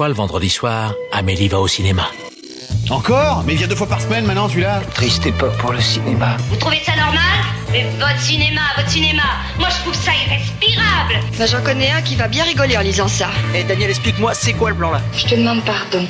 fois, 0.00 0.08
le 0.08 0.14
vendredi 0.14 0.48
soir, 0.48 0.94
Amélie 1.12 1.48
va 1.48 1.60
au 1.60 1.68
cinéma. 1.68 2.06
Encore 2.88 3.44
Mais 3.46 3.52
il 3.52 3.58
vient 3.58 3.66
deux 3.66 3.74
fois 3.74 3.86
par 3.86 4.00
semaine 4.00 4.24
maintenant, 4.24 4.48
celui-là. 4.48 4.80
Triste 4.94 5.26
époque 5.26 5.54
pour 5.58 5.74
le 5.74 5.80
cinéma. 5.82 6.38
Vous 6.48 6.56
trouvez 6.56 6.80
ça 6.86 6.96
normal 6.96 7.20
Mais 7.70 7.84
votre 7.98 8.18
cinéma, 8.18 8.62
votre 8.78 8.88
cinéma, 8.88 9.24
moi 9.58 9.68
je 9.68 9.82
trouve 9.82 9.94
ça 9.94 10.12
irrespirable 10.24 11.20
Bah 11.38 11.44
j'en 11.44 11.62
connais 11.62 11.90
un 11.90 12.00
qui 12.00 12.16
va 12.16 12.28
bien 12.28 12.44
rigoler 12.44 12.78
en 12.78 12.80
lisant 12.80 13.08
ça. 13.08 13.28
Eh 13.54 13.62
Daniel, 13.64 13.90
explique-moi, 13.90 14.32
c'est 14.32 14.54
quoi 14.54 14.70
le 14.70 14.76
plan 14.76 14.90
là 14.90 15.02
Je 15.12 15.26
te 15.26 15.34
demande 15.34 15.62
pardon. 15.66 16.08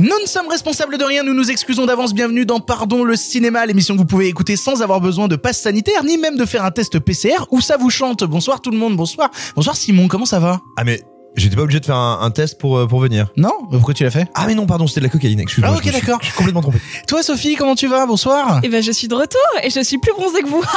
Nous 0.00 0.18
ne 0.20 0.26
sommes 0.26 0.48
responsables 0.48 0.98
de 0.98 1.04
rien, 1.04 1.22
nous 1.22 1.34
nous 1.34 1.52
excusons 1.52 1.86
d'avance. 1.86 2.14
Bienvenue 2.14 2.44
dans 2.44 2.58
Pardon 2.58 3.04
le 3.04 3.14
cinéma, 3.14 3.64
l'émission 3.64 3.94
que 3.94 4.00
vous 4.00 4.06
pouvez 4.06 4.26
écouter 4.26 4.56
sans 4.56 4.82
avoir 4.82 5.00
besoin 5.00 5.28
de 5.28 5.36
passe 5.36 5.60
sanitaire, 5.60 6.02
ni 6.02 6.18
même 6.18 6.36
de 6.36 6.46
faire 6.46 6.64
un 6.64 6.72
test 6.72 6.98
PCR 6.98 7.46
où 7.52 7.60
ça 7.60 7.76
vous 7.76 7.90
chante. 7.90 8.24
Bonsoir 8.24 8.60
tout 8.60 8.72
le 8.72 8.78
monde, 8.78 8.96
bonsoir. 8.96 9.30
Bonsoir 9.54 9.76
Simon, 9.76 10.08
comment 10.08 10.26
ça 10.26 10.40
va? 10.40 10.60
Ah 10.76 10.82
mais 10.82 11.00
j'étais 11.36 11.56
pas 11.56 11.62
obligé 11.62 11.80
de 11.80 11.86
faire 11.86 11.96
un, 11.96 12.20
un 12.22 12.30
test 12.30 12.58
pour 12.58 12.76
euh, 12.76 12.86
pour 12.86 13.00
venir. 13.00 13.28
Non 13.36 13.52
Mais 13.70 13.76
Pourquoi 13.78 13.94
tu 13.94 14.04
l'as 14.04 14.10
fait 14.10 14.26
Ah 14.34 14.44
mais 14.46 14.54
non 14.54 14.66
pardon 14.66 14.86
c'était 14.86 15.00
de 15.00 15.06
la 15.06 15.10
cocaïne 15.10 15.40
excuse-moi. 15.40 15.72
Ah, 15.72 15.76
ok, 15.76 15.82
je 15.84 15.88
me 15.88 15.92
suis- 15.92 16.00
d'accord. 16.02 16.18
Je 16.20 16.26
suis 16.26 16.34
complètement 16.34 16.60
trompé. 16.62 16.78
Toi 17.08 17.22
Sophie, 17.22 17.54
comment 17.56 17.74
tu 17.74 17.86
vas 17.88 18.06
Bonsoir. 18.06 18.60
Eh 18.62 18.68
ben, 18.68 18.82
je 18.82 18.92
suis 18.92 19.08
de 19.08 19.14
retour 19.14 19.40
et 19.62 19.70
je 19.70 19.80
suis 19.82 19.98
plus 19.98 20.12
bronzée 20.12 20.42
que 20.42 20.48
vous. 20.48 20.62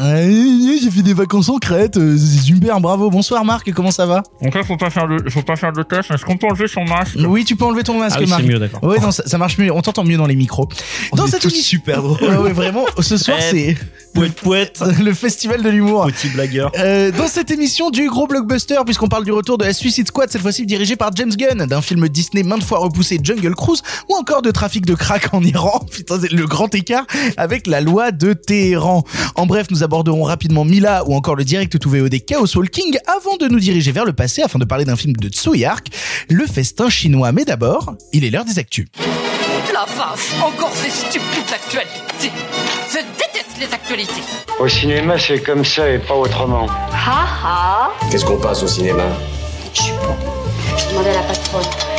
Euh, 0.00 0.76
J'ai 0.82 0.90
fait 0.90 1.02
des 1.02 1.14
vacances 1.14 1.48
en 1.48 1.58
Crète, 1.58 1.96
euh, 1.96 2.16
c'est 2.16 2.42
super, 2.42 2.80
bravo. 2.80 3.10
Bonsoir 3.10 3.44
Marc, 3.44 3.70
comment 3.72 3.90
ça 3.90 4.06
va 4.06 4.22
Donc 4.42 4.54
là, 4.54 4.62
faut 4.62 4.76
pas 4.76 4.90
faire 4.90 5.06
le, 5.06 5.28
faut 5.30 5.42
pas 5.42 5.56
faire 5.56 5.72
de 5.72 5.82
test. 5.82 6.10
Est-ce 6.10 6.24
qu'on 6.24 6.36
peut 6.36 6.46
enlever 6.46 6.68
son 6.68 6.84
masque? 6.84 7.16
Oui, 7.26 7.44
tu 7.44 7.56
peux 7.56 7.64
enlever 7.64 7.82
ton 7.82 7.98
masque 7.98 8.16
Ah 8.18 8.22
oui, 8.22 8.28
Marc. 8.28 8.42
c'est 8.42 8.48
mieux, 8.48 8.58
d'accord. 8.58 8.80
Oui, 8.82 8.96
non, 9.00 9.10
ça, 9.10 9.22
ça 9.26 9.38
marche 9.38 9.58
mieux, 9.58 9.72
on 9.72 9.80
t'entend 9.82 10.04
mieux 10.04 10.16
dans 10.16 10.26
les 10.26 10.36
micros. 10.36 10.68
Dans 11.14 11.26
cette 11.26 11.44
émission- 11.44 11.62
super 11.62 12.02
drôle. 12.02 12.18
Ouais, 12.22 12.36
ouais, 12.36 12.52
vraiment, 12.52 12.84
ce 13.00 13.16
soir 13.16 13.36
Eh, 13.40 13.50
c'est 13.50 13.76
Pouette, 14.14 14.34
pouette. 14.34 14.82
le 15.00 15.12
festival 15.14 15.62
de 15.62 15.68
l'humour. 15.70 16.06
Petit 16.06 16.28
blagueur. 16.28 16.72
Euh, 16.78 17.10
dans 17.12 17.28
cette 17.28 17.50
émission 17.50 17.90
du 17.90 18.08
gros 18.08 18.26
blockbuster, 18.26 18.78
puisqu'on 18.84 19.08
parle 19.08 19.24
du 19.24 19.32
retour 19.32 19.56
de 19.58 19.64
la 19.64 19.72
Suicide 19.90 20.06
Squad, 20.06 20.30
cette 20.30 20.42
fois-ci 20.42 20.66
dirigé 20.66 20.94
par 20.94 21.10
James 21.16 21.34
Gunn, 21.34 21.66
d'un 21.66 21.82
film 21.82 22.08
Disney 22.08 22.44
maintes 22.44 22.62
fois 22.62 22.78
repoussé 22.78 23.18
Jungle 23.20 23.56
Cruise, 23.56 23.82
ou 24.08 24.14
encore 24.14 24.40
de 24.40 24.52
trafic 24.52 24.86
de 24.86 24.94
crack 24.94 25.34
en 25.34 25.42
Iran, 25.42 25.80
putain, 25.90 26.20
c'est 26.20 26.30
le 26.30 26.46
grand 26.46 26.72
écart 26.76 27.06
avec 27.36 27.66
la 27.66 27.80
loi 27.80 28.12
de 28.12 28.32
Téhéran. 28.32 29.02
En 29.34 29.46
bref, 29.46 29.66
nous 29.72 29.82
aborderons 29.82 30.22
rapidement 30.22 30.64
Mila 30.64 31.02
ou 31.08 31.14
encore 31.16 31.34
le 31.34 31.42
direct 31.42 31.76
to 31.76 31.90
VOD 31.90 32.24
Chaos 32.24 32.56
Walking 32.56 32.98
avant 33.08 33.36
de 33.36 33.48
nous 33.48 33.58
diriger 33.58 33.90
vers 33.90 34.04
le 34.04 34.12
passé 34.12 34.42
afin 34.42 34.60
de 34.60 34.64
parler 34.64 34.84
d'un 34.84 34.94
film 34.94 35.14
de 35.14 35.28
Tsui 35.28 35.64
Hark, 35.64 35.88
le 36.28 36.46
festin 36.46 36.88
chinois. 36.88 37.32
Mais 37.32 37.44
d'abord, 37.44 37.96
il 38.12 38.24
est 38.24 38.30
l'heure 38.30 38.44
des 38.44 38.60
actus. 38.60 38.86
La 39.74 39.86
vache, 39.86 40.30
encore 40.40 40.72
ces 40.72 40.90
stupides 40.90 41.52
actualités. 41.52 42.30
Je 42.92 42.98
déteste 43.18 43.58
les 43.58 43.74
actualités. 43.74 44.22
Au 44.60 44.68
cinéma, 44.68 45.18
c'est 45.18 45.40
comme 45.40 45.64
ça 45.64 45.90
et 45.90 45.98
pas 45.98 46.14
autrement. 46.14 46.68
Ha 46.92 47.26
ha 47.44 47.90
Qu'est-ce 48.08 48.24
qu'on 48.24 48.40
passe 48.40 48.62
au 48.62 48.68
cinéma? 48.68 49.02
Je 49.74 49.82
suis 49.82 49.92
bon. 49.92 50.16
Je 50.76 50.88
demandais 50.90 51.10
à 51.10 51.14
la 51.14 51.22
patronne. 51.22 51.89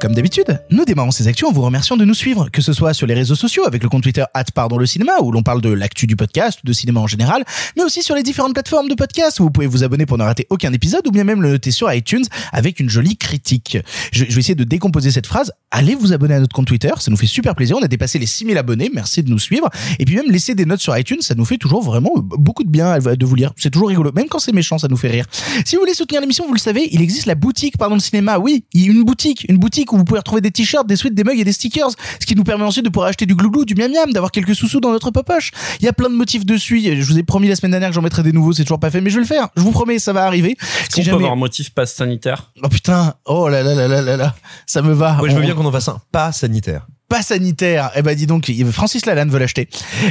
Comme 0.00 0.14
d'habitude, 0.14 0.58
nous 0.70 0.86
démarrons 0.86 1.10
ces 1.10 1.28
actus 1.28 1.46
en 1.46 1.52
vous 1.52 1.60
remerciant 1.60 1.98
de 1.98 2.06
nous 2.06 2.14
suivre, 2.14 2.48
que 2.48 2.62
ce 2.62 2.72
soit 2.72 2.94
sur 2.94 3.06
les 3.06 3.12
réseaux 3.12 3.34
sociaux 3.34 3.66
avec 3.66 3.82
le 3.82 3.90
compte 3.90 4.02
Twitter 4.02 4.24
Pardon 4.54 4.78
le 4.78 4.86
cinéma 4.86 5.12
où 5.20 5.30
l'on 5.30 5.42
parle 5.42 5.60
de 5.60 5.68
l'actu 5.68 6.06
du 6.06 6.16
podcast 6.16 6.60
de 6.64 6.72
cinéma 6.72 7.00
en 7.00 7.06
général, 7.06 7.44
mais 7.76 7.82
aussi 7.82 8.02
sur 8.02 8.14
les 8.14 8.22
différentes 8.22 8.54
plateformes 8.54 8.88
de 8.88 8.94
podcast 8.94 9.38
où 9.40 9.42
vous 9.42 9.50
pouvez 9.50 9.66
vous 9.66 9.84
abonner 9.84 10.06
pour 10.06 10.16
ne 10.16 10.22
rater 10.22 10.46
aucun 10.48 10.72
épisode 10.72 11.06
ou 11.06 11.10
bien 11.10 11.24
même 11.24 11.42
le 11.42 11.50
noter 11.50 11.70
sur 11.70 11.92
iTunes 11.92 12.24
avec 12.50 12.80
une 12.80 12.88
jolie 12.88 13.18
critique. 13.18 13.76
Je, 14.10 14.24
je 14.24 14.34
vais 14.34 14.40
essayer 14.40 14.54
de 14.54 14.64
décomposer 14.64 15.10
cette 15.10 15.26
phrase. 15.26 15.52
Allez 15.70 15.94
vous 15.94 16.14
abonner 16.14 16.34
à 16.34 16.40
notre 16.40 16.54
compte 16.54 16.66
Twitter, 16.66 16.92
ça 16.98 17.10
nous 17.10 17.18
fait 17.18 17.26
super 17.26 17.54
plaisir. 17.54 17.76
On 17.76 17.82
a 17.82 17.88
dépassé 17.88 18.18
les 18.18 18.26
6000 18.26 18.56
abonnés, 18.56 18.90
merci 18.94 19.22
de 19.22 19.28
nous 19.28 19.38
suivre. 19.38 19.68
Et 19.98 20.06
puis 20.06 20.16
même 20.16 20.30
laisser 20.30 20.54
des 20.54 20.64
notes 20.64 20.80
sur 20.80 20.96
iTunes, 20.96 21.20
ça 21.20 21.34
nous 21.34 21.44
fait 21.44 21.58
toujours 21.58 21.82
vraiment 21.82 22.12
beaucoup 22.16 22.64
de 22.64 22.70
bien 22.70 22.98
de 22.98 23.26
vous 23.26 23.34
lire. 23.34 23.52
C'est 23.58 23.70
toujours 23.70 23.90
rigolo, 23.90 24.12
même 24.14 24.28
quand 24.28 24.38
c'est 24.38 24.52
méchant, 24.52 24.78
ça 24.78 24.88
nous 24.88 24.96
fait 24.96 25.10
rire. 25.10 25.26
Si 25.66 25.76
vous 25.76 25.82
voulez 25.82 25.94
soutenir 25.94 26.22
l'émission, 26.22 26.46
vous 26.46 26.54
le 26.54 26.58
savez, 26.58 26.88
il 26.90 27.02
existe 27.02 27.26
la 27.26 27.34
boutique 27.34 27.76
Pardon 27.76 27.96
le 27.96 28.00
cinéma. 28.00 28.38
Oui, 28.38 28.64
une 28.74 29.04
boutique, 29.04 29.44
une 29.50 29.58
boutique 29.58 29.89
où 29.92 29.96
vous 29.98 30.04
pouvez 30.04 30.18
retrouver 30.20 30.40
des 30.40 30.50
t-shirts, 30.50 30.86
des 30.86 30.96
sweats, 30.96 31.10
des 31.10 31.24
mugs 31.24 31.38
et 31.38 31.44
des 31.44 31.52
stickers, 31.52 31.90
ce 32.20 32.26
qui 32.26 32.34
nous 32.34 32.44
permet 32.44 32.64
ensuite 32.64 32.84
de 32.84 32.90
pouvoir 32.90 33.08
acheter 33.08 33.26
du 33.26 33.34
glouglou, 33.34 33.64
du 33.64 33.74
miam 33.74 33.90
miam, 33.92 34.12
d'avoir 34.12 34.30
quelques 34.32 34.54
sous-sous 34.54 34.80
dans 34.80 34.90
notre 34.90 35.10
poche. 35.10 35.50
Il 35.80 35.84
y 35.84 35.88
a 35.88 35.92
plein 35.92 36.08
de 36.10 36.14
motifs 36.14 36.44
dessus. 36.46 36.80
Je 36.80 37.02
vous 37.04 37.18
ai 37.18 37.22
promis 37.22 37.48
la 37.48 37.56
semaine 37.56 37.70
dernière 37.72 37.90
que 37.90 37.94
j'en 37.94 38.02
mettrais 38.02 38.22
des 38.22 38.32
nouveaux, 38.32 38.52
c'est 38.52 38.62
toujours 38.64 38.80
pas 38.80 38.90
fait, 38.90 39.00
mais 39.00 39.10
je 39.10 39.16
vais 39.16 39.22
le 39.22 39.26
faire. 39.26 39.48
Je 39.56 39.62
vous 39.62 39.72
promets, 39.72 39.98
ça 39.98 40.12
va 40.12 40.24
arriver. 40.24 40.56
Est-ce 40.60 40.96
qu'on 40.96 41.04
peut 41.04 41.10
avoir 41.16 41.32
un 41.32 41.36
motif 41.36 41.70
passe 41.70 41.94
sanitaire? 41.94 42.52
Oh 42.62 42.68
putain, 42.68 43.14
oh 43.26 43.48
là 43.48 43.62
là 43.62 43.74
là 43.74 43.88
là 43.88 44.02
là 44.02 44.16
là, 44.16 44.34
ça 44.66 44.82
me 44.82 44.92
va. 44.92 45.14
Moi 45.14 45.28
je 45.28 45.34
veux 45.34 45.40
On- 45.40 45.44
bien 45.44 45.54
qu'on 45.54 45.64
en 45.66 45.72
fasse 45.72 45.88
un 45.88 46.00
pas 46.12 46.32
sanitaire. 46.32 46.86
Pas 47.10 47.22
sanitaire. 47.22 47.90
Eh 47.96 48.02
ben 48.02 48.14
dis 48.14 48.26
donc, 48.26 48.50
Francis 48.70 49.04
Lalanne 49.04 49.30
veut 49.30 49.40
l'acheter. 49.40 49.68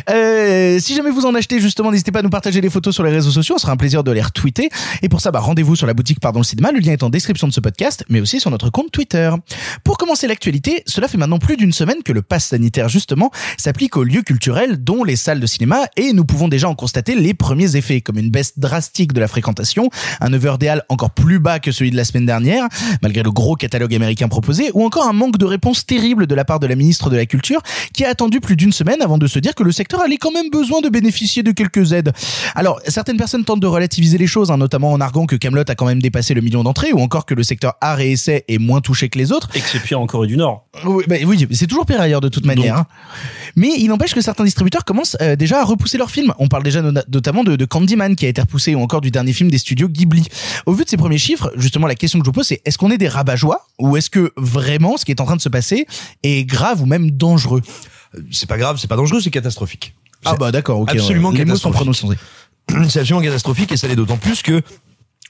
Euh, 0.10 0.80
si 0.80 0.96
jamais 0.96 1.12
vous 1.12 1.26
en 1.26 1.34
achetez 1.34 1.62
justement, 1.62 1.92
n'hésitez 1.92 2.12
pas 2.12 2.20
à 2.20 2.22
nous 2.22 2.30
partager 2.30 2.60
les 2.60 2.70
photos 2.70 2.94
sur 2.94 3.06
les 3.06 3.12
réseaux 3.12 3.32
sociaux, 3.32 3.56
on 3.56 3.58
sera 3.58 3.72
un 3.72 3.78
plaisir 3.78 4.04
de 4.04 4.12
les 4.12 4.22
retweeter. 4.22 4.70
Et 5.02 5.08
pour 5.08 5.22
ça, 5.22 5.32
bah, 5.32 5.40
rendez-vous 5.40 5.78
sur 5.78 5.88
la 5.88 5.94
boutique 5.94 6.20
Pardon 6.20 6.42
le 6.42 6.44
cinéma, 6.44 6.74
le 6.74 6.80
lien 6.80 6.92
est 6.92 7.02
en 7.02 7.10
description 7.10 7.48
de 7.48 7.54
ce 7.54 7.62
podcast, 7.62 8.04
mais 8.10 8.20
aussi 8.20 8.42
sur 8.42 8.52
notre 8.52 8.70
compte 8.70 8.92
Twitter. 8.92 9.32
Pour 9.86 9.98
commencer 9.98 10.28
l'actualité, 10.28 10.84
cela 10.88 11.08
fait 11.08 11.18
maintenant 11.18 11.40
plus 11.40 11.56
d'une 11.56 11.72
semaine 11.72 12.04
que 12.04 12.12
le 12.12 12.22
pass 12.22 12.48
sanitaire 12.48 12.90
justement 12.90 13.32
s'applique 13.58 13.96
aux 13.96 14.04
lieux 14.04 14.22
culturels, 14.22 14.84
dont 14.84 15.06
les 15.06 15.16
salles 15.16 15.40
de 15.40 15.48
cinéma, 15.48 15.86
et 15.96 16.12
nous 16.12 16.26
pouvons 16.26 16.50
déjà 16.50 16.68
en 16.68 16.76
constater 16.76 17.16
les 17.16 17.34
premiers 17.34 17.78
effets, 17.78 18.02
comme 18.02 18.18
une 18.18 18.30
baisse 18.30 18.60
drastique 18.60 19.14
de 19.14 19.22
la 19.22 19.30
fréquentation, 19.30 19.90
un 20.20 20.34
overdéal 20.34 20.84
encore 20.90 21.12
plus 21.12 21.40
bas 21.40 21.60
que 21.60 21.72
celui 21.72 21.92
de 21.92 21.96
la 21.96 22.04
semaine 22.04 22.26
dernière, 22.26 22.68
malgré 23.02 23.24
le 23.24 23.32
gros 23.32 23.56
catalogue 23.56 23.96
américain 23.96 24.28
proposé, 24.28 24.70
ou 24.74 24.84
encore 24.84 25.08
un 25.08 25.14
manque 25.14 25.38
de 25.38 25.46
réponse 25.46 25.86
terrible 25.86 26.28
de 26.28 26.36
la 26.36 26.44
part 26.44 26.60
de 26.60 26.68
la 26.68 26.76
ministre 26.76 26.89
de 27.10 27.16
la 27.16 27.26
Culture, 27.26 27.62
qui 27.94 28.04
a 28.06 28.10
attendu 28.10 28.40
plus 28.40 28.56
d'une 28.56 28.72
semaine 28.72 29.02
avant 29.02 29.18
de 29.18 29.28
se 29.28 29.40
dire 29.40 29.54
que 29.56 29.64
le 29.64 29.72
secteur 29.72 30.02
allait 30.02 30.18
quand 30.18 30.32
même 30.32 30.50
besoin 30.50 30.82
de 30.82 30.90
bénéficier 30.90 31.44
de 31.44 31.52
quelques 31.52 31.92
aides. 31.94 32.12
Alors, 32.56 32.80
certaines 32.88 33.18
personnes 33.18 33.44
tentent 33.46 33.60
de 33.60 33.68
relativiser 33.68 34.18
les 34.18 34.28
choses, 34.28 34.52
hein, 34.52 34.58
notamment 34.58 34.92
en 34.92 35.02
arguant 35.02 35.26
que 35.26 35.36
Camelot 35.36 35.64
a 35.68 35.76
quand 35.76 35.86
même 35.86 36.02
dépassé 36.02 36.34
le 36.34 36.42
million 36.42 36.64
d'entrées, 36.64 36.92
ou 36.94 37.00
encore 37.00 37.26
que 37.26 37.34
le 37.34 37.44
secteur 37.44 37.74
art 37.82 38.00
et 38.00 38.12
essai 38.12 38.46
est 38.48 38.58
moins 38.58 38.82
touché 38.82 39.10
que 39.10 39.18
les 39.18 39.32
autres. 39.32 39.50
Et 39.56 39.60
que 39.60 39.68
c'est 39.68 39.80
pire 39.82 40.00
en 40.00 40.08
Corée 40.08 40.28
du 40.28 40.38
Nord. 40.38 40.66
Oui, 40.86 41.04
bah 41.08 41.16
oui, 41.26 41.48
c'est 41.52 41.68
toujours 41.68 41.86
pire 41.86 42.02
ailleurs 42.02 42.22
de 42.22 42.30
toute 42.30 42.46
manière. 42.46 42.78
hein. 42.78 42.86
Mais 43.56 43.70
il 43.78 43.88
n'empêche 43.88 44.14
que 44.14 44.22
certains 44.22 44.44
distributeurs 44.44 44.86
commencent 44.86 45.18
euh, 45.22 45.36
déjà 45.36 45.62
à 45.62 45.64
repousser 45.66 45.98
leurs 45.98 46.12
films. 46.12 46.34
On 46.40 46.48
parle 46.48 46.64
déjà 46.64 46.82
no- 46.82 47.02
notamment 47.12 47.44
de, 47.44 47.56
de 47.56 47.66
Candyman 47.66 48.16
qui 48.16 48.26
a 48.26 48.30
été 48.30 48.42
repoussé 48.42 48.76
ou 48.76 48.82
encore 48.82 49.02
du 49.02 49.12
dernier 49.12 49.34
film 49.34 49.50
des 49.50 49.58
studios 49.58 49.88
Ghibli. 49.90 50.26
Au 50.66 50.74
vu 50.74 50.84
de 50.84 50.90
ces 50.90 50.98
premiers 50.98 51.18
chiffres, 51.18 51.52
justement, 51.58 51.88
la 51.88 51.96
question 51.96 52.20
que 52.20 52.26
je 52.26 52.30
vous 52.30 52.34
pose, 52.34 52.48
c'est 52.48 52.62
est-ce 52.66 52.78
qu'on 52.78 52.92
est 52.92 52.98
des 52.98 53.08
rabat-joie 53.08 53.66
ou 53.80 53.98
est-ce 53.98 54.10
que 54.10 54.32
vraiment 54.38 54.98
ce 54.98 55.06
qui 55.06 55.12
est 55.12 55.20
en 55.22 55.26
train 55.26 55.36
de 55.36 55.42
se 55.42 55.50
passer 55.50 55.88
est 56.24 56.46
grave 56.46 56.79
ou 56.82 56.86
même 56.86 57.12
dangereux 57.12 57.62
Euh, 58.16 58.22
C'est 58.32 58.48
pas 58.50 58.58
grave, 58.58 58.78
c'est 58.80 58.88
pas 58.88 58.96
dangereux, 58.96 59.22
c'est 59.22 59.30
catastrophique. 59.32 59.94
Ah 60.26 60.36
bah 60.36 60.52
d'accord, 60.52 60.80
ok. 60.80 60.90
absolument. 60.92 61.32
Les 61.32 61.46
mots 61.46 61.56
sont 61.56 61.72
prononcés. 61.72 62.08
c'est 62.90 63.00
absolument 63.00 63.22
catastrophique 63.22 63.72
et 63.72 63.78
ça 63.78 63.88
l'est 63.88 63.96
d'autant 63.96 64.18
plus 64.18 64.42
que 64.42 64.62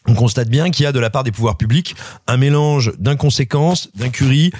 on 0.07 0.13
constate 0.15 0.49
bien 0.49 0.71
qu'il 0.71 0.83
y 0.83 0.85
a 0.87 0.91
de 0.91 0.99
la 0.99 1.09
part 1.09 1.23
des 1.23 1.31
pouvoirs 1.31 1.57
publics 1.57 1.95
un 2.27 2.37
mélange 2.37 2.93
d'inconséquences, 2.97 3.89
d'incurie, 3.95 4.51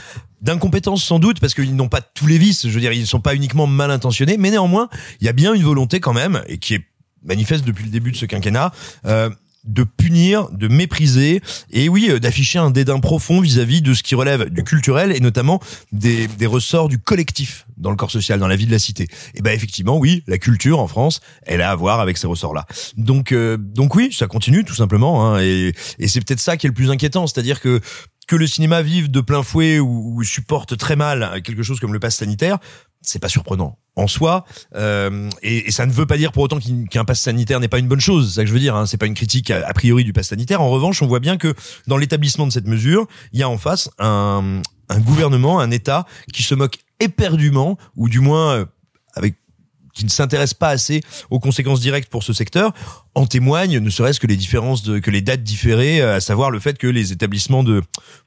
d'incompétence 0.42 1.04
sans 1.04 1.18
doute 1.20 1.40
parce 1.40 1.54
qu'ils 1.54 1.76
n'ont 1.76 1.88
pas 1.90 2.02
tous 2.02 2.28
les 2.28 2.38
vices. 2.38 2.68
Je 2.68 2.74
veux 2.74 2.80
dire, 2.82 2.92
ils 2.92 3.02
ne 3.02 3.06
sont 3.06 3.22
pas 3.22 3.36
uniquement 3.36 3.66
mal 3.68 3.90
intentionnés, 3.90 4.38
mais 4.38 4.52
néanmoins, 4.52 4.90
il 5.22 5.26
y 5.26 5.30
a 5.30 5.34
bien 5.34 5.54
une 5.54 5.64
volonté 5.64 6.00
quand 6.00 6.14
même 6.14 6.44
et 6.48 6.58
qui 6.58 6.76
est 6.76 6.86
manifeste 7.24 7.66
depuis 7.66 7.84
le 7.86 7.90
début 7.90 8.12
de 8.12 8.18
ce 8.18 8.26
quinquennat. 8.26 8.72
euh, 9.06 9.30
de 9.66 9.84
punir, 9.84 10.50
de 10.52 10.68
mépriser 10.68 11.42
et 11.72 11.90
oui, 11.90 12.08
euh, 12.10 12.20
d'afficher 12.20 12.60
un 12.60 12.72
dédain 12.72 13.00
profond 13.00 13.42
vis-à-vis 13.42 13.82
de 13.82 13.94
ce 13.94 14.04
qui 14.04 14.16
relève 14.16 14.50
du 14.50 14.64
culturel 14.64 15.12
et 15.12 15.20
notamment 15.20 15.60
des, 15.92 16.28
ressorts 16.46 16.90
du 16.90 16.98
collectif 16.98 17.68
dans 17.78 17.92
le 17.92 17.96
corps 17.96 18.12
social, 18.12 18.40
dans 18.40 18.48
la 18.48 18.56
vie 18.56 18.66
de 18.66 18.72
la 18.72 18.80
cité. 18.80 19.08
Et 19.36 19.42
ben 19.42 19.52
effectivement, 19.52 19.98
oui, 19.98 20.24
la 20.28 20.38
culture 20.38 20.80
en 20.80 20.88
France, 20.88 21.22
elle 21.44 21.62
a 21.62 21.72
à 21.72 21.76
voir 21.76 22.00
avec 22.00 22.18
ces 22.18 22.28
ressorts-là. 22.28 22.66
Donc, 22.98 23.32
euh, 23.32 23.58
donc 23.58 23.96
oui, 23.96 24.12
ça 24.12 24.28
continue 24.28 24.66
tout 24.66 24.76
simplement. 24.76 25.26
Hein, 25.26 25.42
et 25.42 25.74
c'est 26.08 26.24
peut-être 26.26 26.40
ça 26.40 26.58
qui 26.58 26.66
est 26.66 26.70
le 26.70 26.74
plus 26.74 26.90
inquiétant, 26.90 27.28
c'est-à-dire 27.28 27.62
que 27.62 27.82
que 28.30 28.36
le 28.36 28.46
cinéma 28.46 28.84
vive 28.84 29.10
de 29.10 29.22
plein 29.22 29.42
fouet 29.42 29.80
ou, 29.80 30.24
supporte 30.24 30.78
très 30.78 30.96
mal 30.96 31.42
quelque 31.44 31.64
chose 31.64 31.80
comme 31.80 31.94
le 31.94 32.00
pass 32.00 32.16
sanitaire, 32.16 32.60
c'est 33.02 33.18
pas 33.18 33.28
surprenant 33.28 33.80
en 33.96 34.06
soi. 34.06 34.46
Euh, 34.76 35.32
et, 35.42 35.72
ça 35.72 35.88
ne 35.88 35.92
veut 35.92 36.06
pas 36.06 36.16
dire 36.16 36.32
pour 36.32 36.44
autant 36.44 36.60
qu'un 36.92 37.06
pass 37.06 37.22
sanitaire 37.22 37.60
n'est 37.60 37.68
pas 37.68 37.80
une 37.80 37.88
bonne 37.88 38.00
chose. 38.00 38.30
C'est 38.30 38.36
ça 38.36 38.42
que 38.44 38.48
je 38.48 38.54
veux 38.54 38.60
dire. 38.60 38.76
Hein. 38.76 38.86
C'est 38.86 38.98
pas 38.98 39.08
une 39.08 39.16
critique 39.16 39.50
a, 39.50 39.74
priori 39.74 40.04
du 40.04 40.14
pass 40.14 40.28
sanitaire. 40.28 40.62
En 40.62 40.70
revanche, 40.70 41.02
on 41.02 41.08
voit 41.08 41.20
bien 41.20 41.38
que 41.38 41.56
dans 41.88 41.98
l'établissement 41.98 42.46
de 42.46 42.52
cette 42.52 42.68
mesure, 42.68 43.08
il 43.34 43.40
y 43.40 43.44
a 43.44 43.50
en 43.50 43.58
face 43.58 43.90
un, 43.98 44.62
un 44.90 45.00
gouvernement, 45.00 45.60
un 45.60 45.72
État 45.72 46.06
qui 46.32 46.44
se 46.44 46.54
moque 46.54 46.78
éperdument, 47.00 47.80
ou 47.96 48.10
du 48.10 48.20
moins 48.20 48.58
euh, 48.58 48.66
avec 49.16 49.38
qui 49.96 50.06
ne 50.06 50.10
s'intéresse 50.10 50.54
pas 50.54 50.70
assez 50.70 51.02
aux 51.30 51.40
conséquences 51.40 51.80
directes 51.80 52.10
pour 52.10 52.24
ce 52.24 52.32
secteur, 52.32 52.74
en 53.20 53.26
témoignent 53.28 53.80
ne 53.80 53.90
serait-ce 53.90 54.20
que 54.20 54.28
les 54.28 54.38
différences 54.38 54.84
de, 54.84 55.00
que 55.00 55.12
les 55.12 55.22
dates 55.22 55.44
différées, 55.44 56.02
euh, 56.02 56.16
à 56.16 56.22
savoir 56.22 56.52
le 56.52 56.60
fait 56.60 56.78
que 56.78 56.88
les 56.88 57.12
établissements 57.12 57.64
de, 57.64 57.82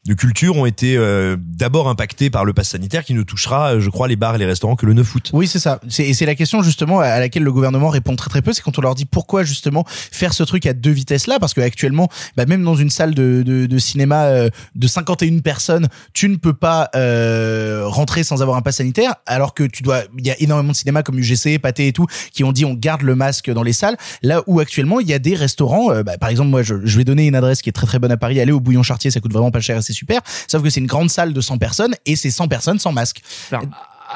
de 0.07 0.15
culture 0.15 0.57
ont 0.57 0.67
été 0.67 0.97
euh, 0.97 1.37
d'abord 1.39 1.89
impactés 1.89 2.29
par 2.31 2.45
le 2.45 2.53
pass 2.53 2.69
sanitaire 2.71 3.05
qui 3.05 3.15
ne 3.15 3.23
touchera, 3.23 3.75
euh, 3.75 3.81
je 3.81 3.89
crois, 3.91 4.07
les 4.09 4.17
bars 4.17 4.35
et 4.35 4.39
les 4.39 4.47
restaurants 4.47 4.77
que 4.77 4.85
le 4.87 4.93
9 4.95 5.15
août. 5.15 5.31
Oui, 5.33 5.47
c'est 5.49 5.59
ça. 5.59 5.81
C'est- 5.89 6.13
c'est 6.13 6.27
la 6.27 6.35
question 6.35 6.63
justement 6.63 7.01
à 7.01 7.19
laquelle 7.21 7.43
le 7.43 7.53
gouvernement 7.53 7.89
répond 7.89 8.15
très 8.17 8.29
très 8.29 8.43
peu, 8.43 8.53
c'est 8.53 8.61
quand 8.63 8.79
on 8.79 8.83
leur 8.83 8.95
dit 8.95 9.05
pourquoi 9.07 9.45
justement 9.45 9.85
faire 9.89 10.35
ce 10.35 10.43
truc 10.43 10.67
à 10.67 10.75
deux 10.75 10.91
vitesses 10.91 11.27
là, 11.27 11.39
parce 11.41 11.55
qu'actuellement, 11.55 12.09
bah, 12.37 12.45
même 12.47 12.63
dans 12.63 12.77
une 12.77 12.91
salle 12.91 13.15
de, 13.15 13.43
de, 13.45 13.65
de 13.67 13.79
cinéma 13.79 14.25
euh, 14.27 14.51
de 14.75 14.87
51 14.87 15.39
personnes, 15.39 15.89
tu 16.13 16.29
ne 16.29 16.37
peux 16.37 16.53
pas 16.53 16.91
euh, 16.95 17.83
rentrer 17.87 18.25
sans 18.25 18.43
avoir 18.43 18.57
un 18.59 18.63
pass 18.63 18.77
sanitaire, 18.77 19.15
alors 19.27 19.55
que 19.55 19.63
tu 19.65 19.83
dois, 19.83 20.03
il 20.19 20.27
y 20.27 20.31
a 20.31 20.39
énormément 20.41 20.73
de 20.73 20.77
cinémas 20.77 21.03
comme 21.03 21.19
UGC, 21.19 21.59
Pathé 21.59 21.87
et 21.89 21.93
tout, 21.93 22.07
qui 22.33 22.45
ont 22.45 22.53
dit 22.53 22.65
on 22.65 22.75
garde 22.75 23.03
le 23.03 23.15
masque 23.15 23.51
dans 23.51 23.63
les 23.63 23.73
salles, 23.73 23.97
là 24.23 24.43
où 24.47 24.61
actuellement 24.61 24.82
il 25.01 25.09
y 25.09 25.13
a 25.15 25.19
des 25.19 25.35
restaurants. 25.35 25.91
euh, 25.93 26.03
bah, 26.03 26.19
par 26.19 26.29
exemple, 26.31 26.51
moi, 26.51 26.63
je, 26.63 26.75
je 26.85 26.97
vais 26.97 27.05
donner 27.05 27.27
une 27.27 27.35
adresse 27.35 27.63
qui 27.63 27.69
est 27.69 27.73
très 27.73 27.87
très 27.87 27.99
bonne 27.99 28.13
à 28.13 28.17
Paris. 28.17 28.41
Allez 28.41 28.53
au 28.53 28.61
Bouillon 28.61 28.83
Chartier, 28.83 29.11
ça 29.11 29.21
coûte 29.21 29.33
vraiment 29.33 29.51
pas 29.51 29.61
cher 29.61 29.77
et 29.79 29.83
c'est 29.83 29.93
super. 29.93 30.21
Sauf 30.49 30.63
que 30.63 30.71
c'est 30.71 30.81
une 30.81 30.87
grande 30.87 31.11
salle 31.11 31.33
de 31.33 31.41
100 31.41 31.59
personnes 31.59 31.95
et 32.07 32.17
c'est 32.17 32.31
100 32.31 32.49
personnes 32.49 32.79
sans 32.79 32.93
masque. 32.93 33.21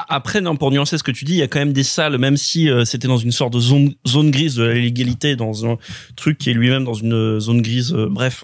Après, 0.09 0.41
non, 0.41 0.55
pour 0.57 0.69
nuancer 0.69 0.95
ce 0.99 1.03
que 1.03 1.09
tu 1.11 1.25
dis, 1.25 1.31
il 1.33 1.37
y 1.37 1.41
a 1.41 1.47
quand 1.47 1.57
même 1.57 1.73
des 1.73 1.83
salles, 1.83 2.19
même 2.19 2.37
si 2.37 2.69
euh, 2.69 2.85
c'était 2.85 3.07
dans 3.07 3.17
une 3.17 3.31
sorte 3.31 3.53
de 3.53 3.59
zone, 3.59 3.93
zone 4.07 4.29
grise 4.29 4.53
de 4.53 4.63
la 4.63 4.75
légalité, 4.75 5.35
dans 5.35 5.65
un 5.65 5.77
truc 6.15 6.37
qui 6.37 6.51
est 6.51 6.53
lui-même 6.53 6.83
dans 6.83 6.93
une 6.93 7.39
zone 7.39 7.63
grise. 7.63 7.93
euh, 7.93 8.07
bref, 8.07 8.43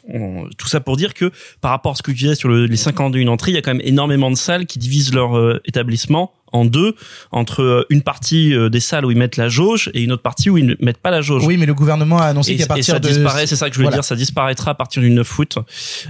tout 0.58 0.68
ça 0.68 0.80
pour 0.80 0.98
dire 0.98 1.14
que 1.14 1.31
par 1.62 1.70
rapport 1.70 1.92
à 1.92 1.96
ce 1.96 2.02
que 2.02 2.10
tu 2.10 2.18
disais 2.24 2.34
sur 2.36 2.50
le- 2.50 2.66
les 2.66 2.75
51 2.78 3.28
entrées, 3.28 3.52
il 3.52 3.54
y 3.54 3.58
a 3.58 3.62
quand 3.62 3.74
même 3.75 3.86
énormément 3.86 4.31
de 4.31 4.36
salles 4.36 4.66
qui 4.66 4.80
divisent 4.80 5.14
leur 5.14 5.38
euh, 5.38 5.62
établissement 5.66 6.31
en 6.53 6.65
deux, 6.65 6.95
entre 7.31 7.61
euh, 7.61 7.85
une 7.89 8.03
partie 8.03 8.53
euh, 8.53 8.69
des 8.69 8.79
salles 8.79 9.05
où 9.05 9.11
ils 9.11 9.17
mettent 9.17 9.38
la 9.38 9.50
jauge 9.50 9.89
et 9.94 10.01
une 10.01 10.11
autre 10.11 10.21
partie 10.21 10.50
où 10.50 10.57
ils 10.57 10.65
ne 10.65 10.75
mettent 10.79 11.00
pas 11.00 11.11
la 11.11 11.21
jauge. 11.21 11.45
Oui, 11.45 11.57
mais 11.57 11.65
le 11.65 11.73
gouvernement 11.73 12.19
a 12.19 12.25
annoncé 12.25 12.51
Et, 12.53 12.57
qu'à 12.57 12.63
et 12.63 12.67
partir 12.67 12.94
ça 12.94 13.00
de 13.00 13.07
disparaît, 13.07 13.47
c'est 13.47 13.55
ça 13.55 13.67
que 13.69 13.73
je 13.73 13.79
voulais 13.79 13.88
Voilà. 13.88 13.97
dire, 13.97 14.03
ça 14.05 14.15
disparaîtra 14.15 14.71
à 14.71 14.75
partir 14.75 15.01
du 15.01 15.09
9 15.09 15.39
août. 15.39 15.57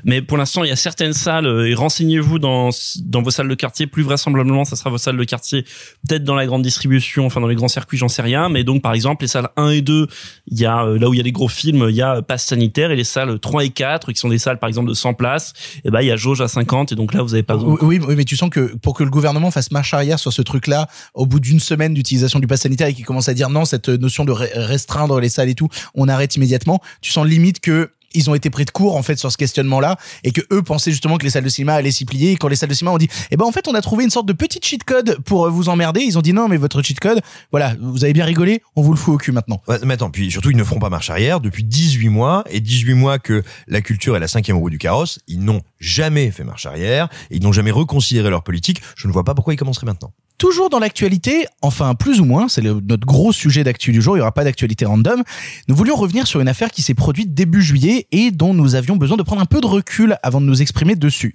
Mais 0.04 0.22
pour 0.22 0.38
l'instant, 0.38 0.64
il 0.64 0.70
y 0.70 0.72
a 0.72 0.76
certaines 0.76 1.14
salles, 1.14 1.48
euh, 1.48 1.70
et 1.70 1.74
renseignez-vous 1.74 2.40
dans, 2.40 2.70
dans 3.06 3.22
vos 3.22 3.32
salles 3.32 3.48
de 3.48 3.56
quartier, 3.56 3.88
plus 3.88 4.04
vraisemblablement, 4.04 4.66
ça 4.66 4.76
sera 4.76 4.90
vos 4.90 4.98
salles 4.98 5.18
de 5.18 5.24
quartier, 5.24 5.64
peut-être 6.08 6.24
dans 6.26 6.36
la 6.36 6.46
grande 6.46 6.62
distribution, 6.62 7.26
enfin 7.26 7.40
dans 7.40 7.48
les 7.48 7.56
grands 7.56 7.70
circuits, 7.70 7.98
j'en 7.98 8.10
sais 8.10 8.22
rien. 8.22 8.50
Mais 8.50 8.64
donc, 8.66 8.82
par 8.82 8.94
exemple, 8.94 9.24
les 9.24 9.30
salles 9.30 9.50
1 9.56 9.70
et 9.70 9.82
2, 9.82 10.08
il 10.48 10.60
y 10.60 10.66
a, 10.66 10.84
là 10.86 11.10
où 11.10 11.14
il 11.14 11.18
y 11.18 11.22
a 11.22 11.24
des 11.24 11.32
gros 11.32 11.48
films, 11.48 11.88
il 11.90 11.96
y 11.96 12.02
a 12.02 12.22
passe 12.22 12.46
sanitaire, 12.46 12.92
et 12.92 12.98
les 12.98 13.04
salles 13.06 13.40
3 13.40 13.64
et 13.64 13.70
4, 13.70 14.12
qui 14.12 14.20
sont 14.20 14.30
des 14.30 14.40
salles, 14.40 14.60
par 14.60 14.68
exemple, 14.68 14.90
de 14.90 14.94
100 14.94 15.14
places, 15.14 15.54
et 15.86 15.90
ben, 15.90 16.02
il 16.02 16.08
y 16.08 16.12
a 16.12 16.18
jauge 16.18 16.42
à 16.42 16.50
50, 16.50 16.92
et 16.92 16.96
donc 16.96 17.14
là, 17.14 17.22
vous 17.22 17.34
avez 17.34 17.44
pas 17.44 17.56
besoin. 17.56 17.78
Oui, 17.82 18.00
oui, 18.06 18.16
mais 18.18 18.26
tu 18.26 18.36
sens 18.36 18.50
que 18.50 18.76
pour 18.78 18.94
que 18.94 19.04
le 19.04 19.10
gouvernement 19.10 19.52
fasse 19.52 19.72
marche 19.72 19.94
arrière 19.94 20.20
sur 20.20 20.33
ce 20.34 20.42
truc-là, 20.42 20.88
au 21.14 21.26
bout 21.26 21.40
d'une 21.40 21.60
semaine 21.60 21.94
d'utilisation 21.94 22.40
du 22.40 22.48
pass 22.48 22.62
sanitaire 22.62 22.88
et 22.88 22.94
qu'il 22.94 23.06
commence 23.06 23.30
à 23.30 23.34
dire 23.34 23.50
non, 23.50 23.64
cette 23.66 23.88
notion 23.90 24.26
de 24.26 24.34
re- 24.34 24.50
restreindre 24.56 25.20
les 25.20 25.30
salles 25.30 25.50
et 25.50 25.56
tout, 25.56 25.70
on 25.96 26.10
arrête 26.10 26.36
immédiatement, 26.36 26.82
tu 27.02 27.12
sens 27.12 27.26
limite 27.26 27.60
que 27.60 27.92
ils 28.14 28.30
ont 28.30 28.36
été 28.36 28.50
pris 28.50 28.66
de 28.66 28.72
court 28.72 28.96
en 28.96 29.04
fait 29.04 29.18
sur 29.18 29.32
ce 29.32 29.38
questionnement-là 29.38 29.98
et 30.24 30.32
que 30.32 30.42
eux 30.52 30.62
pensaient 30.62 30.92
justement 30.92 31.18
que 31.18 31.24
les 31.24 31.30
salles 31.30 31.44
de 31.44 31.50
cinéma 31.50 31.76
allaient 31.76 31.92
s'y 31.92 32.06
plier. 32.06 32.32
Et 32.32 32.36
quand 32.38 32.48
les 32.48 32.56
salles 32.56 32.70
de 32.70 32.76
cinéma 32.76 32.92
ont 32.92 32.98
dit 32.98 33.10
eh 33.32 33.38
ben 33.38 33.46
en 33.46 33.52
fait 33.52 33.68
on 33.68 33.76
a 33.76 33.82
trouvé 33.82 34.04
une 34.04 34.10
sorte 34.10 34.26
de 34.26 34.34
petit 34.34 34.60
cheat 34.62 34.84
code 34.84 35.18
pour 35.26 35.46
euh, 35.46 35.50
vous 35.50 35.70
emmerder 35.70 36.02
ils 36.02 36.18
ont 36.18 36.22
dit 36.22 36.34
non 36.34 36.48
mais 36.48 36.58
votre 36.58 36.82
cheat 36.82 37.00
code 37.00 37.22
voilà 37.52 37.76
vous 37.80 38.04
avez 38.04 38.14
bien 38.14 38.26
rigolé 38.26 38.62
on 38.76 38.82
vous 38.82 38.92
le 38.92 38.98
fout 38.98 39.16
au 39.16 39.18
cul 39.18 39.32
maintenant. 39.32 39.62
Ouais, 39.68 39.78
mais 39.86 39.96
attends, 39.96 40.10
puis 40.10 40.32
surtout, 40.32 40.52
ils 40.52 40.58
ne 40.58 40.64
feront 40.64 40.80
pas 40.80 40.90
marche 40.90 41.10
arrière 41.10 41.40
depuis 41.40 41.64
18 41.64 42.10
mois, 42.10 42.44
et 42.50 42.60
18 42.60 42.94
mois 42.94 43.20
que 43.20 43.44
la 43.68 43.82
culture 43.82 44.16
est 44.16 44.20
la 44.20 44.28
cinquième 44.28 44.58
roue 44.58 44.70
du 44.70 44.78
carrosse, 44.78 45.20
ils 45.28 45.40
n'ont 45.40 45.62
jamais 45.80 46.32
fait 46.32 46.44
marche 46.44 46.66
arrière, 46.66 47.10
et 47.30 47.38
ils 47.38 47.44
n'ont 47.44 47.52
jamais 47.52 47.72
reconsidéré 47.72 48.30
leur 48.30 48.44
politique, 48.44 48.82
je 48.96 49.08
ne 49.08 49.14
vois 49.14 49.24
pas 49.24 49.36
pourquoi 49.36 49.54
ils 49.54 49.58
commenceraient 49.58 49.86
maintenant. 49.86 50.14
Toujours 50.38 50.70
dans 50.70 50.80
l'actualité, 50.80 51.46
enfin 51.62 51.96
plus 51.96 52.20
ou 52.20 52.26
moins, 52.26 52.48
c'est 52.50 52.62
notre 52.62 53.06
gros 53.06 53.32
sujet 53.32 53.64
d'actu 53.64 53.92
du 53.92 54.02
jour, 54.02 54.16
il 54.16 54.20
n'y 54.20 54.22
aura 54.22 54.34
pas 54.34 54.44
d'actualité 54.44 54.84
random. 54.86 55.24
Nous 55.68 55.76
voulions 55.76 55.96
revenir 55.96 56.28
sur 56.28 56.42
une 56.42 56.48
affaire 56.48 56.72
qui 56.72 56.82
s'est 56.82 56.94
produite 56.94 57.34
début 57.34 57.62
juillet 57.62 58.08
et 58.12 58.32
dont 58.32 58.54
nous 58.54 58.76
avions 58.76 58.98
besoin 58.98 59.16
de 59.16 59.24
prendre 59.24 59.42
un 59.42 59.46
peu 59.46 59.62
de 59.62 59.68
recul 59.68 60.18
avant 60.22 60.42
de 60.42 60.46
nous 60.46 60.62
exprimer 60.62 60.96
dessus. 60.96 61.34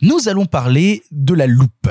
Nous 0.00 0.28
allons 0.28 0.46
parler 0.46 1.02
de 1.12 1.34
la 1.34 1.46
loupe. 1.46 1.88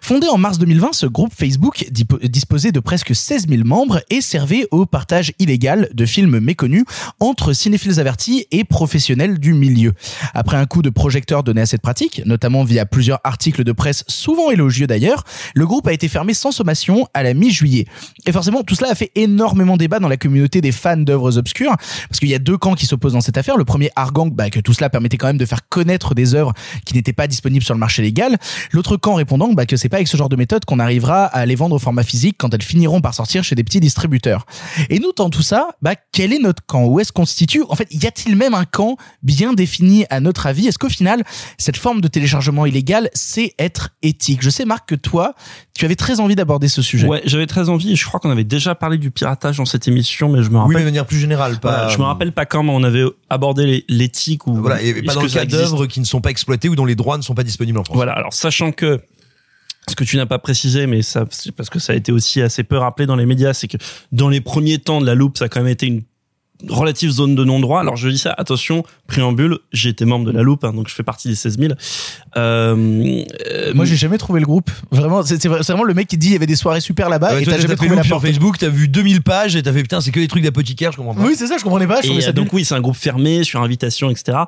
Fondé 0.00 0.26
en 0.28 0.38
mars 0.38 0.58
2020, 0.58 0.92
ce 0.92 1.06
groupe 1.06 1.32
Facebook 1.36 1.86
disposait 1.90 2.72
de 2.72 2.80
presque 2.80 3.14
16 3.14 3.48
000 3.48 3.64
membres 3.64 4.00
et 4.08 4.20
servait 4.20 4.66
au 4.70 4.86
partage 4.86 5.32
illégal 5.38 5.90
de 5.92 6.06
films 6.06 6.38
méconnus 6.40 6.84
entre 7.18 7.52
cinéphiles 7.52 8.00
avertis 8.00 8.46
et 8.50 8.64
professionnels 8.64 9.38
du 9.38 9.52
milieu. 9.52 9.92
Après 10.34 10.56
un 10.56 10.66
coup 10.66 10.82
de 10.82 10.90
projecteur 10.90 11.42
donné 11.42 11.60
à 11.60 11.66
cette 11.66 11.82
pratique, 11.82 12.22
notamment 12.24 12.64
via 12.64 12.86
plusieurs 12.86 13.20
articles 13.24 13.64
de 13.64 13.72
presse 13.72 14.04
souvent 14.08 14.50
élogieux 14.50 14.86
d'ailleurs, 14.86 15.24
le 15.54 15.66
groupe 15.66 15.79
a 15.88 15.92
été 15.92 16.08
fermé 16.08 16.34
sans 16.34 16.52
sommation 16.52 17.06
à 17.14 17.22
la 17.22 17.34
mi-juillet. 17.34 17.86
Et 18.26 18.32
forcément, 18.32 18.62
tout 18.62 18.74
cela 18.74 18.90
a 18.90 18.94
fait 18.94 19.10
énormément 19.14 19.76
débat 19.76 19.98
dans 19.98 20.08
la 20.08 20.16
communauté 20.16 20.60
des 20.60 20.72
fans 20.72 20.96
d'œuvres 20.96 21.38
obscures, 21.38 21.76
parce 22.08 22.20
qu'il 22.20 22.28
y 22.28 22.34
a 22.34 22.38
deux 22.38 22.58
camps 22.58 22.74
qui 22.74 22.86
s'opposent 22.86 23.14
dans 23.14 23.20
cette 23.20 23.38
affaire. 23.38 23.56
Le 23.56 23.64
premier 23.64 23.90
arguant 23.96 24.26
bah, 24.26 24.50
que 24.50 24.60
tout 24.60 24.72
cela 24.72 24.90
permettait 24.90 25.16
quand 25.16 25.26
même 25.26 25.38
de 25.38 25.46
faire 25.46 25.68
connaître 25.68 26.14
des 26.14 26.34
œuvres 26.34 26.52
qui 26.84 26.94
n'étaient 26.94 27.12
pas 27.12 27.26
disponibles 27.26 27.64
sur 27.64 27.74
le 27.74 27.80
marché 27.80 28.02
légal. 28.02 28.38
L'autre 28.72 28.96
camp 28.96 29.14
répondant 29.14 29.52
bah, 29.52 29.66
que 29.66 29.76
c'est 29.76 29.88
pas 29.88 29.96
avec 29.96 30.08
ce 30.08 30.16
genre 30.16 30.28
de 30.28 30.36
méthode 30.36 30.64
qu'on 30.64 30.78
arrivera 30.78 31.24
à 31.24 31.46
les 31.46 31.54
vendre 31.54 31.76
au 31.76 31.78
format 31.78 32.02
physique 32.02 32.36
quand 32.38 32.52
elles 32.54 32.62
finiront 32.62 33.00
par 33.00 33.14
sortir 33.14 33.44
chez 33.44 33.54
des 33.54 33.64
petits 33.64 33.80
distributeurs. 33.80 34.46
Et 34.88 34.98
nous, 34.98 35.12
dans 35.16 35.30
tout 35.30 35.42
ça, 35.42 35.68
bah, 35.82 35.94
quel 36.12 36.32
est 36.32 36.38
notre 36.38 36.64
camp? 36.64 36.84
Où 36.84 37.00
est-ce 37.00 37.12
qu'on 37.12 37.26
se 37.26 37.34
situe? 37.34 37.62
En 37.68 37.76
fait, 37.76 37.88
y 37.90 38.06
a-t-il 38.06 38.36
même 38.36 38.54
un 38.54 38.64
camp 38.64 38.96
bien 39.22 39.52
défini 39.52 40.04
à 40.10 40.20
notre 40.20 40.46
avis? 40.46 40.66
Est-ce 40.66 40.78
qu'au 40.78 40.88
final, 40.88 41.24
cette 41.58 41.76
forme 41.76 42.00
de 42.00 42.08
téléchargement 42.08 42.66
illégal, 42.66 43.10
c'est 43.14 43.54
être 43.58 43.90
éthique? 44.02 44.42
Je 44.42 44.50
sais, 44.50 44.64
Marc, 44.64 44.88
que 44.88 44.94
toi, 44.94 45.34
tu 45.74 45.84
avais 45.84 45.96
très 45.96 46.20
envie 46.20 46.34
d'aborder 46.36 46.68
ce 46.68 46.82
sujet. 46.82 47.06
Ouais, 47.06 47.22
j'avais 47.24 47.46
très 47.46 47.68
envie. 47.68 47.96
Je 47.96 48.04
crois 48.04 48.20
qu'on 48.20 48.30
avait 48.30 48.44
déjà 48.44 48.74
parlé 48.74 48.98
du 48.98 49.10
piratage 49.10 49.56
dans 49.58 49.64
cette 49.64 49.88
émission, 49.88 50.28
mais 50.28 50.42
je 50.42 50.50
me 50.50 50.56
Oui, 50.56 50.60
rappelle. 50.60 50.74
mais 50.74 50.80
de 50.80 50.84
manière 50.86 51.06
plus 51.06 51.18
générale, 51.18 51.58
pas. 51.60 51.88
Je 51.88 51.98
me 51.98 52.02
rappelle 52.04 52.32
pas 52.32 52.44
quand, 52.44 52.62
mais 52.62 52.72
on 52.72 52.82
avait 52.82 53.04
abordé 53.30 53.84
l'éthique 53.88 54.46
ou 54.46 54.54
Voilà, 54.56 54.82
et 54.82 55.02
pas 55.02 55.14
dans 55.14 55.22
le 55.22 55.28
cas 55.28 55.44
d'œuvres 55.46 55.86
qui 55.86 56.00
ne 56.00 56.04
sont 56.04 56.20
pas 56.20 56.30
exploitées 56.30 56.68
ou 56.68 56.76
dont 56.76 56.84
les 56.86 56.96
droits 56.96 57.16
ne 57.16 57.22
sont 57.22 57.34
pas 57.34 57.44
disponibles 57.44 57.78
en 57.78 57.84
France. 57.84 57.96
Voilà. 57.96 58.12
Alors 58.12 58.32
sachant 58.34 58.72
que 58.72 59.00
ce 59.88 59.94
que 59.94 60.04
tu 60.04 60.16
n'as 60.16 60.26
pas 60.26 60.38
précisé, 60.38 60.86
mais 60.86 61.02
ça, 61.02 61.24
c'est 61.30 61.52
parce 61.52 61.70
que 61.70 61.78
ça 61.78 61.94
a 61.94 61.96
été 61.96 62.12
aussi 62.12 62.42
assez 62.42 62.62
peu 62.62 62.76
rappelé 62.76 63.06
dans 63.06 63.16
les 63.16 63.26
médias, 63.26 63.54
c'est 63.54 63.66
que 63.68 63.78
dans 64.12 64.28
les 64.28 64.40
premiers 64.40 64.78
temps 64.78 65.00
de 65.00 65.06
la 65.06 65.14
loupe, 65.14 65.38
ça 65.38 65.46
a 65.46 65.48
quand 65.48 65.60
même 65.60 65.72
été 65.72 65.86
une 65.86 66.02
relative 66.68 67.10
zone 67.10 67.34
de 67.34 67.44
non-droit. 67.44 67.80
Alors 67.80 67.96
je 67.96 68.08
dis 68.08 68.18
ça, 68.18 68.34
attention, 68.36 68.84
préambule, 69.06 69.58
j'ai 69.72 69.88
été 69.90 70.04
membre 70.04 70.26
de 70.26 70.32
la 70.32 70.42
loupe, 70.42 70.64
hein, 70.64 70.72
donc 70.72 70.88
je 70.88 70.94
fais 70.94 71.02
partie 71.02 71.28
des 71.28 71.34
16 71.34 71.58
000. 71.58 71.72
Euh, 72.36 73.22
euh, 73.50 73.74
Moi, 73.74 73.84
j'ai 73.84 73.96
jamais 73.96 74.18
trouvé 74.18 74.40
le 74.40 74.46
groupe. 74.46 74.70
Vraiment, 74.90 75.22
c'est 75.24 75.40
c'est 75.40 75.48
vrai- 75.48 75.62
c'est 75.62 75.72
vraiment 75.72 75.84
le 75.84 75.94
mec 75.94 76.08
qui 76.08 76.16
dit 76.18 76.28
il 76.28 76.32
y 76.32 76.36
avait 76.36 76.46
des 76.46 76.56
soirées 76.56 76.80
super 76.80 77.08
là-bas 77.08 77.34
Ouais, 77.34 77.42
et 77.42 77.46
t'as 77.46 77.58
jamais 77.58 77.76
trouvé 77.76 77.96
la 77.96 78.02
sur 78.02 78.16
porte. 78.16 78.26
Facebook, 78.26 78.58
t'as 78.58 78.68
vu 78.68 78.88
2000 78.88 79.22
pages 79.22 79.56
et 79.56 79.62
t'as 79.62 79.72
fait 79.72 79.82
putain, 79.82 80.00
c'est 80.00 80.10
que 80.10 80.20
des 80.20 80.28
trucs 80.28 80.42
d'apothicaire, 80.44 80.92
je 80.92 80.96
comprends 80.98 81.14
pas. 81.14 81.22
Oui, 81.22 81.34
c'est 81.36 81.46
ça, 81.46 81.56
je 81.58 81.64
comprenais 81.64 81.86
pas. 81.86 81.96
Je 82.00 82.06
Et 82.06 82.08
trouvais 82.08 82.22
ça 82.22 82.28
euh, 82.30 82.32
donc 82.32 82.52
oui, 82.52 82.64
c'est 82.64 82.74
un 82.74 82.80
groupe 82.80 82.96
fermé 82.96 83.44
sur 83.44 83.62
invitation, 83.62 84.10
etc. 84.10 84.38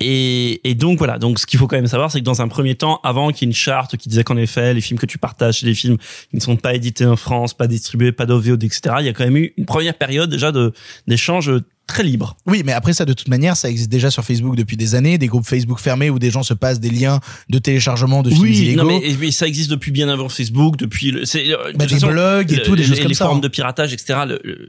Et, 0.00 0.60
et 0.68 0.74
donc 0.74 0.98
voilà. 0.98 1.18
Donc 1.18 1.38
ce 1.38 1.46
qu'il 1.46 1.58
faut 1.58 1.66
quand 1.66 1.76
même 1.76 1.86
savoir, 1.86 2.10
c'est 2.10 2.20
que 2.20 2.24
dans 2.24 2.40
un 2.42 2.48
premier 2.48 2.74
temps, 2.74 3.00
avant 3.04 3.30
qu'il 3.30 3.46
y 3.46 3.50
ait 3.50 3.52
une 3.52 3.56
charte 3.56 3.96
qui 3.96 4.08
disait 4.08 4.24
qu'en 4.24 4.36
effet, 4.36 4.72
les 4.74 4.80
films 4.80 4.98
que 4.98 5.06
tu 5.06 5.18
partages, 5.18 5.60
c'est 5.60 5.66
des 5.66 5.74
films 5.74 5.98
qui 6.30 6.36
ne 6.36 6.40
sont 6.40 6.56
pas 6.56 6.74
édités 6.74 7.04
en 7.06 7.16
France, 7.16 7.54
pas 7.54 7.66
distribués, 7.66 8.12
pas 8.12 8.26
d'OVOD, 8.26 8.62
etc. 8.64 8.96
Il 9.00 9.06
y 9.06 9.08
a 9.08 9.12
quand 9.12 9.24
même 9.24 9.36
eu 9.36 9.52
une 9.56 9.66
première 9.66 9.94
période 9.94 10.30
déjà 10.30 10.52
de 10.52 10.72
d'échanges 11.06 11.49
je 11.54 11.60
très 11.90 12.02
libres. 12.02 12.36
Oui, 12.46 12.62
mais 12.64 12.72
après 12.72 12.92
ça, 12.92 13.04
de 13.04 13.12
toute 13.12 13.28
manière, 13.28 13.56
ça 13.56 13.68
existe 13.70 13.90
déjà 13.90 14.10
sur 14.10 14.24
Facebook 14.24 14.56
depuis 14.56 14.76
des 14.76 14.94
années, 14.94 15.18
des 15.18 15.26
groupes 15.26 15.46
Facebook 15.46 15.78
fermés 15.80 16.08
où 16.10 16.18
des 16.18 16.30
gens 16.30 16.42
se 16.42 16.54
passent 16.54 16.80
des 16.80 16.90
liens 16.90 17.20
de 17.50 17.58
téléchargement 17.58 18.22
de 18.22 18.30
films 18.30 18.42
Oui, 18.42 18.58
illégaux. 18.58 18.82
non 18.82 19.00
mais, 19.00 19.14
mais 19.20 19.30
ça 19.30 19.46
existe 19.46 19.70
depuis 19.70 19.90
bien 19.90 20.08
avant 20.08 20.28
Facebook, 20.28 20.76
depuis 20.76 21.10
le, 21.10 21.20
euh, 21.22 21.72
de 21.72 21.76
Bah, 21.78 21.86
des 21.86 21.96
blogs 21.98 22.52
et 22.52 22.56
le- 22.56 22.62
tout, 22.62 22.76
des 22.76 22.82
les- 22.82 22.88
choses 22.88 22.96
les 22.98 23.02
comme 23.04 23.14
ça, 23.14 23.24
forums 23.24 23.38
hein. 23.38 23.40
de 23.40 23.48
piratage, 23.48 23.92
etc. 23.92 24.18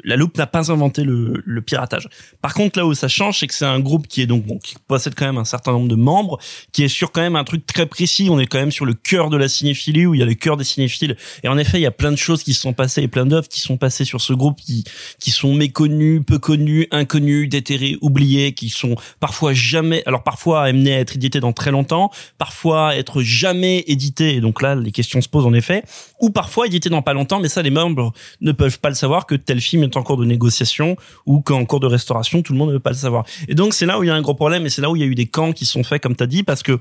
La 0.04 0.16
loupe 0.16 0.38
n'a 0.38 0.48
pas 0.48 0.72
inventé 0.72 1.04
le, 1.04 1.42
le 1.46 1.62
piratage. 1.62 2.08
Par 2.42 2.54
contre, 2.54 2.80
là 2.80 2.86
où 2.86 2.94
ça 2.94 3.08
change, 3.08 3.40
c'est 3.40 3.48
que 3.48 3.54
c'est 3.54 3.66
un 3.66 3.80
groupe 3.80 4.08
qui 4.08 4.22
est 4.22 4.28
donc 4.28 4.46
bon, 4.46 4.58
qui 4.60 4.76
possède 4.88 5.14
quand 5.16 5.26
même 5.26 5.38
un 5.38 5.46
certain 5.46 5.72
nombre 5.72 5.88
de 5.88 5.96
membres, 5.96 6.40
qui 6.72 6.84
est 6.84 6.88
sur 6.88 7.12
quand 7.12 7.22
même 7.22 7.36
un 7.36 7.44
truc 7.44 7.66
très 7.66 7.86
précis. 7.86 8.28
On 8.30 8.40
est 8.40 8.48
quand 8.48 8.60
même 8.60 8.72
sur 8.72 8.86
le 8.86 8.94
cœur 8.94 9.30
de 9.30 9.38
la 9.38 9.48
cinéphilie 9.48 10.06
où 10.06 10.14
il 10.16 10.20
y 10.20 10.24
a 10.24 10.26
le 10.26 10.34
cœur 10.34 10.58
des 10.58 10.64
cinéphiles. 10.64 11.16
Et 11.44 11.48
en 11.48 11.58
effet, 11.58 11.78
il 11.80 11.84
y 11.84 11.86
a 11.88 11.92
plein 11.92 12.12
de 12.12 12.16
choses 12.18 12.44
qui 12.44 12.54
se 12.54 12.62
sont 12.62 12.74
passées 12.74 13.02
et 13.04 13.08
plein 13.08 13.26
d'œuvres 13.26 13.48
qui 13.48 13.62
sont 13.62 13.78
passées 13.78 14.06
sur 14.06 14.22
ce 14.22 14.34
groupe 14.34 14.60
qui 14.62 14.84
qui 15.20 15.32
sont 15.32 15.54
méconnues, 15.54 16.22
peu 16.22 16.40
connues, 16.40 16.88
inconnues, 16.92 17.11
déterrées, 17.20 17.98
oubliées, 18.02 18.54
qui 18.54 18.70
sont 18.70 18.96
parfois 19.20 19.54
jamais, 19.54 20.04
alors 20.06 20.24
parfois 20.24 20.64
amenées 20.64 20.94
à 20.94 21.00
être 21.00 21.16
éditées 21.16 21.40
dans 21.40 21.54
très 21.54 21.72
longtemps, 21.72 22.12
parfois 22.38 22.96
être 22.96 23.22
jamais 23.22 23.84
éditées. 23.88 24.36
Et 24.36 24.42
donc 24.42 24.62
là, 24.62 24.76
les 24.76 24.92
questions 24.92 25.22
se 25.22 25.30
posent 25.30 25.46
en 25.46 25.54
effet. 25.54 25.84
Ou 26.20 26.30
parfois 26.30 26.68
éditées 26.68 26.90
dans 26.90 27.02
pas 27.02 27.14
longtemps, 27.14 27.40
mais 27.40 27.50
ça, 27.50 27.62
les 27.62 27.70
membres 27.70 28.14
ne 28.42 28.52
peuvent 28.52 28.80
pas 28.80 28.90
le 28.90 28.96
savoir 28.96 29.26
que 29.26 29.36
tel 29.36 29.60
film 29.60 29.84
est 29.84 29.98
en 29.98 30.04
cours 30.04 30.18
de 30.18 30.26
négociation 30.26 30.96
ou 31.26 31.42
qu'en 31.42 31.66
cours 31.66 31.80
de 31.80 31.88
restauration, 31.88 32.42
tout 32.42 32.54
le 32.54 32.60
monde 32.60 32.70
ne 32.70 32.76
peut 32.76 32.80
pas 32.80 32.92
le 32.92 32.96
savoir. 32.96 33.26
Et 33.48 33.56
donc 33.56 33.74
c'est 33.74 33.86
là 33.86 34.00
où 34.00 34.04
il 34.04 34.08
y 34.08 34.10
a 34.10 34.16
un 34.16 34.22
gros 34.22 34.36
problème 34.36 34.66
et 34.66 34.70
c'est 34.70 34.82
là 34.82 34.90
où 34.90 34.96
il 34.96 35.02
y 35.02 35.04
a 35.04 35.08
eu 35.08 35.16
des 35.16 35.28
camps 35.28 35.52
qui 35.52 35.66
sont 35.66 35.84
faits, 35.84 36.02
comme 36.02 36.16
tu 36.16 36.24
as 36.24 36.28
dit, 36.28 36.44
parce 36.44 36.64
que 36.64 36.78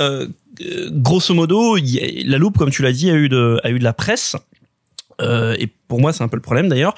euh, 0.00 0.28
euh, 0.60 0.90
grosso 0.92 1.34
modo, 1.34 1.76
la 1.76 2.38
loupe, 2.38 2.58
comme 2.58 2.70
tu 2.70 2.82
l'as 2.82 2.92
dit, 2.92 3.10
a 3.10 3.14
eu 3.14 3.28
de, 3.28 3.60
a 3.62 3.70
eu 3.70 3.78
de 3.78 3.84
la 3.84 3.92
presse. 3.92 4.36
Euh, 5.20 5.56
et 5.58 5.68
pour 5.88 6.00
moi, 6.00 6.12
c'est 6.12 6.22
un 6.22 6.28
peu 6.28 6.36
le 6.36 6.42
problème 6.42 6.68
d'ailleurs. 6.68 6.94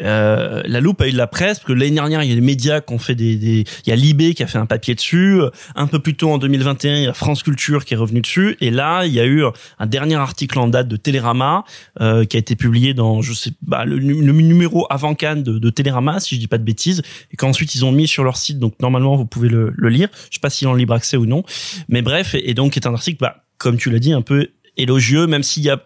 Euh, 0.00 0.62
la 0.64 0.80
loupe 0.80 1.00
a 1.02 1.08
eu 1.08 1.12
de 1.12 1.16
la 1.16 1.26
presse 1.26 1.58
parce 1.58 1.66
que 1.66 1.72
l'année 1.72 1.90
dernière, 1.90 2.22
il 2.22 2.28
y 2.28 2.32
a 2.32 2.34
les 2.34 2.40
médias 2.40 2.80
qui 2.80 2.92
ont 2.94 2.98
fait 2.98 3.14
des, 3.14 3.36
des 3.36 3.64
il 3.84 3.90
y 3.90 3.92
a 3.92 3.96
Libé 3.96 4.32
qui 4.34 4.42
a 4.42 4.46
fait 4.46 4.58
un 4.58 4.66
papier 4.66 4.94
dessus. 4.94 5.40
Un 5.74 5.86
peu 5.86 5.98
plus 5.98 6.14
tôt 6.14 6.30
en 6.30 6.38
2021, 6.38 6.96
il 6.96 7.02
y 7.04 7.06
a 7.08 7.12
France 7.12 7.42
Culture 7.42 7.84
qui 7.84 7.94
est 7.94 7.96
revenu 7.96 8.20
dessus. 8.20 8.56
Et 8.60 8.70
là, 8.70 9.04
il 9.06 9.12
y 9.12 9.20
a 9.20 9.26
eu 9.26 9.42
un 9.78 9.86
dernier 9.86 10.14
article 10.14 10.58
en 10.58 10.68
date 10.68 10.88
de 10.88 10.96
Télérama 10.96 11.64
euh, 12.00 12.24
qui 12.24 12.36
a 12.36 12.40
été 12.40 12.54
publié 12.56 12.94
dans, 12.94 13.20
je 13.22 13.32
sais, 13.32 13.50
bah, 13.62 13.84
le, 13.84 13.98
nu- 13.98 14.24
le 14.24 14.32
numéro 14.32 14.86
avant 14.88 15.14
Cannes 15.14 15.42
de, 15.42 15.58
de 15.58 15.70
Télérama, 15.70 16.20
si 16.20 16.36
je 16.36 16.40
dis 16.40 16.48
pas 16.48 16.58
de 16.58 16.64
bêtises, 16.64 17.02
et 17.32 17.36
qu'ensuite 17.36 17.74
ils 17.74 17.84
ont 17.84 17.92
mis 17.92 18.06
sur 18.08 18.24
leur 18.24 18.36
site. 18.36 18.58
Donc 18.58 18.74
normalement, 18.80 19.16
vous 19.16 19.26
pouvez 19.26 19.48
le, 19.48 19.72
le 19.76 19.88
lire. 19.88 20.08
Je 20.30 20.34
sais 20.36 20.40
pas 20.40 20.48
s'il 20.50 20.68
est 20.68 20.70
en 20.70 20.74
libre 20.74 20.94
accès 20.94 21.16
ou 21.16 21.26
non, 21.26 21.42
mais 21.88 22.02
bref, 22.02 22.34
et, 22.34 22.50
et 22.50 22.54
donc 22.54 22.72
c'est 22.74 22.86
un 22.86 22.94
article, 22.94 23.18
bah, 23.20 23.44
comme 23.58 23.76
tu 23.76 23.90
l'as 23.90 23.98
dit, 23.98 24.12
un 24.12 24.22
peu 24.22 24.48
élogieux, 24.76 25.26
même 25.26 25.42
s'il 25.42 25.64
y 25.64 25.70
a 25.70 25.82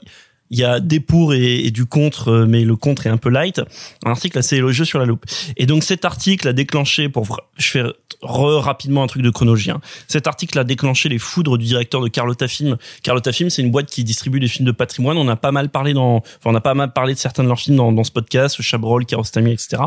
il 0.52 0.58
y 0.58 0.64
a 0.64 0.80
des 0.80 1.00
pour 1.00 1.32
et, 1.32 1.70
du 1.70 1.86
contre, 1.86 2.28
euh, 2.28 2.46
mais 2.46 2.62
le 2.62 2.76
contre 2.76 3.06
est 3.06 3.10
un 3.10 3.16
peu 3.16 3.30
light. 3.30 3.60
Un 4.04 4.10
article 4.10 4.38
assez 4.38 4.56
élogieux 4.56 4.84
sur 4.84 4.98
la 4.98 5.06
loupe. 5.06 5.24
Et 5.56 5.64
donc 5.64 5.82
cet 5.82 6.04
article 6.04 6.46
a 6.46 6.52
déclenché, 6.52 7.08
pour 7.08 7.40
je 7.56 7.70
fais 7.70 7.82
re 8.20 8.62
rapidement 8.62 9.02
un 9.02 9.06
truc 9.06 9.22
de 9.22 9.30
chronologie. 9.30 9.70
hein. 9.70 9.80
Cet 10.08 10.26
article 10.26 10.58
a 10.58 10.64
déclenché 10.64 11.08
les 11.08 11.18
foudres 11.18 11.56
du 11.56 11.64
directeur 11.64 12.02
de 12.02 12.08
Carlotta 12.08 12.46
Film. 12.48 12.76
Carlotta 13.02 13.32
Film, 13.32 13.48
c'est 13.48 13.62
une 13.62 13.70
boîte 13.70 13.86
qui 13.86 14.04
distribue 14.04 14.40
des 14.40 14.48
films 14.48 14.66
de 14.66 14.72
patrimoine. 14.72 15.16
On 15.16 15.26
a 15.28 15.36
pas 15.36 15.52
mal 15.52 15.70
parlé 15.70 15.94
dans, 15.94 16.16
enfin, 16.16 16.50
on 16.50 16.54
a 16.54 16.60
pas 16.60 16.74
mal 16.74 16.92
parlé 16.92 17.14
de 17.14 17.18
certains 17.18 17.42
de 17.42 17.48
leurs 17.48 17.58
films 17.58 17.76
dans, 17.76 17.90
dans 17.90 18.04
ce 18.04 18.12
podcast, 18.12 18.60
Chabrol, 18.60 19.06
Kiarostami, 19.06 19.52
etc. 19.52 19.82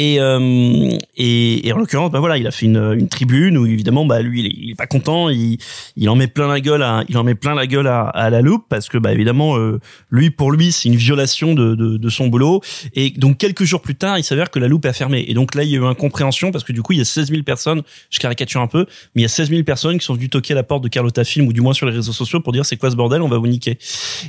Et, 0.00 0.20
euh, 0.20 0.96
et, 1.16 1.66
et 1.66 1.72
en 1.72 1.76
l'occurrence, 1.76 2.12
bah 2.12 2.20
voilà, 2.20 2.38
il 2.38 2.46
a 2.46 2.52
fait 2.52 2.66
une, 2.66 2.94
une 2.96 3.08
tribune 3.08 3.58
où 3.58 3.66
évidemment, 3.66 4.06
bah 4.06 4.22
lui, 4.22 4.42
il 4.42 4.70
est, 4.70 4.74
pas 4.76 4.86
content, 4.86 5.28
il, 5.28 5.58
il 5.96 6.08
en 6.08 6.14
met 6.14 6.28
plein 6.28 6.46
la 6.46 6.60
gueule 6.60 6.84
à, 6.84 7.02
il 7.08 7.18
en 7.18 7.24
met 7.24 7.34
plein 7.34 7.56
la 7.56 7.66
gueule 7.66 7.88
à, 7.88 8.02
à 8.02 8.30
la 8.30 8.40
loupe 8.40 8.64
parce 8.68 8.88
que 8.88 8.96
bah 8.96 9.12
évidemment, 9.12 9.58
euh, 9.58 9.80
lui 10.12 10.30
pour 10.30 10.52
lui, 10.52 10.70
c'est 10.70 10.88
une 10.88 10.94
violation 10.94 11.52
de, 11.52 11.74
de, 11.74 11.96
de 11.96 12.08
son 12.10 12.28
boulot. 12.28 12.60
Et 12.94 13.10
donc 13.10 13.38
quelques 13.38 13.64
jours 13.64 13.82
plus 13.82 13.96
tard, 13.96 14.20
il 14.20 14.22
s'avère 14.22 14.52
que 14.52 14.60
la 14.60 14.68
loupe 14.68 14.86
a 14.86 14.92
fermé. 14.92 15.24
Et 15.26 15.34
donc 15.34 15.56
là, 15.56 15.64
il 15.64 15.70
y 15.70 15.74
a 15.74 15.80
eu 15.80 15.84
incompréhension 15.84 16.52
parce 16.52 16.62
que 16.62 16.72
du 16.72 16.80
coup, 16.80 16.92
il 16.92 16.98
y 16.98 17.02
a 17.02 17.04
16 17.04 17.30
000 17.30 17.42
personnes, 17.42 17.82
je 18.10 18.20
caricature 18.20 18.60
un 18.60 18.68
peu, 18.68 18.86
mais 19.16 19.22
il 19.22 19.24
y 19.24 19.26
a 19.26 19.28
16 19.28 19.50
000 19.50 19.64
personnes 19.64 19.98
qui 19.98 20.04
sont 20.04 20.14
venues 20.14 20.28
toquer 20.28 20.52
à 20.52 20.56
la 20.56 20.62
porte 20.62 20.84
de 20.84 20.88
Carlotta 20.88 21.24
Film 21.24 21.48
ou 21.48 21.52
du 21.52 21.60
moins 21.60 21.72
sur 21.74 21.86
les 21.86 21.92
réseaux 21.92 22.12
sociaux 22.12 22.38
pour 22.38 22.52
dire 22.52 22.64
c'est 22.64 22.76
quoi 22.76 22.92
ce 22.92 22.96
bordel, 22.96 23.20
on 23.20 23.28
va 23.28 23.38
vous 23.38 23.48
niquer. 23.48 23.78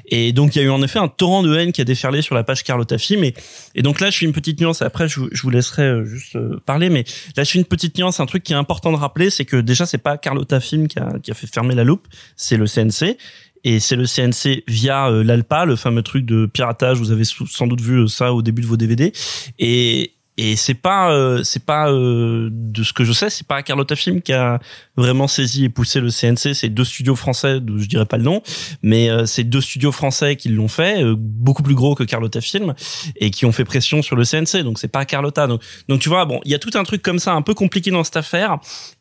Et 0.07 0.33
donc 0.33 0.55
il 0.55 0.59
y 0.59 0.61
a 0.63 0.65
eu 0.65 0.71
en 0.71 0.81
effet 0.81 0.97
un 0.97 1.09
torrent 1.09 1.43
de 1.43 1.55
haine 1.55 1.73
qui 1.73 1.81
a 1.81 1.85
déferlé 1.85 2.23
sur 2.23 2.33
la 2.33 2.43
page 2.43 2.63
Carlotta 2.63 2.97
Film. 2.97 3.23
Et, 3.23 3.83
donc 3.83 3.99
là, 3.99 4.09
je 4.09 4.17
fais 4.17 4.25
une 4.25 4.33
petite 4.33 4.59
nuance. 4.59 4.81
Après, 4.81 5.07
je, 5.07 5.19
je 5.31 5.43
vous 5.43 5.58
laisserai 5.59 5.83
euh, 5.83 6.05
juste 6.05 6.35
euh, 6.35 6.59
parler, 6.65 6.89
mais 6.89 7.03
là, 7.35 7.43
je 7.43 7.51
fais 7.51 7.59
une 7.59 7.65
petite 7.65 7.97
nuance. 7.97 8.19
Un 8.19 8.25
truc 8.25 8.43
qui 8.43 8.53
est 8.53 8.57
important 8.57 8.91
de 8.91 8.97
rappeler, 8.97 9.29
c'est 9.29 9.45
que 9.45 9.57
déjà, 9.57 9.85
c'est 9.85 9.97
pas 9.97 10.17
Carlotta 10.17 10.59
Film 10.59 10.87
qui 10.87 10.99
a, 10.99 11.19
qui 11.21 11.31
a 11.31 11.33
fait 11.33 11.47
fermer 11.47 11.75
la 11.75 11.83
loupe, 11.83 12.07
c'est 12.35 12.57
le 12.57 12.65
CNC. 12.65 13.17
Et 13.65 13.81
c'est 13.81 13.97
le 13.97 14.05
CNC 14.05 14.63
via 14.67 15.09
euh, 15.09 15.23
l'ALPA, 15.23 15.65
le 15.65 15.75
fameux 15.75 16.01
truc 16.01 16.25
de 16.25 16.45
piratage. 16.45 16.97
Vous 16.97 17.11
avez 17.11 17.25
sans 17.25 17.67
doute 17.67 17.81
vu 17.81 18.07
ça 18.07 18.33
au 18.33 18.41
début 18.41 18.61
de 18.61 18.67
vos 18.67 18.77
DVD. 18.77 19.11
Et 19.57 20.13
et 20.41 20.55
c'est 20.55 20.73
pas 20.73 21.11
euh, 21.11 21.43
c'est 21.43 21.65
pas 21.65 21.91
euh, 21.91 22.49
de 22.51 22.83
ce 22.83 22.93
que 22.93 23.03
je 23.03 23.11
sais, 23.13 23.29
c'est 23.29 23.45
pas 23.45 23.61
Carlotta 23.61 23.95
Film 23.95 24.21
qui 24.21 24.31
a 24.33 24.59
vraiment 24.95 25.27
saisi 25.27 25.65
et 25.65 25.69
poussé 25.69 25.99
le 25.99 26.09
CNC. 26.09 26.53
C'est 26.55 26.69
deux 26.69 26.83
studios 26.85 27.15
français, 27.15 27.55
je 27.77 27.85
dirais 27.87 28.05
pas 28.05 28.17
le 28.17 28.23
nom, 28.23 28.41
mais 28.81 29.09
euh, 29.09 29.25
c'est 29.25 29.43
deux 29.43 29.61
studios 29.61 29.91
français 29.91 30.35
qui 30.35 30.49
l'ont 30.49 30.67
fait, 30.67 31.03
euh, 31.03 31.15
beaucoup 31.17 31.63
plus 31.63 31.75
gros 31.75 31.93
que 31.95 32.03
Carlotta 32.03 32.41
Film, 32.41 32.73
et 33.17 33.31
qui 33.31 33.45
ont 33.45 33.51
fait 33.51 33.65
pression 33.65 34.01
sur 34.01 34.15
le 34.15 34.23
CNC. 34.23 34.63
Donc 34.63 34.79
c'est 34.79 34.87
pas 34.87 35.03
Carlotta. 35.05 35.47
Donc 35.47 35.61
donc 35.89 35.99
tu 35.99 36.09
vois, 36.09 36.25
bon, 36.25 36.39
il 36.45 36.51
y 36.51 36.55
a 36.55 36.59
tout 36.59 36.71
un 36.75 36.83
truc 36.83 37.01
comme 37.01 37.19
ça, 37.19 37.33
un 37.33 37.41
peu 37.41 37.53
compliqué 37.53 37.91
dans 37.91 38.03
cette 38.03 38.17
affaire. 38.17 38.57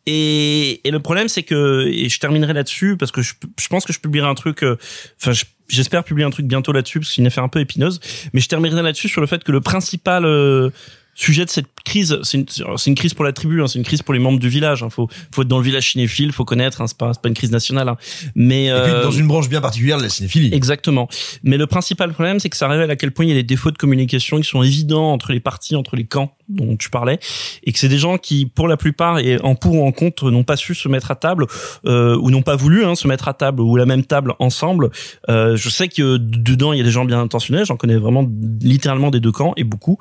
Et, 0.06 0.80
et 0.88 0.90
le 0.90 1.00
problème, 1.00 1.28
c'est 1.28 1.42
que, 1.42 1.86
et 1.86 2.08
je 2.08 2.18
terminerai 2.18 2.52
là-dessus, 2.54 2.96
parce 2.96 3.12
que 3.12 3.20
je, 3.22 3.34
je 3.60 3.68
pense 3.68 3.84
que 3.84 3.92
je 3.92 4.00
publierai 4.00 4.26
un 4.28 4.34
truc, 4.34 4.62
euh, 4.64 4.76
enfin, 5.20 5.32
je- 5.32 5.44
j'espère 5.68 6.02
publier 6.02 6.26
un 6.26 6.30
truc 6.30 6.46
bientôt 6.46 6.72
là-dessus, 6.72 6.98
parce 7.00 7.10
que 7.10 7.14
c'est 7.16 7.20
une 7.20 7.26
affaire 7.26 7.44
un 7.44 7.48
peu 7.48 7.60
épineuse, 7.60 8.00
mais 8.32 8.40
je 8.40 8.48
terminerai 8.48 8.82
là-dessus 8.82 9.08
sur 9.08 9.20
le 9.20 9.26
fait 9.26 9.44
que 9.44 9.52
le 9.52 9.60
principal 9.60 10.24
euh, 10.24 10.70
sujet 11.18 11.44
de 11.44 11.50
cette 11.50 11.66
crise, 11.88 12.18
c'est 12.22 12.38
une, 12.86 12.94
crise 12.94 13.14
pour 13.14 13.24
la 13.24 13.32
tribu, 13.32 13.62
hein, 13.62 13.66
c'est 13.66 13.78
une 13.78 13.84
crise 13.84 14.02
pour 14.02 14.14
les 14.14 14.20
membres 14.20 14.38
du 14.38 14.48
village. 14.48 14.82
Hein, 14.82 14.90
faut, 14.90 15.08
faut 15.34 15.42
être 15.42 15.48
dans 15.48 15.58
le 15.58 15.64
village 15.64 15.90
cinéphile, 15.92 16.32
faut 16.32 16.44
connaître, 16.44 16.80
hein, 16.80 16.86
c'est 16.86 16.96
pas, 16.96 17.12
une 17.24 17.34
crise 17.34 17.50
nationale. 17.50 17.88
hein. 17.88 17.96
Mais 18.34 18.66
Et 18.66 18.72
puis 18.72 18.92
euh, 18.92 19.02
dans 19.02 19.10
une 19.10 19.26
branche 19.26 19.48
bien 19.48 19.60
particulière 19.60 19.98
de 19.98 20.02
la 20.04 20.08
cinéphilie. 20.08 20.54
Exactement. 20.54 21.08
Mais 21.42 21.56
le 21.56 21.66
principal 21.66 22.12
problème, 22.12 22.38
c'est 22.38 22.50
que 22.50 22.56
ça 22.56 22.68
révèle 22.68 22.90
à 22.90 22.96
quel 22.96 23.10
point 23.10 23.24
il 23.24 23.28
y 23.28 23.32
a 23.32 23.34
des 23.34 23.42
défauts 23.42 23.70
de 23.70 23.78
communication 23.78 24.38
qui 24.38 24.48
sont 24.48 24.62
évidents 24.62 25.12
entre 25.12 25.32
les 25.32 25.40
partis, 25.40 25.74
entre 25.74 25.96
les 25.96 26.04
camps 26.04 26.34
dont 26.48 26.76
tu 26.76 26.88
parlais, 26.88 27.18
et 27.64 27.72
que 27.72 27.78
c'est 27.78 27.88
des 27.88 27.98
gens 27.98 28.16
qui, 28.16 28.46
pour 28.46 28.68
la 28.68 28.76
plupart, 28.76 29.18
et 29.18 29.38
en 29.42 29.54
pour 29.54 29.74
ou 29.74 29.86
en 29.86 29.92
contre, 29.92 30.30
n'ont 30.30 30.44
pas 30.44 30.56
su 30.56 30.74
se 30.74 30.88
mettre 30.88 31.10
à 31.10 31.14
table 31.14 31.46
euh, 31.84 32.16
ou 32.16 32.30
n'ont 32.30 32.42
pas 32.42 32.56
voulu 32.56 32.84
hein, 32.84 32.94
se 32.94 33.06
mettre 33.06 33.28
à 33.28 33.34
table 33.34 33.60
ou 33.60 33.76
à 33.76 33.78
la 33.78 33.86
même 33.86 34.04
table 34.04 34.34
ensemble. 34.38 34.90
Euh, 35.28 35.56
je 35.56 35.68
sais 35.68 35.88
que 35.88 36.16
dedans 36.16 36.72
il 36.72 36.78
y 36.78 36.80
a 36.80 36.84
des 36.84 36.90
gens 36.90 37.04
bien 37.04 37.20
intentionnés, 37.20 37.64
j'en 37.64 37.76
connais 37.76 37.96
vraiment 37.96 38.26
littéralement 38.62 39.10
des 39.10 39.20
deux 39.20 39.32
camps 39.32 39.52
et 39.56 39.64
beaucoup. 39.64 39.98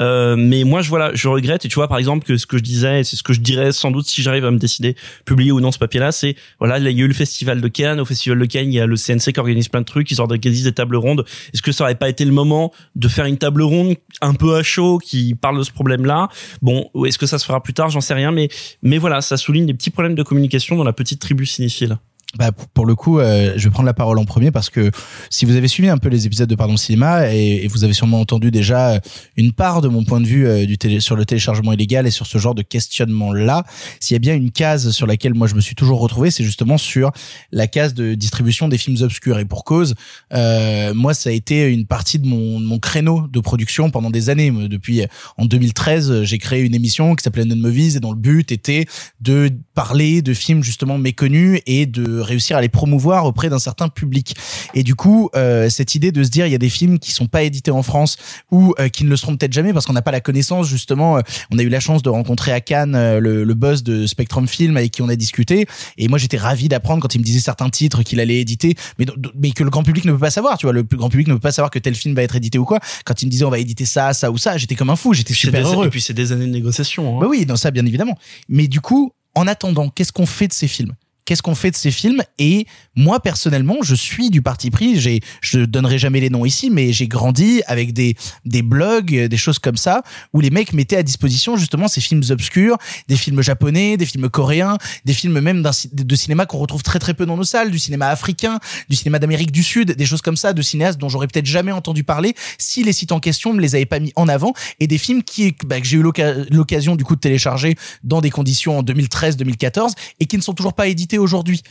Euh, 0.00 0.36
mais 0.36 0.64
moi, 0.64 0.80
je 0.80 0.88
voilà, 0.88 1.10
je 1.20 1.28
regrette. 1.28 1.64
Et 1.64 1.68
tu 1.68 1.74
vois, 1.76 1.88
par 1.88 1.98
exemple, 1.98 2.26
que 2.26 2.36
ce 2.36 2.46
que 2.46 2.58
je 2.58 2.62
disais, 2.62 3.04
c'est 3.04 3.16
ce 3.16 3.22
que 3.22 3.32
je 3.32 3.40
dirais 3.40 3.72
sans 3.72 3.90
doute 3.90 4.06
si 4.06 4.22
j'arrive 4.22 4.44
à 4.44 4.50
me 4.50 4.58
décider 4.58 4.96
publier 5.24 5.52
ou 5.52 5.60
non 5.60 5.72
ce 5.72 5.78
papier-là, 5.78 6.12
c'est 6.12 6.36
voilà, 6.58 6.78
là, 6.78 6.90
il 6.90 6.98
y 6.98 7.02
a 7.02 7.04
eu 7.04 7.08
le 7.08 7.14
festival 7.14 7.60
de 7.60 7.68
Cannes. 7.68 8.00
Au 8.00 8.04
festival 8.04 8.38
de 8.38 8.44
Cannes, 8.44 8.72
il 8.72 8.74
y 8.74 8.80
a 8.80 8.86
le 8.86 8.96
CNC 8.96 9.32
qui 9.32 9.40
organise 9.40 9.68
plein 9.68 9.80
de 9.80 9.86
trucs, 9.86 10.10
ils 10.10 10.20
organisent 10.20 10.64
des 10.64 10.72
tables 10.72 10.96
rondes. 10.96 11.24
Est-ce 11.52 11.62
que 11.62 11.72
ça 11.72 11.84
aurait 11.84 11.94
pas 11.94 12.08
été 12.08 12.24
le 12.24 12.32
moment 12.32 12.72
de 12.96 13.08
faire 13.08 13.26
une 13.26 13.38
table 13.38 13.62
ronde 13.62 13.94
un 14.20 14.34
peu 14.34 14.56
à 14.56 14.62
chaud 14.62 14.98
qui 14.98 15.34
parle 15.34 15.58
de 15.58 15.62
ce 15.62 15.72
problème-là? 15.72 16.28
Bon, 16.62 16.90
ou 16.94 17.06
est-ce 17.06 17.18
que 17.18 17.26
ça 17.26 17.38
se 17.38 17.44
fera 17.44 17.62
plus 17.62 17.74
tard? 17.74 17.90
J'en 17.90 18.00
sais 18.00 18.14
rien, 18.14 18.32
mais 18.32 18.48
mais 18.82 18.98
voilà, 18.98 19.20
ça 19.20 19.36
souligne 19.36 19.66
des 19.66 19.74
petits 19.74 19.90
problèmes 19.90 20.14
de 20.14 20.22
communication 20.22 20.76
dans 20.76 20.84
la 20.84 20.92
petite 20.92 21.20
tribu 21.20 21.46
cinéphile. 21.46 21.98
Bah, 22.38 22.52
pour 22.52 22.86
le 22.86 22.94
coup, 22.94 23.18
euh, 23.18 23.54
je 23.56 23.64
vais 23.64 23.72
prendre 23.72 23.88
la 23.88 23.92
parole 23.92 24.16
en 24.16 24.24
premier 24.24 24.52
parce 24.52 24.70
que 24.70 24.92
si 25.30 25.44
vous 25.44 25.56
avez 25.56 25.66
suivi 25.66 25.88
un 25.88 25.98
peu 25.98 26.08
les 26.08 26.26
épisodes 26.26 26.48
de 26.48 26.54
Pardon 26.54 26.76
Cinéma 26.76 27.34
et, 27.34 27.66
vous 27.66 27.82
avez 27.82 27.92
sûrement 27.92 28.20
entendu 28.20 28.52
déjà 28.52 28.90
euh, 28.90 29.00
une 29.36 29.52
part 29.52 29.80
de 29.80 29.88
mon 29.88 30.04
point 30.04 30.20
de 30.20 30.26
vue 30.26 30.46
euh, 30.46 30.64
du 30.64 30.78
télé, 30.78 31.00
sur 31.00 31.16
le 31.16 31.24
téléchargement 31.24 31.72
illégal 31.72 32.06
et 32.06 32.12
sur 32.12 32.26
ce 32.26 32.38
genre 32.38 32.54
de 32.54 32.62
questionnement-là, 32.62 33.64
s'il 33.98 34.14
y 34.14 34.16
a 34.16 34.20
bien 34.20 34.36
une 34.36 34.52
case 34.52 34.92
sur 34.92 35.08
laquelle 35.08 35.34
moi 35.34 35.48
je 35.48 35.56
me 35.56 35.60
suis 35.60 35.74
toujours 35.74 35.98
retrouvé, 35.98 36.30
c'est 36.30 36.44
justement 36.44 36.78
sur 36.78 37.10
la 37.50 37.66
case 37.66 37.94
de 37.94 38.14
distribution 38.14 38.68
des 38.68 38.78
films 38.78 39.02
obscurs. 39.02 39.40
Et 39.40 39.44
pour 39.44 39.64
cause, 39.64 39.96
euh, 40.32 40.94
moi 40.94 41.14
ça 41.14 41.30
a 41.30 41.32
été 41.32 41.66
une 41.66 41.86
partie 41.86 42.20
de 42.20 42.28
mon, 42.28 42.60
mon 42.60 42.78
créneau 42.78 43.26
de 43.26 43.40
production 43.40 43.90
pendant 43.90 44.10
des 44.10 44.30
années. 44.30 44.52
Depuis 44.52 45.02
en 45.36 45.46
2013, 45.46 46.22
j'ai 46.22 46.38
créé 46.38 46.62
une 46.62 46.76
émission 46.76 47.16
qui 47.16 47.24
s'appelait 47.24 47.44
Non 47.44 47.56
Movies 47.56 47.96
et 47.96 48.00
dont 48.00 48.12
le 48.12 48.18
but 48.18 48.52
était 48.52 48.86
de 49.20 49.50
parler 49.74 50.22
de 50.22 50.32
films 50.32 50.62
justement 50.62 50.96
méconnus 50.96 51.60
et 51.66 51.86
de 51.86 52.19
réussir 52.22 52.56
à 52.56 52.60
les 52.60 52.68
promouvoir 52.68 53.24
auprès 53.26 53.48
d'un 53.48 53.58
certain 53.58 53.88
public. 53.88 54.34
Et 54.74 54.82
du 54.82 54.94
coup, 54.94 55.30
euh, 55.36 55.68
cette 55.68 55.94
idée 55.94 56.12
de 56.12 56.22
se 56.22 56.30
dire 56.30 56.46
il 56.46 56.52
y 56.52 56.54
a 56.54 56.58
des 56.58 56.68
films 56.68 56.98
qui 56.98 57.12
sont 57.12 57.26
pas 57.26 57.42
édités 57.42 57.70
en 57.70 57.82
France 57.82 58.16
ou 58.50 58.74
euh, 58.78 58.88
qui 58.88 59.04
ne 59.04 59.10
le 59.10 59.16
seront 59.16 59.36
peut-être 59.36 59.52
jamais 59.52 59.72
parce 59.72 59.86
qu'on 59.86 59.92
n'a 59.92 60.02
pas 60.02 60.10
la 60.12 60.20
connaissance 60.20 60.68
justement. 60.68 61.18
euh, 61.18 61.22
on 61.50 61.58
a 61.58 61.62
eu 61.62 61.68
la 61.68 61.80
chance 61.80 62.02
de 62.02 62.08
rencontrer 62.08 62.52
à 62.52 62.60
Cannes 62.60 62.94
euh, 62.94 63.20
le, 63.20 63.44
le 63.44 63.54
boss 63.54 63.82
de 63.82 64.06
Spectrum 64.06 64.46
Film 64.48 64.76
avec 64.76 64.92
qui 64.92 65.02
on 65.02 65.08
a 65.08 65.16
discuté. 65.16 65.66
Et 65.98 66.08
moi, 66.08 66.18
j'étais 66.18 66.36
ravi 66.36 66.68
d'apprendre 66.68 67.02
quand 67.02 67.14
il 67.14 67.18
me 67.18 67.24
disait 67.24 67.40
certains 67.40 67.70
titres 67.70 68.02
qu'il 68.02 68.20
allait 68.20 68.40
éditer, 68.40 68.74
mais 68.98 69.06
mais 69.34 69.50
que 69.52 69.64
le 69.64 69.70
grand 69.70 69.82
public 69.82 70.04
ne 70.04 70.12
peut 70.12 70.18
pas 70.18 70.30
savoir. 70.30 70.58
Tu 70.58 70.66
vois, 70.66 70.72
le 70.72 70.84
plus 70.84 70.96
grand 70.98 71.08
public 71.08 71.28
ne 71.28 71.34
peut 71.34 71.40
pas 71.40 71.52
savoir 71.52 71.70
que 71.70 71.78
tel 71.78 71.94
film 71.94 72.14
va 72.14 72.22
être 72.22 72.36
édité 72.36 72.58
ou 72.58 72.64
quoi. 72.64 72.80
Quand 73.04 73.22
il 73.22 73.26
me 73.26 73.30
disait 73.30 73.44
on 73.44 73.50
va 73.50 73.58
éditer 73.58 73.84
ça, 73.84 74.12
ça 74.12 74.30
ou 74.30 74.38
ça, 74.38 74.56
j'étais 74.58 74.74
comme 74.74 74.90
un 74.90 74.96
fou. 74.96 75.14
J'étais 75.14 75.34
super 75.34 75.66
heureux. 75.66 75.86
Et 75.86 75.90
puis 75.90 76.00
c'est 76.00 76.14
des 76.14 76.32
années 76.32 76.46
de 76.46 76.52
négociation. 76.52 77.16
Hein. 77.16 77.20
Bah 77.20 77.26
oui, 77.28 77.46
dans 77.46 77.56
ça, 77.56 77.70
bien 77.70 77.86
évidemment. 77.86 78.16
Mais 78.48 78.68
du 78.68 78.80
coup, 78.80 79.12
en 79.34 79.46
attendant, 79.46 79.88
qu'est-ce 79.88 80.12
qu'on 80.12 80.26
fait 80.26 80.48
de 80.48 80.52
ces 80.52 80.68
films? 80.68 80.92
Qu'est-ce 81.24 81.42
qu'on 81.42 81.54
fait 81.54 81.70
de 81.70 81.76
ces 81.76 81.90
films 81.90 82.22
Et 82.38 82.66
moi, 82.96 83.20
personnellement, 83.20 83.76
je 83.82 83.94
suis 83.94 84.30
du 84.30 84.42
parti 84.42 84.70
pris. 84.70 84.98
J'ai, 84.98 85.20
je 85.40 85.60
donnerai 85.60 85.98
jamais 85.98 86.20
les 86.20 86.30
noms 86.30 86.44
ici, 86.44 86.70
mais 86.70 86.92
j'ai 86.92 87.08
grandi 87.08 87.62
avec 87.66 87.92
des 87.92 88.16
des 88.44 88.62
blogs, 88.62 89.26
des 89.26 89.36
choses 89.36 89.58
comme 89.58 89.76
ça, 89.76 90.02
où 90.32 90.40
les 90.40 90.50
mecs 90.50 90.72
mettaient 90.72 90.96
à 90.96 91.02
disposition 91.02 91.56
justement 91.56 91.88
ces 91.88 92.00
films 92.00 92.22
obscurs, 92.30 92.76
des 93.08 93.16
films 93.16 93.42
japonais, 93.42 93.96
des 93.96 94.06
films 94.06 94.28
coréens, 94.28 94.76
des 95.04 95.12
films 95.12 95.40
même 95.40 95.62
de 95.62 96.14
cinéma 96.16 96.46
qu'on 96.46 96.58
retrouve 96.58 96.82
très 96.82 96.98
très 96.98 97.14
peu 97.14 97.26
dans 97.26 97.36
nos 97.36 97.44
salles, 97.44 97.70
du 97.70 97.78
cinéma 97.78 98.08
africain, 98.08 98.58
du 98.88 98.96
cinéma 98.96 99.18
d'Amérique 99.18 99.52
du 99.52 99.62
Sud, 99.62 99.92
des 99.92 100.06
choses 100.06 100.22
comme 100.22 100.36
ça, 100.36 100.52
de 100.52 100.62
cinéastes 100.62 100.98
dont 100.98 101.08
j'aurais 101.08 101.26
peut-être 101.26 101.46
jamais 101.46 101.72
entendu 101.72 102.04
parler 102.04 102.34
si 102.58 102.82
les 102.82 102.92
sites 102.92 103.12
en 103.12 103.20
question 103.20 103.52
me 103.52 103.60
les 103.60 103.74
avaient 103.74 103.86
pas 103.86 104.00
mis 104.00 104.12
en 104.16 104.28
avant, 104.28 104.52
et 104.78 104.86
des 104.86 104.98
films 104.98 105.22
qui 105.22 105.54
bah, 105.64 105.80
que 105.80 105.86
j'ai 105.86 105.96
eu 105.96 106.02
l'occasion 106.02 106.96
du 106.96 107.04
coup 107.04 107.14
de 107.14 107.20
télécharger 107.20 107.76
dans 108.02 108.20
des 108.20 108.30
conditions 108.30 108.78
en 108.78 108.82
2013-2014 108.82 109.92
et 110.20 110.26
qui 110.26 110.36
ne 110.36 110.42
sont 110.42 110.54
toujours 110.54 110.74
pas 110.74 110.88
édités 110.88 111.09
aujourd'hui. 111.18 111.62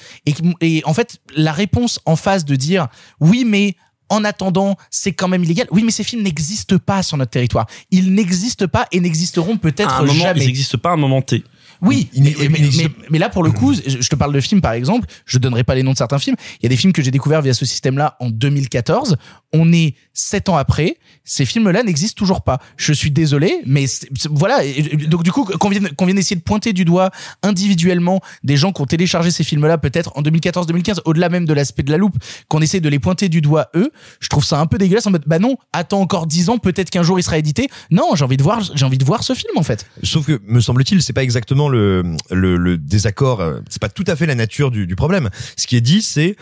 Et, 0.61 0.81
en 0.85 0.93
fait, 0.93 1.19
la 1.35 1.51
réponse 1.51 1.99
en 2.05 2.15
face 2.15 2.45
de 2.45 2.55
dire 2.55 2.87
oui, 3.19 3.43
mais 3.45 3.75
en 4.09 4.23
attendant, 4.23 4.75
c'est 4.89 5.13
quand 5.13 5.27
même 5.27 5.43
illégal. 5.43 5.67
Oui, 5.71 5.83
mais 5.83 5.91
ces 5.91 6.03
films 6.03 6.23
n'existent 6.23 6.77
pas 6.79 7.03
sur 7.03 7.17
notre 7.17 7.31
territoire. 7.31 7.67
Ils 7.91 8.13
n'existent 8.13 8.67
pas 8.67 8.87
et 8.91 8.99
n'existeront 8.99 9.57
peut-être 9.57 10.05
jamais. 10.07 10.41
ils 10.41 10.47
n'existent 10.47 10.79
pas 10.79 10.89
à 10.89 10.93
un 10.93 10.97
moment 10.97 11.21
T. 11.21 11.43
Oui, 11.81 12.09
Il- 12.13 12.23
mais, 12.23 12.35
il- 12.39 12.49
mais- 12.49 12.59
il 12.59 12.65
existe- 12.65 12.83
mais- 12.83 13.05
mais 13.11 13.19
là 13.19 13.29
pour 13.29 13.43
le 13.43 13.51
coup, 13.51 13.73
je 13.73 14.07
te 14.09 14.15
parle 14.15 14.33
de 14.33 14.41
films 14.41 14.61
par 14.61 14.73
exemple, 14.73 15.07
je 15.25 15.37
donnerai 15.37 15.63
pas 15.63 15.75
les 15.75 15.83
noms 15.83 15.93
de 15.93 15.97
certains 15.97 16.19
films. 16.19 16.35
Il 16.59 16.63
y 16.63 16.65
a 16.65 16.69
des 16.69 16.75
films 16.77 16.93
que 16.93 17.01
j'ai 17.01 17.11
découverts 17.11 17.41
via 17.41 17.53
ce 17.53 17.65
système-là 17.65 18.15
en 18.19 18.29
2014. 18.29 19.17
On 19.53 19.71
est 19.73 19.95
sept 20.13 20.49
ans 20.49 20.57
après, 20.57 20.97
ces 21.23 21.45
films-là 21.45 21.83
n'existent 21.83 22.17
toujours 22.17 22.41
pas. 22.43 22.59
Je 22.77 22.93
suis 22.93 23.11
désolé, 23.11 23.61
mais 23.65 23.85
voilà. 24.29 24.59
Donc 25.07 25.23
du 25.23 25.31
coup, 25.31 25.45
qu'on 25.45 25.69
vienne, 25.69 25.89
qu'on 25.95 26.05
vienne 26.05 26.17
essayer 26.19 26.35
de 26.35 26.41
pointer 26.41 26.73
du 26.73 26.85
doigt 26.85 27.09
individuellement 27.43 28.21
des 28.43 28.57
gens 28.57 28.71
qui 28.71 28.81
ont 28.81 28.85
téléchargé 28.85 29.31
ces 29.31 29.43
films-là, 29.43 29.77
peut-être 29.77 30.11
en 30.15 30.21
2014-2015, 30.21 31.01
au-delà 31.05 31.29
même 31.29 31.45
de 31.45 31.53
l'aspect 31.53 31.83
de 31.83 31.91
la 31.91 31.97
loupe, 31.97 32.17
qu'on 32.47 32.61
essaie 32.61 32.79
de 32.79 32.89
les 32.89 32.99
pointer 32.99 33.29
du 33.29 33.41
doigt 33.41 33.69
eux. 33.75 33.91
Je 34.19 34.29
trouve 34.29 34.43
ça 34.45 34.59
un 34.59 34.65
peu 34.65 34.77
dégueulasse 34.77 35.07
en 35.07 35.11
mode, 35.11 35.23
bah 35.25 35.39
non, 35.39 35.57
attends 35.73 36.01
encore 36.01 36.27
dix 36.27 36.49
ans, 36.49 36.57
peut-être 36.57 36.89
qu'un 36.89 37.03
jour 37.03 37.19
il 37.19 37.23
sera 37.23 37.37
édité. 37.37 37.69
Non, 37.91 38.15
j'ai 38.15 38.23
envie 38.23 38.37
de 38.37 38.43
voir, 38.43 38.61
j'ai 38.75 38.85
envie 38.85 38.97
de 38.97 39.05
voir 39.05 39.23
ce 39.23 39.33
film 39.33 39.53
en 39.57 39.63
fait. 39.63 39.85
Sauf 40.03 40.25
que, 40.25 40.39
me 40.47 40.59
semble-t-il, 40.61 41.01
c'est 41.01 41.13
pas 41.13 41.23
exactement 41.23 41.68
le, 41.69 42.03
le, 42.31 42.57
le 42.57 42.77
désaccord, 42.77 43.41
euh, 43.41 43.59
c'est 43.69 43.81
pas 43.81 43.89
tout 43.89 44.03
à 44.07 44.15
fait 44.15 44.25
la 44.25 44.35
nature 44.35 44.71
du, 44.71 44.87
du 44.87 44.95
problème. 44.95 45.29
Ce 45.55 45.67
qui 45.67 45.75
est 45.75 45.81
dit, 45.81 46.01
c'est 46.01 46.35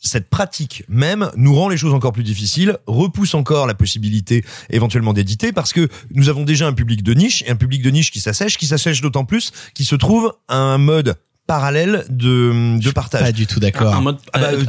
cette 0.00 0.30
pratique 0.30 0.84
même 0.88 1.30
nous 1.36 1.54
rend 1.54 1.68
les 1.68 1.76
choses 1.76 1.92
encore 1.92 2.12
plus 2.12 2.22
difficiles, 2.22 2.78
repousse 2.86 3.34
encore 3.34 3.66
la 3.66 3.74
possibilité 3.74 4.44
éventuellement 4.70 5.12
d'éditer 5.12 5.52
parce 5.52 5.72
que 5.72 5.88
nous 6.14 6.28
avons 6.28 6.44
déjà 6.44 6.66
un 6.66 6.72
public 6.72 7.02
de 7.02 7.12
niche 7.14 7.42
et 7.46 7.50
un 7.50 7.56
public 7.56 7.82
de 7.82 7.90
niche 7.90 8.12
qui 8.12 8.20
s'assèche, 8.20 8.56
qui 8.56 8.66
s'assèche 8.66 9.00
d'autant 9.00 9.24
plus 9.24 9.50
qu'il 9.74 9.86
se 9.86 9.96
trouve 9.96 10.32
à 10.48 10.56
un 10.56 10.78
mode 10.78 11.16
parallèle 11.46 12.04
de, 12.08 12.78
de 12.78 12.90
partage. 12.90 13.22
Pas 13.22 13.32
du 13.32 13.46
tout 13.46 13.60
d'accord. 13.60 13.94
Un 13.94 14.00
mode, 14.00 14.18
Ah 14.32 14.38
bah, 14.38 14.48
euh, 14.52 14.64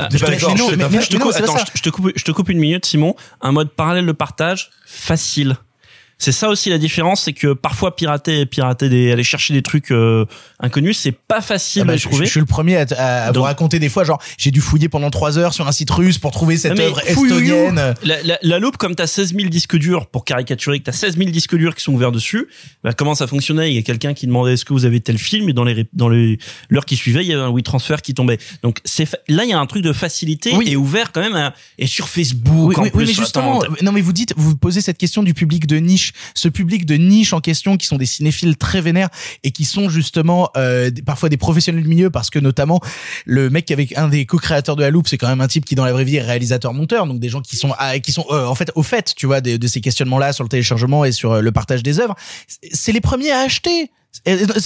te 1.81 1.89
coupe, 1.89 2.11
je 2.15 2.23
te 2.23 2.31
coupe 2.31 2.49
une 2.49 2.59
minute, 2.59 2.85
Simon. 2.85 3.15
Un 3.41 3.51
mode 3.51 3.69
parallèle 3.71 4.05
de 4.05 4.11
partage 4.11 4.69
facile. 4.85 5.57
C'est 6.19 6.31
ça 6.31 6.49
aussi 6.49 6.69
la 6.71 6.79
différence, 6.79 7.23
c'est 7.23 7.33
que 7.33 7.53
parfois 7.53 7.95
pirater, 7.95 8.45
pirater 8.47 8.89
des, 8.89 9.11
aller 9.11 9.23
chercher 9.23 9.53
des 9.53 9.61
trucs 9.61 9.91
euh, 9.91 10.25
inconnus, 10.59 10.97
c'est 10.97 11.11
pas 11.11 11.41
facile 11.41 11.83
Ah 11.83 11.85
bah, 11.85 11.93
à 11.93 11.97
je, 11.97 12.07
trouver. 12.07 12.25
je 12.25 12.31
suis 12.31 12.39
le 12.39 12.45
premier 12.47 12.75
à, 12.77 12.85
à- 13.27 13.31
vous 13.31 13.43
raconter 13.43 13.77
des 13.77 13.87
fois, 13.89 14.03
genre, 14.03 14.19
j'ai 14.37 14.49
dû 14.49 14.59
fouiller 14.59 14.89
pendant 14.89 15.11
trois 15.11 15.37
heures 15.37 15.53
sur 15.53 15.67
un 15.67 15.71
site 15.71 15.91
russe 15.91 16.17
pour 16.17 16.31
trouver 16.31 16.57
cette 16.57 16.79
œuvre 16.79 16.99
estonienne. 17.07 17.93
La, 18.03 18.23
la, 18.23 18.39
la 18.41 18.59
loupe, 18.59 18.77
comme 18.77 18.95
t'as 18.95 19.05
16 19.07 19.35
000 19.35 19.49
disques 19.49 19.77
durs, 19.77 20.07
pour 20.07 20.25
caricaturer 20.25 20.79
que 20.79 20.85
t'as 20.85 20.91
16 20.91 21.17
000 21.17 21.29
disques 21.29 21.55
durs 21.55 21.75
qui 21.75 21.83
sont 21.83 21.93
ouverts 21.93 22.11
dessus, 22.11 22.47
bah, 22.83 22.93
comment 22.93 23.13
ça 23.15 23.27
fonctionnait? 23.27 23.69
Il 23.71 23.75
y 23.75 23.79
a 23.79 23.83
quelqu'un 23.83 24.13
qui 24.15 24.25
demandait 24.27 24.53
est-ce 24.53 24.65
que 24.65 24.73
vous 24.73 24.85
avez 24.85 24.99
tel 25.01 25.17
film? 25.19 25.49
Et 25.49 25.53
dans 25.53 25.63
les 25.63 25.85
dans 25.93 26.09
les 26.09 26.39
l'heure 26.69 26.85
qui 26.85 26.95
suivait, 26.95 27.23
il 27.23 27.27
y 27.27 27.33
avait 27.33 27.43
un 27.43 27.51
WeTransfer 27.51 27.97
qui 28.01 28.13
tombait. 28.15 28.39
Donc 28.63 28.79
c'est 28.85 29.07
là 29.27 29.43
il 29.43 29.49
y 29.49 29.53
a 29.53 29.59
un 29.59 29.65
truc 29.67 29.83
de 29.83 29.93
facilité 29.93 30.51
Oui. 30.55 30.65
et 30.67 30.75
ouvert 30.75 31.11
quand 31.11 31.21
même 31.21 31.35
à- 31.35 31.53
et 31.77 31.85
sur 31.87 32.09
Facebook 32.09 32.69
Oui, 32.69 32.75
en 32.75 32.83
oui, 32.83 32.89
plus. 32.89 33.05
mais 33.05 33.13
justement, 33.13 33.59
Attends, 33.61 33.73
non 33.83 33.91
mais 33.91 34.01
vous 34.01 34.13
dites, 34.13 34.33
vous 34.35 34.55
posez 34.55 34.81
cette 34.81 34.97
question 34.97 35.21
du 35.21 35.33
public 35.33 35.67
de 35.67 35.77
niche, 35.77 36.06
ce 36.33 36.47
public 36.47 36.85
de 36.85 36.95
niche 36.95 37.33
en 37.33 37.39
question 37.39 37.77
qui 37.77 37.87
sont 37.87 37.97
des 37.97 38.05
cinéphiles 38.05 38.57
très 38.57 38.81
vénères 38.81 39.09
et 39.43 39.51
qui 39.51 39.65
sont 39.65 39.89
justement 39.89 40.49
euh, 40.57 40.89
parfois 41.05 41.29
des 41.29 41.37
professionnels 41.37 41.83
du 41.83 41.89
milieu 41.89 42.09
parce 42.09 42.29
que 42.29 42.39
notamment 42.39 42.79
le 43.25 43.49
mec 43.49 43.71
avec 43.71 43.97
un 43.97 44.07
des 44.07 44.25
co-créateurs 44.25 44.75
de 44.75 44.81
la 44.81 44.89
loupe, 44.89 45.07
c'est 45.07 45.17
quand 45.17 45.27
même 45.27 45.41
un 45.41 45.47
type 45.47 45.65
qui 45.65 45.75
dans 45.75 45.85
la 45.85 45.93
vraie 45.93 46.05
vie 46.05 46.17
est 46.17 46.21
réalisateur-monteur, 46.21 47.05
donc 47.07 47.19
des 47.19 47.29
gens 47.29 47.41
qui 47.41 47.55
sont 47.55 47.73
ah, 47.77 47.99
qui 47.99 48.11
sont 48.11 48.25
euh, 48.31 48.45
en 48.45 48.55
fait 48.55 48.71
au 48.75 48.83
fait, 48.83 49.13
tu 49.15 49.25
vois, 49.25 49.41
de, 49.41 49.57
de 49.57 49.67
ces 49.67 49.81
questionnements-là 49.81 50.33
sur 50.33 50.43
le 50.43 50.49
téléchargement 50.49 51.05
et 51.05 51.11
sur 51.11 51.33
euh, 51.33 51.41
le 51.41 51.51
partage 51.51 51.83
des 51.83 51.99
œuvres, 51.99 52.15
c'est 52.71 52.91
les 52.91 53.01
premiers 53.01 53.31
à 53.31 53.39
acheter. 53.39 53.91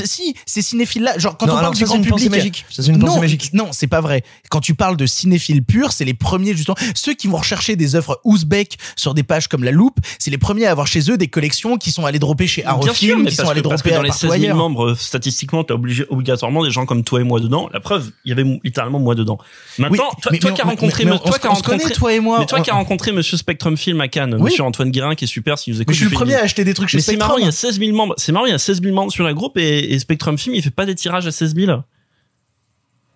Si 0.05 0.35
ces 0.45 0.61
cinéphiles-là, 0.61 1.17
genre 1.17 1.37
quand 1.37 1.47
Non, 1.47 1.53
on 1.53 1.59
parle 1.59 1.65
ça, 1.67 1.71
du 1.73 1.77
c'est 1.79 1.85
grand 1.85 1.95
une 1.97 2.05
public, 2.05 2.29
magique. 2.31 2.65
Ça, 2.69 2.83
une 2.83 2.99
pensée 2.99 3.15
non, 3.15 3.21
magique. 3.21 3.53
non, 3.53 3.67
c'est 3.71 3.87
pas 3.87 4.01
vrai. 4.01 4.23
Quand 4.49 4.59
tu 4.61 4.73
parles 4.75 4.97
de 4.97 5.05
cinéphiles 5.05 5.63
purs, 5.63 5.91
c'est 5.91 6.05
les 6.05 6.13
premiers 6.13 6.55
justement. 6.55 6.75
Ceux 6.95 7.13
qui 7.13 7.27
vont 7.27 7.37
rechercher 7.37 7.75
des 7.75 7.95
œuvres 7.95 8.19
ouzbek 8.23 8.77
sur 8.95 9.13
des 9.13 9.23
pages 9.23 9.47
comme 9.47 9.63
La 9.63 9.71
Loupe, 9.71 9.97
c'est 10.19 10.31
les 10.31 10.37
premiers 10.37 10.65
à 10.67 10.71
avoir 10.71 10.87
chez 10.87 11.09
eux 11.11 11.17
des 11.17 11.27
collections 11.27 11.77
qui 11.77 11.91
sont 11.91 12.05
allés 12.05 12.19
dropper 12.19 12.47
chez 12.47 12.65
Arrowfilm, 12.65 13.25
qui 13.25 13.35
sont 13.35 13.47
allés 13.49 13.61
que, 13.61 13.67
parce 13.69 13.81
que 13.81 13.89
dropper 13.89 13.95
dans 13.97 14.01
les 14.03 14.09
partout 14.09 14.27
16 14.27 14.31
000 14.31 14.43
ailleurs. 14.43 14.55
membres, 14.57 14.91
euh, 14.91 14.95
statistiquement, 14.95 15.63
t'as 15.63 15.73
obligé 15.75 16.05
obligatoirement 16.09 16.63
des 16.63 16.71
gens 16.71 16.85
comme 16.85 17.03
toi 17.03 17.21
et 17.21 17.23
moi 17.23 17.39
dedans. 17.39 17.69
La 17.73 17.79
preuve, 17.79 18.11
il 18.25 18.29
y 18.29 18.31
avait 18.31 18.43
littéralement 18.63 18.99
moi 18.99 19.15
dedans. 19.15 19.37
Maintenant, 19.77 20.03
Oui, 20.15 20.21
toi, 20.21 20.31
mais- 20.31 20.39
toi 20.39 20.49
mais 20.51 20.55
qui 20.55 20.61
as 20.61 20.65
on- 20.65 20.69
rencontré, 20.69 21.05
mais- 21.05 21.17
toi 21.19 21.39
qui 21.39 21.47
as 21.47 21.49
rencontré, 21.49 21.91
toi 21.93 22.13
et 22.13 22.19
moi. 22.19 22.39
mais 22.39 22.45
toi 22.45 22.59
on- 22.59 22.63
qui 22.63 22.69
as 22.69 22.73
rencontré 22.75 23.11
Monsieur 23.11 23.37
Spectrum 23.37 23.77
Film 23.77 24.01
à 24.01 24.07
Cannes, 24.07 24.35
Oui. 24.37 24.43
Monsieur 24.43 24.63
Antoine 24.63 24.91
Guérin, 24.91 25.15
qui 25.15 25.25
est 25.25 25.27
super, 25.27 25.57
s'il 25.59 25.73
nous 25.73 25.81
écoute. 25.81 25.89
Mais 25.89 25.93
je 25.93 25.99
suis 25.99 26.09
le 26.09 26.15
premier 26.15 26.35
à 26.35 26.41
acheter 26.43 26.63
des 26.63 26.73
trucs 26.73 26.89
chez 26.89 26.97
Mais 26.97 27.01
c'est 27.01 27.11
Spectrum. 27.11 27.27
marrant, 27.29 27.39
il 27.39 27.45
y 27.45 27.47
a 27.47 27.51
16 27.51 27.79
000 27.79 27.95
membres. 27.95 28.13
C'est 28.17 28.31
marrant, 28.31 28.45
il 28.45 28.51
y 28.51 28.55
a 28.55 28.57
16 28.59 28.81
000 28.81 28.93
membres 28.95 29.11
sur 29.11 29.23
la 29.23 29.33
groupe 29.41 29.57
et, 29.57 29.93
et 29.93 29.99
Spectrum 29.99 30.37
Film, 30.37 30.55
il 30.55 30.61
fait 30.63 30.69
pas 30.69 30.85
des 30.85 30.95
tirages 30.95 31.27
à 31.27 31.31
16 31.31 31.55
000. 31.55 31.81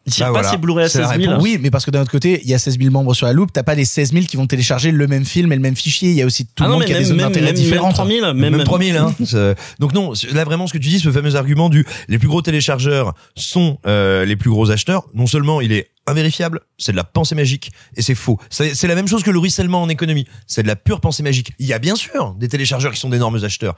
Il 0.08 0.14
tire 0.14 0.28
Bah 0.28 0.34
pas 0.34 0.40
voilà, 0.42 0.52
ses 0.52 0.58
Blu-ray 0.58 0.86
à 0.86 0.90
c'est 0.90 1.00
la 1.02 1.08
16 1.08 1.18
000. 1.20 1.30
réponse. 1.32 1.44
Oui, 1.44 1.58
mais 1.60 1.72
parce 1.72 1.84
que 1.84 1.90
d'un 1.90 2.02
autre 2.04 2.12
côté, 2.12 2.40
il 2.44 2.48
y 2.48 2.54
a 2.54 2.60
16 2.60 2.78
000 2.78 2.92
membres 2.92 3.16
sur 3.16 3.26
la 3.26 3.34
loupe, 3.34 3.52
t'as 3.52 3.64
pas 3.64 3.74
les 3.74 3.86
16 3.86 4.12
000 4.14 4.26
qui 4.26 4.38
vont 4.38 4.46
télécharger 4.46 4.92
le 4.92 5.08
même 5.08 5.26
film 5.26 5.52
et 5.52 5.56
le 5.56 5.62
même 5.64 5.76
fichier. 5.76 6.12
Il 6.12 6.16
y 6.16 6.22
a 6.22 6.28
aussi 6.28 6.46
tout 6.46 6.64
ah 6.64 6.68
le 6.68 6.74
monde 6.74 6.86
qui 6.86 6.94
a 6.94 7.00
des 7.00 7.06
zones 7.06 7.18
d'intérêt 7.18 7.54
différentes. 7.54 7.88
même 7.88 8.22
3000, 8.22 8.22
même, 8.36 8.56
Même, 8.56 8.64
3000 8.64 8.98
hein. 8.98 9.16
C'est- 9.26 9.56
Donc 9.80 9.94
non, 9.94 10.14
là 10.32 10.44
vraiment 10.44 10.68
ce 10.68 10.74
que 10.74 10.78
tu 10.78 10.90
dis, 10.90 11.00
ce 11.00 11.12
fameux 11.12 11.36
argument 11.36 11.70
du 11.70 11.88
les 12.08 12.20
plus 12.20 12.28
gros 12.28 12.44
téléchargeurs 12.44 13.16
sont 13.36 13.80
euh, 13.88 14.26
les 14.26 14.36
plus 14.36 14.52
gros 14.52 14.70
acheteurs. 14.70 15.08
Non 15.16 15.26
seulement 15.26 15.60
il 15.60 15.72
est 15.72 15.90
invérifiable, 16.06 16.60
c'est 16.78 16.92
de 16.92 16.98
la 16.98 17.04
pensée 17.04 17.34
magique 17.34 17.72
et 17.98 18.04
c'est 18.04 18.14
faux. 18.14 18.40
C'est 18.52 18.84
la 18.88 18.94
même 18.94 19.08
chose 19.08 19.24
que 19.24 19.32
le 19.32 19.40
ruissellement 19.40 19.82
en 19.82 19.90
économie. 19.90 20.28
C'est 20.46 20.62
de 20.62 20.68
la 20.68 20.76
pure 20.76 21.02
pensée 21.02 21.24
magique. 21.24 21.54
Il 21.58 21.66
y 21.66 21.74
a 21.74 21.80
bien 21.80 21.96
sûr 21.96 22.36
des 22.38 22.48
téléchargeurs 22.48 22.94
qui 22.94 23.00
sont 23.00 23.10
d'énormes 23.10 23.44
acheteurs. 23.44 23.76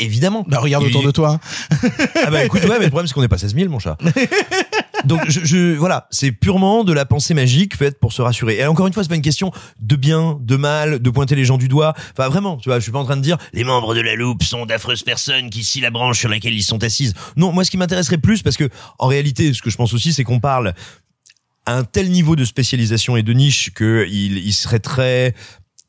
Évidemment. 0.00 0.44
Bah 0.48 0.58
regarde 0.58 0.84
autour 0.84 1.02
de 1.02 1.10
toi. 1.10 1.38
hein. 1.72 1.88
Ah 2.24 2.30
bah 2.30 2.44
écoute, 2.44 2.62
ouais, 2.64 2.78
mais 2.78 2.84
le 2.84 2.90
problème 2.90 3.06
c'est 3.06 3.14
qu'on 3.14 3.20
n'est 3.20 3.28
pas 3.28 3.38
16 3.38 3.54
000, 3.54 3.68
mon 3.70 3.78
chat. 3.78 3.96
Donc 5.04 5.20
je, 5.28 5.40
je 5.44 5.74
voilà, 5.76 6.06
c'est 6.10 6.30
purement 6.32 6.84
de 6.84 6.92
la 6.92 7.06
pensée 7.06 7.32
magique 7.32 7.74
faite 7.76 7.98
pour 8.00 8.12
se 8.12 8.20
rassurer. 8.20 8.58
Et 8.58 8.66
encore 8.66 8.86
une 8.86 8.92
fois, 8.92 9.02
c'est 9.02 9.08
pas 9.08 9.14
une 9.14 9.22
question 9.22 9.50
de 9.80 9.96
bien, 9.96 10.38
de 10.40 10.56
mal, 10.56 10.98
de 10.98 11.10
pointer 11.10 11.34
les 11.36 11.44
gens 11.46 11.56
du 11.56 11.68
doigt. 11.68 11.94
Enfin 12.12 12.28
vraiment, 12.28 12.56
tu 12.58 12.68
vois, 12.68 12.78
je 12.78 12.82
suis 12.82 12.92
pas 12.92 12.98
en 12.98 13.04
train 13.04 13.16
de 13.16 13.22
dire 13.22 13.38
les 13.54 13.64
membres 13.64 13.94
de 13.94 14.00
la 14.00 14.14
loupe 14.14 14.42
sont 14.42 14.66
d'affreuses 14.66 15.02
personnes 15.02 15.48
qui 15.48 15.64
scient 15.64 15.80
la 15.80 15.90
branche 15.90 16.18
sur 16.18 16.28
laquelle 16.28 16.54
ils 16.54 16.62
sont 16.62 16.82
assises. 16.84 17.14
Non, 17.36 17.52
moi 17.52 17.64
ce 17.64 17.70
qui 17.70 17.76
m'intéresserait 17.78 18.18
plus, 18.18 18.42
parce 18.42 18.56
que 18.58 18.68
en 18.98 19.06
réalité, 19.06 19.54
ce 19.54 19.62
que 19.62 19.70
je 19.70 19.76
pense 19.76 19.94
aussi, 19.94 20.12
c'est 20.12 20.24
qu'on 20.24 20.40
parle 20.40 20.74
à 21.66 21.76
un 21.76 21.84
tel 21.84 22.10
niveau 22.10 22.36
de 22.36 22.44
spécialisation 22.44 23.16
et 23.16 23.22
de 23.22 23.32
niche 23.32 23.70
que 23.74 24.06
il, 24.10 24.38
il 24.38 24.52
serait 24.52 24.78
très 24.80 25.34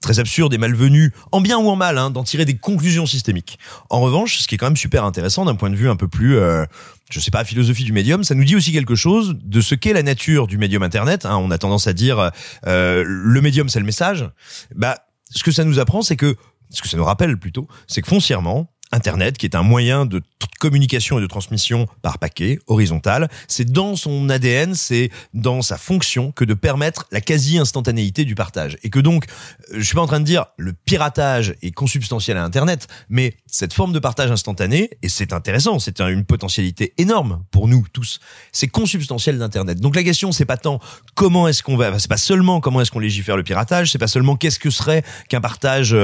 très 0.01 0.19
absurde 0.19 0.53
et 0.53 0.57
malvenu, 0.57 1.13
en 1.31 1.41
bien 1.41 1.57
ou 1.57 1.69
en 1.69 1.75
mal, 1.75 1.97
hein, 1.97 2.09
d'en 2.09 2.23
tirer 2.23 2.45
des 2.45 2.57
conclusions 2.57 3.05
systémiques. 3.05 3.59
En 3.89 4.01
revanche, 4.01 4.39
ce 4.39 4.47
qui 4.47 4.55
est 4.55 4.57
quand 4.57 4.65
même 4.65 4.77
super 4.77 5.05
intéressant 5.05 5.45
d'un 5.45 5.55
point 5.55 5.69
de 5.69 5.75
vue 5.75 5.89
un 5.89 5.95
peu 5.95 6.07
plus, 6.07 6.37
euh, 6.37 6.65
je 7.09 7.19
sais 7.19 7.31
pas, 7.31 7.43
philosophie 7.45 7.83
du 7.83 7.93
médium, 7.93 8.23
ça 8.23 8.35
nous 8.35 8.43
dit 8.43 8.55
aussi 8.55 8.71
quelque 8.71 8.95
chose 8.95 9.37
de 9.43 9.61
ce 9.61 9.75
qu'est 9.75 9.93
la 9.93 10.03
nature 10.03 10.47
du 10.47 10.57
médium 10.57 10.83
Internet. 10.83 11.25
hein. 11.25 11.37
on 11.37 11.51
a 11.51 11.57
tendance 11.57 11.87
à 11.87 11.93
dire 11.93 12.31
euh, 12.67 13.03
le 13.05 13.41
médium 13.41 13.69
c'est 13.69 13.79
le 13.79 13.85
message. 13.85 14.29
Bah, 14.75 14.97
ce 15.29 15.43
que 15.43 15.51
ça 15.51 15.63
nous 15.63 15.79
apprend, 15.79 16.01
c'est 16.01 16.17
que, 16.17 16.35
ce 16.71 16.81
que 16.81 16.89
ça 16.89 16.97
nous 16.97 17.05
rappelle 17.05 17.37
plutôt, 17.37 17.67
c'est 17.87 18.01
que 18.01 18.07
foncièrement, 18.07 18.70
Internet, 18.91 19.37
qui 19.37 19.45
est 19.45 19.55
un 19.55 19.63
moyen 19.63 20.05
de 20.05 20.21
communication 20.59 21.17
et 21.17 21.21
de 21.21 21.27
transmission 21.27 21.87
par 22.03 22.19
paquet, 22.19 22.59
horizontal, 22.67 23.29
c'est 23.47 23.71
dans 23.71 23.95
son 23.95 24.29
ADN, 24.29 24.75
c'est 24.75 25.09
dans 25.33 25.61
sa 25.63 25.77
fonction 25.77 26.31
que 26.31 26.45
de 26.45 26.53
permettre 26.53 27.07
la 27.11 27.19
quasi-instantanéité 27.21 28.25
du 28.25 28.35
partage. 28.35 28.77
Et 28.83 28.89
que 28.91 28.99
donc, 28.99 29.25
euh, 29.71 29.77
je 29.79 29.81
suis 29.83 29.95
pas 29.95 30.01
en 30.01 30.07
train 30.07 30.19
de 30.19 30.25
dire 30.25 30.45
le 30.57 30.73
piratage 30.73 31.55
est 31.63 31.71
consubstantiel 31.71 32.37
à 32.37 32.43
Internet, 32.43 32.87
mais 33.09 33.35
cette 33.47 33.73
forme 33.73 33.91
de 33.93 33.99
partage 33.99 34.29
instantané, 34.29 34.91
et 35.01 35.09
c'est 35.09 35.33
intéressant, 35.33 35.79
c'est 35.79 35.99
un- 35.99 36.09
une 36.09 36.25
potentialité 36.25 36.93
énorme 36.97 37.43
pour 37.49 37.67
nous 37.67 37.85
tous, 37.93 38.19
c'est 38.51 38.67
consubstantiel 38.67 39.39
d'Internet. 39.39 39.79
Donc 39.79 39.95
la 39.95 40.03
question, 40.03 40.31
c'est 40.31 40.45
pas 40.45 40.57
tant 40.57 40.79
comment 41.15 41.47
est-ce 41.47 41.63
qu'on 41.63 41.77
va, 41.77 41.97
c'est 41.97 42.07
pas 42.09 42.17
seulement 42.17 42.59
comment 42.61 42.81
est-ce 42.81 42.91
qu'on 42.91 42.99
légifère 42.99 43.35
le 43.37 43.43
piratage, 43.43 43.91
c'est 43.91 43.97
pas 43.97 44.07
seulement 44.07 44.35
qu'est-ce 44.35 44.59
que 44.59 44.69
serait 44.69 45.03
qu'un 45.29 45.41
partage 45.41 45.95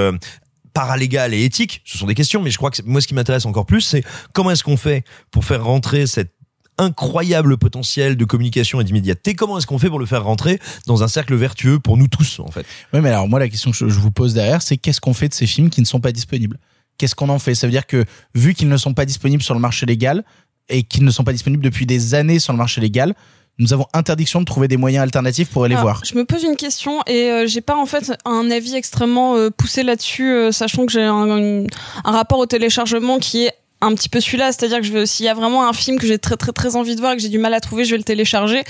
euh, 0.67 0.69
paralégal 0.73 1.33
et 1.33 1.43
éthique, 1.43 1.81
ce 1.85 1.97
sont 1.97 2.07
des 2.07 2.15
questions, 2.15 2.41
mais 2.41 2.51
je 2.51 2.57
crois 2.57 2.71
que 2.71 2.81
moi 2.85 3.01
ce 3.01 3.07
qui 3.07 3.13
m'intéresse 3.13 3.45
encore 3.45 3.65
plus, 3.65 3.81
c'est 3.81 4.03
comment 4.33 4.51
est-ce 4.51 4.63
qu'on 4.63 4.77
fait 4.77 5.03
pour 5.31 5.45
faire 5.45 5.63
rentrer 5.63 6.07
cette 6.07 6.31
incroyable 6.77 7.57
potentiel 7.57 8.15
de 8.17 8.25
communication 8.25 8.79
et 8.79 8.83
d'immédiateté, 8.83 9.33
comment 9.33 9.57
est-ce 9.57 9.65
qu'on 9.65 9.79
fait 9.79 9.89
pour 9.89 9.99
le 9.99 10.05
faire 10.05 10.23
rentrer 10.23 10.59
dans 10.85 11.03
un 11.03 11.07
cercle 11.07 11.35
vertueux 11.35 11.79
pour 11.79 11.97
nous 11.97 12.07
tous 12.07 12.39
en 12.39 12.51
fait? 12.51 12.65
Oui, 12.93 13.01
mais 13.01 13.09
alors 13.09 13.27
moi 13.27 13.39
la 13.39 13.49
question 13.49 13.71
que 13.71 13.77
je 13.77 13.99
vous 13.99 14.11
pose 14.11 14.33
derrière, 14.33 14.61
c'est 14.61 14.77
qu'est-ce 14.77 15.01
qu'on 15.01 15.13
fait 15.13 15.27
de 15.27 15.33
ces 15.33 15.47
films 15.47 15.69
qui 15.69 15.81
ne 15.81 15.87
sont 15.87 15.99
pas 15.99 16.11
disponibles? 16.11 16.59
Qu'est-ce 16.97 17.15
qu'on 17.15 17.29
en 17.29 17.39
fait? 17.39 17.55
Ça 17.55 17.67
veut 17.67 17.71
dire 17.71 17.87
que 17.87 18.05
vu 18.35 18.53
qu'ils 18.53 18.69
ne 18.69 18.77
sont 18.77 18.93
pas 18.93 19.05
disponibles 19.05 19.43
sur 19.43 19.53
le 19.53 19.59
marché 19.59 19.85
légal 19.85 20.23
et 20.69 20.83
qu'ils 20.83 21.03
ne 21.03 21.11
sont 21.11 21.23
pas 21.23 21.33
disponibles 21.33 21.63
depuis 21.63 21.85
des 21.85 22.13
années 22.13 22.39
sur 22.39 22.53
le 22.53 22.57
marché 22.57 22.81
légal, 22.81 23.15
nous 23.59 23.73
avons 23.73 23.87
interdiction 23.93 24.39
de 24.39 24.45
trouver 24.45 24.67
des 24.67 24.77
moyens 24.77 25.03
alternatifs 25.03 25.49
pour 25.49 25.63
aller 25.63 25.75
Alors, 25.75 25.85
voir. 25.85 26.01
Je 26.05 26.15
me 26.15 26.25
pose 26.25 26.43
une 26.43 26.55
question 26.55 27.01
et 27.07 27.31
euh, 27.31 27.47
j'ai 27.47 27.61
pas 27.61 27.75
en 27.75 27.85
fait 27.85 28.13
un 28.25 28.51
avis 28.51 28.75
extrêmement 28.75 29.35
euh, 29.35 29.49
poussé 29.49 29.83
là-dessus, 29.83 30.31
euh, 30.31 30.51
sachant 30.51 30.85
que 30.85 30.91
j'ai 30.91 31.03
un 31.03 31.65
rapport 32.03 32.39
au 32.39 32.45
téléchargement 32.45 33.19
qui 33.19 33.45
est 33.45 33.53
un 33.81 33.93
petit 33.93 34.09
peu 34.09 34.19
celui-là, 34.19 34.51
c'est-à-dire 34.51 34.79
que 34.79 34.85
je 34.85 34.91
veux, 34.91 35.05
s'il 35.05 35.25
y 35.25 35.29
a 35.29 35.33
vraiment 35.33 35.67
un 35.67 35.73
film 35.73 35.99
que 35.99 36.07
j'ai 36.07 36.17
très 36.17 36.35
très 36.35 36.51
très 36.51 36.75
envie 36.75 36.95
de 36.95 36.99
voir 36.99 37.13
et 37.13 37.15
que 37.15 37.21
j'ai 37.21 37.29
du 37.29 37.37
mal 37.37 37.53
à 37.53 37.59
trouver, 37.59 37.85
je 37.85 37.91
vais 37.91 37.97
le 37.97 38.03
télécharger. 38.03 38.63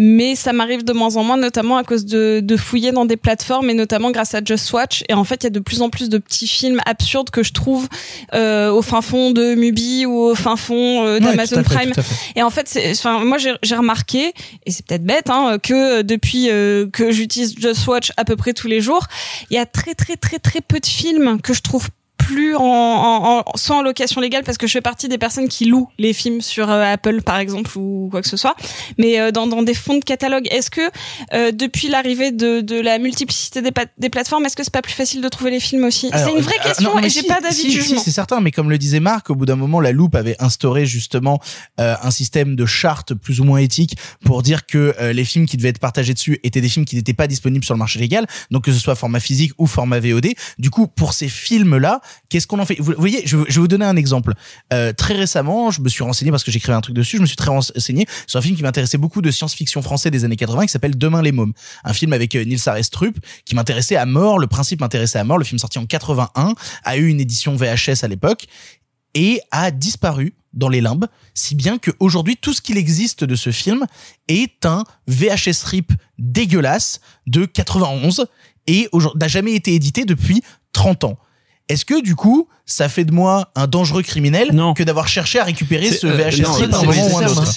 Mais 0.00 0.36
ça 0.36 0.52
m'arrive 0.52 0.84
de 0.84 0.92
moins 0.92 1.16
en 1.16 1.24
moins, 1.24 1.36
notamment 1.36 1.76
à 1.76 1.82
cause 1.82 2.06
de, 2.06 2.38
de 2.40 2.56
fouiller 2.56 2.92
dans 2.92 3.04
des 3.04 3.16
plateformes 3.16 3.68
et 3.68 3.74
notamment 3.74 4.12
grâce 4.12 4.32
à 4.32 4.40
Just 4.44 4.72
Watch. 4.72 5.02
Et 5.08 5.14
en 5.14 5.24
fait, 5.24 5.42
il 5.42 5.44
y 5.44 5.46
a 5.48 5.50
de 5.50 5.58
plus 5.58 5.82
en 5.82 5.90
plus 5.90 6.08
de 6.08 6.18
petits 6.18 6.46
films 6.46 6.80
absurdes 6.86 7.30
que 7.30 7.42
je 7.42 7.52
trouve 7.52 7.88
euh, 8.32 8.70
au 8.70 8.80
fin 8.80 9.02
fond 9.02 9.32
de 9.32 9.56
Mubi 9.56 10.06
ou 10.06 10.16
au 10.18 10.34
fin 10.36 10.54
fond 10.54 11.04
euh, 11.04 11.18
d'Amazon 11.18 11.64
Prime. 11.64 11.92
Et 12.36 12.44
en 12.44 12.50
fait, 12.50 12.68
c'est, 12.68 12.92
enfin, 12.92 13.24
moi 13.24 13.38
j'ai 13.38 13.54
j'ai 13.64 13.74
remarqué, 13.74 14.32
et 14.66 14.70
c'est 14.70 14.86
peut-être 14.86 15.04
bête, 15.04 15.30
hein, 15.30 15.58
que 15.60 16.02
depuis 16.02 16.48
euh, 16.48 16.86
que 16.92 17.10
j'utilise 17.10 17.56
Just 17.58 17.84
Watch 17.88 18.12
à 18.16 18.24
peu 18.24 18.36
près 18.36 18.52
tous 18.52 18.68
les 18.68 18.80
jours, 18.80 19.04
il 19.50 19.56
y 19.56 19.58
a 19.58 19.66
très 19.66 19.94
très 19.94 20.16
très 20.16 20.38
très 20.38 20.60
peu 20.60 20.78
de 20.78 20.86
films 20.86 21.40
que 21.42 21.52
je 21.52 21.60
trouve 21.60 21.88
plus 22.28 22.54
en, 22.56 22.62
en, 22.62 23.42
en 23.46 23.56
soit 23.56 23.76
en 23.76 23.82
location 23.82 24.20
légale 24.20 24.44
parce 24.44 24.58
que 24.58 24.66
je 24.66 24.72
fais 24.72 24.82
partie 24.82 25.08
des 25.08 25.16
personnes 25.16 25.48
qui 25.48 25.64
louent 25.64 25.88
les 25.98 26.12
films 26.12 26.42
sur 26.42 26.70
euh, 26.70 26.92
Apple 26.92 27.22
par 27.22 27.38
exemple 27.38 27.70
ou 27.78 28.08
quoi 28.10 28.20
que 28.20 28.28
ce 28.28 28.36
soit. 28.36 28.54
Mais 28.98 29.18
euh, 29.18 29.30
dans, 29.30 29.46
dans 29.46 29.62
des 29.62 29.72
fonds 29.72 29.96
de 29.96 30.04
catalogue 30.04 30.46
est-ce 30.50 30.70
que 30.70 30.82
euh, 31.32 31.52
depuis 31.52 31.88
l'arrivée 31.88 32.30
de, 32.30 32.60
de 32.60 32.78
la 32.78 32.98
multiplicité 32.98 33.62
des, 33.62 33.70
des 33.96 34.10
plateformes 34.10 34.44
est-ce 34.44 34.56
que 34.56 34.62
c'est 34.62 34.72
pas 34.72 34.82
plus 34.82 34.92
facile 34.92 35.22
de 35.22 35.28
trouver 35.28 35.50
les 35.50 35.58
films 35.58 35.84
aussi? 35.84 36.10
C'est 36.12 36.30
une 36.30 36.40
vraie 36.40 36.58
euh, 36.60 36.68
question 36.68 36.94
non, 36.94 37.00
et 37.00 37.08
j'ai 37.08 37.22
si, 37.22 37.26
pas 37.26 37.40
d'avis 37.40 37.54
si, 37.54 37.66
de 37.68 37.70
si, 37.70 37.80
jugement. 37.80 38.00
c'est 38.02 38.10
certain, 38.10 38.40
mais 38.42 38.50
comme 38.50 38.68
le 38.68 38.76
disait 38.76 39.00
Marc, 39.00 39.30
au 39.30 39.34
bout 39.34 39.46
d'un 39.46 39.56
moment, 39.56 39.80
la 39.80 39.92
loupe 39.92 40.14
avait 40.14 40.36
instauré 40.38 40.84
justement 40.84 41.40
euh, 41.80 41.94
un 42.02 42.10
système 42.10 42.56
de 42.56 42.66
charte 42.66 43.14
plus 43.14 43.40
ou 43.40 43.44
moins 43.44 43.58
éthique 43.58 43.96
pour 44.22 44.42
dire 44.42 44.66
que 44.66 44.94
les 45.12 45.24
films 45.24 45.46
qui 45.46 45.56
devaient 45.56 45.70
être 45.70 45.78
partagés 45.78 46.12
dessus 46.12 46.40
étaient 46.42 46.60
des 46.60 46.68
films 46.68 46.84
qui 46.84 46.96
n'étaient 46.96 47.14
pas 47.14 47.26
disponibles 47.26 47.64
sur 47.64 47.74
le 47.74 47.78
marché 47.78 47.98
légal, 47.98 48.26
donc 48.50 48.64
que 48.64 48.72
ce 48.72 48.78
soit 48.78 48.96
format 48.96 49.20
physique 49.20 49.52
ou 49.56 49.66
format 49.66 50.00
VOD. 50.00 50.28
Du 50.58 50.70
coup, 50.70 50.86
pour 50.86 51.12
ces 51.14 51.28
films-là, 51.28 52.00
qu'est-ce 52.28 52.46
qu'on 52.46 52.58
en 52.58 52.66
fait 52.66 52.76
Vous 52.78 52.94
voyez, 52.98 53.22
je, 53.26 53.36
vais 53.36 53.52
vous 53.52 53.68
donner 53.68 53.84
un 53.84 53.96
exemple. 53.96 54.34
Euh, 54.72 54.92
très 54.92 55.14
récemment, 55.14 55.70
je 55.70 55.80
me 55.80 55.88
suis 55.88 56.02
renseigné 56.02 56.30
parce 56.30 56.44
que 56.44 56.50
j'écrivais 56.50 56.76
un 56.76 56.80
truc 56.80 56.94
dessus. 56.94 57.16
Je 57.16 57.22
me 57.22 57.26
suis 57.26 57.36
très 57.36 57.50
renseigné 57.50 58.06
sur 58.26 58.38
un 58.38 58.42
film 58.42 58.56
qui 58.56 58.62
m'intéressait 58.62 58.98
beaucoup 58.98 59.22
de 59.22 59.30
science-fiction 59.30 59.82
français 59.82 60.10
des 60.10 60.24
années 60.24 60.36
80 60.36 60.66
qui 60.66 60.72
s'appelle 60.72 60.96
Demain 60.96 61.22
les 61.22 61.32
mômes, 61.32 61.52
un 61.84 61.92
film 61.92 62.12
avec 62.12 62.34
euh, 62.34 62.44
Nils 62.44 62.68
Arestrup 62.68 63.18
qui 63.44 63.54
m'intéressait 63.54 63.96
à 63.96 64.06
mort. 64.06 64.38
Le 64.38 64.46
principe 64.46 64.80
m'intéressait 64.80 65.18
à 65.18 65.24
mort. 65.24 65.38
Le 65.38 65.44
film 65.44 65.58
sorti 65.58 65.78
en 65.78 65.86
81 65.86 66.54
a 66.84 66.96
eu 66.96 67.08
une 67.08 67.20
édition 67.20 67.56
VHS 67.56 68.02
à 68.04 68.08
l'époque 68.08 68.46
et 69.14 69.40
a 69.50 69.70
disparu 69.70 70.34
dans 70.52 70.68
les 70.68 70.80
limbes, 70.80 71.06
si 71.34 71.54
bien 71.54 71.78
que 71.78 71.90
aujourd'hui 72.00 72.36
tout 72.36 72.52
ce 72.52 72.60
qu'il 72.60 72.76
existe 72.78 73.24
de 73.24 73.36
ce 73.36 73.50
film 73.50 73.86
est 74.28 74.64
un 74.66 74.84
VHS 75.06 75.64
rip 75.64 75.92
dégueulasse 76.18 77.00
de 77.26 77.44
91 77.44 78.26
et 78.66 78.88
n'a 79.14 79.28
jamais 79.28 79.54
été 79.54 79.74
édité 79.74 80.04
depuis 80.04 80.42
30 80.72 81.04
ans. 81.04 81.18
Est-ce 81.68 81.84
que 81.84 82.00
du 82.00 82.16
coup, 82.16 82.48
ça 82.70 82.88
fait 82.90 83.04
de 83.04 83.12
moi 83.12 83.50
un 83.56 83.66
dangereux 83.66 84.02
criminel 84.02 84.50
que 84.76 84.82
d'avoir 84.82 85.08
cherché 85.08 85.40
à 85.40 85.44
récupérer 85.44 85.90
ce 85.90 86.06
euh, 86.06 86.12
VHS 86.12 86.44
à 86.44 86.50
un 86.50 86.52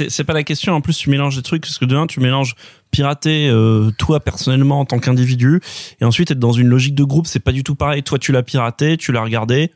c'est- 0.10 0.24
pas 0.24 0.34
la 0.34 0.44
question. 0.44 0.74
En 0.74 0.82
plus, 0.82 0.98
tu 0.98 1.10
mélanges 1.10 1.36
des 1.36 1.42
trucs 1.42 1.62
parce 1.64 1.78
que 1.78 1.86
de 1.86 1.96
un, 1.98 2.08
tu 2.08 2.22
mélanges 2.22 2.56
pirater 2.92 3.48
euh, 3.48 3.90
toi 3.98 4.20
personnellement 4.20 4.82
en 4.82 4.86
tant 4.86 5.00
qu'individu 5.00 5.62
et 6.02 6.06
ensuite 6.06 6.32
être 6.32 6.40
dans 6.40 6.52
une 6.52 6.68
logique 6.68 6.96
de 6.96 7.04
groupe. 7.06 7.26
C'est 7.28 7.40
pas 7.40 7.52
du 7.54 7.64
tout 7.64 7.76
pareil. 7.76 8.04
Toi, 8.04 8.20
tu 8.20 8.32
l'as 8.32 8.44
piraté, 8.44 8.98
tu 8.98 9.12
l'as 9.12 9.22
regardé. 9.22 9.72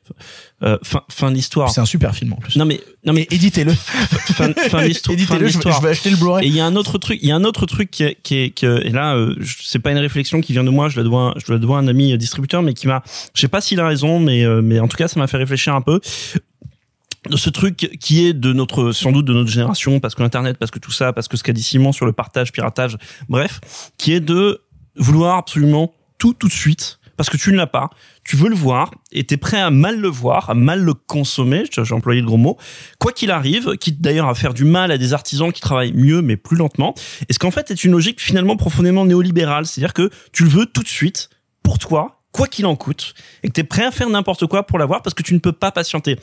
Euh, 0.64 0.78
fin, 0.84 1.02
fin 1.12 1.30
de 1.32 1.36
l'histoire. 1.36 1.70
C'est 1.70 1.82
un 1.82 1.86
super 1.86 2.16
film 2.16 2.32
en 2.34 2.38
plus. 2.38 2.56
Non 2.58 2.64
mais 2.66 2.80
non 3.06 3.12
mais 3.14 3.28
éditez-le. 3.30 3.74
Fin, 4.36 4.52
fin 4.54 4.82
de 4.82 4.88
l'histoire. 4.88 5.14
Éditez-le, 5.14 5.40
je 5.40 5.44
vais- 5.44 5.46
l'histoire. 5.48 5.78
je 5.78 5.82
vais 5.86 5.90
acheter 5.92 6.10
le 6.10 6.16
Blu-ray. 6.18 6.46
Et 6.46 6.50
il 6.50 6.56
y 6.56 6.60
a 6.62 6.66
un 6.66 6.76
autre 6.78 6.98
truc. 6.98 7.20
Il 7.22 7.28
y 7.28 7.32
a 7.32 7.36
un 7.36 7.44
autre 7.44 7.66
truc 7.66 7.92
qui 7.92 8.04
est, 8.04 8.18
qui 8.24 8.38
est, 8.38 8.50
qui 8.52 8.66
est- 8.66 8.86
et 8.88 8.90
là, 8.90 9.16
euh, 9.16 9.36
c'est 9.62 9.80
pas 9.80 9.92
une 9.92 9.98
réflexion 9.98 10.40
qui 10.42 10.54
vient 10.54 10.64
de 10.64 10.70
moi. 10.70 10.88
Je 10.90 10.98
la 10.98 11.04
dois, 11.04 11.34
je 11.46 11.52
la 11.52 11.60
dois 11.60 11.78
à 11.78 11.82
un 11.82 11.88
ami 11.88 12.14
euh, 12.14 12.18
distributeur, 12.18 12.62
mais 12.64 12.74
qui 12.74 12.88
m'a, 12.88 13.04
je 13.34 13.42
sais 13.42 13.48
pas 13.50 13.60
s'il 13.62 13.80
a 13.82 13.88
raison, 13.88 14.20
mais 14.20 14.44
euh, 14.46 14.62
mais 14.64 14.80
en 14.80 14.88
tout 14.88 14.98
cas, 14.98 15.08
ça 15.10 15.20
m'a 15.20 15.25
fait 15.28 15.38
réfléchir 15.38 15.76
un 15.76 15.82
peu. 15.82 16.00
De 17.30 17.38
ce 17.38 17.50
truc 17.50 17.98
qui 18.00 18.26
est 18.26 18.34
de 18.34 18.54
notre 18.54 18.92
sans 18.92 19.12
doute 19.12 19.26
de 19.26 19.34
notre 19.34 19.50
génération 19.50 20.00
parce 20.00 20.14
que 20.14 20.22
l'internet 20.22 20.58
parce 20.60 20.70
que 20.70 20.78
tout 20.78 20.92
ça 20.92 21.12
parce 21.12 21.28
que 21.28 21.38
ce 21.38 21.44
qu'a 21.44 21.54
dit 21.54 21.64
Simon 21.64 21.92
sur 21.92 22.06
le 22.06 22.12
partage 22.14 22.52
piratage 22.52 22.98
bref 23.30 23.62
qui 23.98 24.14
est 24.14 24.20
de 24.20 24.62
vouloir 24.96 25.38
absolument 25.38 25.92
tout 26.20 26.34
tout 26.34 26.48
de 26.48 26.54
suite 26.54 27.00
parce 27.18 27.30
que 27.30 27.38
tu 27.38 27.52
ne 27.52 27.58
l'as 27.58 27.68
pas. 27.68 27.90
Tu 28.24 28.36
veux 28.36 28.50
le 28.50 28.56
voir 28.56 28.92
et 29.12 29.24
t'es 29.24 29.38
prêt 29.38 29.60
à 29.60 29.72
mal 29.72 30.00
le 30.00 30.08
voir 30.08 30.50
à 30.50 30.54
mal 30.54 30.84
le 30.84 30.94
consommer. 30.94 31.64
J'ai 31.72 31.94
employé 31.94 32.22
le 32.22 32.28
gros 32.28 32.38
mot. 32.38 32.58
Quoi 33.00 33.12
qu'il 33.12 33.32
arrive 33.32 33.76
quitte 33.78 34.02
d'ailleurs 34.02 34.28
à 34.28 34.36
faire 34.36 34.54
du 34.54 34.66
mal 34.66 34.92
à 34.92 34.98
des 34.98 35.14
artisans 35.14 35.52
qui 35.52 35.62
travaillent 35.62 35.94
mieux 35.94 36.22
mais 36.22 36.38
plus 36.38 36.58
lentement 36.58 36.94
et 37.28 37.34
ce 37.34 37.40
qu'en 37.40 37.52
fait 37.52 37.72
est 37.72 37.84
une 37.84 37.92
logique 37.92 38.22
finalement 38.22 38.56
profondément 38.58 39.06
néolibérale? 39.06 39.66
C'est-à-dire 39.66 39.94
que 39.94 40.10
tu 40.32 40.44
le 40.44 40.50
veux 40.50 40.66
tout 40.66 40.84
de 40.84 40.88
suite 40.88 41.30
pour 41.64 41.80
toi 41.80 42.22
quoi 42.36 42.48
qu'il 42.48 42.66
en 42.66 42.76
coûte 42.76 43.14
et 43.44 43.48
que 43.48 43.54
t'es 43.54 43.64
prêt 43.64 43.86
à 43.86 43.92
faire 43.92 44.10
n'importe 44.10 44.46
quoi 44.46 44.64
pour 44.64 44.78
l'avoir 44.78 45.02
parce 45.02 45.14
que 45.14 45.24
tu 45.24 45.34
ne 45.34 45.40
peux 45.40 45.54
pas 45.54 45.72
patienter 45.72 46.18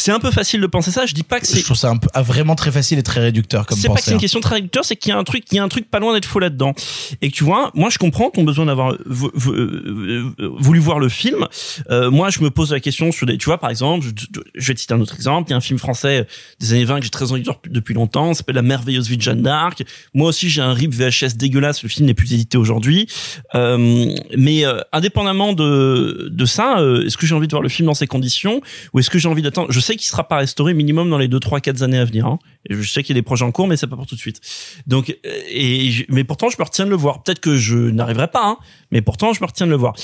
c'est 0.00 0.12
un 0.12 0.18
peu 0.18 0.30
facile 0.30 0.60
de 0.60 0.66
penser 0.66 0.90
ça. 0.90 1.06
Je 1.06 1.14
dis 1.14 1.22
pas 1.22 1.40
que 1.40 1.46
c'est. 1.46 1.58
Je 1.58 1.64
trouve 1.64 1.76
ça 1.76 1.90
un 1.90 1.96
peu, 1.96 2.08
ah, 2.14 2.22
vraiment 2.22 2.54
très 2.54 2.72
facile 2.72 2.98
et 2.98 3.02
très 3.02 3.20
réducteur 3.20 3.66
comme 3.66 3.78
C'est 3.78 3.88
pas 3.88 3.94
que 3.94 4.00
c'est 4.00 4.04
pensée. 4.06 4.14
une 4.14 4.20
question 4.20 4.40
de 4.40 4.44
traducteur, 4.44 4.84
c'est 4.84 4.96
qu'il 4.96 5.10
y 5.10 5.12
a 5.12 5.18
un 5.18 5.24
truc, 5.24 5.44
il 5.50 5.56
y 5.56 5.58
a 5.58 5.64
un 5.64 5.68
truc 5.68 5.90
pas 5.90 5.98
loin 5.98 6.14
d'être 6.14 6.26
faux 6.26 6.38
là-dedans. 6.38 6.74
Et 7.22 7.30
que 7.30 7.36
tu 7.36 7.44
vois, 7.44 7.70
moi 7.74 7.90
je 7.90 7.98
comprends 7.98 8.30
ton 8.30 8.44
besoin 8.44 8.66
d'avoir 8.66 8.92
euh, 8.92 8.98
euh, 9.46 10.32
voulu 10.58 10.80
voir 10.80 10.98
le 10.98 11.08
film. 11.08 11.46
Euh, 11.90 12.10
moi, 12.10 12.30
je 12.30 12.40
me 12.40 12.50
pose 12.50 12.72
la 12.72 12.80
question 12.80 13.12
sur 13.12 13.26
des, 13.26 13.38
tu 13.38 13.46
vois, 13.46 13.58
par 13.58 13.70
exemple, 13.70 14.06
je, 14.06 14.10
je 14.54 14.66
vais 14.66 14.74
te 14.74 14.80
citer 14.80 14.94
un 14.94 15.00
autre 15.00 15.14
exemple. 15.14 15.48
Il 15.48 15.52
y 15.52 15.54
a 15.54 15.56
un 15.56 15.60
film 15.60 15.78
français 15.78 16.26
des 16.58 16.72
années 16.72 16.84
20 16.84 16.98
que 16.98 17.04
j'ai 17.04 17.10
très 17.10 17.32
envie 17.32 17.40
de 17.40 17.46
voir 17.46 17.58
depuis 17.68 17.94
longtemps. 17.94 18.32
Ça 18.34 18.38
s'appelle 18.38 18.56
La 18.56 18.62
merveilleuse 18.62 19.08
vie 19.08 19.16
de 19.16 19.22
Jeanne 19.22 19.42
d'Arc. 19.42 19.82
Moi 20.14 20.28
aussi, 20.28 20.48
j'ai 20.48 20.62
un 20.62 20.72
rip 20.72 20.94
VHS 20.94 21.36
dégueulasse. 21.36 21.82
Le 21.82 21.88
film 21.88 22.06
n'est 22.06 22.14
plus 22.14 22.32
édité 22.32 22.58
aujourd'hui. 22.58 23.06
Euh, 23.54 24.14
mais 24.36 24.64
euh, 24.64 24.80
indépendamment 24.92 25.52
de 25.52 26.28
de 26.30 26.44
ça, 26.44 26.78
euh, 26.78 27.06
est-ce 27.06 27.16
que 27.16 27.26
j'ai 27.26 27.34
envie 27.34 27.46
de 27.46 27.52
voir 27.52 27.62
le 27.62 27.68
film 27.68 27.86
dans 27.86 27.94
ces 27.94 28.06
conditions 28.06 28.60
ou 28.92 28.98
est-ce 28.98 29.10
que 29.10 29.18
j'ai 29.18 29.28
envie 29.28 29.42
d'attendre? 29.42 29.70
Je 29.70 29.80
sais 29.80 29.89
qu'il 29.96 30.06
sera 30.06 30.26
pas 30.28 30.36
restauré 30.38 30.74
minimum 30.74 31.08
dans 31.10 31.18
les 31.18 31.28
2 31.28 31.38
3 31.40 31.60
4 31.60 31.82
années 31.82 31.98
à 31.98 32.04
venir 32.04 32.26
hein. 32.26 32.38
Je 32.68 32.82
sais 32.90 33.02
qu'il 33.02 33.14
y 33.14 33.18
a 33.18 33.20
des 33.20 33.24
projets 33.24 33.44
en 33.44 33.52
cours 33.52 33.66
mais 33.66 33.76
c'est 33.76 33.86
pas 33.86 33.96
pour 33.96 34.06
tout 34.06 34.14
de 34.14 34.20
suite. 34.20 34.40
Donc 34.86 35.10
euh, 35.10 35.42
et 35.50 36.06
mais 36.08 36.24
pourtant 36.24 36.48
je 36.50 36.56
me 36.58 36.64
retiens 36.64 36.84
de 36.84 36.90
le 36.90 36.96
voir. 36.96 37.22
Peut-être 37.22 37.40
que 37.40 37.56
je 37.56 37.76
n'arriverai 37.76 38.28
pas 38.28 38.44
hein, 38.46 38.58
mais 38.90 39.02
pourtant 39.02 39.32
je 39.32 39.40
me 39.40 39.46
retiens 39.46 39.66
de 39.66 39.70
le 39.72 39.76
voir. 39.76 39.94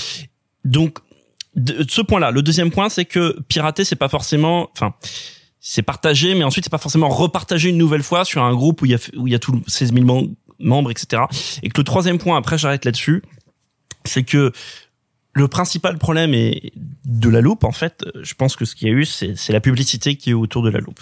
Donc 0.65 0.99
ce 1.89 2.03
point-là, 2.03 2.31
le 2.31 2.43
deuxième 2.43 2.71
point 2.71 2.89
c'est 2.89 3.05
que 3.07 3.41
pirater 3.49 3.85
c'est 3.85 3.97
pas 3.97 4.09
forcément 4.09 4.69
enfin 4.73 4.95
c'est 5.61 5.83
partagé, 5.83 6.35
mais 6.35 6.45
ensuite 6.45 6.65
c'est 6.65 6.71
pas 6.71 6.79
forcément 6.79 7.09
repartagé 7.09 7.71
une 7.71 7.79
nouvelle 7.79 8.03
fois 8.03 8.25
sur 8.25 8.43
un 8.43 8.55
groupe 8.55 8.83
où 8.83 8.87
il 8.87 8.93
y 8.93 8.95
a 8.95 8.99
où 9.17 9.27
il 9.27 9.33
y 9.33 9.35
a 9.35 9.39
tout 9.39 9.61
16 9.67 9.93
000 9.95 10.05
mem- 10.05 10.35
membres, 10.59 10.91
etc. 10.91 11.23
Et 11.63 11.69
que 11.71 11.79
le 11.81 11.85
troisième 11.85 12.19
point, 12.19 12.37
après 12.37 12.57
j'arrête 12.57 12.85
là-dessus, 12.85 13.23
c'est 14.05 14.23
que 14.23 14.53
le 15.37 15.49
principal 15.49 15.99
problème 15.99 16.33
est 16.33 16.73
de 17.05 17.29
la 17.29 17.43
loupe, 17.43 17.65
en 17.65 17.71
fait, 17.73 18.05
je 18.23 18.33
pense 18.33 18.57
que 18.57 18.65
ce 18.65 18.75
qu'il 18.75 18.89
y 18.89 18.91
a 18.91 18.95
eu, 18.95 19.05
c'est 19.05 19.53
la 19.53 19.61
publicité 19.61 20.17
qui 20.17 20.31
est 20.31 20.33
autour 20.33 20.63
de 20.63 20.71
la 20.71 20.79
loupe. 20.81 20.99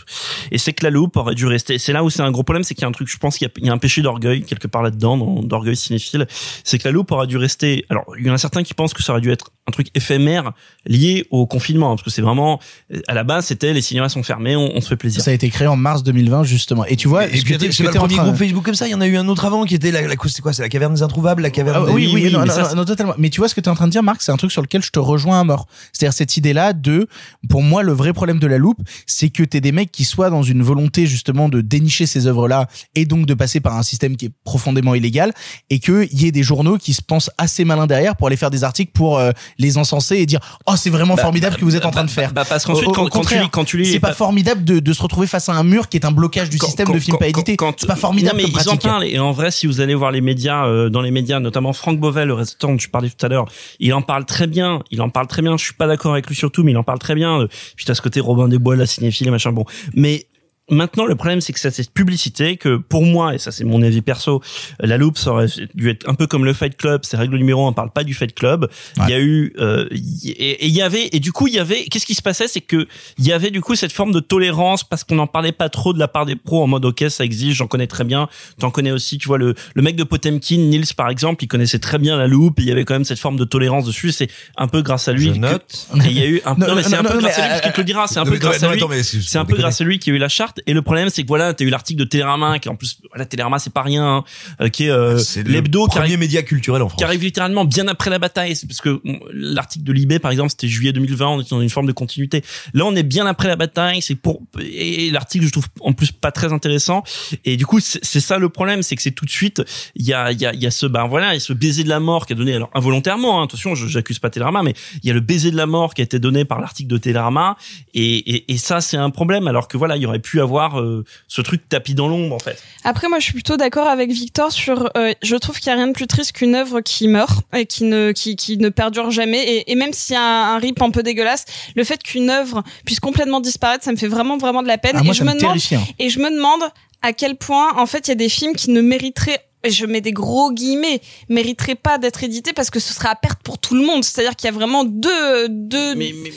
Et 0.51 0.59
c'est 0.59 0.73
que 0.73 0.83
la 0.85 0.91
loupe 0.91 1.17
aurait 1.17 1.37
dû 1.37 1.47
rester. 1.47 1.79
C'est 1.79 1.93
là 1.93 2.03
où 2.03 2.11
c'est 2.11 2.21
un 2.23 2.33
gros 2.33 2.43
problème, 2.43 2.65
c'est 2.65 2.75
qu'il 2.75 2.83
y 2.83 2.85
a 2.85 2.89
un 2.89 2.93
truc, 2.93 3.09
je 3.09 3.17
pense 3.17 3.39
qu'il 3.39 3.49
y, 3.59 3.65
y 3.67 3.69
a 3.71 3.73
un 3.73 3.79
péché 3.79 4.03
d'orgueil 4.03 4.43
quelque 4.43 4.67
part 4.67 4.83
là-dedans, 4.83 5.17
dans- 5.17 5.43
d'orgueil 5.45 5.77
cinéphile. 5.77 6.27
C'est 6.65 6.79
que 6.81 6.89
la 6.89 6.91
loupe 6.91 7.13
aurait 7.13 7.29
dû 7.29 7.37
rester. 7.37 7.85
Alors, 7.91 8.05
il 8.19 8.27
y 8.27 8.31
en 8.31 8.35
a 8.35 8.39
certains 8.39 8.65
qui 8.65 8.75
pensent 8.75 8.93
que 8.93 9.05
ça 9.05 9.13
aurait 9.13 9.21
dû 9.23 9.31
être 9.31 9.53
un 9.67 9.73
truc 9.73 9.89
éphémère 9.95 10.53
lié 10.85 11.27
au 11.31 11.47
confinement, 11.47 11.87
hein, 11.93 11.95
parce 11.97 12.03
que 12.03 12.11
c'est 12.11 12.21
vraiment 12.21 12.61
à 13.09 13.15
la 13.15 13.25
base, 13.25 13.47
c'était 13.47 13.73
les 13.73 13.81
cinémas 13.81 14.11
sont 14.11 14.23
fermés, 14.23 14.57
on, 14.57 14.77
on 14.77 14.81
se 14.83 14.89
fait 14.89 14.97
plaisir. 14.97 15.23
Ça 15.23 15.31
a 15.31 15.35
été 15.35 15.49
créé 15.49 15.67
en 15.67 15.77
mars 15.77 16.03
2020 16.03 16.45
justement. 16.45 16.85
Et 16.85 16.97
tu 16.97 17.09
vois, 17.09 17.27
Et 17.27 17.39
ce 17.39 17.45
puis 17.45 17.55
que 17.55 17.59
t'es- 17.59 17.67
c'est 17.67 17.73
ce 17.73 17.83
que 17.83 17.89
pas 17.89 17.93
le 17.93 17.99
en 17.99 18.01
premier 18.03 18.15
train- 18.17 18.25
groupe 18.25 18.37
Facebook 18.37 18.63
comme 18.65 18.75
ça. 18.75 18.87
Il 18.87 18.91
y 18.91 18.95
en 18.95 19.01
a 19.01 19.07
eu 19.07 19.17
un 19.17 19.27
autre 19.27 19.47
avant 19.47 19.65
qui 19.65 19.75
était 19.75 19.91
la, 19.91 20.03
la 20.03 20.15
c'est 20.27 20.43
quoi 20.43 20.53
C'est 20.53 20.61
la 20.61 20.69
caverne 20.69 20.93
des 20.95 21.03
introuvables, 21.03 21.41
la 21.43 21.49
caverne. 21.51 21.87
Ah, 21.89 21.93
oui, 21.93 22.11
oui, 22.13 22.31
non, 22.31 22.41
mais 22.41 22.47
non, 22.47 22.53
ça, 22.53 22.69
non, 22.71 22.77
non, 22.77 22.85
totalement. 22.85 23.15
Mais 23.17 23.31
tu 23.31 23.41
vois 23.41 23.49
ce 23.49 23.55
que 23.55 23.61
tu 23.63 23.67
es 23.67 23.71
en 23.71 23.75
train 23.75 23.87
de 23.87 23.93
dire, 23.93 24.03
Marc, 24.03 24.21
c'est 24.21 24.33
un 24.33 24.37
truc 24.37 24.53
sur 24.53 24.61
lequel 24.61 24.83
je 24.83 24.91
te 24.91 24.99
rejoins 24.99 25.41
à 25.41 25.45
mort. 25.45 25.67
C'est-à-dire 25.95 26.13
cette 26.13 26.37
idée-là 26.37 26.75
de, 26.75 27.09
pour 27.49 27.63
moi, 27.63 27.83
le 27.83 27.93
vrai 27.93 28.13
problème 28.13 28.39
de 28.39 28.47
la 28.47 28.59
loupe, 28.59 28.81
c'est 29.07 29.31
que 29.31 29.43
t'es 29.43 29.63
des 29.63 29.73
mecs 29.73 29.91
qui 29.91 30.05
soient 30.05 30.29
dans 30.29 30.43
une 30.43 30.63
volonté 30.63 31.07
justement 31.07 31.49
de 31.49 31.63
dénicher 31.63 32.05
ces 32.05 32.27
œuvres-là 32.27 32.69
et 32.95 33.07
donc 33.07 33.25
de 33.25 33.33
passer 33.33 33.61
par 33.61 33.77
un 33.79 33.83
système 33.83 34.17
qui 34.19 34.27
est 34.27 34.33
profondément 34.45 34.95
illégal 34.95 35.33
et 35.71 35.79
qu'il 35.79 36.09
y 36.13 36.27
ait 36.27 36.33
des 36.33 36.43
journaux 36.43 36.77
qui 36.77 36.93
se 36.93 37.01
pensent 37.01 37.31
assez 37.39 37.65
malins 37.65 37.87
derrière 37.87 38.15
pour 38.17 38.27
aller 38.27 38.37
faire 38.37 38.51
des 38.51 38.63
articles 38.63 38.93
pour 38.93 39.19
euh, 39.19 39.31
les 39.59 39.79
encenser 39.79 40.17
et 40.17 40.27
dire 40.27 40.41
oh 40.67 40.75
c'est 40.77 40.91
vraiment 40.91 41.15
Bah, 41.15 41.23
formidable 41.23 41.55
bah, 41.55 41.61
que 41.61 41.65
vous 41.65 41.77
êtes 41.77 41.85
en 41.85 41.89
bah, 41.89 41.97
train 41.97 42.05
de 42.05 42.11
faire. 42.11 42.33
bah, 42.33 42.45
parce 42.49 42.65
qu'ensuite, 42.65 42.93
quand- 42.93 43.09
quand 43.09 43.21
tu 43.23 43.39
lis- 43.39 43.49
quand 43.51 43.65
tu 43.65 43.79
lis- 43.79 43.93
c'est 43.93 44.01
pas 44.01 44.09
bah- 44.09 44.15
formidable 44.15 44.65
de, 44.65 44.81
de 44.81 44.93
se 44.93 45.03
retrouver 45.03 45.27
face 45.27 45.49
à 45.49 45.53
un 45.55 45.65
mur 45.65 45.89
qui 45.89 45.97
est 45.97 46.05
un 46.05 46.11
blocage 46.13 46.51
du 46.51 46.59
Quand- 46.59 46.67
système 46.67 46.87
quand- 46.89 46.95
de 46.95 46.99
films 46.99 47.19
pas 47.19 47.29
édités. 47.29 47.57
C'est 47.77 47.87
pas 47.87 47.97
formidable 47.97 48.39
Non, 48.41 48.49
mais 48.55 48.61
ils 48.63 48.69
en 48.69 48.77
parlent 48.77 49.05
et 49.05 49.19
en 49.19 49.33
vrai 49.33 49.51
si 49.51 49.67
vous 49.67 49.81
allez 49.81 49.95
voir 49.95 50.11
les 50.11 50.21
médias 50.21 50.67
euh, 50.67 50.89
dans 50.89 51.01
les 51.03 51.11
médias 51.11 51.41
notamment 51.41 51.73
Franck 51.73 51.99
Beauvais 52.01 52.25
le 52.25 52.35
réalisateur 52.35 52.71
dont 52.71 52.77
tu 52.77 52.89
parlais 52.89 53.11
tout 53.11 53.25
à 53.25 53.29
l'heure 53.29 53.47
il 53.81 53.93
en 53.95 54.03
parle 54.03 54.25
très 54.25 54.47
bien 54.47 54.81
il 54.91 55.01
en 55.03 55.09
parle 55.09 55.27
très 55.27 55.43
bien 55.43 55.57
je 55.57 55.65
suis 55.65 55.75
pas 55.75 55.87
d'accord 55.87 56.13
avec 56.13 56.27
lui 56.27 56.35
surtout 56.35 56.63
mais 56.65 56.73
il 56.73 56.77
en 56.77 56.83
parle 56.83 56.99
très 56.99 57.15
bien 57.15 57.41
Euh, 57.41 57.49
t'as 57.85 57.95
ce 57.95 58.03
côté 58.03 58.21
Robin 58.21 58.49
des 58.49 58.59
Bois 58.59 58.77
la 58.77 58.87
cinéphile 58.87 59.29
et 59.29 59.31
machin 59.31 59.53
bon 59.53 59.65
mais 59.95 60.27
Maintenant, 60.71 61.05
le 61.05 61.15
problème, 61.15 61.43
c'est 61.43 61.53
que 61.53 61.61
ça, 61.61 61.71
c'est 61.71 61.83
cette 61.83 61.93
publicité 61.93 62.57
que, 62.57 62.77
pour 62.77 63.03
moi, 63.05 63.35
et 63.35 63.39
ça, 63.39 63.53
c'est 63.53 63.65
mon 63.65 63.83
avis 63.83 64.01
perso, 64.01 64.41
euh, 64.83 64.87
la 64.87 64.97
loupe, 64.97 65.19
ça 65.19 65.31
aurait 65.33 65.47
dû 65.75 65.91
être 65.91 66.09
un 66.09 66.15
peu 66.15 66.27
comme 66.27 66.47
le 66.47 66.55
Fight 66.55 66.75
Club. 66.79 67.05
Ces 67.05 67.19
règles 67.19 67.37
numéro 67.37 67.67
un, 67.67 67.69
on 67.69 67.73
parle 67.75 67.91
pas 67.91 68.03
du 68.03 68.15
Fight 68.15 68.35
Club. 68.35 68.69
Il 68.97 69.11
y 69.11 69.13
a 69.13 69.21
eu, 69.21 69.53
euh, 69.59 69.87
et 69.93 70.67
il 70.67 70.73
y 70.73 70.81
avait, 70.81 71.11
et 71.13 71.21
du 71.21 71.33
coup, 71.33 71.49
il 71.49 71.55
y 71.55 71.59
avait, 71.59 71.85
qu'est-ce 71.85 72.07
qui 72.07 72.15
se 72.15 72.23
passait, 72.23 72.49
c'est 72.49 72.63
que 72.63 72.87
il 73.19 73.27
y 73.27 73.33
avait 73.33 73.51
du 73.51 73.61
coup 73.61 73.75
cette 73.75 73.93
forme 73.93 74.13
de 74.13 74.21
tolérance 74.21 74.85
parce 74.85 75.05
qu'on 75.05 75.17
n'en 75.17 75.27
parlait 75.27 75.53
pas 75.53 75.69
trop 75.69 75.93
de 75.93 75.99
la 75.99 76.09
part 76.09 76.25
des 76.25 76.35
pros 76.37 76.63
en 76.63 76.67
mode 76.67 76.85
ok, 76.87 77.05
ça 77.11 77.25
existe, 77.25 77.57
j'en 77.59 77.67
connais 77.67 77.87
très 77.87 78.05
bien. 78.05 78.29
T'en 78.59 78.71
connais 78.71 78.91
aussi, 78.91 79.19
tu 79.19 79.29
vois 79.29 79.37
le 79.39 79.55
le 79.75 79.83
mec 79.83 79.97
de 79.97 80.05
Potemkin, 80.05 80.57
Nils 80.57 80.95
par 80.97 81.11
exemple, 81.11 81.45
il 81.45 81.49
connaissait 81.49 81.79
très 81.79 81.99
bien 81.99 82.17
la 82.17 82.27
loupe. 82.27 82.59
Il 82.59 82.65
y 82.65 82.73
avait 82.73 82.87
quand 82.87 82.95
même 82.95 83.05
cette 83.05 83.19
forme 83.19 83.37
de 83.37 83.45
tolérance 83.45 83.85
dessus. 83.85 84.13
C'est 84.13 84.31
un 84.57 84.69
peu 84.69 84.81
grâce 84.81 85.09
à 85.09 85.13
lui. 85.13 85.27
Je 85.27 85.39
note. 85.39 85.89
il 86.07 86.13
y 86.13 86.23
a 86.23 86.27
eu 86.27 86.41
un, 86.47 86.55
Non, 86.59 86.69
non, 86.69 86.75
mais 86.77 86.83
c'est 86.83 86.95
un 86.97 87.03
peu 87.05 87.19
grâce 87.19 87.39
à 87.39 87.43
lui 87.43 87.49
parce 87.51 87.61
qu'il 87.61 87.73
te 87.73 87.81
le 87.81 87.85
dira. 87.85 88.07
C'est 88.07 88.19
un 88.19 88.25
Non, 88.25 88.31
peu 88.31 88.39
grâce 88.39 88.63
à 88.63 88.73
lui. 88.75 88.81
c'est- 89.03 89.21
C'est 89.21 89.39
un 89.39 89.45
peu 89.45 89.57
grâce 89.57 89.81
à 89.81 89.85
lui 89.85 89.99
qu'il 89.99 90.13
y 90.13 90.15
a 90.15 90.17
eu 90.17 90.21
la 90.21 90.29
charte. 90.31 90.54
Et 90.67 90.73
le 90.73 90.83
problème, 90.83 91.09
c'est 91.11 91.23
que 91.23 91.29
voilà, 91.29 91.55
t'as 91.55 91.65
eu 91.65 91.71
l'article 91.71 92.01
de 92.01 92.05
Télérama, 92.05 92.59
qui 92.59 92.69
en 92.69 92.77
plus, 92.77 92.99
voilà, 93.11 93.27
Télérama, 93.27 93.59
c'est 93.59 93.73
pas 93.73 93.83
rien, 93.83 94.07
hein, 94.07 94.25
euh, 94.61 94.69
qui 94.69 94.87
est 94.87 94.91
euh, 94.91 95.19
C'est 95.19 95.43
le 95.43 95.53
l'hebdo 95.53 95.87
qui 95.87 95.99
arrive, 95.99 96.19
média 96.19 96.43
culturel 96.43 96.83
en 96.83 96.89
France. 96.89 96.99
qui 96.99 97.05
arrive 97.05 97.23
littéralement 97.23 97.65
bien 97.65 97.89
après 97.89 98.11
la 98.11 98.19
bataille. 98.19 98.57
C'est 98.57 98.67
parce 98.67 98.81
que 98.81 99.01
l'article 99.33 99.85
de 99.85 99.93
Libé, 99.93 100.19
par 100.19 100.31
exemple, 100.31 100.51
c'était 100.51 100.69
juillet 100.69 100.93
2020, 100.93 101.27
on 101.27 101.41
était 101.41 101.51
dans 101.51 101.61
une 101.61 101.71
forme 101.71 101.87
de 101.87 101.93
continuité. 101.93 102.43
Là, 102.73 102.85
on 102.87 102.95
est 102.95 103.03
bien 103.03 103.27
après 103.27 103.49
la 103.49 103.57
bataille. 103.57 104.03
C'est 104.03 104.15
pour 104.15 104.43
et 104.61 105.11
l'article, 105.11 105.47
je 105.47 105.51
trouve 105.51 105.67
en 105.81 105.93
plus 105.93 106.13
pas 106.13 106.33
très 106.33 106.53
intéressant. 106.53 107.03
Et 107.45 107.57
du 107.57 107.67
coup, 107.67 107.81
c'est 107.81 108.21
ça 108.21 108.39
le 108.39 108.49
problème, 108.49 108.83
c'est 108.83 108.97
que 108.97 109.03
c'est 109.03 109.13
tout 109.13 109.25
de 109.25 109.31
suite, 109.31 109.63
il 109.95 110.07
y 110.07 110.13
a, 110.13 110.33
il 110.33 110.41
y 110.41 110.47
a, 110.47 110.55
il 110.55 110.63
y 110.63 110.67
a 110.67 110.71
ce, 110.71 110.87
ben 110.87 111.07
voilà, 111.07 111.29
a 111.29 111.39
ce 111.39 111.53
baiser 111.53 111.85
de 111.85 111.89
la 111.89 112.01
mort 112.01 112.27
qui 112.27 112.33
est 112.33 112.37
donné, 112.37 112.55
alors 112.55 112.71
involontairement, 112.75 113.41
hein, 113.41 113.45
attention, 113.45 113.75
j'accuse 113.75 114.19
pas 114.19 114.31
Télérama, 114.31 114.63
mais 114.63 114.75
il 115.03 115.09
y 115.09 115.11
a 115.11 115.15
le 115.15 115.21
baiser 115.21 115.51
de 115.51 115.57
la 115.57 115.67
mort 115.67 115.95
qui 115.95 116.03
a 116.03 116.05
été 116.05 116.19
donné 116.19 116.45
par 116.45 116.61
l'article 116.61 116.91
de 116.91 116.99
Télérama. 116.99 117.57
Et, 117.95 118.35
et, 118.35 118.53
et 118.53 118.57
ça, 118.57 118.81
c'est 118.81 118.97
un 118.97 119.11
problème, 119.11 119.49
alors 119.49 119.69
que 119.69 119.77
voilà, 119.77 119.97
il 119.97 120.03
y 120.03 120.07
aurait 120.07 120.19
pu 120.19 120.41
avoir 120.45 120.81
euh, 120.81 121.05
ce 121.29 121.43
truc 121.43 121.69
tapis 121.69 121.95
dans 121.95 122.09
l'ombre, 122.09 122.35
en 122.35 122.39
fait. 122.39 122.63
Après, 122.85 123.09
moi, 123.09 123.19
je 123.19 123.25
suis 123.25 123.33
plutôt 123.33 123.57
d'accord 123.57 123.89
avec 123.89 124.11
Victor 124.13 124.53
sur. 124.53 124.91
euh, 124.97 125.13
je 125.23 125.37
trouve 125.37 125.59
qu'il 125.59 125.67
y 125.67 125.71
a 125.71 125.75
rien 125.75 125.89
de 125.89 125.93
plus 125.93 126.07
triste 126.07 126.33
qu'une 126.33 126.55
œuvre 126.55 126.81
qui 126.81 127.09
meurt 127.09 127.41
et 127.53 127.67
qui 127.67 127.85
ne 127.85 128.13
qui, 128.13 128.37
qui 128.37 128.57
ne 128.59 128.69
perdure 128.69 129.11
jamais. 129.11 129.43
Et, 129.43 129.73
et 129.73 129.75
même 129.75 129.93
s'il 129.93 130.15
y 130.15 130.17
a 130.17 130.23
un, 130.23 130.55
un 130.55 130.59
rip 130.59 130.81
un 130.81 130.91
peu 130.91 131.03
dégueulasse, 131.03 131.45
le 131.75 131.85
fait 131.85 132.03
qu'une 132.03 132.31
œuvre 132.31 132.63
puisse 132.85 133.01
complètement 133.01 133.41
disparaître, 133.41 133.85
ça 133.85 133.93
me 133.93 133.97
fait 133.97 134.09
vraiment 134.09 134.39
vraiment 134.39 134.63
de 134.63 134.69
la 134.69 134.79
peine. 134.79 134.97
Ah, 134.97 135.03
moi, 135.03 135.13
et 135.13 135.17
je 135.17 135.25
me 135.25 135.33
me 135.33 135.39
demande 135.39 135.59
hein. 135.73 135.81
et 135.99 136.09
je 136.09 136.19
me 136.21 136.31
demande 136.31 136.63
à 137.03 137.13
quel 137.13 137.37
point, 137.37 137.77
en 137.77 137.87
fait, 137.87 138.07
il 138.09 138.11
y 138.11 138.13
a 138.13 138.17
des 138.17 138.29
films 138.29 138.55
qui 138.55 138.71
ne 138.71 138.81
mériteraient 138.81 139.45
je 139.67 139.87
mets 139.87 140.01
des 140.03 140.13
gros 140.13 140.53
guillemets, 140.53 141.01
mériteraient 141.31 141.75
pas 141.75 141.99
d'être 141.99 142.23
édités 142.23 142.53
parce 142.53 142.69
que 142.69 142.81
ce 142.81 142.93
serait 142.93 143.09
à 143.09 143.15
perte 143.15 143.43
pour 143.43 143.59
tout 143.59 143.75
le 143.75 143.85
monde. 143.85 144.05
C'est-à-dire 144.05 144.37
qu'il 144.37 144.47
y 144.47 144.51
a 144.51 144.53
vraiment 144.53 144.85
deux, 144.85 145.49
deux, 145.49 145.95
Mais, 145.95 146.13
mais, 146.23 146.33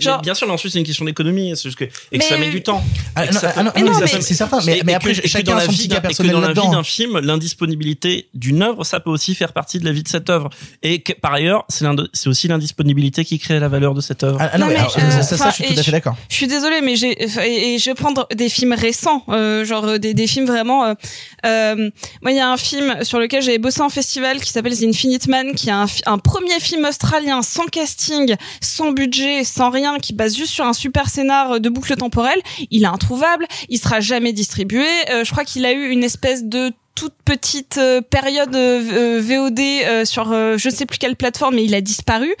Genre- 0.00 0.20
bien 0.22 0.34
sûr, 0.34 0.46
mais 0.46 0.52
ensuite, 0.54 0.72
c'est 0.72 0.78
une 0.78 0.84
question 0.86 1.04
d'économie, 1.04 1.52
c'est 1.56 1.64
juste 1.64 1.78
que, 1.78 1.84
et 1.84 1.88
que 1.88 2.18
Mais- 2.18 2.24
ça 2.24 2.36
met 2.38 2.50
du 2.50 2.62
temps. 2.62 2.82
Ah, 3.14 3.26
non, 3.26 3.32
ça 3.40 3.52
ah, 3.56 3.62
non, 3.62 3.70
non, 3.76 3.98
mais 4.00 4.06
c'est 4.06 4.34
certain. 4.34 4.60
Mais, 4.64 4.80
mais 4.84 4.94
après, 4.94 5.12
que- 5.14 5.26
chacun 5.28 5.52
dans 5.52 5.56
a 5.58 5.60
la 5.60 5.66
son 5.66 5.72
vie 5.72 5.88
d'un- 5.88 5.96
cas 5.96 6.00
et 6.00 6.02
que 6.02 6.06
personnel 6.08 6.32
dans 6.32 6.40
la 6.40 6.48
vie 6.48 6.54
là-dedans. 6.54 6.70
d'un 6.72 6.82
film, 6.82 7.18
l'indisponibilité 7.56 8.28
d'une 8.34 8.62
œuvre, 8.62 8.84
ça 8.84 9.00
peut 9.00 9.10
aussi 9.10 9.34
faire 9.34 9.52
partie 9.52 9.78
de 9.78 9.84
la 9.84 9.92
vie 9.92 10.02
de 10.02 10.08
cette 10.08 10.30
œuvre. 10.30 10.50
Et 10.82 11.00
que, 11.02 11.12
par 11.12 11.34
ailleurs, 11.34 11.64
c'est 11.68 12.28
aussi 12.28 12.48
l'indisponibilité 12.48 13.24
qui 13.24 13.38
crée 13.38 13.58
la 13.60 13.68
valeur 13.68 13.94
de 13.94 14.00
cette 14.00 14.22
œuvre. 14.24 14.38
Ah, 14.40 14.56
non, 14.58 14.66
mais 14.66 14.76
alors, 14.76 14.96
euh, 14.98 15.22
ça, 15.22 15.50
je 15.50 15.54
suis 15.62 15.74
tout 15.74 15.78
à 15.78 15.82
fait 15.82 15.90
d'accord. 15.90 16.16
Je 16.28 16.34
suis 16.34 16.46
désolée, 16.46 16.80
mais 16.80 16.96
j'ai 16.96 17.12
et, 17.22 17.78
je 17.78 17.90
vais 17.90 17.94
prendre 17.94 18.26
des 18.34 18.48
films 18.48 18.72
récents, 18.72 19.24
euh, 19.28 19.64
genre 19.64 19.84
euh, 19.84 19.98
des, 19.98 20.14
des 20.14 20.26
films 20.26 20.46
vraiment. 20.46 20.84
euh, 20.84 20.94
euh, 21.46 21.90
moi, 22.22 22.30
il 22.32 22.36
y 22.36 22.40
a 22.40 22.48
un 22.50 22.56
film 22.56 23.02
sur 23.02 23.18
lequel 23.18 23.42
j'avais 23.42 23.58
bossé 23.58 23.80
en 23.80 23.88
festival 23.90 24.40
qui 24.40 24.50
s'appelle 24.50 24.76
The 24.78 24.82
Infinite 24.84 25.26
Man, 25.28 25.54
qui 25.54 25.68
est 25.68 25.72
un, 25.72 25.86
un 26.06 26.18
premier 26.18 26.58
film 26.60 26.84
australien 26.84 27.42
sans 27.42 27.66
casting, 27.66 28.34
sans 28.60 28.92
budget, 28.92 29.44
sans 29.44 29.70
rien, 29.70 29.81
qui 30.00 30.12
base 30.12 30.36
juste 30.36 30.52
sur 30.52 30.66
un 30.66 30.72
super 30.72 31.08
scénar 31.08 31.60
de 31.60 31.68
boucle 31.68 31.94
temporelle. 31.96 32.40
Il 32.70 32.84
est 32.84 32.86
introuvable, 32.86 33.46
il 33.68 33.78
sera 33.78 34.00
jamais 34.00 34.32
distribué. 34.32 34.86
Euh, 35.10 35.24
je 35.24 35.30
crois 35.30 35.44
qu'il 35.44 35.64
a 35.64 35.72
eu 35.72 35.90
une 35.90 36.04
espèce 36.04 36.44
de 36.44 36.72
toute 36.94 37.14
petite 37.24 37.78
euh, 37.78 38.00
période 38.00 38.54
euh, 38.54 39.20
VOD 39.22 39.58
euh, 39.60 40.04
sur 40.04 40.26
je 40.26 40.68
ne 40.68 40.72
sais 40.72 40.86
plus 40.86 40.98
quelle 40.98 41.16
plateforme 41.16 41.54
mais 41.56 41.64
il 41.64 41.74
a 41.74 41.80
disparu. 41.80 42.32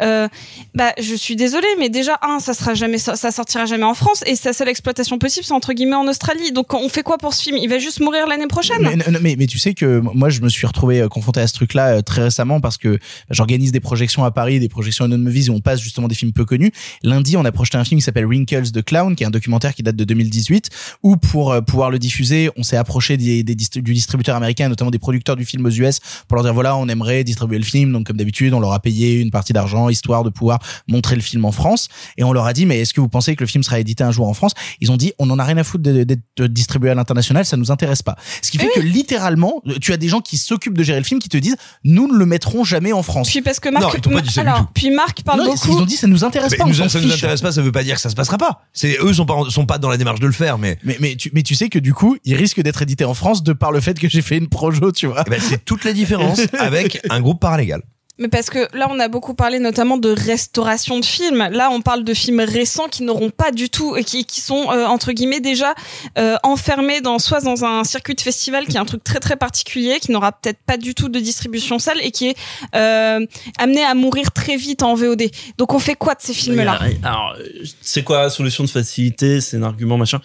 Bah 0.00 0.92
je 1.00 1.14
suis 1.14 1.36
désolée 1.36 1.66
mais 1.78 1.88
déjà 1.88 2.18
un 2.22 2.38
ça 2.38 2.54
sera 2.54 2.74
jamais 2.74 2.98
ça, 2.98 3.16
sortira 3.16 3.66
jamais 3.66 3.84
en 3.84 3.94
France 3.94 4.22
et 4.26 4.36
sa 4.36 4.52
seule 4.52 4.68
exploitation 4.68 5.18
possible 5.18 5.44
c'est 5.44 5.52
entre 5.52 5.72
guillemets 5.72 5.96
en 5.96 6.08
Australie. 6.08 6.52
Donc 6.52 6.74
on 6.74 6.88
fait 6.88 7.02
quoi 7.02 7.18
pour 7.18 7.34
ce 7.34 7.42
film? 7.42 7.56
Il 7.56 7.68
va 7.68 7.78
juste 7.78 8.00
mourir 8.00 8.26
l'année 8.26 8.46
prochaine? 8.46 9.02
Mais, 9.20 9.36
mais, 9.36 9.46
tu 9.46 9.58
sais 9.58 9.74
que 9.74 10.00
moi 10.00 10.28
je 10.28 10.40
me 10.40 10.48
suis 10.48 10.66
retrouvé 10.66 11.06
confronté 11.10 11.40
à 11.40 11.46
ce 11.46 11.54
truc-là 11.54 11.96
euh, 11.96 12.02
très 12.02 12.22
récemment 12.22 12.60
parce 12.60 12.76
que 12.76 12.98
j'organise 13.30 13.72
des 13.72 13.80
projections 13.80 14.24
à 14.24 14.30
Paris, 14.30 14.60
des 14.60 14.68
projections 14.68 15.06
non 15.08 15.18
movies 15.18 15.50
où 15.50 15.54
on 15.54 15.60
passe 15.60 15.80
justement 15.80 16.08
des 16.08 16.14
films 16.14 16.32
peu 16.32 16.44
connus. 16.44 16.72
Lundi, 17.02 17.36
on 17.36 17.44
a 17.44 17.52
projeté 17.52 17.78
un 17.78 17.84
film 17.84 18.00
qui 18.00 18.04
s'appelle 18.04 18.26
Wrinkles 18.26 18.70
the 18.72 18.82
Clown, 18.82 19.14
qui 19.14 19.24
est 19.24 19.26
un 19.26 19.30
documentaire 19.30 19.74
qui 19.74 19.82
date 19.82 19.96
de 19.96 20.04
2018, 20.04 20.70
où 21.02 21.16
pour 21.16 21.54
pouvoir 21.64 21.90
le 21.90 21.98
diffuser, 21.98 22.50
on 22.56 22.62
s'est 22.62 22.76
approché 22.76 23.16
des, 23.16 23.42
des 23.42 23.54
du 23.54 23.92
distributeur 24.00 24.34
américain, 24.36 24.68
notamment 24.68 24.90
des 24.90 24.98
producteurs 24.98 25.36
du 25.36 25.44
film 25.44 25.64
aux 25.66 25.70
US, 25.70 26.00
pour 26.26 26.36
leur 26.36 26.44
dire 26.44 26.54
voilà, 26.54 26.76
on 26.76 26.88
aimerait 26.88 27.22
distribuer 27.24 27.58
le 27.58 27.64
film. 27.64 27.92
Donc 27.92 28.06
comme 28.06 28.16
d'habitude, 28.16 28.52
on 28.54 28.60
leur 28.60 28.72
a 28.72 28.80
payé 28.80 29.20
une 29.20 29.30
partie 29.30 29.52
d'argent 29.52 29.88
histoire 29.88 30.24
de 30.24 30.30
pouvoir 30.30 30.58
montrer 30.88 31.14
le 31.16 31.22
film 31.22 31.44
en 31.44 31.52
France. 31.52 31.88
Et 32.16 32.24
on 32.24 32.32
leur 32.32 32.46
a 32.46 32.52
dit 32.52 32.66
mais 32.66 32.80
est-ce 32.80 32.94
que 32.94 33.00
vous 33.00 33.08
pensez 33.08 33.36
que 33.36 33.42
le 33.42 33.46
film 33.46 33.62
sera 33.62 33.78
édité 33.78 34.02
un 34.04 34.10
jour 34.10 34.26
en 34.28 34.34
France? 34.34 34.52
Ils 34.80 34.90
ont 34.90 34.96
dit 34.96 35.12
on 35.18 35.28
en 35.30 35.38
a 35.38 35.44
rien 35.44 35.56
à 35.58 35.64
foutre 35.64 35.82
d'être 35.84 36.44
distribué 36.46 36.90
à 36.90 36.94
l'international, 36.94 37.44
ça 37.44 37.56
nous 37.56 37.70
intéresse 37.70 38.02
pas. 38.02 38.16
Ce 38.42 38.50
qui 38.50 38.58
fait 38.58 38.68
que 38.74 38.80
littéralement, 38.80 39.62
tu 39.80 39.92
as 39.92 39.96
des 39.96 40.08
gens 40.08 40.20
qui 40.20 40.36
s'occupent 40.36 40.76
de 40.78 40.82
gérer 40.82 40.98
le 40.98 41.04
film 41.04 41.20
qui 41.20 41.28
te 41.28 41.36
disent 41.36 41.56
nous 41.84 42.12
ne 42.12 42.18
le 42.18 42.26
mettrons 42.26 42.64
jamais 42.64 42.92
en 42.92 43.02
France. 43.02 43.28
puis 43.30 43.42
parce 43.42 43.60
que 43.60 43.68
Non, 43.68 43.80
Marc 43.80 43.94
ils 43.94 44.00
t'ont 44.00 44.10
pas 44.10 44.20
dit 44.20 44.30
ça 44.32 44.42
du 44.42 44.48
alors 44.48 44.66
puis 44.74 44.90
Marc 44.90 45.22
parle 45.22 45.40
Non, 45.40 45.46
beaucoup 45.46 45.68
ils 45.68 45.82
ont 45.82 45.84
dit 45.86 45.96
ça 45.96 46.06
nous 46.06 46.24
intéresse 46.24 46.52
Mais 46.52 46.58
pas, 46.58 46.64
nous, 46.64 46.74
ça 46.74 46.84
nous 46.84 46.90
fiche. 46.90 47.12
intéresse 47.14 47.40
pas, 47.42 47.52
ça 47.52 47.62
veut 47.62 47.72
pas 47.72 47.82
dire 47.84 47.94
que 47.96 48.00
ça 48.00 48.10
se 48.10 48.14
passera 48.14 48.38
pas. 48.38 48.62
C'est 48.72 48.96
eux 49.02 49.12
sont 49.12 49.26
pas 49.26 49.36
sont 49.50 49.66
pas 49.66 49.78
dans 49.78 49.88
la 49.88 49.96
démarche 49.96 50.20
de 50.20 50.26
le 50.26 50.32
faire, 50.32 50.58
mais 50.58 50.78
Mais, 50.84 50.96
mais, 51.00 51.16
tu, 51.16 51.30
mais 51.34 51.42
tu 51.42 51.54
sais 51.54 51.68
que 51.68 51.78
du 51.78 51.92
coup, 51.94 52.16
il 52.24 52.34
risque 52.34 52.60
d'être 52.62 52.82
édité 52.82 53.04
en 53.04 53.14
France 53.14 53.42
de 53.42 53.52
par 53.52 53.72
le 53.72 53.80
fait 53.80 53.89
que 53.98 54.08
j'ai 54.08 54.22
fait 54.22 54.36
une 54.36 54.48
projo, 54.48 54.92
tu 54.92 55.06
vois. 55.06 55.24
eh 55.26 55.30
ben, 55.30 55.40
c'est 55.40 55.64
toute 55.64 55.84
la 55.84 55.92
différence 55.92 56.40
avec 56.58 57.00
un 57.10 57.20
groupe 57.20 57.40
paralégal. 57.40 57.82
Mais 58.20 58.28
parce 58.28 58.50
que 58.50 58.68
là, 58.76 58.86
on 58.90 59.00
a 59.00 59.08
beaucoup 59.08 59.32
parlé 59.32 59.58
notamment 59.58 59.96
de 59.96 60.10
restauration 60.10 61.00
de 61.00 61.04
films. 61.06 61.48
Là, 61.52 61.70
on 61.72 61.80
parle 61.80 62.04
de 62.04 62.12
films 62.12 62.40
récents 62.40 62.86
qui 62.86 63.02
n'auront 63.02 63.30
pas 63.30 63.50
du 63.50 63.70
tout, 63.70 63.96
et 63.96 64.04
qui, 64.04 64.26
qui 64.26 64.42
sont 64.42 64.70
euh, 64.70 64.84
entre 64.84 65.12
guillemets 65.12 65.40
déjà 65.40 65.74
euh, 66.18 66.36
enfermés 66.42 67.00
dans 67.00 67.18
soit 67.18 67.40
dans 67.40 67.64
un 67.64 67.82
circuit 67.82 68.14
de 68.14 68.20
festival 68.20 68.66
qui 68.66 68.76
est 68.76 68.78
un 68.78 68.84
truc 68.84 69.02
très 69.02 69.20
très 69.20 69.36
particulier, 69.36 69.98
qui 70.00 70.12
n'aura 70.12 70.32
peut-être 70.32 70.58
pas 70.66 70.76
du 70.76 70.94
tout 70.94 71.08
de 71.08 71.18
distribution 71.18 71.78
salle 71.78 71.98
et 72.02 72.10
qui 72.10 72.28
est 72.28 72.36
euh, 72.74 73.24
amené 73.58 73.82
à 73.82 73.94
mourir 73.94 74.32
très 74.32 74.58
vite 74.58 74.82
en 74.82 74.94
VOD. 74.94 75.30
Donc, 75.56 75.72
on 75.72 75.78
fait 75.78 75.94
quoi 75.94 76.14
de 76.14 76.20
ces 76.20 76.34
films-là? 76.34 76.78
Alors, 77.02 77.36
c'est 77.80 78.02
quoi 78.02 78.24
la 78.24 78.30
solution 78.30 78.64
de 78.64 78.68
facilité? 78.68 79.40
C'est 79.40 79.56
un 79.56 79.62
argument 79.62 79.96
machin. 79.96 80.20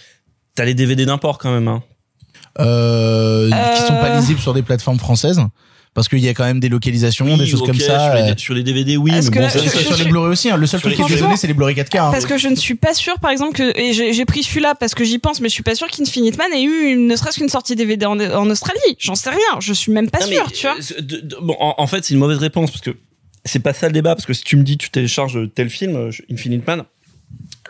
T'as 0.54 0.66
les 0.66 0.74
DVD 0.74 1.06
d'import 1.06 1.38
quand 1.38 1.54
même. 1.54 1.70
Hein. 1.70 1.82
Euh, 2.60 3.50
qui 3.50 3.82
sont 3.82 3.88
pas 3.94 4.12
Euh. 4.16 4.20
lisibles 4.20 4.40
sur 4.40 4.54
des 4.54 4.62
plateformes 4.64 5.00
françaises. 5.00 5.42
Parce 5.94 6.10
qu'il 6.10 6.20
y 6.20 6.28
a 6.28 6.34
quand 6.34 6.44
même 6.44 6.60
des 6.60 6.68
localisations, 6.68 7.38
des 7.38 7.46
choses 7.46 7.64
comme 7.66 7.80
ça. 7.80 8.00
Sur 8.00 8.16
euh, 8.16 8.32
les, 8.34 8.38
sur 8.38 8.54
les 8.54 8.64
DVD, 8.64 8.98
oui, 8.98 9.12
mais 9.14 9.22
ça, 9.22 9.32
sur, 9.50 9.64
je- 9.64 9.70
sur 9.70 9.96
je- 9.96 10.04
les 10.04 10.10
Blu-ray 10.10 10.30
aussi, 10.30 10.50
hein. 10.50 10.58
le 10.58 10.66
seul 10.68 10.82
truc 10.82 10.94
qui 10.94 11.02
est 11.14 11.20
donné, 11.22 11.38
c'est 11.38 11.48
les 11.48 11.54
Blu-ray 11.54 11.74
4K. 11.74 11.98
hein. 12.00 12.12
Parce 12.12 12.26
que 12.26 12.38
je 12.38 12.50
ne 12.50 12.56
suis 12.56 12.76
pas 12.76 12.94
sûre, 12.94 13.18
par 13.22 13.32
exemple, 13.32 13.54
que 13.56 13.80
et 13.80 13.94
j'ai 13.94 14.26
pris 14.26 14.44
celui-là 14.44 14.76
parce 14.76 14.94
que 14.94 15.06
j'y 15.06 15.20
pense, 15.20 15.40
mais 15.40 15.48
je 15.48 15.54
suis 15.54 15.64
pas 15.64 15.74
sûre 15.74 15.88
qu'Infinite 15.88 16.38
Man 16.38 16.52
ait 16.54 16.64
eu 16.64 16.92
une- 16.92 17.08
ne 17.08 17.16
serait-ce 17.16 17.38
qu'une 17.38 17.48
sortie 17.48 17.78
DVD 17.78 18.06
en, 18.08 18.20
en 18.20 18.50
Australie. 18.50 18.80
J'en 19.00 19.16
sais 19.16 19.30
rien. 19.30 19.40
Je 19.62 19.72
suis 19.72 19.94
même 19.94 20.10
pas 20.10 20.20
Non, 20.20 20.26
mais, 20.28 20.36
sûre, 20.36 20.52
tu 20.52 20.68
vois. 20.68 20.76
euh, 20.76 21.02
de- 21.02 21.22
de- 21.22 21.38
bon, 21.42 21.56
en, 21.62 21.76
en 21.78 21.88
fait, 21.88 22.04
c'est 22.04 22.14
une 22.14 22.20
mauvaise 22.20 22.40
réponse 22.40 22.72
parce 22.72 22.82
que 22.82 22.92
c'est 23.46 23.60
pas 23.60 23.72
ça 23.72 23.88
le 23.88 23.94
débat. 23.94 24.16
Parce 24.16 24.26
que 24.26 24.34
si 24.34 24.44
tu 24.44 24.58
me 24.58 24.64
dis 24.64 24.78
tu 24.78 24.90
télécharges 24.90 25.40
tel 25.56 25.70
film, 25.70 26.10
Infinite 26.30 26.68
Man, 26.68 26.84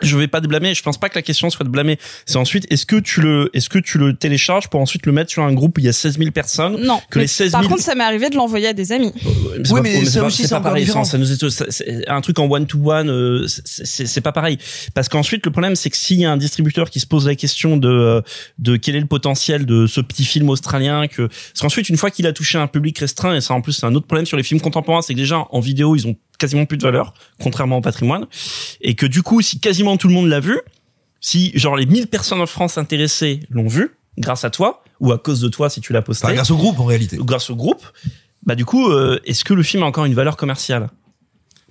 je 0.02 0.16
vais 0.16 0.28
pas 0.28 0.40
te 0.40 0.46
blâmer. 0.46 0.74
Je 0.74 0.82
pense 0.82 0.98
pas 0.98 1.08
que 1.08 1.14
la 1.14 1.22
question 1.22 1.48
soit 1.50 1.64
de 1.64 1.70
blâmer. 1.70 1.98
C'est 2.26 2.36
ensuite 2.36 2.66
est-ce 2.72 2.86
que 2.86 2.96
tu 2.96 3.20
le 3.20 3.50
est-ce 3.54 3.68
que 3.68 3.78
tu 3.78 3.98
le 3.98 4.14
télécharges 4.14 4.68
pour 4.68 4.80
ensuite 4.80 5.06
le 5.06 5.12
mettre 5.12 5.30
sur 5.30 5.42
un 5.42 5.52
groupe 5.52 5.78
où 5.78 5.80
il 5.80 5.86
y 5.86 5.88
a 5.88 5.92
16 5.92 6.18
000 6.18 6.30
personnes 6.32 6.76
Non. 6.82 7.00
que 7.10 7.18
mais 7.18 7.24
les 7.24 7.28
16 7.28 7.52
par 7.52 7.62
000 7.62 7.70
contre, 7.72 7.84
ça 7.84 7.94
m'est 7.94 8.04
arrivé 8.04 8.28
de 8.30 8.36
l'envoyer 8.36 8.68
à 8.68 8.72
des 8.72 8.92
amis. 8.92 9.12
c'est 9.22 9.72
Oui, 9.72 9.80
pas- 9.80 9.80
mais 9.82 10.04
ça 10.04 10.20
pas- 10.20 10.26
aussi, 10.26 10.42
c'est 10.42 10.48
pas 10.50 10.60
pareil. 10.60 10.84
différent. 10.84 11.04
Ça, 11.04 11.12
ça 11.12 11.18
nous 11.18 11.32
est- 11.32 11.50
ça- 11.50 11.66
c'est 11.68 12.08
un 12.08 12.20
truc 12.20 12.38
en 12.38 12.46
one 12.50 12.66
to 12.66 12.78
one, 12.90 13.46
c'est 13.46 14.06
c'est 14.06 14.20
pas 14.20 14.32
pareil. 14.32 14.58
Parce 14.94 15.08
qu'ensuite, 15.08 15.44
le 15.46 15.52
problème, 15.52 15.76
c'est 15.76 15.90
que 15.90 15.96
s'il 15.96 16.18
y 16.20 16.24
a 16.24 16.30
un 16.32 16.36
distributeur 16.36 16.90
qui 16.90 17.00
se 17.00 17.06
pose 17.06 17.26
la 17.26 17.34
question 17.34 17.76
de 17.76 17.88
euh, 17.88 18.20
de 18.58 18.76
quel 18.76 18.96
est 18.96 19.00
le 19.00 19.06
potentiel 19.06 19.66
de 19.66 19.86
ce 19.86 20.00
petit 20.00 20.24
film 20.24 20.48
australien, 20.50 21.06
que 21.08 21.22
parce 21.26 21.60
qu'ensuite, 21.60 21.88
une 21.88 21.96
fois 21.96 22.10
qu'il 22.10 22.26
a 22.26 22.32
touché 22.32 22.58
un 22.58 22.66
public 22.66 22.98
restreint, 22.98 23.34
et 23.36 23.40
ça 23.40 23.54
en 23.54 23.60
plus, 23.60 23.72
c'est 23.72 23.86
un 23.86 23.94
autre 23.94 24.06
problème 24.06 24.26
sur 24.26 24.36
les 24.36 24.42
films 24.42 24.60
contemporains, 24.60 25.02
c'est 25.02 25.14
que 25.14 25.18
déjà 25.18 25.44
en 25.50 25.60
vidéo, 25.60 25.96
ils 25.96 26.06
ont 26.06 26.16
quasiment 26.38 26.66
plus 26.66 26.76
de 26.78 26.82
valeur, 26.82 27.14
contrairement 27.42 27.78
au 27.78 27.80
patrimoine, 27.80 28.26
et 28.80 28.94
que 28.94 29.06
du 29.06 29.22
coup, 29.22 29.40
si 29.42 29.58
quasiment 29.60 29.96
tout 29.96 30.08
le 30.08 30.14
monde 30.14 30.28
l'a 30.28 30.40
vu, 30.40 30.58
si 31.20 31.52
genre 31.58 31.76
les 31.76 31.86
1000 31.86 32.06
personnes 32.08 32.40
en 32.40 32.46
France 32.46 32.78
intéressées 32.78 33.40
l'ont 33.50 33.68
vu, 33.68 33.96
grâce 34.18 34.44
à 34.44 34.50
toi 34.50 34.82
ou 35.00 35.12
à 35.12 35.18
cause 35.18 35.40
de 35.40 35.48
toi 35.48 35.68
si 35.68 35.80
tu 35.80 35.92
l'as 35.92 36.02
posté, 36.02 36.26
Enfin, 36.26 36.34
grâce 36.34 36.50
au 36.50 36.56
groupe 36.56 36.78
en 36.80 36.84
réalité. 36.84 37.18
ou 37.18 37.24
grâce 37.24 37.50
au 37.50 37.56
groupe, 37.56 37.84
bah 38.44 38.54
du 38.54 38.64
coup, 38.64 38.88
euh, 38.90 39.18
est-ce 39.24 39.44
que 39.44 39.54
le 39.54 39.62
film 39.62 39.82
a 39.82 39.86
encore 39.86 40.04
une 40.04 40.14
valeur 40.14 40.36
commerciale? 40.36 40.88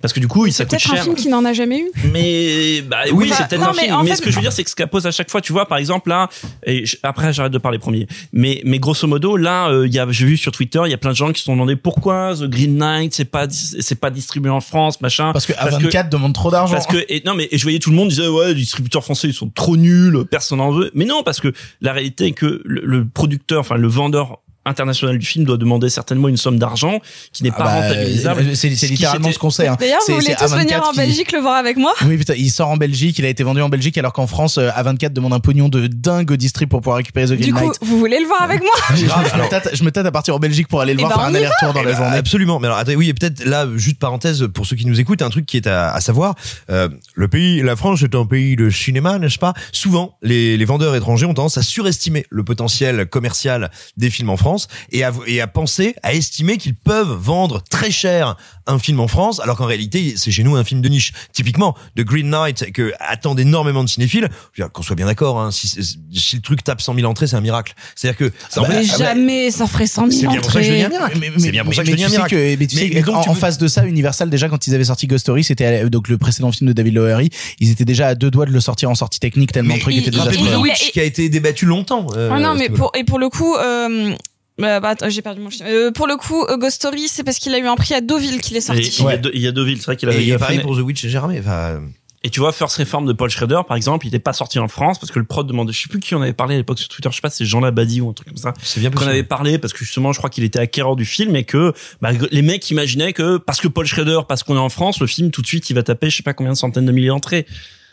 Parce 0.02 0.12
que 0.12 0.20
du 0.20 0.28
coup, 0.28 0.44
il 0.46 0.52
ça 0.52 0.58
C'est 0.58 0.64
coûte 0.64 0.70
peut-être 0.72 0.92
un 0.92 0.94
cher. 0.96 1.04
film 1.04 1.16
qui 1.16 1.28
n'en 1.28 1.42
a 1.46 1.54
jamais 1.54 1.78
eu. 1.80 1.90
Mais 2.12 2.82
bah 2.82 2.98
oui, 3.06 3.12
Oui, 3.12 3.28
c'est 3.32 3.40
bah, 3.40 3.46
peut-être 3.48 3.62
un 3.62 3.72
mais 3.72 3.82
film. 3.84 3.96
Mais 4.04 4.10
fait- 4.10 4.16
ce 4.16 4.22
que 4.22 4.30
je 4.30 4.36
veux 4.36 4.42
dire, 4.42 4.52
c'est 4.52 4.62
que 4.62 4.68
ce 4.70 4.76
qu'elle 4.76 4.88
pose 4.88 5.06
à 5.06 5.10
chaque 5.10 5.30
fois, 5.30 5.40
tu 5.40 5.52
vois, 5.54 5.66
par 5.66 5.78
exemple 5.78 6.10
là, 6.10 6.28
et 6.66 6.84
je- 6.84 6.96
après 7.02 7.32
j'arrête 7.32 7.52
de 7.52 7.56
parler 7.58 7.78
premier. 7.78 8.06
Mais 8.32 8.60
mais 8.64 8.78
grosso 8.78 9.06
modo, 9.08 9.38
là, 9.38 9.68
euh, 9.70 9.86
il 9.86 9.94
y 9.94 9.98
a, 9.98 10.06
j'ai 10.10 10.26
vu 10.26 10.36
sur 10.36 10.52
Twitter, 10.52 10.80
il 10.84 10.90
y 10.90 10.94
a 10.94 10.98
plein 10.98 11.12
de 11.12 11.16
gens 11.16 11.32
qui 11.32 11.40
se 11.40 11.46
sont 11.46 11.54
demandé 11.54 11.76
pourquoi 11.76 12.34
The 12.36 12.44
Green 12.44 12.76
Knight 12.76 13.14
c'est 13.14 13.24
pas 13.24 13.46
c'est 13.48 13.98
pas 13.98 14.10
distribué 14.10 14.50
en 14.50 14.60
France, 14.60 15.00
machin. 15.00 15.32
Parce 15.32 15.46
que 15.46 15.54
A24 15.54 16.10
demande 16.10 16.34
trop 16.34 16.50
d'argent. 16.50 16.74
Parce 16.74 16.86
que 16.86 16.98
et, 17.08 17.22
non 17.24 17.34
mais 17.34 17.48
et 17.50 17.56
je 17.56 17.62
voyais 17.62 17.78
tout 17.78 17.90
le 17.90 17.96
monde 17.96 18.08
disait 18.10 18.28
ouais 18.28 18.48
les 18.48 18.54
distributeurs 18.54 19.02
français 19.02 19.28
ils 19.28 19.34
sont 19.34 19.48
trop 19.48 19.78
nuls 19.78 20.24
personne 20.30 20.58
n'en 20.58 20.72
veut 20.72 20.90
mais 20.94 21.06
non 21.06 21.22
parce 21.22 21.40
que 21.40 21.52
la 21.80 21.92
réalité 21.94 22.26
est 22.26 22.32
que 22.32 22.60
le, 22.66 22.82
le 22.84 23.06
producteur 23.08 23.60
enfin 23.60 23.76
le 23.76 23.88
vendeur 23.88 24.40
international 24.66 25.18
du 25.18 25.24
film 25.26 25.44
doit 25.44 25.56
demander 25.56 25.88
certainement 25.88 26.28
une 26.28 26.36
somme 26.36 26.58
d'argent 26.58 27.00
qui 27.32 27.42
n'est 27.44 27.50
Ah 27.54 27.58
pas 27.58 27.64
bah, 27.64 27.74
rentabilisable 27.82 28.40
euh, 28.42 28.54
C'est 28.54 28.68
c'est 28.70 28.76
Ce 28.76 28.86
qui 28.86 28.92
littéralement 28.92 29.32
ce 29.32 29.38
qu'on 29.38 29.50
sait. 29.50 29.68
hein. 29.68 29.76
D'ailleurs, 29.80 30.00
vous 30.06 30.14
voulez 30.14 30.34
tous 30.34 30.52
venir 30.54 30.78
A24 30.80 30.82
en 30.88 30.90
qui- 30.90 30.96
Belgique 30.98 31.32
le 31.32 31.38
voir 31.40 31.54
avec 31.56 31.76
moi? 31.76 31.92
Oui, 32.04 32.16
putain, 32.18 32.34
il 32.36 32.50
sort 32.50 32.68
en 32.68 32.76
Belgique, 32.76 33.18
il 33.18 33.24
a 33.24 33.28
été 33.28 33.42
vendu 33.44 33.62
en 33.62 33.68
Belgique 33.68 33.96
alors 33.98 34.12
qu'en 34.12 34.26
France, 34.26 34.58
euh, 34.58 34.68
A24 34.70 35.12
demande 35.12 35.32
un 35.32 35.40
pognon 35.40 35.68
de 35.68 35.86
dingue 35.86 36.30
au 36.32 36.36
district 36.36 36.68
pour 36.70 36.80
pouvoir 36.80 36.96
récupérer 36.98 37.26
The 37.26 37.38
Green 37.38 37.42
Du 37.46 37.54
coup, 37.54 37.72
vous 37.82 37.98
voulez 37.98 38.18
le 38.20 38.26
voir 38.26 38.42
avec 38.42 38.60
moi? 38.60 38.72
Je, 38.94 39.04
je 39.06 39.06
me 39.42 39.48
tâte, 39.48 39.68
je 39.72 39.84
me 39.84 39.90
tâte 39.90 40.06
à 40.06 40.10
partir 40.12 40.34
en 40.34 40.38
Belgique 40.38 40.68
pour 40.68 40.80
aller 40.80 40.94
le 40.94 41.00
Eh 41.00 41.04
voir, 41.04 41.16
ben, 41.16 41.24
faire 41.24 41.30
un 41.30 41.34
aller-retour 41.34 41.72
dans 41.72 41.82
la 41.82 41.90
Eh 41.90 41.92
ben, 41.94 41.98
journée. 42.02 42.16
Absolument. 42.16 42.58
Mais 42.58 42.66
alors, 42.66 42.78
attendez, 42.78 42.96
oui, 42.96 43.08
et 43.08 43.14
peut-être 43.14 43.44
là, 43.44 43.66
juste 43.76 43.98
parenthèse 43.98 44.46
pour 44.52 44.66
ceux 44.66 44.76
qui 44.76 44.86
nous 44.86 44.98
écoutent, 45.00 45.22
un 45.22 45.30
truc 45.30 45.46
qui 45.46 45.56
est 45.56 45.66
à, 45.66 45.92
à 45.92 46.00
savoir. 46.00 46.34
euh, 46.70 46.88
le 47.14 47.28
pays, 47.28 47.62
la 47.62 47.76
France 47.76 48.02
est 48.02 48.14
un 48.14 48.26
pays 48.26 48.56
de 48.56 48.70
cinéma, 48.70 49.18
n'est-ce 49.18 49.38
pas? 49.38 49.54
Souvent, 49.72 50.16
les, 50.22 50.56
les 50.56 50.64
vendeurs 50.64 50.94
étrangers 50.96 51.26
ont 51.26 51.34
tendance 51.34 51.58
à 51.58 51.62
surestimer 51.62 52.24
le 52.30 52.42
potentiel 52.44 53.06
commercial 53.06 53.70
des 53.96 54.10
films 54.10 54.30
en 54.30 54.36
France 54.36 54.55
et 54.92 55.04
à, 55.04 55.12
et 55.26 55.40
à 55.40 55.46
penser, 55.46 55.94
à 56.02 56.14
estimer 56.14 56.56
qu'ils 56.56 56.74
peuvent 56.74 57.12
vendre 57.12 57.62
très 57.70 57.90
cher 57.90 58.36
un 58.66 58.78
film 58.78 58.98
en 59.00 59.08
France, 59.08 59.38
alors 59.40 59.56
qu'en 59.56 59.66
réalité, 59.66 60.14
c'est 60.16 60.30
chez 60.30 60.42
nous 60.42 60.56
un 60.56 60.64
film 60.64 60.80
de 60.80 60.88
niche. 60.88 61.12
Typiquement, 61.32 61.74
The 61.96 62.00
Green 62.02 62.28
Knight, 62.30 62.72
que 62.72 62.92
attendent 62.98 63.38
énormément 63.40 63.84
de 63.84 63.88
cinéphiles. 63.88 64.28
Qu'on 64.72 64.82
soit 64.82 64.96
bien 64.96 65.06
d'accord, 65.06 65.40
hein, 65.40 65.50
si, 65.52 65.68
si 65.68 66.36
le 66.36 66.42
truc 66.42 66.64
tape 66.64 66.80
100 66.80 66.94
000 66.94 67.06
entrées, 67.08 67.26
c'est 67.28 67.36
un 67.36 67.40
miracle. 67.40 67.74
C'est-à-dire 67.94 68.18
que 68.18 68.32
Ah 68.56 68.60
bah, 68.62 68.66
Mais 68.70 68.76
ah 68.90 68.98
bah, 68.98 69.04
jamais 69.04 69.50
ça 69.50 69.66
ferait 69.66 69.86
100 69.86 70.10
c'est 70.10 70.16
000 70.20 70.32
bien 70.32 70.40
pour 70.40 70.50
ça 70.50 70.60
que 70.60 70.66
je 70.66 70.72
dis 70.72 70.80
un 70.82 70.86
entrées. 70.86 70.96
miracle. 70.98 71.18
Mais- 71.20 71.30
C'est 71.36 71.44
mais- 71.46 71.50
bien 71.52 71.64
pour 71.64 71.74
ça 71.74 71.82
que 71.82 71.86
mais 71.86 71.92
je 71.92 71.96
dis 71.96 72.02
un 72.04 72.06
tu 72.06 72.10
sais 72.12 72.16
miracle. 72.18 72.34
que- 72.34 72.56
mais 72.58 72.66
tu 72.66 72.76
Mais- 72.76 72.82
sais 72.82 72.90
mais 72.94 73.02
donc, 73.02 73.16
en, 73.16 73.20
tu 73.22 73.28
en 73.28 73.32
veux- 73.34 73.38
face 73.40 73.58
de 73.58 73.68
ça, 73.68 73.84
Universal 73.86 74.30
déjà 74.30 74.48
quand 74.48 74.66
ils 74.66 74.74
avaient 74.74 74.84
sorti 74.84 75.06
Ghost 75.06 75.22
Story, 75.22 75.44
c'était 75.44 75.64
à- 75.66 75.88
donc 75.88 76.08
le 76.08 76.18
précédent 76.18 76.50
film 76.50 76.68
de 76.68 76.72
David 76.72 76.94
Lowery, 76.94 77.30
ils 77.60 77.70
étaient 77.70 77.84
déjà 77.84 78.08
à 78.08 78.14
deux 78.14 78.30
doigts 78.30 78.46
de 78.46 78.50
le 78.52 78.60
sortir 78.60 78.90
en 78.90 78.94
sortie 78.94 79.20
technique 79.20 79.52
tellement 79.52 79.74
le 79.74 79.80
truc 79.80 79.94
il- 79.94 79.98
était 80.00 80.08
il- 80.08 80.10
désastreux. 80.12 80.34
Rappelez-vous 80.36 80.56
The 80.56 80.66
il- 80.66 80.70
Witch, 80.70 80.88
il- 80.88 80.92
qui 80.92 81.00
a 81.00 81.04
été 81.04 81.28
débattu 81.28 81.66
longtemps. 81.66 82.06
euh, 82.16 82.30
Ah 82.32 82.40
non, 82.40 82.54
mais 82.54 82.68
pour, 82.68 82.90
et 82.96 83.04
pour 83.04 83.18
le 83.18 83.28
coup, 83.28 83.54
euh, 83.56 84.14
bah, 84.58 84.80
bah, 84.80 84.88
attends, 84.90 85.08
j'ai 85.10 85.22
perdu 85.22 85.40
mon 85.40 85.50
film. 85.50 85.66
Euh, 85.68 85.90
pour 85.92 86.06
le 86.06 86.16
coup, 86.16 86.44
euh, 86.44 86.56
Ghost 86.56 86.76
Story, 86.76 87.08
c'est 87.08 87.24
parce 87.24 87.38
qu'il 87.38 87.52
a 87.54 87.58
eu 87.58 87.66
un 87.66 87.76
prix 87.76 87.94
à 87.94 88.00
Deauville 88.00 88.40
qu'il 88.40 88.54
est 88.56 88.58
Et 88.58 88.62
sorti. 88.62 88.82
il, 88.82 88.98
y 88.98 89.02
a 89.02 89.04
Ouais. 89.06 89.20
il 89.34 89.40
y 89.40 89.46
a 89.46 89.52
deux 89.52 89.64
villes 89.64 89.78
c'est 89.78 89.86
vrai 89.86 89.96
qu'il 89.96 90.08
a, 90.08 90.14
Et 90.14 90.22
il 90.24 90.32
a 90.32 90.38
pareil 90.38 90.58
fait- 90.58 90.62
pour 90.62 90.76
The 90.76 90.80
Witch 90.80 91.04
et. 91.04 91.16
Enfin, 91.18 91.80
Et 92.24 92.30
tu 92.30 92.40
vois, 92.40 92.50
First 92.52 92.76
Reform 92.78 93.06
de 93.06 93.12
Paul 93.12 93.30
Schrader, 93.30 93.60
par 93.68 93.76
exemple, 93.76 94.04
il 94.04 94.08
n'était 94.08 94.18
pas 94.18 94.32
sorti 94.32 94.58
en 94.58 94.66
France 94.66 94.98
parce 94.98 95.12
que 95.12 95.18
le 95.20 95.26
prod 95.26 95.46
demandait, 95.46 95.72
je 95.72 95.82
sais 95.82 95.88
plus 95.88 96.00
qui 96.00 96.12
en 96.16 96.22
avait 96.22 96.32
parlé 96.32 96.54
à 96.54 96.58
l'époque 96.58 96.78
sur 96.78 96.88
Twitter, 96.88 97.08
je 97.10 97.14
sais 97.16 97.20
pas, 97.20 97.30
c'est 97.30 97.44
Jean 97.44 97.60
Labadie 97.60 98.00
ou 98.00 98.08
un 98.08 98.14
truc 98.14 98.28
comme 98.28 98.36
ça. 98.38 98.52
c'est 98.62 98.80
bien 98.80 98.90
qu'on 98.90 99.06
avait 99.06 99.22
parlé 99.22 99.58
parce 99.58 99.72
que 99.72 99.80
justement 99.84 100.12
je 100.12 100.18
crois 100.18 100.30
qu'il 100.30 100.42
était 100.42 100.58
acquéreur 100.58 100.96
du 100.96 101.04
film 101.04 101.36
et 101.36 101.44
que 101.44 101.72
bah, 102.00 102.10
les 102.32 102.42
mecs 102.42 102.68
imaginaient 102.70 103.12
que 103.12 103.36
parce 103.36 103.60
que 103.60 103.68
Paul 103.68 103.86
Schrader 103.86 104.20
parce 104.26 104.42
qu'on 104.42 104.56
est 104.56 104.58
en 104.58 104.70
France 104.70 104.98
le 105.00 105.06
film 105.06 105.30
tout 105.30 105.40
de 105.42 105.46
suite 105.46 105.70
il 105.70 105.74
va 105.74 105.82
taper 105.84 106.10
je 106.10 106.16
sais 106.16 106.22
pas 106.24 106.32
combien 106.34 106.52
de 106.54 106.58
centaines 106.58 106.86
de 106.86 106.92
milliers 106.92 107.08
d'entrées 107.08 107.46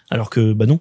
alors 0.10 0.30
que 0.32 0.54
bah 0.54 0.65
non 0.65 0.80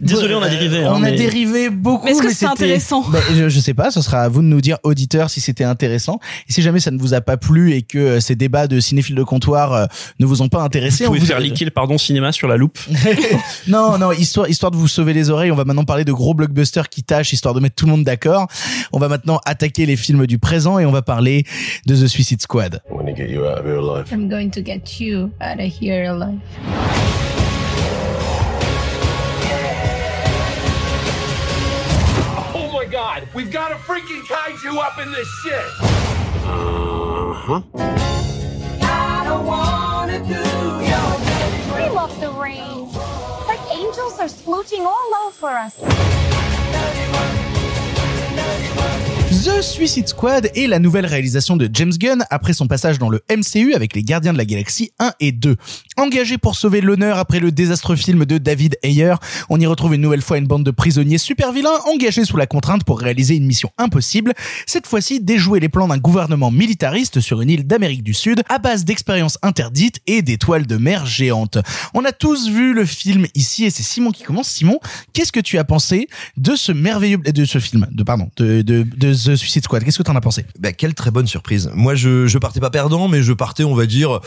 Désolé, 0.00 0.34
on 0.34 0.42
a 0.42 0.48
dérivé. 0.48 0.84
hein, 0.84 0.92
on 0.94 0.96
a 1.02 1.10
mais- 1.10 1.16
dérivé 1.16 1.70
beaucoup. 1.70 2.04
Mais 2.06 2.12
est-ce 2.12 2.22
que 2.22 2.28
c'était 2.28 2.46
c'était- 2.46 2.64
intéressant 2.64 3.08
Bah, 3.08 3.18
je, 3.34 3.48
je 3.48 3.60
sais 3.60 3.74
pas, 3.74 3.90
ce 3.90 4.00
sera 4.02 4.22
à 4.22 4.28
vous 4.28 4.42
de 4.42 4.46
nous 4.46 4.60
dire, 4.60 4.78
auditeurs, 4.82 5.30
si 5.30 5.40
c'était 5.40 5.64
intéressant. 5.64 6.18
Et 6.48 6.52
si 6.52 6.62
jamais 6.62 6.80
ça 6.80 6.90
ne 6.90 6.98
vous 6.98 7.14
a 7.14 7.20
pas 7.20 7.36
plu 7.36 7.72
et 7.72 7.82
que 7.82 7.98
euh, 7.98 8.20
ces 8.20 8.34
débats 8.36 8.66
de 8.66 8.80
cinéphiles 8.80 9.14
de 9.14 9.22
comptoir 9.22 9.72
euh, 9.72 9.86
ne 10.20 10.26
vous 10.26 10.42
ont 10.42 10.48
pas 10.48 10.62
intéressé, 10.62 11.04
Vous 11.04 11.10
on 11.10 11.12
pouvez 11.14 11.20
vous 11.20 11.26
faire 11.26 11.40
liquer 11.40 11.64
le 11.64 11.70
pardon 11.70 11.98
cinéma 11.98 12.32
sur 12.32 12.48
la 12.48 12.56
loupe. 12.56 12.78
non, 13.68 13.98
non, 13.98 14.12
histoire, 14.12 14.48
histoire 14.48 14.70
de 14.72 14.76
vous 14.76 14.88
sauver 14.88 15.12
les 15.12 15.30
oreilles, 15.30 15.50
on 15.52 15.56
va 15.56 15.64
maintenant 15.64 15.84
parler 15.84 16.04
de 16.04 16.12
gros 16.12 16.34
blockbusters 16.34 16.88
qui 16.88 17.02
tâchent, 17.02 17.32
histoire 17.32 17.54
de 17.54 17.60
mettre 17.60 17.76
tout 17.76 17.86
le 17.86 17.92
monde 17.92 18.04
d'accord. 18.04 18.46
On 18.92 18.98
va 18.98 19.08
maintenant 19.08 19.40
attaquer 19.44 19.86
les 19.86 19.96
films 19.96 20.26
du 20.26 20.38
présent 20.38 20.78
et 20.78 20.86
on 20.86 20.92
va 20.92 21.02
parler 21.02 21.44
de 21.86 21.94
The 21.94 22.06
Suicide 22.06 22.42
Squad. 22.42 22.82
I'm 22.90 24.28
going 24.28 24.50
to 24.50 24.60
get 24.62 25.00
you 25.00 25.30
out 25.40 25.58
of 25.60 25.72
here 25.80 26.06
alive. 26.08 26.38
God, 33.20 33.28
we've 33.34 33.50
got 33.50 33.72
a 33.72 33.76
freaking 33.76 34.22
kaiju 34.22 34.76
up 34.78 34.98
in 34.98 35.10
this 35.12 35.28
shit! 35.42 35.54
Uh-huh. 36.44 37.62
We 41.74 41.90
love 41.90 42.20
the 42.20 42.30
rain. 42.30 42.88
It's 42.88 43.48
like 43.48 43.60
angels 43.72 44.18
are 44.18 44.28
splooching 44.28 44.84
all 44.84 45.14
over 45.26 45.48
us. 45.48 45.76
The 49.46 49.62
Suicide 49.62 50.08
Squad 50.08 50.50
est 50.56 50.66
la 50.66 50.80
nouvelle 50.80 51.06
réalisation 51.06 51.56
de 51.56 51.70
James 51.72 51.92
Gunn 51.92 52.24
après 52.30 52.52
son 52.52 52.66
passage 52.66 52.98
dans 52.98 53.08
le 53.08 53.22
MCU 53.30 53.74
avec 53.74 53.94
les 53.94 54.02
Gardiens 54.02 54.32
de 54.32 54.38
la 54.38 54.44
Galaxie 54.44 54.90
1 54.98 55.12
et 55.20 55.30
2. 55.30 55.54
Engagé 55.96 56.36
pour 56.36 56.56
sauver 56.56 56.80
l'honneur 56.80 57.16
après 57.16 57.38
le 57.38 57.52
désastreux 57.52 57.94
film 57.94 58.24
de 58.24 58.38
David 58.38 58.76
Ayer, 58.82 59.14
on 59.48 59.60
y 59.60 59.66
retrouve 59.66 59.94
une 59.94 60.00
nouvelle 60.00 60.20
fois 60.20 60.38
une 60.38 60.48
bande 60.48 60.64
de 60.64 60.72
prisonniers 60.72 61.18
super 61.18 61.52
vilains 61.52 61.78
engagés 61.86 62.24
sous 62.24 62.36
la 62.36 62.48
contrainte 62.48 62.82
pour 62.82 62.98
réaliser 62.98 63.36
une 63.36 63.46
mission 63.46 63.70
impossible, 63.78 64.34
cette 64.66 64.88
fois-ci 64.88 65.20
déjouer 65.20 65.60
les 65.60 65.68
plans 65.68 65.86
d'un 65.86 65.98
gouvernement 65.98 66.50
militariste 66.50 67.20
sur 67.20 67.40
une 67.40 67.50
île 67.50 67.68
d'Amérique 67.68 68.02
du 68.02 68.14
Sud 68.14 68.42
à 68.48 68.58
base 68.58 68.84
d'expériences 68.84 69.38
interdites 69.42 70.00
et 70.08 70.22
d'étoiles 70.22 70.66
de 70.66 70.76
mer 70.76 71.06
géantes. 71.06 71.58
On 71.94 72.04
a 72.04 72.10
tous 72.10 72.48
vu 72.48 72.74
le 72.74 72.84
film 72.84 73.28
ici 73.36 73.64
et 73.64 73.70
c'est 73.70 73.84
Simon 73.84 74.10
qui 74.10 74.24
commence. 74.24 74.48
Simon, 74.48 74.80
qu'est-ce 75.12 75.30
que 75.30 75.38
tu 75.38 75.56
as 75.56 75.64
pensé 75.64 76.08
de 76.36 76.56
ce 76.56 76.72
merveilleux 76.72 77.18
de 77.18 77.44
ce 77.44 77.60
film, 77.60 77.86
de 77.92 78.02
pardon, 78.02 78.28
de 78.38 78.62
de, 78.62 78.82
de 78.82 79.14
The 79.14 79.35
Suicide 79.36 79.64
Squad 79.64 79.84
Qu'est-ce 79.84 79.98
que 79.98 80.02
t'en 80.02 80.16
as 80.16 80.20
pensé? 80.20 80.44
Bah, 80.58 80.72
quelle 80.72 80.94
très 80.94 81.10
bonne 81.10 81.26
surprise. 81.26 81.70
Moi, 81.74 81.94
je, 81.94 82.26
je 82.26 82.38
partais 82.38 82.60
pas 82.60 82.70
perdant, 82.70 83.08
mais 83.08 83.22
je 83.22 83.32
partais, 83.32 83.64
on 83.64 83.74
va 83.74 83.86
dire, 83.86 84.20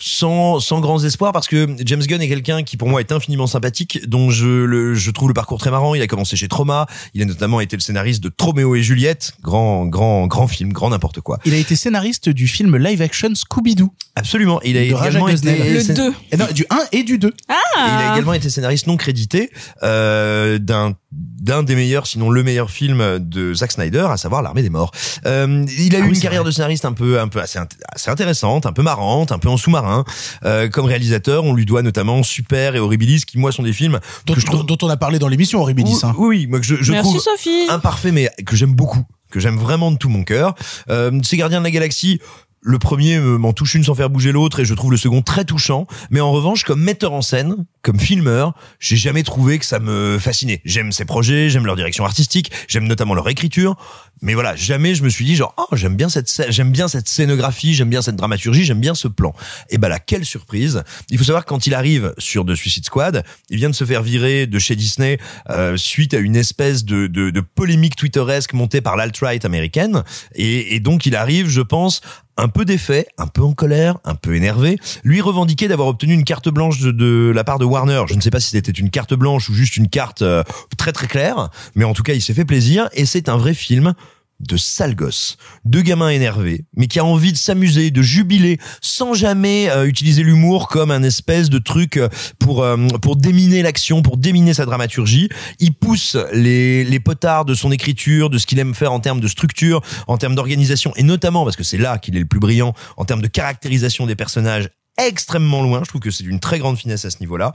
sans, 0.00 0.60
sans 0.60 0.80
grands 0.80 1.02
espoirs, 1.02 1.32
parce 1.32 1.48
que 1.48 1.76
James 1.84 2.02
Gunn 2.02 2.22
est 2.22 2.28
quelqu'un 2.28 2.62
qui, 2.62 2.76
pour 2.76 2.88
moi, 2.88 3.00
est 3.00 3.12
infiniment 3.12 3.46
sympathique, 3.46 4.08
dont 4.08 4.30
je, 4.30 4.46
le, 4.46 4.94
je 4.94 5.10
trouve 5.10 5.28
le 5.28 5.34
parcours 5.34 5.58
très 5.58 5.70
marrant. 5.70 5.94
Il 5.94 6.02
a 6.02 6.06
commencé 6.06 6.36
chez 6.36 6.48
Trauma. 6.48 6.86
Il 7.14 7.22
a 7.22 7.24
notamment 7.24 7.60
été 7.60 7.76
le 7.76 7.82
scénariste 7.82 8.22
de 8.22 8.28
Troméo 8.28 8.74
et 8.74 8.82
Juliette. 8.82 9.32
Grand, 9.42 9.86
grand, 9.86 10.26
grand 10.26 10.46
film, 10.46 10.72
grand 10.72 10.90
n'importe 10.90 11.20
quoi. 11.20 11.38
Il 11.44 11.54
a 11.54 11.58
été 11.58 11.76
scénariste 11.76 12.28
du 12.28 12.48
film 12.48 12.76
live 12.76 13.02
action 13.02 13.34
Scooby-Doo. 13.34 13.92
Absolument. 14.14 14.60
Il 14.62 14.76
a 14.76 14.82
également 14.82 15.28
été 15.28 15.72
Le 15.72 15.94
2. 15.94 16.12
Et 16.32 16.36
non, 16.36 16.46
du 16.52 16.66
1 16.68 16.78
et 16.92 17.02
du 17.02 17.18
2. 17.18 17.28
Et 17.28 17.32
il 17.48 17.80
a 17.80 18.12
également 18.12 18.34
été 18.34 18.50
scénariste 18.50 18.86
non 18.86 18.96
crédité 18.96 19.50
euh, 19.82 20.58
d'un 20.58 20.94
d'un 21.12 21.62
des 21.62 21.74
meilleurs, 21.74 22.06
sinon 22.06 22.30
le 22.30 22.42
meilleur 22.42 22.70
film 22.70 23.18
de 23.18 23.52
Zack 23.52 23.72
Snyder, 23.72 24.06
à 24.08 24.16
savoir 24.16 24.42
L'Armée 24.52 24.62
des 24.62 24.68
Morts. 24.70 24.90
Euh, 25.24 25.64
il 25.78 25.96
a 25.96 26.00
Ah 26.00 26.04
eu 26.04 26.08
oui, 26.10 26.14
une 26.16 26.20
carrière 26.20 26.42
vrai. 26.42 26.50
de 26.50 26.54
scénariste 26.54 26.84
un 26.84 26.92
peu, 26.92 27.18
un 27.18 27.28
peu 27.28 27.40
assez, 27.40 27.58
assez 27.94 28.10
intéressante, 28.10 28.66
un 28.66 28.72
peu 28.74 28.82
marrante, 28.82 29.32
un 29.32 29.38
peu 29.38 29.48
en 29.48 29.56
sous-marin. 29.56 30.04
Euh, 30.44 30.68
comme 30.68 30.84
réalisateur, 30.84 31.44
on 31.44 31.54
lui 31.54 31.64
doit 31.64 31.80
notamment 31.80 32.22
Super 32.22 32.76
et 32.76 32.78
Horribilis, 32.78 33.22
qui 33.26 33.38
moi 33.38 33.50
sont 33.50 33.62
des 33.62 33.72
films 33.72 33.98
Dont, 34.26 34.34
que 34.34 34.40
je 34.40 34.44
trouve 34.44 34.66
dont- 34.66 34.76
dont 34.76 34.86
on 34.86 34.90
a 34.90 34.98
parlé 34.98 35.18
dans 35.18 35.28
l'émission 35.28 35.62
Horribilis. 35.62 36.00
hein. 36.02 36.12
oui, 36.18 36.46
moi 36.48 36.60
que 36.60 36.66
je, 36.66 36.74
je 36.82 36.92
Merci 36.92 37.08
trouve 37.08 37.22
Sophie. 37.22 37.66
imparfait, 37.70 38.12
mais 38.12 38.30
que 38.44 38.54
j'aime 38.56 38.74
beaucoup, 38.74 39.04
que 39.30 39.40
j'aime 39.40 39.56
vraiment 39.56 39.90
de 39.90 39.96
tout 39.96 40.10
mon 40.10 40.22
cœur. 40.22 40.54
Euh, 40.90 41.18
ces 41.22 41.38
Gardiens 41.38 41.60
de 41.60 41.64
la 41.64 41.70
Galaxie. 41.70 42.20
Le 42.64 42.78
premier 42.78 43.18
me- 43.18 43.38
m'en 43.38 43.52
touche 43.52 43.74
une 43.74 43.82
sans 43.82 43.94
faire 43.96 44.08
bouger 44.08 44.30
l'autre 44.30 44.60
et 44.60 44.64
je 44.64 44.72
trouve 44.74 44.92
le 44.92 44.96
second 44.96 45.20
très 45.22 45.44
touchant. 45.44 45.86
Mais 46.10 46.20
en 46.20 46.30
revanche, 46.30 46.62
comme 46.62 46.80
metteur 46.80 47.12
en 47.12 47.20
scène, 47.22 47.56
comme 47.82 47.98
filmeur, 47.98 48.54
j'ai 48.80 48.96
jamais 48.96 49.22
trouvé 49.22 49.58
que 49.58 49.66
ça 49.66 49.80
me 49.80 50.18
fascinait. 50.18 50.60
J'aime 50.64 50.92
ses 50.92 51.04
projets, 51.04 51.50
j'aime 51.50 51.66
leur 51.66 51.76
direction 51.76 52.04
artistique, 52.04 52.50
j'aime 52.68 52.86
notamment 52.86 53.14
leur 53.14 53.28
écriture. 53.28 53.76
Mais 54.22 54.34
voilà, 54.34 54.54
jamais 54.54 54.94
je 54.94 55.02
me 55.02 55.08
suis 55.08 55.24
dit 55.24 55.34
genre, 55.34 55.52
oh, 55.58 55.74
j'aime 55.76 55.96
bien 55.96 56.08
cette, 56.08 56.46
j'aime 56.48 56.70
bien 56.70 56.86
cette 56.86 57.08
scénographie, 57.08 57.74
j'aime 57.74 57.90
bien 57.90 58.02
cette 58.02 58.14
dramaturgie, 58.14 58.64
j'aime 58.64 58.80
bien 58.80 58.94
ce 58.94 59.08
plan. 59.08 59.34
Et 59.68 59.78
bah 59.78 59.88
là, 59.88 59.98
quelle 59.98 60.24
surprise. 60.24 60.84
Il 61.10 61.18
faut 61.18 61.24
savoir 61.24 61.44
que 61.44 61.48
quand 61.48 61.66
il 61.66 61.74
arrive 61.74 62.14
sur 62.18 62.46
The 62.46 62.54
Suicide 62.54 62.86
Squad, 62.86 63.24
il 63.50 63.56
vient 63.56 63.70
de 63.70 63.74
se 63.74 63.84
faire 63.84 64.02
virer 64.02 64.46
de 64.46 64.58
chez 64.60 64.76
Disney 64.76 65.18
euh, 65.50 65.76
suite 65.76 66.14
à 66.14 66.18
une 66.18 66.36
espèce 66.36 66.84
de, 66.84 67.08
de, 67.08 67.30
de 67.30 67.40
polémique 67.40 67.96
twitteresque 67.96 68.52
montée 68.52 68.80
par 68.80 68.96
l'alt-right 68.96 69.44
américaine. 69.44 70.04
Et, 70.36 70.78
donc 70.78 71.06
il 71.06 71.16
arrive, 71.16 71.48
je 71.48 71.60
pense, 71.60 72.00
un 72.36 72.48
peu 72.48 72.64
défait, 72.64 73.06
un 73.18 73.26
peu 73.26 73.42
en 73.42 73.52
colère, 73.52 73.98
un 74.04 74.14
peu 74.14 74.34
énervé, 74.34 74.78
lui 75.04 75.20
revendiquer 75.20 75.68
d'avoir 75.68 75.88
obtenu 75.88 76.14
une 76.14 76.24
carte 76.24 76.48
blanche 76.48 76.80
de, 76.80 76.90
de 76.90 77.32
la 77.34 77.44
part 77.44 77.58
de 77.58 77.64
Warner. 77.72 78.02
Je 78.06 78.14
ne 78.14 78.20
sais 78.20 78.30
pas 78.30 78.38
si 78.38 78.50
c'était 78.50 78.70
une 78.70 78.90
carte 78.90 79.14
blanche 79.14 79.48
ou 79.48 79.54
juste 79.54 79.78
une 79.78 79.88
carte 79.88 80.20
euh, 80.20 80.44
très 80.76 80.92
très 80.92 81.06
claire, 81.06 81.48
mais 81.74 81.84
en 81.84 81.94
tout 81.94 82.02
cas 82.02 82.12
il 82.12 82.20
s'est 82.20 82.34
fait 82.34 82.44
plaisir 82.44 82.90
et 82.92 83.06
c'est 83.06 83.30
un 83.30 83.38
vrai 83.38 83.54
film 83.54 83.94
de 84.40 84.56
sale 84.58 84.94
gosse, 84.94 85.36
de 85.64 85.80
gamins 85.80 86.08
énervés, 86.08 86.64
mais 86.76 86.88
qui 86.88 86.98
a 86.98 87.04
envie 87.04 87.32
de 87.32 87.36
s'amuser, 87.38 87.90
de 87.92 88.02
jubiler, 88.02 88.58
sans 88.80 89.14
jamais 89.14 89.70
euh, 89.70 89.86
utiliser 89.86 90.22
l'humour 90.22 90.68
comme 90.68 90.90
un 90.90 91.02
espèce 91.02 91.48
de 91.48 91.58
truc 91.58 91.96
euh, 91.96 92.08
pour 92.38 92.66
pour 93.00 93.16
déminer 93.16 93.62
l'action, 93.62 94.02
pour 94.02 94.18
déminer 94.18 94.52
sa 94.52 94.66
dramaturgie. 94.66 95.30
Il 95.58 95.72
pousse 95.72 96.18
les 96.34 96.84
les 96.84 97.00
potards 97.00 97.46
de 97.46 97.54
son 97.54 97.72
écriture, 97.72 98.28
de 98.28 98.36
ce 98.36 98.46
qu'il 98.46 98.58
aime 98.58 98.74
faire 98.74 98.92
en 98.92 99.00
termes 99.00 99.20
de 99.20 99.28
structure, 99.28 99.80
en 100.08 100.18
termes 100.18 100.34
d'organisation, 100.34 100.92
et 100.96 101.04
notamment 101.04 101.44
parce 101.44 101.56
que 101.56 101.64
c'est 101.64 101.78
là 101.78 101.96
qu'il 101.96 102.16
est 102.16 102.20
le 102.20 102.26
plus 102.26 102.40
brillant 102.40 102.74
en 102.98 103.06
termes 103.06 103.22
de 103.22 103.28
caractérisation 103.28 104.04
des 104.04 104.16
personnages 104.16 104.68
extrêmement 104.98 105.62
loin. 105.62 105.80
Je 105.84 105.88
trouve 105.88 106.00
que 106.00 106.10
c'est 106.10 106.24
d'une 106.24 106.40
très 106.40 106.58
grande 106.58 106.78
finesse 106.78 107.04
à 107.04 107.10
ce 107.10 107.18
niveau-là. 107.20 107.52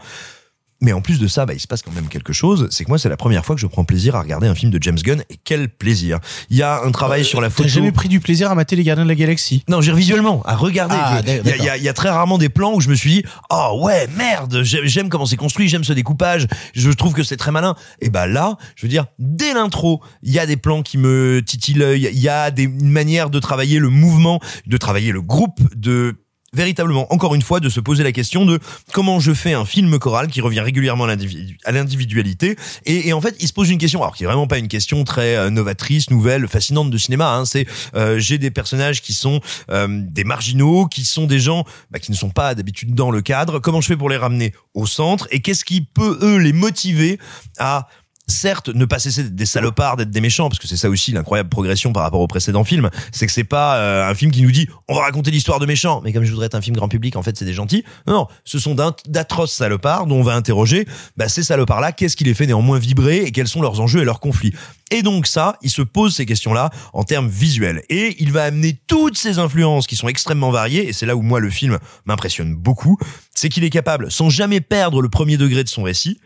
Mais 0.79 0.93
en 0.93 1.01
plus 1.01 1.17
de 1.17 1.27
ça, 1.27 1.47
bah, 1.47 1.55
il 1.55 1.59
se 1.59 1.65
passe 1.65 1.81
quand 1.81 1.91
même 1.91 2.07
quelque 2.07 2.33
chose. 2.33 2.67
C'est 2.69 2.83
que 2.83 2.89
moi, 2.89 2.99
c'est 2.99 3.09
la 3.09 3.17
première 3.17 3.43
fois 3.43 3.55
que 3.55 3.61
je 3.61 3.65
prends 3.65 3.83
plaisir 3.83 4.15
à 4.15 4.21
regarder 4.21 4.45
un 4.45 4.53
film 4.53 4.71
de 4.71 4.77
James 4.79 4.99
Gunn. 5.03 5.23
Et 5.31 5.37
quel 5.43 5.69
plaisir 5.69 6.19
Il 6.51 6.57
y 6.57 6.61
a 6.61 6.83
un 6.83 6.91
travail 6.91 7.25
sur 7.25 7.41
la 7.41 7.47
T'as 7.49 7.55
photo. 7.55 7.67
jamais 7.69 7.91
pris 7.91 8.09
du 8.09 8.19
plaisir 8.19 8.51
à 8.51 8.53
mater 8.53 8.75
les 8.75 8.83
Gardiens 8.83 9.03
de 9.03 9.09
la 9.09 9.15
Galaxie? 9.15 9.63
Non, 9.67 9.81
j'ai 9.81 9.91
visuellement 9.91 10.43
à 10.45 10.55
regarder. 10.55 10.93
Ah, 10.95 11.21
Il 11.25 11.29
y 11.29 11.51
a- 11.51 11.55
il 11.57 11.63
y, 11.63 11.69
a, 11.69 11.77
il 11.77 11.83
y 11.83 11.89
a 11.89 11.93
très 11.93 12.09
rarement 12.09 12.37
des 12.37 12.49
plans 12.49 12.75
où 12.75 12.79
je 12.79 12.89
me 12.89 12.93
suis 12.95 13.09
dit, 13.09 13.23
oh 13.49 13.79
ouais, 13.85 14.07
merde, 14.17 14.61
j'ai- 14.61 14.87
j'aime 14.87 15.09
comment 15.09 15.25
c'est 15.25 15.35
construit, 15.35 15.67
j'aime 15.67 15.83
ce 15.83 15.93
découpage, 15.93 16.45
je 16.75 16.91
trouve 16.91 17.13
que 17.13 17.23
c'est 17.23 17.37
très 17.37 17.49
malin. 17.51 17.75
Et 17.99 18.11
bah 18.11 18.27
là, 18.27 18.55
je 18.75 18.83
veux 18.83 18.89
dire, 18.89 19.07
dès 19.17 19.55
l'intro, 19.55 20.03
il 20.21 20.31
y 20.31 20.37
a 20.37 20.45
des 20.45 20.57
plans 20.57 20.83
qui 20.83 20.99
me 20.99 21.41
titillent 21.43 21.73
l'œil, 21.73 22.07
il 22.13 22.19
y 22.19 22.29
a 22.29 22.51
des 22.51 22.65
une 22.65 22.91
manière 22.91 23.31
de 23.31 23.39
travailler 23.39 23.79
le 23.79 23.89
mouvement, 23.89 24.39
de 24.67 24.77
travailler 24.77 25.11
le 25.11 25.23
groupe, 25.23 25.59
de 25.75 26.17
véritablement, 26.57 27.05
encore 27.13 27.35
une 27.35 27.41
fois, 27.41 27.59
de 27.59 27.69
se 27.69 27.79
poser 27.79 28.03
la 28.03 28.11
question 28.11 28.45
de 28.45 28.59
comment 28.91 29.19
je 29.21 29.33
fais 29.33 29.53
un 29.53 29.65
film 29.65 29.99
choral 29.99 30.27
qui 30.27 30.41
revient 30.41 30.61
régulièrement 30.61 31.05
à 31.05 31.07
l'individu- 31.07 31.57
à 31.63 31.71
l'individualité. 31.71 32.57
Et, 32.85 33.07
et 33.07 33.13
en 33.13 33.21
fait, 33.21 33.35
il 33.39 33.47
se 33.47 33.53
pose 33.53 33.69
une 33.69 33.77
question, 33.77 34.01
alors 34.01 34.15
qui 34.15 34.23
est 34.23 34.27
vraiment 34.27 34.47
pas 34.47 34.57
une 34.57 34.67
question 34.67 35.03
très 35.03 35.35
euh, 35.35 35.49
novatrice, 35.49 36.09
nouvelle, 36.09 36.47
fascinante 36.47 36.89
de 36.89 36.97
cinéma. 36.97 37.35
Hein, 37.35 37.45
c'est 37.45 37.65
euh, 37.95 38.19
j'ai 38.19 38.37
des 38.37 38.51
personnages 38.51 39.01
qui 39.01 39.13
sont 39.13 39.39
euh, 39.69 39.87
des 39.89 40.23
marginaux, 40.23 40.87
qui 40.87 41.05
sont 41.05 41.27
des 41.27 41.39
gens 41.39 41.63
bah, 41.91 41.99
qui 41.99 42.11
ne 42.11 42.17
sont 42.17 42.31
pas 42.31 42.55
d'habitude 42.55 42.93
dans 42.95 43.11
le 43.11 43.21
cadre. 43.21 43.59
Comment 43.59 43.81
je 43.81 43.87
fais 43.87 43.97
pour 43.97 44.09
les 44.09 44.17
ramener 44.17 44.53
au 44.73 44.85
centre? 44.87 45.27
Et 45.31 45.41
qu'est-ce 45.41 45.63
qui 45.63 45.81
peut 45.81 46.17
eux 46.21 46.37
les 46.37 46.53
motiver 46.53 47.19
à 47.59 47.87
certes 48.27 48.69
ne 48.69 48.85
pas 48.85 48.99
cesser 48.99 49.23
d'être 49.23 49.35
des 49.35 49.45
salopards, 49.45 49.97
d'être 49.97 50.11
des 50.11 50.21
méchants, 50.21 50.49
parce 50.49 50.59
que 50.59 50.67
c'est 50.67 50.77
ça 50.77 50.89
aussi 50.89 51.11
l'incroyable 51.11 51.49
progression 51.49 51.93
par 51.93 52.03
rapport 52.03 52.19
au 52.19 52.27
précédent 52.27 52.63
film, 52.63 52.89
c'est 53.11 53.25
que 53.25 53.31
c'est 53.31 53.43
pas 53.43 53.77
euh, 53.77 54.09
un 54.09 54.13
film 54.15 54.31
qui 54.31 54.41
nous 54.41 54.51
dit 54.51 54.67
on 54.87 54.95
va 54.95 55.01
raconter 55.01 55.31
l'histoire 55.31 55.59
de 55.59 55.65
méchants, 55.65 56.01
mais 56.03 56.13
comme 56.13 56.23
je 56.23 56.31
voudrais 56.31 56.47
être 56.47 56.55
un 56.55 56.61
film 56.61 56.75
grand 56.75 56.89
public, 56.89 57.15
en 57.15 57.23
fait 57.23 57.37
c'est 57.37 57.45
des 57.45 57.53
gentils. 57.53 57.83
Non, 58.05 58.27
ce 58.43 58.59
sont 58.59 58.75
d'atroces 58.75 59.53
salopards 59.53 60.07
dont 60.07 60.17
on 60.17 60.23
va 60.23 60.35
interroger 60.35 60.87
bah, 61.15 61.29
ces 61.29 61.43
salopards-là, 61.43 61.91
qu'est-ce 61.91 62.15
qui 62.15 62.23
les 62.23 62.33
fait 62.33 62.47
néanmoins 62.47 62.79
vibrer 62.79 63.17
et 63.17 63.31
quels 63.31 63.47
sont 63.47 63.61
leurs 63.61 63.79
enjeux 63.79 64.01
et 64.01 64.05
leurs 64.05 64.19
conflits. 64.19 64.53
Et 64.91 65.01
donc 65.01 65.27
ça, 65.27 65.57
il 65.61 65.69
se 65.69 65.81
pose 65.81 66.15
ces 66.15 66.25
questions-là 66.25 66.69
en 66.93 67.03
termes 67.03 67.27
visuels. 67.27 67.83
Et 67.89 68.15
il 68.19 68.31
va 68.31 68.43
amener 68.43 68.79
toutes 68.87 69.17
ces 69.17 69.39
influences 69.39 69.87
qui 69.87 69.95
sont 69.95 70.07
extrêmement 70.07 70.51
variées, 70.51 70.87
et 70.87 70.93
c'est 70.93 71.05
là 71.05 71.15
où 71.15 71.21
moi 71.21 71.39
le 71.39 71.49
film 71.49 71.77
m'impressionne 72.05 72.55
beaucoup, 72.55 72.97
c'est 73.33 73.49
qu'il 73.49 73.63
est 73.63 73.69
capable, 73.69 74.11
sans 74.11 74.29
jamais 74.29 74.61
perdre 74.61 75.01
le 75.01 75.09
premier 75.09 75.37
degré 75.37 75.63
de 75.63 75.69
son 75.69 75.83
récit, 75.83 76.19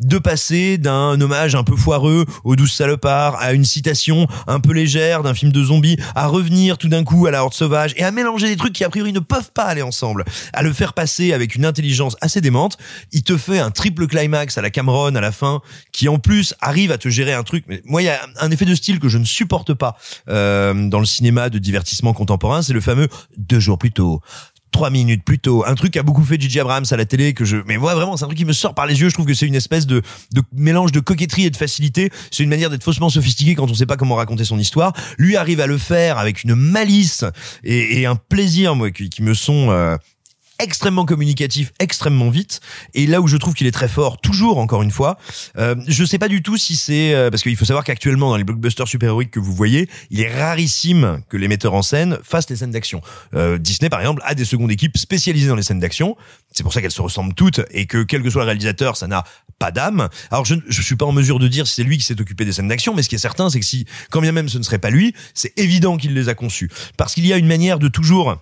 de 0.00 0.18
passer 0.18 0.78
d'un 0.78 1.20
hommage 1.20 1.54
un 1.54 1.64
peu 1.64 1.76
foireux 1.76 2.26
aux 2.44 2.56
douze 2.56 2.72
salopards 2.72 3.36
à 3.40 3.52
une 3.52 3.64
citation 3.64 4.26
un 4.46 4.60
peu 4.60 4.72
légère 4.72 5.22
d'un 5.22 5.34
film 5.34 5.52
de 5.52 5.64
zombies, 5.64 5.96
à 6.14 6.26
revenir 6.26 6.78
tout 6.78 6.88
d'un 6.88 7.04
coup 7.04 7.26
à 7.26 7.30
la 7.30 7.42
horde 7.42 7.54
sauvage 7.54 7.94
et 7.96 8.04
à 8.04 8.10
mélanger 8.10 8.48
des 8.48 8.56
trucs 8.56 8.72
qui 8.72 8.84
a 8.84 8.88
priori 8.88 9.12
ne 9.12 9.20
peuvent 9.20 9.50
pas 9.52 9.64
aller 9.64 9.82
ensemble, 9.82 10.24
à 10.52 10.62
le 10.62 10.72
faire 10.72 10.92
passer 10.92 11.32
avec 11.32 11.54
une 11.54 11.64
intelligence 11.64 12.16
assez 12.20 12.40
démente. 12.40 12.76
Il 13.12 13.22
te 13.22 13.36
fait 13.36 13.58
un 13.58 13.70
triple 13.70 14.06
climax 14.06 14.58
à 14.58 14.62
la 14.62 14.70
Cameron 14.70 15.14
à 15.14 15.20
la 15.20 15.32
fin 15.32 15.60
qui 15.92 16.08
en 16.08 16.18
plus 16.18 16.54
arrive 16.60 16.92
à 16.92 16.98
te 16.98 17.08
gérer 17.08 17.32
un 17.32 17.42
truc. 17.42 17.64
Mais 17.68 17.82
moi, 17.84 18.02
il 18.02 18.06
y 18.06 18.08
a 18.08 18.20
un 18.40 18.50
effet 18.50 18.64
de 18.64 18.74
style 18.74 19.00
que 19.00 19.08
je 19.08 19.18
ne 19.18 19.24
supporte 19.24 19.74
pas 19.74 19.96
euh, 20.28 20.88
dans 20.88 21.00
le 21.00 21.06
cinéma 21.06 21.50
de 21.50 21.58
divertissement 21.58 22.12
contemporain, 22.12 22.62
c'est 22.62 22.72
le 22.72 22.80
fameux 22.80 23.08
deux 23.36 23.60
jours 23.60 23.78
plus 23.78 23.92
tôt. 23.92 24.20
Trois 24.76 24.90
minutes 24.90 25.24
plus 25.24 25.38
tôt. 25.38 25.64
Un 25.66 25.74
truc 25.74 25.94
qu'a 25.94 26.02
beaucoup 26.02 26.22
fait 26.22 26.38
Gigi 26.38 26.60
Abrams 26.60 26.84
à 26.90 26.96
la 26.98 27.06
télé 27.06 27.32
que 27.32 27.46
je, 27.46 27.56
mais 27.66 27.78
moi 27.78 27.94
vraiment, 27.94 28.18
c'est 28.18 28.24
un 28.24 28.26
truc 28.26 28.36
qui 28.36 28.44
me 28.44 28.52
sort 28.52 28.74
par 28.74 28.84
les 28.86 29.00
yeux. 29.00 29.08
Je 29.08 29.14
trouve 29.14 29.24
que 29.24 29.32
c'est 29.32 29.46
une 29.46 29.54
espèce 29.54 29.86
de, 29.86 30.02
de 30.34 30.42
mélange 30.54 30.92
de 30.92 31.00
coquetterie 31.00 31.46
et 31.46 31.50
de 31.50 31.56
facilité. 31.56 32.10
C'est 32.30 32.42
une 32.42 32.50
manière 32.50 32.68
d'être 32.68 32.84
faussement 32.84 33.08
sophistiqué 33.08 33.54
quand 33.54 33.70
on 33.70 33.72
sait 33.72 33.86
pas 33.86 33.96
comment 33.96 34.16
raconter 34.16 34.44
son 34.44 34.58
histoire. 34.58 34.92
Lui 35.16 35.38
arrive 35.38 35.60
à 35.60 35.66
le 35.66 35.78
faire 35.78 36.18
avec 36.18 36.44
une 36.44 36.54
malice 36.54 37.24
et, 37.64 38.00
et 38.00 38.04
un 38.04 38.16
plaisir, 38.16 38.74
moi, 38.74 38.90
qui, 38.90 39.08
qui 39.08 39.22
me 39.22 39.32
sont 39.32 39.70
euh, 39.70 39.96
extrêmement 40.58 41.04
communicatif, 41.04 41.72
extrêmement 41.78 42.30
vite. 42.30 42.60
Et 42.94 43.06
là 43.06 43.20
où 43.20 43.28
je 43.28 43.36
trouve 43.36 43.54
qu'il 43.54 43.66
est 43.66 43.72
très 43.72 43.88
fort, 43.88 44.20
toujours 44.20 44.58
encore 44.58 44.82
une 44.82 44.90
fois, 44.90 45.18
euh, 45.58 45.74
je 45.86 46.04
sais 46.04 46.18
pas 46.18 46.28
du 46.28 46.42
tout 46.42 46.56
si 46.56 46.76
c'est 46.76 47.14
euh, 47.14 47.30
parce 47.30 47.42
qu'il 47.42 47.56
faut 47.56 47.64
savoir 47.64 47.84
qu'actuellement 47.84 48.30
dans 48.30 48.36
les 48.36 48.44
blockbusters 48.44 48.88
super-héroïques 48.88 49.30
que 49.30 49.40
vous 49.40 49.54
voyez, 49.54 49.88
il 50.10 50.20
est 50.20 50.32
rarissime 50.32 51.22
que 51.28 51.36
les 51.36 51.48
metteurs 51.48 51.74
en 51.74 51.82
scène 51.82 52.18
fassent 52.22 52.50
les 52.50 52.56
scènes 52.56 52.70
d'action. 52.70 53.00
Euh, 53.34 53.58
Disney 53.58 53.88
par 53.88 54.00
exemple 54.00 54.22
a 54.24 54.34
des 54.34 54.44
secondes 54.44 54.70
équipes 54.70 54.96
spécialisées 54.96 55.48
dans 55.48 55.56
les 55.56 55.62
scènes 55.62 55.80
d'action. 55.80 56.16
C'est 56.52 56.62
pour 56.62 56.72
ça 56.72 56.80
qu'elles 56.80 56.90
se 56.90 57.02
ressemblent 57.02 57.34
toutes 57.34 57.60
et 57.70 57.86
que 57.86 58.02
quel 58.02 58.22
que 58.22 58.30
soit 58.30 58.42
le 58.42 58.46
réalisateur, 58.46 58.96
ça 58.96 59.06
n'a 59.06 59.24
pas 59.58 59.70
d'âme. 59.70 60.08
Alors 60.30 60.44
je 60.44 60.54
je 60.68 60.82
suis 60.82 60.96
pas 60.96 61.06
en 61.06 61.12
mesure 61.12 61.38
de 61.38 61.48
dire 61.48 61.66
si 61.66 61.74
c'est 61.74 61.84
lui 61.84 61.98
qui 61.98 62.04
s'est 62.04 62.20
occupé 62.20 62.44
des 62.44 62.52
scènes 62.52 62.68
d'action, 62.68 62.94
mais 62.94 63.02
ce 63.02 63.08
qui 63.08 63.14
est 63.14 63.18
certain, 63.18 63.50
c'est 63.50 63.60
que 63.60 63.66
si 63.66 63.86
quand 64.10 64.20
bien 64.20 64.32
même 64.32 64.48
ce 64.48 64.58
ne 64.58 64.62
serait 64.62 64.78
pas 64.78 64.90
lui, 64.90 65.14
c'est 65.34 65.58
évident 65.58 65.96
qu'il 65.96 66.14
les 66.14 66.28
a 66.28 66.34
conçues 66.34 66.70
parce 66.96 67.14
qu'il 67.14 67.26
y 67.26 67.32
a 67.32 67.36
une 67.36 67.46
manière 67.46 67.78
de 67.78 67.88
toujours 67.88 68.38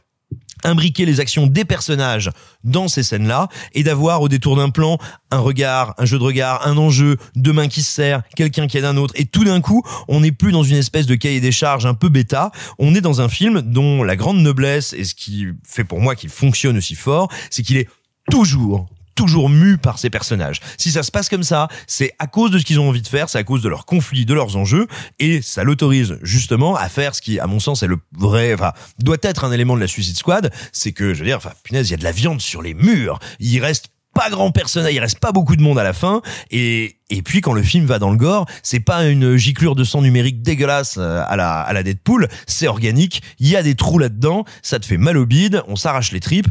imbriquer 0.64 1.06
les 1.06 1.20
actions 1.20 1.46
des 1.46 1.64
personnages 1.64 2.30
dans 2.64 2.88
ces 2.88 3.02
scènes-là 3.02 3.48
et 3.72 3.82
d'avoir 3.82 4.22
au 4.22 4.28
détour 4.28 4.56
d'un 4.56 4.70
plan 4.70 4.98
un 5.30 5.38
regard, 5.38 5.94
un 5.98 6.04
jeu 6.04 6.18
de 6.18 6.24
regard, 6.24 6.66
un 6.66 6.76
enjeu, 6.76 7.16
deux 7.36 7.52
mains 7.52 7.68
qui 7.68 7.82
se 7.82 7.92
serrent, 7.92 8.22
quelqu'un 8.36 8.66
qui 8.66 8.78
aide 8.78 8.84
un 8.84 8.96
autre 8.96 9.14
et 9.16 9.26
tout 9.26 9.44
d'un 9.44 9.60
coup, 9.60 9.82
on 10.08 10.20
n'est 10.20 10.32
plus 10.32 10.52
dans 10.52 10.62
une 10.62 10.76
espèce 10.76 11.06
de 11.06 11.14
cahier 11.14 11.40
des 11.40 11.52
charges 11.52 11.86
un 11.86 11.94
peu 11.94 12.08
bêta, 12.08 12.50
on 12.78 12.94
est 12.94 13.00
dans 13.00 13.20
un 13.20 13.28
film 13.28 13.60
dont 13.60 14.02
la 14.02 14.16
grande 14.16 14.38
noblesse 14.38 14.92
et 14.92 15.04
ce 15.04 15.14
qui 15.14 15.46
fait 15.64 15.84
pour 15.84 16.00
moi 16.00 16.14
qu'il 16.14 16.30
fonctionne 16.30 16.76
aussi 16.76 16.94
fort, 16.94 17.30
c'est 17.50 17.62
qu'il 17.62 17.76
est 17.76 17.88
toujours 18.30 18.86
toujours 19.14 19.48
mu 19.48 19.78
par 19.78 19.98
ces 19.98 20.10
personnages. 20.10 20.60
Si 20.78 20.90
ça 20.90 21.02
se 21.02 21.10
passe 21.10 21.28
comme 21.28 21.42
ça, 21.42 21.68
c'est 21.86 22.12
à 22.18 22.26
cause 22.26 22.50
de 22.50 22.58
ce 22.58 22.64
qu'ils 22.64 22.80
ont 22.80 22.88
envie 22.88 23.02
de 23.02 23.08
faire, 23.08 23.28
c'est 23.28 23.38
à 23.38 23.44
cause 23.44 23.62
de 23.62 23.68
leurs 23.68 23.86
conflits, 23.86 24.26
de 24.26 24.34
leurs 24.34 24.56
enjeux, 24.56 24.86
et 25.18 25.42
ça 25.42 25.64
l'autorise 25.64 26.18
justement 26.22 26.76
à 26.76 26.88
faire 26.88 27.14
ce 27.14 27.22
qui, 27.22 27.38
à 27.38 27.46
mon 27.46 27.60
sens, 27.60 27.82
est 27.82 27.86
le 27.86 27.98
vrai, 28.16 28.54
enfin, 28.54 28.72
doit 28.98 29.16
être 29.22 29.44
un 29.44 29.52
élément 29.52 29.76
de 29.76 29.80
la 29.80 29.86
Suicide 29.86 30.16
Squad, 30.16 30.52
c'est 30.72 30.92
que, 30.92 31.14
je 31.14 31.20
veux 31.20 31.26
dire, 31.26 31.36
enfin, 31.36 31.52
punaise, 31.62 31.88
il 31.88 31.92
y 31.92 31.94
a 31.94 31.98
de 31.98 32.04
la 32.04 32.12
viande 32.12 32.40
sur 32.40 32.62
les 32.62 32.74
murs, 32.74 33.18
il 33.40 33.60
reste 33.60 33.88
pas 34.14 34.30
grand 34.30 34.52
personnage, 34.52 34.94
il 34.94 35.00
reste 35.00 35.18
pas 35.18 35.32
beaucoup 35.32 35.56
de 35.56 35.62
monde 35.62 35.78
à 35.78 35.82
la 35.82 35.92
fin, 35.92 36.22
et, 36.50 36.98
et 37.10 37.22
puis 37.22 37.40
quand 37.40 37.52
le 37.52 37.62
film 37.62 37.84
va 37.84 37.98
dans 37.98 38.10
le 38.10 38.16
gore, 38.16 38.46
c'est 38.62 38.80
pas 38.80 39.04
une 39.06 39.36
giclure 39.36 39.74
de 39.74 39.84
sang 39.84 40.02
numérique 40.02 40.40
dégueulasse 40.40 40.96
euh, 40.98 41.22
à 41.26 41.36
la, 41.36 41.60
à 41.60 41.72
la 41.72 41.82
Deadpool, 41.82 42.28
c'est 42.46 42.68
organique, 42.68 43.22
il 43.40 43.48
y 43.48 43.56
a 43.56 43.62
des 43.62 43.74
trous 43.74 43.98
là-dedans, 43.98 44.44
ça 44.62 44.78
te 44.78 44.86
fait 44.86 44.98
mal 44.98 45.18
au 45.18 45.26
bide, 45.26 45.62
on 45.66 45.76
s'arrache 45.76 46.12
les 46.12 46.20
tripes, 46.20 46.48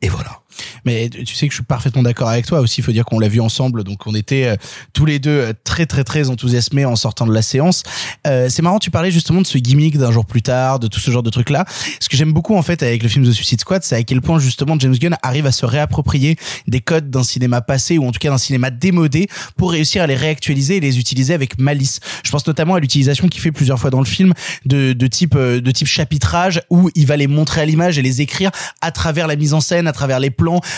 et 0.00 0.08
voilà. 0.08 0.41
Mais 0.84 1.08
tu 1.08 1.34
sais 1.34 1.46
que 1.46 1.52
je 1.52 1.58
suis 1.58 1.64
parfaitement 1.64 2.02
d'accord 2.02 2.28
avec 2.28 2.46
toi 2.46 2.60
aussi. 2.60 2.80
Il 2.80 2.84
faut 2.84 2.92
dire 2.92 3.04
qu'on 3.04 3.18
l'a 3.18 3.28
vu 3.28 3.40
ensemble, 3.40 3.84
donc 3.84 4.06
on 4.06 4.14
était 4.14 4.44
euh, 4.44 4.56
tous 4.92 5.06
les 5.06 5.18
deux 5.18 5.30
euh, 5.30 5.52
très 5.64 5.86
très 5.86 6.04
très 6.04 6.30
enthousiasmés 6.30 6.84
en 6.84 6.96
sortant 6.96 7.26
de 7.26 7.32
la 7.32 7.42
séance. 7.42 7.82
Euh, 8.26 8.48
c'est 8.48 8.62
marrant, 8.62 8.78
tu 8.78 8.90
parlais 8.90 9.10
justement 9.10 9.40
de 9.40 9.46
ce 9.46 9.58
gimmick 9.58 9.98
d'un 9.98 10.12
jour 10.12 10.26
plus 10.26 10.42
tard, 10.42 10.78
de 10.78 10.86
tout 10.86 11.00
ce 11.00 11.10
genre 11.10 11.22
de 11.22 11.30
trucs 11.30 11.50
là. 11.50 11.64
Ce 12.00 12.08
que 12.08 12.16
j'aime 12.16 12.32
beaucoup 12.32 12.56
en 12.56 12.62
fait 12.62 12.82
avec 12.82 13.02
le 13.02 13.08
film 13.08 13.24
The 13.24 13.32
Suicide 13.32 13.60
Squad, 13.60 13.82
c'est 13.82 13.96
à 13.96 14.02
quel 14.02 14.20
point 14.20 14.38
justement 14.38 14.76
James 14.78 14.96
Gunn 14.96 15.16
arrive 15.22 15.46
à 15.46 15.52
se 15.52 15.66
réapproprier 15.66 16.36
des 16.66 16.80
codes 16.80 17.10
d'un 17.10 17.22
cinéma 17.22 17.60
passé 17.60 17.98
ou 17.98 18.06
en 18.06 18.12
tout 18.12 18.18
cas 18.18 18.30
d'un 18.30 18.38
cinéma 18.38 18.70
démodé 18.70 19.28
pour 19.56 19.72
réussir 19.72 20.02
à 20.02 20.06
les 20.06 20.16
réactualiser 20.16 20.76
et 20.76 20.80
les 20.80 20.98
utiliser 20.98 21.34
avec 21.34 21.58
malice. 21.58 22.00
Je 22.24 22.30
pense 22.30 22.46
notamment 22.46 22.74
à 22.74 22.80
l'utilisation 22.80 23.28
qu'il 23.28 23.40
fait 23.40 23.52
plusieurs 23.52 23.78
fois 23.78 23.90
dans 23.90 24.00
le 24.00 24.06
film 24.06 24.32
de, 24.66 24.92
de 24.92 25.06
type 25.06 25.34
euh, 25.36 25.60
de 25.60 25.70
type 25.70 25.86
chapitrage 25.86 26.60
où 26.70 26.90
il 26.94 27.06
va 27.06 27.16
les 27.16 27.26
montrer 27.26 27.60
à 27.60 27.64
l'image 27.64 27.98
et 27.98 28.02
les 28.02 28.20
écrire 28.20 28.50
à 28.80 28.90
travers 28.90 29.26
la 29.26 29.36
mise 29.36 29.54
en 29.54 29.60
scène, 29.60 29.86
à 29.86 29.92
travers 29.92 30.20
les 30.20 30.30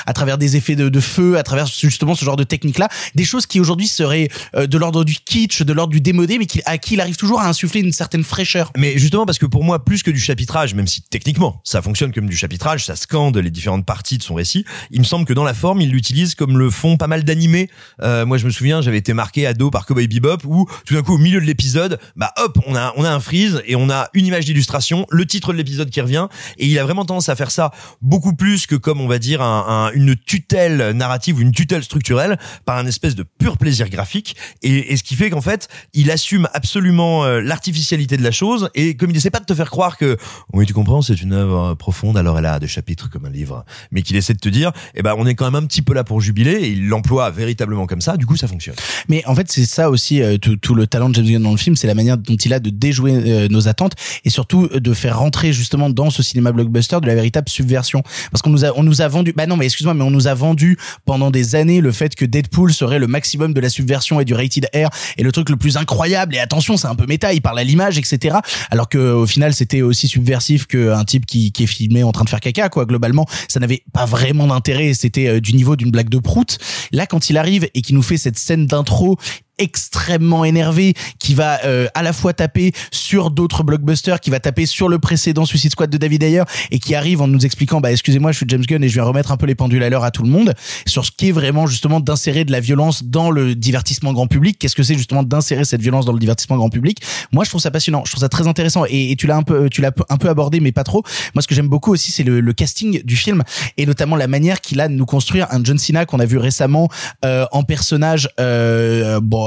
à 0.06 0.12
travers 0.12 0.38
des 0.38 0.56
effets 0.56 0.76
de, 0.76 1.00
feu, 1.00 1.38
à 1.38 1.42
travers 1.42 1.66
justement 1.66 2.14
ce 2.14 2.24
genre 2.24 2.36
de 2.36 2.44
technique-là, 2.44 2.88
des 3.14 3.24
choses 3.24 3.46
qui 3.46 3.60
aujourd'hui 3.60 3.86
seraient 3.86 4.28
euh, 4.54 4.66
de 4.66 4.78
l'ordre 4.78 5.04
du 5.04 5.16
kitsch, 5.16 5.62
de 5.62 5.72
l'ordre 5.72 5.92
du 5.92 6.00
démodé, 6.00 6.38
mais 6.38 6.46
à 6.64 6.78
qui 6.78 6.94
il 6.94 7.00
arrive 7.00 7.16
toujours 7.16 7.40
à 7.40 7.48
insuffler 7.48 7.80
une 7.80 7.92
certaine 7.92 8.24
fraîcheur. 8.24 8.70
Mais 8.76 8.98
justement 8.98 9.26
parce 9.26 9.38
que 9.38 9.46
pour 9.46 9.64
moi, 9.64 9.84
plus 9.84 10.02
que 10.02 10.10
du 10.10 10.20
chapitrage, 10.20 10.74
même 10.74 10.86
si 10.86 11.02
techniquement 11.02 11.60
ça 11.64 11.82
fonctionne 11.82 12.12
comme 12.12 12.28
du 12.28 12.36
chapitrage, 12.36 12.84
ça 12.84 12.96
scande 12.96 13.36
les 13.36 13.50
différentes 13.50 13.84
parties 13.84 14.18
de 14.18 14.22
son 14.22 14.34
récit, 14.34 14.64
il 14.90 15.00
me 15.00 15.04
semble 15.04 15.24
que 15.24 15.32
dans 15.32 15.44
la 15.44 15.54
forme, 15.54 15.80
il 15.80 15.90
l'utilise 15.90 16.34
comme 16.34 16.58
le 16.58 16.70
font 16.70 16.96
pas 16.96 17.06
mal 17.06 17.24
d'animés. 17.24 17.68
Euh, 18.02 18.26
moi, 18.26 18.38
je 18.38 18.46
me 18.46 18.50
souviens, 18.50 18.80
j'avais 18.80 18.98
été 18.98 19.12
marqué 19.12 19.46
ado 19.46 19.70
par 19.70 19.86
Cowboy 19.86 20.06
Bebop 20.06 20.44
où 20.44 20.68
tout 20.86 20.94
d'un 20.94 21.02
coup, 21.02 21.14
au 21.14 21.18
milieu 21.18 21.40
de 21.40 21.46
l'épisode, 21.46 21.98
bah 22.16 22.32
hop, 22.38 22.58
on 22.66 22.76
a 22.76 22.92
on 22.96 23.04
a 23.04 23.10
un 23.10 23.20
freeze 23.20 23.62
et 23.66 23.76
on 23.76 23.90
a 23.90 24.08
une 24.14 24.26
image 24.26 24.44
d'illustration, 24.44 25.06
le 25.10 25.26
titre 25.26 25.52
de 25.52 25.58
l'épisode 25.58 25.90
qui 25.90 26.00
revient, 26.00 26.28
et 26.58 26.66
il 26.66 26.78
a 26.78 26.84
vraiment 26.84 27.04
tendance 27.04 27.28
à 27.28 27.36
faire 27.36 27.50
ça 27.50 27.70
beaucoup 28.02 28.34
plus 28.34 28.66
que 28.66 28.76
comme 28.76 29.00
on 29.00 29.08
va 29.08 29.18
dire 29.18 29.42
un, 29.42 29.53
un, 29.54 29.92
une 29.92 30.16
tutelle 30.16 30.90
narrative 30.90 31.38
ou 31.38 31.40
une 31.40 31.52
tutelle 31.52 31.82
structurelle 31.82 32.38
par 32.64 32.78
un 32.78 32.86
espèce 32.86 33.14
de 33.14 33.22
pur 33.22 33.58
plaisir 33.58 33.88
graphique. 33.88 34.36
Et, 34.62 34.96
ce 34.96 35.02
qui 35.02 35.16
fait 35.16 35.30
qu'en 35.30 35.40
fait 35.40 35.68
il 35.92 36.10
assume 36.10 36.48
absolument 36.54 37.24
euh, 37.24 37.40
l'artificialité 37.40 38.16
de 38.16 38.22
la 38.22 38.30
chose. 38.30 38.70
Et 38.74 38.96
comme 38.96 39.10
il 39.10 39.16
essaie 39.16 39.30
pas 39.30 39.40
de 39.40 39.44
te 39.44 39.54
faire 39.54 39.70
croire 39.70 39.96
que 39.96 40.16
oui 40.52 40.66
tu 40.66 40.72
comprends 40.72 41.02
c'est 41.02 41.20
une 41.20 41.32
œuvre 41.32 41.74
profonde 41.74 42.16
alors 42.16 42.38
elle 42.38 42.46
a 42.46 42.58
des 42.58 42.68
chapitres 42.68 43.10
comme 43.10 43.26
un 43.26 43.30
livre. 43.30 43.64
Mais 43.90 44.02
qu'il 44.02 44.16
essaie 44.16 44.34
de 44.34 44.38
te 44.38 44.48
dire 44.48 44.72
eh 44.94 45.02
ben 45.02 45.14
on 45.18 45.26
est 45.26 45.34
quand 45.34 45.50
même 45.50 45.62
un 45.62 45.66
petit 45.66 45.82
peu 45.82 45.94
là 45.94 46.04
pour 46.04 46.20
jubiler 46.20 46.52
et 46.52 46.70
il 46.70 46.88
l'emploie 46.88 47.30
véritablement 47.30 47.86
comme 47.86 48.00
ça. 48.00 48.16
Du 48.16 48.26
coup 48.26 48.36
ça 48.36 48.48
fonctionne. 48.48 48.76
Mais 49.08 49.24
en 49.26 49.34
fait, 49.34 49.50
c'est 49.50 49.64
ça 49.64 49.90
aussi 49.90 50.22
euh, 50.22 50.38
tout, 50.38 50.74
le 50.74 50.86
talent 50.86 51.08
de 51.08 51.14
James 51.14 51.26
Gunn 51.26 51.42
dans 51.42 51.50
le 51.50 51.56
film, 51.56 51.76
c'est 51.76 51.86
la 51.86 51.94
manière 51.94 52.18
dont 52.18 52.36
il 52.36 52.52
a 52.52 52.60
de 52.60 52.70
déjouer 52.70 53.12
euh, 53.14 53.48
nos 53.48 53.68
attentes 53.68 53.94
et 54.24 54.30
surtout 54.30 54.68
euh, 54.72 54.80
de 54.80 54.94
faire 54.94 55.18
rentrer 55.18 55.52
justement 55.52 55.90
dans 55.90 56.10
ce 56.10 56.22
cinéma 56.22 56.52
blockbuster 56.52 57.00
de 57.00 57.06
la 57.06 57.14
véritable 57.14 57.48
subversion. 57.48 58.02
Parce 58.30 58.42
qu'on 58.42 58.50
nous 58.50 58.64
a, 58.64 58.72
on 58.76 58.82
nous 58.82 59.02
a 59.02 59.08
vendu, 59.08 59.32
bah 59.32 59.43
non, 59.46 59.56
mais 59.56 59.66
excuse-moi, 59.66 59.94
mais 59.94 60.04
on 60.04 60.10
nous 60.10 60.26
a 60.26 60.34
vendu 60.34 60.78
pendant 61.04 61.30
des 61.30 61.54
années 61.54 61.80
le 61.80 61.92
fait 61.92 62.14
que 62.14 62.24
Deadpool 62.24 62.72
serait 62.72 62.98
le 62.98 63.06
maximum 63.06 63.52
de 63.54 63.60
la 63.60 63.68
subversion 63.68 64.20
et 64.20 64.24
du 64.24 64.34
rated 64.34 64.68
R 64.74 64.90
et 65.16 65.22
le 65.22 65.32
truc 65.32 65.50
le 65.50 65.56
plus 65.56 65.76
incroyable. 65.76 66.34
Et 66.34 66.38
attention, 66.38 66.76
c'est 66.76 66.86
un 66.86 66.94
peu 66.94 67.06
méta, 67.06 67.32
il 67.32 67.42
parle 67.42 67.58
à 67.58 67.64
l'image, 67.64 67.98
etc. 67.98 68.38
Alors 68.70 68.88
que 68.88 68.98
au 68.98 69.26
final, 69.26 69.54
c'était 69.54 69.82
aussi 69.82 70.08
subversif 70.08 70.66
qu'un 70.66 71.04
type 71.04 71.26
qui, 71.26 71.52
qui 71.52 71.64
est 71.64 71.66
filmé 71.66 72.02
en 72.02 72.12
train 72.12 72.24
de 72.24 72.28
faire 72.28 72.40
caca, 72.40 72.68
quoi. 72.68 72.84
Globalement, 72.86 73.26
ça 73.48 73.60
n'avait 73.60 73.82
pas 73.92 74.04
vraiment 74.04 74.46
d'intérêt. 74.46 74.94
C'était 74.94 75.28
euh, 75.28 75.40
du 75.40 75.54
niveau 75.54 75.76
d'une 75.76 75.90
blague 75.90 76.08
de 76.08 76.18
prout. 76.18 76.58
Là, 76.92 77.06
quand 77.06 77.30
il 77.30 77.38
arrive 77.38 77.68
et 77.74 77.82
qu'il 77.82 77.94
nous 77.94 78.02
fait 78.02 78.16
cette 78.16 78.38
scène 78.38 78.66
d'intro 78.66 79.18
extrêmement 79.58 80.44
énervé 80.44 80.94
qui 81.18 81.34
va 81.34 81.60
euh, 81.64 81.86
à 81.94 82.02
la 82.02 82.12
fois 82.12 82.32
taper 82.32 82.72
sur 82.90 83.30
d'autres 83.30 83.62
blockbusters 83.62 84.20
qui 84.20 84.30
va 84.30 84.40
taper 84.40 84.66
sur 84.66 84.88
le 84.88 84.98
précédent 84.98 85.44
Suicide 85.44 85.70
Squad 85.72 85.90
de 85.90 85.98
David 85.98 86.22
Ayer 86.22 86.42
et 86.70 86.78
qui 86.78 86.94
arrive 86.94 87.20
en 87.20 87.28
nous 87.28 87.44
expliquant 87.44 87.80
bah 87.80 87.92
excusez-moi 87.92 88.32
je 88.32 88.38
suis 88.38 88.46
James 88.48 88.62
Gunn 88.62 88.82
et 88.82 88.88
je 88.88 88.94
viens 88.94 89.04
remettre 89.04 89.32
un 89.32 89.36
peu 89.36 89.46
les 89.46 89.54
pendules 89.54 89.82
à 89.82 89.90
l'heure 89.90 90.04
à 90.04 90.10
tout 90.10 90.22
le 90.22 90.28
monde 90.28 90.54
sur 90.86 91.04
ce 91.04 91.10
qui 91.10 91.28
est 91.28 91.32
vraiment 91.32 91.66
justement 91.66 92.00
d'insérer 92.00 92.44
de 92.44 92.52
la 92.52 92.60
violence 92.60 93.04
dans 93.04 93.30
le 93.30 93.54
divertissement 93.54 94.12
grand 94.12 94.26
public. 94.26 94.58
Qu'est-ce 94.58 94.74
que 94.74 94.82
c'est 94.82 94.96
justement 94.96 95.22
d'insérer 95.22 95.64
cette 95.64 95.80
violence 95.80 96.04
dans 96.04 96.12
le 96.12 96.18
divertissement 96.18 96.56
grand 96.56 96.70
public? 96.70 97.00
Moi 97.32 97.44
je 97.44 97.50
trouve 97.50 97.60
ça 97.60 97.70
passionnant. 97.70 98.02
Je 98.04 98.10
trouve 98.12 98.20
ça 98.20 98.28
très 98.28 98.46
intéressant. 98.46 98.84
Et, 98.88 99.14
tu 99.16 99.26
l'as 99.26 99.36
un 99.36 99.42
peu 99.42 99.68
tu 99.70 99.80
l'as 99.80 99.92
un 100.08 100.16
peu 100.16 100.28
abordé 100.28 100.60
mais 100.60 100.72
pas 100.72 100.84
trop. 100.84 101.02
Moi 101.34 101.42
ce 101.42 101.48
que 101.48 101.54
j'aime 101.54 101.68
beaucoup 101.68 101.92
aussi 101.92 102.10
c'est 102.10 102.22
le, 102.22 102.40
le 102.40 102.52
casting 102.52 103.02
du 103.02 103.16
film 103.16 103.42
et 103.76 103.86
notamment 103.86 104.16
la 104.16 104.26
manière 104.26 104.60
qu'il 104.60 104.80
a 104.80 104.88
de 104.88 104.94
nous 104.94 105.06
construire 105.06 105.46
un 105.50 105.62
John 105.62 105.78
Cena 105.78 106.06
qu'on 106.06 106.20
a 106.20 106.26
vu 106.26 106.38
récemment 106.38 106.88
euh, 107.24 107.46
en 107.52 107.62
personnage 107.62 108.28
euh, 108.40 109.20
bon 109.20 109.43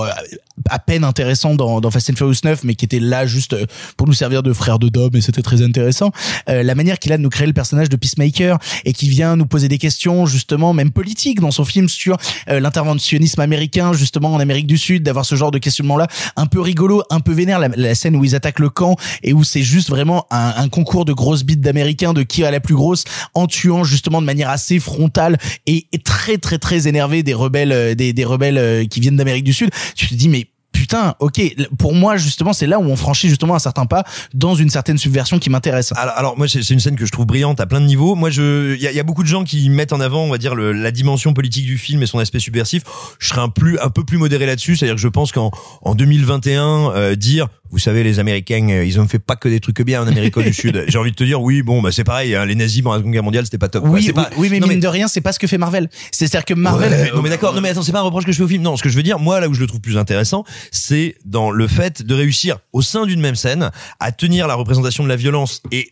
à 0.69 0.79
peine 0.79 1.03
intéressant 1.03 1.55
dans, 1.55 1.81
dans 1.81 1.91
Fast 1.91 2.09
and 2.09 2.15
Furious 2.15 2.39
9 2.43 2.63
mais 2.63 2.75
qui 2.75 2.85
était 2.85 2.99
là 2.99 3.25
juste 3.25 3.53
euh, 3.53 3.65
pour 3.95 4.07
nous 4.07 4.13
servir 4.13 4.43
de 4.43 4.53
frère 4.53 4.79
de 4.79 4.89
Dom 4.89 5.11
et 5.15 5.21
c'était 5.21 5.41
très 5.41 5.61
intéressant. 5.61 6.11
Euh, 6.49 6.63
la 6.63 6.75
manière 6.75 6.99
qu'il 6.99 7.11
a 7.13 7.17
de 7.17 7.21
nous 7.21 7.29
créer 7.29 7.47
le 7.47 7.53
personnage 7.53 7.89
de 7.89 7.95
Peacemaker 7.95 8.57
et 8.85 8.93
qui 8.93 9.09
vient 9.09 9.35
nous 9.35 9.45
poser 9.45 9.67
des 9.67 9.77
questions 9.77 10.25
justement 10.25 10.73
même 10.73 10.91
politiques 10.91 11.39
dans 11.39 11.51
son 11.51 11.65
film 11.65 11.89
sur 11.89 12.17
euh, 12.49 12.59
l'interventionnisme 12.59 13.41
américain 13.41 13.93
justement 13.93 14.33
en 14.33 14.39
Amérique 14.39 14.67
du 14.67 14.77
Sud 14.77 15.03
d'avoir 15.03 15.25
ce 15.25 15.35
genre 15.35 15.51
de 15.51 15.57
questionnement 15.57 15.97
là 15.97 16.07
un 16.35 16.45
peu 16.45 16.61
rigolo 16.61 17.03
un 17.09 17.19
peu 17.19 17.33
vénère 17.33 17.59
la, 17.59 17.69
la 17.69 17.95
scène 17.95 18.15
où 18.15 18.23
ils 18.23 18.35
attaquent 18.35 18.59
le 18.59 18.69
camp 18.69 18.95
et 19.23 19.33
où 19.33 19.43
c'est 19.43 19.63
juste 19.63 19.89
vraiment 19.89 20.25
un, 20.31 20.53
un 20.57 20.69
concours 20.69 21.05
de 21.05 21.13
grosses 21.13 21.43
bites 21.43 21.61
d'américains 21.61 22.13
de 22.13 22.23
qui 22.23 22.43
a 22.43 22.51
la 22.51 22.59
plus 22.59 22.75
grosse 22.75 23.03
en 23.33 23.47
tuant 23.47 23.83
justement 23.83 24.21
de 24.21 24.25
manière 24.25 24.49
assez 24.49 24.79
frontale 24.79 25.37
et, 25.65 25.87
et 25.91 25.99
très 25.99 26.37
très 26.37 26.57
très 26.57 26.87
énervé 26.87 27.23
des 27.23 27.33
rebelles 27.33 27.71
euh, 27.71 27.95
des, 27.95 28.13
des 28.13 28.25
rebelles 28.25 28.57
euh, 28.57 28.85
qui 28.85 28.99
viennent 28.99 29.17
d'Amérique 29.17 29.43
du 29.43 29.53
Sud 29.53 29.69
tu 29.95 30.07
te 30.07 30.13
dis 30.15 30.29
mais 30.29 30.47
putain, 30.77 31.15
ok, 31.19 31.41
pour 31.79 31.95
moi 31.95 32.17
justement 32.17 32.53
c'est 32.53 32.67
là 32.67 32.79
où 32.79 32.83
on 32.83 32.95
franchit 32.95 33.29
justement 33.29 33.55
un 33.55 33.59
certain 33.59 33.87
pas 33.87 34.03
dans 34.33 34.53
une 34.53 34.69
certaine 34.69 34.97
subversion 34.97 35.39
qui 35.39 35.49
m'intéresse. 35.49 35.91
Alors, 35.95 36.37
moi 36.37 36.47
c'est 36.47 36.61
une 36.69 36.79
scène 36.79 36.95
que 36.95 37.05
je 37.05 37.11
trouve 37.11 37.25
brillante 37.25 37.59
à 37.59 37.65
plein 37.65 37.81
de 37.81 37.85
niveaux. 37.85 38.15
Moi 38.15 38.29
je 38.29 38.75
il 38.75 38.81
y 38.81 38.99
a, 38.99 39.03
beaucoup 39.03 39.23
de 39.23 39.27
gens 39.27 39.43
qui 39.43 39.69
mettent 39.69 39.93
en 39.93 39.99
avant 39.99 40.23
on 40.23 40.29
va 40.29 40.37
dire 40.37 40.55
la 40.55 40.91
dimension 40.91 41.33
politique 41.33 41.65
du 41.65 41.77
film 41.77 42.03
et 42.03 42.05
son 42.05 42.19
aspect 42.19 42.39
subversif. 42.39 42.83
Je 43.19 43.27
serais 43.27 43.41
un 43.41 43.49
peu 43.49 44.03
plus 44.03 44.17
modéré 44.17 44.45
là-dessus, 44.45 44.75
c'est-à-dire 44.75 44.95
que 44.95 45.01
je 45.01 45.07
pense 45.07 45.31
qu'en 45.31 45.51
en 45.81 45.95
2021 45.95 46.91
euh, 46.91 47.15
dire 47.15 47.47
vous 47.71 47.79
savez 47.79 48.03
les 48.03 48.19
Américains 48.19 48.67
euh, 48.69 48.85
ils 48.85 48.99
ont 48.99 49.07
fait 49.07 49.19
pas 49.19 49.35
que 49.35 49.49
des 49.49 49.59
trucs 49.59 49.81
bien 49.81 50.01
en 50.03 50.07
Amérique 50.07 50.37
du 50.39 50.53
Sud. 50.53 50.85
J'ai 50.87 50.97
envie 50.97 51.11
de 51.11 51.15
te 51.15 51.23
dire 51.23 51.41
oui 51.41 51.61
bon 51.61 51.81
bah 51.81 51.91
c'est 51.91 52.03
pareil 52.03 52.35
hein, 52.35 52.45
les 52.45 52.55
nazis 52.55 52.81
pendant 52.81 52.95
la 52.95 52.99
Seconde 52.99 53.13
Guerre 53.13 53.23
mondiale 53.23 53.45
c'était 53.45 53.57
pas 53.57 53.67
top. 53.69 53.83
Oui, 53.87 54.01
C'est 54.01 54.09
oui, 54.09 54.13
pas- 54.13 54.29
oui, 54.37 54.47
mais 54.49 54.59
Non, 54.59 54.67
mine 54.67 54.79
de 54.79 54.87
rien, 54.87 55.07
c'est 55.07 55.21
pas 55.21 55.31
ce 55.33 55.39
que 55.39 55.47
fait 55.47 55.57
Marvel. 55.57 55.89
C'est-à-dire 56.11 56.45
que 56.45 56.53
Marvel, 56.53 56.91
Ouais, 56.91 57.11
non 57.15 57.21
mais 57.21 57.29
d'accord, 57.29 57.53
non 57.53 57.61
mais 57.61 57.69
attends, 57.69 57.81
c'est 57.83 57.91
pas 57.91 57.99
un 57.99 58.03
reproche 58.03 58.25
que 58.25 58.31
je 58.31 58.37
fais 58.37 58.43
au 58.43 58.47
film. 58.47 58.63
Non, 58.63 58.77
ce 58.77 58.83
que 58.83 58.89
je 58.89 58.95
veux 58.95 59.03
dire, 59.03 59.19
moi 59.19 59.39
là 59.39 59.47
où 59.49 59.53
je 59.53 59.59
le 59.61 59.67
trouve 59.67 59.81
plus 59.81 59.97
intéressant, 59.97 60.43
c'est 60.71 61.15
dans 61.25 61.51
le 61.51 61.67
fait 61.67 62.01
de 62.03 62.13
réussir 62.13 62.57
au 62.73 62.81
sein 62.81 63.05
d'une 63.05 63.19
même 63.21 63.35
scène 63.35 63.71
à 63.99 64.11
tenir 64.11 64.47
la 64.47 64.55
représentation 64.55 65.03
de 65.03 65.09
la 65.09 65.15
violence 65.15 65.61
et 65.71 65.89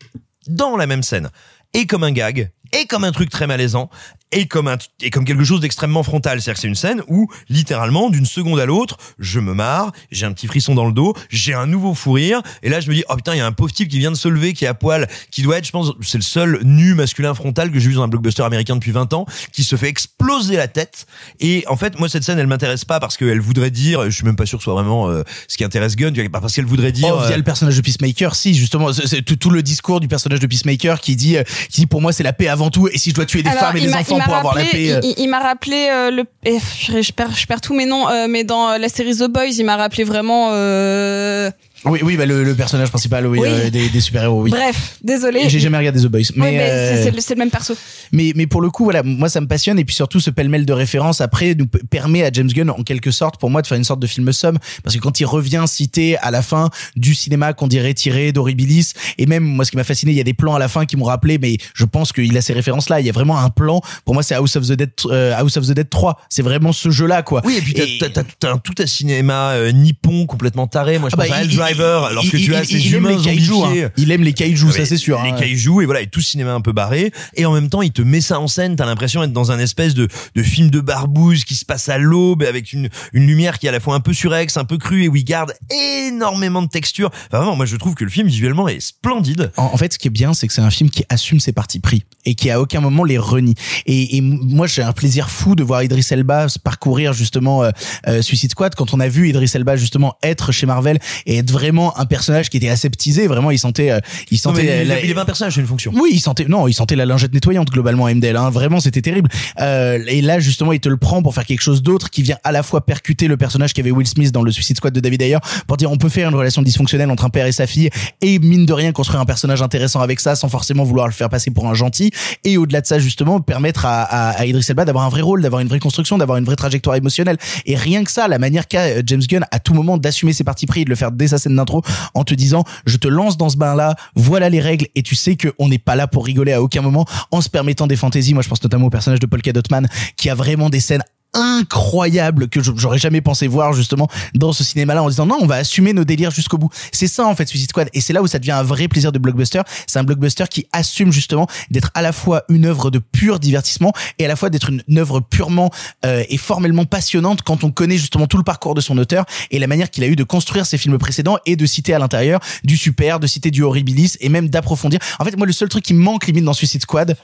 dans 0.48 0.78
la 0.78 0.88
même 0.88 1.04
scène 1.04 1.30
et 1.74 1.86
comme 1.88 2.04
un 2.04 2.12
gag 2.12 2.52
et 2.74 2.86
comme 2.86 3.04
un 3.04 3.12
truc 3.12 3.30
très 3.30 3.48
malaisant 3.48 3.90
et 4.32 4.48
comme 4.48 4.68
un 4.68 4.78
et 5.02 5.10
comme 5.12 5.24
quelque 5.24 5.44
chose 5.44 5.62
d'extrêmement 5.62 6.04
frontal. 6.04 6.42
C'est-à-dire 6.42 6.56
que 6.56 6.60
c'est 6.62 6.68
une 6.68 6.76
scène 6.76 7.02
où 7.08 7.28
littéralement 7.48 8.10
d'une 8.10 8.26
seconde 8.26 8.60
à 8.60 8.66
l'autre, 8.66 8.98
je 9.20 9.40
me 9.40 9.54
marre, 9.54 9.92
j'ai 10.12 10.26
un 10.26 10.34
petit 10.34 10.48
frisson 10.48 10.76
dans 10.76 10.86
le 10.86 10.92
dos, 10.92 11.14
j'ai 11.30 11.54
un 11.54 11.68
nouveau 11.68 11.94
fou 11.94 12.14
rire 12.14 12.42
et 12.64 12.70
là 12.70 12.80
je 12.80 12.90
me 12.90 12.96
dis 12.96 13.04
oh 13.10 13.16
putain, 13.16 13.34
il 13.36 13.38
y 13.38 13.42
a 13.42 13.46
un 13.46 13.52
pauvre 13.52 13.72
type 13.72 13.88
qui 13.88 14.00
vient 14.00 14.12
de 14.12 14.18
se 14.18 14.28
lever 14.28 14.54
qui 14.54 14.66
est 14.66 14.68
à 14.68 14.74
poil, 14.74 15.08
qui 15.32 15.42
doit 15.42 15.58
être 15.58 15.66
je 15.66 15.72
pense 15.72 15.94
c'est 16.02 16.18
le 16.18 16.24
seul 16.24 16.60
nu 16.64 16.96
masculin 16.96 17.34
frontal 17.34 17.72
que 17.72 17.80
j'ai 17.80 17.90
vu 17.90 17.96
dans 17.96 18.04
un 18.04 18.08
blockbuster 18.08 18.44
américain 18.44 18.76
depuis 18.76 18.92
20 18.92 19.14
ans 19.14 19.26
qui 19.54 19.64
se 19.64 19.76
fait 19.76 19.88
exploser 19.88 20.58
la 20.58 20.68
tête 20.68 21.06
et 21.40 21.64
en 21.68 21.78
fait 21.78 21.98
moi 22.00 22.10
cette 22.10 22.24
scène 22.24 22.40
elle 22.40 22.48
m'intéresse 22.48 22.84
pas 22.86 23.00
parce 23.00 23.18
qu'elle 23.18 23.40
voudrait 23.42 23.72
dire 23.72 24.04
je 24.06 24.10
suis 24.10 24.26
même 24.26 24.36
pas 24.36 24.46
sûr 24.46 24.58
que 24.58 24.64
ce 24.64 24.66
soit 24.66 24.74
vraiment 24.74 25.10
euh, 25.10 25.24
ce 25.48 25.58
qui 25.58 25.64
intéresse 25.64 25.96
Gunn, 25.96 26.14
parce 26.30 26.54
qu'elle 26.54 26.66
voudrait 26.66 26.92
dire 26.92 27.10
Oh, 27.16 27.20
via 27.20 27.34
euh, 27.36 27.38
le 27.38 27.44
personnage 27.44 27.76
de 27.78 27.82
Peacemaker, 27.82 28.36
si 28.36 28.54
justement, 28.56 28.92
c'est- 28.92 29.22
tout 29.22 29.50
le 29.50 29.62
discours 29.62 30.00
du 30.00 30.08
personnage 30.08 30.40
de 30.40 30.48
Peacemaker 30.48 31.00
qui 31.00 31.16
dit, 31.16 31.38
euh, 31.38 31.44
qui 31.70 31.82
dit 31.82 31.86
pour 31.88 32.02
moi 32.02 32.12
c'est 32.12 32.24
la 32.24 32.34
paix 32.34 32.48
avant 32.48 32.65
tout, 32.70 32.88
et 32.88 32.98
si 32.98 33.10
je 33.12 33.16
dois 33.16 33.26
tuer 33.26 33.44
des 33.44 33.50
Alors, 33.50 33.64
femmes 33.64 33.78
et 33.78 33.82
des 33.82 33.94
enfants 33.94 34.20
pour 34.20 34.36
avoir 34.36 34.56
la 34.56 34.64
paix. 34.66 34.92
euh, 34.94 35.00
Il, 35.04 35.14
il 35.18 35.28
m'a 35.30 35.40
rappelé 35.40 35.88
euh, 35.92 36.12
le. 36.12 36.24
eh, 36.44 36.58
je, 36.80 37.02
je 37.02 37.12
perds, 37.12 37.36
je 37.36 37.46
perds 37.46 37.62
tous 37.62 37.74
mes 37.74 37.86
noms, 37.86 38.08
euh, 38.10 38.28
mais 38.30 38.44
dans 38.44 38.70
euh, 38.72 38.78
la 38.78 38.90
série 38.90 39.16
The 39.16 39.28
Boys, 39.28 39.46
il 39.58 39.66
m'a 39.66 39.76
rappelé 39.78 40.04
vraiment. 40.04 40.50
euh, 40.52 41.50
Oui, 41.86 42.00
oui, 42.04 42.18
bah, 42.18 42.26
le, 42.26 42.44
le 42.44 42.56
personnage 42.56 42.90
principal, 42.90 43.28
oui, 43.28 43.40
Oui. 43.42 43.48
euh, 43.50 43.70
des, 43.70 43.90
des 43.90 44.00
super-héros, 44.02 44.42
oui. 44.44 44.52
Bref, 44.52 44.98
désolé. 45.04 45.42
J'ai 45.50 45.60
jamais 45.60 45.78
regardé 45.78 46.02
The 46.02 46.08
Boys, 46.08 46.22
mais, 46.36 46.46
Oui, 46.46 46.52
mais 46.58 46.60
euh, 46.70 47.04
c'est- 47.04 47.12
le- 47.12 47.22
c'est 47.22 47.34
le 47.36 47.40
même 47.40 47.50
perso. 47.52 47.76
mais 48.12 48.32
mais 48.36 48.48
pour 48.48 48.62
le 48.62 48.70
coup 48.70 48.84
voilà 48.84 49.04
moi 49.04 49.30
ça 49.30 49.42
me 49.42 49.48
passionne 49.48 49.78
et 49.80 49.86
puis 49.86 49.96
surtout 49.96 50.20
ce 50.20 50.30
pêle-mêle 50.30 50.66
de 50.66 50.74
références 50.74 51.22
après 51.22 51.56
nous 51.56 51.68
permet 51.68 52.24
à 52.24 52.30
James 52.32 52.48
Gunn 52.48 52.70
en 52.70 52.84
quelque 52.84 53.12
sorte 53.12 53.40
pour 53.40 53.50
moi 53.50 53.62
de 53.62 53.68
faire 53.68 53.78
une 53.78 53.84
sorte 53.84 54.00
de 54.00 54.08
film 54.08 54.32
somme 54.34 54.58
parce 54.84 54.96
que 54.96 55.02
quand 55.02 55.20
il 55.20 55.26
revient 55.26 55.64
citer 55.68 56.18
à 56.18 56.32
la 56.32 56.42
fin 56.42 56.70
du 56.96 57.14
cinéma 57.16 57.54
qu'on 57.54 57.68
dirait 57.68 57.94
tiré 57.94 58.32
d'Horribilis 58.32 58.94
et 59.18 59.26
même 59.26 59.44
moi 59.44 59.66
ce 59.66 59.72
qui 59.72 59.78
m'a 59.78 59.84
fasciné 59.84 60.12
il 60.12 60.18
y 60.18 60.22
a 60.22 60.24
des 60.24 60.34
plans 60.34 60.56
à 60.56 60.60
la 60.60 60.68
fin 60.68 60.86
qui 60.86 60.98
m'ont 60.98 61.06
rappelé 61.06 61.38
mais 61.40 61.58
je 61.74 61.86
pense 61.86 62.12
qu'il 62.14 62.36
a 62.38 62.42
ces 62.42 62.54
références 62.54 62.90
là 62.90 63.00
il 63.00 63.06
y 63.06 63.10
a 63.10 63.14
vraiment 63.14 63.40
un 63.40 63.50
plan 63.50 63.82
pour 64.06 64.14
moi 64.14 64.24
c'est 64.24 64.36
House 64.36 64.56
of 64.56 64.68
the 64.68 64.74
Dead 64.74 64.92
euh, 65.08 65.34
House 65.36 65.58
of 65.58 65.68
the 65.68 65.72
Dead 65.72 65.90
3 65.90 66.20
c'est 66.30 66.42
vraiment 66.44 66.72
ce 66.74 66.90
jeu 66.90 67.06
là 67.08 67.22
quoi 67.24 67.42
Oui, 67.46 67.56
et 67.58 67.62
puis 67.62 67.74
t'as, 67.74 67.86
t'as, 68.10 68.10
t'as 68.10 68.24
tout 68.24 68.48
un, 68.48 68.58
tout 68.58 68.76
un 68.80 68.86
cinéma 68.88 69.52
euh, 69.52 69.72
nippon 69.72 70.26
complètement 70.26 70.68
taré. 70.68 71.00
Moi, 71.00 71.10
je 71.10 71.16
Ah 71.18 71.22
pense 71.22 71.30
bah, 71.30 71.36
à 71.38 71.44
Driver, 71.76 72.04
il- 72.08 72.12
alors 72.12 72.24
il- 72.26 72.32
que 72.32 72.38
tu 72.38 72.44
il- 72.44 72.56
as 72.56 72.64
ces 72.66 72.74
il 72.80 72.88
aime 72.96 73.00
humains 73.06 73.10
les 73.24 73.86
hein. 73.86 73.90
Il 73.98 74.12
aime 74.12 74.24
les 74.24 74.34
kaijus, 74.34 74.72
ça, 74.72 74.80
Ouais, 74.80 74.86
c'est 74.86 74.98
sûr, 74.98 75.22
Les 75.24 75.30
hein. 75.32 75.36
kaijus, 75.40 75.82
et 75.82 75.86
voilà, 75.86 76.02
et 76.02 76.08
tout 76.08 76.22
cinéma 76.22 76.54
un 76.54 76.62
peu 76.62 76.72
barré. 76.72 77.12
Et 77.36 77.46
en 77.46 77.54
même 77.54 77.70
temps, 77.70 77.82
il 77.82 77.92
te 77.92 78.02
met 78.02 78.22
ça 78.22 78.40
en 78.40 78.48
scène. 78.48 78.76
T'as 78.76 78.86
l'impression 78.86 79.22
d'être 79.22 79.34
dans 79.34 79.52
un 79.52 79.60
espèce 79.60 79.94
de, 79.94 80.08
de 80.36 80.44
film 80.44 80.70
de 80.70 80.80
barbouze 80.80 81.44
qui 81.44 81.56
se 81.56 81.66
passe 81.66 81.90
à 81.90 81.98
l'aube 81.98 82.44
avec 82.44 82.74
une, 82.74 82.90
une 83.14 83.28
lumière 83.28 83.60
qui 83.60 83.66
est 83.66 83.70
à 83.70 83.72
la 83.72 83.80
fois 83.80 83.96
un 83.96 84.00
peu 84.00 84.14
surex, 84.14 84.58
un 84.58 84.66
peu 84.66 84.78
crue 84.78 85.04
et 85.04 85.08
où 85.08 85.16
il 85.16 85.24
garde 85.24 85.54
énormément 85.70 86.62
de 86.62 86.68
texture. 86.70 87.10
Enfin, 87.28 87.38
vraiment, 87.40 87.56
moi, 87.56 87.66
je 87.66 87.76
trouve 87.76 87.96
que 87.96 88.04
le 88.04 88.10
film 88.10 88.28
visuellement 88.28 88.68
est 88.68 88.80
splendide. 88.80 89.52
En, 89.58 89.66
en 89.74 89.78
fait, 89.78 89.94
ce 89.94 90.00
qui 90.00 90.08
est 90.08 90.12
bien, 90.12 90.34
c'est 90.34 90.48
que 90.48 90.54
c'est 90.54 90.62
un 90.62 90.70
film 90.72 90.90
qui 90.90 91.04
assume 91.10 91.40
ses 91.40 91.52
partis 91.52 91.80
pris 91.80 92.04
et 92.26 92.36
qui 92.36 92.50
à 92.50 92.60
aucun 92.62 92.82
moment 92.82 93.04
les 93.04 93.18
renie. 93.18 93.56
Et, 93.86 94.22
moi, 94.22 94.68
j'ai 94.68 94.82
un 94.82 94.94
plaisir 94.94 95.30
fou 95.30 95.56
de 95.56 95.64
voir 95.64 95.84
Idris 95.84 96.06
Elba 96.12 96.48
parcourir 96.64 97.14
justement 97.14 97.64
euh, 97.64 97.72
euh, 98.08 98.22
Suicide 98.22 98.52
Squad. 98.52 98.76
Quand 98.76 98.94
on 98.94 99.00
a 99.00 99.08
vu 99.08 99.30
Idris 99.30 99.52
Elba 99.54 99.76
justement 99.76 100.16
être 100.24 100.52
chez 100.52 100.66
Marvel 100.66 101.00
et 101.26 101.38
être 101.38 101.46
vraiment 101.56 101.98
un 101.98 102.06
personnage 102.06 102.50
qui 102.50 102.58
était 102.58 102.70
aseptisé, 102.70 103.28
vraiment, 103.28 103.50
il 103.52 103.58
sentait, 103.60 103.90
euh, 103.92 104.00
il 104.30 104.36
Non, 104.36 104.40
sentait. 104.40 104.70
euh, 104.70 104.82
il, 104.84 104.88
la- 104.90 105.02
il 105.04 105.10
est 105.10 105.14
pas 105.14 105.22
un 105.22 105.26
personnage, 105.26 105.54
c'est 105.56 105.62
une 105.62 105.68
fonction. 105.68 105.92
oui, 105.96 106.10
il 106.14 106.20
sentait 106.20 106.46
non, 106.48 106.68
il 106.68 106.74
sentait 106.74 106.96
la 106.98 107.06
lingette 107.06 107.34
nettoyante 107.34 107.70
globalement 107.72 108.08
MDL. 108.08 108.36
Hein. 108.36 108.50
Vraiment, 108.50 108.80
c'était 108.80 109.02
terrible. 109.02 109.30
Euh, 109.62 110.00
et 110.08 110.22
là, 110.22 110.40
justement, 110.40 110.74
il 110.74 110.80
te 110.82 110.90
le 110.90 110.98
prend 110.98 111.24
pour 111.24 111.34
faire 111.34 111.46
quelque 111.46 111.62
chose 111.62 111.82
d'autre 111.82 112.10
qui 112.10 112.22
vient 112.22 112.38
à 112.44 112.52
la 112.52 112.62
fois 112.64 112.86
percuter 112.86 113.28
le 113.28 113.38
personnage 113.38 113.74
qu'avait 113.74 113.92
Will 113.92 114.08
Smith 114.08 114.32
dans 114.32 114.44
le 114.44 114.52
Suicide 114.52 114.76
Squad 114.78 114.94
de 114.94 115.00
David 115.00 115.22
Ayer 115.22 115.38
pour 115.68 115.78
dire 115.78 115.90
on 115.92 115.98
peut 115.98 116.10
faire 116.10 116.28
une 116.30 116.36
relation 116.36 116.62
dysfonctionnelle 116.62 117.10
entre 117.10 117.24
un 117.26 117.30
père 117.30 117.46
et 117.46 117.52
sa 117.52 117.66
fille 117.68 117.90
et 118.22 118.40
mine 118.40 118.66
de 118.66 118.74
rien 118.74 118.92
construire 118.92 119.22
un 119.22 119.26
personnage 119.26 119.62
intéressant 119.62 120.02
avec 120.02 120.20
ça 120.20 120.36
sans 120.36 120.50
forcément 120.50 120.84
vouloir 120.84 121.08
le 121.08 121.14
faire 121.14 121.30
passer 121.30 121.52
pour 121.52 121.68
un 121.68 121.74
gentil. 121.74 122.12
Et 122.44 122.58
au-delà 122.58 122.82
de 122.82 122.86
ça, 122.88 123.00
justement, 123.00 123.40
permettre 123.40 123.86
à, 123.86 124.04
à, 124.04 124.30
à 124.32 124.46
Idris 124.46 124.66
Elba 124.70 124.86
d'avoir 124.86 125.06
un 125.06 125.10
vrai 125.10 125.22
rôle, 125.22 125.42
d'avoir 125.42 125.62
une 125.62 125.68
vraie 125.68 125.80
construction, 125.80 126.18
d'avoir 126.18 126.38
une 126.38 126.46
vraie 126.46 126.56
trajectoire 126.56 126.96
émotionnelle. 126.96 127.38
Et 127.66 127.76
rien 127.76 128.04
que 128.04 128.12
ça, 128.12 128.28
la 128.28 128.40
manière 128.40 128.68
qu'a 128.68 128.82
euh, 128.82 129.02
James 129.06 129.22
Gunn 129.28 129.46
à 129.52 129.60
tout 129.60 129.74
moment 129.74 129.98
d'assumer 129.98 130.34
ses 130.34 130.44
partis 130.44 130.66
pris 130.66 130.86
de 130.86 130.90
le 130.90 130.96
faire 130.96 131.12
dès 131.12 131.28
sa 131.30 131.38
d'intro 131.54 131.84
en 132.14 132.24
te 132.24 132.34
disant 132.34 132.64
je 132.86 132.98
te 132.98 133.08
lance 133.08 133.38
dans 133.38 133.50
ce 133.50 133.58
bain 133.58 133.76
là, 133.76 133.96
voilà 134.16 134.50
les 134.50 134.62
règles 134.62 134.88
et 134.96 135.04
tu 135.04 135.16
sais 135.16 135.36
que 135.36 135.54
on 135.60 135.68
n'est 135.68 135.78
pas 135.80 135.96
là 135.96 136.08
pour 136.08 136.26
rigoler 136.26 136.54
à 136.54 136.62
aucun 136.62 136.82
moment 136.82 137.06
en 137.32 137.42
se 137.42 137.50
permettant 137.50 137.88
des 137.88 137.96
fantaisies. 137.96 138.34
Moi 138.34 138.44
je 138.44 138.50
pense 138.50 138.64
notamment 138.64 138.88
au 138.88 138.90
personnage 138.90 139.20
de 139.20 139.26
Paul 139.26 139.42
Cadotman 139.42 139.88
qui 140.18 140.30
a 140.30 140.36
vraiment 140.36 140.70
des 140.70 140.80
scènes 140.80 141.04
incroyables 141.36 142.48
que 142.50 142.62
j'aurais 142.62 142.98
jamais 142.98 143.22
pensé 143.22 143.48
voir 143.48 143.74
justement 143.74 144.08
dans 144.34 144.54
ce 144.54 144.64
cinéma-là 144.64 145.04
en 145.04 145.10
disant 145.10 145.26
non 145.26 145.38
on 145.42 145.46
va 145.46 145.56
assumer 145.56 145.94
nos 145.94 146.04
délires 146.04 146.32
jusqu'au 146.32 146.58
bout. 146.58 146.70
C'est 146.92 147.08
ça 147.08 147.28
en 147.28 147.36
fait 147.36 147.48
Suicide 147.48 147.70
Squad. 147.70 147.90
Et 147.94 148.02
c'est 148.02 148.14
là 148.14 148.22
où 148.22 148.28
ça 148.28 148.40
devient 148.40 148.52
un 148.52 148.64
vrai 148.64 148.88
plaisir 148.88 149.12
de 149.12 149.20
blockbuster. 149.20 149.62
C'est 149.88 150.00
un 150.00 150.04
blockbuster 150.04 150.46
qui 150.50 150.68
assume 150.72 151.12
justement 151.12 151.48
d'être 151.70 151.92
à 151.94 152.02
la 152.02 152.12
fois 152.12 152.44
une 152.50 152.66
œuvre 152.66 152.92
de 152.92 153.00
pur 153.00 153.40
divertissement 153.40 153.94
et 154.20 154.26
à 154.26 154.28
la 154.28 154.36
fois 154.36 154.50
d'être 154.50 154.70
une, 154.70 154.98
œuvre 154.98 155.20
purement 155.20 155.72
euh, 156.06 156.24
et 156.30 156.38
formellement 156.38 156.86
passionnante 156.86 157.42
quand 157.42 157.64
on 157.64 157.72
connaît 157.72 157.98
justement 157.98 158.28
tout 158.28 158.38
le 158.38 158.44
parcours 158.44 158.76
de 158.76 158.82
son 158.82 158.98
auteur 158.98 159.26
et 159.52 159.60
la 159.60 159.68
manière 159.68 159.90
qu'il 159.90 160.04
a 160.04 160.08
eu 160.08 160.16
de 160.16 160.24
construire 160.24 160.66
ses 160.66 160.78
films 160.78 160.98
précédents 160.98 161.38
et 161.46 161.56
de 161.56 161.66
citer 161.66 161.94
à 161.94 162.00
l'intérieur 162.00 162.40
du 162.64 162.78
super 162.78 163.20
de 163.20 163.28
citer 163.28 163.52
du 163.52 163.62
horribilis 163.62 164.18
et 164.22 164.30
même 164.30 164.50
d'approfondir. 164.50 165.00
En 165.20 165.26
fait 165.26 165.36
moi 165.36 165.46
le 165.46 165.54
seul 165.54 165.70
truc 165.70 165.84
qui 165.84 165.94
me 165.94 166.02
manque 166.02 166.28
limite 166.28 166.46
dans 166.46 166.54
Suicide 166.54 166.82
Squad 166.82 167.18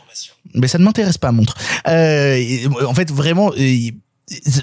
mais 0.53 0.67
ça 0.67 0.77
ne 0.77 0.83
m'intéresse 0.83 1.17
pas 1.17 1.31
montre. 1.31 1.55
Euh, 1.87 2.67
en 2.85 2.93
fait 2.93 3.11
vraiment 3.11 3.51
euh, 3.57 3.91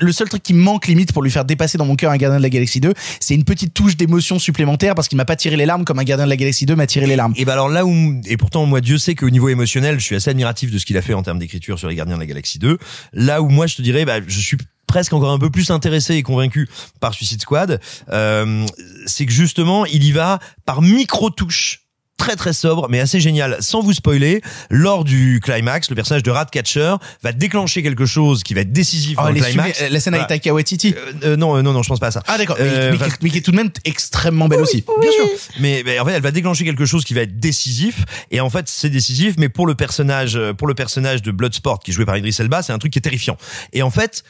le 0.01 0.13
seul 0.13 0.29
truc 0.29 0.43
qui 0.43 0.55
me 0.55 0.63
manque 0.63 0.87
limite 0.87 1.13
pour 1.13 1.23
lui 1.23 1.31
faire 1.31 1.45
dépasser 1.45 1.79
dans 1.79 1.85
mon 1.85 1.97
cœur 1.97 2.13
un 2.13 2.17
Gardien 2.17 2.39
de 2.39 2.43
la 2.43 2.51
Galaxie 2.51 2.81
2, 2.81 2.93
c'est 3.21 3.35
une 3.35 3.45
petite 3.45 3.75
touche 3.75 3.97
d'émotion 3.97 4.39
supplémentaire 4.39 4.95
parce 4.95 5.09
qu'il 5.09 5.17
m'a 5.17 5.25
pas 5.25 5.37
tiré 5.37 5.57
les 5.57 5.67
larmes 5.67 5.85
comme 5.85 5.99
un 5.99 6.05
Gardien 6.05 6.27
de 6.27 6.31
la 6.31 6.37
Galaxie 6.37 6.67
2 6.67 6.77
m'a 6.77 6.87
tiré 6.87 7.07
les 7.07 7.17
larmes. 7.17 7.35
Et 7.37 7.45
ben 7.45 7.53
alors 7.53 7.69
là 7.69 7.85
où 7.85 8.21
et 8.27 8.37
pourtant 8.37 8.67
moi 8.67 8.81
Dieu 8.81 8.99
sait 8.99 9.15
qu'au 9.15 9.31
niveau 9.31 9.49
émotionnel, 9.49 9.99
je 9.99 10.05
suis 10.05 10.17
assez 10.17 10.31
admiratif 10.31 10.71
de 10.71 10.79
ce 10.79 10.87
qu'il 10.87 10.97
a 10.97 11.03
fait 11.03 11.15
en 11.15 11.23
termes 11.23 11.39
d'écriture 11.39 11.79
sur 11.79 11.89
les 11.89 11.95
Gardiens 11.95 12.17
de 12.17 12.21
la 12.21 12.27
Galaxie 12.27 12.59
2. 12.59 12.79
Là 13.13 13.43
où 13.43 13.49
moi 13.49 13.67
je 13.67 13.77
te 13.77 13.83
dirais, 13.83 14.05
bah, 14.05 14.19
je 14.27 14.41
suis 14.41 14.57
presque 14.87 15.13
encore 15.13 15.31
un 15.31 15.39
peu 15.39 15.51
plus 15.51 15.71
intéressé 15.71 16.15
et 16.15 16.23
convaincu 16.23 16.69
par 16.99 17.15
Suicide 17.15 17.43
Squad, 17.43 17.81
euh, 18.11 18.67
c'est 19.07 19.27
que 19.27 19.33
justement 19.33 19.85
il 19.87 20.03
y 20.03 20.13
va 20.13 20.39
par 20.65 20.83
micro 20.83 21.31
touches 21.31 21.88
très 22.19 22.37
très 22.37 22.53
sobre 22.53 22.89
mais 22.91 23.01
assez 23.01 23.21
génial 23.21 23.57
sans 23.61 23.81
vous 23.81 23.95
spoiler 23.95 24.43
lors 24.69 25.05
du 25.05 25.41
climax 25.43 25.89
le 25.89 25.97
personnage 25.97 26.23
de 26.23 26.31
Ratcatcher 26.31 26.97
va 27.23 27.33
déclencher 27.33 27.83
quelque 27.83 28.05
chose 28.05 28.43
qui 28.43 28.53
va 28.53 28.61
être 28.61 28.73
décisif 28.73 29.17
Oh, 29.19 29.23
dans 29.23 29.31
le 29.31 29.41
climax 29.41 29.81
la 29.89 30.01
scène 30.01 30.15
avec 30.15 30.27
Voilà. 30.27 30.41
Taika 30.41 30.53
Waititi. 30.53 30.95
Euh, 30.97 31.13
euh, 31.33 31.37
non 31.37 31.57
euh, 31.57 31.63
non 31.63 31.73
non 31.73 31.83
je 31.83 31.89
pense 31.89 32.01
pas 32.01 32.09
à 32.09 32.11
ça 32.11 32.23
Ah 32.27 32.37
d'accord, 32.37 32.57
mais- 32.61 32.67
Euh, 32.69 32.97
qui, 32.97 33.13
mais 33.23 33.31
qui 33.31 33.39
est 33.39 33.41
tout 33.41 33.53
de 33.53 33.57
même 33.57 33.71
extrêmement 33.85 34.49
belle 34.49 34.61
aussi. 34.61 34.85
Bien 35.01 35.11
sûr. 35.13 35.25
Mais, 35.61 35.83
mais 35.87 35.99
en 35.99 36.05
fait, 36.05 36.13
elle 36.13 36.23
va 36.23 36.31
déclencher 36.33 36.65
quelque 36.65 36.85
chose 36.87 37.05
qui 37.05 37.15
va 37.15 37.23
être 37.23 37.39
décisif. 37.39 38.05
Et 38.31 38.41
en 38.41 38.51
fait, 38.51 38.69
c'est 38.69 38.91
décisif, 38.91 39.35
mais 39.39 39.49
pour 39.49 39.67
le 39.67 39.75
personnage, 39.75 40.39
pour 40.59 40.67
le 40.67 40.75
personnage 40.75 41.23
de 41.23 41.31
Bloodsport 41.31 41.79
qui 41.81 41.93
est 41.93 41.95
joué 41.95 42.05
par 42.05 42.17
Idris 42.17 42.37
Elba, 42.41 42.63
c'est 42.63 42.73
un 42.73 42.79
truc 42.79 42.93
qui 42.93 42.99
est 42.99 43.03
terrifiant. 43.03 43.37
Et 43.73 43.83
en 43.83 43.91
fait, 43.91 44.25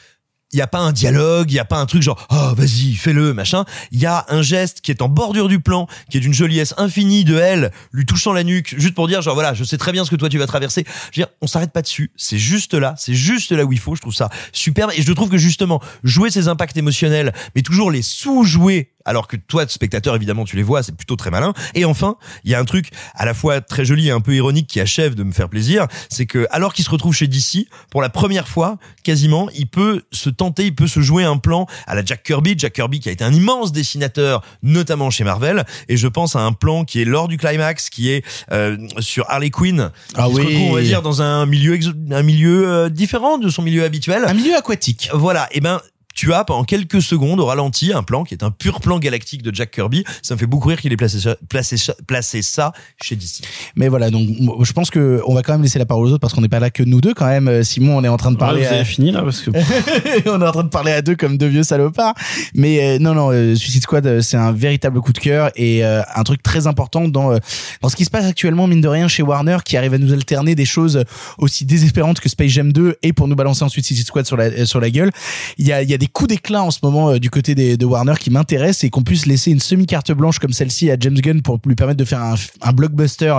il 0.51 0.59
y 0.59 0.61
a 0.61 0.67
pas 0.67 0.79
un 0.79 0.91
dialogue, 0.91 1.51
il 1.51 1.55
y 1.55 1.59
a 1.59 1.65
pas 1.65 1.77
un 1.77 1.85
truc 1.85 2.01
genre 2.01 2.25
oh 2.29 2.53
vas-y 2.55 2.95
fais-le 2.95 3.33
machin. 3.33 3.65
Il 3.91 3.99
y 3.99 4.05
a 4.05 4.25
un 4.29 4.41
geste 4.41 4.81
qui 4.81 4.91
est 4.91 5.01
en 5.01 5.09
bordure 5.09 5.47
du 5.47 5.59
plan, 5.59 5.87
qui 6.09 6.17
est 6.17 6.19
d'une 6.19 6.33
joliesse 6.33 6.73
infinie 6.77 7.23
de 7.23 7.37
elle 7.37 7.71
lui 7.91 8.05
touchant 8.05 8.33
la 8.33 8.43
nuque, 8.43 8.75
juste 8.77 8.95
pour 8.95 9.07
dire 9.07 9.21
genre 9.21 9.35
voilà 9.35 9.53
je 9.53 9.63
sais 9.63 9.77
très 9.77 9.91
bien 9.91 10.05
ce 10.05 10.11
que 10.11 10.15
toi 10.15 10.29
tu 10.29 10.37
vas 10.37 10.47
traverser. 10.47 10.85
Je 11.11 11.21
veux 11.21 11.25
dire 11.25 11.33
on 11.41 11.47
s'arrête 11.47 11.71
pas 11.71 11.81
dessus, 11.81 12.11
c'est 12.15 12.37
juste 12.37 12.73
là, 12.73 12.95
c'est 12.97 13.13
juste 13.13 13.51
là 13.51 13.63
où 13.63 13.71
il 13.71 13.79
faut. 13.79 13.95
Je 13.95 14.01
trouve 14.01 14.15
ça 14.15 14.29
superbe 14.51 14.91
et 14.95 15.01
je 15.01 15.13
trouve 15.13 15.29
que 15.29 15.37
justement 15.37 15.81
jouer 16.03 16.31
ces 16.31 16.47
impacts 16.47 16.77
émotionnels, 16.77 17.33
mais 17.55 17.61
toujours 17.61 17.91
les 17.91 18.01
sous-jouer 18.01 18.91
alors 19.09 19.27
que 19.27 19.37
toi, 19.37 19.67
spectateur, 19.67 20.15
évidemment, 20.15 20.45
tu 20.45 20.55
les 20.55 20.61
vois, 20.61 20.83
c'est 20.83 20.95
plutôt 20.95 21.15
très 21.15 21.31
malin. 21.31 21.53
Et 21.73 21.83
enfin, 21.83 22.17
il 22.43 22.51
y 22.51 22.55
a 22.55 22.59
un 22.59 22.65
truc 22.65 22.91
à 23.15 23.25
la 23.25 23.33
fois 23.33 23.59
très 23.59 23.83
joli 23.83 24.07
et 24.07 24.11
un 24.11 24.19
peu 24.19 24.35
ironique 24.35 24.67
qui 24.67 24.79
achève 24.79 25.15
de 25.15 25.23
me 25.23 25.31
faire 25.31 25.49
plaisir, 25.49 25.87
c'est 26.09 26.27
que 26.27 26.45
alors 26.51 26.73
qu'il 26.73 26.85
se 26.85 26.91
retrouve 26.91 27.15
chez 27.15 27.27
DC, 27.27 27.67
pour 27.89 28.03
la 28.03 28.09
première 28.09 28.47
fois, 28.47 28.77
quasiment, 29.03 29.49
il 29.55 29.67
peut 29.67 30.03
se 30.11 30.29
tenter, 30.39 30.65
il 30.65 30.75
peut 30.75 30.87
se 30.87 30.99
jouer 31.01 31.23
un 31.23 31.37
plan 31.37 31.65
à 31.87 31.95
la 31.95 32.03
Jack 32.03 32.23
Kirby. 32.23 32.55
Jack 32.57 32.73
Kirby 32.73 32.99
qui 32.99 33.09
a 33.09 33.11
été 33.11 33.23
un 33.23 33.33
immense 33.33 33.71
dessinateur, 33.71 34.41
notamment 34.63 35.09
chez 35.09 35.23
Marvel. 35.23 35.63
Et 35.87 35.97
je 35.97 36.07
pense 36.07 36.35
à 36.35 36.39
un 36.39 36.53
plan 36.53 36.83
qui 36.85 37.01
est 37.01 37.05
lors 37.05 37.27
du 37.27 37.37
climax, 37.37 37.89
qui 37.89 38.09
est 38.11 38.23
euh, 38.51 38.77
sur 38.99 39.29
Harley 39.29 39.49
Quinn, 39.51 39.91
Ah 40.15 40.25
qui 40.27 40.33
se 40.33 40.39
oui. 40.39 40.45
retrouve, 40.47 40.71
on 40.71 40.75
va 40.75 40.81
dire, 40.81 41.01
dans 41.01 41.21
un 41.21 41.45
milieu, 41.45 41.77
un 42.11 42.23
milieu 42.23 42.67
euh, 42.67 42.89
différent 42.89 43.37
de 43.37 43.49
son 43.49 43.61
milieu 43.61 43.83
habituel. 43.83 44.23
Un 44.27 44.33
milieu 44.33 44.55
aquatique. 44.55 45.09
Voilà, 45.13 45.47
et 45.51 45.61
ben 45.61 45.79
tu 46.19 46.33
as 46.33 46.43
pendant 46.43 46.65
quelques 46.65 47.01
secondes 47.01 47.39
au 47.39 47.45
ralenti 47.45 47.93
un 47.93 48.03
plan 48.03 48.25
qui 48.25 48.33
est 48.33 48.43
un 48.43 48.51
pur 48.51 48.81
plan 48.81 48.99
galactique 48.99 49.41
de 49.41 49.55
Jack 49.55 49.71
Kirby. 49.71 50.03
Ça 50.21 50.33
me 50.33 50.39
fait 50.39 50.47
beaucoup 50.47 50.67
rire 50.67 50.81
qu'il 50.81 50.91
ait 50.91 50.97
placé 50.97 51.17
ça, 51.21 51.37
placé, 51.47 51.77
ça- 51.77 51.95
placé 52.07 52.41
ça 52.41 52.73
chez 53.01 53.15
DC. 53.15 53.41
Mais 53.77 53.87
voilà, 53.87 54.09
donc 54.09 54.27
je 54.63 54.73
pense 54.73 54.89
que 54.89 55.21
on 55.25 55.33
va 55.33 55.43
quand 55.43 55.53
même 55.53 55.61
laisser 55.61 55.79
la 55.79 55.85
parole 55.85 56.05
aux 56.07 56.09
autres 56.09 56.19
parce 56.19 56.33
qu'on 56.33 56.41
n'est 56.41 56.49
pas 56.49 56.59
là 56.59 56.71
que 56.71 56.83
nous 56.83 56.99
deux 56.99 57.13
quand 57.13 57.27
même. 57.27 57.47
Euh, 57.47 57.63
Simon, 57.63 57.95
on 57.97 58.03
est 58.03 58.09
en 58.09 58.17
train 58.17 58.31
de 58.31 58.35
parler. 58.35 58.59
Ouais, 58.63 58.67
vous 58.67 58.73
à- 58.73 58.75
avez 58.77 58.85
fini 58.85 59.11
là 59.11 59.21
parce 59.21 59.39
que 59.39 59.49
on 60.29 60.41
est 60.41 60.45
en 60.47 60.51
train 60.51 60.63
de 60.65 60.67
parler 60.69 60.91
à 60.91 61.01
deux 61.01 61.15
comme 61.15 61.37
deux 61.37 61.47
vieux 61.47 61.63
salopards. 61.63 62.15
Mais 62.53 62.95
euh, 62.95 62.99
non, 62.99 63.13
non, 63.13 63.31
euh, 63.31 63.55
Suicide 63.55 63.83
Squad, 63.83 64.19
c'est 64.19 64.35
un 64.35 64.51
véritable 64.51 64.99
coup 64.99 65.13
de 65.13 65.19
cœur 65.19 65.51
et 65.55 65.85
euh, 65.85 66.01
un 66.15 66.23
truc 66.23 66.43
très 66.43 66.67
important 66.67 67.07
dans 67.07 67.31
euh, 67.31 67.37
dans 67.81 67.87
ce 67.87 67.95
qui 67.95 68.03
se 68.03 68.09
passe 68.09 68.25
actuellement, 68.25 68.67
mine 68.67 68.81
de 68.81 68.89
rien, 68.89 69.07
chez 69.07 69.23
Warner, 69.23 69.59
qui 69.63 69.77
arrive 69.77 69.93
à 69.93 69.97
nous 69.97 70.11
alterner 70.11 70.53
des 70.55 70.65
choses 70.65 71.01
aussi 71.37 71.63
désespérantes 71.63 72.19
que 72.19 72.27
Space 72.27 72.49
Jam 72.51 72.73
2 72.73 72.97
et 73.03 73.13
pour 73.13 73.29
nous 73.29 73.37
balancer 73.37 73.63
ensuite 73.63 73.85
Suicide 73.85 74.07
Squad 74.07 74.25
sur 74.25 74.35
la 74.35 74.45
euh, 74.47 74.65
sur 74.65 74.81
la 74.81 74.89
gueule. 74.89 75.11
Il 75.57 75.65
y 75.65 75.71
a 75.71 75.81
il 75.81 75.89
y 75.89 75.93
a 75.93 75.97
des 75.97 76.08
coups 76.09 76.29
d'éclat 76.29 76.63
en 76.63 76.71
ce 76.71 76.79
moment 76.83 77.11
euh, 77.11 77.19
du 77.19 77.29
côté 77.29 77.55
des, 77.55 77.77
de 77.77 77.85
Warner 77.85 78.15
qui 78.19 78.29
m'intéressent 78.31 78.83
et 78.83 78.89
qu'on 78.89 79.03
puisse 79.03 79.25
laisser 79.25 79.51
une 79.51 79.59
semi 79.59 79.85
carte 79.85 80.11
blanche 80.11 80.39
comme 80.39 80.53
celle-ci 80.53 80.91
à 80.91 80.97
James 80.99 81.15
Gunn 81.19 81.41
pour 81.41 81.59
lui 81.65 81.75
permettre 81.75 81.97
de 81.97 82.05
faire 82.05 82.21
un, 82.21 82.35
un 82.61 82.71
blockbuster 82.73 83.33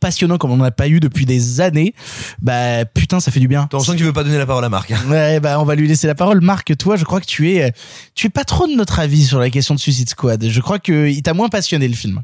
passionnant 0.00 0.36
comme 0.36 0.50
on 0.50 0.58
n'en 0.58 0.64
a 0.64 0.70
pas 0.70 0.86
eu 0.88 1.00
depuis 1.00 1.24
des 1.24 1.62
années, 1.62 1.94
bah 2.42 2.84
putain, 2.84 3.20
ça 3.20 3.30
fait 3.30 3.40
du 3.40 3.48
bien. 3.48 3.68
On 3.72 3.78
sent 3.80 3.92
que 3.92 3.96
tu 3.96 4.04
veux 4.04 4.12
pas 4.12 4.22
donner 4.22 4.36
la 4.36 4.44
parole 4.44 4.64
à 4.64 4.68
Marc. 4.68 4.90
hein. 4.90 5.00
Ouais, 5.08 5.40
bah 5.40 5.58
on 5.60 5.64
va 5.64 5.74
lui 5.76 5.88
laisser 5.88 6.06
la 6.06 6.14
parole. 6.14 6.42
Marc, 6.42 6.76
toi, 6.76 6.96
je 6.96 7.04
crois 7.04 7.20
que 7.22 7.26
tu 7.26 7.52
es, 7.52 7.72
tu 8.14 8.26
es 8.26 8.30
pas 8.30 8.44
trop 8.44 8.66
de 8.66 8.74
notre 8.74 8.98
avis 9.00 9.24
sur 9.24 9.38
la 9.38 9.48
question 9.48 9.74
de 9.74 9.80
Suicide 9.80 10.10
Squad. 10.10 10.46
Je 10.46 10.60
crois 10.60 10.78
que 10.78 11.08
il 11.08 11.22
t'a 11.22 11.32
moins 11.32 11.48
passionné 11.48 11.88
le 11.88 11.94
film. 11.94 12.22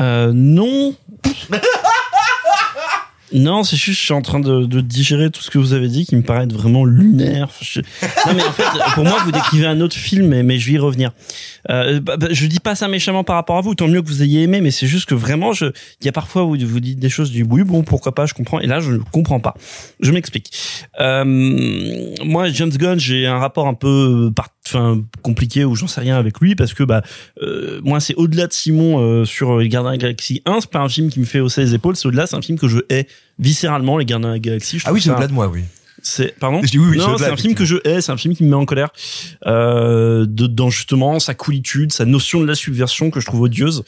Euh, 0.00 0.32
non. 0.34 0.94
Non, 3.32 3.62
c'est 3.62 3.76
juste, 3.76 3.98
je 4.00 4.04
suis 4.06 4.14
en 4.14 4.22
train 4.22 4.40
de, 4.40 4.64
de 4.64 4.80
digérer 4.80 5.30
tout 5.30 5.42
ce 5.42 5.50
que 5.50 5.58
vous 5.58 5.72
avez 5.74 5.88
dit 5.88 6.06
qui 6.06 6.16
me 6.16 6.22
paraît 6.22 6.44
être 6.44 6.52
vraiment 6.52 6.84
lunaire. 6.84 7.48
Non, 8.26 8.32
mais 8.34 8.42
en 8.42 8.52
fait, 8.52 8.64
pour 8.94 9.04
moi, 9.04 9.18
vous 9.24 9.32
décrivez 9.32 9.66
un 9.66 9.80
autre 9.80 9.96
film, 9.96 10.28
mais, 10.28 10.42
mais 10.42 10.58
je 10.58 10.66
vais 10.66 10.72
y 10.74 10.78
revenir. 10.78 11.10
Euh, 11.70 12.00
bah, 12.00 12.16
bah, 12.16 12.28
je 12.30 12.46
dis 12.46 12.60
pas 12.60 12.74
ça 12.74 12.88
méchamment 12.88 13.24
par 13.24 13.36
rapport 13.36 13.58
à 13.58 13.60
vous, 13.60 13.74
tant 13.74 13.88
mieux 13.88 14.00
que 14.02 14.08
vous 14.08 14.22
ayez 14.22 14.42
aimé, 14.42 14.60
mais 14.60 14.70
c'est 14.70 14.86
juste 14.86 15.06
que 15.06 15.14
vraiment, 15.14 15.52
je, 15.52 15.66
il 16.00 16.06
y 16.06 16.08
a 16.08 16.12
parfois 16.12 16.44
où 16.44 16.56
vous 16.58 16.80
dites 16.80 16.98
des 16.98 17.10
choses 17.10 17.30
du 17.30 17.42
oui, 17.42 17.64
bon, 17.64 17.82
pourquoi 17.82 18.14
pas, 18.14 18.26
je 18.26 18.34
comprends, 18.34 18.60
et 18.60 18.66
là, 18.66 18.80
je 18.80 18.92
ne 18.92 18.98
comprends 18.98 19.40
pas. 19.40 19.54
Je 20.00 20.10
m'explique. 20.12 20.50
Euh, 21.00 21.24
moi, 22.24 22.48
James 22.48 22.70
Gunn, 22.70 22.98
j'ai 22.98 23.26
un 23.26 23.38
rapport 23.38 23.66
un 23.68 23.74
peu, 23.74 24.30
par- 24.34 24.48
enfin, 24.68 25.02
compliqué 25.22 25.64
ou 25.64 25.74
j'en 25.74 25.86
sais 25.86 26.00
rien 26.00 26.16
avec 26.16 26.40
lui 26.40 26.54
parce 26.54 26.74
que, 26.74 26.82
bah, 26.82 27.02
euh, 27.42 27.80
moi, 27.82 28.00
c'est 28.00 28.14
au-delà 28.14 28.46
de 28.46 28.52
Simon 28.52 29.00
euh, 29.00 29.24
sur 29.24 29.58
Les 29.58 29.68
Gardiens 29.68 29.90
de 29.90 29.96
la 29.96 29.98
Galaxie 29.98 30.42
1, 30.46 30.60
c'est 30.60 30.70
pas 30.70 30.80
un 30.80 30.88
film 30.88 31.10
qui 31.10 31.20
me 31.20 31.24
fait 31.24 31.40
hausser 31.40 31.62
les 31.62 31.74
épaules, 31.74 31.96
c'est 31.96 32.06
au-delà, 32.06 32.26
c'est 32.26 32.36
un 32.36 32.42
film 32.42 32.58
que 32.58 32.68
je 32.68 32.78
hais 32.88 33.06
viscéralement, 33.38 33.98
Les 33.98 34.04
Gardiens 34.04 34.28
de 34.28 34.34
la 34.34 34.38
Galaxie. 34.38 34.78
Je 34.78 34.84
Ah 34.86 34.92
oui, 34.92 35.00
c'est 35.00 35.10
au-delà 35.10 35.26
de 35.26 35.32
moi, 35.32 35.48
oui. 35.48 35.62
c'est 36.02 36.38
pardon? 36.38 36.60
Je 36.62 36.70
dis 36.70 36.78
oui, 36.78 36.88
oui, 36.90 36.98
non, 36.98 37.16
c'est 37.18 37.26
un 37.26 37.36
film 37.36 37.54
que 37.54 37.64
je 37.64 37.76
hais, 37.84 38.00
c'est 38.00 38.12
un 38.12 38.16
film 38.16 38.34
qui 38.34 38.44
me 38.44 38.50
met 38.50 38.56
en 38.56 38.64
colère. 38.64 38.90
Euh, 39.46 40.26
de, 40.26 40.46
dans 40.46 40.70
justement 40.70 41.18
sa 41.18 41.34
coolitude, 41.34 41.92
sa 41.92 42.04
notion 42.04 42.40
de 42.40 42.46
la 42.46 42.54
subversion 42.54 43.10
que 43.10 43.20
je 43.20 43.26
trouve 43.26 43.42
odieuse. 43.42 43.84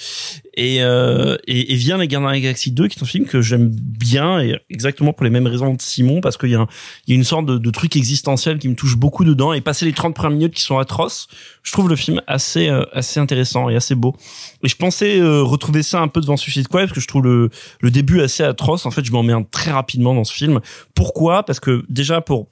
Et, 0.63 0.83
euh, 0.83 1.39
et, 1.47 1.73
et 1.73 1.77
vient 1.77 1.97
les 1.97 2.07
Gardiens 2.07 2.29
de 2.29 2.35
la 2.35 2.41
Galaxie 2.41 2.71
2, 2.71 2.89
qui 2.89 2.99
est 2.99 3.03
un 3.03 3.07
film 3.07 3.25
que 3.25 3.41
j'aime 3.41 3.71
bien 3.71 4.41
et 4.41 4.61
exactement 4.69 5.15
pour 5.15 5.25
les 5.25 5.31
mêmes 5.31 5.47
raisons 5.47 5.73
de 5.73 5.81
Simon, 5.81 6.21
parce 6.21 6.37
qu'il 6.37 6.51
y 6.51 6.53
y 6.53 6.57
a 6.57 7.15
une 7.15 7.25
sorte 7.25 7.47
de, 7.47 7.57
de 7.57 7.71
truc 7.71 7.97
existentiel 7.97 8.59
qui 8.59 8.69
me 8.69 8.75
touche 8.75 8.99
beaucoup 8.99 9.25
dedans. 9.25 9.55
Et 9.55 9.63
passer 9.63 9.87
les 9.87 9.95
30 9.95 10.15
premières 10.15 10.37
minutes 10.37 10.55
qui 10.55 10.63
sont 10.63 10.77
atroces, 10.77 11.29
je 11.63 11.73
trouve 11.73 11.89
le 11.89 11.97
film 11.97 12.21
assez 12.27 12.69
euh, 12.69 12.85
assez 12.93 13.19
intéressant 13.21 13.71
et 13.71 13.75
assez 13.75 13.95
beau. 13.95 14.15
Et 14.63 14.69
je 14.69 14.77
pensais 14.77 15.19
euh, 15.19 15.43
retrouver 15.43 15.83
ça 15.83 16.03
un 16.03 16.09
peu 16.09 16.21
devant 16.21 16.37
Suicide 16.37 16.65
Squad 16.65 16.85
parce 16.85 16.93
que 16.93 17.01
je 17.01 17.09
trouve 17.09 17.25
le 17.25 17.49
le 17.81 17.91
début 17.91 18.21
assez 18.21 18.43
atroce. 18.43 18.85
En 18.85 18.91
fait, 18.91 19.03
je 19.03 19.13
un 19.17 19.43
très 19.45 19.71
rapidement 19.71 20.15
dans 20.15 20.25
ce 20.25 20.35
film. 20.35 20.61
Pourquoi? 20.95 21.43
Parce 21.43 21.61
que 21.61 21.87
déjà 21.89 22.21
pour 22.21 22.49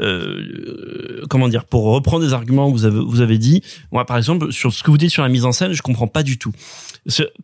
euh, 0.00 1.24
comment 1.28 1.48
dire 1.48 1.64
pour 1.64 1.84
reprendre 1.84 2.24
des 2.24 2.32
arguments 2.32 2.70
que 2.70 2.76
vous 2.76 2.84
avez 2.84 3.00
vous 3.00 3.20
avez 3.20 3.38
dit 3.38 3.62
moi 3.92 4.06
par 4.06 4.16
exemple 4.16 4.52
sur 4.52 4.72
ce 4.72 4.82
que 4.82 4.90
vous 4.90 4.98
dites 4.98 5.10
sur 5.10 5.22
la 5.22 5.28
mise 5.28 5.44
en 5.44 5.52
scène 5.52 5.72
je 5.72 5.82
comprends 5.82 6.06
pas 6.06 6.22
du 6.22 6.38
tout 6.38 6.52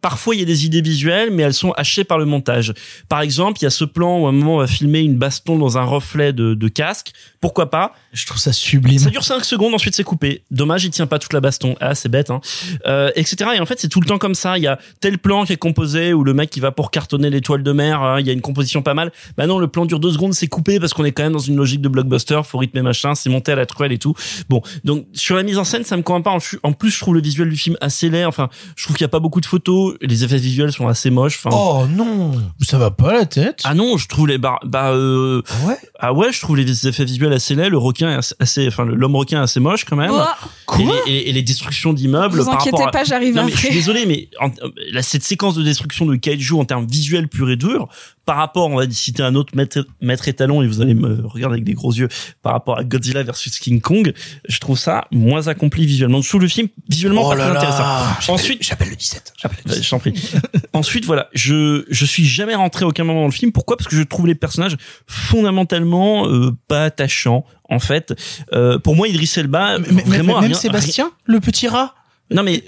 parfois 0.01 0.35
il 0.35 0.41
y 0.41 0.43
a 0.43 0.47
des 0.47 0.67
idées 0.67 0.83
visuelles 0.83 1.31
mais 1.33 1.43
elles 1.43 1.55
sont 1.55 1.73
hachées 1.73 2.05
par 2.05 2.19
le 2.19 2.25
montage 2.25 2.75
par 3.09 3.21
exemple 3.21 3.59
il 3.61 3.65
y 3.65 3.67
a 3.67 3.71
ce 3.71 3.85
plan 3.85 4.21
où 4.21 4.27
à 4.27 4.31
un 4.31 4.33
moment 4.33 4.57
on 4.57 4.59
va 4.59 4.67
filmer 4.67 5.01
une 5.01 5.17
baston 5.17 5.59
dans 5.59 5.79
un 5.79 5.85
reflet 5.85 6.33
de, 6.33 6.55
de 6.55 6.69
casque 6.69 7.13
pourquoi 7.47 7.71
pas? 7.71 7.93
Je 8.13 8.27
trouve 8.27 8.39
ça 8.39 8.53
sublime. 8.53 8.99
ça 8.99 9.09
dure 9.09 9.23
5 9.23 9.45
secondes, 9.45 9.73
ensuite 9.73 9.95
c'est 9.95 10.03
coupé. 10.03 10.43
Dommage, 10.51 10.85
il 10.85 10.91
tient 10.91 11.07
pas 11.07 11.21
toute 11.21 11.33
la 11.33 11.41
baston. 11.41 11.77
Ah, 11.81 11.95
c'est 11.95 12.09
bête, 12.09 12.31
hein. 12.31 12.41
Euh, 12.87 13.13
etc. 13.15 13.51
Et 13.55 13.61
en 13.61 13.67
fait, 13.67 13.79
c'est 13.79 13.89
tout 13.89 14.01
le 14.01 14.07
temps 14.07 14.19
comme 14.19 14.35
ça. 14.35 14.59
Il 14.59 14.65
y 14.65 14.67
a 14.67 14.81
tel 14.99 15.17
plan 15.19 15.45
qui 15.45 15.53
est 15.53 15.57
composé 15.57 16.13
où 16.13 16.25
le 16.25 16.35
mec 16.35 16.51
qui 16.51 16.59
va 16.59 16.73
pour 16.73 16.91
cartonner 16.91 17.31
l'étoile 17.31 17.63
de 17.63 17.71
mer, 17.71 18.03
hein, 18.03 18.19
il 18.19 18.27
y 18.27 18.31
a 18.31 18.33
une 18.33 18.41
composition 18.41 18.83
pas 18.83 18.95
mal. 18.95 19.13
Bah 19.37 19.47
non, 19.47 19.61
le 19.61 19.69
plan 19.69 19.87
dure 19.87 20.01
deux 20.01 20.11
secondes, 20.11 20.35
c'est 20.35 20.49
coupé 20.49 20.81
parce 20.81 20.93
qu'on 20.93 21.05
est 21.05 21.13
quand 21.13 21.23
même 21.23 21.35
dans 21.35 21.39
une 21.39 21.55
logique 21.55 21.83
de 21.83 21.89
blockbuster, 21.89 22.41
faut 22.47 22.59
rythmer 22.59 22.83
machin, 22.83 23.15
c'est 23.15 23.29
monté 23.31 23.53
à 23.53 23.57
la 23.57 23.67
truelle 23.67 23.93
et 23.93 23.99
tout. 23.99 24.15
Bon, 24.49 24.63
donc 24.85 25.07
sur 25.13 25.37
la 25.37 25.43
mise 25.43 25.59
en 25.59 25.65
scène, 25.65 25.85
ça 25.85 25.97
me 25.97 26.03
convainc 26.03 26.25
pas. 26.25 26.39
En 26.63 26.73
plus, 26.73 26.91
je 26.91 26.99
trouve 27.01 27.15
le 27.15 27.21
visuel 27.21 27.49
du 27.51 27.57
film 27.57 27.77
assez 27.81 28.09
laid. 28.09 28.25
Enfin, 28.25 28.49
je 28.77 28.85
trouve 28.85 28.97
qu'il 28.97 29.05
y 29.05 29.07
a 29.07 29.09
pas 29.09 29.21
beaucoup 29.21 29.41
de 29.41 29.47
photos. 29.47 29.95
Les 30.01 30.25
effets 30.25 30.39
visuels 30.39 30.73
sont 30.73 30.87
assez 30.89 31.11
moches. 31.11 31.39
Enfin, 31.45 31.55
Oh 31.57 31.87
non 31.91 32.33
Ça 32.63 32.79
va 32.79 32.91
pas 32.91 33.13
la 33.13 33.27
tête. 33.27 33.61
ah 33.65 33.75
non, 33.75 33.97
je 33.99 34.09
trouve 34.09 34.29
les 34.29 34.39
bar 34.39 34.61
bah 34.65 34.91
euh, 34.93 35.43
Ouais. 35.67 35.77
ah 35.99 36.13
ouais, 36.13 36.33
je 36.33 36.41
trouve 36.41 36.57
les 36.57 36.87
effets 36.89 37.05
visuels 37.05 37.33
assez 37.33 37.55
laids, 37.55 37.69
le 37.69 37.79
requin 37.79 38.19
est 38.19 38.35
assez- 38.41 38.67
enfin 38.69 38.85
l'homme 38.85 39.17
requin 39.17 39.41
est 39.41 39.45
assez 39.45 39.61
moche 39.61 39.85
quand 39.85 39.97
même. 39.97 40.13
Et, 40.79 40.83
les, 40.83 40.93
et- 41.13 41.29
et 41.31 41.33
les 41.33 41.43
destructions 41.43 41.93
d'immeubles 41.93 42.39
Vous 42.39 42.45
par 42.45 42.55
inquiétez 42.55 42.77
rapport 42.77 42.89
à- 42.89 42.91
pas, 42.93 43.05
j'arrive 43.05 43.35
mais 43.35 43.51
je 43.51 43.57
suis 43.57 43.67
après. 43.69 43.75
désolé 43.79 44.07
mais 44.07 44.29
en- 44.41 44.51
là, 44.93 45.03
cette 45.03 45.23
séquence 45.23 45.55
de 45.55 45.63
destruction 45.63 46.07
de 46.07 46.17
kaiju 46.17 46.55
en 46.55 46.65
termes 46.65 46.87
visuels 46.87 47.29
pur 47.29 47.51
et 47.51 47.57
dur 47.57 47.89
par 48.25 48.37
rapport 48.37 48.67
on 48.69 48.77
va 48.77 48.91
citer 48.91 49.23
un 49.23 49.35
autre 49.35 49.53
maître, 49.57 49.87
maître 50.01 50.29
étalon 50.29 50.63
et 50.63 50.67
vous 50.67 50.81
allez 50.81 50.95
me 50.95 51.27
regarder 51.27 51.55
avec 51.55 51.65
des 51.65 51.75
gros 51.75 51.93
yeux 51.93 52.09
par 52.43 52.53
rapport 52.53 52.79
à 52.79 52.85
Godzilla 52.85 53.23
versus 53.25 53.59
King 53.59 53.81
Kong, 53.81 54.13
je 54.49 54.59
trouve 54.61 54.79
ça 54.79 55.07
moins 55.11 55.49
accompli 55.49 55.85
visuellement. 55.87 56.23
Je 56.23 56.29
trouve 56.29 56.43
le 56.43 56.49
film 56.49 56.69
visuellement 56.89 57.23
Oh 57.27 57.31
pas 57.31 57.35
là 57.37 57.45
très 57.47 57.55
là. 57.55 57.59
intéressant. 57.61 58.33
Ensuite 58.35 58.63
J'appelle 58.63 58.91
le 58.91 58.97
17. 58.97 59.33
J'appelle 59.37 59.59
le 59.67 59.73
Ouais, 59.73 59.83
je 59.83 59.91
t'en 59.91 59.99
prie. 59.99 60.15
Ensuite, 60.73 61.05
voilà, 61.07 61.29
je 61.35 61.85
je 61.91 62.05
suis 62.05 62.25
jamais 62.25 62.55
rentré 62.55 62.85
à 62.85 62.89
aucun 62.89 63.05
moment 63.05 63.21
dans 63.23 63.27
le 63.27 63.33
film. 63.33 63.51
Pourquoi? 63.53 63.77
Parce 63.77 63.89
que 63.89 63.97
je 63.97 64.03
trouve 64.03 64.27
les 64.27 64.35
personnages 64.35 64.77
fondamentalement 65.07 66.29
euh, 66.29 66.53
pas 66.69 66.85
attachants. 66.85 67.45
En 67.69 67.79
fait, 67.81 68.15
euh, 68.53 68.79
pour 68.79 68.95
moi, 68.97 69.09
Idriss 69.09 69.37
Elba, 69.39 69.79
Mais, 69.79 69.87
mais- 69.93 70.03
vraiment, 70.03 70.37
a 70.39 70.41
même 70.43 70.51
rien- 70.53 70.59
Sébastien, 70.59 71.11
le 71.25 71.41
petit 71.41 71.69
rat? 71.69 71.95
Non 72.31 72.43
mais 72.43 72.63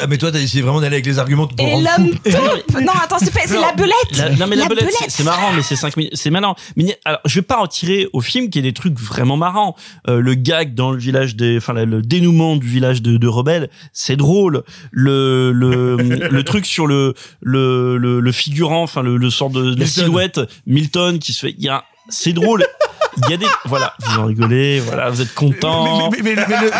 Ah, 0.00 0.06
mais 0.08 0.18
toi, 0.18 0.30
t'as 0.32 0.38
essayé 0.40 0.62
vraiment 0.62 0.80
d'aller 0.80 0.96
avec 0.96 1.06
les 1.06 1.18
arguments 1.18 1.46
pour 1.46 1.66
Et 1.66 1.72
l'homme 1.80 2.10
top 2.24 2.70
Non, 2.82 2.92
attends, 3.02 3.18
c'est 3.18 3.32
pas, 3.32 3.40
c'est 3.46 3.58
la 3.60 3.72
belette 3.72 3.94
La, 4.16 4.30
non 4.30 4.46
mais 4.46 4.56
la, 4.56 4.62
La 4.64 4.68
belette, 4.68 4.84
c'est- 4.90 4.98
belette. 4.98 5.10
c'est 5.10 5.24
marrant, 5.24 5.52
mais 5.54 5.62
c'est 5.62 5.76
5 5.76 5.96
minutes, 5.96 6.12
c'est 6.16 6.30
malin. 6.30 6.54
Mais 6.76 6.98
alors, 7.04 7.20
je 7.24 7.34
vais 7.36 7.42
pas 7.42 7.58
en 7.58 7.66
tirer 7.66 8.08
au 8.12 8.20
film 8.20 8.50
qui 8.50 8.58
est 8.58 8.62
des 8.62 8.72
trucs 8.72 8.98
vraiment 8.98 9.36
marrants. 9.36 9.76
Euh, 10.08 10.20
le 10.20 10.34
gag 10.34 10.74
dans 10.74 10.90
le 10.92 10.98
village 10.98 11.36
des, 11.36 11.56
enfin 11.58 11.72
le, 11.72 12.02
dénouement 12.02 12.56
du 12.56 12.66
village 12.68 13.02
de, 13.02 13.16
de 13.16 13.28
rebelles, 13.28 13.70
c'est 13.92 14.16
drôle. 14.16 14.62
Le 14.92 15.52
le 15.52 15.96
le 16.30 16.42
truc 16.44 16.66
sur 16.66 16.86
le 16.86 17.14
le 17.40 17.96
le, 17.98 18.20
le 18.20 18.32
figurant, 18.32 18.82
enfin 18.82 19.02
le, 19.02 19.16
le 19.16 19.30
sort 19.30 19.50
de 19.50 19.60
la 19.60 19.68
Milton. 19.70 19.86
silhouette 19.86 20.40
Milton 20.66 21.18
qui 21.18 21.32
se 21.32 21.40
fait, 21.46 21.54
il 21.58 21.64
y 21.64 21.68
a, 21.68 21.84
c'est 22.08 22.32
drôle. 22.32 22.64
Il 23.24 23.30
y 23.30 23.34
a 23.34 23.36
des, 23.38 23.46
voilà, 23.64 23.94
vous 24.00 24.18
en 24.18 24.26
rigolez, 24.26 24.80
voilà, 24.80 25.08
vous 25.10 25.20
êtes 25.22 25.34
content. 25.34 26.10
Mais, 26.10 26.18
mais- 26.22 26.34
mais- 26.36 26.46
mais 26.48 26.60
le, 26.60 26.70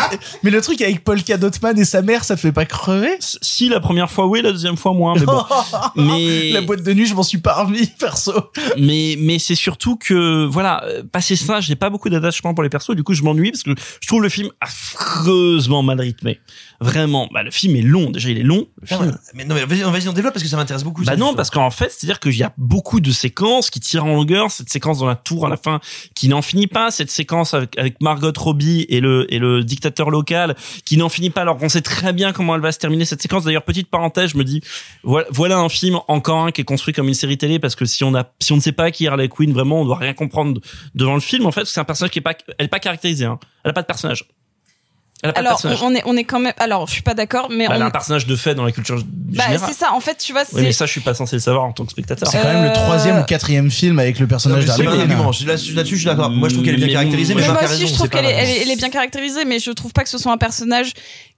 mais 0.43 0.51
le 0.51 0.61
truc 0.61 0.79
avec 0.81 1.03
Paul 1.03 1.23
Kadotman 1.23 1.77
et 1.79 1.85
sa 1.85 2.01
mère, 2.01 2.23
ça 2.23 2.35
te 2.35 2.41
fait 2.41 2.51
pas 2.51 2.65
crever? 2.65 3.17
Si 3.19 3.69
la 3.69 3.79
première 3.79 4.09
fois 4.11 4.27
oui, 4.27 4.41
la 4.41 4.51
deuxième 4.51 4.77
fois 4.77 4.93
moins, 4.93 5.15
mais 5.15 5.25
bon. 5.25 5.43
Mais 5.95 6.51
La 6.51 6.61
boîte 6.61 6.83
de 6.83 6.93
nuit, 6.93 7.05
je 7.07 7.15
m'en 7.15 7.23
suis 7.23 7.39
pas 7.39 7.63
remis, 7.63 7.87
perso. 7.99 8.31
mais 8.77 9.15
mais 9.19 9.39
c'est 9.39 9.55
surtout 9.55 9.95
que 9.97 10.45
voilà 10.45 10.83
passé 11.11 11.35
ça 11.35 11.59
j'ai 11.59 11.75
pas 11.75 11.89
beaucoup 11.89 12.09
d'attachement 12.09 12.53
pour 12.53 12.63
les 12.63 12.69
persos 12.69 12.91
du 12.95 13.03
coup 13.03 13.13
je 13.13 13.23
m'ennuie 13.23 13.51
parce 13.51 13.63
que 13.63 13.71
je 14.01 14.07
trouve 14.07 14.21
le 14.21 14.29
film 14.29 14.49
affreusement 14.61 15.83
mal 15.83 15.99
rythmé 15.99 16.39
vraiment 16.79 17.27
bah 17.33 17.43
le 17.43 17.51
film 17.51 17.75
est 17.75 17.81
long 17.81 18.11
déjà 18.11 18.29
il 18.29 18.37
est 18.37 18.43
long 18.43 18.67
le 18.81 18.87
film 18.87 19.17
Mais 19.33 19.45
non, 19.45 19.55
mais 19.55 19.65
vas-y, 19.65 19.81
vas-y, 19.81 20.07
on 20.07 20.13
développe 20.13 20.33
parce 20.33 20.43
que 20.43 20.49
ça 20.49 20.57
m'intéresse 20.57 20.83
beaucoup. 20.83 21.03
bah 21.03 21.15
non, 21.15 21.33
parce 21.33 21.49
qu'en 21.49 21.69
fait, 21.71 21.91
c'est-à-dire 21.91 22.19
qu'il 22.19 22.35
y 22.37 22.43
a 22.43 22.53
beaucoup 22.57 22.99
de 22.99 23.11
séquences 23.11 23.69
qui 23.69 23.79
tirent 23.79 24.05
en 24.05 24.13
longueur. 24.15 24.51
Cette 24.51 24.69
séquence 24.69 24.99
dans 24.99 25.05
la 25.07 25.15
tour 25.15 25.45
à 25.45 25.49
la 25.49 25.57
fin 25.57 25.79
qui 26.17 26.27
n'en 26.29 26.41
finit 26.41 26.67
pas. 26.67 26.89
Cette 26.89 27.11
séquence 27.11 27.53
avec, 27.53 28.01
Margot 28.01 28.31
Robbie 28.35 28.85
et 28.89 28.99
le 28.99 29.31
et 29.33 29.37
le 29.37 29.63
dictateur 29.63 30.09
local 30.09 30.55
qui 30.83 30.97
n'en 30.97 31.09
finit 31.09 31.29
pas. 31.29 31.41
Alors 31.41 31.57
qu'on 31.57 31.69
sait 31.69 31.81
très 31.81 32.11
bien 32.11 32.33
comment 32.33 32.55
elle 32.55 32.61
va 32.61 32.71
se 32.71 32.79
terminer 32.79 33.05
cette 33.05 33.21
séquence. 33.21 33.43
D'ailleurs, 33.43 33.63
petite 33.63 33.89
parenthèse, 33.89 34.31
je 34.31 34.37
me 34.37 34.43
dis 34.43 34.61
voilà, 35.03 35.27
voilà 35.31 35.59
un 35.59 35.69
film 35.69 35.99
encore 36.07 36.45
un 36.45 36.51
qui 36.51 36.61
est 36.61 36.65
construit 36.65 36.93
comme 36.93 37.07
une 37.07 37.13
série 37.13 37.37
télé 37.37 37.59
parce 37.59 37.75
que 37.75 37.85
si 37.85 38.03
on 38.03 38.15
a 38.15 38.25
si 38.39 38.51
on 38.51 38.55
ne 38.55 38.61
sait 38.61 38.71
pas 38.71 38.89
qui 38.89 39.05
est 39.05 39.07
Harley 39.07 39.29
Quinn, 39.29 39.53
vraiment, 39.53 39.81
on 39.81 39.85
doit 39.85 39.97
rien 39.97 40.13
comprendre 40.13 40.59
devant 40.95 41.13
le 41.13 41.21
film. 41.21 41.45
En 41.45 41.51
fait, 41.51 41.65
c'est 41.65 41.79
un 41.79 41.85
personnage 41.85 42.11
qui 42.11 42.19
est 42.19 42.23
pas 42.23 42.35
elle 42.57 42.65
est 42.65 42.69
pas 42.69 42.79
caractérisée. 42.79 43.25
Hein. 43.25 43.39
Elle 43.63 43.71
a 43.71 43.73
pas 43.73 43.83
de 43.83 43.87
personnage. 43.87 44.25
Elle 45.23 45.31
a 45.31 45.33
pas 45.33 45.41
de 45.41 45.47
Alors, 45.67 45.83
on 45.83 45.95
est, 45.95 46.01
on 46.05 46.15
est 46.15 46.23
quand 46.25 46.39
même. 46.39 46.53
Alors, 46.59 46.85
je 46.87 46.93
suis 46.93 47.01
pas 47.01 47.15
d'accord, 47.15 47.47
mais 47.49 47.67
Bah, 47.67 47.73
elle 47.75 47.81
a 47.81 47.85
on. 47.85 47.87
un 47.87 47.91
personnage 47.91 48.27
de 48.27 48.35
fait 48.35 48.53
dans 48.53 48.63
la 48.63 48.71
culture 48.71 48.97
Bah, 49.03 49.45
générale. 49.45 49.67
c'est 49.69 49.77
ça. 49.77 49.91
En 49.93 49.99
fait, 49.99 50.15
tu 50.19 50.31
vois, 50.31 50.43
Oui, 50.53 50.61
mais 50.61 50.71
ça, 50.71 50.85
je 50.85 50.91
suis 50.91 51.01
pas 51.01 51.15
censé 51.15 51.37
le 51.37 51.39
savoir 51.41 51.63
en 51.65 51.71
tant 51.73 51.85
que 51.85 51.91
spectateur. 51.91 52.29
C'est 52.29 52.37
quand 52.39 52.43
même 52.53 52.63
le 52.63 52.69
Euh, 52.69 52.73
troisième 52.73 53.19
ou 53.19 53.23
quatrième 53.23 53.71
film 53.71 53.97
avec 53.97 54.19
le 54.19 54.27
personnage 54.27 54.65
d'Harley. 54.65 54.85
Là- 54.85 54.95
Là-dessus, 54.95 55.95
je 55.95 55.95
suis 55.95 56.05
d'accord. 56.05 56.29
Moi, 56.29 56.49
je 56.49 56.53
trouve 56.53 56.65
qu'elle 56.65 56.75
est 56.75 56.77
bien 56.77 56.87
Mais- 56.87 56.93
caractérisée, 56.93 57.33
mais 57.33 57.45
moi 57.47 57.55
aussi, 57.63 57.65
raison. 57.73 57.87
je 57.87 57.93
trouve 57.93 58.09
qu'elle 58.09 58.25
elle 58.25 58.69
est 58.69 58.75
bien 58.75 58.89
caractérisée, 58.89 59.43
mais 59.45 59.59
je 59.59 59.71
trouve 59.71 59.91
pas 59.91 60.03
que 60.03 60.09
ce 60.09 60.17
soit 60.19 60.31
un 60.31 60.37
personnage 60.37 60.91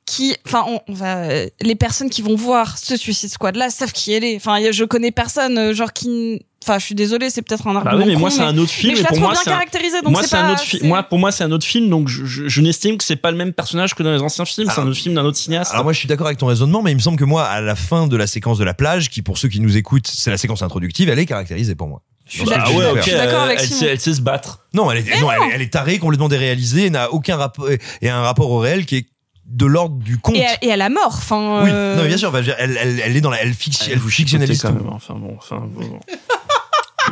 qui, 0.10 0.36
enfin, 0.48 0.66
on, 0.68 0.80
on 0.88 0.94
va, 0.94 1.18
euh, 1.30 1.48
les 1.62 1.76
personnes 1.76 2.10
qui 2.10 2.24
vont 2.24 2.36
voir 2.36 2.78
ce 2.80 2.98
Suicide 2.98 3.30
Squad 3.30 3.56
là 3.56 3.70
savent 3.70 3.92
qui 3.92 4.12
elle 4.12 4.24
est. 4.24 4.36
Enfin, 4.38 4.56
a- 4.56 4.72
je 4.72 4.84
connais 4.84 5.12
personne, 5.12 5.56
euh, 5.58 5.74
genre 5.74 5.94
qui, 5.94 6.42
enfin, 6.64 6.80
je 6.80 6.86
suis 6.86 6.96
désolée, 6.96 7.30
c'est 7.30 7.44
peut-être 7.44 7.68
un 7.68 7.74
Bah 7.76 7.82
argument. 7.86 8.04
oui, 8.06 8.12
mais 8.14 8.20
moi 8.20 8.32
c'est 8.32 8.42
un 8.42 8.58
autre 8.58 8.72
film. 8.72 8.94
Mais 8.94 8.96
je 8.96 9.02
et 9.02 9.04
la 9.04 9.10
pour 9.10 9.18
trouve 9.18 9.28
moi, 9.28 9.34
bien 9.34 9.42
c'est 9.44 9.50
un- 9.50 9.54
caractérisée, 9.54 10.02
donc 10.02 10.12
moi, 10.12 10.24
c'est 10.24 10.36
un 10.36 10.52
autre 10.52 10.62
film. 10.64 10.88
Moi, 10.88 11.04
pour 11.04 11.20
moi, 11.20 11.32
c'est 11.32 11.44
un 11.44 11.52
autre 11.52 11.66
film, 11.66 11.90
donc 11.90 12.08
je, 12.08 12.26
je, 12.26 12.48
je 12.48 12.62
n'estime 12.62 12.98
que 12.98 13.04
c'est 13.04 13.16
pas 13.18 13.30
le 13.30 13.38
même 13.38 13.54
personnage 13.54 13.94
que 13.94 14.02
dans 14.02 14.12
les 14.12 14.22
anciens 14.22 14.46
films. 14.46 14.70
C'est 14.74 14.82
un 14.82 14.88
autre 14.88 14.98
film 14.98 15.14
d'un 15.14 15.26
autre 15.26 15.38
cinéaste. 15.38 15.72
Alors 15.74 15.84
moi 15.84 15.94
je 15.94 16.00
suis 16.00 16.08
d'accord 16.08 16.26
avec 16.28 16.40
ton 16.40 16.48
raisonnement, 16.48 16.82
mais 16.82 16.92
il 16.92 16.96
me 16.96 17.02
semble 17.02 17.18
que 17.18 17.24
moi 17.26 17.44
à 17.46 17.62
la 17.62 17.76
fin 17.76 18.08
de 18.08 18.18
la 18.18 18.26
séquence 18.28 18.58
de 18.58 18.64
la 18.64 18.74
plage, 18.74 19.10
qui 19.10 19.22
pour 19.22 19.38
ceux 19.38 19.48
qui 19.48 19.60
nous 19.60 19.78
écoutent, 19.78 20.08
c'est 20.08 20.32
la 20.32 20.38
séquence 20.38 20.64
introductive, 20.64 21.08
elle 21.10 21.20
est 21.20 21.26
caractérisée 21.28 21.76
pour 21.76 21.88
moi. 21.88 22.02
Je 22.28 22.38
suis 22.38 22.46
d'accord. 22.46 22.66
ah 22.68 22.72
ouais, 22.72 22.78
viens 22.84 22.94
de 22.94 22.98
ok. 23.00 23.04
faire. 23.04 23.04
Je 23.04 23.10
suis 23.10 23.18
d'accord 23.18 23.42
euh, 23.42 23.46
avec 23.46 23.60
elle, 23.60 23.66
Simon. 23.68 23.80
sait, 23.80 23.86
elle 23.88 24.00
sait 24.00 24.14
se 24.16 24.22
battre. 24.22 24.60
Non, 24.74 24.92
elle 24.92 25.00
est, 25.08 25.22
non, 25.22 25.32
elle 25.32 25.42
est, 25.52 25.56
elle 25.56 25.62
est 25.62 25.74
tarée, 25.74 25.98
complètement 26.00 26.30
déréalisée, 26.30 26.90
n'a 26.90 27.12
aucun 27.12 27.38
rapport 27.38 27.68
et 27.70 28.10
un 28.10 28.22
rapport 28.22 28.50
au 28.52 28.60
réel 28.60 28.86
qui 28.86 28.98
est 28.98 29.06
de 29.50 29.66
l'ordre 29.66 29.96
du 29.96 30.18
conte. 30.18 30.36
Et 30.36 30.46
à, 30.46 30.58
et 30.62 30.72
à 30.72 30.78
la 30.78 30.90
mort, 30.90 31.08
enfin. 31.08 31.64
Oui, 31.64 31.70
euh, 31.72 31.96
non 31.96 32.04
mais 32.04 32.08
bien 32.08 32.18
sûr, 32.18 32.36
elle, 32.38 32.56
elle, 32.60 33.02
elle 33.04 33.18
est 33.18 33.22
dans 33.22 33.32
la, 33.32 33.42
elle, 33.42 33.54
fiction, 33.54 33.92
elle 33.92 34.00
vous 34.00 34.10
fictionnalise 34.10 34.62
quand 34.62 34.72
même. 34.72 34.88
Enfin 34.92 35.16
bon, 35.16 35.36
enfin 35.38 35.68
bon. 35.68 36.00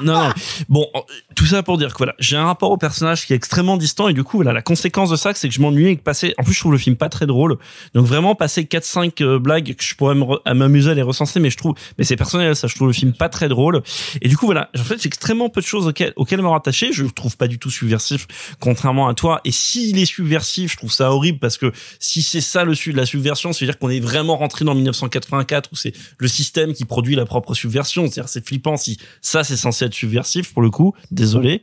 Non, 0.02 0.14
non. 0.14 0.30
Bon, 0.70 0.88
tout 1.36 1.46
ça 1.46 1.64
pour 1.64 1.78
dire 1.78 1.94
que 1.94 1.98
voilà, 1.98 2.16
j'ai 2.20 2.38
un 2.38 2.46
rapport 2.46 2.72
au 2.72 2.78
personnage 2.78 3.26
qui 3.26 3.34
est 3.34 3.36
extrêmement 3.36 3.78
distant 3.78 4.08
et 4.08 4.14
du 4.14 4.24
coup, 4.24 4.38
voilà, 4.38 4.54
la 4.54 4.62
conséquence 4.62 5.10
de 5.10 5.16
ça, 5.16 5.34
c'est 5.34 5.48
que 5.48 5.54
je 5.54 5.62
m'ennuie 5.62 5.90
et 5.90 5.98
que 5.98 6.02
passer, 6.02 6.34
en 6.38 6.44
plus, 6.44 6.54
je 6.54 6.60
trouve 6.60 6.72
le 6.72 6.78
film 6.78 6.96
pas 6.96 7.10
très 7.10 7.26
drôle. 7.26 7.58
Donc 7.94 8.06
vraiment, 8.06 8.36
passer 8.36 8.64
4-5 8.64 9.24
euh, 9.24 9.40
blagues 9.40 9.76
que 9.76 9.84
je 9.84 9.96
pourrais 9.96 10.16
m'amuser 10.54 10.92
à 10.92 10.94
les 10.94 11.02
recenser, 11.02 11.40
mais 11.40 11.50
je 11.50 11.58
trouve, 11.58 11.76
mais 11.98 12.04
c'est 12.04 12.16
personnel, 12.16 12.56
ça, 12.56 12.68
je 12.68 12.76
trouve 12.76 12.88
le 12.88 12.94
film 12.94 13.14
pas 13.14 13.30
très 13.30 13.50
drôle. 13.50 13.82
Et 14.22 14.28
du 14.28 14.38
coup, 14.38 14.46
voilà, 14.46 14.70
en 14.78 14.84
fait, 14.84 15.02
j'ai 15.02 15.08
extrêmement 15.08 15.50
peu 15.50 15.62
de 15.62 15.66
choses 15.66 15.88
auxquelles, 15.88 16.14
auxquelles 16.16 16.42
me 16.42 16.48
rattacher. 16.48 16.92
Je 16.92 17.04
le 17.04 17.12
trouve 17.12 17.38
pas 17.38 17.48
du 17.48 17.60
tout 17.60 17.70
subversif, 17.70 18.28
contrairement 18.60 19.08
à 19.08 19.14
toi. 19.14 19.42
Et 19.46 19.52
s'il 19.52 19.98
est 20.00 20.06
subversif, 20.06 20.72
je 20.72 20.78
trouve 20.78 20.92
ça 20.92 21.12
horrible 21.12 21.40
parce 21.40 21.58
que 21.58 21.72
si 22.00 22.22
c'est 22.22 22.42
ça 22.42 22.64
le 22.64 22.78
la 22.94 23.06
subversion, 23.06 23.54
c'est-à-dire 23.54 23.80
qu'on 23.80 23.90
est 23.90 24.00
vraiment 24.00 24.38
rentré 24.38 24.64
dans 24.64 24.76
1984 24.76 25.72
où 25.72 25.76
c'est 25.76 25.94
le 26.18 26.28
système 26.28 26.74
qui 26.74 26.86
produit 26.86 27.16
la 27.16 27.26
propre 27.26 27.54
subversion. 27.54 28.04
C'est-à-dire, 28.04 28.30
c'est 28.30 28.46
flippant 28.46 28.78
si 28.78 28.98
ça 29.22 29.44
c'est 29.44 29.58
censé 29.58 29.87
subversif 29.94 30.54
pour 30.54 30.62
le 30.62 30.70
coup. 30.70 30.94
Désolé. 31.12 31.62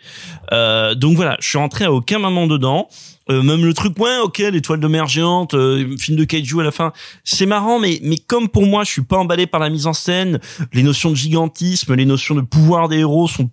Euh, 0.53 0.95
donc 0.95 1.16
voilà, 1.16 1.37
je 1.41 1.49
suis 1.49 1.59
rentré 1.59 1.85
à 1.85 1.93
aucun 1.93 2.18
moment 2.18 2.47
dedans. 2.47 2.89
Euh, 3.31 3.43
même 3.43 3.64
le 3.64 3.72
truc, 3.72 3.99
ouais, 3.99 4.18
ok, 4.22 4.39
l'étoile 4.39 4.81
de 4.81 4.87
mer 4.87 5.07
géante, 5.09 5.55
euh, 5.55 5.97
film 5.97 6.16
de 6.18 6.25
kaiju 6.25 6.61
à 6.61 6.62
la 6.64 6.70
fin, 6.70 6.93
c'est 7.25 7.47
marrant, 7.47 7.79
mais 7.79 7.99
mais 8.03 8.18
comme 8.18 8.49
pour 8.51 8.66
moi, 8.66 8.85
je 8.85 8.91
suis 8.91 9.03
pas 9.03 9.16
emballé 9.16 9.47
par 9.47 9.61
la 9.61 9.70
mise 9.70 9.87
en 9.87 9.95
scène, 9.95 10.41
les 10.75 10.83
notions 10.83 11.11
de 11.11 11.14
gigantisme, 11.16 11.95
les 11.95 12.05
notions 12.05 12.35
de 12.35 12.43
pouvoir 12.43 12.89
des 12.89 12.99
héros 12.99 13.27
sont 13.27 13.49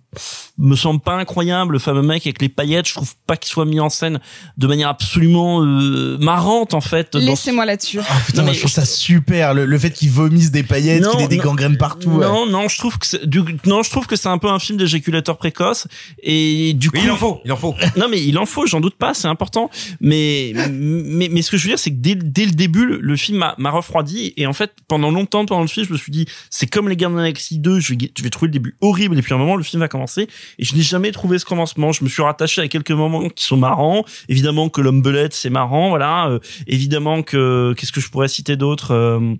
me 0.58 0.76
semblent 0.76 1.00
pas 1.00 1.14
incroyables. 1.14 1.72
Le 1.72 1.78
fameux 1.78 2.02
mec 2.02 2.26
avec 2.26 2.42
les 2.42 2.50
paillettes, 2.50 2.86
je 2.86 2.94
trouve 2.94 3.14
pas 3.26 3.38
qu'il 3.38 3.50
soit 3.50 3.64
mis 3.64 3.80
en 3.80 3.88
scène 3.88 4.20
de 4.58 4.66
manière 4.66 4.88
absolument 4.88 5.62
euh, 5.64 6.18
marrante 6.20 6.74
en 6.74 6.82
fait. 6.82 7.14
Laissez-moi 7.14 7.64
là-dessus. 7.64 8.00
Ah, 8.06 8.16
putain, 8.26 8.42
Non, 8.42 8.48
mais- 8.48 8.54
je 8.54 8.58
trouve 8.60 8.70
ça 8.70 8.84
super. 8.84 9.54
Le, 9.54 9.64
le 9.64 9.78
fait 9.78 9.90
qu'ils 9.90 10.10
vomissent 10.10 10.50
des 10.50 10.62
paillettes, 10.64 11.08
qu'il 11.08 11.20
ait 11.22 11.28
des 11.28 11.38
non. 11.38 11.44
gangrènes 11.44 11.78
partout. 11.78 12.10
ouais. 12.10 12.26
Non, 12.26 12.46
non, 12.46 12.68
je 12.68 12.76
trouve 12.76 12.98
que 12.98 13.06
c'est, 13.06 13.26
du, 13.26 13.40
non, 13.64 13.82
je 13.82 13.88
trouve 13.90 14.06
que 14.06 14.16
c'est 14.16 14.28
un 14.28 14.36
peu 14.38 14.48
un 14.48 14.58
film 14.58 14.76
d'éjaculateur 14.78 15.38
précoce 15.38 15.86
et 16.22 16.74
du 16.74 16.90
coup. 16.90 16.98
Oui, 16.98 17.04
il 17.06 17.10
en 17.10 17.16
faut, 17.16 17.40
il 17.46 17.52
en 17.52 17.56
faut. 17.56 17.74
Non, 17.96 18.08
mais 18.10 18.22
il 18.22 18.36
en 18.38 18.44
faut, 18.44 18.66
j'en 18.66 18.80
doute 18.80 18.96
pas, 18.96 19.14
c'est 19.14 19.28
important. 19.28 19.61
Mais, 20.00 20.52
mais, 20.70 21.28
mais 21.30 21.42
ce 21.42 21.50
que 21.50 21.56
je 21.56 21.64
veux 21.64 21.70
dire, 21.70 21.78
c'est 21.78 21.90
que 21.90 22.00
dès, 22.00 22.14
dès 22.14 22.46
le 22.46 22.52
début, 22.52 22.86
le, 22.86 23.16
film 23.16 23.44
m'a, 23.58 23.70
refroidi 23.70 24.32
et 24.36 24.46
en 24.46 24.52
fait, 24.52 24.72
pendant 24.88 25.10
longtemps, 25.10 25.44
pendant 25.46 25.62
le 25.62 25.68
film, 25.68 25.86
je 25.86 25.92
me 25.92 25.98
suis 25.98 26.12
dit, 26.12 26.26
c'est 26.50 26.66
comme 26.66 26.88
les 26.88 26.96
Gardiens 26.96 27.16
de 27.16 27.22
la 27.22 27.28
Galaxie 27.28 27.58
2, 27.58 27.80
je 27.80 27.94
vais, 27.94 28.12
je 28.16 28.22
vais 28.22 28.30
trouver 28.30 28.48
le 28.48 28.52
début 28.52 28.76
horrible 28.80 29.18
et 29.18 29.22
puis 29.22 29.32
à 29.32 29.36
un 29.36 29.38
moment, 29.38 29.56
le 29.56 29.62
film 29.62 29.80
va 29.80 29.88
commencer 29.88 30.28
et 30.58 30.64
je 30.64 30.74
n'ai 30.74 30.82
jamais 30.82 31.12
trouvé 31.12 31.38
ce 31.38 31.44
commencement. 31.44 31.92
Je 31.92 32.04
me 32.04 32.08
suis 32.08 32.22
rattaché 32.22 32.60
à 32.60 32.68
quelques 32.68 32.90
moments 32.90 33.28
qui 33.28 33.44
sont 33.44 33.56
marrants. 33.56 34.04
Évidemment 34.28 34.68
que 34.68 34.80
l'homme 34.80 35.02
belette, 35.02 35.34
c'est 35.34 35.50
marrant, 35.50 35.90
voilà. 35.90 36.28
Euh, 36.28 36.38
évidemment 36.66 37.22
que, 37.22 37.74
qu'est-ce 37.76 37.92
que 37.92 38.00
je 38.00 38.10
pourrais 38.10 38.28
citer 38.28 38.56
d'autre? 38.56 38.92
Euh, 38.92 39.34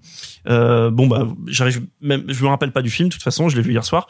euh, 0.48 0.90
bon 0.90 1.06
bah 1.06 1.28
j'arrive 1.46 1.82
même 2.00 2.24
je 2.28 2.42
me 2.42 2.48
rappelle 2.48 2.72
pas 2.72 2.82
du 2.82 2.90
film 2.90 3.08
de 3.08 3.14
toute 3.14 3.22
façon 3.22 3.48
je 3.48 3.54
l'ai 3.54 3.62
vu 3.62 3.70
hier 3.72 3.84
soir 3.84 4.08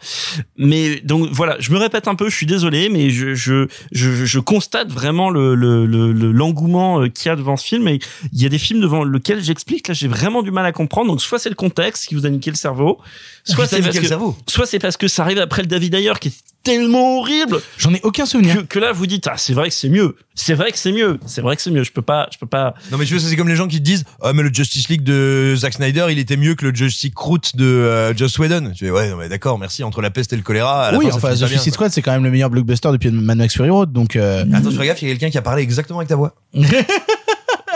mais 0.56 1.00
donc 1.00 1.28
voilà 1.30 1.56
je 1.60 1.70
me 1.72 1.78
répète 1.78 2.08
un 2.08 2.14
peu 2.14 2.30
je 2.30 2.34
suis 2.34 2.46
désolé 2.46 2.88
mais 2.88 3.10
je 3.10 3.34
je 3.34 3.66
je, 3.92 4.38
constate 4.38 4.90
vraiment 4.90 5.28
le 5.28 5.54
le- 5.54 5.84
le- 6.10 6.32
l'engouement 6.32 7.02
euh, 7.02 7.08
qu'il 7.08 7.28
y 7.28 7.32
a 7.32 7.36
devant 7.36 7.56
ce 7.56 7.66
film. 7.66 7.86
Et 7.88 8.00
il 8.32 8.42
y 8.42 8.46
a 8.46 8.48
des 8.48 8.58
films 8.58 8.80
devant 8.80 9.04
lesquels 9.04 9.42
j'explique 9.42 9.88
là 9.88 9.94
j'ai 9.94 10.08
vraiment 10.08 10.42
du 10.42 10.50
mal 10.50 10.64
à 10.64 10.72
comprendre. 10.72 11.08
Donc 11.10 11.20
soit 11.20 11.38
c'est 11.38 11.50
le 11.50 11.54
contexte 11.54 12.06
qui 12.08 12.14
vous 12.14 12.24
a 12.26 12.30
niqué 12.30 12.50
le 12.50 12.56
cerveau 12.56 12.98
soit 13.44 13.66
c'est 13.66 13.80
parce 13.82 13.98
que 13.98 14.06
cerveau 14.06 14.36
soit 14.48 14.66
c'est 14.66 14.78
parce 14.78 14.96
que 14.96 15.08
ça 15.08 15.22
arrive 15.22 15.38
après 15.38 15.62
le 15.62 15.68
David 15.68 15.94
Ayer 15.94 16.12
qui 16.20 16.28
est 16.28 16.34
tellement 16.62 17.18
horrible 17.18 17.60
J'en 17.76 17.92
ai 17.92 18.00
aucun 18.04 18.24
souvenir 18.24 18.54
que, 18.58 18.60
que 18.62 18.78
là 18.78 18.92
vous 18.92 19.06
dites 19.06 19.26
ah 19.26 19.34
c'est 19.36 19.52
vrai 19.52 19.68
que 19.68 19.74
c'est 19.74 19.88
mieux 19.88 20.14
c'est 20.36 20.54
vrai 20.54 20.70
que 20.70 20.78
c'est 20.78 20.92
mieux 20.92 21.18
c'est 21.26 21.40
vrai 21.40 21.56
que 21.56 21.62
c'est 21.62 21.72
mieux 21.72 21.82
je 21.82 21.90
peux 21.90 22.02
pas 22.02 22.28
je 22.32 22.38
peux 22.38 22.46
pas 22.46 22.74
Non 22.92 22.98
mais 22.98 23.04
tu 23.04 23.16
vois, 23.16 23.28
c'est 23.28 23.34
comme 23.36 23.48
les 23.48 23.56
gens 23.56 23.66
qui 23.66 23.78
te 23.78 23.82
disent 23.82 24.04
"Ah 24.22 24.32
mais 24.32 24.42
le 24.44 24.50
Justice 24.54 24.88
League 24.88 25.02
de 25.02 25.54
Zack 25.56 25.74
Snyder, 25.74 26.06
il 26.10 26.18
était 26.20 26.36
mieux 26.36 26.54
que 26.54 26.66
le 26.66 26.74
Justice 26.74 27.10
Root 27.16 27.40
de 27.54 27.64
euh, 27.64 28.16
Joss 28.16 28.38
Whedon." 28.38 28.70
Tu 28.76 28.84
fais 28.86 28.90
"Ouais, 28.92 29.10
non, 29.10 29.16
mais 29.16 29.28
d'accord, 29.28 29.58
merci 29.58 29.82
entre 29.82 30.00
la 30.02 30.10
peste 30.10 30.32
et 30.32 30.36
le 30.36 30.42
choléra." 30.42 30.86
À 30.86 30.92
la 30.92 30.98
Oui, 30.98 31.10
fin, 31.10 31.16
enfin, 31.16 31.32
The 31.34 31.46
Suicide. 31.48 31.74
Squad, 31.74 31.90
c'est 31.90 32.00
quand 32.00 32.12
même 32.12 32.22
le 32.24 32.30
meilleur 32.30 32.48
blockbuster 32.48 32.90
depuis 32.92 33.10
Mad 33.10 33.36
Max 33.38 33.54
Fury 33.54 33.70
Road, 33.70 33.92
donc. 33.92 34.14
euh, 34.16 34.44
Attends, 34.54 34.70
fais 34.70 34.86
gaffe, 34.86 35.02
il 35.02 35.08
y 35.08 35.10
a 35.10 35.14
quelqu'un 35.14 35.30
qui 35.30 35.38
a 35.38 35.42
parlé 35.42 35.62
exactement 35.62 35.98
avec 35.98 36.08
ta 36.08 36.16
voix. 36.16 36.34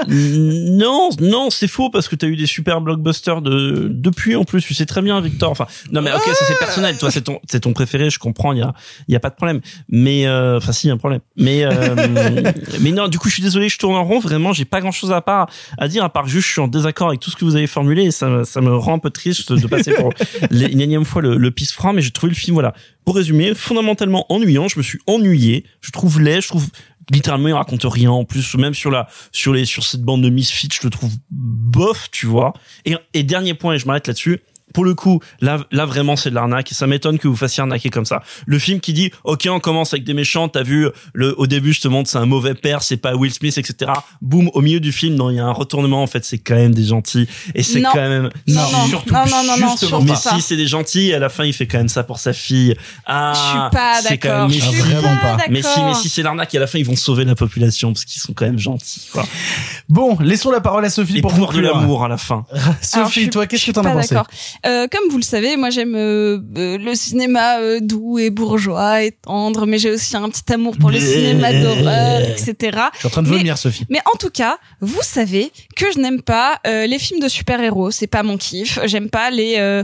non, 0.09 1.11
non, 1.21 1.51
c'est 1.51 1.69
faux 1.69 1.91
parce 1.91 2.09
que 2.09 2.17
t'as 2.17 2.27
eu 2.27 2.37
des 2.37 2.47
super 2.47 2.81
blockbusters 2.81 3.43
de 3.43 3.89
depuis 3.91 4.37
en 4.37 4.45
plus. 4.45 4.63
Tu 4.63 4.75
sais 4.75 4.87
très 4.87 5.03
bien, 5.03 5.21
Victor. 5.21 5.51
Enfin, 5.51 5.67
non 5.93 6.03
mais 6.03 6.13
ok, 6.13 6.23
ça 6.25 6.45
c'est 6.47 6.59
personnel. 6.59 6.97
Toi, 6.99 7.11
c'est 7.11 7.23
ton, 7.23 7.41
c'est 7.51 7.61
ton 7.61 7.73
préféré. 7.73 8.11
Je 8.11 8.19
comprends. 8.19 8.53
Il 8.53 8.59
y 8.59 8.63
a, 8.63 8.73
il 9.09 9.13
y 9.13 9.17
a 9.17 9.21
pas 9.21 9.31
de 9.31 9.35
problème. 9.37 9.61
Mais 9.89 10.27
euh, 10.27 10.57
enfin, 10.59 10.73
si, 10.73 10.89
y 10.89 10.91
a 10.91 10.95
un 10.95 10.99
problème. 10.99 11.21
Mais 11.37 11.65
euh, 11.65 11.95
mais 12.81 12.93
non, 12.93 13.09
du 13.09 13.19
coup, 13.19 13.29
je 13.29 13.35
suis 13.35 13.43
désolé. 13.43 13.69
Je 13.69 13.79
tourne 13.79 13.95
en 13.97 14.05
rond. 14.05 14.19
Vraiment, 14.21 14.53
j'ai 14.53 14.65
pas 14.65 14.81
grand 14.81 14.93
chose 14.93 15.13
à 15.13 15.21
part 15.21 15.49
à 15.79 15.89
dire 15.89 16.05
à 16.05 16.13
part 16.13 16.27
juste 16.27 16.47
je 16.47 16.53
suis 16.53 16.61
en 16.61 16.69
désaccord 16.69 17.09
avec 17.09 17.21
tout 17.21 17.31
ce 17.31 17.37
que 17.37 17.45
vous 17.45 17.57
avez 17.57 17.67
formulé. 17.67 18.05
Et 18.05 18.11
ça, 18.11 18.29
me- 18.29 18.45
ça 18.45 18.61
me 18.61 18.75
rend 18.75 18.95
un 18.95 18.99
peu 18.99 19.11
triste 19.11 19.53
de 19.53 19.67
passer 19.67 19.93
pour 19.95 20.13
une 20.51 20.81
énième 20.81 21.05
fois 21.05 21.23
le, 21.23 21.37
le 21.37 21.51
pisse 21.51 21.73
franc. 21.73 21.93
Mais 21.93 22.03
j'ai 22.03 22.11
trouvé 22.11 22.31
le 22.31 22.37
film 22.37 22.55
voilà. 22.55 22.75
Pour 23.05 23.15
résumer, 23.17 23.55
fondamentalement 23.55 24.27
ennuyant. 24.33 24.67
Je 24.69 24.79
me 24.79 24.83
suis 24.83 24.99
ennuyé. 25.07 25.65
Je 25.81 25.91
trouve 25.93 26.21
laid. 26.21 26.41
Je 26.41 26.49
trouve 26.49 26.67
littéralement 27.11 27.49
il 27.49 27.55
raconte 27.55 27.85
rien. 27.85 28.11
En 28.11 28.25
plus 28.25 28.55
même 28.57 28.75
sur 28.75 28.91
la 28.91 29.09
sur 29.33 29.53
les 29.53 29.65
sur 29.65 29.85
cette 29.85 30.03
bande 30.03 30.23
de 30.23 30.31
misfits 30.31 30.69
je 30.73 30.87
le 30.87 30.91
trouve 30.91 31.13
bof 31.31 32.11
tu 32.11 32.27
vois. 32.27 32.53
Et, 32.85 32.97
et 33.15 33.23
dernier 33.23 33.55
point 33.55 33.75
et 33.75 33.79
je 33.79 33.87
m'arrête 33.87 34.07
là-dessus 34.07 34.41
pour 34.77 34.85
le 34.85 34.93
coup, 34.95 35.20
là, 35.41 35.57
là 35.70 35.87
vraiment, 35.87 36.16
c'est 36.16 36.29
de 36.29 36.35
l'arnaque 36.35 36.70
et 36.70 36.74
ça 36.74 36.87
m'étonne 36.87 37.18
que 37.18 37.29
vous 37.29 37.35
fassiez 37.35 37.62
arnaquer 37.62 37.89
comme 37.89 38.05
ça. 38.05 38.22
Le 38.45 38.59
film 38.59 38.79
qui 38.79 38.93
dit, 38.93 39.11
ok, 39.24 39.49
on 39.51 39.59
commence 39.59 39.95
avec 39.95 40.05
des 40.05 40.12
méchants, 40.12 40.51
t'as 40.51 40.64
vu, 40.64 40.91
le, 41.14 41.35
au 41.41 41.47
début, 41.47 41.72
je 41.72 41.81
te 41.81 41.89
montre, 41.89 42.11
c'est 42.11 42.18
un 42.18 42.27
mauvais 42.27 42.53
père, 42.53 42.83
c'est 42.83 42.99
pas 42.99 43.14
Will 43.16 43.33
Smith, 43.33 43.57
etc. 43.57 43.93
Boum, 44.20 44.51
au 44.53 44.61
milieu 44.61 44.79
du 44.79 44.93
film, 44.93 45.14
non, 45.14 45.31
il 45.31 45.37
y 45.37 45.41
a 45.41 45.47
un 45.47 45.51
retournement, 45.51 46.03
en 46.03 46.07
fait, 46.07 46.27
c'est 46.27 46.37
quand 46.37 46.57
même 46.57 46.74
des 46.74 46.85
gentils 46.85 47.27
et 47.55 47.62
c'est 47.62 47.81
quand 47.81 47.95
même, 47.95 48.29
Non, 48.47 48.70
non, 48.70 48.87
surtout, 48.87 49.14
non, 49.14 49.24
non, 49.24 49.45
non, 49.47 49.66
non, 49.66 49.77
surtout 49.79 50.05
mais 50.05 50.14
si 50.14 50.43
c'est 50.43 50.57
des 50.59 50.66
gentils, 50.66 51.14
à 51.14 51.20
la 51.20 51.31
fin, 51.31 51.45
il 51.47 51.55
fait 51.55 51.66
quand 51.66 51.79
même 51.79 51.89
ça 51.89 52.03
pour 52.03 52.18
sa 52.18 52.35
fille. 52.35 52.74
Ah, 53.07 53.33
Je 53.35 53.41
suis 53.49 53.70
pas 53.81 53.95
c'est 54.03 54.18
quand 54.18 54.29
d'accord. 54.29 54.49
même 54.51 54.61
Je 54.61 54.62
suis 54.62 54.79
Vraiment 54.79 55.16
pas. 55.22 55.39
Mais 55.49 55.62
si, 55.62 55.81
mais 55.87 55.95
si 55.95 56.11
c'est 56.11 56.22
l'arnaque, 56.22 56.53
et 56.53 56.59
à 56.59 56.61
la 56.61 56.66
fin, 56.66 56.79
ils 56.79 56.85
vont 56.85 56.97
sauver 56.97 57.24
la 57.24 57.35
population 57.35 57.95
parce 57.95 58.05
qu'ils 58.05 58.20
sont 58.20 58.35
quand 58.35 58.45
même 58.45 58.59
gentils, 58.59 59.09
quoi. 59.11 59.24
Bon, 59.89 60.18
laissons 60.20 60.51
la 60.51 60.61
parole 60.61 60.85
à 60.85 60.91
Sophie 60.91 61.16
Et 61.16 61.22
pour 61.22 61.31
pour 61.31 61.41
de 61.41 61.47
conclure. 61.47 61.74
l'amour 61.74 62.05
à 62.05 62.09
la 62.09 62.18
fin. 62.18 62.45
Sophie, 62.83 63.31
toi, 63.31 63.47
qu'est-ce 63.47 63.64
que 63.64 63.70
t'en 63.70 63.83
as 63.85 63.93
pensé? 63.93 64.14
d'accord. 64.14 64.29
Euh, 64.67 64.87
comme 64.91 65.09
vous 65.11 65.17
le 65.19 65.23
savez, 65.23 65.57
moi 65.57 65.71
j'aime 65.71 65.95
euh, 65.95 66.39
euh, 66.59 66.79
le 66.79 66.95
cinéma 66.95 67.59
euh, 67.61 67.79
doux 67.81 68.19
et 68.19 68.31
bourgeois 68.31 69.03
et 69.05 69.12
tendre, 69.12 69.64
mais 69.67 69.79
j'ai 69.79 69.91
aussi 69.91 70.17
un 70.17 70.29
petit 70.29 70.53
amour 70.53 70.77
pour 70.79 70.91
le 70.91 70.99
cinéma 70.99 71.53
d'horreur, 71.53 72.21
etc. 72.23 72.55
Je 72.95 72.99
suis 72.99 73.07
en 73.07 73.11
train 73.11 73.23
de 73.23 73.29
Mais- 73.31 73.37
vomir, 73.39 73.59
Sophie. 73.59 73.85
Mais 73.91 74.01
en 74.12 74.17
tout 74.19 74.31
cas, 74.31 74.59
vous 74.81 75.03
savez 75.03 75.53
que 75.77 75.93
je 75.93 75.99
n'aime 75.99 76.21
pas 76.23 76.59
euh, 76.67 76.87
les 76.87 76.99
films 76.99 77.21
de 77.21 77.29
super-héros, 77.29 77.91
c'est 77.91 78.07
pas 78.07 78.23
mon 78.23 78.37
kiff. 78.37 78.79
J'aime 78.85 79.09
pas 79.11 79.31
les. 79.31 79.55
euh, 79.59 79.83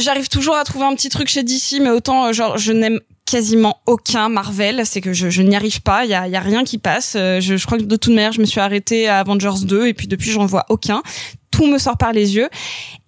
J'arrive 0.00 0.28
toujours 0.28 0.56
à 0.56 0.64
trouver 0.64 0.84
un 0.84 0.94
petit 0.94 1.08
truc 1.08 1.28
chez 1.28 1.42
DC, 1.42 1.80
mais 1.80 1.90
autant 1.90 2.32
genre 2.32 2.58
je 2.58 2.72
n'aime 2.72 3.00
quasiment 3.26 3.80
aucun 3.86 4.28
Marvel, 4.30 4.82
c'est 4.86 5.00
que 5.02 5.12
je, 5.12 5.28
je 5.28 5.42
n'y 5.42 5.54
arrive 5.54 5.82
pas, 5.82 6.04
il 6.04 6.10
y 6.10 6.14
a, 6.14 6.26
y 6.28 6.36
a 6.36 6.40
rien 6.40 6.64
qui 6.64 6.78
passe. 6.78 7.10
Je, 7.14 7.40
je 7.58 7.66
crois 7.66 7.76
que 7.76 7.82
de 7.82 7.96
toute 7.96 8.14
manière, 8.14 8.32
je 8.32 8.40
me 8.40 8.46
suis 8.46 8.60
arrêtée 8.60 9.06
à 9.06 9.18
Avengers 9.18 9.64
2 9.64 9.86
et 9.86 9.92
puis 9.94 10.06
depuis 10.08 10.30
j'en 10.30 10.46
vois 10.46 10.64
aucun. 10.70 11.02
Tout 11.50 11.66
me 11.66 11.78
sort 11.78 11.96
par 11.98 12.12
les 12.12 12.36
yeux. 12.36 12.48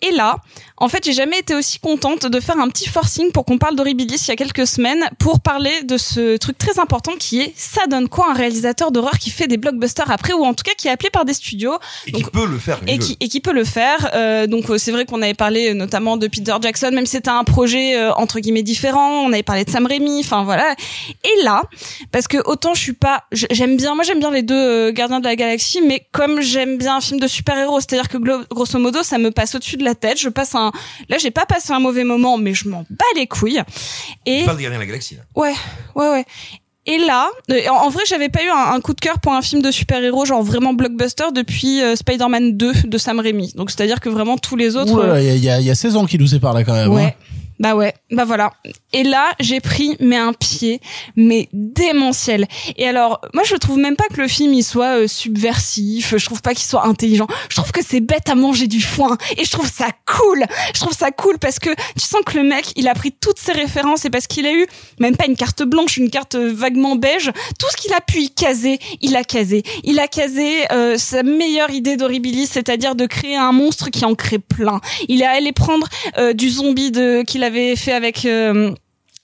Et 0.03 0.13
là, 0.13 0.37
en 0.77 0.89
fait, 0.89 1.05
j'ai 1.05 1.13
jamais 1.13 1.39
été 1.39 1.55
aussi 1.55 1.79
contente 1.79 2.27
de 2.27 2.41
faire 2.41 2.59
un 2.59 2.69
petit 2.69 2.89
forcing 2.89 3.33
pour 3.33 3.45
qu'on 3.45 3.59
parle 3.59 3.77
d'Horribilis 3.77 4.17
il 4.27 4.29
y 4.29 4.31
a 4.31 4.37
quelques 4.37 4.67
semaines 4.67 5.05
pour 5.19 5.41
parler 5.41 5.83
de 5.83 5.99
ce 5.99 6.37
truc 6.39 6.57
très 6.57 6.79
important 6.79 7.13
qui 7.19 7.41
est 7.41 7.53
ça 7.57 7.87
donne 7.87 8.09
quoi 8.09 8.31
un 8.31 8.35
réalisateur 8.35 8.91
d'horreur 8.93 9.19
qui 9.19 9.31
fait 9.31 9.47
des 9.47 9.59
blockbusters 9.59 10.11
après 10.11 10.33
ou 10.33 10.45
en 10.45 10.55
tout 10.55 10.65
cas 10.65 10.73
qui 10.77 10.89
est 10.89 10.91
appelé 10.91 11.11
par 11.11 11.25
des 11.25 11.35
studios 11.35 11.75
Et 12.07 12.13
qui 12.13 12.23
peut 12.25 12.47
le 12.47 12.59
faire. 12.59 12.81
et 12.87 12.99
qui, 12.99 13.17
et 13.21 13.29
qui 13.29 13.41
peut 13.41 13.53
le 13.53 13.65
faire. 13.65 14.11
Euh, 14.15 14.47
donc 14.47 14.71
euh, 14.71 14.79
c'est 14.79 14.91
vrai 14.93 15.05
qu'on 15.05 15.21
avait 15.23 15.35
parlé 15.35 15.71
euh, 15.71 15.75
notamment 15.75 16.17
de 16.17 16.27
Peter 16.29 16.55
Jackson, 16.63 16.91
même 16.93 17.05
si 17.07 17.13
c'était 17.13 17.29
un 17.31 17.45
projet 17.45 17.97
euh, 17.97 18.13
entre 18.15 18.41
guillemets 18.41 18.63
différent. 18.63 19.23
On 19.25 19.33
avait 19.33 19.43
parlé 19.43 19.65
de 19.65 19.71
Sam 19.71 19.87
Raimi, 19.87 20.21
enfin 20.21 20.45
voilà. 20.45 20.75
Et 21.25 21.43
là, 21.43 21.63
parce 22.13 22.27
que 22.27 22.39
autant 22.47 22.73
je 22.75 22.81
suis 22.81 22.93
pas, 22.95 23.25
j'aime 23.33 23.77
bien, 23.77 23.95
moi 23.95 24.05
j'aime 24.05 24.19
bien 24.21 24.31
les 24.31 24.43
deux 24.43 24.55
euh, 24.55 24.93
Gardiens 24.93 25.21
de 25.21 25.25
la 25.27 25.37
Galaxie, 25.37 25.81
mais 25.87 26.07
comme 26.13 26.41
j'aime 26.41 26.79
bien 26.79 26.97
un 26.97 27.01
film 27.01 27.21
de 27.21 27.27
super-héros, 27.27 27.81
c'est-à-dire 27.81 28.09
que 28.09 28.17
grosso 28.53 28.79
modo 28.79 29.03
ça 29.03 29.19
me 29.19 29.31
passe 29.31 29.55
au-dessus 29.55 29.77
de 29.77 29.85
la 29.85 29.90
tête. 29.95 30.19
Je 30.21 30.29
passe 30.29 30.55
un, 30.55 30.73
là 31.09 31.19
j'ai 31.19 31.31
pas 31.31 31.47
passé 31.47 31.73
un 31.73 31.81
mauvais 31.81 32.05
moment, 32.05 32.39
mais 32.39 32.55
je 32.55 32.69
m'en 32.69 32.85
bats 32.91 33.05
les 33.17 33.27
couilles. 33.27 33.63
Et 34.27 34.41
Tu 34.41 34.45
parles 34.45 34.57
des 34.57 34.63
Gardiens 34.65 34.79
de 34.79 34.83
la 34.83 34.87
Galaxie. 34.87 35.17
Là. 35.17 35.23
Ouais, 35.37 35.55
ouais, 35.95 36.09
ouais. 36.11 36.25
Et 36.87 36.97
là, 36.99 37.29
euh, 37.51 37.61
en, 37.69 37.91
vrai, 37.91 38.03
j'avais 38.07 38.31
pas 38.31 38.43
eu 38.43 38.49
un, 38.49 38.73
un 38.73 38.81
coup 38.81 38.95
de 38.95 39.01
cœur 39.01 39.21
pour 39.21 39.33
un 39.35 39.43
film 39.43 39.61
de 39.61 39.71
super-héros, 39.71 40.25
genre 40.25 40.43
vraiment 40.43 40.73
blockbuster, 40.73 41.25
depuis 41.35 41.83
euh, 41.83 41.95
Spider-Man 41.95 42.57
2 42.57 42.73
de 42.85 42.99
Sam 42.99 43.21
Raimi. 43.21 43.53
Donc, 43.55 43.71
c'est-à-dire 43.71 44.01
que 44.01 44.09
vraiment 44.09 44.39
tous 44.39 44.57
les 44.57 44.77
autres. 44.77 44.99
Euh, 44.99 45.21
Il 45.21 45.27
y, 45.27 45.31
a- 45.31 45.35
y 45.37 45.51
a- 45.51 45.61
il 45.61 45.67
y 45.67 45.71
a 45.71 45.75
16 45.75 45.97
ans 45.97 46.07
qui 46.07 46.19
nous 46.19 46.27
séparent 46.27 46.55
là 46.55 46.65
quand 46.65 46.73
même. 46.73 46.89
ouais. 46.91 47.05
hein. 47.05 47.13
Bah 47.61 47.75
ouais, 47.75 47.93
bah 48.11 48.25
voilà. 48.25 48.55
Et 48.95 49.03
là, 49.03 49.33
j'ai 49.39 49.61
pris 49.61 49.95
mais 50.01 50.17
un 50.17 50.33
pied, 50.33 50.81
mais 51.15 51.51
démentiel. 51.53 52.47
Et 52.79 52.89
alors, 52.89 53.21
moi, 53.35 53.45
je 53.45 53.55
trouve 53.55 53.77
même 53.77 53.97
pas 53.97 54.07
que 54.09 54.19
le 54.19 54.29
film 54.29 54.55
il 54.55 54.65
soit 54.65 55.01
euh, 55.03 55.07
subversif. 55.07 56.17
Je 56.17 56.25
trouve 56.25 56.41
pas 56.41 56.55
qu'il 56.55 56.65
soit 56.65 56.87
intelligent. 56.87 57.27
Je 57.51 57.57
trouve 57.57 57.71
que 57.71 57.85
c'est 57.87 58.01
bête 58.01 58.31
à 58.31 58.35
manger 58.35 58.67
du 58.67 58.81
foin. 58.81 59.19
Et 59.37 59.45
je 59.45 59.51
trouve 59.51 59.71
ça 59.71 59.89
cool. 60.07 60.43
Je 60.75 60.81
trouve 60.81 60.97
ça 60.97 61.11
cool 61.11 61.39
parce 61.39 61.59
que 61.59 61.69
tu 61.69 62.07
sens 62.07 62.23
que 62.25 62.39
le 62.39 62.45
mec, 62.45 62.73
il 62.77 62.89
a 62.89 62.95
pris 62.95 63.13
toutes 63.13 63.39
ses 63.39 63.53
références 63.53 64.07
et 64.07 64.11
parce 64.11 64.27
qu'il 64.27 64.47
a 64.47 64.55
eu 64.55 64.67
même 64.99 65.15
pas 65.15 65.27
une 65.27 65.37
carte 65.37 65.63
blanche, 65.63 65.99
une 65.99 66.09
carte 66.09 66.37
euh, 66.37 66.51
vaguement 66.55 66.97
beige. 66.97 67.31
Tout 67.59 67.67
ce 67.71 67.77
qu'il 67.77 67.93
a 67.93 68.01
pu 68.01 68.21
y 68.23 68.31
caser, 68.31 68.79
il 69.03 69.17
a 69.17 69.23
casé. 69.23 69.65
Il 69.85 69.99
a 70.01 70.09
casé 70.09 70.65
euh, 70.73 70.97
sa 70.97 71.23
meilleure 71.23 71.71
idée 71.71 71.99
d'Horribilis, 71.99 72.47
c'est-à-dire 72.47 72.95
de 72.95 73.05
créer 73.05 73.37
un 73.37 73.53
monstre 73.53 73.91
qui 73.91 74.07
en 74.07 74.15
crée 74.15 74.39
plein. 74.39 74.81
Il 75.09 75.21
est 75.21 75.27
allé 75.27 75.53
prendre 75.53 75.87
euh, 76.17 76.33
du 76.33 76.49
zombie 76.49 76.91
de 76.91 77.23
qu'il 77.23 77.50
avait 77.51 77.77
fait 77.77 77.93
avec 77.93 78.25
euh, 78.25 78.73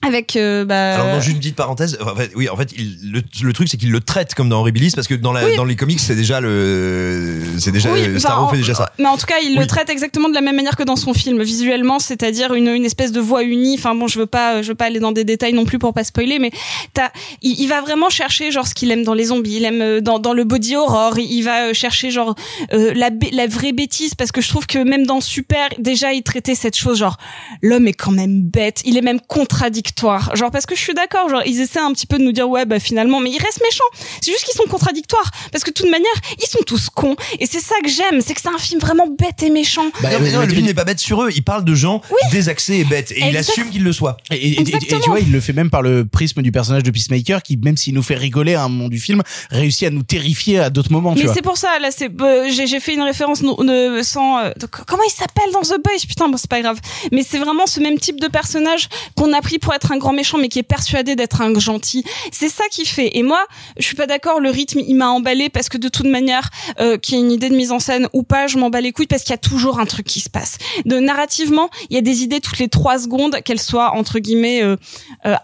avec 0.03 0.37
euh, 0.37 0.65
bah, 0.65 0.95
Alors, 0.95 1.07
dans 1.17 1.21
juste 1.21 1.33
une 1.35 1.39
petite 1.41 1.57
parenthèse, 1.57 1.99
en 2.01 2.15
fait, 2.15 2.31
oui, 2.37 2.49
en 2.49 2.57
fait, 2.57 2.71
il- 2.77 3.11
le, 3.13 3.23
le 3.43 3.53
truc, 3.53 3.69
c'est 3.69 3.77
qu'il 3.77 3.91
le 3.91 4.01
traite 4.01 4.35
comme 4.35 4.49
dans 4.49 4.61
Horribilis, 4.61 4.93
parce 4.95 5.09
que 5.09 5.15
dans, 5.15 5.33
la, 5.33 5.45
Oui. 5.47 5.57
dans 5.57 5.65
les 5.65 5.75
comics, 5.75 5.99
c'est 5.99 6.15
déjà 6.15 6.41
le, 6.41 7.43
c'est 7.59 7.73
déjà, 7.73 7.91
Oui, 7.93 8.21
Starro 8.21 8.45
en- 8.45 8.49
fait 8.49 8.59
déjà 8.59 8.75
ça. 8.75 8.93
Mais 8.99 9.07
en 9.07 9.17
tout 9.17 9.27
cas, 9.27 9.37
il 9.43 9.53
Oui. 9.53 9.59
le 9.59 9.67
traite 9.67 9.89
exactement 9.91 10.29
de 10.29 10.35
la 10.35 10.43
même 10.43 10.55
manière 10.55 10.77
que 10.77 10.83
dans 10.85 10.95
son 10.97 11.13
film, 11.15 11.43
visuellement, 11.43 11.99
c'est-à-dire 11.99 12.55
une, 12.55 12.69
une 12.69 12.85
espèce 12.85 13.11
de 13.11 13.21
voix 13.21 13.43
unie. 13.43 13.75
Enfin 13.79 13.95
bon, 13.95 14.07
je 14.07 14.19
veux 14.19 14.27
pas, 14.27 14.63
je 14.63 14.69
veux 14.69 14.75
pas 14.75 14.85
aller 14.85 15.01
dans 15.01 15.13
des 15.13 15.25
détails 15.25 15.55
non 15.55 15.65
plus 15.65 15.79
pour 15.79 15.93
pas 15.93 16.05
spoiler, 16.05 16.39
mais 16.39 16.51
t'as, 16.93 17.11
il, 17.43 17.59
il 17.59 17.67
va 17.67 17.81
vraiment 17.81 18.11
chercher 18.11 18.53
genre 18.53 18.67
ce 18.69 18.75
qu'il 18.75 18.91
aime 18.93 19.03
dans 19.03 19.15
les 19.15 19.25
zombies, 19.25 19.57
il 19.57 19.65
aime 19.65 19.81
euh, 19.83 20.01
dans, 20.01 20.19
dans 20.21 20.35
le 20.35 20.45
body 20.45 20.77
horror, 20.77 21.19
il, 21.19 21.43
va 21.43 21.69
euh, 21.69 21.75
chercher 21.75 22.11
genre 22.11 22.35
euh, 22.73 22.93
la, 22.95 23.11
la 23.33 23.47
vraie 23.49 23.73
bêtise 23.73 24.15
parce 24.15 24.31
que 24.31 24.41
je 24.41 24.49
trouve 24.49 24.67
que 24.67 24.79
même 24.79 25.05
dans 25.07 25.21
Super, 25.21 25.71
déjà 25.79 26.13
il 26.13 26.23
traitait 26.23 26.55
cette 26.55 26.77
chose 26.77 26.99
genre 26.99 27.17
l'homme 27.63 27.89
est 27.89 27.93
quand 27.95 28.13
même 28.13 28.43
bête, 28.43 28.83
il 28.85 28.97
est 28.97 29.03
même 29.03 29.21
contradictoire, 29.21 29.86
genre 30.35 30.51
parce 30.51 30.67
que 30.67 30.75
je 30.75 30.81
suis 30.81 30.95
d'accord, 30.95 31.29
genre 31.29 31.43
ils 31.47 31.61
essaient 31.61 31.79
un 31.81 31.93
petit 31.93 32.07
peu 32.07 32.19
de 32.19 32.25
nous 32.25 32.33
dire 32.33 32.49
ouais 32.49 32.65
bah 32.67 32.79
finalement, 32.81 33.21
mais 33.21 33.31
ils 33.31 33.39
restent 33.43 33.63
méchants. 33.63 33.85
C'est 34.21 34.31
juste 34.33 34.45
qu'ils 34.45 34.55
sont 34.57 34.69
contradictoires 34.69 35.31
parce 35.53 35.65
que 35.65 35.71
de 35.71 35.75
toute 35.75 35.91
manière 35.91 36.11
ils 36.43 36.49
sont 36.49 36.61
tous 36.67 36.89
cons 36.91 37.17
et 37.41 37.47
c'est 37.47 37.61
ça 37.61 37.75
que 37.83 37.89
j'aime, 37.91 38.21
c'est 38.21 38.35
que 38.35 38.41
c'est 38.41 38.49
un 38.49 38.59
film 38.59 38.81
vraiment 38.81 39.07
bête 39.07 39.43
et 39.43 39.51
méchant. 39.51 39.87
Bah, 40.03 40.11
non, 40.13 40.19
mais 40.21 40.33
non, 40.33 40.41
le 40.41 40.49
film 40.49 40.67
n'est 40.67 40.75
pas 40.75 40.85
bête 40.85 40.99
sur 41.01 41.23
eux. 41.23 41.31
Il 41.35 41.43
parle 41.43 41.65
de 41.65 41.75
gens 41.75 42.01
désaxés 42.33 42.77
et 42.77 42.85
bêtes, 42.85 43.13
et 43.13 43.21
il 43.21 43.27
Exact. 43.37 43.51
assume 43.51 43.71
qu'ils 43.71 43.85
le 43.85 43.93
soient. 43.93 44.17
Et, 44.31 44.37
et- 44.37 44.61
et- 44.61 44.75
et 44.77 44.79
tu 45.01 45.09
vois, 45.11 45.21
il 45.21 45.31
le 45.33 45.41
fait 45.41 45.53
même 45.53 45.71
par 45.71 45.83
le 45.83 46.05
prisme 46.07 46.43
du 46.43 46.53
personnage 46.53 46.83
de 46.83 46.91
Peacemaker, 46.91 47.43
qui 47.43 47.57
même 47.57 47.77
s'il 47.77 47.95
nous 47.95 48.03
fait 48.03 48.15
rigoler 48.17 48.55
à 48.55 48.63
un 48.65 48.69
moment 48.69 48.89
du 48.89 48.99
film, 48.99 49.23
réussit 49.51 49.87
à 49.89 49.91
nous 49.91 50.03
terrifier 50.03 50.59
à 50.59 50.71
d'autres 50.71 50.93
moments. 50.93 51.15
tu 51.15 51.25
Mais 51.27 51.33
c'est 51.33 51.43
pour 51.43 51.57
ça, 51.57 51.79
là, 51.81 51.91
c'est, 51.91 52.11
euh, 52.21 52.49
j'ai, 52.51 52.81
fait 52.81 52.95
une 52.95 53.03
référence 53.03 53.43
non- 53.43 53.57
ne- 53.63 54.03
sans, 54.03 54.39
euh, 54.39 54.51
donc, 54.59 54.71
comment 54.87 55.03
il 55.07 55.11
s'appelle 55.13 55.51
dans 55.53 55.63
The 55.63 55.81
Boys? 55.83 56.07
Putain, 56.09 56.29
bon, 56.29 56.37
c'est 56.37 56.51
pas 56.51 56.61
grave. 56.61 56.79
Mais 57.13 57.23
c'est 57.29 57.39
vraiment 57.39 57.67
ce 57.67 57.81
même 57.81 57.99
type 57.99 58.21
de 58.21 58.29
personnage 58.29 58.89
qu'on 59.17 59.33
a 59.33 59.41
pris 59.41 59.59
pour 59.59 59.73
être 59.77 59.93
un 59.93 59.99
grand 59.99 60.13
méchant, 60.13 60.39
mais 60.39 60.49
qui 60.49 60.59
est 60.59 60.65
persuadé 60.65 61.17
d'être 61.17 61.41
un 61.41 61.57
gentil. 61.59 62.05
C'est 62.33 62.49
ça 62.49 62.65
qui 62.71 62.85
fait. 62.85 63.17
Et 63.17 63.23
moi, 63.23 63.45
je 63.79 63.85
suis 63.85 63.97
pas 63.97 64.07
d'accord, 64.07 64.41
le 64.41 64.51
rythme, 64.51 64.81
il 64.81 64.95
m'a 64.95 65.09
emballé 65.09 65.49
parce 65.49 65.69
que 65.69 65.79
de 65.79 65.89
toute 65.89 66.07
manière, 66.07 66.51
euh, 66.81 66.99
qu'il 66.99 67.17
y 67.17 67.19
ait 67.19 67.25
une 67.25 67.33
idée 67.33 67.49
de 67.49 67.55
mise 67.55 67.73
en 67.73 67.79
scène 67.79 68.09
ou 68.13 68.23
pas, 68.23 68.47
je 68.47 68.59
m'en 68.59 68.71
bats 68.71 68.81
les 68.81 68.93
couilles 68.93 69.07
parce 69.07 69.23
qu'il 69.23 69.33
y 69.33 69.35
a 69.35 69.39
toujours 69.39 69.79
un 69.79 69.87
truc 69.87 70.07
qui 70.07 70.21
se 70.21 70.31
passe. 70.31 70.59
De 70.85 70.99
narrativement, 70.99 71.71
il 71.91 71.95
y 71.95 71.99
a 71.99 72.03
des 72.03 72.23
idées 72.23 72.41
toutes 72.41 72.59
les 72.59 72.69
trois 72.69 72.99
secondes, 72.99 73.41
qu'elles 73.45 73.61
soient, 73.61 73.95
entre 73.95 74.19
guillemets, 74.19 74.63
euh, 74.63 74.77
euh, 75.27 75.35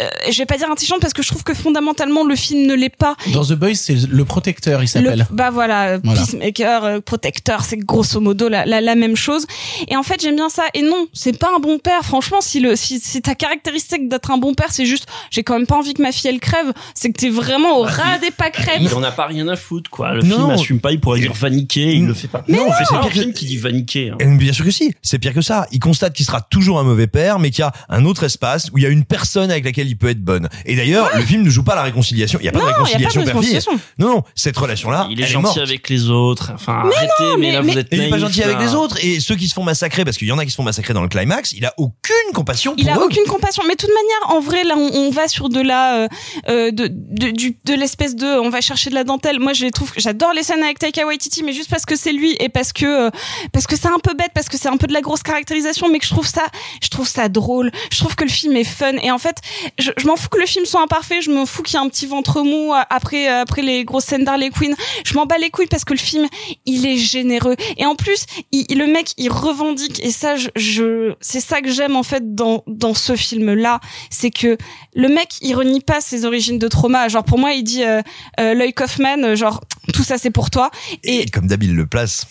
euh, 0.00 0.08
je 0.30 0.38
vais 0.38 0.46
pas 0.46 0.56
dire 0.56 0.70
intelligente 0.70 1.00
parce 1.00 1.12
que 1.12 1.22
je 1.22 1.28
trouve 1.28 1.42
que 1.44 1.54
fondamentalement 1.54 2.24
le 2.24 2.34
film 2.34 2.66
ne 2.66 2.74
l'est 2.74 2.94
pas 2.94 3.14
Dans 3.32 3.44
The 3.44 3.52
Boys, 3.52 3.74
c'est 3.74 3.94
le 4.08 4.24
protecteur, 4.24 4.82
il 4.82 4.88
s'appelle. 4.88 5.18
le- 5.30 5.34
bah 5.36 5.50
voilà, 5.50 5.88
euh, 5.90 5.98
Voilà. 6.02 6.20
peacemaker, 6.20 6.84
euh, 6.84 7.00
protecteur, 7.00 7.62
c'est 7.64 7.76
grosso 7.76 8.20
modo 8.20 8.48
la, 8.48 8.64
la, 8.64 8.80
la 8.80 8.94
même 8.94 9.16
chose. 9.16 9.46
Et 9.88 9.96
en 9.96 10.02
fait, 10.02 10.20
j'aime 10.22 10.36
bien 10.36 10.48
ça. 10.48 10.64
Et 10.74 10.82
non, 10.82 11.06
c'est 11.12 11.38
pas 11.38 11.50
un 11.54 11.60
bon 11.60 11.78
père. 11.78 12.02
Franchement, 12.04 12.40
si 12.40 12.60
le 12.60 12.74
si, 12.76 13.00
si 13.00 13.20
ta 13.22 13.34
caractéristique 13.34 14.08
d'être 14.08 14.30
un 14.30 14.38
bon 14.38 14.54
père, 14.54 14.68
c'est 14.72 14.86
juste, 14.86 15.06
j'ai 15.30 15.42
quand 15.42 15.54
même 15.58 15.66
pas 15.66 15.76
envie 15.76 15.94
que 15.94 16.02
ma 16.02 16.12
fille 16.12 16.30
elle 16.30 16.40
crève, 16.40 16.72
c'est 16.94 17.10
que 17.12 17.18
t'es 17.18 17.28
vraiment 17.28 17.78
au 17.78 17.82
ras 17.82 18.18
des 18.18 18.30
pâquerettes. 18.30 18.78
Il 18.80 18.92
en 18.94 19.02
a 19.02 19.10
pas 19.12 19.26
rien 19.26 19.46
à 19.48 19.56
foutre, 19.56 19.90
quoi. 19.90 20.14
Le 20.14 20.22
Non. 20.22 20.36
film 20.36 20.50
assume 20.50 20.80
pas, 20.80 20.92
il 20.92 21.00
pourrait 21.00 21.20
dire 21.20 21.32
vaniquer, 21.34 21.94
il 21.94 22.06
le 22.06 22.14
fait 22.14 22.28
pas. 22.28 22.42
Mais 22.48 22.56
non, 22.56 22.66
non. 22.66 22.72
c'est 22.78 22.84
pire 22.98 23.10
film 23.12 23.32
qui 23.32 23.44
dit 23.44 23.56
vaniquer. 23.58 24.10
hein. 24.10 24.34
Bien 24.36 24.52
sûr 24.52 24.64
que 24.64 24.70
si, 24.70 24.94
c'est 25.02 25.18
pire 25.18 25.34
que 25.34 25.42
ça. 25.42 25.66
Il 25.70 25.78
constate 25.80 26.14
qu'il 26.14 26.24
sera 26.26 26.40
toujours 26.40 26.78
un 26.80 26.84
mauvais 26.84 27.06
père, 27.06 27.38
mais 27.38 27.50
qu'il 27.50 27.60
y 27.60 27.64
a 27.66 27.72
un 27.88 28.04
autre 28.04 28.24
espace 28.24 28.70
où 28.72 28.78
il 28.78 28.84
y 28.84 28.86
a 28.86 28.90
une 28.90 29.04
personne 29.04 29.50
avec 29.50 29.64
laquelle 29.64 29.81
il 29.88 29.96
peut 29.96 30.08
être 30.08 30.22
bonne. 30.22 30.48
Et 30.66 30.76
d'ailleurs, 30.76 31.10
le 31.16 31.22
film 31.22 31.42
ne 31.42 31.50
joue 31.50 31.62
pas 31.62 31.74
la 31.74 31.82
réconciliation. 31.82 32.38
Il 32.40 32.42
n'y 32.42 32.48
a 32.48 32.52
pas 32.52 32.58
Non, 32.58 32.64
de 32.66 32.70
il 32.70 33.00
y 33.00 33.04
a 33.04 33.08
pas 33.08 33.14
de 33.14 33.18
réconciliation 33.26 33.72
père-fille. 33.72 33.88
Non, 33.98 34.08
non, 34.16 34.22
cette 34.34 34.56
relation-là, 34.56 35.06
Il 35.10 35.18
est 35.20 35.24
elle 35.24 35.28
est 35.28 35.32
gentil 35.32 35.42
morte. 35.44 35.58
avec 35.58 35.88
les 35.88 36.10
autres. 36.10 36.52
Enfin, 36.54 36.82
Mais 36.86 36.94
arrêtez, 36.96 37.12
non, 37.20 37.36
mais, 37.38 37.46
mais- 37.46 37.52
là, 37.52 37.62
mais- 37.62 37.72
vous 37.72 37.78
êtes 37.78 37.92
Et 37.92 37.96
il 37.96 38.02
est 38.02 38.10
pas 38.10 38.18
gentil 38.18 38.42
avec 38.42 38.58
les 38.60 38.74
autres. 38.74 38.98
Et 39.04 39.20
ceux 39.20 39.36
qui 39.36 39.48
se 39.48 39.54
font 39.54 39.64
massacrer, 39.64 40.04
parce 40.04 40.16
qu'il 40.16 40.28
y 40.28 40.32
en 40.32 40.38
a 40.38 40.44
qui 40.44 40.50
se 40.50 40.56
font 40.56 40.62
massacrer 40.62 40.94
dans 40.94 41.02
le 41.02 41.08
climax, 41.08 41.52
il 41.52 41.64
a 41.64 41.72
aucune 41.78 42.32
compassion 42.34 42.72
pour 42.72 42.80
Il 42.80 42.88
a 42.90 42.96
eux. 42.96 43.02
aucune 43.04 43.24
compassion. 43.28 43.62
Mais 43.66 43.74
de 43.74 43.78
toute 43.78 43.90
manière, 43.90 44.36
en 44.36 44.40
vrai, 44.40 44.64
là, 44.64 44.74
on, 44.76 44.90
on 45.06 45.10
va 45.10 45.28
sur 45.28 45.48
de 45.48 45.60
la, 45.60 45.96
euh, 46.04 46.08
euh, 46.48 46.70
de, 46.70 46.88
de 46.88 47.74
l'espèce 47.74 48.16
de, 48.16 48.26
on 48.40 48.50
va 48.50 48.60
chercher 48.60 48.90
de 48.90 48.94
la 48.94 49.04
dentelle. 49.04 49.38
Moi, 49.40 49.52
je 49.52 49.64
les 49.64 49.70
trouve, 49.70 49.92
j'adore 49.96 50.32
les 50.32 50.42
scènes 50.42 50.62
avec 50.62 50.78
Taika 50.78 51.06
Waititi, 51.06 51.42
mais 51.42 51.52
juste 51.52 51.70
parce 51.70 51.84
que 51.86 51.96
c'est 51.96 52.12
lui 52.12 52.36
et 52.40 52.48
parce 52.48 52.72
que, 52.72 53.06
euh, 53.06 53.10
parce 53.52 53.66
que 53.66 53.76
c'est 53.76 53.88
un 53.88 53.98
peu 54.02 54.14
bête, 54.14 54.30
parce 54.34 54.48
que 54.48 54.56
c'est 54.58 54.68
un 54.68 54.76
peu 54.76 54.86
de 54.86 54.92
la 54.92 55.00
grosse 55.00 55.22
caractérisation, 55.22 55.88
mais 55.90 55.98
que 55.98 56.04
je 56.06 56.10
trouve 56.10 56.26
ça, 56.26 56.42
je 56.82 56.88
trouve 56.88 57.08
ça 57.08 57.28
drôle. 57.28 57.70
Je 57.90 57.98
trouve 57.98 58.14
que 58.16 58.24
le 58.24 58.30
film 58.30 58.56
est 58.56 58.64
fun. 58.64 58.92
Et 59.02 59.10
en 59.10 59.18
fait, 59.18 59.36
je, 59.78 59.90
je 59.96 60.06
m'en 60.06 60.16
fous 60.16 60.28
que 60.28 60.38
le 60.38 60.46
film 60.46 60.64
soit 60.64 60.82
imparfait. 60.82 61.20
Je 61.20 61.30
m'en 61.30 61.46
fous 61.46 61.62
qu'il 61.62 61.74
y 61.74 61.76
ait 61.76 61.84
un 61.84 61.88
petit 61.88 62.06
ventre 62.06 62.42
mou 62.42 62.72
après, 62.90 63.28
euh, 63.28 63.42
après 63.42 63.62
les 63.62 63.84
grosses 63.84 64.04
scènes 64.04 64.24
d'Harley 64.24 64.50
Quinn. 64.50 64.74
Je 65.04 65.14
m'en 65.14 65.26
bats 65.26 65.38
les 65.38 65.50
couilles 65.50 65.66
parce 65.66 65.84
que 65.84 65.92
le 65.92 65.98
film, 65.98 66.26
il 66.66 66.86
est 66.86 66.96
généreux. 66.98 67.56
Et 67.76 67.86
en 67.86 67.94
plus, 67.94 68.26
il, 68.52 68.66
le 68.76 68.86
mec, 68.86 69.12
il 69.16 69.30
revendique. 69.30 70.04
Et 70.04 70.10
ça, 70.10 70.36
je, 70.36 70.48
je 70.56 71.14
c'est 71.20 71.40
ça 71.40 71.60
que 71.60 71.70
j'aime 71.70 71.96
en 71.96 72.02
fait 72.02 72.34
dans 72.34 72.64
dans 72.66 72.94
ce 72.94 73.16
film-là, 73.16 73.80
c'est 74.10 74.30
que 74.30 74.56
le 74.94 75.08
mec, 75.08 75.34
il 75.40 75.54
renie 75.54 75.80
pas 75.80 76.00
ses 76.00 76.24
origines 76.24 76.58
de 76.58 76.68
trauma. 76.68 77.08
Genre 77.08 77.24
pour 77.24 77.38
moi, 77.38 77.52
il 77.52 77.64
dit 77.64 77.84
euh, 77.84 78.02
euh, 78.40 78.54
Lloyd 78.54 78.74
Kaufman, 78.74 79.34
genre 79.34 79.60
tout 79.92 80.02
ça 80.02 80.18
c'est 80.18 80.30
pour 80.30 80.50
toi. 80.50 80.70
Et 81.02 81.26
comme 81.26 81.46
d'hab, 81.46 81.62
il 81.62 81.74
le 81.74 81.86
place. 81.86 82.26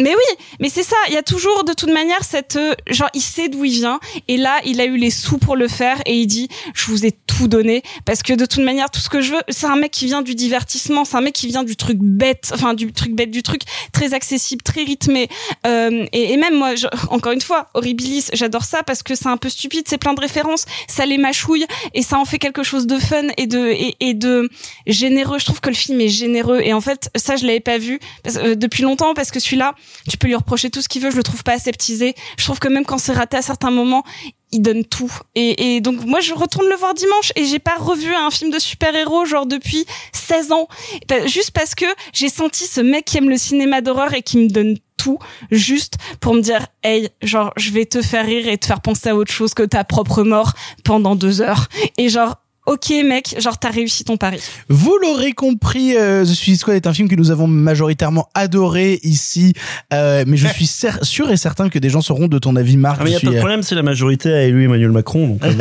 Mais 0.00 0.10
oui, 0.14 0.44
mais 0.60 0.68
c'est 0.68 0.82
ça. 0.84 0.96
Il 1.08 1.14
y 1.14 1.16
a 1.16 1.22
toujours 1.22 1.64
de 1.64 1.72
toute 1.72 1.90
manière 1.92 2.22
cette 2.22 2.56
euh, 2.56 2.74
genre 2.88 3.08
il 3.14 3.20
sait 3.20 3.48
d'où 3.48 3.64
il 3.64 3.72
vient 3.72 3.98
et 4.28 4.36
là 4.36 4.60
il 4.64 4.80
a 4.80 4.84
eu 4.84 4.96
les 4.96 5.10
sous 5.10 5.38
pour 5.38 5.56
le 5.56 5.66
faire 5.66 6.00
et 6.06 6.14
il 6.14 6.26
dit 6.26 6.48
je 6.74 6.86
vous 6.86 7.04
ai 7.04 7.10
tout 7.12 7.48
donné 7.48 7.82
parce 8.04 8.22
que 8.22 8.32
de 8.32 8.46
toute 8.46 8.62
manière 8.62 8.90
tout 8.90 9.00
ce 9.00 9.08
que 9.08 9.20
je 9.20 9.32
veux 9.32 9.40
c'est 9.48 9.66
un 9.66 9.74
mec 9.76 9.90
qui 9.90 10.06
vient 10.06 10.22
du 10.22 10.34
divertissement, 10.36 11.04
c'est 11.04 11.16
un 11.16 11.20
mec 11.20 11.34
qui 11.34 11.48
vient 11.48 11.64
du 11.64 11.74
truc 11.76 11.98
bête, 12.00 12.50
enfin 12.54 12.74
du 12.74 12.92
truc 12.92 13.12
bête, 13.14 13.30
du 13.32 13.42
truc 13.42 13.62
très 13.92 14.14
accessible, 14.14 14.62
très 14.62 14.84
rythmé 14.84 15.28
Euh, 15.66 16.06
et, 16.12 16.32
et 16.32 16.36
même 16.36 16.54
moi 16.56 16.76
je- 16.76 16.86
encore 17.10 17.32
une 17.32 17.40
fois 17.40 17.68
Horribilis 17.74 18.26
j'adore 18.32 18.64
ça 18.64 18.82
parce 18.84 19.02
que 19.02 19.14
c'est 19.16 19.26
un 19.28 19.36
peu 19.36 19.48
stupide, 19.48 19.84
c'est 19.88 19.98
plein 19.98 20.14
de 20.14 20.20
références, 20.20 20.64
ça 20.86 21.06
les 21.06 21.18
mâchouille 21.18 21.66
et 21.94 22.02
ça 22.02 22.18
en 22.18 22.24
fait 22.24 22.38
quelque 22.38 22.62
chose 22.62 22.86
de 22.86 22.98
fun 22.98 23.26
et 23.36 23.46
de 23.48 23.66
et, 23.68 23.96
et 24.00 24.14
de 24.14 24.48
généreux. 24.86 25.38
Je 25.40 25.44
trouve 25.44 25.60
que 25.60 25.70
le 25.70 25.74
film 25.74 26.00
est 26.00 26.08
généreux 26.08 26.60
et 26.62 26.72
en 26.72 26.80
fait 26.80 27.10
ça 27.16 27.34
je 27.36 27.44
l'avais 27.46 27.60
pas 27.60 27.78
vu 27.78 27.98
parce- 28.22 28.36
euh, 28.36 28.54
depuis 28.54 28.82
longtemps 28.84 29.14
parce 29.14 29.30
que 29.32 29.40
celui-là 29.40 29.74
tu 30.08 30.16
peux 30.16 30.26
lui 30.26 30.34
reprocher 30.34 30.70
tout 30.70 30.80
ce 30.82 30.88
qu'il 30.88 31.02
veut, 31.02 31.10
je 31.10 31.16
le 31.16 31.22
trouve 31.22 31.42
pas 31.42 31.52
aseptisé. 31.52 32.14
Je 32.38 32.44
trouve 32.44 32.58
que 32.58 32.68
même 32.68 32.84
quand 32.84 32.98
c'est 32.98 33.12
raté 33.12 33.36
à 33.36 33.42
certains 33.42 33.70
moments, 33.70 34.04
il 34.52 34.62
donne 34.62 34.84
tout. 34.84 35.12
Et, 35.34 35.80
donc 35.80 36.04
moi 36.06 36.20
je 36.20 36.32
retourne 36.32 36.68
le 36.68 36.76
voir 36.76 36.94
dimanche 36.94 37.32
et 37.36 37.44
j'ai 37.44 37.58
pas 37.58 37.76
revu 37.78 38.14
un 38.14 38.30
film 38.30 38.50
de 38.50 38.58
super-héros 38.58 39.26
genre 39.26 39.46
depuis 39.46 39.84
16 40.12 40.52
ans. 40.52 40.68
Pa- 41.06 41.26
Juste 41.26 41.50
parce 41.50 41.74
que 41.74 41.84
j'ai 42.12 42.28
senti 42.30 42.64
ce 42.66 42.80
mec 42.80 43.04
qui 43.04 43.18
aime 43.18 43.28
le 43.28 43.36
cinéma 43.36 43.80
d'horreur 43.82 44.14
et 44.14 44.22
qui 44.22 44.38
me 44.38 44.48
donne 44.48 44.76
tout 44.96 45.18
juste 45.52 45.94
pour 46.20 46.34
me 46.34 46.40
dire 46.40 46.66
hey 46.82 47.08
genre 47.22 47.52
je 47.56 47.70
vais 47.70 47.84
te 47.86 48.02
faire 48.02 48.26
rire 48.26 48.48
et 48.48 48.58
te 48.58 48.66
faire 48.66 48.80
penser 48.80 49.10
à 49.10 49.14
autre 49.16 49.30
chose 49.32 49.54
que 49.54 49.62
ta 49.62 49.84
propre 49.84 50.24
mort 50.24 50.54
pendant 50.82 51.14
deux 51.14 51.40
heures 51.40 51.68
et 51.98 52.08
genre 52.08 52.36
ok 52.68 52.90
mec 53.04 53.34
genre 53.40 53.58
t'as 53.58 53.70
réussi 53.70 54.04
ton 54.04 54.16
pari 54.16 54.38
Vous 54.68 54.96
l'aurez 55.00 55.32
compris, 55.32 55.96
euh, 55.96 56.22
The 56.24 56.28
Suicide 56.28 56.60
Squad 56.60 56.76
est 56.76 56.86
un 56.86 56.92
film 56.92 57.08
que 57.08 57.14
nous 57.16 57.30
avons 57.30 57.46
majoritairement 57.46 58.28
adoré 58.34 59.00
ici, 59.02 59.54
euh, 59.92 60.24
mais 60.26 60.36
je 60.36 60.46
suis 60.48 60.66
cer- 60.66 61.02
sûr 61.04 61.30
et 61.30 61.36
certain 61.36 61.68
que 61.68 61.78
des 61.78 61.90
gens 61.90 62.02
seront 62.02 62.28
de 62.28 62.38
ton 62.38 62.56
avis, 62.56 62.76
Marc. 62.76 62.98
Ah, 63.00 63.04
mais 63.04 63.10
y 63.10 63.14
a 63.14 63.16
pas 63.16 63.20
suis, 63.20 63.28
de 63.28 63.34
euh, 63.34 63.38
problème, 63.38 63.62
c'est 63.62 63.74
la 63.74 63.82
majorité 63.82 64.32
a 64.32 64.42
élu 64.44 64.64
Emmanuel 64.64 64.90
Macron. 64.92 65.28
Donc, 65.28 65.42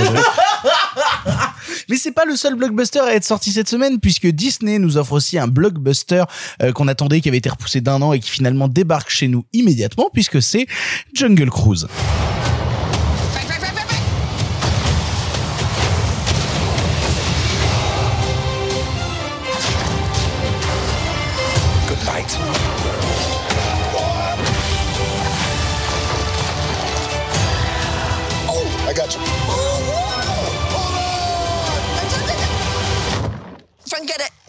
Mais 1.89 1.95
c'est 1.95 2.11
pas 2.11 2.25
le 2.25 2.35
seul 2.35 2.55
blockbuster 2.55 2.99
à 2.99 3.13
être 3.15 3.23
sorti 3.23 3.51
cette 3.51 3.69
semaine 3.69 3.99
puisque 4.01 4.27
Disney 4.27 4.77
nous 4.77 4.97
offre 4.97 5.13
aussi 5.13 5.37
un 5.37 5.47
blockbuster 5.47 6.23
euh, 6.61 6.73
qu'on 6.73 6.89
attendait 6.89 7.21
qui 7.21 7.29
avait 7.29 7.37
été 7.37 7.49
repoussé 7.49 7.79
d'un 7.79 8.01
an 8.01 8.11
et 8.11 8.19
qui 8.19 8.29
finalement 8.29 8.67
débarque 8.67 9.09
chez 9.09 9.29
nous 9.29 9.45
immédiatement 9.53 10.09
puisque 10.13 10.41
c'est 10.41 10.67
Jungle 11.13 11.49
Cruise. 11.49 11.87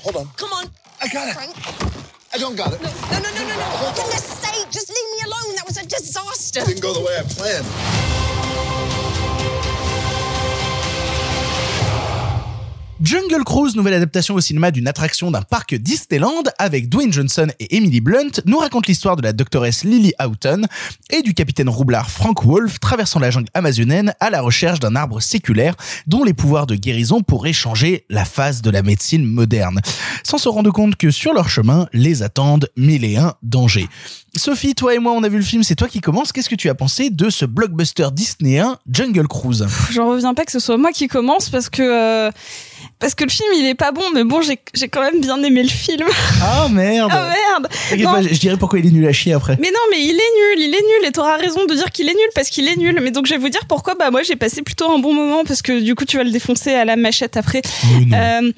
Hold 0.03 0.17
on. 0.17 0.29
Come 0.37 0.53
on. 0.53 0.67
I 1.01 1.09
got 1.09 1.29
it. 1.29 1.35
Frank. 1.35 1.55
I 2.33 2.39
don't 2.39 2.57
got 2.57 2.73
it. 2.73 2.81
No, 2.83 2.89
no, 2.89 3.19
no, 3.19 3.31
no, 3.31 3.49
no. 3.49 3.57
no. 3.57 3.67
For 3.79 4.03
goodness 4.03 4.25
sake, 4.25 4.71
just 4.71 4.89
leave 4.89 5.11
me 5.13 5.21
alone. 5.27 5.57
That 5.57 5.67
was 5.67 5.77
a 5.77 5.87
disaster. 5.87 6.61
It 6.61 6.67
Didn't 6.67 6.83
go 6.83 6.93
the 6.93 7.01
way 7.01 7.17
I 7.19 7.23
planned. 7.23 8.98
Jungle 13.01 13.45
Cruise, 13.45 13.77
nouvelle 13.77 13.95
adaptation 13.95 14.35
au 14.35 14.41
cinéma 14.41 14.73
d'une 14.73 14.89
attraction 14.89 15.31
d'un 15.31 15.43
parc 15.43 15.77
Disneyland 15.77 16.43
avec 16.59 16.89
Dwayne 16.89 17.13
Johnson 17.13 17.47
et 17.61 17.77
Emily 17.77 18.01
Blunt, 18.01 18.41
nous 18.45 18.59
raconte 18.59 18.89
l'histoire 18.89 19.15
de 19.15 19.23
la 19.23 19.33
doctoresse 19.33 19.85
Lily 19.85 20.15
Houghton 20.19 20.63
et 21.11 21.23
du 21.23 21.33
capitaine 21.33 21.69
roublard 21.69 22.11
Frank 22.11 22.45
Wolf 22.45 22.81
traversant 22.81 23.21
la 23.21 23.31
jungle 23.31 23.51
amazonienne 23.55 24.15
à 24.19 24.31
la 24.31 24.41
recherche 24.41 24.81
d'un 24.81 24.97
arbre 24.97 25.21
séculaire 25.21 25.77
dont 26.09 26.25
les 26.25 26.35
pouvoirs 26.35 26.67
de 26.67 26.75
guérison 26.75 27.23
pourraient 27.23 27.53
changer 27.53 28.05
la 28.11 28.25
phase 28.25 28.63
de 28.63 28.71
la 28.71 28.83
médecine 28.83 29.25
moderne, 29.25 29.81
sans 30.25 30.39
se 30.39 30.49
rendre 30.49 30.73
compte 30.73 30.97
que 30.97 31.13
sur 31.13 31.33
leur 31.33 31.49
chemin 31.49 31.87
les 31.93 32.25
attendent 32.25 32.69
mille 32.77 33.05
et 33.05 33.17
un 33.17 33.35
dangers. 33.45 33.89
Sophie, 34.37 34.75
toi 34.75 34.95
et 34.95 34.99
moi, 34.99 35.13
on 35.13 35.23
a 35.23 35.29
vu 35.29 35.37
le 35.37 35.45
film, 35.45 35.63
c'est 35.63 35.75
toi 35.75 35.89
qui 35.89 36.01
commence. 36.01 36.33
Qu'est-ce 36.33 36.51
que 36.51 36.55
tu 36.55 36.69
as 36.69 36.75
pensé 36.75 37.11
de 37.11 37.31
ce 37.31 37.45
blockbuster 37.45 38.09
disneyen 38.13 38.79
Jungle 38.91 39.27
Cruise? 39.27 39.67
J'en 39.91 40.11
reviens 40.11 40.35
pas 40.35 40.45
que 40.45 40.53
ce 40.53 40.61
soit 40.61 40.77
moi 40.77 40.93
qui 40.93 41.09
commence 41.09 41.49
parce 41.49 41.69
que 41.69 41.83
euh, 41.83 42.31
parce 43.01 43.15
que 43.15 43.25
le 43.25 43.31
film 43.31 43.49
il 43.57 43.67
est 43.67 43.75
pas 43.75 43.93
bon, 43.93 44.03
mais 44.15 44.25
bon 44.25 44.41
j'ai 44.43 44.59
j'ai 44.75 44.89
quand 44.89 45.01
même 45.03 45.21
bien 45.21 45.41
aimé 45.43 45.63
le 45.63 45.69
film. 45.69 46.07
Ah 46.43 46.67
merde 46.71 47.11
Ah 47.15 47.31
merde 47.61 47.69
Non. 48.01 48.13
pas, 48.13 48.23
je 48.23 48.29
je 48.35 48.39
dirais 48.41 48.57
pourquoi 48.57 48.79
il 48.79 48.87
est 48.87 48.91
nul 48.91 49.07
à 49.07 49.13
chier 49.13 49.33
après. 49.35 49.57
Mais 49.61 49.71
non, 49.71 49.81
mais 49.91 50.01
il 50.03 50.11
est 50.11 50.57
nul, 50.57 50.65
il 50.65 50.75
est 50.75 50.83
nul, 50.83 51.07
et 51.09 51.13
t'auras 51.13 51.37
raison 51.37 51.65
de 51.67 51.75
dire 51.75 51.91
qu'il 51.93 52.09
est 52.09 52.15
nul 52.15 52.29
parce 52.35 52.49
qu'il 52.51 52.67
est 52.69 52.77
nul. 52.77 52.99
Mais 53.03 53.11
donc 53.11 53.27
je 53.27 53.33
vais 53.35 53.39
vous 53.41 53.49
dire 53.49 53.65
pourquoi. 53.69 53.95
Bah 53.95 54.11
moi 54.11 54.23
j'ai 54.23 54.37
passé 54.37 54.63
plutôt 54.63 54.91
un 54.91 54.99
bon 54.99 55.15
moment 55.15 55.45
parce 55.45 55.63
que 55.63 55.81
du 55.81 55.95
coup 55.95 56.05
tu 56.05 56.17
vas 56.17 56.25
le 56.25 56.31
défoncer 56.31 56.75
à 56.75 56.85
la 56.85 56.97
machette 56.97 57.37
après. 57.37 57.63
Euh, 58.13 58.53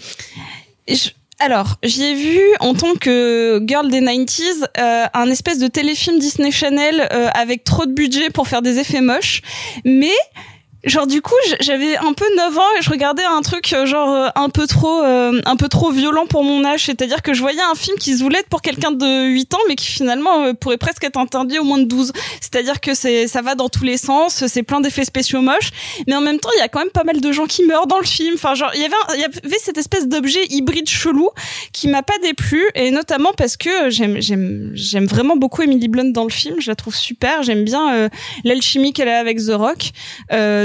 je- 0.88 1.10
alors, 1.42 1.76
j'y 1.82 2.02
ai 2.04 2.14
vu 2.14 2.38
en 2.60 2.74
tant 2.74 2.94
que 2.96 3.62
girl 3.66 3.88
des 3.90 4.02
90s 4.02 4.62
euh, 4.78 5.06
un 5.14 5.30
espèce 5.30 5.58
de 5.58 5.68
téléfilm 5.68 6.18
Disney 6.18 6.50
Channel 6.50 7.08
euh, 7.12 7.28
avec 7.32 7.64
trop 7.64 7.86
de 7.86 7.92
budget 7.92 8.28
pour 8.28 8.46
faire 8.46 8.60
des 8.60 8.78
effets 8.78 9.00
moches, 9.00 9.40
mais 9.86 10.12
genre 10.84 11.06
du 11.06 11.20
coup 11.20 11.34
j'avais 11.60 11.96
un 11.96 12.12
peu 12.14 12.24
9 12.36 12.58
ans 12.58 12.62
et 12.78 12.82
je 12.82 12.90
regardais 12.90 13.24
un 13.24 13.42
truc 13.42 13.72
euh, 13.72 13.84
genre 13.84 14.14
euh, 14.14 14.28
un 14.34 14.48
peu 14.48 14.66
trop 14.66 15.02
euh, 15.02 15.40
un 15.44 15.56
peu 15.56 15.68
trop 15.68 15.90
violent 15.90 16.26
pour 16.26 16.42
mon 16.44 16.64
âge. 16.64 16.84
C'est-à-dire 16.86 17.22
que 17.22 17.34
je 17.34 17.40
voyais 17.40 17.60
un 17.60 17.74
film 17.74 17.98
qui 17.98 18.12
être 18.12 18.48
pour 18.48 18.62
quelqu'un 18.62 18.92
de 18.92 19.26
8 19.26 19.54
ans 19.54 19.58
mais 19.68 19.76
qui 19.76 19.86
finalement 19.86 20.44
euh, 20.44 20.52
pourrait 20.54 20.78
presque 20.78 21.04
être 21.04 21.18
interdit 21.18 21.58
au 21.58 21.64
moins 21.64 21.78
de 21.78 21.84
12 21.84 22.12
c'est-à-dire 22.40 22.80
que 22.80 22.94
c'est 22.94 23.26
ça 23.26 23.42
va 23.42 23.54
dans 23.54 23.68
tous 23.68 23.84
les 23.84 23.96
sens 23.96 24.46
c'est 24.46 24.62
plein 24.62 24.80
d'effets 24.80 25.04
spéciaux 25.04 25.40
moches 25.40 25.70
mais 26.06 26.14
en 26.14 26.20
même 26.20 26.38
temps 26.38 26.50
il 26.56 26.60
y 26.60 26.62
a 26.62 26.68
quand 26.68 26.78
même 26.78 26.90
pas 26.90 27.04
mal 27.04 27.20
de 27.20 27.32
gens 27.32 27.46
qui 27.46 27.64
meurent 27.64 27.86
dans 27.86 27.98
le 27.98 28.06
film. 28.06 28.34
Enfin 28.34 28.54
genre 28.54 28.70
il 28.74 28.80
y 28.80 28.84
avait 28.84 28.94
il 29.14 29.20
y 29.20 29.24
avait 29.24 29.58
cette 29.58 29.78
espèce 29.78 30.08
d'objet 30.08 30.44
hybride 30.48 30.88
chelou 30.88 31.30
qui 31.72 31.88
m'a 31.88 32.02
pas 32.02 32.18
déplu 32.22 32.62
et 32.74 32.90
notamment 32.90 33.32
parce 33.36 33.56
que 33.56 33.90
j'aime 33.90 34.20
j'aime 34.20 34.70
j'aime 34.74 35.06
vraiment 35.06 35.36
beaucoup 35.36 35.62
Emily 35.62 35.88
Blunt 35.88 36.12
dans 36.12 36.24
le 36.24 36.30
film. 36.30 36.56
Je 36.60 36.70
la 36.70 36.74
trouve 36.74 36.94
super. 36.94 37.42
J'aime 37.42 37.64
bien 37.64 38.08
l'alchimie 38.44 38.92
qu'elle 38.92 39.08
a 39.08 39.18
avec 39.18 39.38
The 39.38 39.52
Rock 39.52 39.90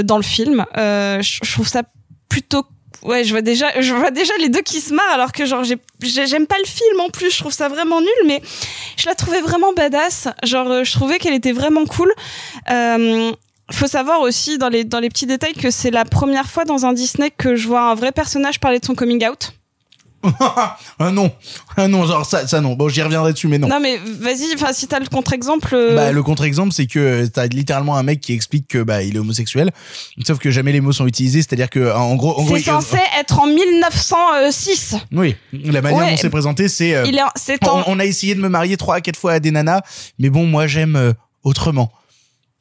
dans 0.06 0.16
le 0.16 0.22
film 0.22 0.64
euh, 0.76 1.20
je 1.22 1.52
trouve 1.52 1.68
ça 1.68 1.82
plutôt 2.28 2.64
ouais 3.02 3.24
je 3.24 3.30
vois 3.30 3.42
déjà 3.42 3.68
je 3.80 3.92
vois 3.92 4.10
déjà 4.10 4.32
les 4.40 4.48
deux 4.48 4.62
qui 4.62 4.80
se 4.80 4.92
marrent 4.94 5.12
alors 5.14 5.32
que 5.32 5.44
genre 5.46 5.64
j'ai 5.64 5.76
j'ai- 6.00 6.26
j'aime 6.26 6.46
pas 6.46 6.56
le 6.58 6.66
film 6.68 7.00
en 7.00 7.08
plus 7.10 7.30
je 7.30 7.38
trouve 7.38 7.52
ça 7.52 7.68
vraiment 7.68 8.00
nul 8.00 8.08
mais 8.26 8.40
je 8.96 9.06
la 9.06 9.14
trouvais 9.14 9.40
vraiment 9.40 9.72
badass. 9.72 10.28
Genre 10.42 10.68
euh, 10.70 10.84
je 10.84 10.92
trouvais 10.92 11.18
qu'elle 11.18 11.34
était 11.34 11.52
vraiment 11.52 11.84
cool. 11.84 12.10
Euh, 12.70 13.32
faut 13.72 13.86
savoir 13.88 14.20
aussi 14.20 14.58
dans 14.58 14.68
les 14.68 14.84
dans 14.84 15.00
les 15.00 15.08
petits 15.08 15.26
détails 15.26 15.52
que 15.54 15.70
c'est 15.70 15.90
la 15.90 16.04
première 16.04 16.48
fois 16.48 16.64
dans 16.64 16.86
un 16.86 16.92
Disney 16.92 17.30
que 17.30 17.56
je 17.56 17.66
vois 17.68 17.82
un 17.90 17.94
vrai 17.94 18.12
personnage 18.12 18.60
parler 18.60 18.78
de 18.80 18.84
son 18.84 18.94
coming 18.94 19.26
out 19.28 19.52
ah 20.98 21.10
non, 21.12 21.30
ah 21.76 21.86
non, 21.88 22.04
genre 22.06 22.26
ça, 22.26 22.46
ça 22.48 22.60
non. 22.60 22.74
Bon, 22.74 22.88
j'y 22.88 23.00
reviendrai 23.02 23.32
dessus, 23.32 23.46
mais 23.48 23.58
non. 23.58 23.68
non 23.68 23.78
mais 23.80 23.98
vas-y 23.98 24.52
enfin 24.54 24.72
si 24.72 24.88
t'as 24.88 24.98
le 24.98 25.06
contre-exemple 25.06 25.74
euh, 25.74 25.94
Bah, 25.94 26.10
le 26.12 26.22
contre-exemple, 26.22 26.72
c'est 26.72 26.86
que 26.86 26.98
euh, 26.98 27.26
t'as 27.28 27.46
littéralement 27.46 27.96
un 27.96 28.02
mec 28.02 28.20
qui 28.20 28.32
explique 28.32 28.66
que 28.66 28.82
bah 28.82 29.02
il 29.02 29.14
est 29.14 29.18
homosexuel, 29.18 29.70
sauf 30.26 30.38
que 30.38 30.50
jamais 30.50 30.72
les 30.72 30.80
mots 30.80 30.92
sont 30.92 31.06
utilisés, 31.06 31.42
c'est-à-dire 31.42 31.70
que 31.70 31.92
en 31.94 32.16
gros, 32.16 32.38
en 32.40 32.44
gros, 32.44 32.54
c'est 32.56 32.62
il- 32.62 32.64
censé 32.64 32.98
être 33.20 33.38
en 33.38 33.46
1906 33.46 34.96
oui, 35.12 35.36
la 35.52 35.82
manière 35.82 35.98
Ouais. 36.00 36.10
dont 36.12 36.16
c'est 36.16 36.30
présenté, 36.30 36.68
c'est 36.68 36.94
euh, 36.94 37.04
il 37.06 37.16
est 37.16 37.20
c'est 37.36 37.58
on, 37.64 37.68
en 37.70 37.84
on 37.86 37.98
a 38.00 38.04
essayé 38.04 38.34
de 38.34 38.40
me 38.40 38.48
marier 38.48 38.76
trois 38.76 38.96
à 38.96 39.00
quatre 39.00 39.18
fois 39.18 39.32
à 39.34 39.40
des 39.40 39.50
nanas, 39.50 39.80
mais 40.18 40.28
bon, 40.30 40.46
moi 40.46 40.66
j'aime 40.66 40.96
euh, 40.96 41.12
autrement. 41.44 41.92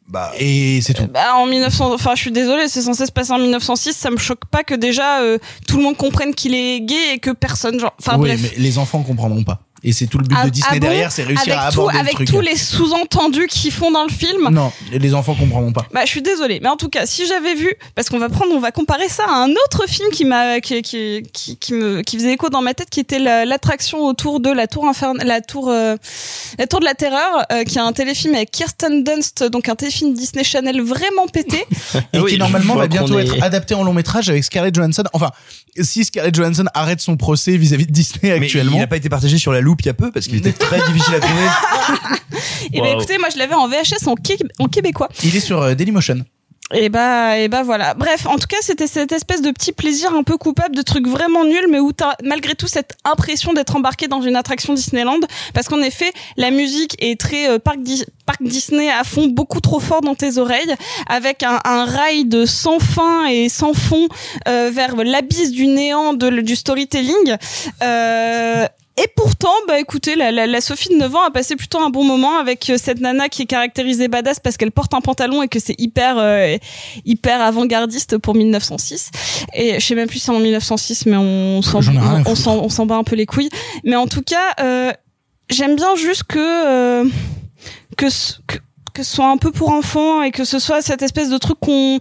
Bah, 0.07 0.31
Et 0.39 0.81
c'est 0.81 0.93
tout. 0.93 1.07
Bah, 1.07 1.35
en 1.35 1.47
1900, 1.47 1.93
enfin, 1.93 2.11
je 2.15 2.21
suis 2.21 2.31
désolée, 2.31 2.67
c'est 2.67 2.81
censé 2.81 3.05
se 3.05 3.11
passer 3.11 3.31
en 3.31 3.39
1906. 3.39 3.93
Ça 3.93 4.11
me 4.11 4.17
choque 4.17 4.45
pas 4.51 4.63
que 4.63 4.75
déjà 4.75 5.21
euh, 5.21 5.39
tout 5.67 5.77
le 5.77 5.83
monde 5.83 5.97
comprenne 5.97 6.35
qu'il 6.35 6.53
est 6.53 6.81
gay 6.81 7.13
et 7.13 7.19
que 7.19 7.31
personne, 7.31 7.79
genre, 7.79 7.95
enfin 7.99 8.17
oui, 8.19 8.29
bref. 8.29 8.39
mais 8.43 8.61
les 8.61 8.77
enfants 8.77 9.01
comprendront 9.01 9.43
pas. 9.43 9.61
Et 9.87 9.93
c'est 9.93 10.07
tout 10.07 10.17
le 10.17 10.23
but 10.25 10.35
Ah- 10.37 10.45
de 10.45 10.49
Disney 10.49 10.67
ah 10.71 10.73
bon 10.79 10.79
derrière, 10.87 11.11
c'est 11.11 11.23
réussir 11.23 11.53
avec 11.53 11.67
à 11.67 11.71
tout, 11.71 11.81
aborder 11.81 11.99
avec 11.99 12.19
le 12.19 12.25
truc. 12.25 12.29
tous 12.29 12.41
les 12.41 12.55
sous-entendus 12.55 13.47
qu'ils 13.47 13.71
font 13.71 13.91
dans 13.91 14.03
le 14.03 14.09
film. 14.09 14.49
Non, 14.49 14.71
les 14.91 15.13
enfants 15.13 15.35
comprendront 15.35 15.71
pas. 15.71 15.85
Bah, 15.93 16.01
je 16.05 16.09
suis 16.09 16.21
désolée, 16.23 16.59
mais 16.61 16.69
en 16.69 16.75
tout 16.75 16.89
cas, 16.89 17.05
si 17.05 17.25
j'avais 17.27 17.53
vu, 17.55 17.71
parce 17.93 18.09
qu'on 18.09 18.17
va 18.17 18.29
prendre, 18.29 18.51
on 18.53 18.59
va 18.59 18.71
comparer 18.71 19.07
ça 19.09 19.25
à 19.27 19.43
un 19.43 19.51
autre 19.51 19.87
film 19.87 20.09
qui 20.11 20.25
m'a, 20.25 20.59
qui, 20.59 20.81
qui, 20.81 21.23
qui, 21.31 21.57
qui 21.57 21.73
me, 21.73 22.01
qui 22.01 22.17
faisait 22.17 22.33
écho 22.33 22.49
dans 22.49 22.61
ma 22.61 22.73
tête, 22.73 22.89
qui 22.89 22.99
était 22.99 23.19
la- 23.19 23.45
l'attraction 23.45 24.03
autour 24.05 24.39
de 24.39 24.49
la 24.51 24.67
tour 24.67 24.85
infernale, 24.87 25.25
la 25.27 25.41
tour, 25.41 25.69
euh, 25.69 25.95
la 26.57 26.67
tour 26.67 26.79
de 26.79 26.85
la 26.85 26.95
terreur, 26.95 27.45
euh, 27.51 27.63
qui 27.63 27.77
est 27.77 27.81
un 27.81 27.93
téléfilm 27.93 28.33
avec 28.35 28.51
Kirsten 28.51 29.03
Dunst, 29.03 29.43
donc 29.43 29.69
un 29.69 29.75
téléfilm 29.75 30.13
Disney 30.13 30.43
Channel 30.43 30.81
vraiment 30.81 31.27
pété. 31.31 31.63
et 32.13 32.19
oui, 32.19 32.31
qui 32.33 32.37
normalement 32.39 32.75
va 32.75 32.87
bientôt 32.87 33.19
être 33.19 33.35
est- 33.37 33.41
adapté 33.43 33.75
en 33.75 33.83
long 33.83 33.93
métrage 33.93 34.29
avec 34.29 34.43
Scarlett 34.43 34.73
Johansson. 34.73 35.03
Enfin, 35.13 35.31
si 35.81 36.05
Scarlett 36.05 36.33
Johansson 36.35 36.65
arrête 36.73 37.01
son 37.01 37.17
procès 37.17 37.57
vis-à-vis 37.57 37.85
de 37.87 37.91
Disney 37.91 38.19
mais 38.39 38.45
actuellement. 38.45 38.71
il 38.75 38.79
n'a 38.79 38.87
pas 38.87 38.97
été 38.97 39.09
partagé 39.09 39.37
sur 39.37 39.51
la 39.51 39.61
loupe 39.61 39.81
il 39.81 39.87
y 39.87 39.89
a 39.89 39.93
peu 39.93 40.11
parce 40.11 40.27
qu'il 40.27 40.37
était 40.37 40.53
très 40.53 40.77
difficile 40.91 41.15
à 41.15 41.19
trouver. 41.19 41.43
Et 42.73 42.81
bah, 42.81 42.87
Wow. 42.87 42.99
écoutez, 42.99 43.17
moi, 43.17 43.29
je 43.33 43.37
l'avais 43.37 43.53
en 43.55 43.67
VHS 43.67 44.07
en, 44.07 44.15
qué- 44.15 44.37
en 44.59 44.67
québécois. 44.67 45.09
Il 45.23 45.35
est 45.35 45.39
sur 45.39 45.61
euh, 45.61 45.75
Dailymotion. 45.75 46.23
Et 46.73 46.89
bah, 46.89 47.37
et 47.37 47.47
bah 47.47 47.61
voilà. 47.61 47.93
Bref, 47.93 48.25
en 48.25 48.37
tout 48.37 48.47
cas, 48.47 48.57
c'était 48.61 48.87
cette 48.87 49.11
espèce 49.11 49.43
de 49.43 49.51
petit 49.51 49.71
plaisir 49.71 50.13
un 50.15 50.23
peu 50.23 50.35
coupable 50.35 50.75
de 50.75 50.81
trucs 50.81 51.07
vraiment 51.07 51.45
nuls, 51.45 51.67
mais 51.69 51.79
où 51.79 51.91
t'as 51.91 52.13
malgré 52.23 52.55
tout 52.55 52.65
cette 52.65 52.97
impression 53.03 53.53
d'être 53.53 53.75
embarqué 53.75 54.07
dans 54.07 54.21
une 54.21 54.35
attraction 54.35 54.73
Disneyland, 54.73 55.19
parce 55.53 55.67
qu'en 55.67 55.81
effet, 55.83 56.11
la 56.37 56.49
musique 56.49 56.95
est 56.97 57.19
très 57.19 57.49
euh, 57.49 57.59
parc, 57.59 57.81
Dis- 57.81 58.05
parc 58.25 58.41
Disney 58.41 58.89
à 58.89 59.03
fond, 59.03 59.27
beaucoup 59.27 59.61
trop 59.61 59.79
fort 59.79 60.01
dans 60.01 60.15
tes 60.15 60.39
oreilles, 60.39 60.73
avec 61.07 61.43
un, 61.43 61.59
un 61.65 61.85
rail 61.85 62.27
sans 62.47 62.79
fin 62.79 63.27
et 63.27 63.47
sans 63.47 63.73
fond 63.73 64.07
euh, 64.47 64.71
vers 64.73 64.95
l'abysse 64.95 65.51
du 65.51 65.67
néant 65.67 66.13
de, 66.13 66.29
du 66.41 66.55
storytelling. 66.55 67.35
Euh, 67.83 68.65
et 68.97 69.07
pourtant, 69.13 69.51
bah 69.67 69.77
écoutez, 69.77 70.15
la, 70.15 70.31
la, 70.31 70.47
la 70.47 70.61
Sophie 70.61 70.87
de 70.87 70.95
9 70.95 71.15
ans 71.15 71.23
a 71.27 71.31
passé 71.31 71.57
plutôt 71.57 71.79
un 71.79 71.89
bon 71.89 72.05
moment 72.05 72.37
avec 72.37 72.69
euh, 72.69 72.77
cette 72.81 73.01
nana 73.01 73.27
qui 73.27 73.41
est 73.41 73.45
caractérisée 73.45 74.07
badass 74.07 74.39
parce 74.39 74.55
qu'elle 74.55 74.71
porte 74.71 74.93
un 74.93 75.01
pantalon 75.01 75.43
et 75.43 75.49
que 75.49 75.59
c'est 75.59 75.75
hyper 75.77 76.17
euh, 76.17 76.55
hyper 77.03 77.41
avant-gardiste 77.41 78.17
pour 78.17 78.35
1906. 78.35 79.11
Et 79.53 79.79
je 79.81 79.85
sais 79.85 79.95
même 79.95 80.07
plus 80.07 80.19
si 80.19 80.25
c'est 80.25 80.31
en 80.31 80.39
1906, 80.39 81.07
mais 81.07 81.17
on 81.17 81.61
s'en 81.61 81.81
on, 82.25 82.35
s'en 82.35 82.57
on 82.59 82.69
s'en 82.69 82.85
bat 82.85 82.95
un 82.95 83.03
peu 83.03 83.17
les 83.17 83.25
couilles. 83.25 83.49
Mais 83.83 83.97
en 83.97 84.07
tout 84.07 84.21
cas, 84.21 84.53
euh, 84.61 84.93
j'aime 85.49 85.75
bien 85.75 85.95
juste 85.97 86.23
que 86.23 86.39
euh, 86.39 87.09
que 87.97 88.07
que 88.93 89.03
ce 89.03 89.15
soit 89.15 89.29
un 89.29 89.37
peu 89.37 89.51
pour 89.51 89.71
enfants 89.71 90.21
et 90.21 90.31
que 90.31 90.45
ce 90.45 90.57
soit 90.57 90.81
cette 90.81 91.01
espèce 91.01 91.29
de 91.29 91.37
truc 91.37 91.59
qu'on 91.59 91.99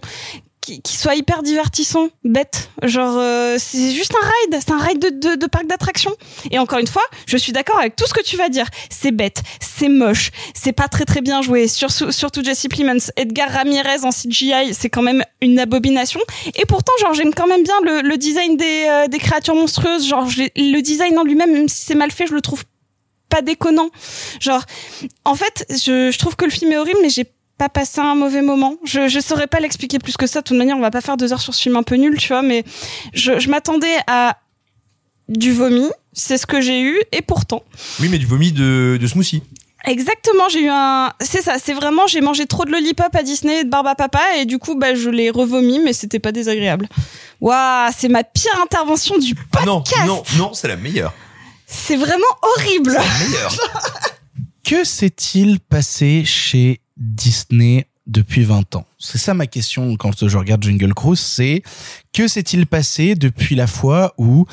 qui, 0.65 0.97
soit 0.97 1.15
hyper 1.15 1.43
divertissant, 1.43 2.09
bête. 2.23 2.69
Genre, 2.83 3.15
euh, 3.17 3.57
c'est 3.59 3.91
juste 3.91 4.13
un 4.15 4.25
ride, 4.25 4.61
c'est 4.65 4.71
un 4.71 4.79
ride 4.79 5.19
de, 5.19 5.35
de, 5.35 5.47
parc 5.47 5.67
d'attractions. 5.67 6.13
Et 6.51 6.59
encore 6.59 6.79
une 6.79 6.87
fois, 6.87 7.03
je 7.27 7.37
suis 7.37 7.51
d'accord 7.51 7.79
avec 7.79 7.95
tout 7.95 8.05
ce 8.07 8.13
que 8.13 8.23
tu 8.23 8.37
vas 8.37 8.49
dire. 8.49 8.65
C'est 8.89 9.11
bête, 9.11 9.41
c'est 9.59 9.89
moche, 9.89 10.31
c'est 10.53 10.73
pas 10.73 10.87
très 10.87 11.05
très 11.05 11.21
bien 11.21 11.41
joué. 11.41 11.67
Surtout, 11.67 12.43
Jesse 12.43 12.67
Plemons, 12.69 13.11
Edgar 13.15 13.49
Ramirez 13.49 14.03
en 14.03 14.09
CGI, 14.09 14.73
c'est 14.73 14.89
quand 14.89 15.01
même 15.03 15.23
une 15.41 15.59
abomination. 15.59 16.19
Et 16.55 16.65
pourtant, 16.65 16.93
genre, 17.01 17.13
j'aime 17.13 17.33
quand 17.33 17.47
même 17.47 17.63
bien 17.63 17.79
le, 17.81 18.17
design 18.17 18.57
des, 18.57 18.85
euh, 18.89 19.07
des 19.07 19.19
créatures 19.19 19.55
monstrueuses. 19.55 20.07
Genre, 20.07 20.27
le 20.55 20.81
design 20.81 21.17
en 21.19 21.23
lui-même, 21.23 21.51
même 21.51 21.69
si 21.69 21.85
c'est 21.85 21.95
mal 21.95 22.11
fait, 22.11 22.27
je 22.27 22.33
le 22.33 22.41
trouve 22.41 22.63
pas 23.29 23.41
déconnant. 23.41 23.89
Genre, 24.39 24.63
en 25.25 25.35
fait, 25.35 25.65
je, 25.69 26.11
je 26.11 26.17
trouve 26.17 26.35
que 26.35 26.45
le 26.45 26.51
film 26.51 26.71
est 26.71 26.77
horrible, 26.77 26.99
mais 27.01 27.09
j'ai 27.09 27.25
pas 27.57 27.69
passé 27.69 27.99
un 28.01 28.15
mauvais 28.15 28.41
moment. 28.41 28.75
Je, 28.85 29.07
je 29.07 29.19
saurais 29.19 29.47
pas 29.47 29.59
l'expliquer 29.59 29.99
plus 29.99 30.17
que 30.17 30.27
ça. 30.27 30.41
De 30.41 30.45
toute 30.45 30.57
manière, 30.57 30.77
on 30.77 30.81
va 30.81 30.91
pas 30.91 31.01
faire 31.01 31.17
deux 31.17 31.31
heures 31.33 31.41
sur 31.41 31.53
ce 31.55 31.61
film 31.61 31.75
un 31.75 31.83
peu 31.83 31.95
nul, 31.95 32.17
tu 32.17 32.29
vois, 32.29 32.41
mais 32.41 32.63
je, 33.13 33.39
je 33.39 33.49
m'attendais 33.49 33.97
à 34.07 34.37
du 35.29 35.51
vomi. 35.53 35.87
C'est 36.13 36.37
ce 36.37 36.45
que 36.45 36.61
j'ai 36.61 36.81
eu, 36.81 36.97
et 37.11 37.21
pourtant. 37.21 37.63
Oui, 37.99 38.07
mais 38.09 38.17
du 38.17 38.25
vomi 38.25 38.51
de, 38.53 38.97
de 38.99 39.07
smoothie. 39.07 39.43
Exactement, 39.85 40.49
j'ai 40.49 40.61
eu 40.63 40.69
un. 40.69 41.11
C'est 41.19 41.41
ça, 41.41 41.57
c'est 41.61 41.73
vraiment, 41.73 42.07
j'ai 42.07 42.21
mangé 42.21 42.45
trop 42.47 42.65
de 42.65 42.71
lollipop 42.71 43.13
à 43.15 43.21
Disney 43.21 43.59
et 43.59 43.63
de 43.65 43.69
barbe 43.69 43.87
à 43.87 43.95
papa, 43.95 44.21
et 44.39 44.45
du 44.45 44.57
coup, 44.57 44.75
bah, 44.75 44.95
je 44.95 45.09
l'ai 45.09 45.29
revomi, 45.29 45.79
mais 45.79 45.93
c'était 45.93 46.19
pas 46.19 46.31
désagréable. 46.31 46.87
Waouh, 47.41 47.91
c'est 47.95 48.07
ma 48.07 48.23
pire 48.23 48.59
intervention 48.63 49.17
du 49.17 49.35
Ah 49.55 49.65
non, 49.65 49.81
podcast. 49.81 50.07
non, 50.07 50.23
non, 50.37 50.53
c'est 50.53 50.67
la 50.69 50.77
meilleure. 50.77 51.13
C'est 51.67 51.97
vraiment 51.97 52.23
horrible. 52.41 52.93
La 52.93 53.01
meilleure. 53.27 53.53
Que 54.63 54.83
s'est-il 54.83 55.59
passé 55.59 56.23
chez 56.25 56.81
Disney 56.97 57.87
depuis 58.07 58.43
20 58.43 58.75
ans. 58.75 58.85
C'est 58.99 59.17
ça 59.17 59.33
ma 59.33 59.47
question 59.47 59.95
quand 59.95 60.27
je 60.27 60.37
regarde 60.37 60.63
Jungle 60.63 60.93
Cruise, 60.93 61.19
c'est 61.19 61.63
que 62.13 62.27
s'est-il 62.27 62.67
passé 62.67 63.15
depuis 63.15 63.55
la 63.55 63.67
fois 63.67 64.13
où 64.17 64.45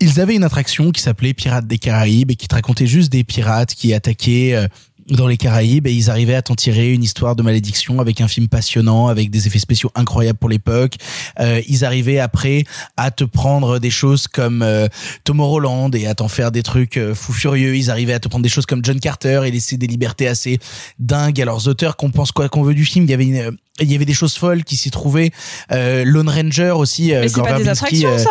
ils 0.00 0.20
avaient 0.20 0.36
une 0.36 0.44
attraction 0.44 0.92
qui 0.92 1.00
s'appelait 1.00 1.34
Pirates 1.34 1.66
des 1.66 1.78
Caraïbes 1.78 2.30
et 2.30 2.36
qui 2.36 2.48
te 2.48 2.54
racontait 2.54 2.86
juste 2.86 3.10
des 3.10 3.24
pirates 3.24 3.74
qui 3.74 3.92
attaquaient 3.92 4.54
euh, 4.54 4.68
dans 5.10 5.26
les 5.26 5.36
Caraïbes 5.36 5.86
et 5.86 5.92
ils 5.92 6.10
arrivaient 6.10 6.34
à 6.34 6.42
t'en 6.42 6.54
tirer 6.54 6.92
une 6.92 7.02
histoire 7.02 7.36
de 7.36 7.42
malédiction 7.42 8.00
avec 8.00 8.20
un 8.20 8.28
film 8.28 8.48
passionnant, 8.48 9.08
avec 9.08 9.30
des 9.30 9.46
effets 9.46 9.58
spéciaux 9.58 9.90
incroyables 9.94 10.38
pour 10.38 10.48
l'époque. 10.48 10.94
Euh, 11.40 11.60
ils 11.68 11.84
arrivaient 11.84 12.18
après 12.18 12.64
à 12.96 13.10
te 13.10 13.24
prendre 13.24 13.78
des 13.78 13.90
choses 13.90 14.28
comme 14.28 14.62
euh, 14.62 14.88
Tomorrowland 15.24 15.90
et 15.94 16.06
à 16.06 16.14
t'en 16.14 16.28
faire 16.28 16.52
des 16.52 16.62
trucs 16.62 16.96
euh, 16.96 17.14
fous 17.14 17.32
furieux. 17.32 17.76
Ils 17.76 17.90
arrivaient 17.90 18.12
à 18.12 18.20
te 18.20 18.28
prendre 18.28 18.42
des 18.42 18.48
choses 18.48 18.66
comme 18.66 18.84
John 18.84 19.00
Carter 19.00 19.42
et 19.46 19.50
laisser 19.50 19.76
des 19.76 19.86
libertés 19.86 20.28
assez 20.28 20.58
dingues 20.98 21.40
à 21.40 21.44
leurs 21.44 21.68
auteurs 21.68 21.96
qu'on 21.96 22.10
pense 22.10 22.32
quoi 22.32 22.48
qu'on 22.48 22.62
veut 22.62 22.74
du 22.74 22.84
film. 22.84 23.04
Il 23.04 23.10
y 23.10 23.14
avait 23.14 23.26
une, 23.26 23.56
il 23.80 23.90
y 23.90 23.94
avait 23.94 24.04
des 24.04 24.12
choses 24.14 24.34
folles 24.36 24.64
qui 24.64 24.76
s'y 24.76 24.90
trouvaient. 24.90 25.30
Euh, 25.72 26.04
Lone 26.04 26.28
Ranger 26.28 26.72
aussi. 26.76 27.12
euh, 27.14 27.20
Mais 27.22 27.28
c'est 27.28 27.40
pas 27.42 27.58
des 27.58 27.68
attractions, 27.68 28.10
euh, 28.10 28.18
ça 28.18 28.30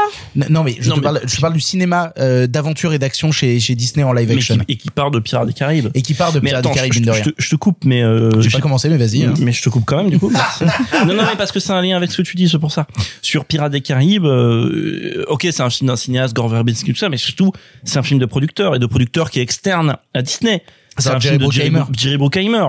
Non 0.49 0.63
mais 0.63 0.75
je 0.79 0.89
Non, 0.89 0.95
te 0.95 0.99
mais- 0.99 1.03
parle, 1.03 1.21
je 1.25 1.39
parle 1.41 1.53
du 1.53 1.59
cinéma 1.59 2.13
euh, 2.17 2.47
d'aventure 2.47 2.93
et 2.93 2.99
d'action 2.99 3.31
chez 3.31 3.59
chez 3.59 3.75
Disney 3.75 4.03
en 4.03 4.13
live 4.13 4.27
Mais 4.29 4.35
action 4.35 4.57
qui- 4.57 4.65
et 4.73 4.77
qui 4.77 4.89
part 4.89 5.11
de 5.11 5.19
Pirates 5.19 5.47
des 5.47 5.53
Caraïbes. 5.53 5.89
et 5.93 6.01
qui 6.01 6.13
part 6.13 6.31
de 6.33 6.39
Mais 6.39 6.49
Pirates 6.49 6.63
des 6.65 6.71
Caraïbes 6.71 6.93
je, 6.93 6.99
mine 6.99 7.09
de 7.09 7.13
je 7.13 7.29
je 7.37 7.49
te 7.49 7.55
coupe, 7.55 7.83
mais 7.85 8.03
euh, 8.03 8.41
J'ai 8.41 8.49
je- 8.49 8.55
pas 8.55 8.61
commencé 8.61 8.89
mais 8.89 8.97
vas-y. 8.97 9.23
hein. 9.25 9.33
Mais 9.39 9.51
je 9.51 9.61
te 9.61 9.69
coupe 9.69 9.85
quand 9.85 9.97
même 9.97 10.09
du 10.09 10.19
coup. 10.19 10.31
non, 11.05 11.13
non, 11.13 11.23
mais 11.29 11.35
parce 11.37 11.51
que 11.51 11.59
c'est 11.59 11.71
un 11.73 11.81
lien 11.81 11.97
avec 11.97 12.11
ce 12.11 12.17
que 12.17 12.21
tu 12.23 12.35
dis, 12.35 12.47
c'est 12.49 12.59
pour 12.59 12.71
ça. 12.71 12.87
Sur 13.21 13.45
Pirates 13.45 13.71
des 13.71 13.81
Caraïbes, 13.81 14.25
euh, 14.25 15.25
ok, 15.27 15.47
c'est 15.51 15.61
un 15.61 15.69
film 15.69 15.87
d'un 15.89 15.95
cinéaste, 15.95 16.35
Gore 16.35 16.49
Verbinski, 16.49 16.91
tout 16.93 16.97
ça, 16.99 17.09
mais 17.09 17.17
surtout, 17.17 17.51
c'est 17.83 17.97
un 17.99 18.03
film 18.03 18.19
de 18.19 18.25
producteur 18.25 18.75
et 18.75 18.79
de 18.79 18.85
producteur 18.85 19.29
qui 19.31 19.39
est 19.39 19.43
externe 19.43 19.97
à 20.13 20.21
Disney. 20.21 20.63
C'est 20.97 21.03
C'est 21.03 21.09
un 21.15 21.19
Jerry 21.19 21.37
film 21.37 21.47
de 21.47 21.99
Jerry, 21.99 22.17
Bruckheimer. 22.17 22.67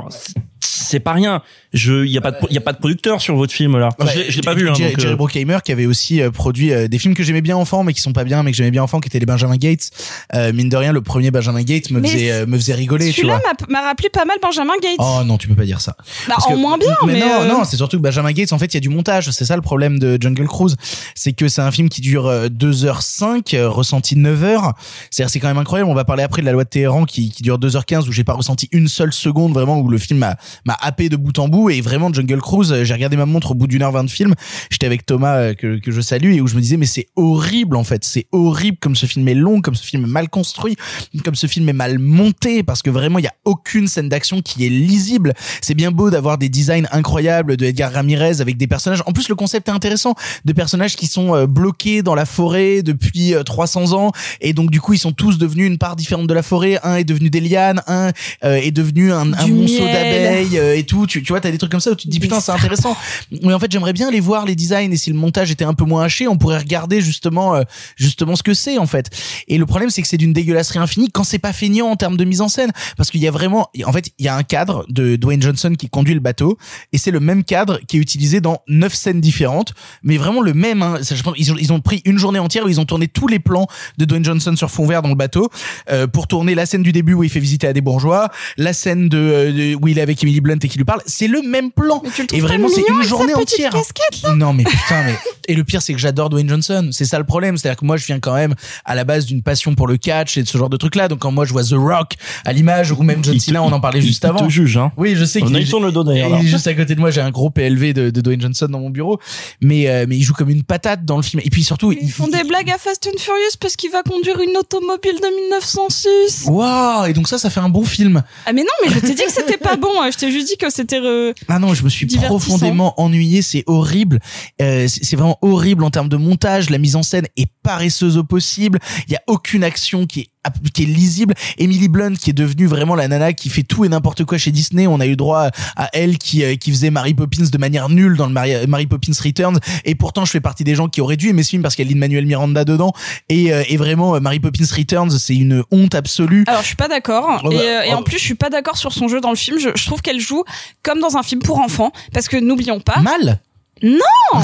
C'est- 0.61 0.79
C'est 0.89 1.01
pas 1.01 1.13
rien. 1.13 1.43
Je, 1.75 2.07
il 2.07 2.11
y 2.11 2.17
a 2.17 2.23
pas 2.23 2.31
de, 2.31 2.39
il 2.49 2.55
y 2.55 2.57
a 2.57 2.63
pas 2.63 2.73
de 2.73 2.79
producteur 2.79 3.21
sur 3.21 3.37
votre 3.37 3.53
film 3.53 3.77
là. 3.77 3.91
Ouais, 4.01 4.27
je 4.31 4.37
l'ai- 4.37 4.41
pas 4.43 4.55
vu. 4.55 4.71
Hein, 4.71 4.75
Jerry, 4.75 4.93
donc, 4.93 5.01
Jerry 5.01 5.13
euh, 5.13 5.17
Bruckheimer 5.17 5.59
qui 5.63 5.71
avait 5.71 5.85
aussi 5.85 6.23
euh, 6.23 6.31
produit 6.31 6.73
euh, 6.73 6.89
des 6.89 6.99
films 6.99 7.15
que 7.15 7.23
j'aimais 7.23 7.43
bien 7.43 7.57
enfant 7.59 7.85
mais 7.85 7.93
qui 7.93 8.01
sont 8.01 8.15
pas 8.15 8.25
bien 8.25 8.43
mais 8.43 8.53
que 8.53 8.57
j'aimais 8.57 8.71
bien 8.71 8.83
enfant 8.83 8.99
qui 9.01 9.09
étaient 9.09 9.19
les 9.19 9.27
Benjamin 9.27 9.57
Gates. 9.57 9.91
Euh, 10.35 10.51
mine 10.55 10.71
de 10.71 10.77
rien 10.79 10.93
le 10.93 11.03
premier 11.03 11.31
Benjamin 11.31 11.63
Gates 11.63 11.91
me 11.91 12.01
Mais 12.01 12.09
faisait 12.09 12.31
euh, 12.33 12.47
me 12.47 12.57
faisait 12.57 12.73
rigoler 12.75 13.13
Celui-là 13.13 13.39
m'a- 13.69 13.81
m'a 13.83 13.87
rappelé 13.87 14.09
pas 14.09 14.25
mal 14.25 14.39
Benjamin 14.43 14.73
Gates. 14.83 14.97
Oh 14.99 15.21
non, 15.27 15.37
tu 15.37 15.47
peux 15.47 15.55
pas 15.55 15.67
dire 15.67 15.83
ça. 15.83 15.95
bah, 16.27 16.35
Parce 16.37 16.47
en 16.47 16.53
que- 16.53 16.57
moins 16.57 16.79
bien, 16.79 16.97
mais. 17.07 17.21
non, 17.21 17.43
euh, 17.43 17.49
non, 17.49 17.65
c'est 17.65 17.77
surtout 17.77 17.99
que 17.99 18.03
Benjamin 18.03 18.33
Gates, 18.33 18.53
en 18.55 18.59
fait, 18.59 18.67
il 18.67 18.75
y 18.75 18.79
a 18.79 18.81
du 18.81 18.89
montage. 18.89 19.31
C'est 19.31 19.45
ça 19.45 19.57
le 19.57 19.63
problème 19.63 19.99
de 19.99 20.17
Jungle 20.19 20.47
Cruise. 20.47 20.77
C'est 21.15 21.35
que 21.35 21.49
c'est 21.49 21.61
un 21.61 21.71
film 21.71 21.91
qui 21.91 22.01
dure 22.01 22.27
euh, 22.27 22.49
2h05, 22.49 23.55
euh, 23.55 23.69
ressenti 23.69 24.17
9h. 24.17 24.73
C'est-à-dire, 25.11 25.31
c'est 25.31 25.41
quand 25.41 25.49
même 25.49 25.59
incroyable. 25.59 25.91
On 25.91 25.95
va 25.95 26.05
parler 26.05 26.23
après 26.23 26.41
de 26.43 26.47
la 26.47 26.53
loi 26.53 26.65
de 26.65 26.69
Téhéran 26.69 27.05
qui, 27.05 27.31
qui 27.31 27.43
dure 27.43 27.59
2h15 27.59 28.09
où 28.09 28.13
j'ai 28.13 28.25
pas 28.25 28.33
ressenti 28.35 28.69
une 28.73 28.89
seule 28.89 29.13
seconde 29.13 29.53
vraiment 29.53 29.79
où 29.79 29.89
le 29.89 29.99
film 29.99 30.19
m'a, 30.21 30.37
m'a 30.65 30.77
happé 30.81 31.09
de 31.09 31.17
bout 31.17 31.39
en 31.39 31.49
bout. 31.49 31.71
Et 31.71 31.81
vraiment, 31.81 32.13
Jungle 32.13 32.41
Cruise, 32.41 32.73
euh, 32.73 32.85
j'ai 32.85 32.95
regardé 32.95 33.17
ma 33.17 33.27
montre 33.27 33.53
au 33.53 33.55
bout 33.55 33.67
d'une 33.67 33.83
heure 33.83 33.93
vingt 33.93 34.05
de 34.05 34.11
film. 34.11 34.35
J'étais 34.71 34.87
avec 34.87 35.07
Thomas, 35.07 35.37
euh, 35.37 35.55
que, 35.55 35.79
que 35.79 35.91
je 35.91 36.01
salue, 36.01 36.35
et 36.35 36.41
où 36.41 36.47
je 36.47 36.57
me 36.57 36.61
disais, 36.61 36.77
mais 36.77 36.87
c'est 36.87 37.09
horrible, 37.17 37.77
en 37.77 37.85
fait. 37.85 38.05
C'est 38.05 38.27
horrible 38.33 38.79
comme 38.81 38.97
ce 38.97 39.07
film 39.07 39.27
est 39.29 39.35
long, 39.35 39.61
comme 39.61 39.75
ce 39.75 39.85
film 39.85 40.05
est 40.05 40.09
mal 40.09 40.29
construit, 40.29 40.77
comme 41.25 41.35
ce 41.35 41.47
film 41.47 41.69
est 41.69 41.75
mal 41.75 41.99
monté, 41.99 42.63
parce 42.63 42.83
que 42.83 42.91
vraiment, 42.91 43.19
il 43.19 43.25
y 43.25 43.29
a 43.29 43.35
aucune 43.45 43.89
scène 43.89 44.09
d'action 44.09 44.41
qui 44.41 44.67
est 44.67 44.71
lisible. 44.71 45.35
C'est 45.61 45.75
bien 45.75 45.91
beau 45.91 46.11
d'avoir 46.11 46.39
des 46.39 46.49
designs 46.49 46.87
incroyables 46.93 47.57
de 47.57 47.67
Edgar 47.67 47.93
Ramirez 47.93 48.41
avec 48.41 48.57
des 48.57 48.67
personnages. 48.67 49.03
En 49.07 49.13
plus, 49.13 49.29
le 49.29 49.35
concept 49.35 49.69
est 49.69 49.73
intéressant. 49.73 50.15
De 50.45 50.53
personnages 50.53 50.97
qui 50.97 51.07
sont 51.07 51.35
euh, 51.35 51.47
bloqués 51.47 52.03
dans 52.03 52.15
la 52.15 52.27
forêt 52.27 52.83
depuis 52.83 53.35
euh, 53.35 53.43
300 53.43 53.93
ans. 53.93 54.13
Et 54.41 54.53
donc, 54.53 54.71
du 54.71 54.81
coup, 54.81 54.93
ils 54.95 54.99
sont 54.99 55.13
tous 55.13 55.39
devenus 55.39 55.67
une 55.67 55.79
part 55.79 55.97
différente 55.97 56.27
de 56.27 56.35
la 56.35 56.43
forêt. 56.43 56.79
Un 56.83 56.97
est 56.97 57.05
devenu 57.05 57.31
des 57.31 57.41
lianes, 57.41 57.83
un 57.87 58.13
est 58.43 58.71
devenu 58.71 59.13
un, 59.13 59.33
un 59.33 59.47
monceau 59.47 59.85
d'abeilles 59.85 60.38
euh, 60.55 60.77
et 60.77 60.85
tout. 60.85 61.07
Tu, 61.07 61.23
tu 61.23 61.33
vois, 61.33 61.41
t'as 61.41 61.51
des 61.51 61.59
trucs 61.59 61.71
comme 61.71 61.81
ça 61.81 61.91
où 61.91 61.95
tu 61.95 62.07
te 62.07 62.11
dis, 62.11 62.21
putain, 62.21 62.41
c'est 62.41 62.53
intéressant. 62.53 62.97
Mais 63.43 63.53
en 63.53 63.59
fait, 63.59 63.71
j'aimerais 63.71 63.93
bien 63.93 64.11
les 64.11 64.21
voir, 64.21 64.45
les 64.47 64.55
designs. 64.55 64.93
Et 64.93 64.97
si 64.97 65.11
le 65.11 65.17
montage 65.17 65.51
était 65.51 65.65
un 65.65 65.75
peu 65.75 65.85
moins 65.85 66.05
haché, 66.05 66.29
on 66.29 66.37
pourrait 66.37 66.59
regarder 66.59 67.01
justement, 67.01 67.55
euh, 67.55 67.63
justement 67.97 68.37
ce 68.37 68.43
que 68.43 68.55
c'est, 68.55 68.79
en 68.79 68.87
fait. 68.87 69.11
Et 69.49 69.59
le 69.59 69.67
problème, 69.67 69.91
c'est 69.91 70.03
que 70.03 70.09
c'est 70.09 70.17
d'une 70.17 70.33
dégueulasserie 70.33 70.79
infinie 70.79 71.11
quand 71.11 71.25
c'est 71.25 71.39
pas 71.39 71.53
feignant 71.53 71.89
en 71.89 71.97
termes 71.97 72.17
de 72.17 72.25
mise 72.25 72.41
en 72.41 72.49
scène. 72.49 72.71
Parce 72.97 73.11
qu'il 73.11 73.21
y 73.21 73.29
a 73.29 73.31
vraiment, 73.31 73.69
en 73.85 73.93
fait, 73.93 74.11
il 74.19 74.25
y 74.25 74.29
a 74.29 74.37
un 74.37 74.43
cadre 74.43 74.85
de 74.89 75.17
Dwayne 75.17 75.43
Johnson 75.43 75.75
qui 75.79 75.89
conduit 75.89 76.15
le 76.15 76.21
bateau. 76.21 76.59
Et 76.93 76.99
c'est 76.99 77.11
le 77.11 77.21
même 77.21 77.45
cadre 77.45 77.81
qui 77.87 77.97
est 77.97 78.01
utilisé 78.01 78.41
dans 78.41 78.59
neuf 78.69 78.95
scènes 78.95 79.21
différentes. 79.21 79.75
Mais 80.03 80.17
vraiment 80.17 80.41
le 80.41 80.55
même, 80.55 80.83
hein. 80.83 80.99
Ça, 81.03 81.15
je 81.15 81.23
pense, 81.23 81.35
ils 81.39 81.53
ont, 81.53 81.57
ils 81.59 81.73
ont 81.73 81.81
pris 81.81 82.03
une 82.05 82.19
journée 82.19 82.39
entière 82.39 82.65
où 82.65 82.69
ils 82.69 82.81
ont 82.81 82.85
tourné 82.85 83.09
tous 83.09 83.29
les 83.29 83.39
plans 83.39 83.67
de 83.99 84.05
Dwayne 84.05 84.25
Johnson 84.25 84.55
sur 84.57 84.71
fond 84.71 84.87
vert 84.87 85.03
dans 85.03 85.09
le 85.09 85.15
bateau, 85.15 85.49
euh, 85.91 86.07
pour 86.07 86.27
tourner 86.27 86.55
la 86.55 86.67
scène 86.67 86.83
du 86.83 86.93
début 86.93 87.15
où 87.15 87.23
il 87.25 87.31
fait 87.31 87.41
visiter 87.41 87.67
à 87.67 87.73
des 87.73 87.81
bourgeois, 87.81 88.31
la 88.57 88.73
scène 88.73 89.09
de, 89.09 89.19
euh, 89.19 89.53
de- 89.53 89.75
où 89.81 89.89
il 89.89 89.99
est 89.99 90.03
avec 90.03 90.23
Emily 90.29 90.41
Blunt 90.41 90.59
et 90.63 90.69
qui 90.69 90.77
lui 90.79 90.85
parle. 90.85 91.01
C'est 91.07 91.27
le 91.29 91.41
même 91.43 91.71
plan. 91.71 92.01
Mais 92.05 92.11
tu 92.15 92.23
le 92.23 92.35
Et 92.37 92.41
vraiment, 92.41 92.69
c'est 92.69 92.85
une 92.89 93.03
journée 93.03 93.35
entière. 93.35 93.71
casquette, 93.73 94.23
là 94.23 94.35
Non, 94.35 94.53
mais 94.53 94.65
putain, 94.65 95.03
mais. 95.05 95.15
Et 95.49 95.55
le 95.55 95.65
pire, 95.65 95.81
c'est 95.81 95.95
que 95.95 95.99
j'adore 95.99 96.29
Dwayne 96.29 96.49
Johnson. 96.49 96.91
C'est 96.93 97.05
ça 97.07 97.19
le 97.19 97.25
problème. 97.25 97.57
C'est-à-dire 97.57 97.79
que 97.79 97.85
moi, 97.87 97.97
je 97.97 98.05
viens 98.07 98.21
quand 98.21 98.35
même 98.35 98.55
à 98.85 98.95
la 98.95 99.05
base 99.05 99.25
d'une 99.27 99.43
passion 99.43 99.75
pour 99.75 99.87
le 99.87 99.97
catch 99.97 100.37
et 100.37 100.43
de 100.43 100.49
ce 100.49 100.59
genre 100.59 100.69
de 100.69 100.77
trucs-là. 100.77 101.09
Donc, 101.09 101.21
quand 101.21 101.33
moi, 101.33 101.45
je 101.47 101.53
vois 101.53 101.65
The 101.65 101.73
Rock 101.75 102.15
à 102.45 102.53
l'image 102.53 102.93
ou 102.93 103.03
même 103.03 103.25
John 103.25 103.35
il 103.35 103.41
te- 103.41 103.45
Cena, 103.47 103.63
on 103.63 103.73
en 103.73 103.81
parlait 103.81 104.01
il 104.01 104.07
juste 104.07 104.23
te 104.23 104.27
avant. 104.27 104.49
juge, 104.49 104.77
hein. 104.77 104.93
Oui, 104.99 105.15
je 105.17 105.25
sais 105.25 105.43
On 105.43 105.47
qu'il 105.47 105.67
sur 105.67 105.81
le 105.81 105.91
dos 105.93 106.05
d'ailleurs. 106.05 106.29
il 106.29 106.33
là. 106.33 106.39
est 106.41 106.47
juste 106.47 106.67
à 106.67 106.75
côté 106.75 106.95
de 106.95 107.01
moi, 107.01 107.11
j'ai 107.11 107.21
un 107.23 107.31
gros 107.31 107.49
PLV 107.51 107.95
de, 107.95 108.11
de 108.11 108.21
Dwayne 108.21 108.41
Johnson 108.41 108.67
dans 108.69 108.81
mon 108.81 108.91
bureau, 108.91 109.19
mais 109.63 109.89
euh, 109.89 110.05
mais 110.09 110.17
il 110.17 110.23
joue 110.23 110.35
comme 110.35 110.51
une 110.51 110.63
patate 110.65 111.05
dans 111.05 111.17
le 111.17 111.23
film. 111.23 111.41
Et 111.45 111.51
puis 111.51 111.63
surtout, 111.65 111.93
Ils 111.93 112.11
font 112.13 112.29
des 112.29 112.45
blagues 112.45 112.71
à 112.71 112.77
Fast 112.79 113.07
and 113.13 113.19
Furious 113.19 113.57
parce 113.61 113.77
qu'il 113.77 113.91
va 113.91 114.03
conduire 114.03 114.39
une 114.41 114.57
automobile 114.57 115.15
de 115.23 115.35
1906. 115.73 116.45
Waouh 116.47 117.07
Et 117.07 117.13
donc 117.13 117.29
ça, 117.29 117.39
ça 117.39 117.51
fait 117.51 117.61
un 117.61 117.69
bon 117.69 117.85
film. 117.85 118.23
Ah 118.47 118.53
mais 118.53 118.63
non, 118.63 118.69
mais 118.85 118.93
je 118.93 118.99
t'ai 119.01 119.15
dit 119.15 119.25
que 119.25 119.33
c'était 119.33 119.57
pas 119.57 119.77
bon. 119.77 119.89
hein. 120.01 120.11
Je 120.13 120.18
t'ai 120.19 120.31
juste 120.33 120.49
dit 120.49 120.57
que 120.57 120.71
c'était. 120.71 121.01
euh, 121.03 121.33
Ah 121.49 121.59
non, 121.59 121.75
je 121.75 121.83
me 121.85 121.89
suis 121.89 122.07
profondément 122.07 123.01
ennuyé. 123.01 123.43
C'est 123.43 123.65
horrible. 123.67 124.21
Euh, 124.61 124.87
c'est 124.89 125.17
vraiment 125.17 125.39
horrible 125.43 125.85
en 125.85 125.91
termes 125.91 126.09
de 126.09 126.17
montage. 126.17 126.71
La 126.71 126.79
mise 126.79 126.97
en 126.97 127.03
scène 127.03 127.27
est 127.37 127.49
paresseuse 127.63 128.17
au 128.19 128.25
possible. 128.25 128.79
Il 129.07 129.13
y 129.13 129.17
a 129.17 129.23
aucune 129.27 129.65
action 129.65 130.07
qui 130.07 130.21
est 130.21 130.29
qui 130.73 130.85
est 130.85 130.87
lisible. 130.87 131.35
Emily 131.59 131.89
Blunt 131.89 132.15
qui 132.15 132.31
est 132.31 132.33
devenue 132.33 132.65
vraiment 132.67 132.95
la 132.95 133.07
nana 133.07 133.35
qui 133.35 133.51
fait 133.51 133.65
tout 133.65 133.85
et 133.85 133.89
n'importe 133.91 134.25
quoi 134.25 134.39
chez 134.39 134.51
Disney. 134.51 134.87
On 134.87 134.99
a 134.99 135.07
eu 135.07 135.15
droit 135.15 135.51
à 135.77 135.91
elle 135.93 136.17
qui 136.17 136.43
euh, 136.43 136.55
qui 136.57 136.71
faisait 136.71 136.91
Mary 136.91 137.13
Poppins 137.13 137.45
de 137.53 137.59
manière 137.59 137.91
nulle 137.91 138.17
dans 138.17 138.27
le 138.27 138.33
Mary, 138.33 138.55
Mary 138.67 138.87
Poppins 138.87 139.13
Returns. 139.23 139.59
Et 139.85 139.95
pourtant, 139.95 140.25
je 140.25 140.31
fais 140.31 140.41
partie 140.41 140.65
des 140.65 140.75
gens 140.75 140.89
qui 140.89 141.03
auraient 141.03 141.19
dû 141.19 141.29
aimer 141.29 141.43
ce 141.43 141.51
film 141.51 141.61
parce 141.63 141.75
qu'il 141.77 141.87
y 141.87 141.91
a 141.91 141.93
Lin-Manuel 141.93 142.25
Miranda 142.25 142.65
dedans. 142.65 142.93
Et, 143.29 143.53
euh, 143.53 143.63
et 143.69 143.77
vraiment, 143.77 144.15
euh, 144.15 144.21
Mary 144.21 144.41
Poppins 144.41 144.65
Returns, 144.75 145.11
c'est 145.19 145.37
une 145.37 145.65
honte 145.71 145.95
absolue. 145.95 146.45
Alors 146.47 146.63
je 146.63 146.69
suis 146.69 146.77
pas 146.77 146.89
d'accord. 146.89 147.43
Oh 147.45 147.51
bah, 147.51 147.55
et, 147.55 147.59
euh, 147.69 147.83
et 147.83 147.93
en 147.95 148.03
plus 148.03 148.19
je 148.19 148.25
suis 148.25 148.35
pas 148.35 148.49
d'accord 148.49 148.79
sur 148.79 148.93
son 148.93 149.09
jeu 149.09 149.21
dans 149.21 149.31
le 149.31 149.37
film. 149.37 149.59
Je, 149.59 149.69
je 149.75 149.85
trouve 149.85 150.01
qu'elle 150.09 150.21
joue 150.21 150.45
comme 150.83 151.01
dans 151.01 151.19
un 151.19 151.23
film 151.23 151.43
pour 151.43 151.59
enfants 151.59 151.93
parce 152.15 152.29
que 152.29 152.39
n'oublions 152.39 152.81
pas. 152.81 153.01
Mal. 153.01 153.41
Non, 153.83 153.99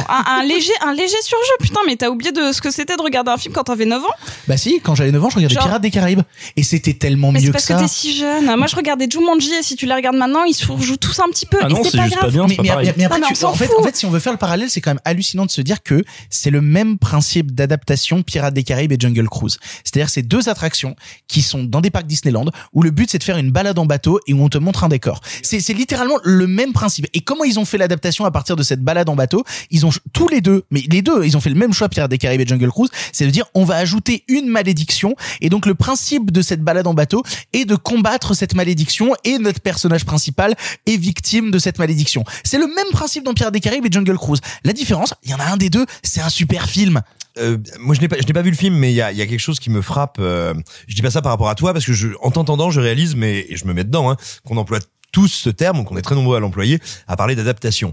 un, 0.09 0.24
un 0.39 0.43
léger 0.45 0.72
un 0.87 0.93
léger 0.93 1.16
surjeu. 1.22 1.53
Putain, 1.61 1.80
mais 1.87 1.97
t'as 1.97 2.09
oublié 2.09 2.32
de 2.32 2.53
ce 2.53 2.61
que 2.61 2.70
c'était 2.70 2.97
de 2.97 3.03
regarder 3.03 3.30
un 3.30 3.37
film 3.37 3.53
quand 3.55 3.64
t'avais 3.64 3.85
9 3.87 4.03
ans? 4.03 4.07
Bah 4.49 4.57
si, 4.57 4.80
quand 4.80 4.95
j'avais 4.95 5.12
9 5.12 5.24
ans, 5.24 5.30
je 5.30 5.37
regardais 5.37 5.55
Genre- 5.55 5.64
Pirates 5.64 5.82
des 5.82 5.91
Caraïbes. 5.91 6.20
Et 6.57 6.62
c'était 6.62 6.95
tellement 6.95 7.32
Mais 7.32 7.41
mieux 7.41 7.47
c'est 7.47 7.49
que 7.49 7.53
parce 7.53 7.66
que, 7.66 7.74
ça. 7.74 7.80
t'es 7.80 7.89
si 7.89 8.16
jeune. 8.16 8.45
Moi 8.57 8.66
je 8.66 8.76
regardais 8.76 9.07
Jumanji 9.11 9.53
et 9.55 9.62
si 9.62 9.76
tu 9.76 9.87
les 9.87 9.95
regardes 9.95 10.16
maintenant, 10.16 10.45
ils 10.45 10.55
se 10.55 10.64
jouent 10.64 10.97
tous 10.97 11.18
un 11.20 11.28
petit 11.28 11.47
peu. 11.47 11.59
Ah 11.61 11.66
et 11.68 11.72
non, 11.72 11.82
c'est 11.82 11.91
c'est 11.91 11.97
pas 11.99 12.05
juste 12.05 12.16
grave. 12.16 12.26
pas 12.26 12.32
bien, 12.32 12.43
mais, 12.45 12.49
c'est 12.51 12.57
pas 12.57 12.62
mais- 12.62 12.68
pareil. 12.68 12.93
mais 12.97 13.05
après, 13.05 13.18
Non, 13.20 13.26
mais 13.30 13.35
tu- 13.37 13.45
on 13.45 13.49
s'en 13.49 13.53
en, 13.53 13.55
fait, 13.55 13.70
en 13.78 13.82
fait, 13.82 13.97
si 13.97 14.07
on 14.07 14.11
veut 14.11 14.20
faire 14.20 14.32
le 14.32 14.39
parallèle, 14.39 14.70
c'est 14.70 14.80
quand 14.80 14.91
même 14.91 15.01
hallucinant 15.05 15.47
de 15.47 15.51
se 15.51 15.61
dire 15.61 15.82
que 15.82 16.05
c'est 16.30 16.51
le 16.51 16.61
même 16.61 16.99
principe 16.99 17.53
d'adaptation 17.55 18.22
Pirates 18.22 18.55
des 18.55 18.62
Caraïbes 18.64 18.93
et 18.93 18.97
Jungle 18.99 19.28
Cruise. 19.28 19.59
C'est-à-dire 19.85 20.09
c'est 20.11 20.22
deux 20.22 20.49
attractions 20.49 20.95
qui 21.28 21.43
sont 21.43 21.64
dans 21.64 21.80
des 21.80 21.91
parcs 21.91 22.07
Disneyland 22.07 22.47
où 22.72 22.82
le 22.82 22.91
but 22.91 23.11
c'est 23.11 23.18
de 23.18 23.24
faire 23.24 23.37
une 23.39 23.51
balade 23.51 23.78
en 23.78 23.87
bateau 23.87 24.20
et 24.26 24.32
où 24.32 24.43
on 24.43 24.49
te 24.49 24.59
montre 24.59 24.85
un 24.85 24.89
décor. 24.89 25.20
C'est 25.43 25.61
c'est 25.61 25.74
littéralement 25.74 26.16
le 26.22 26.47
même 26.47 26.72
principe. 26.72 27.07
Et 27.14 27.20
comment 27.20 27.45
ils 27.45 27.59
ont 27.59 27.64
fait 27.64 27.78
l'adaptation 27.78 28.24
à 28.24 28.30
partir 28.30 28.57
de 28.57 28.62
cette 28.62 28.80
balade 28.80 29.09
en 29.09 29.16
bateau? 29.16 29.24
Ils 29.70 29.87
ont 29.87 29.91
tous 30.12 30.29
les 30.29 30.41
deux, 30.41 30.64
mais 30.70 30.83
les 30.91 31.03
deux, 31.03 31.25
ils 31.25 31.37
ont 31.37 31.41
fait 31.41 31.51
le 31.51 31.57
même 31.57 31.72
choix 31.72 31.89
Pirates 31.89 32.11
des 32.11 32.18
Caraïbes 32.18 32.41
et 32.41 32.47
Jungle 32.47 32.70
Cruise, 32.70 32.91
c'est 33.12 33.27
de 33.27 33.31
dire 33.31 33.47
on 33.55 33.64
va 33.64 33.77
ajouter 33.77 34.25
une 34.29 34.49
malédiction 34.49 35.14
et 35.41 35.49
donc 35.49 35.66
le 35.66 35.75
principe 35.75 36.31
de 36.31 36.43
cette 36.43 36.61
balade 36.61 36.87
en 36.87 36.95
bateau 36.95 37.22
est 37.53 37.64
de 37.64 37.77
combattre 37.77 38.35
cette 38.35 38.55
malédiction 38.55 39.12
et 39.25 39.39
notre 39.39 39.61
personnage 39.61 40.05
principal 40.05 40.55
est 40.87 40.97
victime 40.97 41.51
de 41.51 41.59
cette 41.59 41.79
malédiction. 41.79 42.25
C'est 42.45 42.59
le 42.59 42.66
même 42.66 42.91
principe 42.93 43.25
dans 43.25 43.35
Pirates 43.35 43.55
des 43.55 43.61
Caraïbes 43.61 43.87
et 43.87 43.93
Jungle 43.93 44.16
Cruise. 44.16 44.41
La 44.64 44.72
différence, 44.72 45.14
il 45.22 45.31
y 45.31 45.35
en 45.35 45.41
a 45.41 45.45
un 45.45 45.57
des 45.57 45.70
deux, 45.70 45.87
c'est 46.03 46.20
un 46.20 46.29
super 46.29 46.68
film. 46.68 47.03
Euh, 47.39 47.59
moi, 47.81 47.95
je 47.95 48.01
n'ai 48.01 48.09
pas, 48.09 48.16
je 48.20 48.27
n'ai 48.27 48.33
pas 48.33 48.43
vu 48.43 48.51
le 48.51 48.57
film, 48.57 48.77
mais 48.77 48.93
il 48.93 48.97
y 48.97 49.03
a, 49.03 49.12
quelque 49.12 49.39
chose 49.39 49.59
qui 49.59 49.70
me 49.70 49.83
frappe. 49.83 50.18
euh, 50.20 50.55
je 50.87 50.95
dis 50.95 51.03
pas 51.03 51.11
ça 51.11 51.22
par 51.22 51.33
rapport 51.33 51.49
à 51.49 51.55
toi, 51.55 51.72
parce 51.72 51.85
que 51.85 51.93
je, 51.93 52.09
en 52.22 52.31
t'entendant, 52.31 52.70
je 52.70 52.81
réalise, 52.81 53.16
mais 53.16 53.47
et 53.49 53.57
je 53.57 53.66
me 53.66 53.72
mets 53.72 53.85
dedans, 53.85 54.11
hein, 54.11 54.16
qu'on 54.45 54.57
emploie 54.57 54.79
tous 55.14 55.29
ce 55.29 55.51
terme, 55.51 55.85
qu'on 55.85 55.97
est 55.97 56.03
très 56.03 56.16
nombreux 56.16 56.37
à 56.37 56.41
l'employer, 56.41 56.81
à 57.07 57.16
parler 57.16 57.37
d'adaptation. 57.37 57.93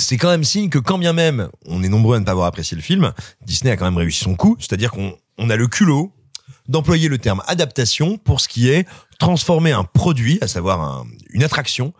C'est 0.00 0.16
quand 0.16 0.28
même 0.30 0.44
signe 0.44 0.68
que 0.70 0.78
quand 0.78 0.98
bien 0.98 1.12
même 1.12 1.48
on 1.66 1.82
est 1.82 1.88
nombreux 1.88 2.16
à 2.16 2.20
ne 2.20 2.24
pas 2.24 2.32
avoir 2.32 2.46
apprécié 2.46 2.74
le 2.76 2.82
film, 2.82 3.12
Disney 3.46 3.70
a 3.70 3.76
quand 3.76 3.84
même 3.84 3.96
réussi 3.96 4.24
son 4.24 4.34
coup, 4.34 4.56
c'est-à-dire 4.58 4.90
qu'on 4.90 5.14
on 5.38 5.50
a 5.50 5.56
le 5.56 5.68
culot 5.68 6.12
d'employer 6.68 7.08
le 7.08 7.18
terme 7.18 7.42
adaptation 7.46 8.16
pour 8.18 8.40
ce 8.40 8.48
qui 8.48 8.68
est 8.70 8.86
transformer 9.18 9.72
un 9.72 9.84
produit, 9.84 10.38
à 10.40 10.48
savoir 10.48 10.80
un- 10.80 11.06
une 11.30 11.42
attraction, 11.42 11.92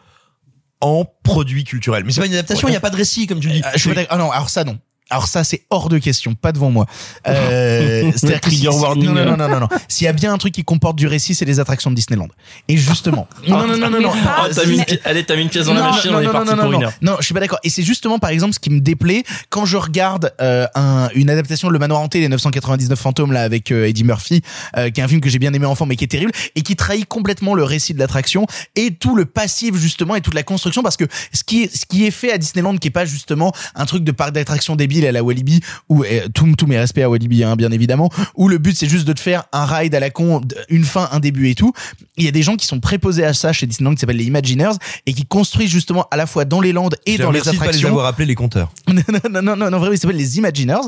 en 0.80 1.04
produit 1.22 1.64
culturel. 1.64 2.04
Mais 2.04 2.12
c'est 2.12 2.20
pas 2.20 2.26
une 2.26 2.32
adaptation, 2.32 2.68
il 2.68 2.70
Ouais. 2.70 2.74
y 2.74 2.76
a 2.76 2.80
pas 2.80 2.90
de 2.90 2.96
récit, 2.96 3.26
comme 3.26 3.40
tu 3.40 3.50
dis. 3.50 3.62
Euh, 3.62 3.68
je 3.74 3.78
suis 3.80 3.88
pas 3.90 3.94
d'accord. 3.96 4.12
Ah 4.12 4.18
non, 4.18 4.30
alors 4.30 4.48
ça 4.48 4.64
non. 4.64 4.78
Alors 5.10 5.26
ça, 5.26 5.44
c'est 5.44 5.62
hors 5.70 5.88
de 5.88 5.98
question, 5.98 6.34
pas 6.34 6.52
devant 6.52 6.70
moi. 6.70 6.86
Euh, 7.26 8.10
c'est-à-dire 8.16 8.40
que 8.40 8.50
si- 8.50 8.56
Trigger 8.60 8.72
si- 8.72 8.78
warning. 8.82 9.04
non, 9.06 9.14
non, 9.14 9.24
non, 9.24 9.36
non, 9.36 9.48
non, 9.48 9.60
non. 9.60 9.68
S'il 9.88 10.04
y 10.04 10.08
a 10.08 10.12
bien 10.12 10.32
un 10.32 10.38
truc 10.38 10.54
qui 10.54 10.64
comporte 10.64 10.96
du 10.96 11.06
récit, 11.06 11.34
c'est 11.34 11.44
les 11.44 11.60
attractions 11.60 11.90
de 11.90 11.96
Disneyland. 11.96 12.28
Et 12.68 12.76
justement, 12.76 13.28
non, 13.48 13.66
non, 13.66 13.76
non, 13.76 13.90
non, 13.90 14.00
non. 14.00 14.12
Ah, 14.26 14.46
t'as 14.54 14.64
mis 14.66 14.76
une 14.78 14.84
pi- 14.84 14.98
Allez, 15.04 15.24
t'as 15.24 15.36
mis 15.36 15.42
une 15.42 15.48
pièce 15.48 15.66
dans 15.66 15.74
la 15.74 15.80
Non, 15.82 15.90
machine, 15.92 16.10
non, 16.12 16.18
on 16.18 16.20
est 16.20 16.24
non, 16.26 16.32
parti 16.32 16.48
non, 16.50 16.56
non, 16.56 16.62
pour 16.62 16.72
non, 16.72 16.78
une 16.78 16.84
heure. 16.84 16.92
Non, 17.02 17.16
je 17.20 17.24
suis 17.24 17.34
pas 17.34 17.40
d'accord. 17.40 17.58
Et 17.64 17.70
c'est 17.70 17.82
justement, 17.82 18.18
par 18.18 18.30
exemple, 18.30 18.54
ce 18.54 18.60
qui 18.60 18.70
me 18.70 18.80
déplaît 18.80 19.24
quand 19.50 19.64
je 19.66 19.76
regarde 19.76 20.32
euh, 20.40 20.66
un, 20.74 21.08
une 21.14 21.30
adaptation 21.30 21.68
de 21.68 21.72
Le 21.72 21.78
Manoir 21.78 22.00
hanté, 22.00 22.20
les 22.20 22.28
999 22.28 22.98
fantômes 22.98 23.32
là 23.32 23.42
avec 23.42 23.72
euh, 23.72 23.86
Eddie 23.88 24.04
Murphy, 24.04 24.42
euh, 24.76 24.90
qui 24.90 25.00
est 25.00 25.02
un 25.02 25.08
film 25.08 25.20
que 25.20 25.28
j'ai 25.28 25.38
bien 25.38 25.52
aimé 25.52 25.66
enfant, 25.66 25.86
mais 25.86 25.96
qui 25.96 26.04
est 26.04 26.08
terrible 26.08 26.32
et 26.54 26.62
qui 26.62 26.76
trahit 26.76 27.06
complètement 27.06 27.54
le 27.54 27.64
récit 27.64 27.94
de 27.94 27.98
l'attraction 27.98 28.46
et 28.76 28.94
tout 28.94 29.16
le 29.16 29.24
passif 29.24 29.74
justement 29.76 30.14
et 30.14 30.20
toute 30.20 30.34
la 30.34 30.42
construction 30.42 30.82
parce 30.82 30.96
que 30.96 31.04
ce 31.32 31.42
qui 31.44 31.64
est 31.64 31.74
ce 31.76 31.86
qui 31.86 32.06
est 32.06 32.10
fait 32.10 32.32
à 32.32 32.38
Disneyland, 32.38 32.76
qui 32.76 32.88
est 32.88 32.92
pas 32.92 33.04
justement 33.04 33.52
un 33.74 33.86
truc 33.86 34.04
de 34.04 34.12
parc 34.12 34.32
d'attraction 34.32 34.76
débile 34.76 34.99
à 35.06 35.12
la 35.12 35.22
Walibi 35.22 35.60
ou 35.88 36.04
euh, 36.04 36.28
tous 36.34 36.66
mes 36.66 36.78
respects 36.78 36.98
à 37.02 37.08
Walibi, 37.08 37.44
hein, 37.44 37.56
bien 37.56 37.70
évidemment, 37.70 38.10
où 38.34 38.48
le 38.48 38.58
but 38.58 38.76
c'est 38.76 38.88
juste 38.88 39.06
de 39.06 39.12
te 39.12 39.20
faire 39.20 39.44
un 39.52 39.64
ride 39.64 39.94
à 39.94 40.00
la 40.00 40.10
con, 40.10 40.40
une 40.68 40.84
fin, 40.84 41.08
un 41.12 41.20
début 41.20 41.48
et 41.50 41.54
tout. 41.54 41.72
Il 42.16 42.24
y 42.24 42.28
a 42.28 42.32
des 42.32 42.42
gens 42.42 42.56
qui 42.56 42.66
sont 42.66 42.80
préposés 42.80 43.24
à 43.24 43.32
ça 43.34 43.52
chez 43.52 43.66
Disneyland 43.66 43.94
qui 43.94 44.00
s'appellent 44.00 44.16
les 44.16 44.24
Imagineers 44.26 44.72
et 45.06 45.12
qui 45.14 45.24
construisent 45.24 45.70
justement 45.70 46.06
à 46.10 46.16
la 46.16 46.26
fois 46.26 46.44
dans 46.44 46.60
les 46.60 46.72
landes 46.72 46.96
et 47.06 47.16
Je 47.16 47.22
dans 47.22 47.30
les 47.30 47.40
de 47.40 47.44
pas 47.44 47.50
les 47.52 47.56
attractions. 47.58 47.88
avoir 47.88 48.06
appelés 48.06 48.26
les 48.26 48.34
compteurs. 48.34 48.72
non, 48.88 49.02
non, 49.32 49.42
non, 49.42 49.56
non, 49.56 49.70
non, 49.70 49.78
vraiment, 49.78 49.92
ils 49.94 49.98
s'appellent 49.98 50.16
les 50.16 50.38
Imagineers 50.38 50.80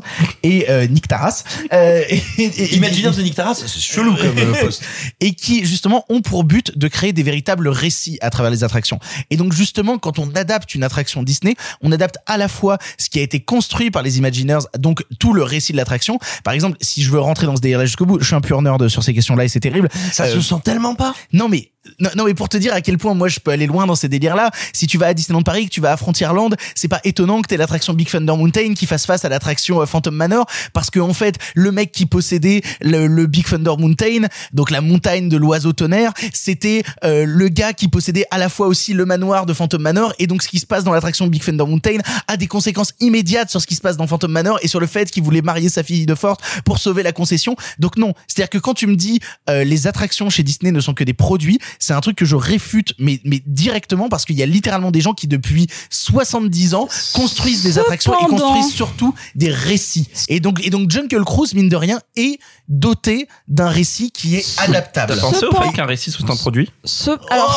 et 0.43 0.67
euh, 0.71 0.87
Nick 0.87 1.09
Taras. 1.09 1.45
Euh, 1.73 2.03
et, 2.09 2.23
et- 2.39 2.45
et- 2.45 2.75
Imagineers 2.77 3.13
de 3.17 3.23
Nick 3.23 3.35
Taras, 3.35 3.55
c'est 3.55 3.69
chelou 3.81 4.15
comme 4.17 4.37
euh, 4.39 4.53
poste. 4.61 4.83
et 5.21 5.35
qui 5.35 5.65
justement 5.65 6.05
ont 6.09 6.21
pour 6.21 6.45
but 6.45 6.77
de 6.77 6.89
créer 6.89 7.13
des 7.13 7.23
véritables 7.23 7.69
récits 7.69 8.19
à 8.21 8.31
travers 8.31 8.51
les 8.51 8.65
attractions. 8.65 8.99
Et 9.31 9.37
donc 9.37 9.53
justement, 9.53 9.99
quand 9.99 10.19
on 10.19 10.31
adapte 10.35 10.75
une 10.75 10.85
attraction 10.85 11.23
Disney, 11.23 11.55
on 11.81 11.93
adapte 11.93 12.17
à 12.27 12.37
la 12.37 12.49
fois 12.49 12.79
ce 12.99 13.09
qui 13.11 13.19
a 13.19 13.23
été 13.23 13.41
construit 13.41 13.91
par 13.91 14.02
les 14.03 14.19
Imagineers, 14.19 14.59
donc 14.79 15.05
tout 15.19 15.33
le 15.33 15.43
récit 15.43 15.73
de 15.73 15.77
l'attraction. 15.77 16.19
Par 16.45 16.55
exemple, 16.55 16.77
si 16.81 17.03
je 17.03 17.11
veux 17.11 17.21
rentrer 17.21 17.47
dans 17.47 17.57
ce 17.57 17.61
délire 17.61 17.81
jusqu'au 17.83 18.07
bout, 18.07 18.21
je 18.21 18.27
suis 18.27 18.35
un 18.35 18.41
pur 18.41 18.61
nerd 18.63 18.87
sur 18.89 19.03
ces 19.03 19.15
questions-là 19.15 19.45
et 19.45 19.49
c'est 19.49 19.61
terrible. 19.61 19.89
Ça 20.13 20.25
Euh, 20.25 20.35
se 20.35 20.41
sent 20.41 20.61
tellement 20.65 20.95
pas. 20.95 21.15
non 21.33 21.49
mais 21.49 21.72
non, 21.99 22.11
non 22.17 22.25
mais 22.25 22.35
pour 22.35 22.49
te 22.49 22.57
dire 22.57 22.73
à 22.75 22.81
quel 22.81 22.97
point 22.97 23.15
moi 23.15 23.29
je 23.29 23.41
peux 23.41 23.51
aller 23.51 23.67
loin 23.67 23.87
dans 23.87 23.97
ces 23.97 24.09
délires 24.09 24.37
là 24.37 24.51
si 24.73 24.87
tu 24.87 24.99
vas 24.99 25.09
à 25.09 25.15
Disneyland 25.15 25.43
Paris 25.43 25.67
que 25.67 25.71
tu 25.71 25.81
vas 25.81 25.93
à 25.93 25.97
Frontierland 25.97 26.55
c'est 26.75 26.89
pas 26.89 27.01
étonnant 27.05 27.43
que 27.43 27.49
t'aies 27.49 27.57
l'attraction 27.57 27.93
Big 27.93 28.09
Thunder 28.09 28.37
Mountain 28.37 28.75
qui 28.75 28.87
fasse 28.87 29.05
face 29.05 29.25
à 29.25 29.29
l'attraction 29.29 29.81
euh, 29.81 29.87
Phantom 29.87 30.15
Manor. 30.15 30.47
Parce 30.73 30.91
que 30.91 31.01
en 31.01 31.13
fait 31.13 31.39
le 31.55 31.73
mec 31.73 31.91
qui 31.91 32.07
possédait 32.07 32.63
le, 32.81 33.27
Big 33.27 33.45
Thunder 33.45 33.73
Mountain 33.79 34.29
donc 34.53 34.71
la 34.71 34.81
montagne 34.81 35.29
de 35.29 35.37
l'oiseau 35.37 35.73
tonnerre 35.73 36.13
c'était 36.33 36.83
euh, 37.05 37.25
le 37.27 37.49
gars 37.49 37.73
qui 37.73 37.89
possédait 37.89 38.27
à 38.31 38.39
la 38.39 38.49
fois 38.49 38.69
aussi 38.69 38.95
le 38.95 39.05
manoir 39.05 39.47
de 39.47 39.53
Phantom 39.53 39.83
Manor 39.83 40.15
et 40.19 40.27
donc 40.27 40.43
ce 40.43 40.49
qui 40.49 40.61
se 40.61 40.67
passe 40.67 40.85
dans 40.85 40.93
l'attraction 40.93 41.27
Big 41.27 41.43
Thunder 41.43 41.65
Mountain 41.65 41.99
a 42.29 42.37
des 42.37 42.47
conséquences 42.47 42.95
immédiates 43.01 43.51
sur 43.51 43.61
ce 43.61 43.67
qui 43.67 43.75
se 43.75 43.81
passe 43.81 43.97
dans 43.97 44.07
Phantom 44.07 44.31
Manor 44.31 44.59
et 44.63 44.69
sur 44.69 44.79
le 44.79 44.87
fait 44.87 45.11
qu'il 45.11 45.25
voulait 45.25 45.43
marier 45.43 45.69
sa 45.69 45.83
fille 45.83 46.07
de 46.07 46.15
force 46.15 46.39
pour 46.65 46.79
sauver 46.79 47.03
la 47.03 47.13
concession. 47.13 47.57
Donc 47.81 47.97
non 47.97 48.15
c'est 48.29 48.43
à 48.43 48.45
dire 48.45 48.51
que 48.51 48.59
quand 48.59 48.75
tu 48.75 48.87
me 48.87 48.95
dis 48.95 49.21
euh, 49.51 49.65
les 49.65 49.89
attractions 49.89 50.31
chez 50.31 50.45
Disney 50.45 50.71
ne 50.71 50.81
sont 50.81 50.95
que 50.95 51.05
des 51.05 51.15
produits 51.15 51.59
c'est 51.79 51.93
un 51.95 52.01
truc 52.01 52.17
que 52.17 52.25
je 52.25 52.37
réfute 52.37 52.95
mais 52.99 53.21
mais 53.25 53.43
directement 53.47 54.09
parce 54.09 54.25
qu'il 54.25 54.37
y 54.37 54.43
a 54.43 54.47
littéralement 54.47 54.91
des 54.91 55.01
gens 55.01 55.13
qui 55.15 55.27
depuis 55.27 55.67
70 55.91 56.75
ans 56.75 56.89
construisent 57.15 57.63
des 57.63 57.79
attractions 57.79 58.13
et 58.15 58.25
construisent 58.27 58.75
surtout 58.75 59.15
des 59.35 59.51
récits. 59.51 60.09
Et 60.29 60.41
donc 60.41 60.65
et 60.65 60.71
donc 60.71 60.91
Jungle 60.91 61.25
Cruise 61.25 61.55
mine 61.55 61.69
de 61.69 61.77
rien 61.77 62.01
est 62.17 62.39
doté 62.69 63.29
d'un 63.49 63.69
récit 63.69 64.11
qui 64.11 64.37
est 64.37 64.61
adaptable. 64.61 65.15
T'as 65.15 65.21
pensé 65.21 65.47
au 65.47 65.51
fait 65.55 65.73
qu'un 65.73 65.87
récit 65.87 66.11
soit 66.11 66.31
un 66.31 66.37
produit 66.37 66.71
Ce- 66.85 67.11
alors, 67.31 67.53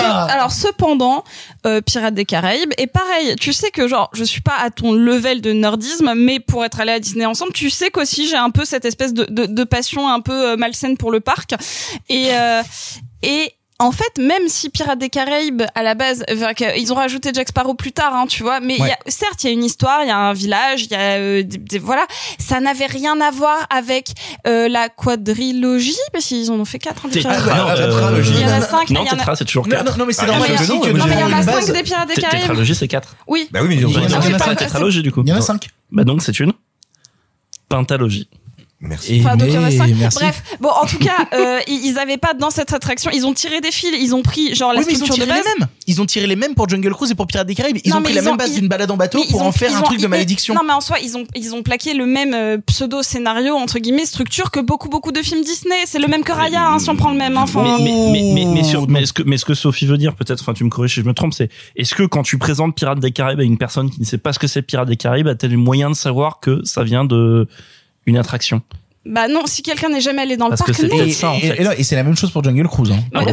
ce- 0.00 0.30
alors 0.32 0.52
cependant, 0.52 1.24
euh, 1.66 1.80
Pirates 1.80 2.14
des 2.14 2.24
Caraïbes, 2.24 2.72
et 2.78 2.86
pareil, 2.86 3.34
tu 3.40 3.52
sais 3.52 3.70
que 3.70 3.88
genre, 3.88 4.10
je 4.12 4.24
suis 4.24 4.40
pas 4.42 4.56
à 4.60 4.70
ton 4.70 4.92
level 4.92 5.40
de 5.40 5.52
nerdisme, 5.52 6.12
mais 6.14 6.40
pour 6.40 6.64
être 6.64 6.80
allé 6.80 6.92
à 6.92 7.00
Disney 7.00 7.24
ensemble, 7.24 7.52
tu 7.52 7.70
sais 7.70 7.90
qu'aussi 7.90 8.28
j'ai 8.28 8.36
un 8.36 8.50
peu 8.50 8.64
cette 8.64 8.84
espèce 8.84 9.14
de, 9.14 9.24
de, 9.24 9.46
de 9.46 9.64
passion 9.64 10.08
un 10.08 10.20
peu 10.20 10.50
euh, 10.52 10.56
malsaine 10.56 10.96
pour 10.96 11.10
le 11.10 11.20
parc, 11.20 11.54
et 12.08 12.28
euh, 12.32 12.62
et 13.22 13.52
en 13.80 13.92
fait, 13.92 14.18
même 14.18 14.48
si 14.48 14.70
Pirates 14.70 14.98
des 14.98 15.08
Caraïbes, 15.08 15.62
à 15.76 15.82
la 15.84 15.94
base, 15.94 16.24
ils 16.76 16.92
ont 16.92 16.96
rajouté 16.96 17.30
Jack 17.32 17.48
Sparrow 17.48 17.74
plus 17.74 17.92
tard, 17.92 18.12
hein, 18.14 18.26
tu 18.26 18.42
vois, 18.42 18.58
mais 18.58 18.74
il 18.76 18.84
y 18.84 18.90
a- 18.90 18.98
certes, 19.06 19.44
il 19.44 19.46
y 19.46 19.50
a 19.50 19.52
une 19.52 19.62
histoire, 19.62 20.00
il 20.02 20.08
y 20.08 20.10
a 20.10 20.16
un 20.18 20.32
village, 20.32 20.84
il 20.86 20.90
y 20.90 20.94
a 20.96 21.00
euh, 21.18 21.42
des, 21.44 21.58
des- 21.58 21.78
voilà, 21.78 22.04
ça 22.40 22.58
n'avait 22.60 22.86
rien 22.86 23.20
à 23.20 23.30
voir 23.30 23.66
avec 23.70 24.10
euh, 24.48 24.68
la 24.68 24.88
quadrilogie, 24.88 25.94
parce 26.12 26.24
qu'ils 26.26 26.50
en 26.50 26.54
ont 26.54 26.64
fait 26.64 26.80
quatre. 26.80 27.06
hein, 27.06 27.08
des 27.08 27.22
Tétra, 27.22 27.34
Pirates 27.36 27.76
des 27.78 27.86
non, 27.86 27.96
euh, 27.98 28.22
Il 28.26 28.40
y 28.40 28.44
en 28.44 28.48
a 28.48 28.60
cinq, 28.62 28.90
Non, 28.90 29.04
Tétra, 29.04 29.36
c'est 29.36 29.44
toujours 29.44 29.68
4. 29.68 29.84
non, 29.84 29.96
non, 29.96 30.06
mais 30.06 30.12
c'est 30.12 30.26
Non, 30.26 30.32
normal 30.32 30.48
non, 30.50 30.56
mais 30.56 31.14
il 31.14 31.20
y 31.20 31.22
en 31.22 31.32
a 31.32 31.42
cinq 31.44 31.72
des 31.72 31.82
Pirates 31.84 32.08
des 32.08 32.14
Caraïbes. 32.14 32.40
Tétralogie, 32.40 32.74
c'est 32.74 32.88
4. 32.88 33.16
Oui. 33.28 33.48
Bah 33.52 33.60
oui, 33.62 33.68
mais 33.68 33.76
Il 33.76 33.82
y 33.82 33.84
en 33.86 34.18
a 34.34 34.38
cinq, 34.38 34.56
tétralogie 34.58 35.02
du 35.02 35.12
coup. 35.12 35.22
il 35.24 35.28
y 35.28 35.32
en 35.32 35.36
a 35.36 35.40
5 35.40 35.68
Bah 35.92 36.02
donc 36.04 36.22
c'est 36.22 36.40
une 36.40 36.52
pentalogie. 37.68 38.28
Merci. 38.80 39.20
Enfin, 39.24 39.36
donc 39.36 39.48
il 39.48 39.54
y 39.54 39.58
en 39.58 39.64
a 39.64 39.70
cinq. 39.72 39.90
merci. 39.98 40.18
Bref, 40.20 40.42
bon, 40.60 40.68
en 40.68 40.86
tout 40.86 40.98
cas, 40.98 41.26
euh, 41.32 41.58
ils 41.66 41.84
ils 41.86 41.98
avaient 41.98 42.16
pas 42.16 42.32
dans 42.34 42.50
cette 42.50 42.72
attraction, 42.72 43.10
ils 43.12 43.26
ont 43.26 43.34
tiré 43.34 43.60
des 43.60 43.72
fils, 43.72 43.90
ils 44.00 44.14
ont 44.14 44.22
pris 44.22 44.54
genre 44.54 44.72
la 44.72 44.78
oui, 44.78 44.84
mais 44.86 44.92
ils 44.92 45.02
ont 45.02 45.06
structure 45.06 45.26
de 45.26 45.30
tiré 45.32 45.40
base. 45.42 45.52
les 45.52 45.58
mêmes. 45.60 45.68
Ils 45.88 46.00
ont 46.00 46.06
tiré 46.06 46.26
les 46.28 46.36
mêmes 46.36 46.54
pour 46.54 46.68
Jungle 46.68 46.92
Cruise 46.92 47.10
et 47.10 47.16
pour 47.16 47.26
Pirates 47.26 47.48
des 47.48 47.56
Caraïbes. 47.56 47.78
Ils 47.84 47.90
Non, 47.90 47.96
ont 47.98 48.02
pris 48.02 48.12
ils 48.12 48.16
la 48.16 48.22
même 48.22 48.34
ont- 48.34 48.36
base 48.36 48.50
ils- 48.52 48.60
d'une 48.60 48.68
balade 48.68 48.88
en 48.92 48.96
bateau 48.96 49.18
Mais 49.18 49.26
pour 49.30 49.42
ont- 49.42 49.46
en 49.46 49.52
faire 49.52 49.74
un 49.74 49.80
ont- 49.80 49.82
truc 49.82 50.00
de 50.00 50.06
malédiction. 50.06 50.54
Non, 50.54 50.60
mais 50.64 50.74
en 50.74 50.80
soi, 50.80 50.98
ils 51.02 51.16
ont 51.16 51.24
ils 51.34 51.54
ont 51.56 51.64
plaqué 51.64 51.92
le 51.92 52.06
même 52.06 52.34
euh, 52.34 52.58
pseudo 52.66 53.02
scénario 53.02 53.54
entre 53.56 53.80
guillemets 53.80 54.06
structure 54.06 54.52
que 54.52 54.60
beaucoup 54.60 54.88
beaucoup 54.88 55.10
de 55.10 55.22
films 55.22 55.42
Disney. 55.42 55.74
C'est 55.86 55.98
le 55.98 56.06
même 56.06 56.22
que 56.22 56.30
Raya, 56.30 56.68
hein, 56.68 56.78
si 56.78 56.88
on 56.88 56.94
prend 56.94 57.10
le 57.10 57.18
même 57.18 57.36
enfant. 57.36 57.64
Mais, 57.64 57.82
mais, 57.84 58.10
mais, 58.12 58.32
mais, 58.32 58.44
mais, 58.54 58.62
sur- 58.62 58.88
mais 58.88 59.06
ce 59.06 59.12
que, 59.12 59.24
mais 59.24 59.38
ce 59.38 59.44
que 59.44 59.54
Sophie 59.54 59.86
veut 59.86 59.98
dire, 59.98 60.14
peut-être, 60.14 60.40
enfin, 60.42 60.54
tu 60.54 60.62
me 60.62 60.70
corriges 60.70 60.94
si 60.94 61.00
je 61.00 61.06
me 61.06 61.14
trompe, 61.14 61.34
c'est, 61.34 61.50
est-ce 61.74 61.96
que 61.96 62.04
quand 62.04 62.22
tu 62.22 62.38
présentes 62.38 62.76
Pirates 62.76 63.00
des 63.00 63.10
Caraïbes 63.10 63.40
à 63.40 63.44
une 63.44 63.58
personne 63.58 63.90
qui 63.90 63.98
ne 64.00 64.06
sait 64.06 64.18
pas 64.18 64.32
ce 64.32 64.38
que 64.38 64.46
c'est 64.46 64.62
Pirates 64.62 64.88
des 64.88 64.96
Caraïbes, 64.96 65.26
a-t-elle 65.26 65.50
le 65.50 65.56
moyen 65.56 65.90
de 65.90 65.96
savoir 65.96 66.38
que 66.38 66.60
ça 66.64 66.84
vient 66.84 67.04
de 67.04 67.48
une 68.08 68.16
attraction? 68.16 68.62
Bah 69.08 69.26
non, 69.28 69.42
si 69.46 69.62
quelqu'un 69.62 69.88
n'est 69.88 70.00
jamais 70.00 70.22
allé 70.22 70.36
dans 70.36 70.48
Parce 70.50 70.60
le 70.68 70.72
parc, 70.72 70.82
non. 70.92 71.04
Et, 71.04 71.10
ça, 71.12 71.30
en 71.30 71.34
et- 71.36 71.40
fait. 71.40 71.60
et 71.60 71.64
non, 71.64 71.70
et 71.76 71.82
c'est 71.82 71.96
la 71.96 72.02
même 72.02 72.16
chose 72.16 72.30
pour 72.30 72.44
Jungle 72.44 72.68
Cruise. 72.68 72.90
Hein, 72.92 72.96
non, 73.14 73.22
mais 73.24 73.32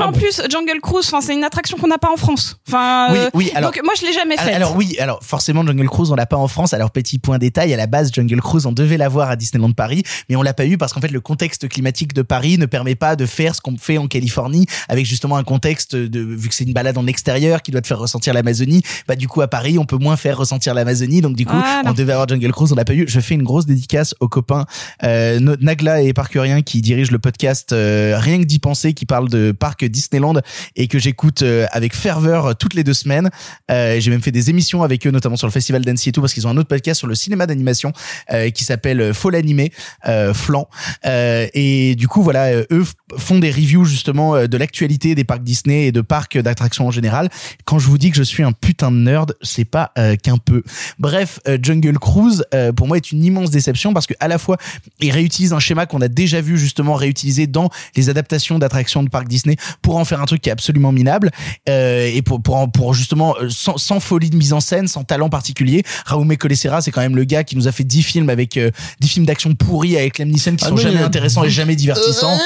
Ah 0.00 0.04
en 0.04 0.12
bon 0.12 0.18
plus, 0.18 0.40
Jungle 0.48 0.80
Cruise, 0.80 1.06
enfin, 1.06 1.20
c'est 1.20 1.34
une 1.34 1.44
attraction 1.44 1.76
qu'on 1.76 1.88
n'a 1.88 1.98
pas 1.98 2.10
en 2.12 2.16
France. 2.16 2.56
Enfin, 2.68 3.08
Oui, 3.12 3.18
euh, 3.18 3.30
oui, 3.34 3.50
alors- 3.54 3.72
donc 3.72 3.80
moi, 3.84 3.94
je 4.00 4.06
l'ai 4.06 4.12
jamais 4.12 4.36
faite. 4.36 4.54
Alors 4.54 4.76
oui, 4.76 4.96
alors 5.00 5.18
forcément 5.22 5.66
Jungle 5.66 5.88
Cruise 5.88 6.10
on 6.10 6.14
l'a 6.14 6.26
pas 6.26 6.36
en 6.36 6.48
France. 6.48 6.72
Alors 6.72 6.90
petit 6.90 7.18
point 7.18 7.38
détail, 7.38 7.74
à 7.74 7.76
la 7.76 7.86
base 7.86 8.10
Jungle 8.12 8.40
Cruise 8.40 8.64
on 8.66 8.72
devait 8.72 8.96
l'avoir 8.96 9.28
à 9.30 9.36
Disneyland 9.36 9.72
Paris, 9.72 10.02
mais 10.28 10.36
on 10.36 10.42
l'a 10.42 10.54
pas 10.54 10.66
eu 10.66 10.78
parce 10.78 10.92
qu'en 10.92 11.00
fait 11.00 11.10
le 11.10 11.20
contexte 11.20 11.68
climatique 11.68 12.12
de 12.14 12.22
Paris 12.22 12.56
ne 12.58 12.66
permet 12.66 12.94
pas 12.94 13.16
de 13.16 13.26
faire 13.26 13.54
ce 13.54 13.60
qu'on 13.60 13.76
fait 13.76 13.98
en 13.98 14.06
Californie 14.06 14.66
avec 14.88 15.04
justement 15.06 15.36
un 15.36 15.44
contexte 15.44 15.96
de 15.96 16.20
vu 16.20 16.48
que 16.48 16.54
c'est 16.54 16.64
une 16.64 16.72
balade 16.72 16.96
en 16.98 17.06
extérieur 17.06 17.62
qui 17.62 17.70
doit 17.72 17.80
te 17.80 17.86
faire 17.86 17.98
ressentir 17.98 18.34
l'Amazonie. 18.34 18.82
Bah 19.08 19.16
du 19.16 19.26
coup 19.28 19.40
à 19.40 19.48
Paris 19.48 19.78
on 19.78 19.84
peut 19.84 19.98
moins 19.98 20.16
faire 20.16 20.38
ressentir 20.38 20.74
l'Amazonie, 20.74 21.20
donc 21.22 21.34
du 21.36 21.44
coup 21.46 21.56
Voilà. 21.56 21.82
on 21.86 21.92
devait 21.92 22.12
avoir 22.12 22.28
Jungle 22.28 22.52
Cruise, 22.52 22.72
on 22.72 22.76
l'a 22.76 22.84
pas 22.84 22.94
eu. 22.94 23.06
Je 23.08 23.20
fais 23.20 23.34
une 23.34 23.42
grosse 23.42 23.66
dédicace 23.66 24.14
aux 24.20 24.28
copains 24.28 24.64
euh, 25.02 25.07
No- 25.40 25.56
Nagla 25.60 26.02
et 26.02 26.12
Parcurien 26.12 26.62
qui 26.62 26.80
dirigent 26.80 27.12
le 27.12 27.18
podcast 27.18 27.72
euh, 27.72 28.16
Rien 28.18 28.38
que 28.38 28.44
d'y 28.44 28.58
penser, 28.58 28.94
qui 28.94 29.06
parle 29.06 29.28
de 29.28 29.52
parc 29.52 29.84
Disneyland 29.84 30.34
et 30.76 30.88
que 30.88 30.98
j'écoute 30.98 31.42
euh, 31.42 31.66
avec 31.72 31.94
ferveur 31.94 32.46
euh, 32.46 32.52
toutes 32.54 32.74
les 32.74 32.84
deux 32.84 32.94
semaines. 32.94 33.30
Euh, 33.70 33.98
j'ai 34.00 34.10
même 34.10 34.22
fait 34.22 34.32
des 34.32 34.50
émissions 34.50 34.82
avec 34.82 35.06
eux, 35.06 35.10
notamment 35.10 35.36
sur 35.36 35.46
le 35.46 35.52
festival 35.52 35.84
d'Annecy 35.84 36.08
et 36.08 36.12
tout, 36.12 36.20
parce 36.20 36.32
qu'ils 36.34 36.46
ont 36.46 36.50
un 36.50 36.56
autre 36.56 36.68
podcast 36.68 36.98
sur 36.98 37.06
le 37.08 37.14
cinéma 37.14 37.46
d'animation 37.46 37.92
euh, 38.32 38.50
qui 38.50 38.64
s'appelle 38.64 39.00
euh, 39.00 39.12
Faux 39.14 39.30
l'animé, 39.30 39.72
euh, 40.06 40.34
Flan. 40.34 40.68
Euh, 41.06 41.46
et 41.54 41.94
du 41.94 42.08
coup, 42.08 42.22
voilà, 42.22 42.46
euh, 42.46 42.64
eux 42.70 42.84
font 43.16 43.38
des 43.38 43.50
reviews 43.50 43.84
justement 43.84 44.34
euh, 44.36 44.46
de 44.46 44.56
l'actualité 44.56 45.14
des 45.14 45.24
parcs 45.24 45.42
Disney 45.42 45.86
et 45.86 45.92
de 45.92 46.00
parcs 46.00 46.38
d'attractions 46.38 46.86
en 46.86 46.90
général. 46.90 47.28
Quand 47.64 47.78
je 47.78 47.86
vous 47.88 47.98
dis 47.98 48.10
que 48.10 48.16
je 48.16 48.22
suis 48.22 48.42
un 48.42 48.52
putain 48.52 48.90
de 48.90 48.96
nerd, 48.96 49.34
c'est 49.42 49.64
pas 49.64 49.92
euh, 49.98 50.16
qu'un 50.16 50.38
peu. 50.38 50.62
Bref, 50.98 51.40
euh, 51.48 51.58
Jungle 51.62 51.98
Cruise, 51.98 52.44
euh, 52.54 52.72
pour 52.72 52.86
moi, 52.88 52.96
est 52.96 53.12
une 53.12 53.24
immense 53.24 53.50
déception 53.50 53.92
parce 53.94 54.06
que 54.06 54.14
à 54.20 54.28
la 54.28 54.38
fois, 54.38 54.56
ils 55.00 55.10
réutilisent 55.10 55.52
un 55.52 55.58
schéma 55.60 55.86
qu'on 55.86 56.00
a 56.00 56.08
déjà 56.08 56.40
vu 56.40 56.58
justement 56.58 56.94
réutilisé 56.94 57.46
dans 57.46 57.70
les 57.96 58.08
adaptations 58.10 58.58
d'attractions 58.58 59.02
de 59.02 59.08
parcs 59.08 59.28
Disney 59.28 59.56
pour 59.82 59.96
en 59.96 60.04
faire 60.04 60.20
un 60.20 60.26
truc 60.26 60.40
qui 60.42 60.48
est 60.48 60.52
absolument 60.52 60.92
minable 60.92 61.30
euh, 61.68 62.10
et 62.12 62.22
pour 62.22 62.42
pour 62.42 62.70
pour 62.72 62.94
justement 62.94 63.36
euh, 63.40 63.48
sans, 63.50 63.76
sans 63.78 64.00
folie 64.00 64.30
de 64.30 64.36
mise 64.36 64.52
en 64.52 64.60
scène, 64.60 64.88
sans 64.88 65.04
talent 65.04 65.28
particulier. 65.28 65.82
Raume 66.06 66.36
Colessera, 66.36 66.80
c'est 66.80 66.90
quand 66.90 67.00
même 67.00 67.16
le 67.16 67.24
gars 67.24 67.44
qui 67.44 67.56
nous 67.56 67.68
a 67.68 67.72
fait 67.72 67.84
10 67.84 68.02
films 68.02 68.30
avec 68.30 68.56
euh, 68.56 68.70
10 69.00 69.08
films 69.08 69.26
d'action 69.26 69.54
pourris 69.54 69.96
avec 69.96 70.18
Liam 70.18 70.28
Neeson 70.28 70.56
qui 70.56 70.64
Ah 70.64 70.68
sont 70.68 70.74
non, 70.74 70.80
jamais 70.82 71.00
intéressants 71.02 71.44
et 71.44 71.50
jamais 71.50 71.76
divertissants. 71.76 72.38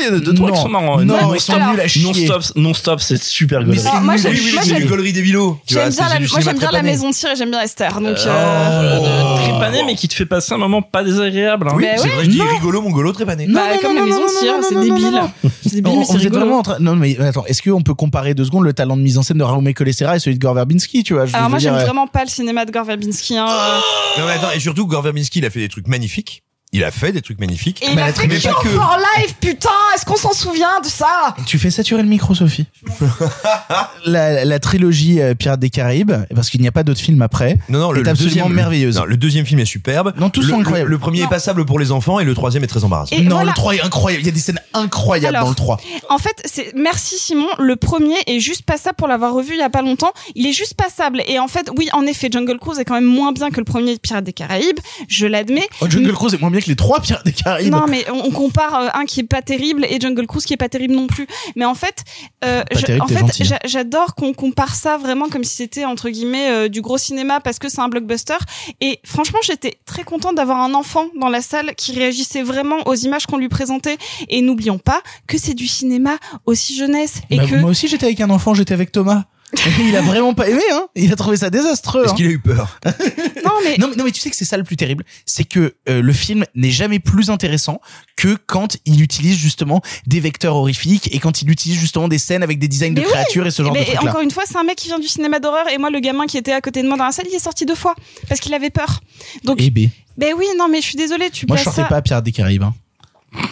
Il 0.00 0.06
y 0.08 0.10
en 0.12 0.16
a 0.16 0.20
deux, 0.20 0.34
trois 0.34 0.50
qui 0.50 0.56
Non. 0.56 0.62
sont 0.62 0.68
marrants. 0.68 1.00
Non, 1.00 1.20
Non, 1.22 1.34
ils 1.34 1.40
sont 1.40 1.54
nuls 1.56 1.80
à 1.80 1.88
chier. 1.88 2.04
Non 2.04 2.12
stop, 2.12 2.42
non 2.56 2.74
stop, 2.74 3.00
c'est 3.00 3.22
super 3.22 3.60
Mais 3.60 3.66
gaulerie. 3.66 3.80
c'est 3.80 3.88
Alors, 3.88 4.02
moi, 4.02 4.16
j'aime- 4.16 4.34
C'est 4.36 4.68
j'aime- 4.68 4.82
du 4.82 4.86
gaulerie 4.86 5.12
des 5.12 5.24
J'aime 5.24 5.90
c'est 5.90 5.96
bien, 6.02 6.08
la, 6.08 6.20
moi 6.20 6.40
j'aime 6.40 6.58
bien 6.58 6.70
la 6.70 6.82
maison 6.82 7.10
de 7.10 7.14
tir 7.14 7.30
et 7.30 7.36
j'aime 7.36 7.50
bien 7.50 7.60
Esther. 7.62 7.94
Donc, 8.00 8.16
Euh, 8.18 8.26
euh, 8.26 9.00
euh, 9.02 9.36
trépané, 9.36 9.82
mais 9.84 9.94
qui 9.94 10.08
te 10.08 10.14
fait 10.14 10.26
passer 10.26 10.52
un 10.52 10.58
moment 10.58 10.82
pas 10.82 11.02
désagréable. 11.02 11.68
C'est 11.98 12.08
ouais, 12.08 12.14
vrai, 12.14 12.24
je 12.24 12.30
dis 12.30 12.38
non. 12.38 12.44
rigolo, 12.46 12.82
mongolo, 12.82 13.12
trépané. 13.12 13.46
bah, 13.46 13.60
non, 13.74 13.78
comme 13.80 13.94
non, 13.96 14.04
les 14.04 14.10
non, 14.10 14.16
maisons 14.18 14.20
non, 14.20 14.26
de 14.26 14.38
tir, 14.38 14.52
non, 14.56 14.62
c'est 14.68 14.74
débile. 14.80 15.20
C'est 15.62 15.74
débile, 15.74 15.92
On- 15.92 15.98
mais 16.00 16.04
c'est 16.04 16.14
est 16.14 16.16
rigolo. 16.18 16.40
vraiment 16.40 16.58
en 16.58 16.62
train. 16.62 16.76
Non, 16.80 16.96
mais 16.96 17.18
attends, 17.20 17.44
est-ce 17.46 17.62
qu'on 17.62 17.82
peut 17.82 17.94
comparer 17.94 18.34
deux 18.34 18.44
secondes 18.44 18.64
le 18.64 18.72
talent 18.72 18.96
de 18.96 19.02
mise 19.02 19.18
en 19.18 19.22
scène 19.22 19.38
de 19.38 19.44
Raume 19.44 19.72
Colessera 19.74 20.16
et 20.16 20.18
celui 20.18 20.36
de 20.38 20.42
Gore 20.42 20.54
Verbinski, 20.54 21.02
tu 21.04 21.14
vois 21.14 21.26
je 21.26 21.36
Alors 21.36 21.50
moi 21.50 21.58
j'aime 21.58 21.74
euh, 21.74 21.84
vraiment 21.84 22.06
pas 22.06 22.24
le 22.24 22.30
cinéma 22.30 22.64
de 22.64 22.70
Gore 22.72 22.84
Verbinski. 22.84 23.36
Hein. 23.36 23.46
euh. 23.48 24.20
Non, 24.20 24.26
mais 24.26 24.32
attends, 24.32 24.50
et 24.54 24.60
surtout, 24.60 24.86
Gore 24.86 25.02
Verbinski, 25.02 25.38
il 25.40 25.44
a 25.44 25.50
fait 25.50 25.60
des 25.60 25.68
trucs 25.68 25.88
magnifiques. 25.88 26.42
Il 26.76 26.82
a 26.82 26.90
fait 26.90 27.12
des 27.12 27.22
trucs 27.22 27.38
magnifiques. 27.38 27.82
Et 27.84 27.92
il 27.92 27.98
a 28.00 28.12
fait 28.12 28.26
mais 28.26 28.36
Cure 28.38 28.58
que. 28.60 28.68
for 28.68 28.98
Life, 29.16 29.36
putain 29.40 29.68
Est-ce 29.94 30.04
qu'on 30.04 30.16
s'en 30.16 30.32
souvient 30.32 30.80
de 30.82 30.88
ça? 30.88 31.34
Tu 31.46 31.56
fais 31.58 31.70
saturer 31.70 32.02
le 32.02 32.08
micro, 32.08 32.34
Sophie. 32.34 32.66
la, 34.06 34.44
la 34.44 34.58
trilogie 34.58 35.20
euh, 35.20 35.34
Pirates 35.34 35.60
des 35.60 35.70
Caraïbes, 35.70 36.12
parce 36.34 36.50
qu'il 36.50 36.60
n'y 36.60 36.68
a 36.68 36.72
pas 36.72 36.82
d'autres 36.82 37.00
films 37.00 37.22
après, 37.22 37.58
Non, 37.68 37.78
non, 37.78 37.92
le, 37.92 38.00
est 38.00 38.02
le 38.04 38.10
absolument 38.10 38.34
deuxième, 38.34 38.52
merveilleuse. 38.52 38.96
Non, 38.96 39.04
le 39.04 39.16
deuxième 39.16 39.46
film 39.46 39.60
est 39.60 39.64
superbe. 39.64 40.14
Non, 40.18 40.30
tous 40.30 40.40
Le- 40.42 40.48
sont 40.48 40.56
le- 40.56 40.62
incroyables. 40.62 40.90
Le, 40.90 40.98
premier 40.98 41.20
Non. 41.20 41.26
est 41.26 41.30
passable 41.30 41.64
pour 41.64 41.78
les 41.78 41.92
enfants 41.92 42.18
et 42.20 42.24
le 42.24 42.34
troisième 42.34 42.64
est 42.64 42.68
très 42.68 42.84
embarrassant. 42.84 43.14
Et 43.16 43.22
non, 43.22 43.36
voilà. 43.36 43.50
le 43.50 43.54
3 43.54 43.74
est 43.76 43.80
incroyable. 43.82 44.22
Il 44.22 44.26
y 44.26 44.30
a 44.30 44.32
des 44.32 44.40
scènes 44.40 44.60
incroyables 44.72 45.36
Alors, 45.36 45.44
dans 45.44 45.50
le 45.50 45.54
3. 45.56 45.80
En 46.10 46.18
fait, 46.18 46.34
c'est 46.44 46.72
merci 46.74 47.16
Simon. 47.18 47.46
Le 47.58 47.76
premier 47.76 48.16
est 48.26 48.40
juste 48.40 48.62
passable 48.62 48.96
pour 48.96 49.08
l'avoir 49.08 49.32
revu 49.34 49.52
il 49.54 49.58
y 49.58 49.62
a 49.62 49.70
pas 49.70 49.82
longtemps. 49.82 50.12
Il 50.34 50.46
est 50.46 50.52
juste 50.52 50.74
passable. 50.74 51.22
Et 51.28 51.38
en 51.38 51.48
fait, 51.48 51.70
oui, 51.78 51.88
en 51.92 52.02
effet, 52.06 52.28
Jungle 52.32 52.58
Cruise 52.58 52.78
est 52.78 52.84
quand 52.84 52.94
même 52.94 53.04
moins 53.04 53.32
bien 53.32 53.50
que 53.50 53.58
le 53.58 53.64
premier 53.64 53.96
Pirates 53.98 54.24
des 54.24 54.32
Caraïbes. 54.32 54.80
Je 55.08 55.26
l'admets. 55.26 55.68
Oh, 55.80 55.86
Jungle 55.88 56.12
Cruise 56.12 56.34
est 56.34 56.40
moins 56.40 56.50
bien 56.50 56.60
les 56.66 56.76
trois 56.76 57.00
Pirates 57.00 57.24
des 57.24 57.32
Caraïbes. 57.32 57.72
Non, 57.72 57.86
mais 57.88 58.04
on, 58.10 58.26
on 58.26 58.30
compare 58.30 58.74
euh, 58.74 58.88
un 58.94 59.04
qui 59.04 59.20
est 59.20 59.24
pas 59.28 59.42
terrible 59.42 59.86
et 59.88 59.98
Jungle 60.00 60.26
Cruise 60.26 60.44
qui 60.44 60.54
est 60.54 60.58
pas 60.58 60.68
terrible 60.68 60.94
non 60.94 61.06
plus. 61.06 61.26
Mais 61.56 61.64
en 61.64 61.74
fait, 61.74 62.04
euh, 62.44 62.62
Pas 62.64 62.78
je- 62.78 62.84
terrible, 62.86 63.04
en 63.04 63.06
t'es 63.06 63.14
fait, 63.14 63.20
gentil, 63.20 63.42
hein. 63.42 63.46
j'a- 63.50 63.68
j'adore 63.68 64.14
qu'on 64.14 64.32
compare 64.34 64.74
ça 64.74 64.96
vraiment 64.98 65.28
comme 65.28 65.44
si 65.44 65.56
c'était 65.56 65.84
entre 65.84 66.10
guillemets 66.10 66.50
euh, 66.50 66.68
du 66.68 66.80
gros 66.82 66.98
cinéma 66.98 67.40
parce 67.40 67.58
que 67.58 67.68
c'est 67.68 67.80
un 67.80 67.88
blockbuster. 67.88 68.34
Et 68.80 69.00
franchement, 69.04 69.38
j'étais 69.42 69.74
très 69.86 70.04
contente 70.04 70.34
d'avoir 70.36 70.60
un 70.60 70.74
enfant 70.74 71.06
dans 71.20 71.28
la 71.28 71.40
salle 71.40 71.74
qui 71.76 71.92
réagissait 71.92 72.42
vraiment 72.42 72.76
aux 72.86 72.94
images 72.94 73.26
qu'on 73.26 73.38
lui 73.38 73.48
présentait. 73.48 73.98
Et 74.28 74.40
n'oublions 74.42 74.78
pas 74.78 75.02
que 75.26 75.38
c'est 75.38 75.54
du 75.54 75.66
cinéma 75.66 76.16
aussi 76.46 76.76
jeunesse 76.76 77.20
et 77.30 77.36
Bah, 77.38 77.46
que 77.48 77.54
Moi 77.56 77.70
aussi, 77.70 77.88
j'étais 77.88 78.06
avec 78.06 78.20
un 78.20 78.30
enfant, 78.30 78.54
j'étais 78.54 78.74
avec 78.74 78.92
Thomas. 78.92 79.24
il 79.80 79.96
a 79.96 80.02
vraiment 80.02 80.34
pas 80.34 80.48
aimé, 80.48 80.62
hein. 80.72 80.86
Il 80.94 81.12
a 81.12 81.16
trouvé 81.16 81.36
ça 81.36 81.50
désastreux. 81.50 82.04
Est-ce 82.04 82.12
hein. 82.12 82.16
qu'il 82.16 82.26
a 82.26 82.30
eu 82.30 82.38
peur 82.38 82.78
non 82.86 82.92
mais 83.64 83.76
Non, 83.78 83.88
mais, 83.88 83.96
non, 83.96 84.04
mais 84.04 84.10
tu 84.10 84.20
sais 84.20 84.30
que 84.30 84.36
c'est 84.36 84.44
ça 84.44 84.56
le 84.56 84.64
plus 84.64 84.76
terrible, 84.76 85.04
c'est 85.26 85.44
que 85.44 85.74
euh, 85.88 86.02
le 86.02 86.12
film 86.12 86.44
n'est 86.54 86.70
jamais 86.70 86.98
plus 86.98 87.30
intéressant 87.30 87.80
que 88.16 88.36
quand 88.46 88.76
il 88.84 89.00
utilise 89.02 89.36
justement 89.36 89.80
des 90.06 90.20
vecteurs 90.20 90.56
horrifiques 90.56 91.08
et 91.14 91.18
quand 91.18 91.42
il 91.42 91.50
utilise 91.50 91.78
justement 91.78 92.08
des 92.08 92.18
scènes 92.18 92.42
avec 92.42 92.58
des 92.58 92.68
designs 92.68 92.94
de 92.94 93.00
oui. 93.00 93.06
créatures 93.06 93.46
et 93.46 93.50
ce 93.50 93.62
genre 93.62 93.72
Mais 93.72 93.80
de 93.84 93.92
trucs 93.94 94.08
encore 94.08 94.20
une 94.22 94.30
fois, 94.30 94.44
c'est 94.46 94.56
un 94.56 94.64
mec 94.64 94.76
qui 94.76 94.88
vient 94.88 94.98
du 94.98 95.08
cinéma 95.08 95.38
d'horreur 95.40 95.68
et 95.68 95.78
moi, 95.78 95.90
le 95.90 96.00
gamin 96.00 96.26
qui 96.26 96.36
était 96.38 96.52
à 96.52 96.60
côté 96.60 96.82
de 96.82 96.88
moi 96.88 96.96
dans 96.96 97.04
la 97.04 97.12
salle, 97.12 97.26
il 97.30 97.34
est 97.34 97.38
sorti 97.38 97.64
deux 97.66 97.74
fois 97.74 97.94
parce 98.28 98.40
qu'il 98.40 98.54
avait 98.54 98.70
peur. 98.70 99.00
Donc, 99.44 99.58
Eh 99.60 99.70
ben, 99.70 99.90
ben 100.16 100.34
oui, 100.38 100.46
non, 100.58 100.68
mais 100.68 100.80
je 100.80 100.86
suis 100.86 100.96
désolée, 100.96 101.30
tu 101.30 101.46
moi 101.46 101.56
je 101.56 101.64
sortais 101.64 101.82
ça. 101.82 101.88
pas 101.88 101.96
à 101.96 102.02
Pirates 102.02 102.24
des 102.24 102.32
Caraïbes. 102.32 102.62
hein. 102.62 102.74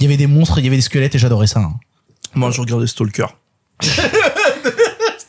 Il 0.01 0.05
y 0.05 0.07
avait 0.07 0.17
des 0.17 0.27
monstres, 0.29 0.59
il 0.59 0.65
y 0.65 0.69
avait 0.69 0.77
des 0.77 0.83
squelettes 0.83 1.15
et 1.15 1.19
j'adorais 1.19 1.49
ça. 1.49 1.61
hein. 1.61 1.75
Moi, 2.35 2.51
je 2.53 2.61
regardais 2.61 2.87
Stalker. 2.87 3.27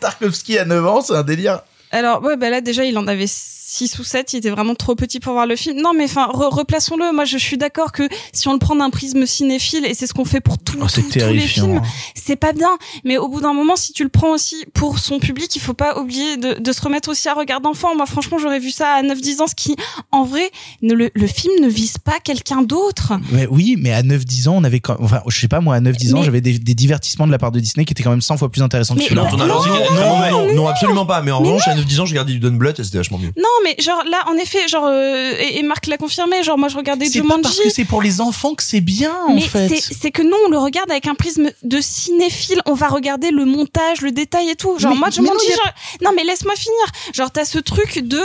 Tarkovsky 0.03 0.59
à 0.59 0.65
9 0.65 0.85
ans, 0.85 1.01
c'est 1.01 1.15
un 1.15 1.23
délire. 1.23 1.61
Alors, 1.91 2.21
ouais, 2.23 2.35
bah 2.35 2.49
là, 2.49 2.59
déjà, 2.59 2.84
il 2.84 2.97
en 2.97 3.07
avait 3.07 3.27
6 3.74 3.98
ou 4.00 4.04
7, 4.04 4.34
il 4.34 4.38
était 4.38 4.50
vraiment 4.50 4.76
trop 4.76 4.95
petit 4.95 5.20
pour 5.20 5.34
voir 5.34 5.48
le 5.48 5.56
film. 5.56 5.82
Non, 5.82 5.94
mais 5.98 6.06
enfin, 6.06 6.28
re- 6.28 6.54
replaçons-le. 6.54 7.12
Moi, 7.14 7.26
je 7.26 7.38
suis 7.38 7.58
d'accord 7.58 7.91
que 7.91 8.04
si 8.32 8.48
on 8.48 8.54
le 8.54 8.60
prend 8.60 8.76
d'un 8.76 8.90
prisme 8.90 9.26
cinéphile, 9.26 9.86
et 9.86 9.94
c'est 9.94 10.06
ce 10.08 10.14
qu'on 10.14 10.26
fait 10.26 10.41
pour 10.41 10.58
tout, 10.60 10.78
Oh, 10.82 10.86
tout- 10.94 11.02
tous 11.02 11.20
les 11.34 11.40
films, 11.40 11.78
hein. 11.78 11.82
c'est 12.16 12.36
pas 12.36 12.54
bien. 12.54 12.70
Mais 13.04 13.18
au 13.18 13.28
bout 13.30 13.41
d'un 13.41 13.54
moment, 13.54 13.76
si 13.76 13.94
tu 13.94 14.04
le 14.04 14.10
prends 14.10 14.32
aussi 14.32 14.66
pour 14.74 15.00
son 15.00 15.20
public, 15.20 15.56
il 15.56 15.60
faut 15.62 15.74
pas 15.74 16.00
oublier 16.00 16.38
de, 16.38 16.54
de 16.60 16.72
se 16.72 16.82
remettre 16.82 17.10
aussi 17.10 17.28
à 17.30 17.34
regard 17.34 17.62
d'enfant. 17.62 17.95
Moi, 17.95 18.06
franchement, 18.06 18.38
j'aurais 18.38 18.60
vu 18.60 18.70
ça 18.72 18.90
à 18.94 19.02
9-10 19.04 19.41
ans, 19.41 19.48
ce 19.48 19.56
qui, 19.56 19.76
en 20.12 20.24
vrai, 20.24 20.52
ne, 20.82 20.94
le, 20.94 21.10
le 21.14 21.28
film 21.28 21.54
ne 21.62 21.68
vise 21.68 21.98
pas 21.98 22.20
quelqu'un 22.24 22.62
d'autre. 22.62 23.14
Mais 23.32 23.48
oui, 23.50 23.76
mais 23.80 23.91
à 23.94 24.04
9-10 24.04 24.50
ans, 24.50 24.56
on 24.58 24.64
avait 24.64 24.80
quand 24.82 24.98
enfin, 25.00 25.22
je 25.28 25.40
sais 25.40 25.48
pas, 25.48 25.62
moi, 25.62 25.76
à 25.76 25.80
9-10 25.82 26.14
ans, 26.14 26.20
Mais- 26.20 26.26
j'avais 26.26 26.41
des, 26.41 26.60
des 26.60 26.76
divertissements 26.76 27.26
de 27.28 27.32
la 27.32 27.38
part 27.40 27.52
de 27.52 27.60
Disney 27.60 27.86
qui 27.86 27.94
étaient 27.94 28.04
quand 28.04 28.10
même 28.12 28.22
100 28.22 28.38
fois 28.38 28.50
plus 28.52 28.62
intéressants 28.62 28.95
que 28.95 29.02
celui-là. 29.02 29.24
non, 29.32 29.38
Non, 29.38 29.45
non, 29.48 29.66
non, 29.66 29.95
non, 29.95 30.32
non, 30.48 30.54
non, 30.56 30.68
absolument 30.68 31.06
pas. 31.06 31.22
Mais 31.24 31.32
en 31.32 31.41
Mais 31.41 31.48
revanche, 31.48 31.68
à 31.68 31.76
9-10 31.76 32.00
ans, 32.02 32.06
j'ai 32.06 32.12
regardé 32.14 32.34
du 32.34 32.40
Don 32.40 32.52
Bluth 32.52 32.80
et 32.80 32.84
c'était 32.84 32.98
vachement 32.98 33.18
mieux. 33.18 33.32
Non, 33.38 33.44
mais 33.64 33.76
genre 33.80 34.03
là, 34.06 34.23
en 34.27 34.35
effet, 34.35 34.68
genre 34.68 34.85
euh, 34.88 35.34
et, 35.40 35.57
et 35.60 35.64
Marc 35.64 35.88
l'a 35.88 35.98
confirmé, 35.98 36.44
genre 36.44 36.57
moi 36.57 36.68
je 36.69 36.77
regardais 36.77 37.06
C'est 37.06 37.19
pas 37.19 37.23
Jumanji. 37.23 37.41
parce 37.44 37.60
que 37.60 37.69
c'est 37.69 37.85
pour 37.85 38.02
les 38.02 38.22
enfants 38.22 38.53
que 38.56 38.64
c'est 38.64 38.81
bien, 38.81 39.15
en 39.27 39.34
mais 39.35 39.41
fait. 39.41 39.68
c'est 39.69 39.94
c'est 39.94 40.11
que 40.11 40.22
nous 40.22 40.35
on 40.45 40.49
le 40.49 40.57
regarde 40.57 40.90
avec 40.91 41.07
un 41.07 41.15
prisme 41.15 41.52
de 41.64 41.81
cinéphile, 41.81 42.61
on 42.65 42.73
va 42.73 42.88
regarder 42.88 43.31
le 43.31 43.45
montage, 43.45 44.02
le 44.02 44.11
détail 44.11 44.49
et 44.49 44.56
tout. 44.56 44.77
Genre 44.80 44.94
Mais- 44.94 44.99
moi 44.99 45.10
mais 45.18 45.23
non, 45.23 45.31
a- 45.34 45.56
genre- 45.56 45.73
non 46.02 46.11
mais 46.15 46.23
laisse-moi 46.23 46.56
finir. 46.56 46.85
Genre 47.14 47.31
t'as 47.31 47.45
ce 47.45 47.60
truc 47.60 47.99
de 47.99 48.22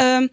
euh, 0.00 0.26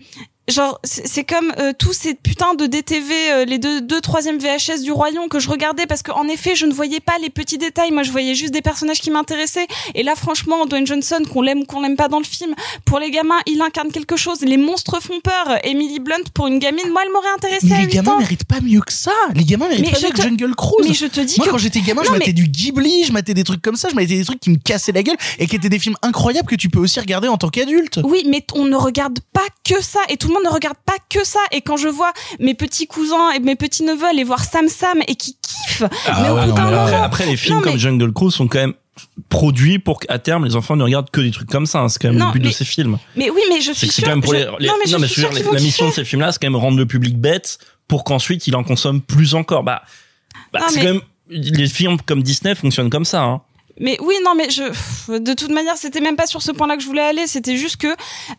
Genre, 0.49 0.79
c'est 0.85 1.25
comme 1.25 1.51
euh, 1.59 1.73
tous 1.77 1.91
ces 1.91 2.13
putains 2.13 2.53
de 2.53 2.67
DTV, 2.67 3.13
euh, 3.31 3.43
les 3.45 3.57
deux, 3.57 3.81
deux 3.81 3.99
troisième 3.99 4.37
VHS 4.39 4.81
du 4.81 4.93
Royaume 4.93 5.27
que 5.27 5.39
je 5.39 5.49
regardais 5.49 5.85
parce 5.87 6.03
qu'en 6.03 6.25
effet, 6.29 6.55
je 6.55 6.65
ne 6.65 6.71
voyais 6.73 7.01
pas 7.01 7.17
les 7.21 7.29
petits 7.29 7.57
détails. 7.57 7.91
Moi, 7.91 8.03
je 8.03 8.11
voyais 8.11 8.33
juste 8.33 8.53
des 8.53 8.61
personnages 8.61 9.01
qui 9.01 9.11
m'intéressaient. 9.11 9.67
Et 9.93 10.03
là, 10.03 10.15
franchement, 10.15 10.65
Dwayne 10.65 10.87
Johnson, 10.87 11.19
qu'on 11.29 11.41
l'aime 11.41 11.59
ou 11.59 11.65
qu'on 11.65 11.81
l'aime 11.81 11.97
pas 11.97 12.07
dans 12.07 12.19
le 12.19 12.23
film, 12.23 12.55
pour 12.85 12.99
les 12.99 13.11
gamins, 13.11 13.39
il 13.45 13.61
incarne 13.61 13.91
quelque 13.91 14.15
chose. 14.15 14.39
Les 14.39 14.55
monstres 14.55 15.01
font 15.01 15.19
peur. 15.19 15.57
Emily 15.65 15.99
Blunt, 15.99 16.23
pour 16.33 16.47
une 16.47 16.59
gamine, 16.59 16.89
moi, 16.91 17.01
elle 17.05 17.11
m'aurait 17.11 17.27
intéressée 17.35 17.67
Mais 17.69 17.79
les 17.79 17.85
8 17.87 17.93
gamins 17.95 18.17
méritent 18.19 18.45
pas 18.45 18.61
mieux 18.61 18.79
que 18.79 18.93
ça. 18.93 19.11
Les 19.35 19.43
gamins 19.43 19.67
méritent 19.67 19.83
Mais 19.85 19.91
pas 19.91 19.99
mieux 20.01 20.09
que 20.11 20.15
te- 20.15 20.21
Jungle 20.21 20.55
Cruise. 20.55 20.87
mais 20.87 20.93
je 20.93 21.07
te 21.07 21.19
dis 21.19 21.35
Moi, 21.39 21.47
que- 21.47 21.51
quand 21.51 21.57
j'étais 21.57 21.81
gamin, 21.81 22.03
je 22.05 22.11
Non, 22.11 22.17
mais- 22.25 22.31
du 22.31 22.47
Ghibli, 22.47 23.03
je 23.03 23.11
matais 23.11 23.33
des 23.33 23.43
trucs 23.43 23.61
comme 23.61 23.75
ça, 23.75 23.89
je 23.89 23.95
matais 23.95 24.15
des 24.15 24.23
trucs 24.23 24.39
qui 24.39 24.49
me 24.51 24.57
cassaient 24.57 24.93
la 24.93 25.03
gueule 25.03 25.17
et 25.39 25.47
qui 25.47 25.57
étaient 25.57 25.67
des 25.67 25.79
films 25.79 25.95
incroyables 26.03 26.47
que 26.47 26.55
tu 26.55 26.69
peux 26.69 26.79
aussi 26.79 27.01
regarder 27.01 27.27
en 27.27 27.37
tant 27.37 27.49
qu'adulte. 27.49 27.99
Oui, 28.05 28.23
mais 28.29 28.45
on 28.53 28.63
ne 28.63 28.77
regarde 28.77 29.19
pas 29.33 29.41
que 29.65 29.81
ça 29.83 29.99
et 30.07 30.15
tout 30.15 30.29
le 30.29 30.33
monde 30.35 30.36
ne 30.43 30.49
regarde 30.49 30.77
pas 30.85 30.97
que 31.09 31.23
ça. 31.26 31.39
Et 31.51 31.61
quand 31.61 31.77
je 31.77 31.88
vois 31.88 32.11
mes 32.39 32.53
petits 32.53 32.88
cousins 32.88 33.31
et 33.31 33.39
mes 33.39 33.55
petits 33.55 33.84
neveux 33.84 34.05
aller 34.05 34.23
voir 34.23 34.43
Sam 34.43 34.68
Sam 34.68 34.99
et 35.07 35.15
qui 35.15 35.38
kiffent, 35.41 35.84
Ah 36.07 36.22
mais 36.23 36.30
au 36.30 36.35
bout 36.35 36.51
d'un 36.53 36.65
Après, 36.68 36.91
moment, 36.91 37.03
après, 37.03 37.26
les 37.26 37.38
films 37.38 37.55
Non, 37.55 37.61
mais- 37.65 37.72
comme 37.72 37.80
Jungle 37.80 38.14
Cruise 38.14 38.34
sont 38.34 38.47
quand 38.47 38.59
même 38.59 38.73
produits 39.30 39.80
pour 39.80 39.99
qu'à 39.99 40.18
terme 40.19 40.45
les 40.45 40.55
enfants 40.55 40.76
ne 40.76 40.84
regardent 40.84 41.09
que 41.11 41.22
des 41.22 41.31
trucs 41.31 41.49
comme 41.49 41.65
ça. 41.65 41.80
hein. 41.80 41.89
C'est 41.89 41.99
quand 42.01 42.09
même 42.09 42.18
Non, 42.18 42.27
le 42.27 42.31
but 42.34 42.41
mais- 42.43 42.49
de 42.49 42.53
ces 42.53 42.65
films. 42.65 42.97
Mais 43.15 43.30
oui, 43.30 43.41
mais 43.49 43.61
je 43.61 43.72
suis 43.72 43.88
sûre. 43.89 44.03
quand 44.03 44.09
même 44.09 44.22
pour 44.22 44.34
je- 44.34 44.39
les, 44.39 44.45
les- 44.59 44.68
non, 44.68 44.73
mais 44.80 44.88
je 44.88 44.93
non, 44.93 44.99
mais 44.99 45.07
suis 45.07 45.22
je 45.22 45.27
dire, 45.27 45.51
la 45.53 45.59
mission 45.59 45.88
de 45.88 45.93
ces 45.93 46.03
films-là, 46.05 46.31
c'est 46.31 46.39
quand 46.41 46.47
même 46.47 46.55
rendre 46.55 46.77
le 46.77 46.85
public 46.85 47.18
bête 47.19 47.59
pour 47.88 48.03
qu'ensuite 48.03 48.47
il 48.47 48.55
en 48.55 48.64
consomme 48.64 49.01
plus 49.01 49.35
encore. 49.35 49.64
Bah, 49.64 49.84
bah 50.53 50.61
c'est 50.69 50.80
quand 50.80 50.85
même 50.85 51.01
les 51.30 51.68
films 51.68 51.97
comme 52.05 52.23
Disney 52.23 52.55
fonctionnent 52.55 52.89
comme 52.89 53.05
ça. 53.05 53.22
Hein. 53.22 53.41
Mais 53.79 53.97
oui, 54.01 54.15
non, 54.25 54.33
mais 54.35 54.49
je, 54.49 55.17
de 55.17 55.33
toute 55.33 55.51
manière, 55.51 55.77
c'était 55.77 56.01
même 56.01 56.15
pas 56.15 56.25
sur 56.27 56.41
ce 56.41 56.51
point-là 56.51 56.75
que 56.77 56.81
je 56.81 56.87
voulais 56.87 57.01
aller. 57.01 57.27
C'était 57.27 57.57
juste 57.57 57.77
que 57.77 57.87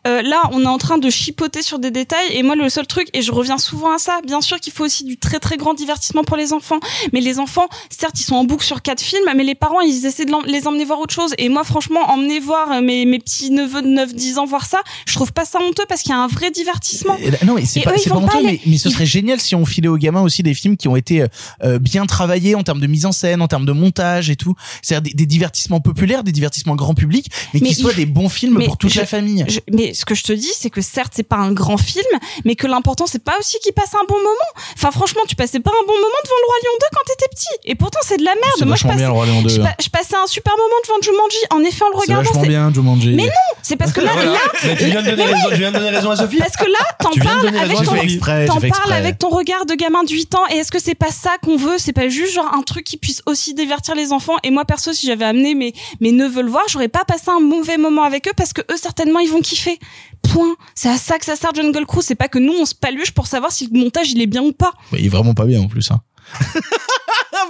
euh, 0.06 0.22
là, 0.22 0.42
on 0.52 0.62
est 0.62 0.66
en 0.66 0.78
train 0.78 0.98
de 0.98 1.08
chipoter 1.10 1.62
sur 1.62 1.78
des 1.78 1.90
détails. 1.90 2.28
Et 2.32 2.42
moi, 2.42 2.56
le 2.56 2.68
seul 2.68 2.86
truc, 2.86 3.08
et 3.12 3.22
je 3.22 3.32
reviens 3.32 3.58
souvent 3.58 3.94
à 3.94 3.98
ça, 3.98 4.20
bien 4.26 4.40
sûr 4.40 4.58
qu'il 4.60 4.72
faut 4.72 4.84
aussi 4.84 5.04
du 5.04 5.16
très 5.16 5.38
très 5.38 5.56
grand 5.56 5.74
divertissement 5.74 6.24
pour 6.24 6.36
les 6.36 6.52
enfants. 6.52 6.80
Mais 7.12 7.20
les 7.20 7.38
enfants, 7.38 7.68
certes, 7.90 8.18
ils 8.20 8.24
sont 8.24 8.36
en 8.36 8.44
boucle 8.44 8.64
sur 8.64 8.82
quatre 8.82 9.00
films, 9.00 9.22
mais 9.36 9.44
les 9.44 9.54
parents, 9.54 9.80
ils 9.80 10.06
essaient 10.06 10.24
de 10.24 10.32
les 10.46 10.66
emmener 10.66 10.84
voir 10.84 11.00
autre 11.00 11.14
chose. 11.14 11.34
Et 11.38 11.48
moi, 11.48 11.64
franchement, 11.64 12.10
emmener 12.10 12.40
voir 12.40 12.72
euh, 12.72 12.80
mes, 12.80 13.04
mes 13.04 13.18
petits 13.18 13.50
neveux 13.50 13.82
de 13.82 13.88
9-10 13.88 14.38
ans 14.38 14.44
voir 14.46 14.66
ça, 14.66 14.80
je 15.06 15.14
trouve 15.14 15.32
pas 15.32 15.44
ça 15.44 15.60
honteux 15.60 15.84
parce 15.88 16.02
qu'il 16.02 16.10
y 16.10 16.14
a 16.14 16.18
un 16.18 16.26
vrai 16.26 16.50
divertissement. 16.50 17.16
Non, 17.44 17.54
mais 17.54 17.64
c'est 17.64 17.80
pas, 17.82 17.92
eux, 17.92 17.94
c'est 17.98 18.08
pas 18.10 18.16
vont 18.16 18.26
pas 18.26 18.34
honteux, 18.36 18.42
mais, 18.42 18.48
aller- 18.50 18.60
mais 18.66 18.78
ce 18.78 18.88
ils- 18.88 18.92
serait 18.92 19.06
génial 19.06 19.40
si 19.40 19.54
on 19.54 19.64
filait 19.64 19.88
aux 19.88 19.96
gamins 19.98 20.22
aussi 20.22 20.42
des 20.42 20.54
films 20.54 20.76
qui 20.76 20.88
ont 20.88 20.96
été 20.96 21.22
euh, 21.22 21.26
euh, 21.64 21.78
bien 21.78 22.06
travaillés 22.06 22.54
en 22.54 22.62
termes 22.62 22.80
de 22.80 22.86
mise 22.86 23.06
en 23.06 23.12
scène, 23.12 23.40
en 23.42 23.48
termes 23.48 23.66
de 23.66 23.72
montage 23.72 24.30
et 24.30 24.36
tout. 24.36 24.54
C'est-à-dire 24.82 25.12
des, 25.14 25.14
des 25.14 25.26
divertissements 25.28 25.80
populaires, 25.80 26.24
des 26.24 26.32
divertissements 26.32 26.74
grand 26.74 26.94
public, 26.94 27.30
mais, 27.54 27.60
Mais 27.62 27.68
qui 27.68 27.74
soient 27.76 27.92
des 27.92 28.06
bons 28.06 28.28
films 28.28 28.56
mais 28.58 28.66
pour 28.66 28.76
toute 28.78 28.90
je- 28.92 28.98
la 29.00 29.06
famille. 29.06 29.44
Je- 29.48 29.60
mais 29.72 29.94
ce 29.94 30.04
que 30.04 30.14
je 30.14 30.24
te 30.24 30.32
dis, 30.32 30.50
c'est 30.58 30.70
que 30.70 30.80
certes, 30.80 31.12
c'est 31.14 31.22
pas 31.22 31.36
un 31.36 31.52
grand 31.52 31.76
film, 31.76 32.04
mais 32.44 32.56
que 32.56 32.66
l'important, 32.66 33.06
c'est 33.06 33.22
pas 33.22 33.34
aussi 33.38 33.58
qu'il 33.62 33.72
passe 33.72 33.94
un 33.94 34.04
bon 34.08 34.16
moment. 34.18 34.50
Enfin, 34.74 34.90
franchement, 34.90 35.22
tu 35.28 35.36
passais 35.36 35.60
pas 35.60 35.70
un 35.70 35.86
bon 35.86 35.94
moment 35.94 36.20
devant 36.24 36.36
le 36.42 36.46
Roi 36.46 36.56
Lion 36.64 36.78
2 36.80 36.86
quand 36.92 37.04
t'étais 37.06 37.28
petit. 37.30 37.70
Et 37.70 37.74
pourtant, 37.74 38.00
c'est 38.02 38.16
de 38.16 38.24
la 38.24 38.34
merde. 38.34 38.66
Moi, 38.66 38.76
je 38.76 38.82
passais, 38.82 38.96
bien, 38.96 39.06
le 39.08 39.12
Roi 39.12 39.26
Lion 39.26 39.42
2, 39.42 39.48
je, 39.48 39.60
pa- 39.60 39.76
je 39.82 39.88
passais 39.88 40.16
un 40.16 40.26
super 40.26 40.54
moment 40.56 40.80
devant 40.84 41.00
Jumanji. 41.02 41.36
En 41.50 41.60
effet, 41.60 41.84
en 41.84 41.88
le 41.88 41.94
C'est 41.94 42.00
regardant, 42.00 42.22
vachement 42.24 42.42
c'est. 42.42 42.48
bien, 42.48 42.72
Jumanji. 42.72 43.14
Mais 43.14 43.24
non, 43.26 43.30
c'est 43.62 43.76
parce 43.76 43.92
que 43.92 44.00
là, 44.00 44.10
Voilà. 44.14 44.32
là, 44.32 44.38
Mais 44.64 44.76
tu 44.76 44.84
viens 44.86 45.02
de 45.02 45.10
donner 45.10 45.24
raison, 45.24 45.48
tu 45.50 45.56
viens 45.58 45.72
de 45.72 45.78
donner 45.78 45.90
raison 45.90 46.10
à 46.10 46.16
Sophie. 46.16 46.38
parce 46.38 46.56
que 46.56 46.64
là, 46.64 46.78
t'en 47.00 47.10
parles 47.12 47.48
avec 47.56 47.76
ton, 47.84 47.94
exprès, 47.96 48.46
parles 48.70 48.92
avec 48.92 49.18
regard 49.30 49.66
de 49.66 49.74
gamin 49.74 50.04
de 50.04 50.10
8 50.10 50.34
ans. 50.34 50.46
Et 50.50 50.56
est-ce 50.56 50.70
que 50.72 50.80
c'est 50.80 50.94
pas 50.94 51.10
ça 51.10 51.36
qu'on 51.42 51.56
veut? 51.56 51.76
C'est 51.78 51.92
pas 51.92 52.08
juste 52.08 52.32
genre 52.32 52.50
un 52.54 52.62
truc 52.62 52.84
qui 52.84 52.96
puisse 52.96 53.22
aussi 53.26 53.54
divertir 53.54 53.94
les 53.94 54.12
enfants. 54.12 54.36
Et 54.42 54.50
moi, 54.50 54.64
perso, 54.64 54.92
si 54.92 55.06
j'avais 55.18 55.28
amené 55.28 55.54
mes, 55.54 55.74
mes 56.00 56.12
neveux 56.12 56.42
le 56.42 56.50
voir, 56.50 56.64
j'aurais 56.68 56.88
pas 56.88 57.04
passé 57.04 57.30
un 57.30 57.40
mauvais 57.40 57.76
moment 57.76 58.04
avec 58.04 58.28
eux 58.28 58.32
parce 58.36 58.52
que 58.52 58.60
eux, 58.72 58.76
certainement, 58.76 59.18
ils 59.18 59.30
vont 59.30 59.40
kiffer. 59.40 59.78
Point. 60.22 60.56
C'est 60.74 60.88
à 60.88 60.96
ça 60.96 61.18
que 61.18 61.24
ça 61.24 61.36
sert 61.36 61.54
Jungle 61.54 61.86
Cruise. 61.86 62.04
C'est 62.06 62.14
pas 62.14 62.28
que 62.28 62.38
nous, 62.38 62.54
on 62.60 62.66
se 62.66 62.74
paluche 62.74 63.12
pour 63.12 63.26
savoir 63.26 63.52
si 63.52 63.68
le 63.72 63.78
montage, 63.78 64.10
il 64.12 64.20
est 64.20 64.26
bien 64.26 64.42
ou 64.42 64.52
pas. 64.52 64.72
Mais 64.92 64.98
il 65.00 65.06
est 65.06 65.10
vraiment 65.10 65.34
pas 65.34 65.44
bien 65.44 65.60
en 65.60 65.68
plus. 65.68 65.90
Hein. 65.90 66.00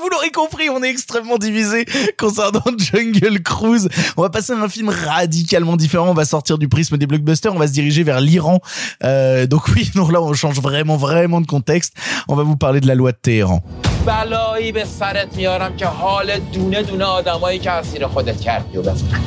Vous 0.03 0.09
l'aurez 0.11 0.31
compris, 0.31 0.71
on 0.71 0.83
est 0.83 0.91
extrêmement 0.91 1.39
divisé 1.39 1.85
concernant 2.19 2.63
Jungle 2.79 3.43
Cruise. 3.43 3.89
On 4.17 4.23
va 4.23 4.31
passer 4.31 4.53
à 4.53 4.57
un 4.57 4.69
film 4.69 4.91
radicalement 4.91 5.77
différent. 5.77 6.11
On 6.11 6.15
va 6.15 6.25
sortir 6.25 6.59
du 6.59 6.69
prisme 6.69 6.99
des 6.99 7.07
blockbusters. 7.07 7.55
On 7.55 7.59
va 7.59 7.67
se 7.67 7.73
diriger 7.73 8.05
vers 8.05 8.21
l'Iran. 8.21 8.61
Euh, 9.03 9.47
donc 9.47 9.69
oui, 9.69 9.91
donc 9.95 10.13
là, 10.13 10.23
on 10.23 10.33
change 10.35 10.61
vraiment, 10.61 10.97
vraiment 10.97 11.41
de 11.41 11.47
contexte. 11.47 11.95
On 12.29 12.37
va 12.37 12.43
vous 12.43 12.57
parler 12.57 12.81
de 12.81 12.87
la 12.87 12.95
loi 12.95 13.13
de 13.13 13.19
Téhéran. 13.21 13.63
بلایی 14.09 14.73
به 14.73 14.85
سرت 14.85 15.37
میارم 15.37 15.77
که 15.77 15.87
حال 15.87 16.39
دونه 16.39 16.83
دونه 16.83 17.05
آدمایی 17.05 17.59
که 17.59 17.71
اسیر 17.71 18.07
خودت 18.07 18.41
کردی 18.41 18.79
و 18.79 18.83
بفهم. 18.83 19.25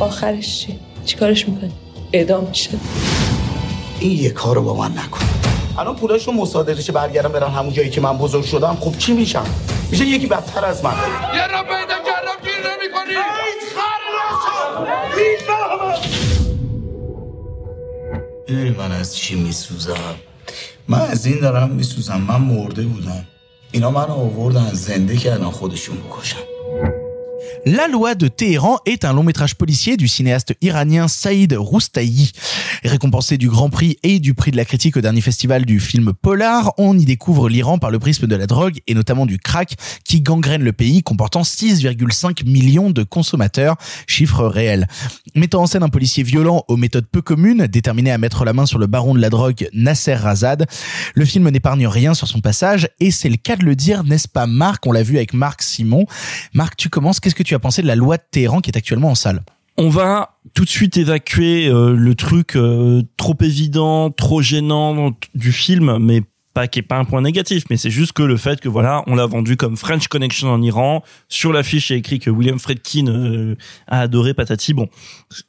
آخرش 0.00 0.60
چی؟ 0.60 0.78
چیکارش 1.04 1.48
می‌کنی؟ 1.48 1.72
اعدام 2.12 2.44
میشه. 2.44 2.70
این 4.00 4.22
یه 4.22 4.30
کارو 4.30 4.62
با 4.62 4.74
من 4.74 4.92
نکن. 4.92 5.20
الان 5.78 5.96
پولاشو 5.96 6.32
مصادرهش 6.32 6.90
برگردم 6.90 7.28
برن 7.28 7.50
همون 7.50 7.72
جایی 7.72 7.90
که 7.90 8.00
من 8.00 8.18
بزرگ 8.18 8.44
شدم. 8.44 8.76
خب 8.80 8.98
چی 8.98 9.12
میشم؟ 9.12 9.46
میشه 9.90 10.04
یکی 10.04 10.26
بدتر 10.26 10.64
از 10.64 10.84
من. 10.84 10.92
یه 11.34 11.46
را 11.46 11.62
پیدا 11.62 11.98
کردم 12.06 12.38
گیر 12.44 12.52
نمی 12.52 12.92
کنی 12.94 13.14
هیچ 13.14 13.72
خر 13.76 14.00
می‌دونی 18.48 18.70
من 18.70 18.92
از 18.92 19.16
چی 19.16 19.34
میسوزم؟ 19.34 20.14
من 20.88 21.00
از 21.00 21.26
این 21.26 21.40
دارم 21.40 21.70
میسوزم. 21.70 22.20
من 22.20 22.40
مرده 22.40 22.82
بودم. 22.82 23.26
اینا 23.72 23.90
من 23.90 24.04
آوردن 24.10 24.70
زنده 24.72 25.16
کردن 25.16 25.44
خودشون 25.50 25.96
بکشن 25.96 26.36
La 27.66 27.88
loi 27.88 28.14
de 28.14 28.28
Téhéran 28.28 28.76
est 28.84 29.06
un 29.06 29.14
long 29.14 29.22
métrage 29.22 29.54
policier 29.54 29.96
du 29.96 30.06
cinéaste 30.06 30.54
iranien 30.60 31.08
Saïd 31.08 31.54
Roustaï. 31.54 32.30
Récompensé 32.84 33.38
du 33.38 33.48
Grand 33.48 33.70
Prix 33.70 33.96
et 34.02 34.20
du 34.20 34.34
Prix 34.34 34.50
de 34.50 34.58
la 34.58 34.66
critique 34.66 34.98
au 34.98 35.00
dernier 35.00 35.22
festival 35.22 35.64
du 35.64 35.80
film 35.80 36.12
Polar, 36.12 36.74
on 36.76 36.98
y 36.98 37.06
découvre 37.06 37.48
l'Iran 37.48 37.78
par 37.78 37.90
le 37.90 37.98
prisme 37.98 38.26
de 38.26 38.36
la 38.36 38.46
drogue 38.46 38.80
et 38.86 38.92
notamment 38.92 39.24
du 39.24 39.38
crack 39.38 39.76
qui 40.04 40.20
gangrène 40.20 40.62
le 40.62 40.74
pays 40.74 41.02
comportant 41.02 41.40
6,5 41.40 42.44
millions 42.44 42.90
de 42.90 43.02
consommateurs, 43.02 43.76
chiffre 44.06 44.44
réel. 44.44 44.86
Mettant 45.34 45.62
en 45.62 45.66
scène 45.66 45.82
un 45.82 45.88
policier 45.88 46.22
violent 46.22 46.64
aux 46.68 46.76
méthodes 46.76 47.06
peu 47.10 47.22
communes, 47.22 47.66
déterminé 47.66 48.10
à 48.10 48.18
mettre 48.18 48.44
la 48.44 48.52
main 48.52 48.66
sur 48.66 48.78
le 48.78 48.88
baron 48.88 49.14
de 49.14 49.20
la 49.20 49.30
drogue 49.30 49.70
Nasser 49.72 50.16
Razad, 50.16 50.66
le 51.14 51.24
film 51.24 51.48
n'épargne 51.48 51.86
rien 51.86 52.12
sur 52.12 52.28
son 52.28 52.42
passage 52.42 52.90
et 53.00 53.10
c'est 53.10 53.30
le 53.30 53.36
cas 53.36 53.56
de 53.56 53.64
le 53.64 53.74
dire, 53.74 54.04
n'est-ce 54.04 54.28
pas 54.28 54.46
Marc? 54.46 54.86
On 54.86 54.92
l'a 54.92 55.02
vu 55.02 55.16
avec 55.16 55.32
Marc 55.32 55.62
Simon. 55.62 56.04
Marc, 56.52 56.76
tu 56.76 56.90
commences, 56.90 57.20
qu'est-ce 57.20 57.34
que 57.34 57.42
tu 57.42 57.53
as 57.54 57.58
pensé 57.58 57.82
de 57.82 57.86
la 57.86 57.96
loi 57.96 58.16
de 58.16 58.22
Téhéran 58.30 58.60
qui 58.60 58.70
est 58.70 58.76
actuellement 58.76 59.10
en 59.10 59.14
salle 59.14 59.42
On 59.76 59.88
va 59.88 60.38
tout 60.54 60.64
de 60.64 60.68
suite 60.68 60.96
évacuer 60.96 61.68
euh, 61.68 61.94
le 61.94 62.14
truc 62.14 62.56
euh, 62.56 63.02
trop 63.16 63.36
évident, 63.40 64.10
trop 64.10 64.42
gênant 64.42 65.12
du 65.34 65.52
film, 65.52 65.98
mais 65.98 66.22
pas 66.54 66.68
qui 66.68 66.78
est 66.78 66.82
pas 66.82 66.96
un 66.96 67.04
point 67.04 67.20
négatif, 67.20 67.64
mais 67.68 67.76
c'est 67.76 67.90
juste 67.90 68.12
que 68.12 68.22
le 68.22 68.36
fait 68.36 68.60
que 68.60 68.68
voilà, 68.68 69.02
on 69.08 69.16
l'a 69.16 69.26
vendu 69.26 69.56
comme 69.56 69.76
French 69.76 70.06
Connection 70.06 70.48
en 70.48 70.62
Iran. 70.62 71.02
Sur 71.28 71.52
l'affiche, 71.52 71.90
il 71.90 71.94
a 71.94 71.96
écrit 71.96 72.20
que 72.20 72.30
William 72.30 72.58
Friedkin 72.60 73.08
euh, 73.08 73.56
a 73.88 74.00
adoré 74.00 74.32
Patati. 74.34 74.72
Bon, 74.72 74.88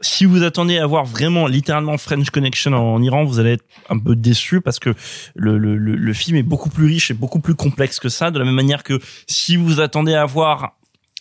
si 0.02 0.26
vous 0.26 0.44
attendez 0.44 0.80
à 0.80 0.88
voir 0.88 1.06
vraiment 1.06 1.46
littéralement 1.46 1.98
French 1.98 2.32
Connection 2.32 2.74
en 2.74 3.02
Iran, 3.04 3.24
vous 3.24 3.40
allez 3.40 3.52
être 3.52 3.66
un 3.90 4.00
peu 4.00 4.16
déçu 4.16 4.62
parce 4.62 4.80
que 4.80 4.96
le, 5.36 5.58
le 5.58 6.14
film 6.14 6.38
est 6.38 6.44
beaucoup 6.44 6.70
plus 6.70 6.88
riche 6.88 7.12
et 7.12 7.14
beaucoup 7.14 7.40
plus 7.40 7.56
complexe 7.56 8.00
que 8.00 8.10
ça. 8.10 8.32
De 8.32 8.40
la 8.40 8.46
même 8.46 8.56
manière 8.56 8.84
que 8.84 9.00
si 9.28 9.56
vous 9.56 9.80
attendez 9.80 10.16
à 10.16 10.26
voir 10.26 10.74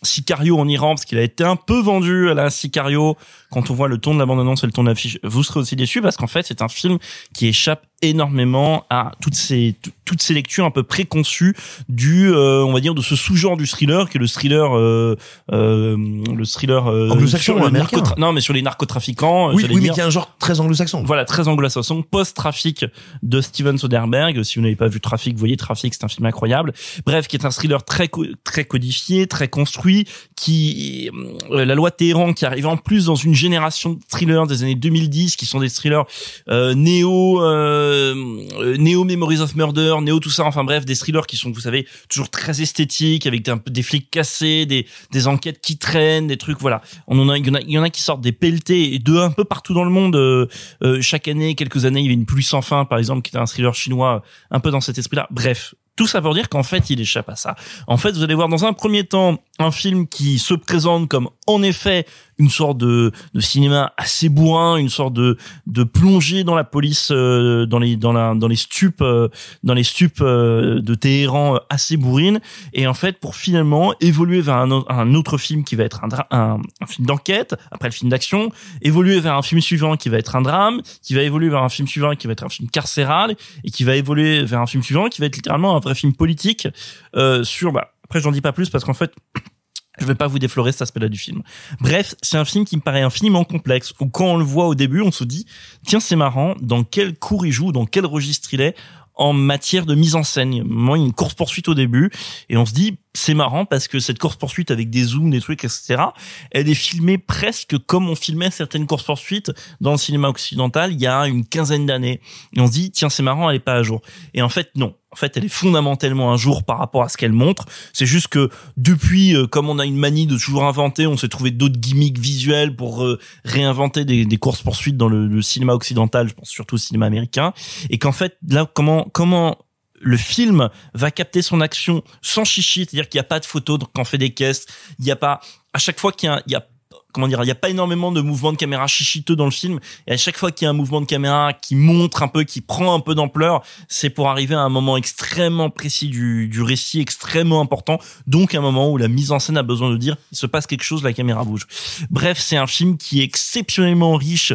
Sicario 0.05 0.59
en 0.59 0.69
Iran 0.69 0.95
parce 0.95 1.05
qu'il 1.05 1.19
a 1.19 1.23
été 1.23 1.45
un 1.45 1.57
peu 1.57 1.81
vendu 1.81 2.31
à 2.31 2.35
la 2.35 2.51
Sicario. 2.51 3.17
Quand 3.51 3.71
on 3.71 3.75
voit 3.75 3.89
le 3.89 3.99
ton 3.99 4.15
de 4.15 4.19
la 4.19 4.25
et 4.25 4.67
le 4.67 4.73
ton 4.73 4.85
de 4.85 5.29
vous 5.29 5.43
serez 5.43 5.61
aussi 5.61 5.77
déçu 5.77 6.01
parce 6.03 6.17
qu'en 6.17 6.27
fait 6.27 6.47
c'est 6.47 6.63
un 6.63 6.69
film 6.69 6.99
qui 7.35 7.49
échappe 7.49 7.87
énormément 8.03 8.85
à 8.91 9.13
toutes 9.23 9.35
ces 9.35 9.77
toutes 10.05 10.21
ces 10.21 10.35
lectures 10.35 10.67
un 10.67 10.71
peu 10.71 10.83
préconçues 10.83 11.57
du 11.89 12.31
euh, 12.31 12.63
on 12.65 12.73
va 12.73 12.81
dire 12.81 12.95
de 12.95 13.01
ce 13.01 13.17
sous-genre 13.17 13.57
du 13.57 13.67
thriller 13.67 14.11
qui 14.11 14.19
est 14.19 14.21
le 14.21 14.27
thriller 14.27 14.77
euh, 14.77 15.17
euh, 15.53 15.97
le 16.37 16.45
thriller 16.45 16.87
euh, 16.91 17.09
Anglo-saxon 17.11 17.55
narcotra- 17.71 18.19
non 18.19 18.33
mais 18.33 18.43
sur 18.43 18.53
les 18.53 18.61
narcotrafiquants 18.61 19.55
Oui, 19.55 19.63
j'allais 19.63 19.75
oui, 19.75 19.81
mais 19.83 19.89
qui 19.89 20.01
est 20.01 20.03
un 20.03 20.11
genre 20.11 20.37
très 20.39 20.61
anglo-saxon. 20.61 21.03
Voilà, 21.07 21.25
très 21.25 21.49
anglo-saxon, 21.49 22.03
post-trafic 22.03 22.85
de 23.23 23.41
Steven 23.41 23.79
Soderbergh. 23.79 24.43
Si 24.43 24.57
vous 24.57 24.63
n'avez 24.63 24.77
pas 24.77 24.89
vu 24.89 25.01
Trafic, 25.01 25.33
vous 25.35 25.39
voyez 25.39 25.57
Trafic, 25.57 25.95
c'est 25.95 26.05
un 26.05 26.09
film 26.09 26.27
incroyable. 26.27 26.75
Bref, 27.07 27.27
qui 27.29 27.37
est 27.37 27.47
un 27.47 27.51
thriller 27.51 27.83
très 27.85 28.09
co- 28.09 28.27
très 28.45 28.65
codifié, 28.67 29.27
très 29.27 29.49
construit, 29.49 30.07
qui 30.37 31.11
euh, 31.51 31.65
la 31.65 31.75
loi 31.75 31.91
Téhéran 31.91 32.35
qui 32.35 32.45
arrive 32.45 32.67
en 32.67 32.77
plus 32.77 33.07
dans 33.07 33.15
une 33.15 33.35
génération 33.35 33.95
de 33.95 34.01
thrillers 34.11 34.47
des 34.47 34.63
années 34.63 34.75
2010 34.75 35.37
qui 35.37 35.47
sont 35.47 35.61
des 35.61 35.71
thrillers 35.71 36.05
euh, 36.51 36.75
néo 36.75 37.43
euh, 37.43 37.94
euh, 37.95 38.77
néo 38.77 39.05
Memories 39.05 39.41
of 39.41 39.55
Murder, 39.55 39.97
néo 40.03 40.21
tout 40.21 40.31
ça, 40.31 40.45
enfin 40.45 40.65
bref, 40.65 40.85
des 40.85 40.97
thrillers 40.97 41.27
qui 41.27 41.37
sont 41.37 41.51
vous 41.51 41.61
savez 41.61 41.87
toujours 42.09 42.31
très 42.31 42.61
esthétiques 42.61 43.27
avec 43.27 43.49
des 43.67 43.83
flics 43.83 44.11
cassés, 44.11 44.67
des 44.67 44.87
des 45.13 45.27
enquêtes 45.27 45.61
qui 45.61 45.79
traînent, 45.79 46.27
des 46.27 46.37
trucs 46.37 46.61
voilà. 46.61 46.83
On 47.07 47.19
en 47.19 47.29
a 47.29 47.39
il 47.39 47.47
y 47.47 47.51
en 47.51 47.55
a 47.55 47.61
il 47.61 47.71
y 47.71 47.79
en 47.79 47.83
a 47.83 47.91
qui 47.91 48.03
sortent 48.03 48.21
des 48.21 48.33
pelletés 48.33 48.95
et 48.95 48.99
de 48.99 49.17
un 49.17 49.31
peu 49.31 49.45
partout 49.45 49.75
dans 49.75 49.85
le 49.85 49.91
monde 49.91 50.17
euh, 50.17 50.47
euh, 50.83 51.01
chaque 51.01 51.29
année, 51.29 51.55
quelques 51.55 51.85
années, 51.85 52.01
il 52.01 52.05
y 52.05 52.09
avait 52.09 52.15
une 52.15 52.27
pluie 52.27 52.45
sans 52.45 52.63
fin 52.63 52.85
par 52.85 52.99
exemple 52.99 53.23
qui 53.23 53.31
était 53.31 53.39
un 53.39 53.47
thriller 53.47 53.75
chinois 53.75 54.23
un 54.51 54.61
peu 54.61 54.71
dans 54.71 54.81
cet 54.81 54.99
esprit-là. 54.99 55.29
Bref, 55.31 55.75
tout 55.97 56.07
ça 56.07 56.21
pour 56.21 56.35
dire 56.35 56.49
qu'en 56.49 56.63
fait, 56.63 56.91
il 56.91 57.01
échappe 57.01 57.29
à 57.29 57.37
ça. 57.37 57.55
En 57.87 57.97
fait, 57.97 58.13
vous 58.13 58.23
allez 58.23 58.35
voir 58.35 58.49
dans 58.49 58.65
un 58.65 58.73
premier 58.73 59.05
temps 59.05 59.39
un 59.59 59.71
film 59.71 60.09
qui 60.09 60.39
se 60.39 60.55
présente 60.55 61.09
comme 61.09 61.29
en 61.47 61.63
effet 61.63 62.07
une 62.39 62.51
sorte 62.51 62.79
de, 62.79 63.13
de 63.33 63.41
cinéma 63.41 63.93
assez 63.97 64.29
bourrin, 64.29 64.77
une 64.77 64.89
sorte 64.89 65.13
de, 65.15 65.37
de 65.69 65.85
plongée 65.85 66.43
dans 66.43 66.57
la 66.57 66.65
police, 66.65 67.11
euh, 67.13 67.65
dans 67.65 67.79
les 67.79 67.95
dans 67.97 68.13
la 68.13 68.35
dans 68.35 68.49
les 68.49 68.57
stupes, 68.57 69.03
euh, 69.03 69.29
dans 69.63 69.75
les 69.75 69.85
stupes 69.85 70.21
euh, 70.21 70.81
de 70.81 70.95
Téhéran 70.95 71.55
euh, 71.55 71.59
assez 71.71 71.97
bourrine, 71.97 72.41
et 72.73 72.89
en 72.89 72.95
fait 72.95 73.21
pour 73.21 73.37
finalement 73.37 73.95
évoluer 74.01 74.41
vers 74.41 74.57
un, 74.57 74.85
un 74.89 75.15
autre 75.15 75.39
film 75.39 75.63
qui 75.63 75.77
va 75.77 75.85
être 75.85 76.03
un, 76.03 76.09
un, 76.37 76.61
un 76.81 76.87
film 76.87 77.07
d'enquête, 77.07 77.55
après 77.71 77.89
le 77.89 77.95
film 77.95 78.11
d'action, 78.11 78.51
évoluer 78.83 79.21
vers 79.21 79.37
un 79.37 79.43
film 79.43 79.61
suivant 79.61 79.97
qui 79.97 80.09
va 80.09 80.19
être 80.19 80.35
un 80.35 80.43
drame, 80.43 80.83
qui 81.03 81.15
va 81.15 81.23
évoluer 81.23 81.49
vers 81.49 81.63
un 81.63 81.69
film 81.69 81.87
suivant 81.87 82.17
qui 82.17 82.27
va 82.27 82.33
être 82.33 82.45
un 82.45 82.49
film 82.49 82.69
carcéral, 82.69 83.37
et 83.63 83.71
qui 83.71 83.85
va 83.85 83.95
évoluer 83.95 84.43
vers 84.43 84.61
un 84.61 84.67
film 84.67 84.83
suivant 84.83 85.09
qui 85.09 85.21
va 85.21 85.27
être 85.29 85.37
littéralement 85.37 85.77
un 85.77 85.81
vrai 85.81 85.95
film 85.95 86.13
politique 86.13 86.67
euh, 87.15 87.45
sur 87.45 87.71
bah 87.71 87.94
après 88.05 88.21
j'en 88.21 88.31
dis 88.31 88.41
pas 88.41 88.53
plus 88.53 88.71
parce 88.71 88.85
qu'en 88.85 88.95
fait 88.95 89.13
je 89.99 90.07
vais 90.07 90.15
pas 90.15 90.27
vous 90.27 90.39
déflorer 90.39 90.73
cet 90.73 90.83
aspect-là 90.83 91.09
du 91.09 91.19
film. 91.19 91.43
Bref, 91.81 92.15
c'est 92.21 92.37
un 92.37 92.45
film 92.45 92.65
qui 92.65 92.77
me 92.77 92.81
paraît 92.81 93.03
infiniment 93.03 93.45
complexe, 93.45 93.93
où 94.01 94.07
quand 94.09 94.27
on 94.27 94.37
le 94.37 94.45
voit 94.45 94.67
au 94.67 94.75
début, 94.75 95.03
on 95.03 95.13
se 95.13 95.25
dit, 95.25 95.47
tiens, 95.87 96.01
c'est 96.01 96.17
marrant, 96.17 96.55
dans 96.61 96.83
quel 96.83 97.17
cours 97.17 97.47
il 97.47 97.53
joue, 97.53 97.71
dans 97.71 97.87
quel 97.87 98.05
registre 98.05 98.53
il 98.55 98.61
est, 98.61 98.75
en 99.15 99.33
matière 99.33 99.87
de 99.87 99.95
mise 99.95 100.17
en 100.17 100.25
scène. 100.25 100.65
Moi, 100.65 100.99
il 100.99 101.03
y 101.03 101.05
a 101.05 101.07
une 101.07 101.13
course-poursuite 101.13 101.69
au 101.69 101.75
début, 101.75 102.11
et 102.49 102.57
on 102.57 102.67
se 102.67 102.73
dit, 102.75 102.99
c'est 103.15 103.35
marrant 103.35 103.65
parce 103.65 103.89
que 103.89 104.01
cette 104.01 104.19
course-poursuite 104.19 104.71
avec 104.71 104.91
des 104.91 105.05
zooms, 105.05 105.31
des 105.31 105.41
trucs, 105.41 105.65
etc., 105.65 106.03
elle 106.51 106.69
est 106.69 106.75
filmée 106.75 107.17
presque 107.19 107.79
comme 107.87 108.09
on 108.09 108.17
filmait 108.17 108.51
certaines 108.51 108.87
courses-poursuites 108.87 109.53
dans 109.81 109.93
le 109.93 109.99
cinéma 109.99 110.29
occidental 110.29 110.93
il 110.93 111.01
y 111.01 111.07
a 111.07 111.27
une 111.27 111.47
quinzaine 111.47 111.87
d'années. 111.87 112.21
Et 112.57 112.61
on 112.61 112.67
se 112.67 112.73
dit, 112.73 112.91
tiens, 112.91 113.09
c'est 113.09 113.23
marrant, 113.23 113.49
elle 113.49 113.57
est 113.57 113.61
pas 113.61 113.75
à 113.75 113.83
jour. 113.83 114.01
Et 114.35 114.43
en 114.43 114.49
fait, 114.49 114.71
non. 114.75 114.95
En 115.13 115.17
fait, 115.17 115.37
elle 115.37 115.45
est 115.45 115.49
fondamentalement 115.49 116.33
un 116.33 116.37
jour 116.37 116.65
par 116.65 116.79
rapport 116.79 117.05
à 117.05 117.09
ce 117.09 117.17
qu'elle 117.17 117.33
montre. 117.33 117.67
C'est 117.93 118.05
juste 118.05 118.27
que 118.27 118.51
depuis, 118.77 119.37
euh, 119.37 119.47
comme 119.47 119.69
on 119.69 119.79
a 119.79 119.85
une 119.85 119.97
manie 119.97 120.27
de 120.27 120.37
toujours 120.37 120.65
inventer, 120.65 121.07
on 121.07 121.17
s'est 121.17 121.29
trouvé 121.29 121.53
d'autres 121.53 121.79
gimmicks 121.79 122.19
visuels 122.19 122.75
pour 122.75 123.05
euh, 123.05 123.21
réinventer 123.45 124.05
des, 124.05 124.25
des 124.27 124.37
courses 124.39 124.63
poursuites 124.63 124.97
dans 124.97 125.07
le, 125.07 125.29
le 125.29 125.41
cinéma 125.41 125.73
occidental, 125.73 126.29
je 126.29 126.35
pense 126.35 126.49
surtout 126.49 126.75
au 126.75 126.79
cinéma 126.79 127.07
américain, 127.07 127.53
et 127.91 127.99
qu'en 127.99 128.11
fait, 128.11 128.37
là, 128.49 128.69
comment 128.75 129.07
comment 129.13 129.57
le 130.05 130.17
film 130.17 130.69
va 130.93 131.11
capter 131.11 131.43
son 131.43 131.61
action 131.61 132.03
sans 132.23 132.45
chichi, 132.45 132.81
c'est-à-dire 132.81 133.09
qu'il 133.09 133.19
n'y 133.19 133.25
a 133.25 133.29
pas 133.29 133.41
de 133.41 133.47
photos 133.47 133.79
quand 133.79 134.03
on 134.03 134.05
fait 134.05 134.19
des 134.19 134.31
caisses, 134.31 134.67
il 134.99 135.05
n'y 135.05 135.11
a 135.11 135.17
pas 135.17 135.41
à 135.73 135.79
chaque 135.79 135.99
fois 135.99 136.13
qu'il 136.13 136.29
y 136.29 136.33
a, 136.33 136.43
il 136.47 136.53
y 136.53 136.57
a 136.57 136.67
comment 137.15 137.29
dire, 137.29 137.43
il 137.43 137.47
y 137.47 137.53
a 137.53 137.55
pas 137.55 137.71
énormément 137.71 138.13
de 138.13 138.21
mouvements 138.21 138.53
de 138.53 138.57
caméra 138.57 138.87
chichiteux 138.87 139.37
dans 139.37 139.45
le 139.45 139.51
film. 139.51 139.79
Et 140.07 140.13
à 140.13 140.17
chaque 140.17 140.37
fois 140.37 140.51
qu'il 140.51 140.67
y 140.67 140.69
a 140.69 140.71
un 140.71 140.75
mouvement 140.75 141.01
de 141.01 141.07
caméra 141.07 141.53
qui 141.53 141.77
montre 141.77 142.23
un 142.23 142.29
peu, 142.29 142.43
qui 142.43 142.61
prend 142.61 142.93
un 142.93 143.01
peu 143.01 143.15
d'ampleur, 143.15 143.63
c'est 143.89 144.11
pour 144.11 144.29
arriver 144.29 144.57
à 144.57 144.61
un 144.61 144.69
moment 144.69 144.97
extrêmement 144.97 145.71
précis 145.71 146.09
du, 146.09 146.49
du 146.49 146.61
récit, 146.61 147.01
extrêmement 147.01 147.61
important. 147.61 147.99
Donc 148.27 148.55
un 148.55 148.61
moment 148.61 148.91
où 148.91 148.97
la 148.97 149.09
mise 149.09 149.31
en 149.31 149.39
scène 149.39 149.57
a 149.57 149.63
besoin 149.63 149.91
de 149.91 149.97
dire, 149.97 150.17
il 150.33 150.37
se 150.37 150.47
passe 150.47 150.67
quelque 150.67 150.83
chose, 150.83 151.05
la 151.05 151.13
caméra 151.13 151.45
bouge. 151.45 151.67
Bref, 152.11 152.41
c'est 152.41 152.57
un 152.57 152.67
film 152.67 152.99
qui 152.99 153.21
est 153.21 153.25
exceptionnellement 153.25 154.17
riche. 154.17 154.53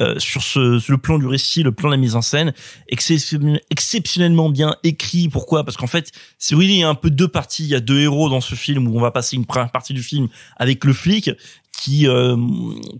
Euh, 0.00 0.18
sur 0.18 0.42
ce, 0.42 0.78
sur 0.78 0.92
le 0.92 0.98
plan 0.98 1.18
du 1.18 1.26
récit, 1.26 1.62
le 1.62 1.72
plan 1.72 1.88
de 1.88 1.94
la 1.94 2.00
mise 2.00 2.16
en 2.16 2.22
scène, 2.22 2.52
exceptionnel- 2.88 3.60
exceptionnellement 3.70 4.48
bien 4.50 4.76
écrit. 4.84 5.28
Pourquoi? 5.28 5.64
Parce 5.64 5.76
qu'en 5.76 5.86
fait, 5.86 6.12
c'est 6.38 6.54
oui, 6.54 6.66
il 6.66 6.78
y 6.78 6.82
a 6.82 6.88
un 6.88 6.94
peu 6.94 7.10
deux 7.10 7.28
parties. 7.28 7.64
Il 7.64 7.70
y 7.70 7.74
a 7.74 7.80
deux 7.80 8.00
héros 8.00 8.28
dans 8.28 8.40
ce 8.40 8.54
film 8.54 8.88
où 8.88 8.96
on 8.96 9.00
va 9.00 9.10
passer 9.10 9.36
une 9.36 9.46
première 9.46 9.70
partie 9.70 9.94
du 9.94 10.02
film 10.02 10.28
avec 10.56 10.84
le 10.84 10.92
flic 10.92 11.30
qui, 11.78 12.08
euh, 12.08 12.36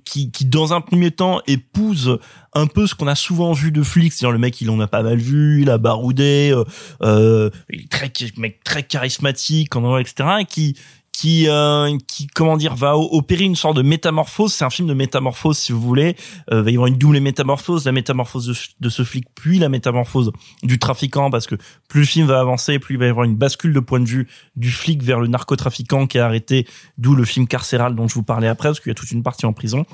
qui, 0.05 0.31
qui 0.31 0.45
dans 0.45 0.73
un 0.73 0.81
premier 0.81 1.11
temps 1.11 1.41
épouse 1.47 2.19
un 2.55 2.67
peu 2.67 2.87
ce 2.87 2.95
qu'on 2.95 3.09
a 3.09 3.15
souvent 3.15 3.53
vu 3.53 3.73
de 3.73 3.83
flics, 3.83 4.13
c'est-à-dire 4.13 4.33
le 4.33 4.39
mec 4.39 4.61
il 4.61 4.71
en 4.71 4.79
a 4.81 4.87
pas 4.87 5.03
mal 5.03 5.19
vu, 5.19 5.63
il 5.63 5.71
a 5.71 5.79
baroudé, 5.79 6.51
euh, 6.53 6.65
euh, 7.03 7.51
il 7.71 7.83
est 7.83 7.91
très 7.91 8.11
mec 8.37 8.63
très 8.65 8.85
charismatique, 8.85 9.71
etc. 10.01 10.29
Et 10.41 10.45
qui 10.45 10.77
qui 11.19 11.49
euh, 11.49 11.99
qui 12.07 12.29
comment 12.29 12.57
dire 12.57 12.77
va 12.77 12.97
opérer 12.97 13.43
une 13.43 13.57
sorte 13.57 13.77
de 13.77 13.83
métamorphose. 13.83 14.53
C'est 14.53 14.65
un 14.65 14.71
film 14.71 14.87
de 14.87 14.95
métamorphose 14.95 15.59
si 15.59 15.73
vous 15.73 15.81
voulez. 15.81 16.15
Euh, 16.53 16.63
va 16.63 16.71
y 16.71 16.75
avoir 16.75 16.87
une 16.87 16.97
double 16.97 17.19
métamorphose. 17.19 17.87
La 17.87 17.91
métamorphose 17.91 18.73
de, 18.79 18.89
ce 18.89 19.03
flic 19.03 19.25
puis 19.35 19.59
la 19.59 19.69
métamorphose 19.69 20.31
du 20.63 20.79
trafiquant 20.79 21.29
parce 21.29 21.49
que 21.49 21.57
plus 21.89 22.01
le 22.01 22.07
film 22.07 22.27
va 22.29 22.39
avancer 22.39 22.79
plus 22.79 22.95
il 22.95 22.99
va 22.99 23.07
y 23.07 23.09
avoir 23.09 23.25
une 23.25 23.35
bascule 23.35 23.73
de 23.73 23.81
point 23.81 23.99
de 23.99 24.05
vue 24.05 24.29
du 24.55 24.71
flic 24.71 25.03
vers 25.03 25.19
le 25.19 25.27
narcotrafiquant 25.27 26.07
qui 26.07 26.19
est 26.19 26.21
arrêté 26.21 26.69
d'où 26.99 27.17
le 27.17 27.25
film 27.25 27.49
carcéral 27.49 27.97
dont 27.97 28.07
je 28.07 28.15
vous 28.15 28.23
parlais 28.23 28.47
après 28.47 28.69
parce 28.69 28.79
qu'il 28.79 28.91
y 28.91 28.93
a 28.93 28.95
toute 28.95 29.11
une 29.11 29.25
partie 29.25 29.45
en 29.45 29.53
prison. 29.53 29.87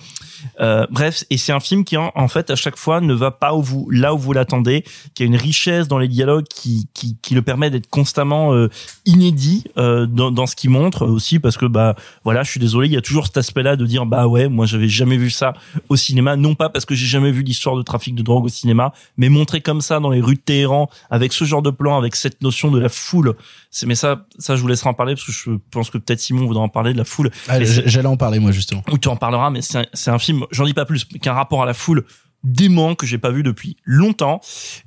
Euh, 0.60 0.86
bref 0.90 1.24
et 1.30 1.38
c'est 1.38 1.52
un 1.52 1.60
film 1.60 1.84
qui 1.84 1.96
en, 1.96 2.28
fait 2.28 2.50
à 2.50 2.56
chaque 2.56 2.76
fois 2.76 3.00
ne 3.00 3.14
va 3.14 3.30
pas 3.30 3.52
là 3.90 4.14
où 4.14 4.18
vous 4.18 4.32
l'attendez 4.34 4.84
qui 5.14 5.22
a 5.22 5.26
une 5.26 5.36
richesse 5.36 5.88
dans 5.88 5.98
les 5.98 6.08
dialogues 6.08 6.44
qui 6.44 6.86
qui, 6.92 7.16
qui 7.22 7.34
le 7.34 7.40
permet 7.40 7.70
d'être 7.70 7.88
constamment 7.88 8.52
euh, 8.52 8.68
inédit 9.06 9.64
euh, 9.78 10.04
dans 10.04 10.46
ce 10.46 10.54
qu'il 10.54 10.68
montre 10.68 11.13
aussi 11.14 11.38
parce 11.38 11.56
que 11.56 11.66
bah 11.66 11.94
voilà 12.24 12.42
je 12.42 12.50
suis 12.50 12.60
désolé 12.60 12.88
il 12.88 12.92
y 12.92 12.96
a 12.96 13.00
toujours 13.00 13.26
cet 13.26 13.36
aspect 13.36 13.62
là 13.62 13.76
de 13.76 13.86
dire 13.86 14.06
bah 14.06 14.26
ouais 14.26 14.48
moi 14.48 14.66
j'avais 14.66 14.88
jamais 14.88 15.16
vu 15.16 15.30
ça 15.30 15.54
au 15.88 15.96
cinéma. 15.96 16.36
Non 16.36 16.54
pas 16.54 16.68
parce 16.68 16.84
que 16.84 16.94
j'ai 16.94 17.06
jamais 17.06 17.30
vu 17.30 17.42
l'histoire 17.42 17.76
de 17.76 17.82
trafic 17.82 18.14
de 18.14 18.22
drogue 18.22 18.44
au 18.44 18.48
cinéma 18.48 18.92
mais 19.16 19.28
montré 19.28 19.60
comme 19.60 19.80
ça 19.80 20.00
dans 20.00 20.10
les 20.10 20.20
rues 20.20 20.36
de 20.36 20.40
Téhéran 20.40 20.88
avec 21.10 21.32
ce 21.32 21.44
genre 21.44 21.62
de 21.62 21.70
plan 21.70 21.96
avec 21.96 22.16
cette 22.16 22.42
notion 22.42 22.70
de 22.70 22.78
la 22.78 22.88
foule. 22.88 23.34
C'est 23.70 23.86
mais 23.86 23.94
ça 23.94 24.26
ça 24.38 24.56
je 24.56 24.60
vous 24.60 24.68
laisserai 24.68 24.90
en 24.90 24.94
parler 24.94 25.14
parce 25.14 25.26
que 25.26 25.32
je 25.32 25.50
pense 25.70 25.90
que 25.90 25.98
peut-être 25.98 26.20
Simon 26.20 26.46
voudra 26.46 26.62
en 26.62 26.68
parler 26.68 26.92
de 26.92 26.98
la 26.98 27.04
foule. 27.04 27.30
J'allais 27.48 28.06
en 28.06 28.16
parler 28.16 28.38
moi 28.38 28.52
justement. 28.52 28.82
où 28.90 28.98
tu 28.98 29.08
en 29.08 29.16
parleras, 29.16 29.50
mais 29.50 29.62
c'est 29.62 29.78
un, 29.78 29.86
c'est 29.92 30.10
un 30.10 30.18
film, 30.18 30.44
j'en 30.50 30.64
dis 30.64 30.74
pas 30.74 30.84
plus, 30.84 31.04
qu'un 31.04 31.32
rapport 31.32 31.62
à 31.62 31.66
la 31.66 31.74
foule 31.74 32.04
dément 32.44 32.94
que 32.94 33.06
j'ai 33.06 33.18
pas 33.18 33.30
vu 33.30 33.42
depuis 33.42 33.76
longtemps. 33.84 34.40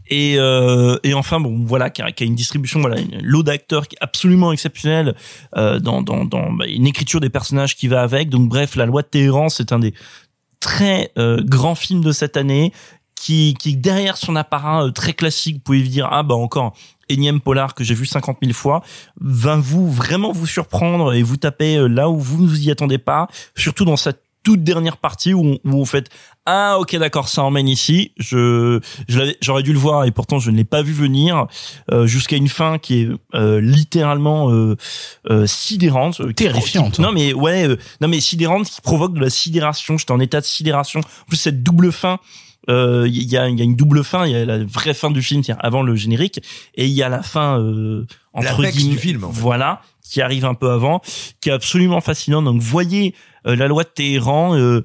Et 0.10 0.36
euh, 0.38 0.98
et 1.04 1.14
enfin 1.14 1.40
bon 1.40 1.64
voilà 1.66 1.90
qui 1.90 2.02
a, 2.02 2.12
qui 2.12 2.24
a 2.24 2.28
une 2.28 2.36
distribution 2.36 2.80
voilà 2.80 3.00
une 3.00 3.20
lot 3.22 3.44
d'acteurs 3.44 3.88
qui 3.88 3.96
est 3.96 4.02
absolument 4.02 4.54
exceptionnelle 4.54 5.16
euh, 5.58 5.80
dans 5.80 6.02
dans 6.02 6.24
dans 6.24 6.52
bah, 6.54 6.66
une 6.68 6.88
écriture 6.88 7.20
des 7.20 7.30
personnages 7.30 7.76
qui 7.76 7.88
va 7.88 8.02
avec. 8.02 8.30
Donc 8.30 8.48
bref 8.48 8.76
la 8.76 8.86
loi 8.86 9.02
de 9.02 9.08
Téhéran 9.08 9.50
c'est 9.50 9.74
un 9.74 9.80
des 9.80 9.94
très 10.60 11.12
euh, 11.18 11.42
grands 11.44 11.76
films 11.76 12.04
de 12.04 12.12
cette 12.12 12.38
année 12.38 12.72
qui 13.20 13.56
qui 13.60 13.76
derrière 13.76 14.18
son 14.18 14.36
apparat 14.36 14.86
euh, 14.86 14.92
très 14.92 15.14
classique 15.14 15.56
vous 15.56 15.62
pouvez 15.62 15.82
dire 15.82 16.08
ah 16.12 16.24
bah 16.24 16.36
encore 16.36 16.74
énième 17.10 17.42
polar 17.42 17.74
que 17.74 17.84
j'ai 17.84 17.96
vu 17.96 18.06
50 18.06 18.38
000 18.42 18.54
fois 18.54 18.84
va 19.20 19.56
vous 19.56 19.90
vraiment 19.90 20.32
vous 20.32 20.48
surprendre 20.48 21.14
et 21.14 21.24
vous 21.24 21.38
taper 21.38 21.78
euh, 21.78 21.88
là 21.88 22.10
où 22.10 22.20
vous 22.20 22.44
ne 22.44 22.48
vous 22.48 22.68
y 22.68 22.72
attendez 22.72 22.98
pas 22.98 23.28
surtout 23.56 23.86
dans 23.86 23.98
cette 23.98 24.22
toute 24.48 24.64
dernière 24.64 24.96
partie 24.96 25.34
où, 25.34 25.44
on- 25.46 25.60
où 25.66 25.72
vous 25.80 25.86
faites 25.86 26.08
ah 26.46 26.78
ok 26.80 26.96
d'accord 26.96 27.28
ça 27.28 27.44
emmène 27.44 27.68
ici. 27.68 28.14
Je 28.18 28.80
je 29.10 29.20
l'avais- 29.20 29.38
j'aurais 29.42 29.64
dû 29.64 29.74
le 29.74 29.80
voir 29.80 30.06
et 30.06 30.12
pourtant 30.12 30.40
je 30.40 30.50
ne 30.52 30.56
l'ai 30.56 30.64
pas 30.64 30.82
vu 30.82 30.94
venir 30.94 31.48
euh, 31.92 32.08
jusqu'à 32.08 32.38
une 32.38 32.48
fin 32.48 32.78
qui 32.78 33.02
est 33.02 33.10
euh, 33.36 33.60
littéralement 33.60 34.50
euh, 34.52 34.78
euh, 35.30 35.46
sidérante 35.46 36.22
euh, 36.22 36.32
Terrifiante. 36.32 36.94
qui- 36.96 37.02
non 37.02 37.12
mais 37.12 37.34
ouais 37.34 37.68
euh, 37.68 37.76
non 38.00 38.08
mais 38.08 38.22
sidérante 38.22 38.68
qui 38.70 38.80
provoque 38.82 39.14
de 39.14 39.20
la 39.20 39.30
sidération. 39.30 39.98
J'étais 39.98 40.14
en 40.14 40.22
état 40.22 40.40
de 40.40 40.46
sidération. 40.46 41.02
En 41.02 41.26
plus 41.28 41.38
cette 41.38 41.62
double 41.64 41.92
fin 41.92 42.20
euh, 42.70 43.06
il 43.10 43.24
y 43.30 43.38
a 43.38 43.50
il 43.50 43.58
y 43.58 43.62
a 43.62 43.66
une 43.66 43.76
double 43.76 44.04
fin. 44.06 44.26
Il 44.26 44.32
y 44.32 44.36
a 44.36 44.46
la 44.46 44.64
vraie 44.64 44.94
fin 44.94 45.12
du 45.12 45.22
film 45.22 45.44
c'est-à-dire 45.44 45.64
avant 45.66 45.82
le 45.84 45.96
générique 45.96 46.40
et 46.76 46.86
il 46.86 46.94
y 46.94 47.04
a 47.04 47.10
la 47.10 47.22
fin 47.24 47.60
euh, 47.60 48.06
entre 48.34 48.64
guillemets 48.64 48.94
du 48.96 49.00
film, 49.00 49.24
en 49.26 49.32
fait. 49.34 49.42
voilà 49.42 49.82
qui 50.10 50.22
arrive 50.22 50.46
un 50.46 50.54
peu 50.54 50.72
avant 50.72 51.02
qui 51.42 51.50
est 51.50 51.52
absolument 51.52 52.00
fascinant. 52.00 52.42
Donc 52.42 52.62
voyez 52.62 53.08
euh, 53.10 53.14
la 53.56 53.68
loi 53.68 53.84
de 53.84 53.90
Téhéran 53.90 54.56
euh, 54.56 54.82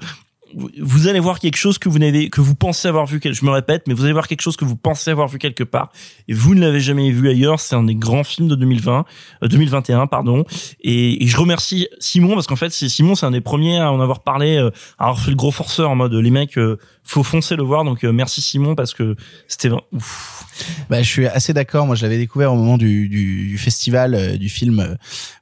vous- 0.54 1.08
allez 1.08 1.20
voir 1.20 1.38
quelque 1.38 1.56
chose 1.56 1.78
que 1.78 1.88
vous 1.88 1.98
n'avez 1.98 2.28
que 2.28 2.40
vous 2.42 2.54
pensez 2.54 2.86
avoir 2.86 3.06
vu 3.06 3.20
je 3.24 3.44
me 3.44 3.50
répète 3.50 3.84
mais 3.86 3.94
vous 3.94 4.04
allez 4.04 4.12
voir 4.12 4.28
quelque 4.28 4.42
chose 4.42 4.56
que 4.56 4.64
vous 4.66 4.76
pensez 4.76 5.10
avoir 5.10 5.26
vu 5.28 5.38
quelque 5.38 5.64
part 5.64 5.90
et 6.28 6.34
vous 6.34 6.54
ne 6.54 6.60
l'avez 6.60 6.80
jamais 6.80 7.10
vu 7.10 7.28
ailleurs 7.30 7.58
c'est 7.58 7.74
un 7.74 7.84
des 7.84 7.94
grands 7.94 8.22
films 8.24 8.48
de 8.48 8.54
2020 8.54 9.04
euh, 9.42 9.48
2021 9.48 10.06
pardon. 10.06 10.44
Et, 10.82 11.24
et 11.24 11.26
je 11.26 11.36
remercie 11.38 11.88
Simon 12.00 12.34
parce 12.34 12.46
qu'en 12.46 12.56
fait 12.56 12.70
c'est 12.70 12.88
Simon 12.90 13.14
c'est 13.14 13.26
un 13.26 13.30
des 13.30 13.40
premiers 13.40 13.78
à 13.78 13.90
en 13.90 14.00
avoir 14.00 14.20
parlé 14.20 14.56
euh, 14.58 14.70
à 14.98 15.04
avoir 15.04 15.20
fait 15.20 15.30
le 15.30 15.36
gros 15.36 15.52
forceur 15.52 15.90
en 15.90 15.96
mode 15.96 16.12
les 16.12 16.30
mecs 16.30 16.58
euh, 16.58 16.78
faut 17.04 17.22
foncer 17.22 17.56
le 17.56 17.62
voir 17.62 17.84
donc 17.84 18.04
euh, 18.04 18.12
merci 18.12 18.40
Simon 18.40 18.74
parce 18.74 18.94
que 18.94 19.16
c'était 19.48 19.70
ouf. 19.92 20.44
Bah, 20.88 21.02
je 21.02 21.08
suis 21.08 21.26
assez 21.26 21.52
d'accord. 21.52 21.86
Moi, 21.86 21.96
je 21.96 22.02
l'avais 22.02 22.18
découvert 22.18 22.52
au 22.52 22.56
moment 22.56 22.78
du, 22.78 23.08
du, 23.08 23.48
du 23.48 23.58
festival 23.58 24.14
euh, 24.14 24.36
du 24.36 24.48
film 24.48 24.80
euh, 24.80 24.94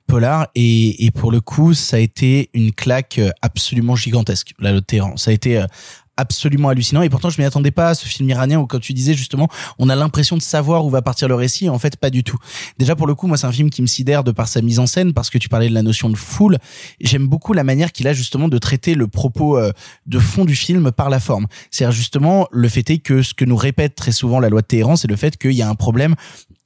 Polar 0.06 0.48
et, 0.54 1.04
et 1.04 1.10
pour 1.10 1.30
le 1.30 1.40
coup, 1.40 1.74
ça 1.74 1.96
a 1.96 2.00
été 2.00 2.50
une 2.54 2.72
claque 2.72 3.18
euh, 3.18 3.30
absolument 3.42 3.96
gigantesque. 3.96 4.52
La 4.58 4.80
Téhéran, 4.80 5.16
ça 5.16 5.30
a 5.30 5.34
été 5.34 5.64
absolument 6.20 6.68
hallucinant. 6.68 7.02
Et 7.02 7.08
pourtant 7.08 7.30
je 7.30 7.40
m'y 7.40 7.46
attendais 7.46 7.70
pas 7.70 7.90
à 7.90 7.94
ce 7.94 8.06
film 8.06 8.28
iranien 8.28 8.58
où 8.58 8.66
quand 8.66 8.78
tu 8.78 8.92
disais 8.92 9.14
justement 9.14 9.48
on 9.78 9.88
a 9.88 9.96
l'impression 9.96 10.36
de 10.36 10.42
savoir 10.42 10.84
où 10.84 10.90
va 10.90 11.02
partir 11.02 11.28
le 11.28 11.34
récit. 11.34 11.68
En 11.68 11.78
fait 11.78 11.96
pas 11.96 12.10
du 12.10 12.22
tout. 12.22 12.38
Déjà 12.78 12.94
pour 12.94 13.06
le 13.06 13.14
coup 13.14 13.26
moi 13.26 13.36
c'est 13.36 13.46
un 13.46 13.52
film 13.52 13.70
qui 13.70 13.82
me 13.82 13.86
sidère 13.86 14.24
de 14.24 14.30
par 14.30 14.48
sa 14.48 14.62
mise 14.62 14.78
en 14.78 14.86
scène 14.86 15.12
parce 15.12 15.30
que 15.30 15.38
tu 15.38 15.48
parlais 15.48 15.68
de 15.68 15.74
la 15.74 15.82
notion 15.82 16.08
de 16.08 16.16
foule. 16.16 16.58
J'aime 17.00 17.26
beaucoup 17.26 17.52
la 17.52 17.64
manière 17.64 17.92
qu'il 17.92 18.06
a 18.06 18.12
justement 18.12 18.48
de 18.48 18.58
traiter 18.58 18.94
le 18.94 19.06
propos 19.08 19.58
euh, 19.58 19.72
de 20.06 20.18
fond 20.18 20.44
du 20.44 20.54
film 20.54 20.92
par 20.92 21.10
la 21.10 21.20
forme. 21.20 21.46
C'est 21.70 21.90
justement 21.90 22.46
le 22.50 22.68
fait 22.68 22.88
est 22.90 22.98
que 22.98 23.22
ce 23.22 23.34
que 23.34 23.44
nous 23.44 23.56
répète 23.56 23.94
très 23.94 24.12
souvent 24.12 24.40
la 24.40 24.48
loi 24.48 24.60
de 24.60 24.66
Téhéran 24.66 24.96
c'est 24.96 25.08
le 25.08 25.16
fait 25.16 25.36
qu'il 25.36 25.52
y 25.52 25.62
a 25.62 25.68
un 25.68 25.74
problème 25.74 26.14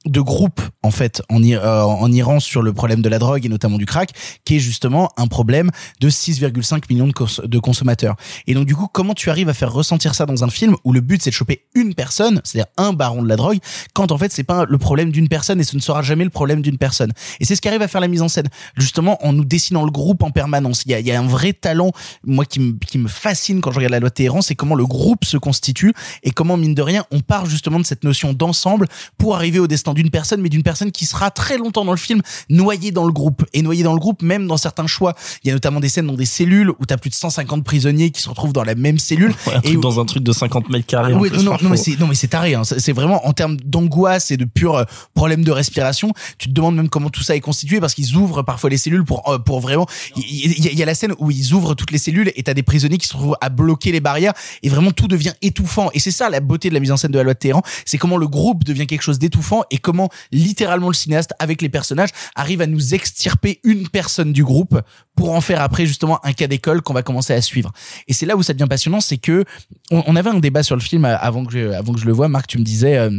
de 0.05 0.21
groupe 0.21 0.61
en 0.83 0.91
fait 0.91 1.21
en, 1.29 1.41
euh, 1.43 1.81
en 1.81 2.11
Iran 2.11 2.39
sur 2.39 2.61
le 2.61 2.73
problème 2.73 3.01
de 3.01 3.09
la 3.09 3.19
drogue 3.19 3.45
et 3.45 3.49
notamment 3.49 3.77
du 3.77 3.85
crack 3.85 4.11
qui 4.45 4.57
est 4.57 4.59
justement 4.59 5.09
un 5.17 5.27
problème 5.27 5.71
de 5.99 6.09
6,5 6.09 6.83
millions 6.89 7.07
de, 7.07 7.11
cons- 7.13 7.41
de 7.43 7.59
consommateurs. 7.59 8.15
Et 8.47 8.53
donc 8.53 8.65
du 8.65 8.75
coup 8.75 8.87
comment 8.91 9.13
tu 9.13 9.29
arrives 9.29 9.49
à 9.49 9.53
faire 9.53 9.71
ressentir 9.73 10.13
ça 10.15 10.25
dans 10.25 10.43
un 10.43 10.49
film 10.49 10.75
où 10.83 10.93
le 10.93 11.01
but 11.01 11.21
c'est 11.21 11.31
de 11.31 11.35
choper 11.35 11.65
une 11.73 11.93
personne 11.95 12.41
c'est-à-dire 12.43 12.71
un 12.77 12.93
baron 12.93 13.23
de 13.23 13.27
la 13.29 13.35
drogue 13.35 13.57
quand 13.93 14.11
en 14.11 14.17
fait 14.17 14.31
c'est 14.31 14.43
pas 14.43 14.65
le 14.67 14.77
problème 14.77 15.11
d'une 15.11 15.27
personne 15.27 15.59
et 15.59 15.63
ce 15.63 15.75
ne 15.75 15.81
sera 15.81 16.01
jamais 16.01 16.23
le 16.23 16.29
problème 16.29 16.61
d'une 16.61 16.77
personne? 16.77 17.11
Et 17.39 17.45
c'est 17.45 17.55
ce 17.55 17.61
qui 17.61 17.67
arrive 17.67 17.81
à 17.81 17.87
faire 17.87 18.01
la 18.01 18.07
mise 18.07 18.21
en 18.21 18.27
scène. 18.27 18.47
Justement 18.77 19.25
en 19.25 19.33
nous 19.33 19.45
dessinant 19.45 19.83
le 19.85 19.91
groupe 19.91 20.23
en 20.23 20.31
permanence. 20.31 20.83
Il 20.85 20.91
y 20.91 20.93
a, 20.93 20.99
y 20.99 21.11
a 21.11 21.19
un 21.19 21.25
vrai 21.27 21.53
talent 21.53 21.91
moi 22.25 22.45
qui 22.45 22.75
qui 22.85 22.97
me 22.97 23.07
fascine 23.07 23.61
quand 23.61 23.71
je 23.71 23.77
regarde 23.77 23.91
la 23.93 23.99
loi 23.99 24.09
de 24.09 24.13
Téhéran 24.13 24.41
c'est 24.41 24.55
comment 24.55 24.75
le 24.75 24.85
groupe 24.85 25.25
se 25.25 25.37
constitue 25.37 25.93
et 26.23 26.31
comment 26.31 26.57
mine 26.57 26.75
de 26.75 26.81
rien 26.81 27.05
on 27.11 27.21
part 27.21 27.45
justement 27.47 27.79
de 27.79 27.85
cette 27.85 28.03
notion 28.03 28.33
d'ensemble 28.33 28.87
pour 29.17 29.35
arriver 29.35 29.59
au 29.59 29.67
destin 29.67 29.93
d'une 29.95 30.11
personne 30.11 30.41
mais 30.41 30.49
d'une 30.49 30.61
personne 30.63 30.91
qui 30.91 31.05
sera 31.05 31.31
très 31.31 31.57
longtemps 31.57 31.85
dans 31.85 31.91
le 31.91 31.97
film 31.97 32.21
noyée 32.49 32.91
dans 32.91 33.05
le 33.05 33.11
groupe 33.11 33.43
et 33.53 33.61
noyée 33.63 33.81
dans 33.83 33.93
le 33.93 33.99
groupe 33.99 34.21
même 34.21 34.45
dans 34.47 34.57
certains 34.57 34.85
choix 34.87 35.15
il 35.43 35.47
y 35.47 35.49
a 35.49 35.53
notamment 35.53 35.79
des 35.79 35.89
scènes 35.89 36.05
dans 36.07 36.13
des 36.13 36.25
cellules 36.25 36.69
où 36.69 36.85
t'as 36.87 36.97
plus 36.97 37.09
de 37.09 37.15
150 37.15 37.63
prisonniers 37.63 38.11
qui 38.11 38.21
se 38.21 38.29
retrouvent 38.29 38.53
dans 38.53 38.63
la 38.63 38.75
même 38.75 38.99
cellule 38.99 39.33
Ouais, 39.47 39.53
un 39.55 39.61
et 39.63 39.75
où- 39.77 39.81
dans 39.81 39.99
un 39.99 40.05
truc 40.05 40.23
de 40.23 40.31
50 40.31 40.69
mètres 40.69 40.85
carrés 40.85 41.13
oui, 41.13 41.29
plus, 41.29 41.43
non, 41.43 41.57
non, 41.61 41.69
mais 41.69 41.77
c'est 41.77 41.99
non 41.99 42.07
mais 42.07 42.15
c'est 42.15 42.27
taré. 42.27 42.53
Hein. 42.55 42.63
C'est 42.63 42.91
vraiment 42.93 43.25
en 43.27 43.33
termes 43.33 43.57
d'angoisse 43.63 44.31
et 44.31 44.37
de 44.37 44.45
pur 44.45 44.75
euh, 44.75 44.83
problème 45.13 45.43
de 45.43 45.51
respiration. 45.51 46.11
Tu 46.37 46.47
te 46.49 46.53
demandes 46.53 46.75
même 46.75 46.89
comment 46.89 47.09
tout 47.09 47.23
ça 47.23 47.35
est 47.35 47.39
constitué 47.41 47.79
parce 47.79 47.93
qu'ils 47.93 48.15
ouvrent 48.15 48.41
parfois 48.43 48.69
les 48.69 48.77
cellules 48.77 49.03
pour 49.05 49.27
euh, 49.29 49.37
pour 49.39 49.59
vraiment. 49.61 49.85
Il 50.17 50.23
il 50.25 50.63
y, 50.65 50.67
a- 50.67 50.71
il 50.71 50.77
y 50.79 50.83
a 50.83 50.85
la 50.85 50.95
scène 50.95 51.13
où 51.19 51.31
ils 51.31 51.53
ouvrent 51.53 51.73
toutes 51.75 51.91
les 51.91 51.97
cellules 51.97 52.31
et 52.35 52.43
t'as 52.43 52.53
des 52.53 52.63
prisonniers 52.63 52.97
qui 52.97 53.07
se 53.07 53.13
retrouvent 53.13 53.37
à 53.41 53.49
bloquer 53.49 53.91
les 53.91 53.99
barrières 53.99 54.33
et 54.63 54.69
vraiment 54.69 54.91
tout 54.91 55.07
devient 55.07 55.33
étouffant. 55.41 55.89
Et 55.93 55.99
c'est 55.99 56.11
ça 56.11 56.29
la 56.29 56.39
beauté 56.39 56.69
de 56.69 56.73
la 56.73 56.79
mise 56.79 56.91
en 56.91 56.97
scène 56.97 57.11
de 57.11 57.17
la 57.17 57.23
loi 57.23 57.33
de 57.33 57.39
Téhéran, 57.39 57.61
c'est 57.85 57.97
comment 57.97 58.17
le 58.17 58.27
groupe 58.27 58.63
devient 58.63 58.87
quelque 58.87 59.01
chose 59.03 59.19
d'étouffant 59.19 59.63
et 59.71 59.77
comment 59.85 60.09
littéralement 60.31 60.87
le 60.89 60.93
cinéaste 60.95 61.31
avec 61.39 61.61
les 61.61 61.69
personnages 61.69 62.09
arrive 62.35 62.61
à 62.61 62.67
nous 62.67 62.93
extirper 62.95 63.59
une 63.63 63.87
personne 63.87 64.33
du 64.33 64.43
groupe 64.43 64.79
pour 65.15 65.31
en 65.31 65.41
faire 65.41 65.61
après 65.61 65.85
justement 65.85 66.19
un 66.25 66.33
cas 66.33 66.47
d'école 66.47 66.81
qu'on 66.81 66.93
va 66.93 67.03
commencer 67.03 67.33
à 67.33 67.41
suivre. 67.41 67.71
Et 68.07 68.13
c'est 68.13 68.25
là 68.25 68.35
où 68.35 68.43
ça 68.43 68.53
devient 68.53 68.67
passionnant, 68.67 68.99
c'est 68.99 69.17
que 69.17 69.45
on, 69.91 70.03
on 70.07 70.15
avait 70.15 70.31
un 70.31 70.39
débat 70.39 70.63
sur 70.63 70.75
le 70.75 70.81
film 70.81 71.05
avant 71.05 71.45
que 71.45 71.53
je, 71.53 71.71
avant 71.71 71.93
que 71.93 71.99
je 71.99 72.05
le 72.05 72.13
vois. 72.13 72.27
Marc, 72.27 72.47
tu 72.47 72.57
me 72.57 72.63
disais. 72.63 72.97
euh, 72.97 73.11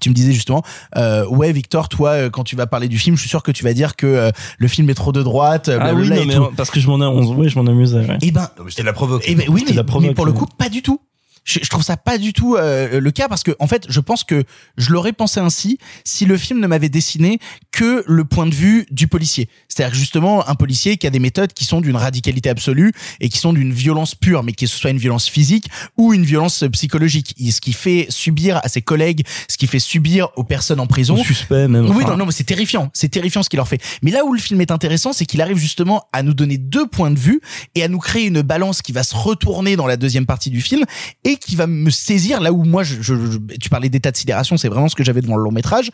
tu 0.00 0.08
me 0.08 0.14
disais 0.14 0.30
justement, 0.32 0.62
euh, 0.96 1.26
ouais 1.26 1.50
Victor, 1.52 1.88
toi 1.88 2.10
euh, 2.10 2.30
quand 2.30 2.44
tu 2.44 2.54
vas 2.54 2.68
parler 2.68 2.86
du 2.86 2.96
film, 2.96 3.16
je 3.16 3.22
suis 3.22 3.28
sûr 3.28 3.42
que 3.42 3.50
tu 3.50 3.64
vas 3.64 3.72
dire 3.72 3.96
que 3.96 4.06
euh, 4.06 4.30
le 4.58 4.68
film 4.68 4.88
est 4.88 4.94
trop 4.94 5.10
de 5.10 5.20
droite, 5.20 5.68
euh, 5.68 5.78
ah 5.80 5.92
oui 5.94 6.08
non, 6.08 6.14
et 6.14 6.26
mais 6.26 6.34
tout. 6.36 6.48
parce 6.56 6.70
que 6.70 6.78
je 6.78 6.86
m'en 6.86 7.00
ai 7.00 7.06
on- 7.06 7.34
oui, 7.36 7.48
je 7.48 7.58
m'en 7.58 7.68
amusais 7.68 7.98
ouais. 7.98 8.18
Eh 8.22 8.30
ben, 8.30 8.48
C'était 8.68 8.84
la 8.84 8.92
provoque. 8.92 9.24
eh 9.26 9.34
ben 9.34 9.46
oui, 9.48 9.64
mais, 9.66 9.72
la 9.74 9.82
provoque, 9.82 10.08
mais 10.10 10.14
pour 10.14 10.26
le 10.26 10.30
ouais. 10.32 10.38
coup, 10.38 10.46
pas 10.46 10.68
du 10.68 10.80
tout. 10.82 11.00
Je, 11.44 11.58
je 11.62 11.68
trouve 11.68 11.82
ça 11.82 11.96
pas 11.96 12.18
du 12.18 12.32
tout 12.32 12.56
euh, 12.56 13.00
le 13.00 13.10
cas 13.10 13.28
parce 13.28 13.42
que 13.42 13.52
en 13.58 13.66
fait, 13.66 13.86
je 13.88 14.00
pense 14.00 14.24
que 14.24 14.44
je 14.76 14.90
l'aurais 14.90 15.12
pensé 15.12 15.40
ainsi 15.40 15.78
si 16.04 16.26
le 16.26 16.36
film 16.36 16.60
ne 16.60 16.66
m'avait 16.66 16.88
dessiné 16.88 17.38
que 17.72 18.04
le 18.06 18.24
point 18.24 18.46
de 18.46 18.54
vue 18.54 18.86
du 18.90 19.08
policier. 19.08 19.48
C'est-à-dire 19.68 19.94
justement 19.94 20.48
un 20.48 20.54
policier 20.54 20.96
qui 20.96 21.06
a 21.06 21.10
des 21.10 21.18
méthodes 21.18 21.52
qui 21.52 21.64
sont 21.64 21.80
d'une 21.80 21.96
radicalité 21.96 22.50
absolue 22.50 22.92
et 23.20 23.28
qui 23.28 23.38
sont 23.38 23.52
d'une 23.52 23.72
violence 23.72 24.14
pure, 24.14 24.42
mais 24.42 24.52
que 24.52 24.66
ce 24.66 24.76
soit 24.76 24.90
une 24.90 24.98
violence 24.98 25.28
physique 25.28 25.68
ou 25.96 26.12
une 26.12 26.24
violence 26.24 26.64
psychologique. 26.72 27.34
Et 27.38 27.50
ce 27.50 27.60
qui 27.60 27.72
fait 27.72 28.06
subir 28.08 28.60
à 28.62 28.68
ses 28.68 28.82
collègues, 28.82 29.24
ce 29.48 29.56
qui 29.56 29.66
fait 29.66 29.78
subir 29.78 30.28
aux 30.36 30.44
personnes 30.44 30.80
en 30.80 30.86
prison. 30.86 31.14
Au 31.14 31.24
suspect 31.24 31.68
même 31.68 31.86
Oui, 31.86 32.02
enfin. 32.02 32.12
non, 32.12 32.18
non, 32.18 32.26
mais 32.26 32.32
c'est 32.32 32.44
terrifiant. 32.44 32.90
C'est 32.92 33.08
terrifiant 33.08 33.42
ce 33.42 33.48
qu'il 33.48 33.56
leur 33.58 33.68
fait. 33.68 33.80
Mais 34.02 34.10
là 34.10 34.24
où 34.24 34.32
le 34.32 34.40
film 34.40 34.60
est 34.60 34.70
intéressant, 34.70 35.12
c'est 35.12 35.26
qu'il 35.26 35.40
arrive 35.40 35.56
justement 35.56 36.04
à 36.12 36.22
nous 36.22 36.34
donner 36.34 36.58
deux 36.58 36.86
points 36.86 37.10
de 37.10 37.18
vue 37.18 37.40
et 37.74 37.82
à 37.82 37.88
nous 37.88 37.98
créer 37.98 38.26
une 38.26 38.42
balance 38.42 38.82
qui 38.82 38.92
va 38.92 39.02
se 39.02 39.14
retourner 39.14 39.76
dans 39.76 39.86
la 39.86 39.96
deuxième 39.96 40.26
partie 40.26 40.50
du 40.50 40.60
film 40.60 40.84
et 41.24 41.29
qui 41.36 41.56
va 41.56 41.66
me 41.66 41.90
saisir 41.90 42.40
là 42.40 42.52
où 42.52 42.64
moi, 42.64 42.82
je- 42.82 43.00
je- 43.02 43.38
tu 43.60 43.68
parlais 43.70 43.88
d'état 43.88 44.10
de 44.10 44.16
sidération, 44.16 44.56
c'est 44.56 44.68
vraiment 44.68 44.88
ce 44.88 44.94
que 44.94 45.04
j'avais 45.04 45.20
devant 45.22 45.36
le 45.36 45.44
long 45.44 45.52
métrage. 45.52 45.90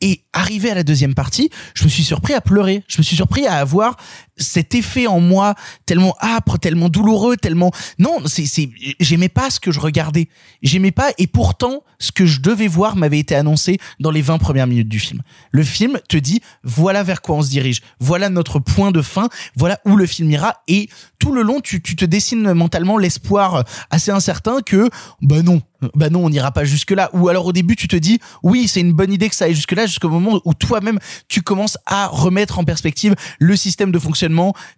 Et 0.00 0.22
arrivé 0.32 0.70
à 0.70 0.74
la 0.74 0.82
deuxième 0.82 1.14
partie, 1.14 1.50
je 1.74 1.84
me 1.84 1.88
suis 1.88 2.04
surpris 2.04 2.34
à 2.34 2.40
pleurer. 2.40 2.82
Je 2.88 2.98
me 2.98 3.02
suis 3.02 3.16
surpris 3.16 3.46
à 3.46 3.54
avoir 3.54 3.96
cet 4.36 4.74
effet 4.74 5.06
en 5.06 5.20
moi 5.20 5.54
tellement 5.86 6.14
âpre, 6.20 6.58
tellement 6.58 6.88
douloureux, 6.88 7.36
tellement 7.36 7.70
non, 7.98 8.18
c'est 8.26 8.46
c'est 8.46 8.70
j'aimais 9.00 9.28
pas 9.28 9.50
ce 9.50 9.60
que 9.60 9.70
je 9.70 9.80
regardais. 9.80 10.28
J'aimais 10.62 10.90
pas 10.90 11.12
et 11.18 11.26
pourtant 11.26 11.82
ce 11.98 12.12
que 12.12 12.26
je 12.26 12.40
devais 12.40 12.68
voir 12.68 12.96
m'avait 12.96 13.18
été 13.18 13.34
annoncé 13.34 13.78
dans 14.00 14.10
les 14.10 14.22
20 14.22 14.38
premières 14.38 14.66
minutes 14.66 14.88
du 14.88 14.98
film. 14.98 15.22
Le 15.50 15.62
film 15.62 16.00
te 16.08 16.16
dit 16.16 16.40
voilà 16.62 17.02
vers 17.02 17.22
quoi 17.22 17.36
on 17.36 17.42
se 17.42 17.50
dirige. 17.50 17.82
Voilà 18.00 18.28
notre 18.28 18.58
point 18.58 18.90
de 18.90 19.02
fin, 19.02 19.28
voilà 19.56 19.80
où 19.84 19.96
le 19.96 20.06
film 20.06 20.30
ira 20.30 20.56
et 20.68 20.88
tout 21.18 21.32
le 21.32 21.42
long 21.42 21.60
tu 21.60 21.80
tu 21.80 21.96
te 21.96 22.04
dessines 22.04 22.52
mentalement 22.54 22.98
l'espoir 22.98 23.64
assez 23.90 24.10
incertain 24.10 24.60
que 24.60 24.88
bah 25.22 25.42
non, 25.42 25.60
bah 25.94 26.10
non, 26.10 26.24
on 26.24 26.30
n'ira 26.30 26.52
pas 26.52 26.64
jusque 26.64 26.90
là 26.90 27.10
ou 27.12 27.28
alors 27.28 27.46
au 27.46 27.52
début 27.52 27.76
tu 27.76 27.88
te 27.88 27.96
dis 27.96 28.18
oui, 28.42 28.68
c'est 28.68 28.80
une 28.80 28.92
bonne 28.92 29.12
idée 29.12 29.28
que 29.28 29.34
ça 29.34 29.46
aille 29.46 29.54
jusque 29.54 29.72
là 29.72 29.86
jusqu'au 29.86 30.08
moment 30.08 30.40
où 30.44 30.54
toi-même 30.54 30.98
tu 31.28 31.42
commences 31.42 31.78
à 31.86 32.06
remettre 32.06 32.58
en 32.58 32.64
perspective 32.64 33.14
le 33.38 33.56
système 33.56 33.92
de 33.92 33.98
fonctionnement 33.98 34.23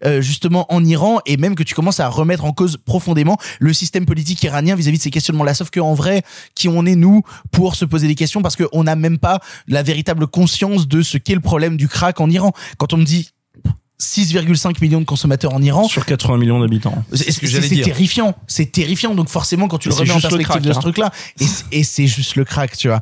euh, 0.05 0.21
justement 0.21 0.67
en 0.73 0.85
Iran 0.85 1.19
et 1.27 1.37
même 1.37 1.55
que 1.55 1.63
tu 1.63 1.75
commences 1.75 2.01
à 2.01 2.09
remettre 2.09 2.45
en 2.45 2.53
cause 2.53 2.77
profondément 2.85 3.37
le 3.61 3.73
système 3.73 4.07
politique 4.07 4.43
iranien 4.43 4.75
vis-à-vis 4.75 4.99
de 4.99 5.03
ces 5.03 5.11
questionnements 5.11 5.45
là 5.45 5.55
sauf 5.55 5.71
que 5.71 5.81
en 5.81 5.95
vrai 5.95 6.23
qui 6.55 6.69
on 6.69 6.85
est 6.87 6.97
nous 6.97 7.23
pour 7.53 7.75
se 7.77 7.85
poser 7.85 8.07
des 8.09 8.15
questions 8.15 8.43
parce 8.43 8.57
qu'on 8.57 8.85
n'a 8.85 8.97
même 8.97 9.19
pas 9.19 9.41
la 9.69 9.83
véritable 9.83 10.27
conscience 10.27 10.89
de 10.89 11.03
ce 11.03 11.19
qu'est 11.19 11.35
le 11.35 11.41
problème 11.41 11.77
du 11.77 11.89
crack 11.89 12.21
en 12.21 12.31
Iran. 12.31 12.53
Quand 12.79 12.93
on 12.93 12.97
me 12.97 13.05
dit 13.05 13.31
6,5 14.01 14.77
millions 14.83 15.01
de 15.01 15.07
consommateurs 15.07 15.55
en 15.55 15.63
Iran 15.63 15.89
sur 15.89 16.05
80 16.05 16.37
millions 16.37 16.61
d'habitants. 16.61 17.03
c'est 17.15 17.33
ce 17.33 17.41
que 17.41 17.47
j'allais 17.47 17.69
c'est 17.69 17.75
dire. 17.77 17.85
terrifiant. 17.87 18.35
C'est 18.47 18.71
terrifiant. 18.71 19.15
Donc 19.15 19.29
forcément 19.31 19.69
quand 19.69 19.79
tu 19.79 19.89
le 19.89 19.95
remets 19.95 20.11
en 20.11 20.21
perspective 20.21 20.47
crack, 20.47 20.63
de 20.63 20.73
ce 20.73 20.79
hein. 20.79 20.81
truc 20.83 20.99
là 20.99 21.11
et, 21.41 21.45
c- 21.47 21.65
et 21.73 21.83
c'est 21.83 22.07
juste 22.07 22.37
le 22.37 22.45
crack 22.45 22.77
tu 22.77 22.89
vois 22.89 23.01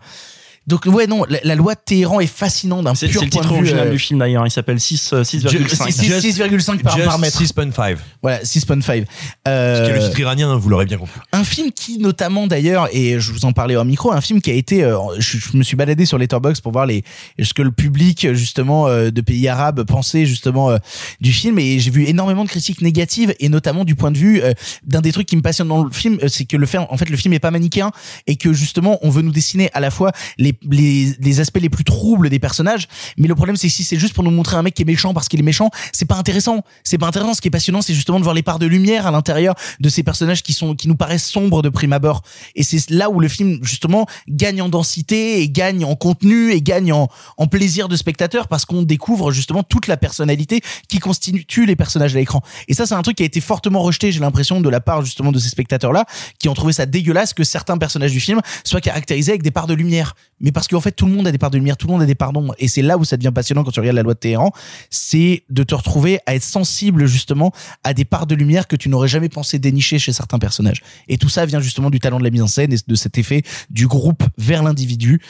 Donc 0.66 0.86
ouais 0.86 1.06
non, 1.06 1.24
la, 1.28 1.38
la 1.44 1.54
loi 1.54 1.74
de 1.74 1.80
Téhéran 1.84 2.20
est 2.20 2.26
fascinante 2.26 2.84
d'un 2.84 2.94
C'est 2.94 3.08
pur 3.08 3.20
c'est 3.20 3.26
le 3.26 3.30
point 3.30 3.40
titre 3.42 3.52
de 3.52 3.58
vue. 3.58 3.62
original 3.64 3.88
euh, 3.88 3.90
du 3.92 3.98
film 3.98 4.18
d'ailleurs. 4.18 4.46
Il 4.46 4.50
s'appelle 4.50 4.80
6, 4.80 5.12
euh, 5.12 5.22
6,5. 5.22 5.48
Just- 5.50 6.38
6,5 6.38 6.82
par, 6.82 6.98
par 7.02 7.18
mètre. 7.18 7.40
6.5. 7.42 7.96
Voilà, 8.22 8.42
6.5. 8.42 9.04
Ce 9.04 9.50
Euh, 9.50 9.84
qui 9.84 9.90
est 9.90 9.94
le 10.00 10.04
titre 10.06 10.20
iranien, 10.20 10.50
hein, 10.50 10.56
vous 10.56 10.68
l'aurez 10.70 10.86
bien 10.86 10.96
compris. 10.96 11.20
un 11.32 11.44
film 11.44 11.70
qui 11.72 11.98
notamment 11.98 12.46
d'ailleurs 12.46 12.88
et 12.92 13.20
je 13.20 13.32
vous 13.32 13.44
en 13.44 13.52
parlais 13.52 13.76
en 13.76 13.84
micro 13.84 14.10
un 14.12 14.20
film 14.20 14.40
qui 14.40 14.50
a 14.50 14.54
été 14.54 14.82
euh, 14.84 14.96
je, 15.18 15.36
je 15.38 15.56
me 15.56 15.62
suis 15.62 15.76
baladé 15.76 16.06
sur 16.06 16.16
Letterboxd 16.18 16.62
pour 16.62 16.72
voir 16.72 16.86
les 16.86 17.04
ce 17.42 17.52
que 17.52 17.62
le 17.62 17.70
public 17.72 18.32
justement 18.32 18.86
euh, 18.88 19.10
de 19.10 19.20
pays 19.20 19.46
arabes 19.48 19.82
pensait 19.84 20.24
justement 20.24 20.70
euh, 20.70 20.78
du 21.20 21.32
film 21.32 21.58
et 21.58 21.78
j'ai 21.78 21.90
vu 21.90 22.04
énormément 22.06 22.44
de 22.44 22.48
critiques 22.48 22.80
négatives 22.80 23.34
et 23.38 23.48
notamment 23.48 23.84
du 23.84 23.94
point 23.94 24.10
de 24.10 24.18
vue 24.18 24.40
euh, 24.42 24.52
d'un 24.86 25.00
des 25.02 25.12
trucs 25.12 25.26
qui 25.26 25.36
me 25.36 25.42
passionne 25.42 25.68
dans 25.68 25.84
le 25.84 25.90
film 25.90 26.18
euh, 26.22 26.28
c'est 26.28 26.46
que 26.46 26.56
le 26.56 26.64
fait 26.66 26.78
en 26.78 26.96
fait 26.96 27.10
le 27.10 27.16
film 27.16 27.34
est 27.34 27.38
pas 27.38 27.50
manichéen 27.50 27.90
et 28.26 28.36
que 28.36 28.52
justement 28.54 28.98
on 29.02 29.10
veut 29.10 29.22
nous 29.22 29.32
dessiner 29.32 29.70
à 29.74 29.80
la 29.80 29.90
fois 29.90 30.12
les 30.38 30.53
les, 30.62 31.40
aspects 31.40 31.60
les 31.60 31.68
plus 31.68 31.84
troubles 31.84 32.30
des 32.30 32.38
personnages. 32.38 32.88
Mais 33.18 33.28
le 33.28 33.34
problème 33.34 33.56
c'est 33.56 33.68
si 33.68 33.84
c'est 33.84 33.98
juste 33.98 34.14
pour 34.14 34.24
nous 34.24 34.30
montrer 34.30 34.56
un 34.56 34.62
mec 34.62 34.74
qui 34.74 34.82
est 34.82 34.86
méchant 34.86 35.14
parce 35.14 35.28
qu'il 35.28 35.40
est 35.40 35.44
méchant 35.44 35.70
c'est 35.92 36.04
pas 36.04 36.16
intéressant. 36.16 36.62
C'est 36.82 36.98
pas 36.98 37.06
intéressant. 37.06 37.34
Ce 37.34 37.40
qui 37.40 37.48
est 37.48 37.50
passionnant 37.50 37.82
c'est 37.82 37.94
justement 37.94 38.18
de 38.18 38.24
voir 38.24 38.34
les 38.34 38.42
parts 38.42 38.58
de 38.58 38.66
lumière 38.66 39.06
à 39.06 39.10
l'intérieur 39.10 39.54
de 39.80 39.88
ces 39.88 40.02
personnages 40.02 40.42
qui 40.42 40.52
sont 40.52 40.74
qui 40.74 40.88
nous 40.88 40.96
paraissent 40.96 41.26
sombres 41.26 41.62
de 41.62 41.68
prime 41.68 41.92
abord. 41.92 42.22
Et 42.54 42.62
c'est 42.62 42.90
là 42.90 43.10
où 43.10 43.20
le 43.20 43.28
film 43.28 43.58
justement 43.62 44.06
gagne 44.28 44.62
en 44.62 44.68
densité 44.68 45.42
et 45.42 45.48
gagne 45.48 45.84
en 45.84 45.96
contenu 45.96 46.52
et 46.52 46.62
gagne 46.62 46.92
en, 46.92 47.08
en 47.36 47.46
plaisir 47.46 47.88
de 47.88 47.96
spectateur 47.96 48.48
parce 48.48 48.64
qu'on 48.64 48.82
découvre 48.82 49.32
justement 49.32 49.62
toute 49.62 49.86
la 49.86 49.96
personnalité 49.96 50.60
qui 50.88 50.98
constitue 50.98 51.66
les 51.66 51.76
personnages 51.76 52.14
à 52.14 52.18
l'écran. 52.18 52.42
Et 52.68 52.74
ça 52.74 52.86
c'est 52.86 52.94
un 52.94 53.02
truc 53.02 53.16
qui 53.16 53.22
a 53.22 53.26
été 53.26 53.40
fortement 53.40 53.80
rejeté 53.82 54.12
j'ai 54.12 54.20
l'impression 54.20 54.60
de 54.60 54.68
la 54.68 54.80
part 54.80 55.02
justement 55.02 55.32
de 55.32 55.38
ces 55.38 55.48
spectateurs 55.48 55.92
là 55.92 56.04
qui 56.38 56.48
ont 56.48 56.54
trouvé 56.54 56.72
ça 56.72 56.86
dégueulasse 56.86 57.34
que 57.34 57.44
certains 57.44 57.78
personnages 57.78 58.12
du 58.12 58.20
film 58.20 58.40
soient 58.64 58.80
caractérisés 58.80 59.32
avec 59.32 59.42
des 59.42 59.50
parts 59.50 59.66
de 59.66 59.74
lumière 59.74 60.14
mais 60.44 60.52
parce 60.52 60.68
qu'en 60.68 60.80
fait 60.80 60.92
tout 60.92 61.06
le 61.06 61.12
monde 61.12 61.26
a 61.26 61.32
des 61.32 61.38
parts 61.38 61.50
de 61.50 61.56
lumière 61.56 61.76
tout 61.76 61.86
le 61.88 61.92
monde 61.94 62.02
a 62.02 62.06
des 62.06 62.14
parts 62.14 62.32
d'ombre. 62.32 62.54
Et 62.58 62.68
c'est 62.68 62.82
là 62.82 62.98
où 62.98 63.04
ça 63.04 63.16
devient 63.16 63.32
passionnant 63.34 63.64
quand 63.64 63.70
tu 63.70 63.80
regardes 63.80 63.96
la 63.96 64.02
loi 64.02 64.14
de 64.14 64.18
Téhéran 64.18 64.52
c'est 64.90 65.42
de 65.48 65.62
te 65.64 65.74
retrouver 65.74 66.20
à 66.26 66.34
être 66.34 66.44
sensible 66.44 67.06
justement 67.06 67.50
à 67.82 67.94
des 67.94 68.04
parts 68.04 68.26
de 68.26 68.34
lumière 68.34 68.68
que 68.68 68.76
tu 68.76 68.90
n'aurais 68.90 69.08
jamais 69.08 69.30
pensé 69.30 69.58
dénicher 69.58 69.98
chez 69.98 70.12
certains 70.12 70.38
personnages. 70.38 70.82
Et 71.08 71.16
tout 71.16 71.30
ça 71.30 71.46
vient 71.46 71.60
justement 71.60 71.90
du 71.90 71.98
talent 71.98 72.18
de 72.18 72.24
la 72.24 72.30
mise 72.30 72.42
en 72.42 72.46
scène 72.46 72.72
et 72.72 72.76
de 72.86 72.94
cet 72.94 73.16
effet 73.18 73.42
du 73.70 73.86
groupe 73.88 74.22
vers 74.36 74.62
l'individu. 74.62 75.20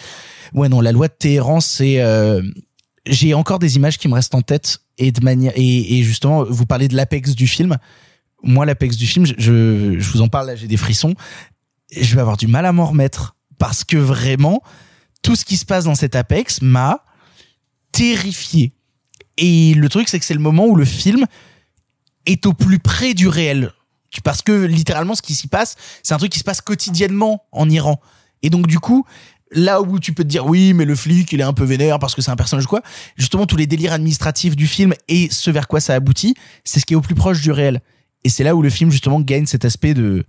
Ouais 0.53 0.69
non 0.69 0.81
la 0.81 0.91
loi 0.91 1.07
de 1.07 1.15
Téhéran 1.17 1.61
c'est 1.61 2.01
euh, 2.01 2.43
j'ai 3.07 3.35
encore 3.35 3.61
des 3.61 3.77
images 3.77 3.99
qui 3.99 4.09
me 4.09 4.15
restent 4.15 4.35
en 4.35 4.43
tête 4.43 4.79
et 4.99 5.13
de 5.13 5.23
manière 5.23 5.53
et, 5.55 6.03
justement 6.03 6.43
vous 6.43 6.67
parlez 6.67 6.89
de 6.89 6.97
l'apex 6.97 7.37
du 7.37 7.47
film. 7.47 7.79
Moi 8.43 8.67
l'apex 8.67 8.97
du 8.97 9.07
film 9.07 9.27
je, 9.27 9.33
je 9.97 10.11
vous 10.11 10.23
en 10.23 10.29
parle 10.29 10.49
là 10.49 10.57
j'ai 10.57 10.67
des 10.67 10.77
frissons. 10.77 11.15
Je 11.97 12.17
vais 12.17 12.21
avoir 12.21 12.37
du 12.37 12.49
mal 12.49 12.67
à 12.67 12.73
m'en 12.73 12.87
remettre 12.87 13.37
parce 13.59 13.85
que 13.85 13.97
vraiment 13.97 14.63
tout 15.25 15.35
ce 15.35 15.45
qui 15.45 15.57
se 15.57 15.65
passe 15.65 15.85
dans 15.85 15.97
cet 15.97 16.15
apex 16.15 16.61
m'a 16.61 17.03
terrifié. 17.91 18.73
Et 19.39 19.75
le 19.75 19.89
truc 19.89 20.09
c'est 20.09 20.21
que 20.21 20.25
c'est 20.25 20.35
le 20.35 20.41
moment 20.41 20.67
où 20.67 20.77
le 20.77 20.85
film 20.85 21.25
est 22.27 22.47
au 22.47 22.53
plus 22.53 22.79
près 22.79 23.15
du 23.15 23.27
réel. 23.27 23.73
Parce 24.23 24.43
que 24.43 24.53
littéralement 24.53 25.17
ce 25.17 25.23
qui 25.23 25.35
s'y 25.35 25.49
passe 25.49 25.75
c'est 26.05 26.15
un 26.15 26.19
truc 26.19 26.31
qui 26.31 26.39
se 26.39 26.45
passe 26.45 26.61
quotidiennement 26.61 27.43
en 27.51 27.69
Iran. 27.69 28.01
Et 28.43 28.51
donc 28.51 28.67
du 28.67 28.79
coup 28.79 29.05
là 29.51 29.81
où 29.81 29.99
tu 29.99 30.13
peux 30.13 30.25
te 30.25 30.29
dire 30.29 30.47
oui 30.47 30.75
mais 30.75 30.85
le 30.85 30.95
flic 30.95 31.33
il 31.33 31.41
est 31.41 31.45
un 31.45 31.53
peu 31.55 31.65
vénère 31.65 31.99
parce 31.99 32.15
que 32.15 32.21
c'est 32.21 32.31
un 32.31 32.37
personnage 32.37 32.67
quoi 32.67 32.83
justement 33.17 33.47
tous 33.47 33.57
les 33.57 33.67
délires 33.67 33.93
administratifs 33.93 34.57
du 34.57 34.67
film 34.67 34.95
et 35.09 35.29
ce 35.31 35.51
vers 35.51 35.69
quoi 35.69 35.81
ça 35.81 35.95
aboutit 35.95 36.35
c'est 36.65 36.81
ce 36.81 36.87
qui 36.87 36.93
est 36.93 36.97
au 36.97 37.01
plus 37.01 37.15
proche 37.15 37.41
du 37.41 37.51
réel. 37.51 37.81
Et 38.25 38.29
c'est 38.29 38.45
là 38.45 38.55
où 38.55 38.61
le 38.61 38.71
film 38.71 38.91
justement 38.91 39.21
gagne 39.21 39.47
cet 39.47 39.65
aspect 39.65 39.95
de 39.95 40.27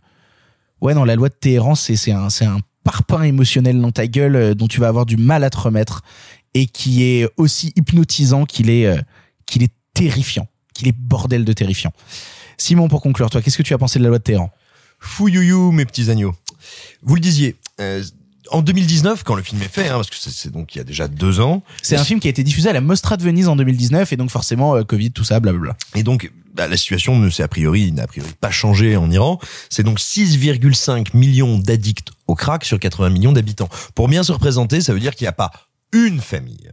ouais 0.80 0.94
non 0.94 1.04
la 1.04 1.16
loi 1.16 1.28
de 1.28 1.36
Téhéran 1.36 1.76
c'est 1.76 2.12
un 2.12 2.30
un 2.42 2.60
parpaing 2.86 3.24
émotionnel 3.24 3.82
dans 3.82 3.92
ta 3.92 4.08
gueule 4.08 4.36
euh, 4.38 4.54
dont 4.54 4.68
tu 4.68 4.80
vas 4.80 4.88
avoir 4.88 5.06
du 5.06 5.18
mal 5.18 5.44
à 5.44 5.50
te 5.50 5.58
remettre 5.58 6.04
et 6.54 6.68
qui 6.68 7.04
est 7.04 7.28
aussi 7.36 7.74
hypnotisant 7.76 8.46
qu'il 8.46 8.70
est 8.70 8.86
euh, 8.86 9.02
qu'il 9.46 9.64
est 9.64 9.74
terrifiant 9.94 10.48
qu'il 10.74 10.88
est 10.88 10.98
bordel 10.98 11.44
de 11.44 11.52
terrifiant 11.52 11.92
Simon 12.58 12.88
pour 12.88 13.02
conclure 13.02 13.30
toi 13.30 13.42
qu'est-ce 13.42 13.58
que 13.58 13.64
tu 13.64 13.74
as 13.74 13.78
pensé 13.78 14.00
de 14.00 14.04
la 14.04 14.10
loi 14.10 14.20
de 14.20 14.24
Téhéran? 14.24 14.52
Fouyouyou, 15.00 15.72
mes 15.72 15.86
petits 15.86 16.10
agneaux. 16.10 16.34
Vous 17.04 17.16
le 17.16 17.22
disiez, 17.22 17.56
euh, 17.80 18.04
en 18.52 18.62
2019, 18.62 19.24
quand 19.24 19.36
le 19.36 19.42
film 19.44 19.62
est 19.62 19.68
fait, 19.74 19.88
hein, 19.90 19.96
parce 19.96 20.10
que 20.10 20.16
c'est- 20.18 20.50
donc 20.52 20.76
il 20.76 20.78
y 20.78 20.82
a 20.82 20.84
déjà 20.84 21.08
deux 21.08 21.40
ans. 21.40 21.64
c'est 21.82 21.96
un 21.96 22.04
film 22.04 22.20
qui 22.20 22.28
a 22.28 22.30
été 22.30 22.44
diffusé 22.44 22.70
à 22.70 22.74
la 22.74 22.82
Mostra 22.82 23.18
de 23.18 23.24
Venise 23.24 23.48
en 23.48 23.56
2019 23.56 24.12
et 24.14 24.18
donc 24.18 24.30
forcément 24.30 24.76
euh, 24.76 24.84
Covid 24.84 25.12
tout 25.12 25.24
ça 25.24 25.40
blablabla 25.40 25.76
Et 25.96 26.04
donc, 26.04 26.32
bah, 26.54 26.68
la 26.68 26.78
situation 26.78 27.18
ne 27.18 27.30
s'est 27.30 27.44
a 27.44 27.48
priori, 27.48 27.92
n'a 27.92 28.04
a 28.04 28.08
priori 28.08 28.30
pas 28.40 28.52
changé 28.52 28.96
en 28.98 29.10
Iran. 29.12 29.40
C'est 29.70 29.84
donc 29.84 30.00
6,5 30.00 31.14
millions 31.14 31.58
d'addicts 31.58 32.10
au 32.28 32.36
crack 32.36 32.66
sur 32.66 32.80
80 32.80 33.10
millions 33.10 33.32
d'habitants. 33.34 33.70
Pour 33.94 34.08
bien 34.08 34.24
se 34.24 34.32
représenter, 34.32 34.82
ça 34.82 34.94
veut 34.94 35.00
dire 35.00 35.16
qu'il 35.16 35.26
n'y 35.26 35.30
a 35.30 35.34
pas 35.34 35.52
une 35.92 36.20
famille, 36.22 36.72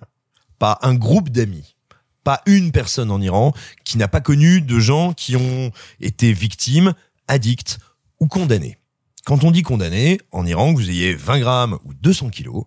pas 0.59 0.79
un 0.83 0.95
groupe 0.95 1.31
d'amis, 1.31 1.77
pas 2.25 2.43
une 2.47 2.71
personne 2.71 3.11
en 3.11 3.21
Iran 3.21 3.53
qui 3.85 3.99
n'a 3.99 4.09
pas 4.09 4.21
connu 4.21 4.61
de 4.61 4.79
gens 4.79 5.13
qui 5.13 5.37
ont 5.37 5.73
été 6.01 6.33
victimes, 6.33 6.93
addicts 7.29 7.79
ou 8.21 8.27
condamnés. 8.29 8.79
Quand 9.25 9.45
on 9.45 9.51
dit 9.51 9.63
condamné, 9.63 10.19
en 10.33 10.47
Iran, 10.47 10.73
que 10.73 10.79
vous 10.79 10.91
ayez 10.91 11.15
20 11.15 11.41
grammes 11.41 11.79
ou 11.85 11.95
200 11.95 12.31
kilos, 12.31 12.65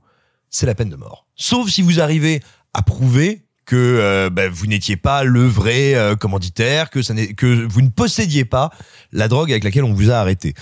c'est 0.50 0.66
la 0.66 0.76
peine 0.76 0.90
de 0.90 0.96
mort. 0.96 1.28
Sauf 1.36 1.70
si 1.70 1.82
vous 1.82 2.00
arrivez 2.00 2.42
à 2.74 2.82
prouver 2.82 3.46
que 3.66 3.76
euh, 3.76 4.30
bah, 4.30 4.48
vous 4.48 4.68
n'étiez 4.68 4.96
pas 4.96 5.24
le 5.24 5.46
vrai 5.46 5.96
euh, 5.96 6.16
commanditaire, 6.16 6.90
que 6.90 7.66
vous 7.66 7.82
ne 7.82 7.90
possédiez 7.90 8.46
pas 8.46 8.70
la 9.12 9.28
drogue 9.28 9.52
avec 9.52 9.64
laquelle 9.64 9.84
on 9.84 9.94
vous 9.94 10.12
a 10.12 10.16
arrêté. 10.16 10.54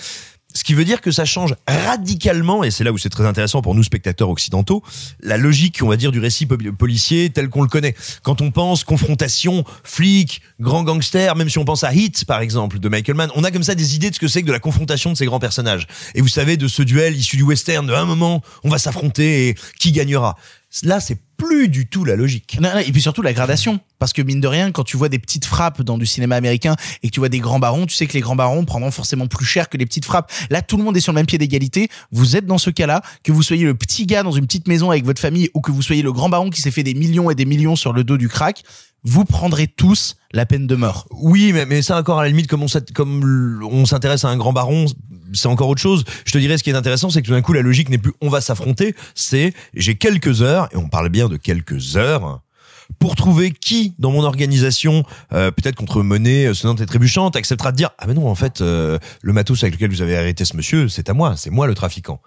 Ce 0.54 0.64
qui 0.64 0.74
veut 0.74 0.86
dire 0.86 1.02
que 1.02 1.12
ça 1.12 1.26
change 1.26 1.56
radicalement, 1.68 2.64
et 2.64 2.72
c'est 2.72 2.84
là 2.84 2.92
où 2.92 2.98
c'est 2.98 3.10
très 3.10 3.26
intéressant 3.26 3.62
pour 3.62 3.76
nous 3.76 3.84
spectateurs 3.84 4.30
occidentaux, 4.30 4.84
la 5.22 5.38
logique, 5.38 5.80
on 5.82 5.88
va 5.88 5.98
dire, 5.98 6.12
du 6.12 6.20
récit 6.20 6.46
po- 6.46 6.58
policier 6.78 7.30
tel 7.30 7.50
qu'on 7.50 7.64
le 7.64 7.68
connaît. 7.68 7.96
Quand 8.22 8.42
on 8.42 8.52
pense 8.52 8.84
confrontation, 8.84 9.64
flic, 9.84 10.42
grand 10.60 10.84
gangster, 10.84 11.36
même 11.36 11.50
si 11.50 11.58
on 11.58 11.66
pense 11.66 11.84
à 11.84 11.94
Hit, 11.94 12.26
par 12.26 12.42
exemple, 12.42 12.80
de 12.80 12.90
Michael 12.90 13.16
Mann, 13.16 13.30
on 13.36 13.44
a 13.44 13.52
comme 13.52 13.64
ça 13.64 13.76
des 13.76 13.96
idées 13.96 14.10
de 14.10 14.16
ce 14.16 14.20
que 14.20 14.28
c'est 14.28 14.42
que 14.42 14.48
de 14.48 14.52
la 14.52 14.60
confrontation 14.60 15.12
de 15.12 15.18
ces 15.18 15.26
grands 15.26 15.40
personnages. 15.40 15.88
Et 16.16 16.22
vous 16.22 16.28
savez, 16.28 16.58
de 16.58 16.68
ce 16.68 16.84
duel 16.84 17.18
issu 17.18 17.38
du 17.38 17.44
western, 17.44 17.86
de 17.88 17.94
un 17.94 18.06
moment, 18.06 18.42
on 18.64 18.70
va 18.70 18.78
s'affronter 18.78 19.50
et 19.50 19.56
qui 19.80 19.92
gagnera? 19.92 20.38
Là, 20.84 21.00
c'est 21.00 21.20
plus 21.44 21.68
du 21.68 21.88
tout 21.88 22.06
la 22.06 22.16
logique. 22.16 22.58
Et 22.86 22.92
puis 22.92 23.02
surtout 23.02 23.22
la 23.22 23.34
gradation. 23.34 23.80
Parce 24.00 24.14
que 24.14 24.22
mine 24.22 24.42
de 24.42 24.48
rien, 24.48 24.72
quand 24.72 24.84
tu 24.84 24.98
vois 24.98 25.10
des 25.10 25.20
petites 25.20 25.46
frappes 25.46 25.82
dans 25.82 25.98
du 25.98 26.06
cinéma 26.06 26.36
américain 26.36 26.76
et 27.02 27.08
que 27.08 27.14
tu 27.14 27.20
vois 27.20 27.30
des 27.30 27.40
grands 27.40 27.60
barons, 27.60 27.86
tu 27.86 27.96
sais 27.96 28.06
que 28.06 28.14
les 28.14 28.20
grands 28.20 28.36
barons 28.36 28.66
prendront 28.66 28.92
forcément 28.92 29.28
plus 29.28 29.46
cher 29.46 29.70
que 29.70 29.78
les 29.78 29.86
petites 29.86 30.06
frappes. 30.06 30.32
Là, 30.50 30.62
tout 30.62 30.78
le 30.78 30.84
monde 30.84 30.98
est 30.98 31.00
sur 31.00 31.14
le 31.14 31.18
même 31.18 31.26
pied 31.26 31.38
d'égalité. 31.38 31.88
Vous 32.12 32.36
êtes 32.36 32.46
dans 32.46 32.58
ce 32.58 32.70
cas-là, 32.70 33.02
que 33.24 33.32
vous 33.32 33.44
soyez 33.44 33.64
le 33.64 33.76
petit 33.76 34.06
gars 34.06 34.24
dans 34.24 34.32
une 34.32 34.46
petite 34.46 34.68
maison 34.68 34.92
avec 34.92 35.06
votre 35.06 35.22
famille 35.22 35.50
ou 35.54 35.62
que 35.62 35.72
vous 35.72 35.82
soyez 35.82 36.02
le 36.02 36.12
grand 36.12 36.30
baron 36.30 36.50
qui 36.50 36.62
s'est 36.62 36.72
fait 36.72 36.84
des 36.84 36.94
millions 36.94 37.30
et 37.30 37.36
des 37.36 37.46
millions 37.46 37.76
sur 37.76 37.94
le 37.94 38.04
dos 38.04 38.18
du 38.18 38.30
crack, 38.30 38.64
vous 39.04 39.26
prendrez 39.26 39.68
tous 39.68 40.16
la 40.32 40.46
peine 40.46 40.68
de 40.68 40.76
mort. 40.76 41.08
Oui, 41.12 41.52
mais, 41.54 41.66
mais 41.66 41.82
ça 41.82 41.98
encore 41.98 42.20
à 42.20 42.24
la 42.24 42.30
limite, 42.30 42.48
comme 42.48 42.64
on 42.64 43.86
s'intéresse 43.86 44.26
à 44.26 44.30
un 44.30 44.38
grand 44.38 44.54
baron, 44.54 44.86
c'est 45.34 45.48
encore 45.48 45.70
autre 45.70 45.82
chose. 45.82 46.04
Je 46.26 46.32
te 46.32 46.38
dirais, 46.38 46.58
ce 46.58 46.64
qui 46.64 46.70
est 46.70 46.76
intéressant, 46.76 47.10
c'est 47.10 47.22
que 47.22 47.28
tout 47.28 47.34
d'un 47.34 47.42
coup, 47.42 47.54
la 47.54 47.62
logique 47.62 47.90
n'est 47.90 47.98
plus 47.98 48.14
on 48.22 48.30
va 48.30 48.42
s'affronter, 48.42 48.96
c'est 49.16 49.54
j'ai 49.74 49.96
quelques 49.96 50.42
heures, 50.42 50.70
et 50.72 50.78
on 50.78 50.88
parle 50.88 51.10
bien 51.10 51.28
de 51.28 51.38
quelques 51.38 51.98
heures, 51.98 52.42
pour 53.00 53.16
trouver 53.16 53.52
qui 53.52 53.94
dans 54.00 54.12
mon 54.12 54.24
organisation, 54.24 55.04
euh, 55.34 55.52
peut-être 55.52 55.76
contre 55.76 56.04
monnaie 56.04 56.48
euh, 56.48 56.54
sonnante 56.54 56.82
et 56.82 56.86
trébuchante, 56.86 57.36
acceptera 57.36 57.72
de 57.72 57.78
dire 57.78 57.90
ah 57.98 58.08
mais 58.08 58.14
non 58.14 58.28
en 58.28 58.36
fait 58.36 58.62
euh, 58.62 59.00
le 59.22 59.34
matos 59.34 59.64
avec 59.64 59.76
lequel 59.76 59.90
vous 59.90 60.02
avez 60.02 60.18
arrêté 60.18 60.46
ce 60.46 60.56
monsieur, 60.56 60.90
c'est 60.90 61.10
à 61.10 61.14
moi, 61.14 61.36
c'est 61.36 61.50
moi 61.50 61.68
le 61.68 61.76
trafiquant. 61.76 62.22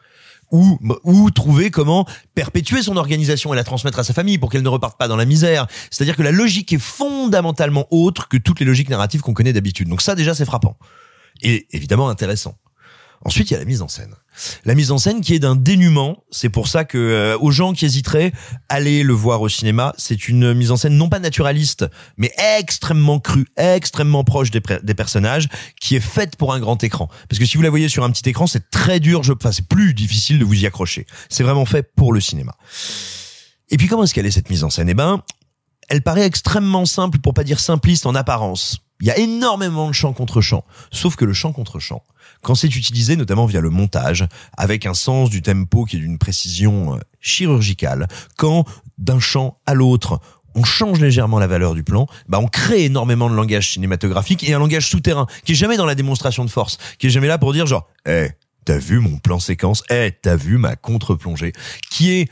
Ou, 0.52 0.78
ou 1.02 1.30
trouver 1.32 1.70
comment 1.70 2.06
perpétuer 2.34 2.82
son 2.82 2.96
organisation 2.96 3.52
et 3.52 3.56
la 3.56 3.64
transmettre 3.64 3.98
à 3.98 4.04
sa 4.04 4.12
famille 4.12 4.38
pour 4.38 4.50
qu'elle 4.50 4.62
ne 4.62 4.68
reparte 4.68 4.96
pas 4.96 5.08
dans 5.08 5.16
la 5.16 5.24
misère. 5.24 5.66
C'est-à-dire 5.90 6.16
que 6.16 6.22
la 6.22 6.30
logique 6.30 6.72
est 6.72 6.78
fondamentalement 6.78 7.86
autre 7.90 8.28
que 8.28 8.36
toutes 8.36 8.60
les 8.60 8.66
logiques 8.66 8.88
narratives 8.88 9.22
qu'on 9.22 9.34
connaît 9.34 9.52
d'habitude. 9.52 9.88
Donc 9.88 10.02
ça 10.02 10.14
déjà 10.14 10.34
c'est 10.34 10.44
frappant. 10.44 10.76
Et 11.42 11.66
évidemment 11.72 12.08
intéressant. 12.08 12.56
Ensuite, 13.24 13.50
il 13.50 13.54
y 13.54 13.56
a 13.56 13.58
la 13.58 13.64
mise 13.64 13.82
en 13.82 13.88
scène. 13.88 14.14
La 14.64 14.74
mise 14.74 14.90
en 14.90 14.98
scène 14.98 15.20
qui 15.20 15.34
est 15.34 15.38
d'un 15.38 15.56
dénuement. 15.56 16.24
C'est 16.30 16.48
pour 16.48 16.68
ça 16.68 16.84
que 16.84 16.98
euh, 16.98 17.38
aux 17.38 17.50
gens 17.50 17.72
qui 17.72 17.84
hésiteraient, 17.84 18.32
allez 18.68 19.02
le 19.02 19.12
voir 19.12 19.40
au 19.42 19.48
cinéma. 19.48 19.94
C'est 19.98 20.28
une 20.28 20.54
mise 20.54 20.70
en 20.70 20.76
scène 20.76 20.96
non 20.96 21.08
pas 21.08 21.18
naturaliste, 21.18 21.86
mais 22.16 22.32
extrêmement 22.58 23.18
crue, 23.18 23.46
extrêmement 23.56 24.24
proche 24.24 24.50
des, 24.50 24.62
des 24.82 24.94
personnages, 24.94 25.48
qui 25.80 25.96
est 25.96 26.00
faite 26.00 26.36
pour 26.36 26.52
un 26.52 26.60
grand 26.60 26.82
écran. 26.84 27.08
Parce 27.28 27.38
que 27.38 27.46
si 27.46 27.56
vous 27.56 27.62
la 27.62 27.70
voyez 27.70 27.88
sur 27.88 28.04
un 28.04 28.10
petit 28.10 28.28
écran, 28.28 28.46
c'est 28.46 28.70
très 28.70 29.00
dur. 29.00 29.22
Je, 29.22 29.32
enfin, 29.32 29.52
c'est 29.52 29.66
plus 29.66 29.94
difficile 29.94 30.38
de 30.38 30.44
vous 30.44 30.54
y 30.54 30.66
accrocher. 30.66 31.06
C'est 31.28 31.42
vraiment 31.42 31.66
fait 31.66 31.82
pour 31.94 32.12
le 32.12 32.20
cinéma. 32.20 32.56
Et 33.70 33.76
puis 33.76 33.88
comment 33.88 34.04
est-ce 34.04 34.14
qu'elle 34.14 34.26
est 34.26 34.30
cette 34.30 34.50
mise 34.50 34.64
en 34.64 34.70
scène? 34.70 34.88
Eh 34.88 34.94
ben, 34.94 35.22
elle 35.88 36.02
paraît 36.02 36.24
extrêmement 36.24 36.86
simple, 36.86 37.18
pour 37.18 37.34
pas 37.34 37.44
dire 37.44 37.60
simpliste 37.60 38.06
en 38.06 38.14
apparence. 38.14 38.78
Il 39.00 39.06
y 39.06 39.10
a 39.10 39.18
énormément 39.18 39.88
de 39.88 39.92
chant 39.92 40.12
contre 40.12 40.40
chant. 40.40 40.64
Sauf 40.90 41.16
que 41.16 41.24
le 41.24 41.32
chant 41.32 41.52
contre 41.52 41.78
chant, 41.78 42.02
quand 42.46 42.54
c'est 42.54 42.76
utilisé 42.76 43.16
notamment 43.16 43.44
via 43.44 43.60
le 43.60 43.70
montage, 43.70 44.24
avec 44.56 44.86
un 44.86 44.94
sens 44.94 45.30
du 45.30 45.42
tempo 45.42 45.84
qui 45.84 45.96
est 45.96 45.98
d'une 45.98 46.16
précision 46.16 46.94
euh, 46.94 46.98
chirurgicale, 47.20 48.06
quand 48.36 48.64
d'un 48.98 49.18
chant 49.18 49.58
à 49.66 49.74
l'autre, 49.74 50.20
on 50.54 50.62
change 50.62 51.00
légèrement 51.00 51.40
la 51.40 51.48
valeur 51.48 51.74
du 51.74 51.82
plan, 51.82 52.06
bah 52.28 52.38
on 52.40 52.46
crée 52.46 52.84
énormément 52.84 53.28
de 53.28 53.34
langage 53.34 53.72
cinématographique 53.72 54.48
et 54.48 54.54
un 54.54 54.60
langage 54.60 54.88
souterrain 54.88 55.26
qui 55.44 55.52
est 55.52 55.54
jamais 55.56 55.76
dans 55.76 55.86
la 55.86 55.96
démonstration 55.96 56.44
de 56.44 56.48
force, 56.48 56.78
qui 57.00 57.08
est 57.08 57.10
jamais 57.10 57.26
là 57.26 57.36
pour 57.36 57.52
dire 57.52 57.66
genre, 57.66 57.88
eh, 58.08 58.28
t'as 58.64 58.78
vu 58.78 59.00
mon 59.00 59.18
plan 59.18 59.40
séquence, 59.40 59.82
eh, 59.90 60.12
t'as 60.22 60.36
vu 60.36 60.56
ma 60.56 60.76
contre-plongée, 60.76 61.52
qui 61.90 62.12
est 62.12 62.28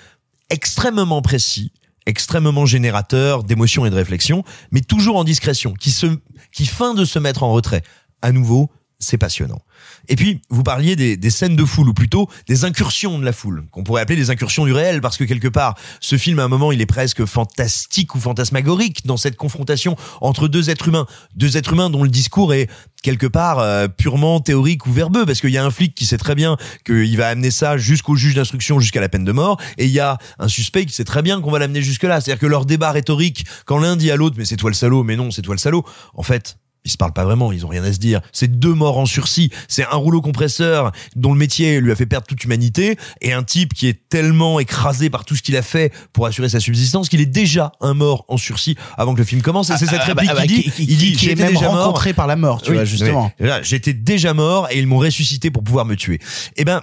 extrêmement 0.48 1.22
précis, 1.22 1.72
extrêmement 2.06 2.66
générateur 2.66 3.42
d'émotions 3.42 3.84
et 3.84 3.90
de 3.90 3.96
réflexions, 3.96 4.44
mais 4.70 4.80
toujours 4.80 5.16
en 5.16 5.24
discrétion, 5.24 5.74
qui 5.74 5.90
se, 5.90 6.06
qui 6.52 6.66
feint 6.66 6.94
de 6.94 7.04
se 7.04 7.18
mettre 7.18 7.42
en 7.42 7.50
retrait. 7.50 7.82
À 8.22 8.30
nouveau, 8.30 8.70
c'est 9.00 9.18
passionnant. 9.18 9.60
Et 10.08 10.16
puis, 10.16 10.40
vous 10.50 10.62
parliez 10.62 10.96
des, 10.96 11.30
scènes 11.30 11.56
de 11.56 11.64
foule, 11.64 11.88
ou 11.88 11.94
plutôt 11.94 12.28
des 12.48 12.64
incursions 12.64 13.18
de 13.18 13.24
la 13.24 13.32
foule, 13.32 13.66
qu'on 13.70 13.82
pourrait 13.82 14.02
appeler 14.02 14.16
des 14.16 14.30
incursions 14.30 14.64
du 14.64 14.72
réel, 14.72 15.00
parce 15.00 15.16
que 15.16 15.24
quelque 15.24 15.48
part, 15.48 15.74
ce 16.00 16.16
film, 16.16 16.38
à 16.38 16.44
un 16.44 16.48
moment, 16.48 16.72
il 16.72 16.80
est 16.80 16.86
presque 16.86 17.24
fantastique 17.24 18.14
ou 18.14 18.20
fantasmagorique 18.20 19.06
dans 19.06 19.16
cette 19.16 19.36
confrontation 19.36 19.96
entre 20.20 20.48
deux 20.48 20.70
êtres 20.70 20.88
humains. 20.88 21.06
Deux 21.34 21.56
êtres 21.56 21.72
humains 21.72 21.90
dont 21.90 22.02
le 22.02 22.10
discours 22.10 22.54
est 22.54 22.68
quelque 23.02 23.26
part 23.26 23.58
euh, 23.58 23.86
purement 23.86 24.40
théorique 24.40 24.86
ou 24.86 24.92
verbeux, 24.92 25.26
parce 25.26 25.40
qu'il 25.40 25.50
y 25.50 25.58
a 25.58 25.64
un 25.64 25.70
flic 25.70 25.94
qui 25.94 26.06
sait 26.06 26.18
très 26.18 26.34
bien 26.34 26.56
qu'il 26.84 27.16
va 27.16 27.28
amener 27.28 27.50
ça 27.50 27.76
jusqu'au 27.76 28.16
juge 28.16 28.34
d'instruction, 28.34 28.80
jusqu'à 28.80 29.00
la 29.00 29.08
peine 29.08 29.24
de 29.24 29.32
mort, 29.32 29.60
et 29.78 29.84
il 29.84 29.90
y 29.90 30.00
a 30.00 30.18
un 30.38 30.48
suspect 30.48 30.86
qui 30.86 30.94
sait 30.94 31.04
très 31.04 31.22
bien 31.22 31.40
qu'on 31.40 31.50
va 31.50 31.58
l'amener 31.58 31.82
jusque-là. 31.82 32.20
C'est-à-dire 32.20 32.40
que 32.40 32.46
leur 32.46 32.64
débat 32.64 32.92
rhétorique, 32.92 33.44
quand 33.66 33.78
l'un 33.78 33.96
dit 33.96 34.10
à 34.10 34.16
l'autre, 34.16 34.36
mais 34.38 34.44
c'est 34.44 34.56
toi 34.56 34.70
le 34.70 34.74
salaud, 34.74 35.04
mais 35.04 35.16
non, 35.16 35.30
c'est 35.30 35.42
toi 35.42 35.54
le 35.54 35.60
salaud, 35.60 35.84
en 36.14 36.22
fait, 36.22 36.56
ils 36.84 36.90
se 36.90 36.96
parlent 36.96 37.12
pas 37.12 37.24
vraiment, 37.24 37.50
ils 37.52 37.64
ont 37.64 37.68
rien 37.68 37.82
à 37.84 37.92
se 37.92 37.98
dire. 37.98 38.20
C'est 38.32 38.58
deux 38.58 38.74
morts 38.74 38.98
en 38.98 39.06
sursis. 39.06 39.50
C'est 39.68 39.84
un 39.84 39.96
rouleau 39.96 40.20
compresseur 40.20 40.92
dont 41.16 41.32
le 41.32 41.38
métier 41.38 41.80
lui 41.80 41.90
a 41.92 41.96
fait 41.96 42.04
perdre 42.06 42.26
toute 42.26 42.44
humanité 42.44 42.96
et 43.22 43.32
un 43.32 43.42
type 43.42 43.72
qui 43.74 43.86
est 43.88 44.08
tellement 44.08 44.60
écrasé 44.60 45.08
par 45.10 45.24
tout 45.24 45.34
ce 45.34 45.42
qu'il 45.42 45.56
a 45.56 45.62
fait 45.62 45.92
pour 46.12 46.26
assurer 46.26 46.48
sa 46.50 46.60
subsistance 46.60 47.08
qu'il 47.08 47.20
est 47.20 47.26
déjà 47.26 47.72
un 47.80 47.94
mort 47.94 48.24
en 48.28 48.36
sursis 48.36 48.76
avant 48.98 49.14
que 49.14 49.18
le 49.18 49.24
film 49.24 49.40
commence. 49.42 49.70
Et 49.70 49.76
c'est 49.78 49.86
cette 49.86 50.00
Ah, 50.04 50.14
bah, 50.14 50.22
réplique 50.22 50.30
ah, 50.30 50.34
bah, 50.34 50.46
qu'il 50.46 50.56
dit. 50.62 50.70
qui- 50.70 50.84
il 50.84 50.96
dit, 50.98 51.12
qui 51.12 51.30
est 51.30 51.34
même 51.36 51.52
déjà 51.54 51.68
mort. 51.70 51.86
rencontré 51.86 52.12
par 52.12 52.26
la 52.26 52.36
mort, 52.36 52.60
tu 52.60 52.70
Oui, 52.70 52.76
vois, 52.76 52.84
justement. 52.84 53.32
oui. 53.40 53.48
J'étais 53.62 53.94
déjà 53.94 54.34
mort 54.34 54.68
et 54.70 54.78
ils 54.78 54.86
m'ont 54.86 54.98
ressuscité 54.98 55.50
pour 55.50 55.64
pouvoir 55.64 55.86
me 55.86 55.96
tuer. 55.96 56.18
Eh 56.56 56.64
ben, 56.64 56.82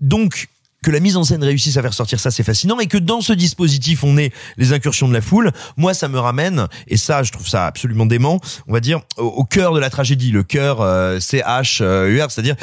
donc, 0.00 0.48
que 0.86 0.92
la 0.92 1.00
mise 1.00 1.16
en 1.16 1.24
scène 1.24 1.42
réussisse 1.42 1.76
à 1.78 1.82
faire 1.82 1.94
sortir 1.94 2.20
ça, 2.20 2.30
c'est 2.30 2.44
fascinant, 2.44 2.78
et 2.78 2.86
que 2.86 2.96
dans 2.96 3.20
ce 3.20 3.32
dispositif, 3.32 4.04
on 4.04 4.16
ait 4.18 4.30
les 4.56 4.72
incursions 4.72 5.08
de 5.08 5.12
la 5.12 5.20
foule, 5.20 5.50
moi, 5.76 5.94
ça 5.94 6.06
me 6.06 6.20
ramène, 6.20 6.68
et 6.86 6.96
ça, 6.96 7.24
je 7.24 7.32
trouve 7.32 7.48
ça 7.48 7.66
absolument 7.66 8.06
dément, 8.06 8.38
on 8.68 8.72
va 8.72 8.78
dire, 8.78 9.00
au, 9.16 9.42
cœur 9.42 9.74
de 9.74 9.80
la 9.80 9.90
tragédie, 9.90 10.30
le 10.30 10.44
cœur 10.44 10.80
euh, 10.80 11.18
C-H-U-R, 11.18 12.30
c'est-à-dire, 12.30 12.54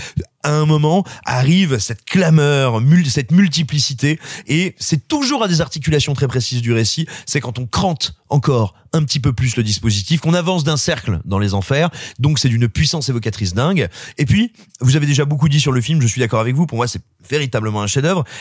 à 0.44 0.52
un 0.52 0.66
moment, 0.66 1.04
arrive 1.26 1.80
cette 1.80 2.06
clameur, 2.06 2.82
cette 3.10 3.32
multiplicité, 3.32 4.22
et 4.48 4.74
c'est 4.80 5.06
toujours 5.10 5.44
à 5.44 5.50
des 5.50 5.60
articulations 5.60 6.14
très 6.14 6.30
précises 6.30 6.62
du 6.62 6.72
récit, 6.72 7.06
c'est 7.26 7.42
quand 7.42 7.60
on 7.60 7.66
crante 7.66 8.16
encore 8.30 8.74
un 8.94 9.04
petit 9.04 9.20
peu 9.20 9.34
plus 9.34 9.58
le 9.58 9.64
dispositif, 9.64 10.22
qu'on 10.22 10.34
avance 10.34 10.64
d'un 10.64 10.78
cercle 10.78 11.20
dans 11.26 11.40
les 11.40 11.54
enfers, 11.54 11.90
donc 12.20 12.40
c'est 12.40 12.50
d'une 12.50 12.70
puissance 12.70 13.10
évocatrice 13.10 13.54
dingue. 13.54 13.90
Et 14.18 14.26
puis, 14.26 14.54
vous 14.82 14.96
avez 14.96 15.08
déjà 15.08 15.26
beaucoup 15.26 15.50
dit 15.50 15.60
sur 15.60 15.72
le 15.72 15.82
film, 15.82 16.02
je 16.02 16.08
suis 16.08 16.20
d'accord 16.20 16.40
avec 16.40 16.56
vous, 16.56 16.68
pour 16.68 16.78
moi 16.78 16.88
c'est 16.88 17.02
véritablement 17.30 17.82
un 17.82 17.88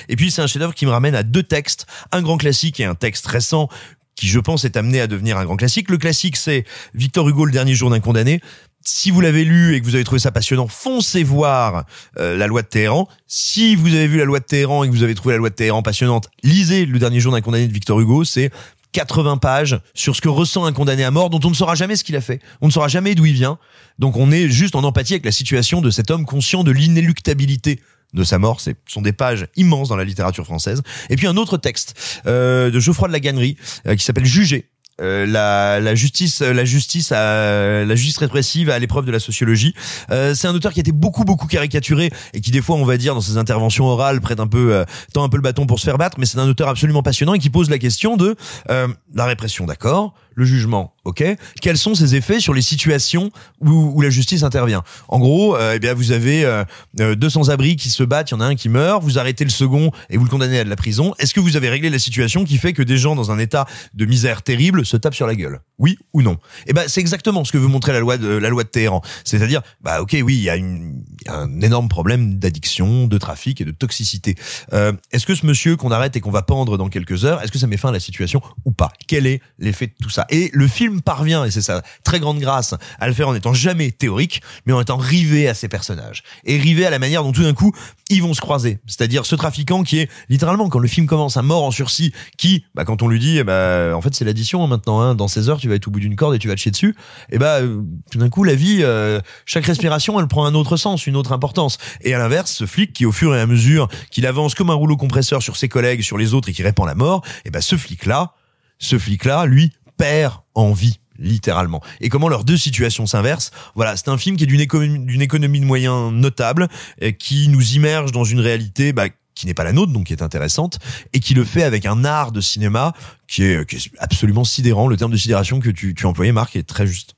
Et 0.08 0.16
puis 0.16 0.30
c'est 0.30 0.42
un 0.42 0.46
chef-d'œuvre 0.46 0.74
qui 0.74 0.86
me 0.86 0.90
ramène 0.90 1.14
à 1.14 1.22
deux 1.22 1.42
textes, 1.42 1.86
un 2.12 2.22
grand 2.22 2.36
classique 2.36 2.80
et 2.80 2.84
un 2.84 2.94
texte 2.94 3.26
récent 3.26 3.68
qui 4.14 4.28
je 4.28 4.38
pense 4.38 4.64
est 4.64 4.76
amené 4.76 5.00
à 5.00 5.06
devenir 5.06 5.38
un 5.38 5.44
grand 5.44 5.56
classique. 5.56 5.90
Le 5.90 5.98
classique 5.98 6.36
c'est 6.36 6.64
Victor 6.94 7.28
Hugo, 7.28 7.44
le 7.44 7.52
dernier 7.52 7.74
jour 7.74 7.90
d'un 7.90 8.00
condamné. 8.00 8.40
Si 8.84 9.12
vous 9.12 9.20
l'avez 9.20 9.44
lu 9.44 9.74
et 9.74 9.80
que 9.80 9.86
vous 9.86 9.94
avez 9.94 10.02
trouvé 10.02 10.18
ça 10.18 10.32
passionnant, 10.32 10.66
foncez 10.66 11.22
voir 11.22 11.84
euh, 12.18 12.36
la 12.36 12.48
loi 12.48 12.62
de 12.62 12.66
Téhéran. 12.66 13.08
Si 13.28 13.76
vous 13.76 13.94
avez 13.94 14.08
vu 14.08 14.18
la 14.18 14.24
loi 14.24 14.40
de 14.40 14.44
Téhéran 14.44 14.82
et 14.82 14.88
que 14.88 14.92
vous 14.92 15.04
avez 15.04 15.14
trouvé 15.14 15.34
la 15.34 15.38
loi 15.38 15.50
de 15.50 15.54
Téhéran 15.54 15.82
passionnante, 15.82 16.28
lisez 16.42 16.84
le 16.84 16.98
dernier 16.98 17.20
jour 17.20 17.32
d'un 17.32 17.40
condamné 17.40 17.68
de 17.68 17.72
Victor 17.72 18.00
Hugo. 18.00 18.24
C'est 18.24 18.50
80 18.92 19.38
pages 19.38 19.80
sur 19.94 20.14
ce 20.14 20.20
que 20.20 20.28
ressent 20.28 20.64
un 20.64 20.72
condamné 20.72 21.04
à 21.04 21.10
mort 21.10 21.30
dont 21.30 21.40
on 21.44 21.50
ne 21.50 21.54
saura 21.54 21.74
jamais 21.74 21.96
ce 21.96 22.04
qu'il 22.04 22.16
a 22.16 22.20
fait. 22.20 22.40
On 22.60 22.66
ne 22.66 22.72
saura 22.72 22.88
jamais 22.88 23.14
d'où 23.14 23.24
il 23.24 23.34
vient. 23.34 23.58
Donc 23.98 24.16
on 24.16 24.30
est 24.30 24.48
juste 24.48 24.74
en 24.76 24.84
empathie 24.84 25.14
avec 25.14 25.24
la 25.24 25.32
situation 25.32 25.80
de 25.80 25.90
cet 25.90 26.10
homme 26.10 26.26
conscient 26.26 26.64
de 26.64 26.70
l'inéluctabilité 26.70 27.80
de 28.12 28.24
sa 28.24 28.38
mort. 28.38 28.60
Ce 28.60 28.70
sont 28.86 29.02
des 29.02 29.12
pages 29.12 29.46
immenses 29.56 29.88
dans 29.88 29.96
la 29.96 30.04
littérature 30.04 30.44
française. 30.44 30.82
Et 31.10 31.16
puis 31.16 31.26
un 31.26 31.36
autre 31.36 31.56
texte 31.56 32.20
euh, 32.26 32.70
de 32.70 32.80
Geoffroy 32.80 33.08
de 33.08 33.12
la 33.12 33.20
Gannerie 33.20 33.56
euh, 33.86 33.94
qui 33.94 34.04
s'appelle 34.04 34.24
Juger. 34.24 34.68
Euh, 35.00 35.26
la, 35.26 35.80
la 35.80 35.94
justice, 35.94 36.40
la 36.40 36.64
justice, 36.64 37.12
à, 37.12 37.84
la 37.84 37.94
justice 37.94 38.18
répressive 38.18 38.70
à 38.70 38.78
l'épreuve 38.78 39.06
de 39.06 39.10
la 39.10 39.20
sociologie. 39.20 39.74
Euh, 40.10 40.34
c'est 40.34 40.48
un 40.48 40.54
auteur 40.54 40.72
qui 40.72 40.80
a 40.80 40.82
été 40.82 40.92
beaucoup 40.92 41.24
beaucoup 41.24 41.46
caricaturé 41.46 42.10
et 42.34 42.40
qui 42.40 42.50
des 42.50 42.60
fois, 42.60 42.76
on 42.76 42.84
va 42.84 42.96
dire, 42.96 43.14
dans 43.14 43.20
ses 43.20 43.36
interventions 43.36 43.86
orales, 43.86 44.20
prête 44.20 44.40
un 44.40 44.46
peu, 44.46 44.74
euh, 44.74 44.84
tend 45.12 45.24
un 45.24 45.28
peu 45.28 45.36
le 45.36 45.42
bâton 45.42 45.66
pour 45.66 45.78
se 45.78 45.84
faire 45.84 45.98
battre. 45.98 46.18
Mais 46.18 46.26
c'est 46.26 46.38
un 46.38 46.48
auteur 46.48 46.68
absolument 46.68 47.02
passionnant 47.02 47.34
et 47.34 47.38
qui 47.38 47.50
pose 47.50 47.70
la 47.70 47.78
question 47.78 48.16
de 48.16 48.36
euh, 48.70 48.88
la 49.14 49.24
répression, 49.24 49.64
d'accord, 49.64 50.14
le 50.34 50.44
jugement, 50.44 50.94
ok. 51.04 51.24
Quels 51.60 51.78
sont 51.78 51.94
ses 51.94 52.14
effets 52.14 52.40
sur 52.40 52.54
les 52.54 52.62
situations 52.62 53.30
où, 53.60 53.92
où 53.94 54.00
la 54.00 54.10
justice 54.10 54.42
intervient? 54.42 54.82
En 55.08 55.18
gros, 55.18 55.56
euh, 55.56 55.74
eh 55.76 55.78
bien, 55.78 55.94
vous 55.94 56.12
avez 56.12 56.44
euh, 56.44 56.64
euh, 57.00 57.14
deux 57.14 57.30
sans-abri 57.30 57.76
qui 57.76 57.90
se 57.90 58.02
battent, 58.02 58.30
il 58.30 58.34
y 58.34 58.36
en 58.36 58.40
a 58.40 58.46
un 58.46 58.54
qui 58.54 58.68
meurt, 58.68 59.02
vous 59.02 59.18
arrêtez 59.18 59.44
le 59.44 59.50
second 59.50 59.90
et 60.10 60.16
vous 60.16 60.24
le 60.24 60.30
condamnez 60.30 60.58
à 60.58 60.64
de 60.64 60.70
la 60.70 60.76
prison. 60.76 61.14
Est-ce 61.18 61.34
que 61.34 61.40
vous 61.40 61.56
avez 61.56 61.68
réglé 61.68 61.90
la 61.90 61.98
situation 61.98 62.44
qui 62.44 62.58
fait 62.58 62.72
que 62.72 62.82
des 62.82 62.98
gens 62.98 63.14
dans 63.14 63.30
un 63.30 63.38
état 63.38 63.66
de 63.94 64.04
misère 64.04 64.42
terrible 64.42 64.86
se 64.92 64.96
tapent 64.96 65.14
sur 65.14 65.26
la 65.26 65.34
gueule. 65.34 65.60
Oui 65.78 65.98
ou 66.12 66.22
non. 66.22 66.36
Eh 66.66 66.72
ben, 66.72 66.84
c'est 66.86 67.00
exactement 67.00 67.44
ce 67.44 67.52
que 67.52 67.58
veut 67.58 67.66
montrer 67.66 67.92
la 67.92 68.00
loi 68.00 68.18
de 68.18 68.28
la 68.28 68.48
loi 68.48 68.62
de 68.62 68.68
Téhéran. 68.68 69.02
C'est-à-dire, 69.24 69.62
bah 69.80 70.00
ok, 70.00 70.16
oui, 70.22 70.36
il 70.36 70.42
y 70.42 70.50
a 70.50 70.56
une, 70.56 71.02
un 71.26 71.60
énorme 71.60 71.88
problème 71.88 72.38
d'addiction, 72.38 73.06
de 73.06 73.18
trafic 73.18 73.60
et 73.60 73.64
de 73.64 73.70
toxicité. 73.70 74.36
Euh, 74.72 74.92
est-ce 75.10 75.26
que 75.26 75.34
ce 75.34 75.46
monsieur 75.46 75.76
qu'on 75.76 75.90
arrête 75.90 76.14
et 76.16 76.20
qu'on 76.20 76.30
va 76.30 76.42
pendre 76.42 76.78
dans 76.78 76.88
quelques 76.88 77.24
heures, 77.24 77.42
est-ce 77.42 77.50
que 77.50 77.58
ça 77.58 77.66
met 77.66 77.76
fin 77.76 77.88
à 77.88 77.92
la 77.92 78.00
situation 78.00 78.40
ou 78.64 78.72
pas? 78.72 78.92
Quel 79.08 79.26
est 79.26 79.40
l'effet 79.58 79.86
de 79.86 79.94
tout 80.00 80.10
ça? 80.10 80.26
Et 80.30 80.50
le 80.52 80.68
film 80.68 81.00
parvient, 81.00 81.44
et 81.44 81.50
c'est 81.50 81.62
sa 81.62 81.82
très 82.04 82.20
grande 82.20 82.38
grâce, 82.38 82.74
à 83.00 83.08
le 83.08 83.14
faire 83.14 83.28
en 83.28 83.34
étant 83.34 83.54
jamais 83.54 83.90
théorique, 83.90 84.42
mais 84.66 84.72
en 84.72 84.80
étant 84.80 84.96
rivé 84.96 85.48
à 85.48 85.54
ses 85.54 85.68
personnages. 85.68 86.22
Et 86.44 86.58
rivé 86.58 86.86
à 86.86 86.90
la 86.90 86.98
manière 86.98 87.24
dont 87.24 87.32
tout 87.32 87.42
d'un 87.42 87.54
coup 87.54 87.72
ils 88.12 88.22
vont 88.22 88.34
se 88.34 88.40
croiser. 88.40 88.78
C'est-à-dire 88.86 89.26
ce 89.26 89.34
trafiquant 89.34 89.82
qui 89.82 89.98
est 89.98 90.10
littéralement 90.28 90.68
quand 90.68 90.78
le 90.78 90.88
film 90.88 91.06
commence 91.06 91.36
un 91.36 91.42
mort 91.42 91.64
en 91.64 91.70
sursis, 91.70 92.12
qui, 92.36 92.64
bah, 92.74 92.84
quand 92.84 93.02
on 93.02 93.08
lui 93.08 93.18
dit, 93.18 93.38
eh 93.38 93.44
bah, 93.44 93.92
en 93.94 94.00
fait 94.00 94.14
c'est 94.14 94.24
l'addition 94.24 94.62
hein, 94.62 94.66
maintenant. 94.66 95.00
Hein, 95.00 95.14
dans 95.14 95.28
16 95.28 95.50
heures, 95.50 95.58
tu 95.58 95.68
vas 95.68 95.74
être 95.74 95.88
au 95.88 95.90
bout 95.90 96.00
d'une 96.00 96.16
corde 96.16 96.34
et 96.34 96.38
tu 96.38 96.48
vas 96.48 96.54
te 96.54 96.60
chier 96.60 96.70
dessus. 96.70 96.94
Et 97.30 97.38
bah, 97.38 97.60
euh, 97.60 97.82
tout 98.10 98.18
d'un 98.18 98.28
coup, 98.28 98.44
la 98.44 98.54
vie, 98.54 98.80
euh, 98.82 99.20
chaque 99.46 99.66
respiration, 99.66 100.18
elle 100.20 100.28
prend 100.28 100.44
un 100.44 100.54
autre 100.54 100.76
sens, 100.76 101.06
une 101.06 101.16
autre 101.16 101.32
importance. 101.32 101.78
Et 102.02 102.14
à 102.14 102.18
l'inverse, 102.18 102.52
ce 102.52 102.66
flic 102.66 102.92
qui, 102.92 103.06
au 103.06 103.12
fur 103.12 103.34
et 103.34 103.40
à 103.40 103.46
mesure 103.46 103.88
qu'il 104.10 104.26
avance 104.26 104.54
comme 104.54 104.70
un 104.70 104.74
rouleau 104.74 104.96
compresseur 104.96 105.42
sur 105.42 105.56
ses 105.56 105.68
collègues, 105.68 106.02
sur 106.02 106.18
les 106.18 106.34
autres 106.34 106.48
et 106.48 106.52
qui 106.52 106.62
répand 106.62 106.86
la 106.86 106.94
mort, 106.94 107.22
et 107.44 107.50
bah, 107.50 107.60
ce 107.60 107.76
flic-là, 107.76 108.34
ce 108.78 108.98
flic-là, 108.98 109.46
lui, 109.46 109.72
perd 109.96 110.34
en 110.54 110.72
vie 110.72 110.98
littéralement. 111.22 111.80
Et 112.00 112.08
comment 112.08 112.28
leurs 112.28 112.44
deux 112.44 112.56
situations 112.56 113.06
s'inversent. 113.06 113.50
Voilà, 113.74 113.96
c'est 113.96 114.08
un 114.08 114.18
film 114.18 114.36
qui 114.36 114.44
est 114.44 114.46
d'une 114.46 114.60
économie, 114.60 115.60
de 115.60 115.64
moyens 115.64 116.12
notable, 116.12 116.68
euh, 117.02 117.12
qui 117.12 117.48
nous 117.48 117.72
immerge 117.74 118.12
dans 118.12 118.24
une 118.24 118.40
réalité 118.40 118.92
bah, 118.92 119.06
qui 119.34 119.46
n'est 119.46 119.54
pas 119.54 119.64
la 119.64 119.72
nôtre, 119.72 119.92
donc 119.92 120.06
qui 120.06 120.12
est 120.12 120.22
intéressante, 120.22 120.78
et 121.12 121.20
qui 121.20 121.34
le 121.34 121.44
fait 121.44 121.62
avec 121.62 121.86
un 121.86 122.04
art 122.04 122.32
de 122.32 122.40
cinéma 122.40 122.92
qui 123.26 123.44
est, 123.44 123.68
qui 123.68 123.76
est 123.76 123.90
absolument 123.98 124.44
sidérant. 124.44 124.88
Le 124.88 124.96
terme 124.96 125.12
de 125.12 125.16
sidération 125.16 125.60
que 125.60 125.70
tu, 125.70 125.94
tu 125.94 126.06
employais, 126.06 126.32
Marc, 126.32 126.56
est 126.56 126.68
très 126.68 126.86
juste. 126.86 127.14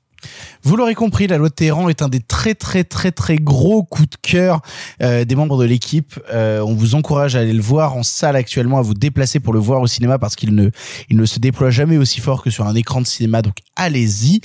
Vous 0.63 0.75
l'aurez 0.75 0.95
compris, 0.95 1.27
la 1.27 1.37
loi 1.37 1.49
de 1.49 1.53
Téhéran 1.53 1.89
est 1.89 2.01
un 2.01 2.09
des 2.09 2.19
très 2.19 2.55
très 2.55 2.83
très 2.83 3.11
très 3.11 3.35
gros 3.35 3.83
coups 3.83 4.09
de 4.09 4.15
cœur 4.21 4.61
euh, 5.01 5.25
des 5.25 5.35
membres 5.35 5.57
de 5.57 5.65
l'équipe. 5.65 6.19
Euh, 6.33 6.59
on 6.61 6.73
vous 6.73 6.95
encourage 6.95 7.35
à 7.35 7.39
aller 7.39 7.53
le 7.53 7.61
voir 7.61 7.95
en 7.95 8.03
salle 8.03 8.35
actuellement, 8.35 8.79
à 8.79 8.81
vous 8.81 8.93
déplacer 8.93 9.39
pour 9.39 9.53
le 9.53 9.59
voir 9.59 9.81
au 9.81 9.87
cinéma 9.87 10.17
parce 10.17 10.35
qu'il 10.35 10.55
ne 10.55 11.25
se 11.25 11.39
déploie 11.39 11.69
jamais 11.69 11.97
aussi 11.97 12.19
fort 12.19 12.41
que 12.41 12.49
sur 12.49 12.65
un 12.65 12.75
écran 12.75 13.01
de 13.01 13.07
cinéma. 13.07 13.41
Donc 13.41 13.55
allez-y. 13.75 14.41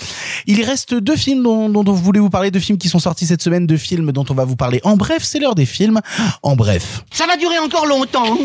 Il 0.47 0.63
reste 0.63 0.95
deux 0.95 1.17
films 1.17 1.43
dont, 1.43 1.69
dont 1.69 1.85
on 1.87 1.95
voulait 1.95 2.21
vous 2.21 2.31
parler, 2.31 2.51
deux 2.51 2.61
films 2.61 2.79
qui 2.79 2.89
sont 2.89 2.99
sortis 2.99 3.27
cette 3.27 3.43
semaine, 3.43 3.67
deux 3.67 3.77
films 3.77 4.13
dont 4.13 4.25
on 4.29 4.35
va 4.35 4.45
vous 4.45 4.57
parler. 4.57 4.81
En 4.85 4.97
bref, 4.97 5.23
c'est 5.23 5.39
l'heure 5.39 5.55
des 5.55 5.67
films. 5.67 6.01
En 6.43 6.57
bref. 6.57 7.05
Ça 7.13 7.27
va 7.27 7.37
durer 7.37 7.59
encore 7.59 7.87
longtemps. 7.87 8.37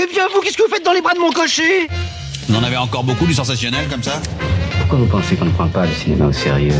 Eh 0.00 0.06
bien, 0.06 0.24
vous, 0.32 0.40
qu'est-ce 0.40 0.56
que 0.56 0.62
vous 0.62 0.72
faites 0.72 0.84
dans 0.84 0.92
les 0.92 1.02
bras 1.02 1.14
de 1.14 1.18
mon 1.18 1.32
cocher? 1.32 1.88
On 2.50 2.54
en 2.54 2.62
avait 2.62 2.76
encore 2.76 3.04
beaucoup 3.04 3.26
du 3.26 3.34
sensationnel 3.34 3.88
comme 3.88 4.02
ça 4.02 4.20
Pourquoi 4.78 4.98
vous 4.98 5.06
pensez 5.06 5.36
qu'on 5.36 5.44
ne 5.44 5.50
prend 5.50 5.68
pas 5.68 5.84
le 5.84 5.92
cinéma 5.92 6.26
au 6.26 6.32
sérieux? 6.32 6.72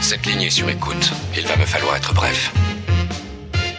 Cette 0.00 0.26
ligne 0.26 0.42
est 0.42 0.50
sur 0.50 0.68
écoute. 0.68 1.12
Il 1.36 1.46
va 1.46 1.56
me 1.56 1.64
falloir 1.64 1.96
être 1.96 2.12
bref. 2.12 2.52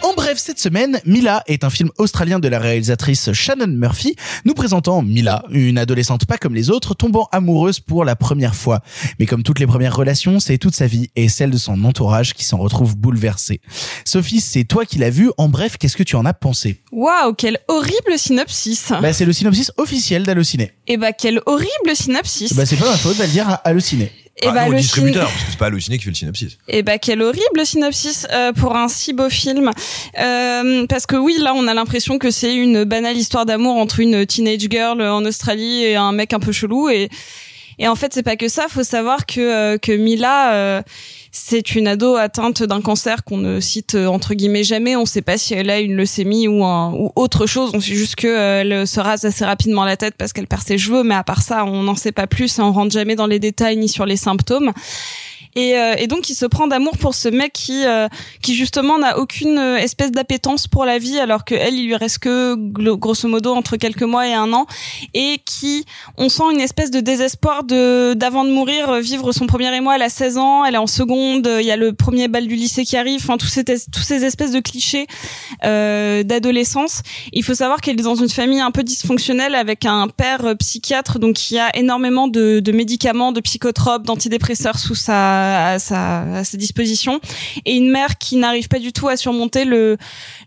En 0.04 0.14
bref, 0.14 0.38
cette 0.38 0.60
semaine, 0.60 1.00
Mila 1.06 1.44
est 1.48 1.64
un 1.64 1.70
film 1.70 1.90
australien 1.98 2.40
de 2.40 2.48
la 2.48 2.60
réalisatrice 2.60 3.34
Shannon 3.34 3.68
Murphy, 3.68 4.16
nous 4.46 4.54
présentant 4.54 5.02
Mila, 5.02 5.44
une 5.50 5.78
adolescente 5.78 6.26
pas 6.26 6.38
comme 6.38 6.54
les 6.54 6.70
autres, 6.70 6.94
tombant 6.94 7.28
amoureuse 7.32 7.80
pour 7.80 8.06
la 8.06 8.16
première 8.16 8.56
fois. 8.56 8.82
Mais 9.20 9.26
comme 9.26 9.44
toutes 9.44 9.60
les 9.60 9.68
premières 9.68 9.96
relations, 9.96 10.40
c'est 10.40 10.58
toute 10.58 10.76
sa 10.76 10.88
vie 10.88 11.10
et 11.16 11.30
celle 11.30 11.50
de 11.50 11.58
son 11.58 11.84
entourage 11.84 12.34
qui 12.34 12.46
s'en 12.46 12.58
retrouve 12.58 12.96
bouleversée. 12.96 13.60
Sophie, 14.06 14.40
c'est 14.40 14.64
toi 14.64 14.86
qui 14.86 15.00
l'as 15.00 15.10
vu. 15.10 15.32
En 15.38 15.50
bref, 15.50 15.78
qu'est-ce 15.78 15.98
que 15.98 16.04
tu 16.04 16.16
en 16.16 16.26
as 16.26 16.34
pensé? 16.34 16.82
Waouh, 16.92 17.34
quel 17.34 17.60
horrible 17.68 18.18
synopsis. 18.18 18.92
Bah, 19.02 19.14
c'est 19.14 19.26
le 19.26 19.34
synopsis 19.34 19.72
officiel 19.78 20.24
d'Allociné. 20.24 20.72
Et 20.88 20.98
bah, 20.98 21.12
quel 21.12 21.42
horrible 21.46 21.96
synopsis. 21.96 22.54
Bah, 22.54 22.66
c'est 22.66 22.78
pas 22.78 22.90
ma 22.90 22.98
faute, 22.98 23.16
va 23.16 23.26
le 23.26 23.32
dire 23.32 23.50
à 23.50 23.56
Allociné. 23.56 24.12
Et 24.40 24.48
Ah, 24.48 24.52
bah, 24.52 24.66
non, 24.66 24.72
le 24.72 24.78
distributeur, 24.78 25.24
parce 25.28 25.44
que 25.44 25.52
c'est 25.52 25.58
pas 25.58 25.66
Allociné 25.66 25.98
qui 25.98 26.04
fait 26.04 26.12
le 26.12 26.16
synopsis. 26.16 26.58
Et 26.68 26.84
bah 26.84 27.00
quel 27.00 27.22
horrible 27.22 27.66
synopsis 27.66 28.28
euh, 28.32 28.54
pour 28.54 28.76
un 28.76 28.88
si 28.88 29.14
beau 29.14 29.30
film. 29.30 29.72
Euh, 30.20 30.86
parce 30.88 31.06
que 31.08 31.16
oui, 31.16 31.38
là 31.40 31.54
on 31.56 31.68
a 31.68 31.74
l'impression 31.74 32.20
que 32.20 32.30
c'est 32.30 32.56
une 32.56 32.84
banale 32.84 33.18
histoire 33.18 33.46
d'amour 33.46 33.78
entre 33.78 34.00
une 34.00 34.26
teenage 34.28 34.68
girl 34.70 35.02
en 35.02 35.26
Australie 35.26 35.84
et 35.84 35.96
un 35.96 36.12
mec 36.12 36.34
un 36.34 36.40
peu 36.40 36.52
chelou 36.52 36.90
et 36.90 37.10
Et 37.80 37.88
en 37.88 37.96
fait, 37.96 38.14
c'est 38.14 38.24
pas 38.24 38.36
que 38.36 38.48
ça. 38.48 38.66
Faut 38.70 38.84
savoir 38.84 39.26
que 39.26 39.40
euh, 39.40 39.78
que 39.78 39.92
Mila, 39.92 40.54
euh, 40.54 40.82
c'est 41.40 41.76
une 41.76 41.88
ado 41.88 42.16
atteinte 42.16 42.64
d'un 42.64 42.82
cancer 42.82 43.24
qu'on 43.24 43.38
ne 43.38 43.60
cite 43.60 43.96
euh, 43.96 44.08
entre 44.08 44.34
guillemets 44.34 44.64
jamais. 44.64 44.96
On 44.96 45.06
sait 45.06 45.22
pas 45.22 45.38
si 45.38 45.54
elle 45.54 45.70
a 45.70 45.80
une 45.80 45.96
leucémie 45.96 46.48
ou 46.48 46.66
un 46.66 46.92
autre 47.16 47.46
chose. 47.46 47.72
On 47.74 47.80
sait 47.80 47.94
juste 47.94 48.16
que 48.16 48.28
euh, 48.28 48.86
se 48.86 49.00
rase 49.00 49.24
assez 49.24 49.46
rapidement 49.46 49.86
la 49.86 49.98
tête 49.98 50.16
parce 50.18 50.34
qu'elle 50.34 50.48
perd 50.48 50.64
ses 50.64 50.78
cheveux, 50.78 51.04
mais 51.04 51.16
à 51.16 51.24
part 51.24 51.42
ça, 51.42 51.64
on 51.64 51.84
n'en 51.84 51.96
sait 51.96 52.12
pas 52.12 52.28
plus 52.28 52.58
et 52.58 52.62
on 52.62 52.72
rentre 52.72 52.92
jamais 52.92 53.16
dans 53.16 53.28
les 53.28 53.40
détails 53.40 53.78
ni 53.78 53.88
sur 53.88 54.06
les 54.06 54.18
symptômes. 54.18 54.72
Et, 55.58 55.76
euh, 55.76 55.96
et 55.98 56.06
donc 56.06 56.30
il 56.30 56.36
se 56.36 56.46
prend 56.46 56.68
d'amour 56.68 57.00
pour 57.00 57.16
ce 57.16 57.30
mec 57.30 57.52
qui 57.52 57.84
euh, 57.84 58.08
qui 58.44 58.54
justement 58.54 59.00
n'a 59.00 59.18
aucune 59.18 59.58
euh, 59.58 59.78
espèce 59.78 60.12
d'appétence 60.12 60.68
pour 60.68 60.86
la 60.86 61.00
vie 61.00 61.18
alors 61.18 61.46
que 61.46 61.56
elle 61.56 61.74
il 61.74 61.88
lui 61.88 61.96
reste 61.96 62.20
que 62.20 62.54
grosso 62.56 63.28
modo 63.28 63.56
entre 63.56 63.76
quelques 63.76 64.04
mois 64.04 64.28
et 64.28 64.36
un 64.36 64.54
an. 64.54 64.68
Et 65.16 65.40
qui 65.44 65.84
on 66.18 66.30
sent 66.30 66.44
une 66.54 66.62
espèce 66.62 66.92
de 66.92 67.00
désespoir 67.00 67.64
de 67.64 68.14
d'avant 68.14 68.46
de 68.46 68.52
mourir 68.52 69.00
vivre 69.02 69.32
son 69.32 69.48
premier 69.48 69.76
émoi 69.76 69.96
elle 69.96 70.04
a 70.04 70.10
16 70.10 70.38
ans 70.38 70.64
elle 70.64 70.76
est 70.76 70.78
en 70.78 70.86
seconde 70.86 71.50
il 71.60 71.66
y 71.66 71.72
a 71.72 71.76
le 71.76 71.92
premier 71.92 72.28
bal 72.28 72.46
du 72.46 72.56
lycée 72.56 72.86
qui 72.86 72.96
arrive 72.96 73.20
enfin 73.24 73.38
tous 73.38 73.48
ces 73.48 73.64
tous 73.64 74.04
ces 74.04 74.26
espèces 74.26 74.52
de 74.52 74.60
clichés 74.60 75.08
euh, 75.66 76.22
d'adolescence. 76.22 77.02
Il 77.34 77.44
faut 77.44 77.56
savoir 77.56 77.82
qu'elle 77.82 78.00
est 78.00 78.04
dans 78.04 78.14
une 78.14 78.30
famille 78.30 78.62
un 78.62 78.70
peu 78.70 78.84
dysfonctionnelle 78.84 79.56
avec 79.56 79.86
un 79.86 80.08
père 80.08 80.56
psychiatre 80.60 81.18
donc 81.18 81.34
qui 81.34 81.58
a 81.58 81.76
énormément 81.76 82.28
de, 82.28 82.60
de 82.60 82.72
médicaments 82.72 83.32
de 83.32 83.42
psychotropes 83.42 84.06
d'antidépresseurs 84.06 84.78
sous 84.78 84.94
sa 84.94 85.47
à 85.48 85.80
sa 85.80 86.22
à 86.22 86.44
sa 86.44 86.58
disposition. 86.58 87.20
Et 87.66 87.76
une 87.76 87.90
mère 87.90 88.18
qui 88.18 88.38
n'arrive 88.38 88.68
pas 88.68 88.80
du 88.80 88.94
tout 88.94 89.08
à 89.08 89.18
surmonter 89.18 89.66
le 89.66 89.98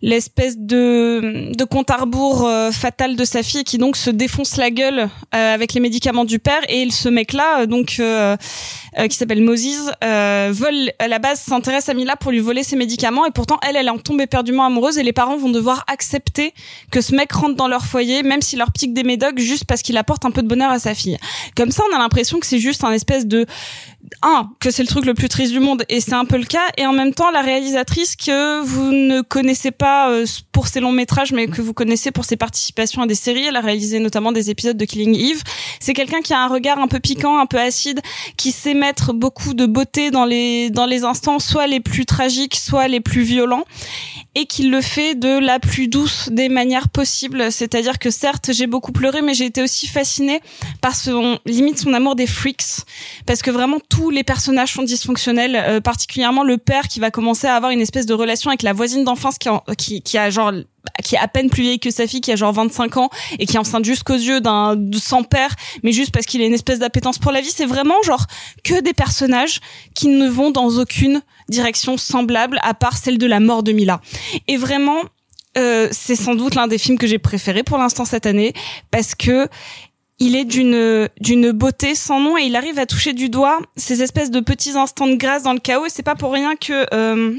l'espèce 0.03 0.59
de 0.59 1.53
de 1.57 1.65
compte 1.65 1.91
à 1.91 1.97
rebours 1.97 2.47
euh, 2.47 2.71
fatal 2.71 3.17
de 3.17 3.25
sa 3.25 3.43
fille 3.43 3.65
qui 3.65 3.79
donc 3.79 3.97
se 3.97 4.11
défonce 4.11 4.57
la 4.57 4.71
gueule 4.71 5.09
euh, 5.35 5.55
avec 5.55 5.75
les 5.75 5.81
médicaments 5.81 6.25
du 6.25 6.39
père. 6.39 6.61
Et 6.69 6.89
ce 6.91 7.09
mec 7.09 7.33
là 7.33 7.67
donc 7.67 7.97
euh, 8.01 8.37
euh, 8.99 9.09
qui 9.09 9.17
s'appelle 9.17 9.43
Moses 9.43 9.91
vole 10.03 10.93
à 10.99 11.09
la 11.09 11.19
base 11.19 11.41
s'intéresse 11.41 11.89
à 11.89 11.95
Mila 11.95 12.17
pour 12.17 12.33
lui 12.33 12.41
voler 12.41 12.63
ses 12.63 12.77
médicaments. 12.77 13.27
Et 13.27 13.31
pourtant 13.31 13.59
elle 13.67 13.77
elle 13.77 13.91
en 13.91 13.99
tombe 13.99 14.21
éperdument 14.21 14.65
amoureuse 14.65 14.99
et 14.99 15.03
les 15.03 15.13
parents 15.13 15.37
vont 15.37 15.51
devoir 15.51 15.85
accepter 15.87 16.55
que 16.91 17.01
ce 17.01 17.15
mec 17.15 17.33
rentre 17.33 17.57
dans 17.57 17.69
leur 17.69 17.85
foyer 17.85 18.23
même 18.23 18.43
s'il 18.43 18.59
leur 18.59 18.73
pique 18.73 18.95
des 18.95 19.05
médocs 19.05 19.39
juste 19.39 19.65
parce 19.65 19.83
qu'il 19.83 19.97
apporte 19.97 20.25
un 20.25 20.31
peu 20.31 20.43
de 20.43 20.49
bonheur 20.49 20.71
à 20.71 20.79
sa 20.79 20.95
fille. 20.95 21.19
Comme 21.57 21.71
ça 21.71 21.83
on 21.91 21.97
a 21.97 21.99
l'impression 21.99 22.41
que 22.41 22.47
c'est 22.47 22.59
juste 22.59 22.85
un 22.85 22.93
espèce 22.93 23.27
de 23.27 23.47
un 24.23 24.51
que 24.61 24.71
c'est 24.71 24.83
le 24.83 24.89
truc 24.89 25.05
le 25.05 25.15
plus 25.15 25.29
triste 25.29 25.53
du 25.53 25.61
monde 25.61 25.85
et 25.89 26.01
c'est 26.01 26.15
un 26.15 26.25
peu 26.25 26.37
le 26.37 26.45
cas 26.45 26.65
et 26.77 26.87
en 26.87 26.93
même 26.93 27.15
temps 27.15 27.31
la 27.31 27.41
réalisatrice 27.41 28.17
que 28.17 28.63
vous 28.63 28.93
ne 28.93 29.23
connaissez 29.23 29.71
pas 29.71 30.11
euh, 30.11 30.27
pour 30.53 30.69
ses 30.69 30.81
longs 30.81 30.93
métrages 30.93 31.33
mais 31.33 31.47
que 31.47 31.63
vous 31.63 31.75
connaissez 31.75 32.11
pour 32.11 32.25
ses 32.25 32.37
participations 32.37 33.03
à 33.03 33.07
des 33.07 33.15
séries 33.15 33.47
elle 33.47 33.57
a 33.57 33.61
réalisé 33.61 33.99
notamment 33.99 34.33
des 34.33 34.51
épisodes 34.51 34.77
de 34.77 34.85
Killing 34.85 35.15
Eve 35.15 35.43
c'est 35.81 35.95
quelqu'un 35.95 36.21
qui 36.21 36.33
a 36.33 36.41
un 36.41 36.49
regard 36.49 36.79
un 36.79 36.89
peu 36.89 37.01
piquant 37.01 37.39
un 37.39 37.47
peu 37.47 37.59
acide 37.59 38.01
qui 38.37 38.53
sait 38.53 38.75
mettre 38.75 39.13
beaucoup 39.13 39.55
de 39.55 39.67
beauté 39.67 40.11
dans 40.11 40.25
les 40.25 40.71
dans 40.71 40.87
les 40.87 41.05
instants 41.05 41.39
soit 41.39 41.67
les 41.67 41.81
plus 41.81 42.07
tragiques 42.07 42.57
soit 42.57 42.89
les 42.89 43.01
plus 43.01 43.23
violents 43.23 43.65
et 44.35 44.47
qui 44.47 44.69
le 44.69 44.81
fait 44.81 45.15
de 45.15 45.39
la 45.39 45.59
plus 45.59 45.89
douce 45.89 46.29
des 46.31 46.49
manières 46.49 46.89
possibles. 46.89 47.51
C'est-à-dire 47.51 47.99
que 47.99 48.11
certes 48.11 48.51
j'ai 48.53 48.67
beaucoup 48.67 48.93
pleuré 48.93 49.23
mais 49.23 49.35
j'ai 49.35 49.47
été 49.47 49.63
aussi 49.63 49.87
fascinée 49.87 50.41
par 50.81 50.95
son 50.95 51.39
limite 51.47 51.79
son 51.79 51.93
amour 51.95 52.15
des 52.15 52.27
freaks 52.27 52.85
parce 53.27 53.43
que 53.43 53.51
vraiment 53.51 53.81
tous 54.01 54.09
les 54.09 54.25
personnages 54.25 54.73
sont 54.73 54.83
dysfonctionnels 54.83 55.57
euh, 55.57 55.81
particulièrement 55.83 56.43
le 56.43 56.57
père 56.57 56.89
qui 56.89 57.01
va 57.01 57.11
commencer 57.11 57.47
à 57.47 57.55
avoir 57.55 57.71
une 57.71 57.83
espèce 57.83 58.07
de 58.07 58.15
relation 58.15 58.49
avec 58.49 58.63
la 58.63 58.73
voisine 58.73 59.05
d'enfance 59.05 59.37
qui, 59.37 59.51
qui 59.77 60.01
qui 60.01 60.17
a 60.17 60.31
genre 60.31 60.53
qui 61.05 61.17
est 61.17 61.19
à 61.19 61.29
peine 61.29 61.51
plus 61.51 61.63
vieille 61.63 61.79
que 61.79 61.91
sa 61.91 62.07
fille 62.07 62.23
qui 62.23 62.33
a 62.33 62.37
genre 62.37 62.53
25 62.55 62.97
ans 62.97 63.11
et 63.39 63.45
qui 63.45 63.57
est 63.57 63.59
enceinte 63.59 63.85
jusqu'aux 63.85 64.15
yeux 64.15 64.41
d'un 64.41 64.75
sans 64.95 65.23
père 65.23 65.55
mais 65.83 65.93
juste 65.93 66.13
parce 66.13 66.25
qu'il 66.25 66.41
a 66.41 66.47
une 66.47 66.55
espèce 66.55 66.79
d'appétence 66.79 67.19
pour 67.19 67.31
la 67.31 67.43
vie. 67.43 67.51
C'est 67.55 67.67
vraiment 67.67 68.01
genre 68.03 68.25
que 68.65 68.81
des 68.81 68.95
personnages 68.95 69.61
qui 69.95 70.09
ne 70.09 70.29
vont 70.29 70.51
dans 70.51 70.71
aucune 70.79 71.21
direction 71.51 71.99
semblable 71.99 72.59
à 72.63 72.73
part 72.73 72.97
celle 72.97 73.19
de 73.19 73.27
la 73.27 73.39
mort 73.39 73.63
de 73.63 73.73
Mila. 73.73 74.01
Et 74.49 74.57
vraiment 74.57 75.03
euh, 75.59 75.89
c'est 75.91 76.17
sans 76.17 76.37
doute 76.37 76.55
l'un 76.55 76.69
des 76.69 76.79
films 76.79 76.97
que 76.97 77.09
j'ai 77.09 77.19
préféré 77.19 77.65
pour 77.65 77.77
l'instant 77.77 78.05
cette 78.05 78.25
année 78.25 78.55
parce 78.91 79.15
que 79.15 79.49
il 80.21 80.37
est 80.37 80.45
d'une 80.45 81.09
d'une 81.21 81.51
beauté 81.51 81.95
sans 81.95 82.21
nom 82.21 82.39
et 82.39 82.43
il 82.43 82.55
arrive 82.55 82.79
à 82.79 82.87
toucher 82.87 83.15
du 83.15 83.29
doigt 83.29 83.59
ces 83.77 84.03
espèces 84.03 84.31
de 84.31 84.41
petits 84.41 84.77
instants 84.77 85.09
de 85.09 85.17
grâce 85.17 85.43
dans 85.43 85.55
le 85.55 85.59
chaos 85.59 85.87
et 85.87 85.91
c'est 85.91 86.03
pas 86.03 86.15
pour 86.15 86.33
rien 86.33 86.55
que 86.57 86.87
euh, 86.95 87.39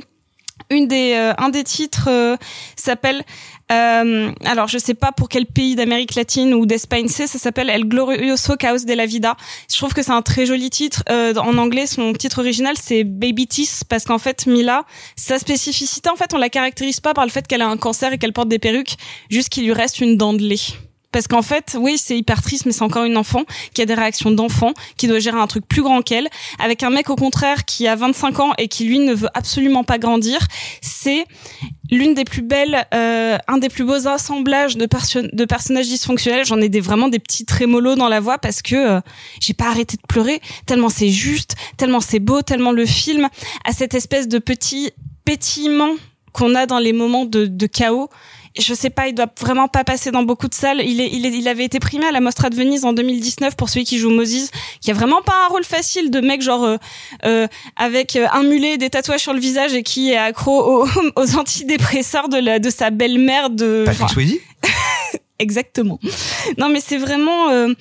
une 0.69 0.87
des 0.87 1.13
euh, 1.13 1.33
un 1.37 1.49
des 1.49 1.63
titres 1.63 2.07
euh, 2.09 2.35
s'appelle 2.75 3.23
euh, 3.71 4.31
alors 4.45 4.67
je 4.67 4.77
sais 4.77 4.93
pas 4.93 5.11
pour 5.11 5.29
quel 5.29 5.45
pays 5.45 5.75
d'Amérique 5.75 6.15
latine 6.15 6.53
ou 6.53 6.65
d'Espagne 6.65 7.07
c'est 7.07 7.27
ça 7.27 7.37
s'appelle 7.37 7.69
El 7.69 7.85
glorioso 7.85 8.55
caos 8.57 8.83
de 8.85 8.93
la 8.93 9.05
vida. 9.05 9.37
Je 9.71 9.77
trouve 9.77 9.93
que 9.93 10.01
c'est 10.03 10.11
un 10.11 10.21
très 10.21 10.45
joli 10.45 10.69
titre 10.69 11.03
Euh, 11.09 11.33
en 11.35 11.57
anglais 11.57 11.87
son 11.87 12.13
titre 12.13 12.39
original 12.39 12.75
c'est 12.81 13.03
Baby 13.03 13.47
Teeth 13.47 13.83
parce 13.87 14.05
qu'en 14.05 14.17
fait 14.17 14.47
Mila 14.47 14.85
sa 15.15 15.37
spécificité 15.39 16.09
en 16.09 16.15
fait 16.15 16.33
on 16.33 16.37
la 16.37 16.49
caractérise 16.49 16.99
pas 16.99 17.13
par 17.13 17.25
le 17.25 17.31
fait 17.31 17.47
qu'elle 17.47 17.61
a 17.61 17.67
un 17.67 17.77
cancer 17.77 18.11
et 18.13 18.17
qu'elle 18.17 18.33
porte 18.33 18.49
des 18.49 18.59
perruques 18.59 18.95
juste 19.29 19.49
qu'il 19.49 19.65
lui 19.65 19.73
reste 19.73 19.99
une 19.99 20.17
dent 20.17 20.33
de 20.33 20.41
lait 20.41 20.90
parce 21.11 21.27
qu'en 21.27 21.41
fait, 21.41 21.75
oui, 21.79 21.97
c'est 21.97 22.17
hyper 22.17 22.41
triste, 22.41 22.65
mais 22.65 22.71
c'est 22.71 22.83
encore 22.83 23.03
une 23.03 23.17
enfant 23.17 23.43
qui 23.73 23.81
a 23.81 23.85
des 23.85 23.93
réactions 23.93 24.31
d'enfant, 24.31 24.73
qui 24.97 25.07
doit 25.07 25.19
gérer 25.19 25.39
un 25.39 25.47
truc 25.47 25.67
plus 25.67 25.81
grand 25.81 26.01
qu'elle, 26.01 26.27
avec 26.59 26.83
un 26.83 26.89
mec 26.89 27.09
au 27.09 27.15
contraire 27.15 27.65
qui 27.65 27.87
a 27.87 27.95
25 27.95 28.39
ans 28.39 28.53
et 28.57 28.67
qui 28.67 28.85
lui 28.85 28.99
ne 28.99 29.13
veut 29.13 29.29
absolument 29.33 29.83
pas 29.83 29.97
grandir. 29.97 30.39
C'est 30.81 31.25
l'une 31.91 32.13
des 32.13 32.23
plus 32.23 32.41
belles, 32.41 32.85
euh, 32.93 33.37
un 33.47 33.57
des 33.57 33.67
plus 33.69 33.83
beaux 33.83 34.07
assemblages 34.07 34.77
de, 34.77 34.85
perso- 34.85 35.27
de 35.33 35.45
personnages 35.45 35.87
dysfonctionnels. 35.87 36.45
J'en 36.45 36.61
ai 36.61 36.69
des 36.69 36.79
vraiment 36.79 37.09
des 37.09 37.19
petits 37.19 37.45
trémolos 37.45 37.95
dans 37.95 38.07
la 38.07 38.19
voix 38.21 38.37
parce 38.37 38.61
que 38.61 38.75
euh, 38.75 39.01
j'ai 39.41 39.53
pas 39.53 39.67
arrêté 39.67 39.97
de 39.97 40.01
pleurer 40.07 40.39
tellement 40.65 40.89
c'est 40.89 41.09
juste, 41.09 41.55
tellement 41.77 41.99
c'est 41.99 42.19
beau, 42.19 42.41
tellement 42.41 42.71
le 42.71 42.85
film 42.85 43.27
a 43.65 43.73
cette 43.73 43.93
espèce 43.93 44.27
de 44.27 44.39
petit 44.39 44.91
pétillement 45.25 45.91
qu'on 46.31 46.55
a 46.55 46.65
dans 46.65 46.79
les 46.79 46.93
moments 46.93 47.25
de 47.25 47.65
chaos. 47.65 48.09
Je 48.59 48.73
sais 48.73 48.89
pas, 48.89 49.07
il 49.07 49.13
doit 49.15 49.27
vraiment 49.39 49.67
pas 49.67 49.83
passer 49.83 50.11
dans 50.11 50.23
beaucoup 50.23 50.47
de 50.47 50.53
salles. 50.53 50.81
Il, 50.85 50.99
est, 50.99 51.09
il, 51.11 51.25
est, 51.25 51.31
il 51.31 51.47
avait 51.47 51.63
été 51.63 51.79
primé 51.79 52.05
à 52.05 52.11
la 52.11 52.19
Mostra 52.19 52.49
de 52.49 52.55
Venise 52.55 52.83
en 52.83 52.91
2019 52.93 53.55
pour 53.55 53.69
celui 53.69 53.85
qui 53.85 53.97
joue 53.97 54.09
Moses, 54.09 54.49
qui 54.81 54.91
a 54.91 54.93
vraiment 54.93 55.21
pas 55.21 55.45
un 55.45 55.47
rôle 55.47 55.63
facile 55.63 56.11
de 56.11 56.19
mec 56.19 56.41
genre 56.41 56.65
euh, 56.65 56.77
euh, 57.25 57.47
avec 57.77 58.15
euh, 58.15 58.27
un 58.33 58.43
mulet, 58.43 58.77
des 58.77 58.89
tatouages 58.89 59.21
sur 59.21 59.33
le 59.33 59.39
visage 59.39 59.73
et 59.73 59.83
qui 59.83 60.11
est 60.11 60.17
accro 60.17 60.83
aux, 60.83 60.87
aux 61.15 61.35
antidépresseurs 61.37 62.27
de, 62.27 62.37
la, 62.37 62.59
de 62.59 62.69
sa 62.69 62.89
belle-mère 62.89 63.49
de. 63.49 63.83
Patrick 63.85 64.09
Swayze? 64.09 64.35
Exactement. 65.39 65.99
Non, 66.57 66.69
mais 66.69 66.81
c'est 66.85 66.97
vraiment. 66.97 67.49
euh, 67.49 67.73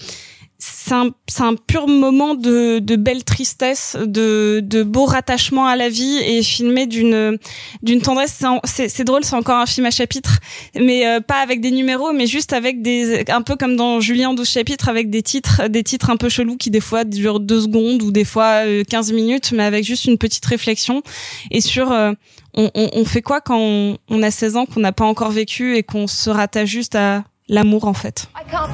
c'est 0.61 0.93
un, 0.93 1.11
un 1.41 1.55
pur 1.55 1.89
moment 1.89 2.35
de, 2.35 2.81
de 2.81 2.97
belle 2.97 3.25
tristesse, 3.25 3.97
de, 3.99 4.61
de 4.63 4.83
beau 4.83 5.07
rattachement 5.07 5.67
à 5.67 5.75
la 5.75 5.89
vie 5.89 6.19
et 6.19 6.43
filmé 6.43 6.87
d'une 6.87 7.39
d'une 7.83 8.03
tendresse. 8.03 8.43
C'est 8.65 9.05
drôle, 9.05 9.25
c'est 9.25 9.37
encore 9.37 9.57
un 9.57 9.67
film 9.67 9.87
à 9.87 9.91
chapitres, 9.91 10.39
mais 10.79 11.07
euh, 11.07 11.21
pas 11.21 11.41
avec 11.41 11.61
des 11.61 11.71
numéros, 11.71 12.13
mais 12.13 12.27
juste 12.27 12.53
avec 12.53 12.83
des 12.83 13.25
un 13.31 13.43
peu 13.43 13.57
comme 13.57 13.77
dans 13.77 14.01
Julien 14.01 14.35
12 14.35 14.49
chapitres, 14.49 14.89
avec 14.89 15.09
des 15.09 15.23
titres, 15.23 15.69
des 15.69 15.83
titres 15.83 16.11
un 16.11 16.17
peu 16.17 16.29
chelous 16.29 16.57
qui 16.57 16.71
des 16.71 16.81
fois 16.81 17.05
durent 17.05 17.41
deux 17.41 17.63
secondes 17.63 18.03
ou 18.03 18.11
des 18.11 18.25
fois 18.25 18.67
euh, 18.67 18.85
15 18.85 19.13
minutes, 19.13 19.53
mais 19.53 19.65
avec 19.65 19.85
juste 19.85 20.05
une 20.05 20.19
petite 20.19 20.45
réflexion 20.45 21.03
et 21.51 21.61
sur 21.61 21.91
euh, 21.91 22.13
on, 22.55 22.71
on, 22.75 22.91
on 22.93 23.05
fait 23.05 23.23
quoi 23.23 23.41
quand 23.41 23.59
on, 23.59 23.97
on 24.09 24.23
a 24.23 24.31
16 24.31 24.57
ans, 24.57 24.67
qu'on 24.67 24.81
n'a 24.81 24.93
pas 24.93 25.07
encore 25.07 25.31
vécu 25.31 25.77
et 25.77 25.83
qu'on 25.83 26.07
se 26.07 26.29
rattache 26.29 26.69
juste 26.69 26.95
à 26.97 27.25
l'amour 27.49 27.87
en 27.87 27.95
fait? 27.95 28.29
I 28.37 28.45
can't 28.51 28.71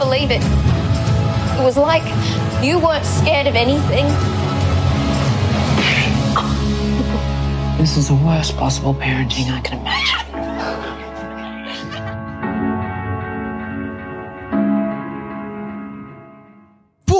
it. 1.59 1.65
Was 1.65 1.77
like 1.77 2.05
you 2.65 2.79
weren't 2.79 3.05
scared 3.05 3.47
of 3.47 3.55
anything. 3.57 4.07
This 7.79 7.97
is 7.97 8.09
the 8.09 8.15
worst 8.15 8.57
possible 8.57 8.95
parenting 8.95 9.51
I 9.51 9.61
can 9.61 9.79
imagine. 9.81 10.36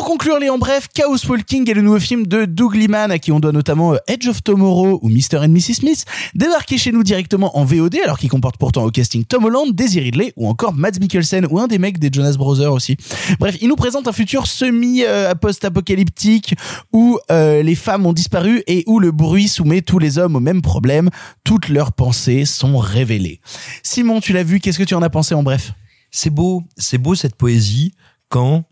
Conclure 0.07 0.39
les 0.39 0.51
en 0.51 0.57
bref, 0.57 0.87
Chaos 0.95 1.17
Walking 1.29 1.69
est 1.69 1.75
le 1.75 1.83
nouveau 1.83 1.99
film 1.99 2.29
de 2.29 2.45
Doug 2.45 2.77
Liman 2.77 3.11
à 3.11 3.19
qui 3.19 3.33
on 3.33 3.41
doit 3.41 3.51
notamment 3.51 3.95
euh, 3.95 3.99
Edge 4.07 4.29
of 4.29 4.41
Tomorrow 4.41 5.01
ou 5.03 5.09
Mr. 5.09 5.39
and 5.39 5.49
Mrs. 5.49 5.75
Smith, 5.75 6.05
débarqué 6.33 6.79
chez 6.79 6.93
nous 6.93 7.03
directement 7.03 7.59
en 7.59 7.65
VOD 7.65 7.97
alors 8.05 8.17
qu'il 8.17 8.31
comporte 8.31 8.57
pourtant 8.57 8.85
au 8.85 8.93
casting 8.93 9.25
Tom 9.25 9.47
Holland, 9.47 9.75
Daisy 9.75 9.99
Ridley 9.99 10.33
ou 10.37 10.49
encore 10.49 10.75
Mads 10.75 11.01
Mikkelsen 11.01 11.49
ou 11.51 11.59
un 11.59 11.67
des 11.67 11.79
mecs 11.79 11.99
des 11.99 12.09
Jonas 12.13 12.37
Brothers 12.39 12.73
aussi. 12.73 12.97
Bref, 13.41 13.57
il 13.61 13.67
nous 13.67 13.75
présente 13.75 14.07
un 14.07 14.13
futur 14.13 14.47
semi 14.47 15.03
euh, 15.03 15.35
post-apocalyptique 15.35 16.55
où 16.93 17.19
euh, 17.33 17.65
les 17.65 17.75
femmes 17.75 18.07
ont 18.07 18.13
disparu 18.13 18.63
et 18.69 18.85
où 18.87 19.01
le 19.01 19.11
bruit 19.11 19.49
soumet 19.49 19.83
tous 19.83 19.99
les 19.99 20.19
hommes 20.19 20.37
au 20.37 20.41
même 20.41 20.63
problème, 20.63 21.11
toutes 21.43 21.69
leurs 21.69 21.93
pensées 21.93 22.45
sont 22.45 22.79
révélées. 22.79 23.41
Simon, 23.83 24.21
tu 24.21 24.33
l'as 24.33 24.45
vu, 24.45 24.61
qu'est-ce 24.61 24.79
que 24.79 24.85
tu 24.85 24.95
en 24.95 25.03
as 25.03 25.11
pensé 25.11 25.35
en 25.35 25.43
bref? 25.43 25.73
C'est 26.13 26.31
beau, 26.31 26.63
c'est 26.77 26.99
beau 26.99 27.17
cette 27.17 27.35
poésie 27.35 27.93
quand, 28.29 28.65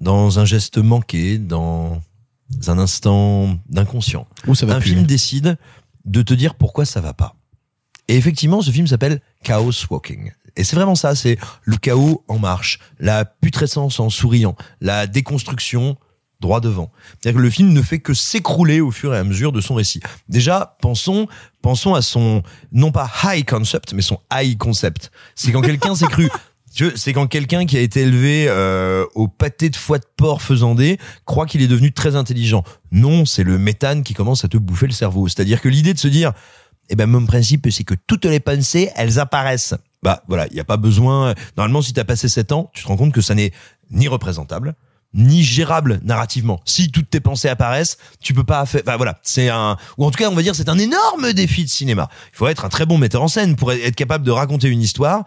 dans 0.00 0.38
un 0.38 0.44
geste 0.44 0.78
manqué, 0.78 1.38
dans 1.38 2.00
un 2.66 2.78
instant 2.78 3.58
d'inconscient, 3.68 4.26
Où 4.46 4.54
ça 4.54 4.66
va 4.66 4.76
un 4.76 4.80
plus, 4.80 4.90
film 4.90 5.04
décide 5.04 5.58
de 6.04 6.22
te 6.22 6.34
dire 6.34 6.54
pourquoi 6.54 6.84
ça 6.84 7.00
va 7.00 7.14
pas. 7.14 7.36
Et 8.08 8.16
effectivement, 8.16 8.60
ce 8.60 8.70
film 8.70 8.86
s'appelle 8.86 9.20
Chaos 9.44 9.86
Walking. 9.88 10.32
Et 10.56 10.64
c'est 10.64 10.74
vraiment 10.74 10.96
ça, 10.96 11.14
c'est 11.14 11.38
le 11.62 11.76
chaos 11.76 12.24
en 12.26 12.38
marche, 12.38 12.80
la 12.98 13.24
putrescence 13.24 14.00
en 14.00 14.10
souriant, 14.10 14.56
la 14.80 15.06
déconstruction 15.06 15.96
droit 16.40 16.60
devant. 16.60 16.90
C'est-à-dire 17.20 17.38
que 17.38 17.42
le 17.42 17.50
film 17.50 17.72
ne 17.72 17.82
fait 17.82 18.00
que 18.00 18.14
s'écrouler 18.14 18.80
au 18.80 18.90
fur 18.90 19.14
et 19.14 19.18
à 19.18 19.24
mesure 19.24 19.52
de 19.52 19.60
son 19.60 19.74
récit. 19.74 20.00
Déjà, 20.28 20.76
pensons, 20.80 21.28
pensons 21.62 21.94
à 21.94 22.02
son, 22.02 22.42
non 22.72 22.92
pas 22.92 23.10
high 23.24 23.44
concept, 23.44 23.92
mais 23.92 24.02
son 24.02 24.18
high 24.32 24.56
concept. 24.56 25.10
C'est 25.34 25.52
quand 25.52 25.60
quelqu'un 25.60 25.94
s'est 25.94 26.06
cru 26.06 26.30
c'est 26.70 27.12
quand 27.12 27.26
quelqu'un 27.26 27.66
qui 27.66 27.76
a 27.76 27.80
été 27.80 28.02
élevé 28.02 28.46
euh, 28.48 29.04
au 29.14 29.28
pâté 29.28 29.70
de 29.70 29.76
foie 29.76 29.98
de 29.98 30.06
porc 30.16 30.40
faisandé 30.40 30.98
croit 31.24 31.46
qu'il 31.46 31.62
est 31.62 31.68
devenu 31.68 31.92
très 31.92 32.16
intelligent. 32.16 32.62
Non, 32.92 33.24
c'est 33.26 33.42
le 33.42 33.58
méthane 33.58 34.02
qui 34.02 34.14
commence 34.14 34.44
à 34.44 34.48
te 34.48 34.56
bouffer 34.56 34.86
le 34.86 34.92
cerveau. 34.92 35.28
C'est-à-dire 35.28 35.60
que 35.60 35.68
l'idée 35.68 35.94
de 35.94 35.98
se 35.98 36.08
dire, 36.08 36.32
eh 36.88 36.96
ben 36.96 37.06
mon 37.06 37.26
principe 37.26 37.68
c'est 37.70 37.84
que 37.84 37.94
toutes 38.06 38.24
les 38.24 38.40
pensées, 38.40 38.90
elles 38.96 39.18
apparaissent. 39.18 39.74
Bah 40.02 40.22
voilà, 40.28 40.46
il 40.50 40.56
y 40.56 40.60
a 40.60 40.64
pas 40.64 40.76
besoin. 40.76 41.34
Normalement, 41.56 41.82
si 41.82 41.92
t'as 41.92 42.04
passé 42.04 42.28
7 42.28 42.52
ans, 42.52 42.70
tu 42.72 42.82
te 42.82 42.88
rends 42.88 42.96
compte 42.96 43.12
que 43.12 43.20
ça 43.20 43.34
n'est 43.34 43.52
ni 43.90 44.08
représentable, 44.08 44.74
ni 45.12 45.42
gérable 45.42 46.00
narrativement. 46.04 46.60
Si 46.64 46.90
toutes 46.90 47.10
tes 47.10 47.20
pensées 47.20 47.48
apparaissent, 47.48 47.98
tu 48.20 48.32
peux 48.32 48.44
pas 48.44 48.64
faire. 48.64 48.82
Enfin 48.86 48.96
voilà, 48.96 49.18
c'est 49.22 49.48
un 49.48 49.76
ou 49.98 50.04
en 50.04 50.10
tout 50.10 50.18
cas 50.18 50.30
on 50.30 50.34
va 50.34 50.42
dire 50.42 50.54
c'est 50.54 50.68
un 50.68 50.78
énorme 50.78 51.32
défi 51.32 51.64
de 51.64 51.68
cinéma. 51.68 52.08
Il 52.32 52.36
faut 52.36 52.46
être 52.46 52.64
un 52.64 52.68
très 52.68 52.86
bon 52.86 52.96
metteur 52.96 53.22
en 53.22 53.28
scène 53.28 53.56
pour 53.56 53.72
être 53.72 53.96
capable 53.96 54.24
de 54.24 54.30
raconter 54.30 54.68
une 54.68 54.80
histoire 54.80 55.24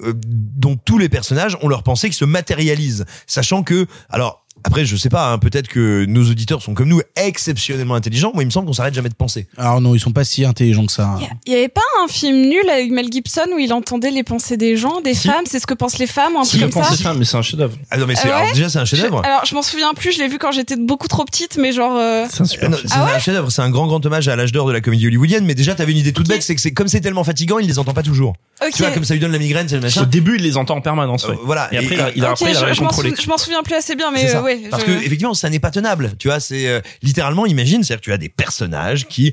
euh, 0.00 0.12
dont 0.16 0.76
tous 0.76 0.98
les 0.98 1.08
personnages 1.08 1.56
ont 1.62 1.68
leur 1.68 1.82
pensée 1.82 2.10
qui 2.10 2.16
se 2.16 2.24
matérialise, 2.24 3.04
sachant 3.26 3.62
que 3.62 3.86
alors 4.08 4.45
après, 4.64 4.84
je 4.84 4.96
sais 4.96 5.08
pas, 5.08 5.30
hein, 5.30 5.38
peut-être 5.38 5.68
que 5.68 6.04
nos 6.06 6.28
auditeurs 6.28 6.60
sont 6.62 6.74
comme 6.74 6.88
nous 6.88 7.00
exceptionnellement 7.14 7.94
intelligents. 7.94 8.32
Moi, 8.34 8.42
il 8.42 8.46
me 8.46 8.50
semble 8.50 8.66
qu'on 8.66 8.72
s'arrête 8.72 8.94
jamais 8.94 9.08
de 9.08 9.14
penser. 9.14 9.46
Alors 9.56 9.80
non, 9.80 9.94
ils 9.94 10.00
sont 10.00 10.12
pas 10.12 10.24
si 10.24 10.44
intelligents 10.44 10.86
que 10.86 10.92
ça. 10.92 11.18
Il 11.46 11.52
y 11.52 11.56
avait 11.56 11.68
pas 11.68 11.80
un 12.04 12.08
film 12.08 12.36
nul 12.48 12.68
avec 12.68 12.90
Mel 12.90 13.06
Gibson 13.12 13.42
où 13.54 13.58
il 13.58 13.72
entendait 13.72 14.10
les 14.10 14.24
pensées 14.24 14.56
des 14.56 14.76
gens, 14.76 15.00
des 15.00 15.14
femmes, 15.14 15.44
c'est 15.46 15.60
ce 15.60 15.66
que 15.66 15.74
pensent 15.74 15.98
les 15.98 16.06
femmes, 16.08 16.36
un 16.36 16.44
Si, 16.44 16.58
truc 16.58 16.72
comme 16.72 16.82
ça? 16.82 16.96
ça, 16.96 17.14
mais 17.14 17.24
c'est 17.24 17.36
un 17.36 17.42
chef-d'œuvre. 17.42 17.76
Ah 17.90 17.96
non, 17.98 18.06
mais 18.06 18.14
c'est 18.16 18.22
Ah 18.24 18.28
ouais? 18.28 18.42
alors 18.42 18.54
déjà 18.54 18.68
c'est 18.68 18.78
un 18.78 18.84
chef-d'œuvre. 18.84 19.22
Je- 19.24 19.28
Alors, 19.28 19.44
je 19.44 19.54
m'en 19.54 19.62
souviens 19.62 19.94
plus, 19.94 20.12
je 20.12 20.18
l'ai 20.18 20.28
vu 20.28 20.38
quand 20.38 20.50
j'étais 20.52 20.76
beaucoup 20.76 21.08
trop 21.08 21.24
petite, 21.24 21.58
mais 21.58 21.70
genre. 21.72 21.96
euh, 21.96 22.24
Ah 22.26 22.44
C'est 22.44 22.64
un 22.64 23.18
chef-d'œuvre, 23.20 23.50
c'est 23.50 23.62
un 23.62 23.70
grand 23.70 23.86
grand 23.86 24.04
hommage 24.04 24.26
à 24.28 24.34
l'âge 24.36 24.52
d'or 24.52 24.66
de 24.66 24.72
la 24.72 24.80
comédie 24.80 25.06
hollywoodienne. 25.06 25.44
Mais 25.44 25.54
déjà, 25.54 25.74
t'avais 25.74 25.92
une 25.92 25.98
idée 25.98 26.12
toute 26.12 26.26
bête, 26.28 26.42
c'est 26.42 26.54
que 26.54 26.60
c'est 26.60 26.72
comme 26.72 26.88
c'est 26.88 27.00
tellement 27.00 27.24
fatigant, 27.24 27.58
il 27.58 27.66
les 27.68 27.78
entend 27.78 27.94
pas 27.94 28.02
toujours. 28.02 28.34
Ok. 28.62 28.72
Tu 28.74 28.82
vois, 28.82 28.90
comme 28.90 29.04
ça 29.04 29.14
lui 29.14 29.20
donne 29.20 29.32
la 29.32 29.38
migraine, 29.38 29.68
c'est 29.68 29.76
le 29.76 29.82
machin. 29.82 30.02
Au 30.02 30.06
début, 30.06 30.36
il 30.36 30.42
les 30.42 30.56
entend 30.56 30.76
en 30.76 30.80
permanence. 30.80 31.28
ouais. 31.28 31.36
voilà. 31.44 31.68
Et 31.72 31.78
après, 31.78 31.94
il 31.94 32.00
a, 32.00 32.10
il 32.16 32.24
a, 32.24 32.32
ok, 32.32 32.42
après, 32.42 32.54
je, 32.54 33.28
m'en 33.28 33.36
souviens 33.38 33.62
plus 33.62 33.74
assez 33.74 33.94
bien, 33.94 34.10
mais 34.10 34.34
euh, 34.34 34.40
ouais. 34.46 34.68
Parce 34.70 34.82
je- 34.82 34.86
que 34.86 34.92
effectivement, 34.92 35.34
ça 35.34 35.50
n'est 35.50 35.58
pas 35.60 35.70
tenable. 35.70 36.12
Tu 36.18 36.28
vois, 36.28 36.40
c'est 36.40 36.68
euh, 36.68 36.80
littéralement, 37.02 37.44
imagine, 37.46 37.82
c'est-à-dire 37.84 38.00
que 38.00 38.04
tu 38.06 38.12
as 38.12 38.18
des 38.18 38.28
personnages 38.28 39.06
qui 39.06 39.32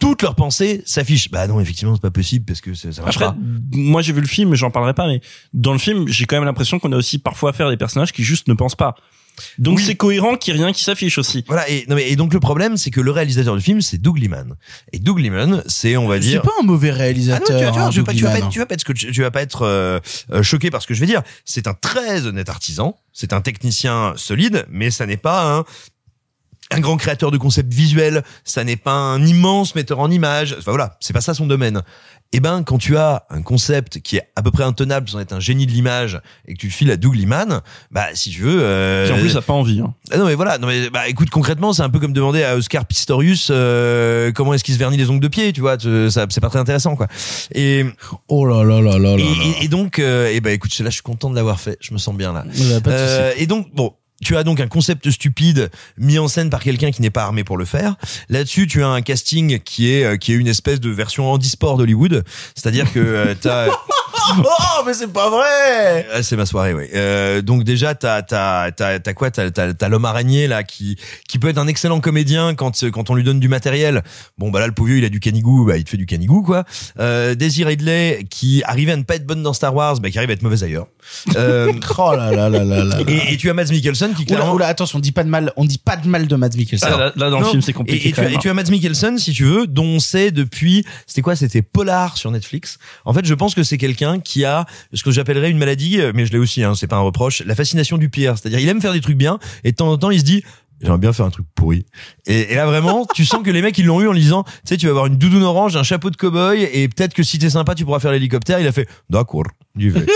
toutes 0.00 0.22
leurs 0.22 0.34
pensées 0.34 0.82
s'affichent. 0.84 1.30
Bah 1.30 1.46
non, 1.46 1.60
effectivement, 1.60 1.94
c'est 1.94 2.02
pas 2.02 2.10
possible 2.10 2.44
parce 2.44 2.60
que 2.60 2.74
ça, 2.74 2.92
ça 2.92 3.02
marche 3.02 3.16
Après, 3.16 3.26
pas. 3.30 3.36
moi 3.72 4.02
j'ai 4.02 4.12
vu 4.12 4.20
le 4.20 4.26
film, 4.26 4.54
j'en 4.54 4.70
parlerai 4.70 4.94
pas, 4.94 5.06
mais 5.06 5.20
dans 5.54 5.72
le 5.72 5.78
film, 5.78 6.08
j'ai 6.08 6.24
quand 6.26 6.36
même 6.36 6.44
l'impression 6.44 6.78
qu'on 6.78 6.92
a 6.92 6.96
aussi 6.96 7.18
parfois 7.18 7.50
affaire 7.50 7.68
à 7.68 7.70
des 7.70 7.76
personnages 7.76 8.12
qui 8.12 8.24
juste 8.24 8.48
ne 8.48 8.54
pensent 8.54 8.74
pas. 8.76 8.96
Donc 9.58 9.78
Oui. 9.78 9.84
c'est 9.86 9.94
cohérent 9.94 10.36
qu'il 10.36 10.54
y 10.54 10.56
ait 10.58 10.62
rien 10.64 10.72
qui 10.72 10.82
s'affiche 10.82 11.18
aussi. 11.18 11.44
Voilà. 11.46 11.68
Et, 11.68 11.84
non, 11.88 11.96
mais, 11.96 12.08
et 12.10 12.16
donc 12.16 12.32
le 12.34 12.40
problème, 12.40 12.76
c'est 12.76 12.90
que 12.90 13.00
le 13.00 13.10
réalisateur 13.10 13.54
du 13.56 13.62
film, 13.62 13.80
c'est 13.80 13.98
Doug 13.98 14.18
Liman. 14.18 14.54
Et 14.92 14.98
Doug 14.98 15.18
Liman, 15.18 15.62
c'est, 15.66 15.96
on 15.96 16.06
va 16.08 16.16
C'est 16.16 16.20
dire. 16.28 16.42
pas 16.42 16.50
un 16.60 16.64
mauvais 16.64 16.88
Ah 16.88 16.92
non, 16.92 16.98
réalisateur. 16.98 17.46
tu, 17.46 17.52
vas- 17.52 17.70
tu, 17.72 17.78
vas- 17.78 17.86
hein, 17.86 17.90
tu 17.90 17.98
vas 18.00 18.04
pas, 18.04 18.12
Doug 18.12 18.18
tu 18.18 18.24
vas 18.24 18.30
pas 18.30 18.34
Liman. 18.36 18.46
être, 18.48 18.52
tu 18.52 18.58
vas 18.58 18.66
pas 18.66 18.74
être, 18.74 18.80
scotché- 18.82 19.10
tu 19.12 19.20
vas 19.22 19.30
pas 19.30 19.42
être 19.42 19.62
euh, 19.62 20.00
euh, 20.32 20.42
choqué 20.42 20.70
par 20.70 20.82
ce 20.82 20.86
que 20.86 20.94
je 20.94 21.00
vais 21.00 21.06
dire. 21.06 21.22
C'est 21.44 21.66
un 21.66 21.74
très 21.74 22.26
honnête 22.26 22.48
artisan. 22.48 22.96
C'est 23.12 23.32
un 23.32 23.40
technicien 23.40 24.12
solide, 24.16 24.64
mais 24.70 24.90
ça 24.90 25.04
n'est 25.06 25.16
pas 25.16 25.56
un 25.58 25.64
un 26.70 26.80
grand 26.80 26.96
créateur 26.96 27.30
de 27.30 27.38
concepts 27.38 27.72
visuels, 27.72 28.22
ça 28.44 28.62
n'est 28.64 28.76
pas 28.76 28.92
un 28.92 29.24
immense 29.24 29.74
metteur 29.74 30.00
en 30.00 30.10
images. 30.10 30.54
Enfin 30.58 30.70
voilà, 30.72 30.96
c'est 31.00 31.12
pas 31.14 31.20
ça 31.22 31.34
son 31.34 31.46
domaine. 31.46 31.82
Eh 32.34 32.40
ben, 32.40 32.62
quand 32.62 32.76
tu 32.76 32.98
as 32.98 33.24
un 33.30 33.40
concept 33.40 34.00
qui 34.02 34.16
est 34.18 34.28
à 34.36 34.42
peu 34.42 34.50
près 34.50 34.62
intenable 34.64 35.08
sans 35.08 35.18
être 35.18 35.32
un 35.32 35.40
génie 35.40 35.64
de 35.64 35.70
l'image 35.72 36.20
et 36.46 36.52
que 36.52 36.58
tu 36.58 36.66
le 36.66 36.72
files 36.72 36.90
à 36.90 36.98
Doug 36.98 37.14
Liman, 37.14 37.62
bah 37.90 38.08
si 38.12 38.28
tu 38.28 38.42
veux. 38.42 38.58
Euh, 38.60 39.10
en 39.10 39.18
plus 39.18 39.34
a 39.34 39.40
pas 39.40 39.54
envie. 39.54 39.80
Hein. 39.80 39.94
ah 40.12 40.18
non 40.18 40.26
mais 40.26 40.34
voilà, 40.34 40.58
non 40.58 40.66
mais 40.66 40.90
bah 40.90 41.08
écoute 41.08 41.30
concrètement 41.30 41.72
c'est 41.72 41.80
un 41.80 41.88
peu 41.88 42.00
comme 42.00 42.12
demander 42.12 42.42
à 42.42 42.54
Oscar 42.54 42.84
Pistorius 42.84 43.48
euh, 43.50 44.30
comment 44.32 44.52
est-ce 44.52 44.62
qu'il 44.62 44.74
se 44.74 44.78
vernit 44.78 44.98
les 44.98 45.08
ongles 45.08 45.22
de 45.22 45.28
pied, 45.28 45.54
tu 45.54 45.62
vois, 45.62 45.78
ça 45.78 46.26
c'est 46.28 46.40
pas 46.42 46.50
très 46.50 46.58
intéressant 46.58 46.96
quoi. 46.96 47.06
Et 47.54 47.86
Oh 48.28 48.44
là 48.44 48.62
là 48.62 48.82
là 48.82 48.98
là 48.98 49.16
là. 49.16 49.16
et, 49.16 49.24
là. 49.24 49.44
et- 49.60 49.64
et 49.64 49.68
donc 49.68 49.98
euh, 49.98 50.30
et 50.30 50.40
bah 50.42 50.50
écoute 50.52 50.78
là 50.80 50.90
je 50.90 50.94
suis 50.96 51.02
content 51.02 51.30
de 51.30 51.34
l'avoir 51.34 51.58
fait, 51.60 51.78
je 51.80 51.94
me 51.94 51.98
sens 51.98 52.14
bien 52.14 52.34
là. 52.34 52.44
Ouais, 52.46 52.80
pas 52.82 52.90
de 52.90 52.94
Euh, 52.98 53.32
et 53.38 53.46
donc 53.46 53.74
bon. 53.74 53.94
Tu 54.22 54.36
as 54.36 54.42
donc 54.44 54.60
un 54.60 54.66
concept 54.66 55.10
stupide 55.10 55.70
mis 55.96 56.18
en 56.18 56.28
scène 56.28 56.50
par 56.50 56.60
quelqu'un 56.62 56.90
qui 56.90 57.02
n'est 57.02 57.10
pas 57.10 57.22
armé 57.22 57.44
pour 57.44 57.56
le 57.56 57.64
faire. 57.64 57.94
Là-dessus, 58.28 58.66
tu 58.66 58.82
as 58.82 58.88
un 58.88 59.00
casting 59.00 59.58
qui 59.60 59.92
est 59.92 60.04
euh, 60.04 60.16
qui 60.16 60.32
est 60.32 60.36
une 60.36 60.48
espèce 60.48 60.80
de 60.80 60.90
version 60.90 61.30
handisport 61.30 61.76
d'Hollywood, 61.78 62.24
c'est-à-dire 62.54 62.92
que 62.92 62.98
euh, 62.98 63.34
t'as 63.40 63.68
Oh, 64.40 64.82
mais 64.84 64.92
c'est 64.92 65.10
pas 65.12 65.30
vrai 65.30 66.06
ah, 66.12 66.22
c'est 66.22 66.36
ma 66.36 66.44
soirée, 66.44 66.74
oui. 66.74 66.84
Euh, 66.94 67.40
donc 67.40 67.64
déjà, 67.64 67.94
t'as 67.94 68.20
t'as 68.22 68.70
t'as 68.72 68.98
t'as 68.98 69.12
quoi? 69.14 69.30
T'as 69.30 69.50
t'as 69.50 69.72
t'as 69.72 69.88
l'homme 69.88 70.04
araignée 70.04 70.46
là 70.46 70.64
qui 70.64 70.98
qui 71.28 71.38
peut 71.38 71.48
être 71.48 71.58
un 71.58 71.66
excellent 71.66 72.00
comédien 72.00 72.54
quand 72.54 72.90
quand 72.90 73.08
on 73.10 73.14
lui 73.14 73.24
donne 73.24 73.40
du 73.40 73.48
matériel. 73.48 74.02
Bon 74.36 74.50
bah 74.50 74.60
là 74.60 74.66
le 74.66 74.72
pauvre 74.72 74.88
vieux 74.88 74.98
il 74.98 75.04
a 75.04 75.08
du 75.08 75.20
canigou, 75.20 75.64
bah 75.64 75.78
il 75.78 75.84
te 75.84 75.90
fait 75.90 75.96
du 75.96 76.04
canigou 76.06 76.42
quoi. 76.42 76.64
Euh, 76.98 77.34
Daisy 77.34 77.64
Ridley 77.64 78.26
qui 78.28 78.62
arrivait 78.64 78.92
à 78.92 78.96
ne 78.96 79.02
pas 79.04 79.14
être 79.14 79.26
bonne 79.26 79.42
dans 79.42 79.54
Star 79.54 79.74
Wars, 79.74 79.98
bah 80.00 80.10
qui 80.10 80.18
arrive 80.18 80.30
à 80.30 80.34
être 80.34 80.42
mauvaise 80.42 80.62
ailleurs. 80.64 80.88
Euh, 81.36 81.72
Oh 81.98 82.14
là 82.14 82.30
là 82.30 82.48
là 82.48 82.64
là 82.64 82.84
là. 82.84 82.98
et, 83.08 83.32
et 83.32 83.36
tu 83.38 83.48
as 83.50 83.54
Mads 83.54 83.70
Mikkelsen 83.70 84.07
qui 84.14 84.24
clairement 84.24 84.54
oula, 84.54 84.66
attention, 84.66 84.98
on 84.98 85.00
dit 85.00 85.12
pas 85.12 85.24
de 85.24 85.28
mal, 85.28 85.52
on 85.56 85.64
dit 85.64 85.78
pas 85.78 85.96
de 85.96 86.06
mal 86.08 86.26
de 86.26 86.36
Matt 86.36 86.56
Mikkelsen. 86.56 86.88
Ah, 86.92 86.96
là, 86.96 87.12
là, 87.16 87.30
dans 87.30 87.38
le 87.40 87.46
film 87.46 87.62
c'est 87.62 87.72
compliqué 87.72 88.08
Et, 88.08 88.12
tu, 88.12 88.20
as- 88.20 88.30
et 88.30 88.38
tu 88.38 88.48
as 88.48 88.54
Mads 88.54 88.70
Mikkelsen, 88.70 89.18
si 89.18 89.32
tu 89.32 89.44
veux, 89.44 89.66
dont 89.66 89.84
on 89.84 90.00
sait 90.00 90.30
depuis, 90.30 90.84
c'était 91.06 91.22
quoi 91.22 91.36
C'était 91.36 91.62
Polar 91.62 92.16
sur 92.16 92.30
Netflix. 92.30 92.78
En 93.04 93.12
fait, 93.12 93.24
je 93.24 93.34
pense 93.34 93.54
que 93.54 93.62
c'est 93.62 93.78
quelqu'un 93.78 94.20
qui 94.20 94.44
a 94.44 94.66
ce 94.92 95.02
que 95.02 95.10
j'appellerais 95.10 95.50
une 95.50 95.58
maladie, 95.58 95.98
mais 96.14 96.26
je 96.26 96.32
l'ai 96.32 96.38
aussi, 96.38 96.62
hein, 96.64 96.74
c'est 96.74 96.86
pas 96.86 96.96
un 96.96 97.00
reproche, 97.00 97.42
la 97.46 97.54
fascination 97.54 97.98
du 97.98 98.08
pire. 98.08 98.36
C'est-à-dire, 98.38 98.58
il 98.60 98.68
aime 98.68 98.80
faire 98.80 98.92
des 98.92 99.00
trucs 99.00 99.16
bien, 99.18 99.38
et 99.64 99.70
de 99.72 99.76
temps 99.76 99.90
en 99.90 99.98
temps, 99.98 100.10
il 100.10 100.20
se 100.20 100.24
dit, 100.24 100.42
j'aimerais 100.80 100.98
bien 100.98 101.12
faire 101.12 101.26
un 101.26 101.30
truc 101.30 101.46
pourri. 101.54 101.86
Et, 102.26 102.52
et 102.52 102.54
là, 102.54 102.66
vraiment, 102.66 103.04
tu 103.14 103.24
sens 103.24 103.42
que 103.42 103.50
les 103.50 103.62
mecs, 103.62 103.76
ils 103.78 103.84
l'ont 103.86 104.00
eu 104.00 104.08
en 104.08 104.12
lisant, 104.12 104.44
tu 104.44 104.50
sais, 104.64 104.76
tu 104.76 104.86
vas 104.86 104.90
avoir 104.90 105.06
une 105.06 105.16
doudoune 105.16 105.42
orange, 105.42 105.76
un 105.76 105.82
chapeau 105.82 106.10
de 106.10 106.16
cow-boy, 106.16 106.62
et 106.72 106.88
peut-être 106.88 107.14
que 107.14 107.22
si 107.22 107.38
t'es 107.38 107.50
sympa, 107.50 107.74
tu 107.74 107.84
pourras 107.84 107.98
faire 108.00 108.12
l'hélicoptère. 108.12 108.60
Il 108.60 108.66
a 108.66 108.72
fait, 108.72 108.88
d'accord, 109.10 109.42
j'y 109.76 109.88
vais. 109.88 110.06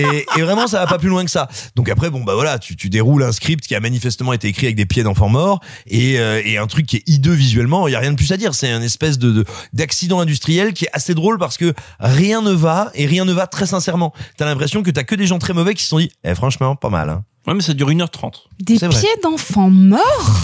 Et, 0.00 0.26
et 0.36 0.42
vraiment, 0.42 0.66
ça 0.66 0.80
va 0.80 0.86
pas 0.86 0.98
plus 0.98 1.08
loin 1.08 1.24
que 1.24 1.30
ça. 1.30 1.48
Donc 1.76 1.88
après, 1.88 2.10
bon 2.10 2.22
bah 2.24 2.34
voilà, 2.34 2.58
tu, 2.58 2.76
tu 2.76 2.88
déroules 2.90 3.22
un 3.22 3.32
script 3.32 3.66
qui 3.66 3.74
a 3.74 3.80
manifestement 3.80 4.32
été 4.32 4.48
écrit 4.48 4.66
avec 4.66 4.76
des 4.76 4.86
pieds 4.86 5.02
d'enfants 5.02 5.28
morts 5.28 5.60
et, 5.86 6.18
euh, 6.18 6.40
et 6.44 6.58
un 6.58 6.66
truc 6.66 6.86
qui 6.86 6.96
est 6.96 7.02
hideux 7.08 7.32
visuellement. 7.32 7.88
Il 7.88 7.92
y 7.92 7.94
a 7.94 7.98
rien 8.00 8.12
de 8.12 8.16
plus 8.16 8.30
à 8.32 8.36
dire. 8.36 8.54
C'est 8.54 8.70
un 8.70 8.82
espèce 8.82 9.18
de 9.18 9.32
de- 9.32 9.44
d'accident 9.72 10.20
industriel 10.20 10.72
qui 10.72 10.84
est 10.86 10.90
assez 10.92 11.14
drôle 11.14 11.38
parce 11.38 11.56
que 11.58 11.74
rien 12.00 12.42
ne 12.42 12.52
va 12.52 12.90
et 12.94 13.06
rien 13.06 13.24
ne 13.24 13.32
va 13.32 13.46
très 13.46 13.66
sincèrement. 13.66 14.12
T'as 14.36 14.44
l'impression 14.46 14.82
que 14.82 14.90
t'as 14.90 15.04
que 15.04 15.14
des 15.14 15.26
gens 15.26 15.38
très 15.38 15.52
mauvais 15.52 15.74
qui 15.74 15.82
se 15.82 15.88
sont 15.88 15.98
dit, 15.98 16.10
eh, 16.24 16.34
franchement, 16.34 16.76
pas 16.76 16.88
mal. 16.90 17.10
Hein. 17.10 17.24
Ouais, 17.46 17.54
mais 17.54 17.62
ça 17.62 17.72
dure 17.74 17.88
1h30. 17.90 18.32
Des 18.60 18.76
pieds 19.00 19.08
d'enfants 19.22 19.70
morts? 19.70 20.40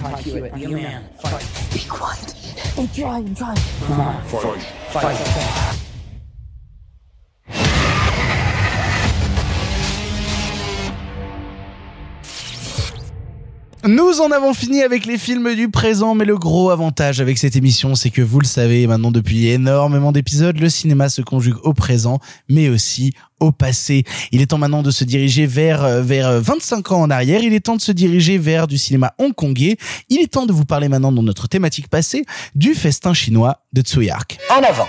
I 0.00 0.10
taught 0.10 0.26
you 0.26 0.44
it. 0.44 0.54
Be 0.54 0.64
a 0.64 0.68
man? 0.68 1.08
Fight. 1.20 1.70
Be 1.72 1.80
quiet. 1.88 2.34
I'm 2.78 2.88
trying, 2.88 3.26
I'm 3.26 3.34
trying. 3.34 3.58
Come 3.86 4.00
on. 4.00 4.22
Fight. 4.24 4.62
Fight. 4.90 5.78
Nous 13.84 14.20
en 14.20 14.32
avons 14.32 14.54
fini 14.54 14.82
avec 14.82 15.06
les 15.06 15.16
films 15.16 15.54
du 15.54 15.68
présent, 15.70 16.16
mais 16.16 16.24
le 16.24 16.36
gros 16.36 16.70
avantage 16.70 17.20
avec 17.20 17.38
cette 17.38 17.54
émission, 17.54 17.94
c'est 17.94 18.10
que 18.10 18.22
vous 18.22 18.40
le 18.40 18.46
savez 18.46 18.86
maintenant 18.88 19.12
depuis 19.12 19.46
énormément 19.46 20.10
d'épisodes, 20.10 20.58
le 20.58 20.68
cinéma 20.68 21.08
se 21.08 21.22
conjugue 21.22 21.56
au 21.62 21.74
présent, 21.74 22.18
mais 22.48 22.68
aussi 22.68 23.12
au 23.38 23.52
passé. 23.52 24.02
Il 24.32 24.42
est 24.42 24.46
temps 24.46 24.58
maintenant 24.58 24.82
de 24.82 24.90
se 24.90 25.04
diriger 25.04 25.46
vers 25.46 25.84
euh, 25.84 26.02
vers 26.02 26.26
euh, 26.26 26.40
25 26.40 26.90
ans 26.90 27.02
en 27.02 27.10
arrière. 27.10 27.40
Il 27.42 27.54
est 27.54 27.60
temps 27.60 27.76
de 27.76 27.80
se 27.80 27.92
diriger 27.92 28.36
vers 28.36 28.66
du 28.66 28.78
cinéma 28.78 29.14
hongkongais. 29.18 29.76
Il 30.08 30.18
est 30.18 30.32
temps 30.32 30.46
de 30.46 30.52
vous 30.52 30.64
parler 30.64 30.88
maintenant 30.88 31.12
dans 31.12 31.22
notre 31.22 31.46
thématique 31.46 31.88
passée 31.88 32.24
du 32.56 32.74
festin 32.74 33.14
chinois 33.14 33.62
de 33.72 33.82
Tsuyark. 33.82 34.38
En 34.50 34.62
avant. 34.62 34.88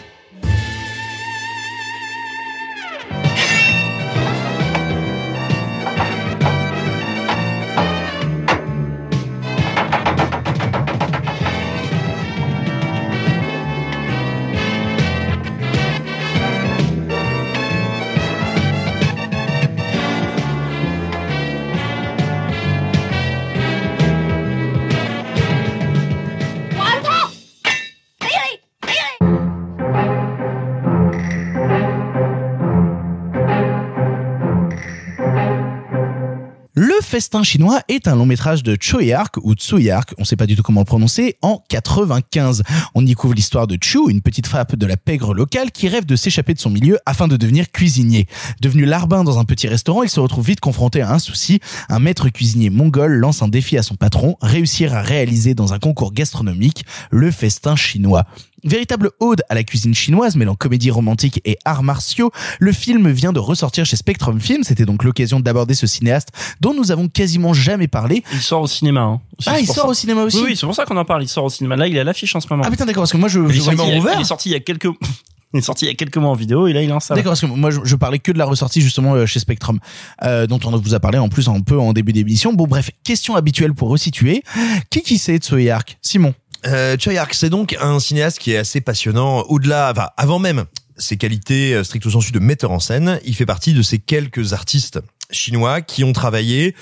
Festin 37.11 37.43
chinois 37.43 37.81
est 37.89 38.07
un 38.07 38.15
long 38.15 38.25
métrage 38.25 38.63
de 38.63 38.77
Choi 38.79 39.01
ou 39.43 39.53
Tsui 39.53 39.89
Ark, 39.91 40.13
on 40.17 40.23
sait 40.23 40.37
pas 40.37 40.45
du 40.45 40.55
tout 40.55 40.63
comment 40.63 40.79
le 40.79 40.85
prononcer, 40.85 41.35
en 41.41 41.61
95. 41.67 42.63
On 42.95 43.01
y 43.01 43.07
découvre 43.07 43.33
l'histoire 43.33 43.67
de 43.67 43.77
Chu, 43.81 44.09
une 44.09 44.21
petite 44.21 44.47
frappe 44.47 44.77
de 44.77 44.85
la 44.85 44.95
pègre 44.95 45.33
locale 45.33 45.71
qui 45.71 45.89
rêve 45.89 46.05
de 46.05 46.15
s'échapper 46.15 46.53
de 46.53 46.59
son 46.61 46.69
milieu 46.69 46.99
afin 47.05 47.27
de 47.27 47.35
devenir 47.35 47.69
cuisinier. 47.69 48.27
Devenu 48.61 48.85
larbin 48.85 49.25
dans 49.25 49.39
un 49.39 49.43
petit 49.43 49.67
restaurant, 49.67 50.03
il 50.03 50.09
se 50.09 50.21
retrouve 50.21 50.45
vite 50.45 50.61
confronté 50.61 51.01
à 51.01 51.11
un 51.11 51.19
souci. 51.19 51.59
Un 51.89 51.99
maître 51.99 52.29
cuisinier 52.29 52.69
mongol 52.69 53.11
lance 53.11 53.41
un 53.41 53.49
défi 53.49 53.77
à 53.77 53.83
son 53.83 53.95
patron, 53.95 54.37
réussir 54.41 54.93
à 54.93 55.01
réaliser 55.01 55.53
dans 55.53 55.73
un 55.73 55.79
concours 55.79 56.13
gastronomique 56.13 56.85
le 57.09 57.29
festin 57.29 57.75
chinois. 57.75 58.23
Véritable 58.63 59.11
ode 59.19 59.43
à 59.49 59.55
la 59.55 59.63
cuisine 59.63 59.93
chinoise 59.93 60.35
mêlant 60.35 60.55
comédie 60.55 60.91
romantique 60.91 61.41
et 61.45 61.57
arts 61.65 61.83
martiaux, 61.83 62.31
le 62.59 62.71
film 62.71 63.09
vient 63.09 63.33
de 63.33 63.39
ressortir 63.39 63.85
chez 63.85 63.95
Spectrum 63.95 64.39
Film. 64.39 64.63
C'était 64.63 64.85
donc 64.85 65.03
l'occasion 65.03 65.39
d'aborder 65.39 65.73
ce 65.73 65.87
cinéaste 65.87 66.29
dont 66.59 66.73
nous 66.73 66.91
avons 66.91 67.07
quasiment 67.07 67.53
jamais 67.53 67.87
parlé. 67.87 68.23
Il 68.33 68.41
sort 68.41 68.61
au 68.61 68.67
cinéma. 68.67 69.01
Hein. 69.01 69.21
Ah, 69.47 69.59
il 69.59 69.65
sort 69.65 69.75
ça. 69.75 69.87
au 69.87 69.93
cinéma 69.93 70.23
aussi 70.23 70.37
Oui, 70.37 70.43
oui, 70.49 70.55
c'est 70.55 70.65
pour 70.65 70.75
ça 70.75 70.85
qu'on 70.85 70.97
en 70.97 71.05
parle. 71.05 71.23
Il 71.23 71.27
sort 71.27 71.45
au 71.45 71.49
cinéma. 71.49 71.75
Là, 71.75 71.87
il 71.87 71.95
est 71.95 71.99
à 71.99 72.03
l'affiche 72.03 72.35
en 72.35 72.39
ce 72.39 72.47
moment. 72.49 72.63
Ah 72.65 72.69
putain 72.69 72.85
d'accord 72.85 73.01
parce 73.01 73.11
que 73.11 73.17
moi 73.17 73.29
je, 73.29 73.39
il, 73.39 73.49
est 73.49 73.53
je 73.53 73.61
sorti, 73.61 73.81
il, 73.87 74.21
est 74.21 74.23
sorti 74.23 74.49
il 74.49 74.51
y 74.51 74.55
a 74.55 74.59
quelques. 74.59 74.85
il 75.53 75.57
est 75.57 75.61
sorti 75.61 75.85
il 75.85 75.87
y 75.89 75.91
a 75.91 75.95
quelques 75.95 76.17
mois 76.17 76.29
en 76.29 76.35
vidéo 76.35 76.67
et 76.67 76.73
là 76.73 76.81
il 76.81 76.89
est 76.89 76.93
en 76.93 76.99
salle. 76.99 77.17
D'accord, 77.17 77.31
parce 77.31 77.41
que 77.41 77.47
moi 77.47 77.71
je, 77.71 77.79
je 77.83 77.95
parlais 77.95 78.19
que 78.19 78.31
de 78.31 78.37
la 78.37 78.45
ressortie 78.45 78.81
justement 78.81 79.15
euh, 79.15 79.25
chez 79.25 79.39
Spectrum, 79.39 79.79
euh, 80.23 80.47
dont 80.47 80.59
on 80.65 80.77
vous 80.77 80.93
a 80.93 80.99
parlé 80.99 81.17
en 81.17 81.29
plus 81.29 81.49
un 81.49 81.61
peu 81.61 81.79
en 81.79 81.93
début 81.93 82.13
d'émission. 82.13 82.53
Bon 82.53 82.67
bref, 82.67 82.91
question 83.03 83.35
habituelle 83.35 83.73
pour 83.73 83.89
resituer. 83.89 84.43
Qui 84.89 85.01
qui 85.01 85.17
c'est 85.17 85.37
Tsui 85.37 85.69
Ark 85.69 85.97
Simon 86.01 86.33
Euh, 86.65 86.95
Choi 86.99 87.17
Ark, 87.17 87.33
c'est 87.33 87.49
donc 87.49 87.75
un 87.81 87.99
cinéaste 87.99 88.39
qui 88.39 88.51
est 88.51 88.57
assez 88.57 88.81
passionnant. 88.81 89.41
Au-delà, 89.43 89.91
enfin, 89.91 90.09
avant 90.17 90.39
même 90.39 90.65
ses 90.97 91.17
qualités 91.17 91.73
euh, 91.73 91.83
stricto 91.83 92.09
sensu 92.09 92.31
de 92.31 92.39
metteur 92.39 92.71
en 92.71 92.79
scène, 92.79 93.19
il 93.25 93.35
fait 93.35 93.45
partie 93.45 93.73
de 93.73 93.81
ces 93.81 93.97
quelques 93.99 94.53
artistes 94.53 94.99
chinois 95.31 95.81
qui 95.81 96.03
ont 96.03 96.13
travaillé 96.13 96.75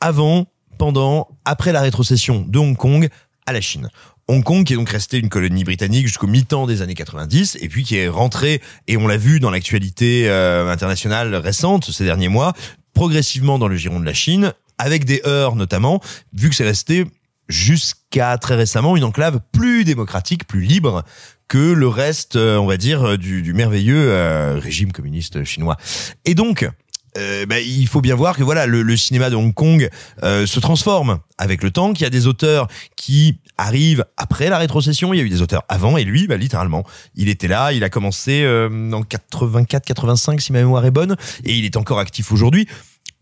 avant, 0.00 0.46
pendant, 0.78 1.28
après 1.44 1.72
la 1.72 1.80
rétrocession 1.80 2.44
de 2.48 2.58
Hong 2.58 2.76
Kong 2.76 3.08
à 3.46 3.52
la 3.52 3.60
Chine. 3.60 3.88
Hong 4.26 4.44
Kong 4.44 4.64
qui 4.64 4.74
est 4.74 4.76
donc 4.76 4.90
resté 4.90 5.18
une 5.18 5.30
colonie 5.30 5.64
britannique 5.64 6.06
jusqu'au 6.06 6.26
mi-temps 6.26 6.66
des 6.66 6.82
années 6.82 6.94
90 6.94 7.58
et 7.60 7.68
puis 7.68 7.82
qui 7.82 7.96
est 7.96 8.08
rentré 8.08 8.60
et 8.86 8.98
on 8.98 9.06
l'a 9.06 9.16
vu 9.16 9.40
dans 9.40 9.50
l'actualité 9.50 10.28
euh, 10.28 10.70
internationale 10.70 11.34
récente 11.34 11.90
ces 11.90 12.04
derniers 12.04 12.28
mois 12.28 12.52
progressivement 12.92 13.58
dans 13.58 13.68
le 13.68 13.76
giron 13.76 14.00
de 14.00 14.04
la 14.04 14.12
Chine 14.12 14.52
avec 14.76 15.06
des 15.06 15.22
heurts 15.24 15.56
notamment 15.56 16.02
vu 16.34 16.50
que 16.50 16.54
c'est 16.54 16.64
resté 16.64 17.06
jusqu'à 17.48 18.36
très 18.38 18.54
récemment 18.54 18.96
une 18.96 19.04
enclave 19.04 19.40
plus 19.52 19.84
démocratique, 19.84 20.46
plus 20.46 20.60
libre 20.60 21.04
que 21.48 21.72
le 21.72 21.88
reste, 21.88 22.36
euh, 22.36 22.58
on 22.58 22.66
va 22.66 22.76
dire, 22.76 23.16
du, 23.16 23.42
du 23.42 23.54
merveilleux 23.54 24.10
euh, 24.10 24.58
régime 24.58 24.92
communiste 24.92 25.44
chinois. 25.44 25.76
Et 26.24 26.34
donc, 26.34 26.68
euh, 27.16 27.46
bah, 27.46 27.60
il 27.60 27.86
faut 27.86 28.00
bien 28.00 28.14
voir 28.14 28.36
que 28.36 28.42
voilà, 28.42 28.66
le, 28.66 28.82
le 28.82 28.96
cinéma 28.96 29.30
de 29.30 29.36
Hong 29.36 29.54
Kong 29.54 29.88
euh, 30.22 30.46
se 30.46 30.60
transforme 30.60 31.18
avec 31.38 31.62
le 31.62 31.70
temps, 31.70 31.92
qu'il 31.92 32.02
y 32.02 32.06
a 32.06 32.10
des 32.10 32.26
auteurs 32.26 32.68
qui 32.96 33.38
arrivent 33.56 34.04
après 34.16 34.50
la 34.50 34.58
rétrocession, 34.58 35.14
il 35.14 35.18
y 35.18 35.20
a 35.20 35.24
eu 35.24 35.28
des 35.28 35.42
auteurs 35.42 35.64
avant, 35.68 35.96
et 35.96 36.04
lui, 36.04 36.26
bah, 36.26 36.36
littéralement, 36.36 36.84
il 37.14 37.28
était 37.28 37.48
là, 37.48 37.72
il 37.72 37.82
a 37.82 37.90
commencé 37.90 38.42
euh, 38.42 38.92
en 38.92 39.02
84-85 39.02 40.40
si 40.40 40.52
ma 40.52 40.60
mémoire 40.60 40.84
est 40.84 40.90
bonne, 40.90 41.16
et 41.44 41.54
il 41.54 41.64
est 41.64 41.76
encore 41.76 41.98
actif 41.98 42.30
aujourd'hui. 42.30 42.68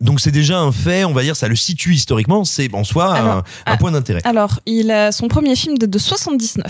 Donc 0.01 0.21
c'est 0.21 0.31
déjà 0.31 0.59
un 0.59 0.73
fait, 0.73 1.05
on 1.05 1.13
va 1.13 1.23
dire, 1.23 1.37
ça 1.37 1.49
le 1.49 1.57
situe 1.57 1.95
historiquement, 1.95 2.45
c'est 2.45 2.73
en 2.75 2.85
soi 2.85 3.07
un, 3.07 3.15
Alors, 3.15 3.37
un 3.37 3.43
ah, 3.65 3.77
point 3.77 3.93
d'intérêt. 3.93 4.21
Alors, 4.25 4.61
il 4.67 4.91
a 4.91 5.11
son 5.11 5.29
premier 5.29 5.57
film 5.57 5.79
date 5.79 5.91
de 5.91 5.99
79. 5.99 6.65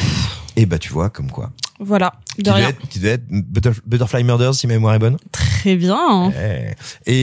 Et 0.56 0.64
bah 0.64 0.78
tu 0.78 0.92
vois, 0.92 1.10
comme 1.10 1.30
quoi. 1.30 1.50
Voilà, 1.78 2.14
de 2.38 2.42
Qui 2.42 2.50
devait, 2.50 2.62
être, 2.62 2.88
qui 2.88 2.98
devait 2.98 3.10
être 3.10 3.28
Butterf- 3.30 3.80
Butterfly 3.84 4.24
Murders, 4.24 4.54
si 4.54 4.66
ma 4.66 4.72
mémoire 4.72 4.94
est 4.94 4.98
bonne. 4.98 5.18
Très 5.30 5.76
bien. 5.76 6.32
Eh. 6.32 6.70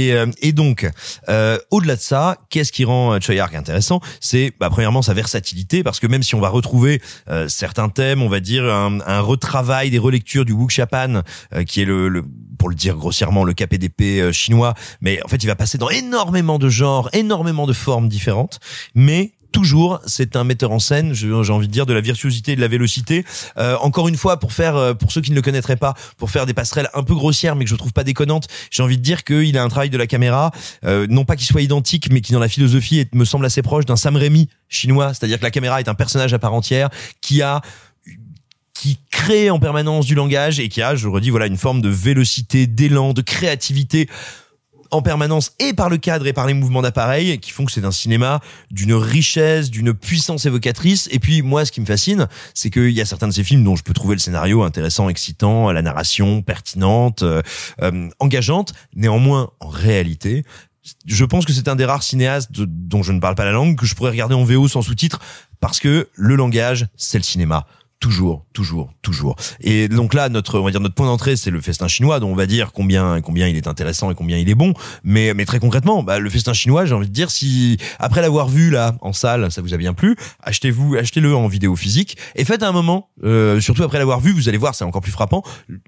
Et, 0.10 0.14
euh, 0.14 0.28
et 0.44 0.52
donc, 0.52 0.88
euh, 1.28 1.58
au-delà 1.72 1.96
de 1.96 2.02
ça, 2.02 2.38
qu'est-ce 2.50 2.72
qui 2.72 2.86
rend 2.86 3.14
euh, 3.14 3.20
Choi 3.20 3.40
Ark 3.40 3.56
intéressant? 3.56 4.00
C'est 4.20 4.54
bah, 4.60 4.70
premièrement 4.70 5.02
sa 5.02 5.16
versatilité, 5.16 5.82
parce 5.82 6.00
que 6.00 6.06
même 6.06 6.22
si 6.22 6.36
on 6.36 6.40
va 6.40 6.50
retrouver 6.50 7.02
euh, 7.30 7.48
certains 7.48 7.90
thèmes, 7.90 8.22
on 8.22 8.30
va 8.30 8.42
dire 8.42 8.66
un, 8.66 9.00
un 9.08 9.22
retravail 9.22 9.90
des 9.90 9.98
relectures 9.98 10.46
du 10.46 10.54
Wuxapan, 10.54 11.24
euh, 11.56 11.64
qui 11.64 11.82
est 11.82 11.86
le, 11.86 12.08
le, 12.08 12.24
pour 12.64 12.70
le 12.70 12.76
dire 12.76 12.96
grossièrement, 12.96 13.44
le 13.44 13.54
KPDP 13.54 14.22
euh, 14.22 14.32
chinois, 14.32 14.74
mais 15.02 15.22
en 15.26 15.28
fait, 15.28 15.44
il 15.44 15.48
va 15.48 15.56
passer 15.58 15.78
dans 15.78 15.90
énormément 15.90 16.60
de 16.60 16.70
genres, 16.70 17.10
énormément 17.12 17.68
de 17.68 17.74
formes 17.74 18.08
différentes, 18.08 18.62
mais 18.96 19.34
toujours, 19.52 20.00
c'est 20.06 20.38
un 20.38 20.46
metteur 20.46 20.72
en 20.72 20.80
scène, 20.80 21.14
j'ai 21.14 21.30
envie 21.34 21.68
de 21.68 21.74
dire, 21.74 21.86
de 21.86 21.94
la 21.94 22.00
virtuosité 22.00 22.54
et 22.54 22.56
de 22.56 22.62
la 22.62 22.70
vélocité. 22.70 23.26
Euh, 23.58 23.76
encore 23.82 24.08
une 24.08 24.16
fois, 24.16 24.40
pour 24.40 24.54
faire, 24.54 24.78
euh, 24.78 24.94
pour 24.94 25.12
ceux 25.12 25.20
qui 25.20 25.32
ne 25.32 25.36
le 25.36 25.42
connaîtraient 25.42 25.76
pas, 25.76 25.94
pour 26.18 26.32
faire 26.32 26.46
des 26.46 26.54
passerelles 26.54 26.90
un 26.94 27.04
peu 27.04 27.16
grossières, 27.16 27.58
mais 27.58 27.66
que 27.66 27.70
je 27.70 27.76
trouve 27.76 27.92
pas 27.92 28.06
déconnantes, 28.06 28.48
j'ai 28.72 28.82
envie 28.82 28.98
de 28.98 29.04
dire 29.04 29.26
qu'il 29.26 29.58
a 29.58 29.64
un 29.64 29.68
travail 29.70 29.90
de 29.90 29.98
la 29.98 30.08
caméra, 30.08 30.52
euh, 30.86 31.06
non 31.10 31.26
pas 31.26 31.36
qu'il 31.36 31.46
soit 31.46 31.62
identique, 31.62 32.12
mais 32.14 32.22
qui 32.22 32.32
dans 32.32 32.40
la 32.40 32.48
philosophie 32.48 33.10
me 33.14 33.26
semble 33.26 33.46
assez 33.46 33.62
proche 33.62 33.86
d'un 33.86 33.98
Sam 33.98 34.16
Raimi 34.16 34.48
chinois, 34.70 35.14
c'est-à-dire 35.14 35.38
que 35.38 35.44
la 35.44 35.52
caméra 35.52 35.82
est 35.82 35.90
un 35.90 35.96
personnage 35.96 36.34
à 36.34 36.40
part 36.40 36.54
entière 36.54 36.90
qui 37.20 37.42
a 37.42 37.62
qui 38.84 39.00
crée 39.12 39.50
en 39.50 39.60
permanence 39.60 40.06
du 40.06 40.14
langage 40.14 40.60
et 40.60 40.68
qui 40.68 40.82
a, 40.82 40.94
je 40.94 41.08
redis, 41.08 41.30
voilà, 41.30 41.46
une 41.46 41.56
forme 41.56 41.80
de 41.80 41.88
vélocité, 41.88 42.68
d'élan, 42.68 43.14
de 43.14 43.22
créativité 43.22 44.10
en 44.92 45.02
permanence 45.02 45.54
et 45.60 45.72
par 45.72 45.90
le 45.90 45.96
cadre 45.96 46.28
et 46.28 46.34
par 46.34 46.48
les 46.48 46.54
mouvements 46.54 46.82
d'appareil 46.82 47.40
qui 47.40 47.52
font 47.52 47.64
que 47.64 47.72
c'est 47.72 47.86
un 47.86 47.94
cinéma 47.94 48.42
d'une 48.72 48.94
richesse, 48.94 49.72
d'une 49.72 49.94
puissance 49.94 50.46
évocatrice. 50.46 51.08
Et 51.14 51.20
puis 51.20 51.42
moi, 51.42 51.64
ce 51.64 51.72
qui 51.72 51.80
me 51.80 51.86
fascine, 51.86 52.28
c'est 52.54 52.70
qu'il 52.70 52.90
y 52.90 53.00
a 53.00 53.06
certains 53.06 53.30
de 53.30 53.34
ces 53.34 53.46
films 53.46 53.64
dont 53.64 53.78
je 53.78 53.84
peux 53.84 53.94
trouver 53.94 54.16
le 54.16 54.20
scénario 54.20 54.64
intéressant, 54.64 55.08
excitant, 55.08 55.72
la 55.72 55.82
narration 55.82 56.42
pertinente, 56.42 57.24
euh, 57.24 57.42
euh, 57.82 58.10
engageante. 58.20 58.74
Néanmoins, 58.98 59.50
en 59.62 59.70
réalité, 59.70 60.44
je 61.06 61.24
pense 61.24 61.46
que 61.46 61.54
c'est 61.54 61.70
un 61.70 61.78
des 61.78 61.86
rares 61.86 62.04
cinéastes 62.04 62.50
dont 62.52 63.02
je 63.02 63.14
ne 63.14 63.22
parle 63.22 63.36
pas 63.36 63.46
la 63.46 63.54
langue 63.54 63.78
que 63.78 63.86
je 63.86 63.96
pourrais 63.96 64.12
regarder 64.12 64.36
en 64.36 64.44
VO 64.44 64.68
sans 64.68 64.82
sous-titres 64.82 65.22
parce 65.62 65.80
que 65.80 66.10
le 66.16 66.36
langage, 66.36 66.88
c'est 66.98 67.18
le 67.18 67.24
cinéma. 67.24 67.66
Toujours, 68.04 68.46
toujours, 68.52 68.94
toujours. 69.02 69.38
Et 69.62 69.88
donc 69.88 70.14
là, 70.14 70.28
notre, 70.28 70.60
on 70.60 70.64
va 70.66 70.72
dire 70.72 70.82
notre 70.82 70.94
point 70.94 71.06
d'entrée, 71.06 71.38
c'est 71.38 71.52
le 71.52 71.62
festin 71.62 71.88
chinois, 71.88 72.20
dont 72.20 72.30
on 72.30 72.36
va 72.36 72.48
dire 72.48 72.74
combien, 72.74 73.22
combien 73.22 73.48
il 73.48 73.56
est 73.56 73.66
intéressant 73.66 74.12
et 74.12 74.14
combien 74.14 74.38
il 74.38 74.50
est 74.50 74.56
bon. 74.56 74.74
Mais, 75.06 75.34
mais 75.34 75.46
très 75.46 75.60
concrètement, 75.60 76.04
bah, 76.04 76.20
le 76.20 76.30
festin 76.30 76.52
chinois, 76.52 76.84
j'ai 76.84 76.94
envie 76.94 77.08
de 77.08 77.14
dire, 77.14 77.32
si 77.32 77.78
après 78.00 78.22
l'avoir 78.22 78.50
vu 78.50 78.72
là 78.72 78.98
en 79.00 79.14
salle, 79.14 79.50
ça 79.54 79.62
vous 79.62 79.74
a 79.74 79.78
bien 79.78 79.94
plu, 79.94 80.18
achetez-vous, 80.42 80.96
achetez-le 80.96 81.34
en 81.34 81.48
vidéo 81.48 81.78
physique 81.78 82.18
et 82.36 82.44
faites 82.44 82.64
un 82.64 82.74
moment, 82.74 83.08
euh, 83.24 83.62
surtout 83.62 83.84
après 83.84 84.00
l'avoir 84.00 84.20
vu, 84.20 84.34
vous 84.34 84.50
allez 84.50 84.58
voir, 84.58 84.76
c'est 84.76 84.84
encore 84.84 85.02
plus 85.02 85.14
frappant. 85.14 85.42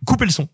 Coupez 0.05 0.23
le 0.23 0.31
son. 0.31 0.47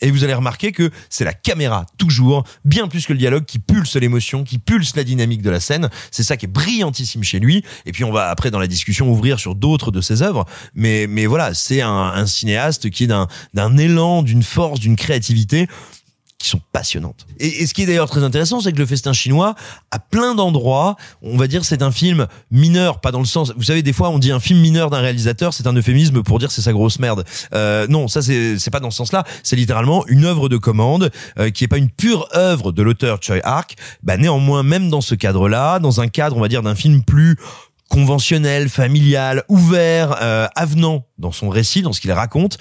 Et 0.00 0.10
vous 0.10 0.24
allez 0.24 0.34
remarquer 0.34 0.72
que 0.72 0.90
c'est 1.08 1.24
la 1.24 1.32
caméra, 1.32 1.86
toujours, 1.98 2.44
bien 2.64 2.88
plus 2.88 3.06
que 3.06 3.12
le 3.12 3.18
dialogue, 3.18 3.44
qui 3.44 3.58
pulse 3.58 3.96
l'émotion, 3.96 4.44
qui 4.44 4.58
pulse 4.58 4.96
la 4.96 5.04
dynamique 5.04 5.42
de 5.42 5.50
la 5.50 5.60
scène. 5.60 5.88
C'est 6.10 6.22
ça 6.22 6.36
qui 6.36 6.46
est 6.46 6.48
brillantissime 6.48 7.22
chez 7.22 7.38
lui. 7.38 7.64
Et 7.86 7.92
puis 7.92 8.04
on 8.04 8.12
va 8.12 8.28
après 8.28 8.50
dans 8.50 8.58
la 8.58 8.66
discussion 8.66 9.08
ouvrir 9.08 9.38
sur 9.38 9.54
d'autres 9.54 9.90
de 9.90 10.00
ses 10.00 10.22
œuvres. 10.22 10.44
Mais, 10.74 11.06
mais 11.08 11.26
voilà, 11.26 11.54
c'est 11.54 11.80
un, 11.80 11.90
un 11.90 12.26
cinéaste 12.26 12.90
qui 12.90 13.04
est 13.04 13.08
d'un, 13.08 13.28
d'un 13.54 13.76
élan, 13.76 14.22
d'une 14.22 14.42
force, 14.42 14.80
d'une 14.80 14.96
créativité 14.96 15.68
qui 16.44 16.50
sont 16.50 16.60
passionnantes. 16.72 17.26
Et, 17.40 17.66
ce 17.66 17.72
qui 17.72 17.82
est 17.82 17.86
d'ailleurs 17.86 18.10
très 18.10 18.22
intéressant, 18.22 18.60
c'est 18.60 18.72
que 18.72 18.78
le 18.78 18.84
festin 18.84 19.14
chinois, 19.14 19.54
à 19.90 19.98
plein 19.98 20.34
d'endroits, 20.34 20.96
on 21.22 21.38
va 21.38 21.46
dire 21.46 21.64
c'est 21.64 21.82
un 21.82 21.90
film 21.90 22.26
mineur, 22.50 23.00
pas 23.00 23.12
dans 23.12 23.20
le 23.20 23.24
sens, 23.24 23.54
vous 23.56 23.62
savez, 23.62 23.82
des 23.82 23.94
fois 23.94 24.10
on 24.10 24.18
dit 24.18 24.30
un 24.30 24.40
film 24.40 24.60
mineur 24.60 24.90
d'un 24.90 25.00
réalisateur, 25.00 25.54
c'est 25.54 25.66
un 25.66 25.72
euphémisme 25.72 26.22
pour 26.22 26.38
dire 26.38 26.52
c'est 26.52 26.60
sa 26.60 26.72
grosse 26.72 26.98
merde. 26.98 27.24
Euh, 27.54 27.86
non, 27.88 28.08
ça 28.08 28.20
c'est 28.20 28.58
c'est 28.58 28.70
pas 28.70 28.80
dans 28.80 28.90
ce 28.90 28.98
sens-là, 28.98 29.24
c'est 29.42 29.56
littéralement 29.56 30.06
une 30.06 30.26
œuvre 30.26 30.50
de 30.50 30.58
commande 30.58 31.10
euh, 31.38 31.50
qui 31.50 31.64
est 31.64 31.68
pas 31.68 31.78
une 31.78 31.90
pure 31.90 32.28
œuvre 32.34 32.72
de 32.72 32.82
l'auteur 32.82 33.18
Choi 33.22 33.40
Ark. 33.42 33.74
Bah 34.02 34.18
néanmoins, 34.18 34.62
même 34.62 34.90
dans 34.90 35.00
ce 35.00 35.14
cadre-là, 35.14 35.78
dans 35.78 36.02
un 36.02 36.08
cadre, 36.08 36.36
on 36.36 36.40
va 36.40 36.48
dire, 36.48 36.62
d'un 36.62 36.74
film 36.74 37.02
plus 37.02 37.36
conventionnel, 37.88 38.68
familial, 38.68 39.44
ouvert, 39.48 40.16
euh, 40.20 40.46
avenant 40.56 41.06
dans 41.18 41.32
son 41.32 41.48
récit, 41.48 41.80
dans 41.80 41.92
ce 41.92 42.00
qu'il 42.00 42.12
raconte, 42.12 42.58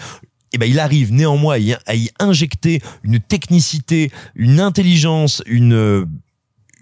eh 0.54 0.58
ben, 0.58 0.70
il 0.70 0.80
arrive 0.80 1.12
néanmoins 1.12 1.56
à 1.88 1.96
y, 1.96 2.10
injecter 2.20 2.82
une 3.04 3.20
technicité, 3.20 4.12
une 4.36 4.60
intelligence, 4.60 5.42
une, 5.48 5.74
euh, 5.74 6.06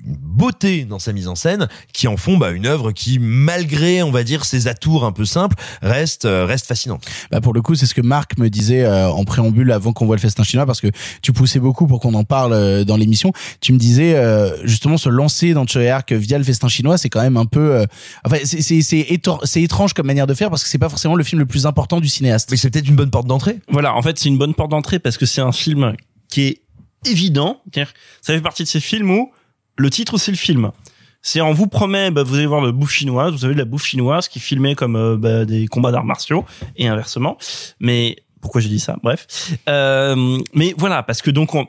une 0.06 0.15
beauté 0.18 0.86
dans 0.86 0.99
sa 0.99 1.14
mise 1.14 1.28
en 1.28 1.36
scène 1.36 1.68
qui 1.94 2.07
en 2.07 2.18
font 2.18 2.38
bah, 2.38 2.52
une 2.52 2.65
œuvre 2.65 2.91
qui, 2.91 3.19
malgré, 3.19 4.03
on 4.03 4.11
va 4.11 4.23
dire, 4.23 4.45
ses 4.45 4.68
atours 4.68 5.06
un 5.06 5.11
peu 5.11 5.26
simples, 5.26 5.56
reste, 5.82 6.26
euh, 6.26 6.45
reste 6.45 6.68
fascinante. 6.68 7.06
Bah 7.32 7.41
pour 7.41 7.53
le 7.53 7.61
coup, 7.61 7.76
c'est 7.76 7.86
ce 7.86 7.94
que 7.94 8.02
Marc 8.02 8.38
me 8.38 8.49
disait 8.49 8.84
euh, 8.84 9.10
en 9.10 9.23
préambule 9.23 9.72
avant 9.72 9.94
qu'on 9.94 10.06
voit 10.06 10.15
le 10.15 10.22
festin 10.22 10.44
chinois, 10.44 10.65
parce 10.65 10.82
que 10.82 10.88
tu 11.22 11.34
poussais 11.34 11.60
beaucoup 11.60 11.88
pour 11.88 11.99
qu'on 11.99 12.14
en 12.14 12.23
parle 12.23 12.53
euh, 12.53 12.84
dans 12.84 12.98
l'émission. 12.98 13.32
Tu 13.60 13.73
me 13.73 13.78
disais 13.78 14.15
euh, 14.15 14.56
justement 14.65 14.98
se 14.98 15.10
lancer 15.10 15.53
dans 15.53 15.65
Choi 15.68 15.84
Ark 15.90 16.11
via 16.11 16.38
le 16.38 16.44
festin 16.44 16.68
chinois, 16.68 16.98
c'est 16.98 17.10
quand 17.10 17.22
même 17.22 17.38
un 17.38 17.45
peu, 17.45 17.76
euh, 17.76 17.86
enfin 18.26 18.38
c'est 18.44 18.61
c'est 18.61 18.82
c'est 18.82 19.61
étrange 19.61 19.94
comme 19.94 20.07
manière 20.07 20.28
de 20.28 20.34
faire 20.34 20.49
parce 20.49 20.64
que 20.64 20.69
c'est 20.69 20.78
pas 20.78 20.90
forcément 20.90 21.15
le 21.15 21.23
film 21.23 21.40
le 21.40 21.45
plus 21.45 21.65
important 21.65 21.99
du 21.99 22.07
cinéaste. 22.07 22.49
Mais 22.52 22.57
c'est 22.57 22.69
peut-être 22.69 22.88
une 22.88 22.95
bonne 22.95 23.11
porte 23.11 23.28
d'entrée. 23.28 23.60
Voilà, 23.69 23.95
en 23.95 24.02
fait, 24.02 24.18
c'est 24.19 24.30
une 24.30 24.38
bonne 24.38 24.53
porte 24.53 24.72
d'entrée 24.72 24.99
parce 24.99 25.18
que 25.18 25.26
c'est 25.26 25.41
un 25.41 25.52
film 25.52 25.95
qui 26.30 26.41
est 26.44 26.61
évident. 27.06 27.61
C'est-à-dire, 27.72 27.94
Ça 28.22 28.34
fait 28.34 28.41
partie 28.41 28.64
de 28.64 28.68
ces 28.68 28.80
films 28.80 29.11
où 29.11 29.32
le 29.77 29.89
titre, 29.89 30.18
c'est 30.18 30.31
le 30.31 30.38
film. 30.38 30.72
C'est 31.22 31.41
on 31.41 31.53
vous 31.53 31.68
promet, 31.68 32.10
bah, 32.10 32.23
vous 32.23 32.35
allez 32.35 32.48
voir 32.48 32.61
la 32.61 32.72
bouffe 32.72 32.91
chinoise, 32.91 33.34
vous 33.34 33.45
avez 33.45 33.53
de 33.53 33.60
la 33.60 33.65
bouffe 33.65 33.85
chinoise 33.85 34.27
qui 34.27 34.39
est 34.39 34.41
filmée 34.41 34.76
comme 34.76 34.95
euh, 34.95 35.18
bah, 35.18 35.45
des 35.45 35.68
combats 35.68 35.91
d'arts 35.91 36.06
martiaux 36.06 36.45
et 36.77 36.88
inversement. 36.88 37.38
Mais 37.80 38.15
pourquoi 38.41 38.60
j'ai 38.60 38.69
dit 38.69 38.80
ça? 38.80 38.98
Bref. 39.03 39.27
Euh, 39.69 40.39
mais 40.53 40.73
voilà, 40.77 41.03
parce 41.03 41.22
que 41.22 41.30
donc 41.30 41.53
on, 41.53 41.68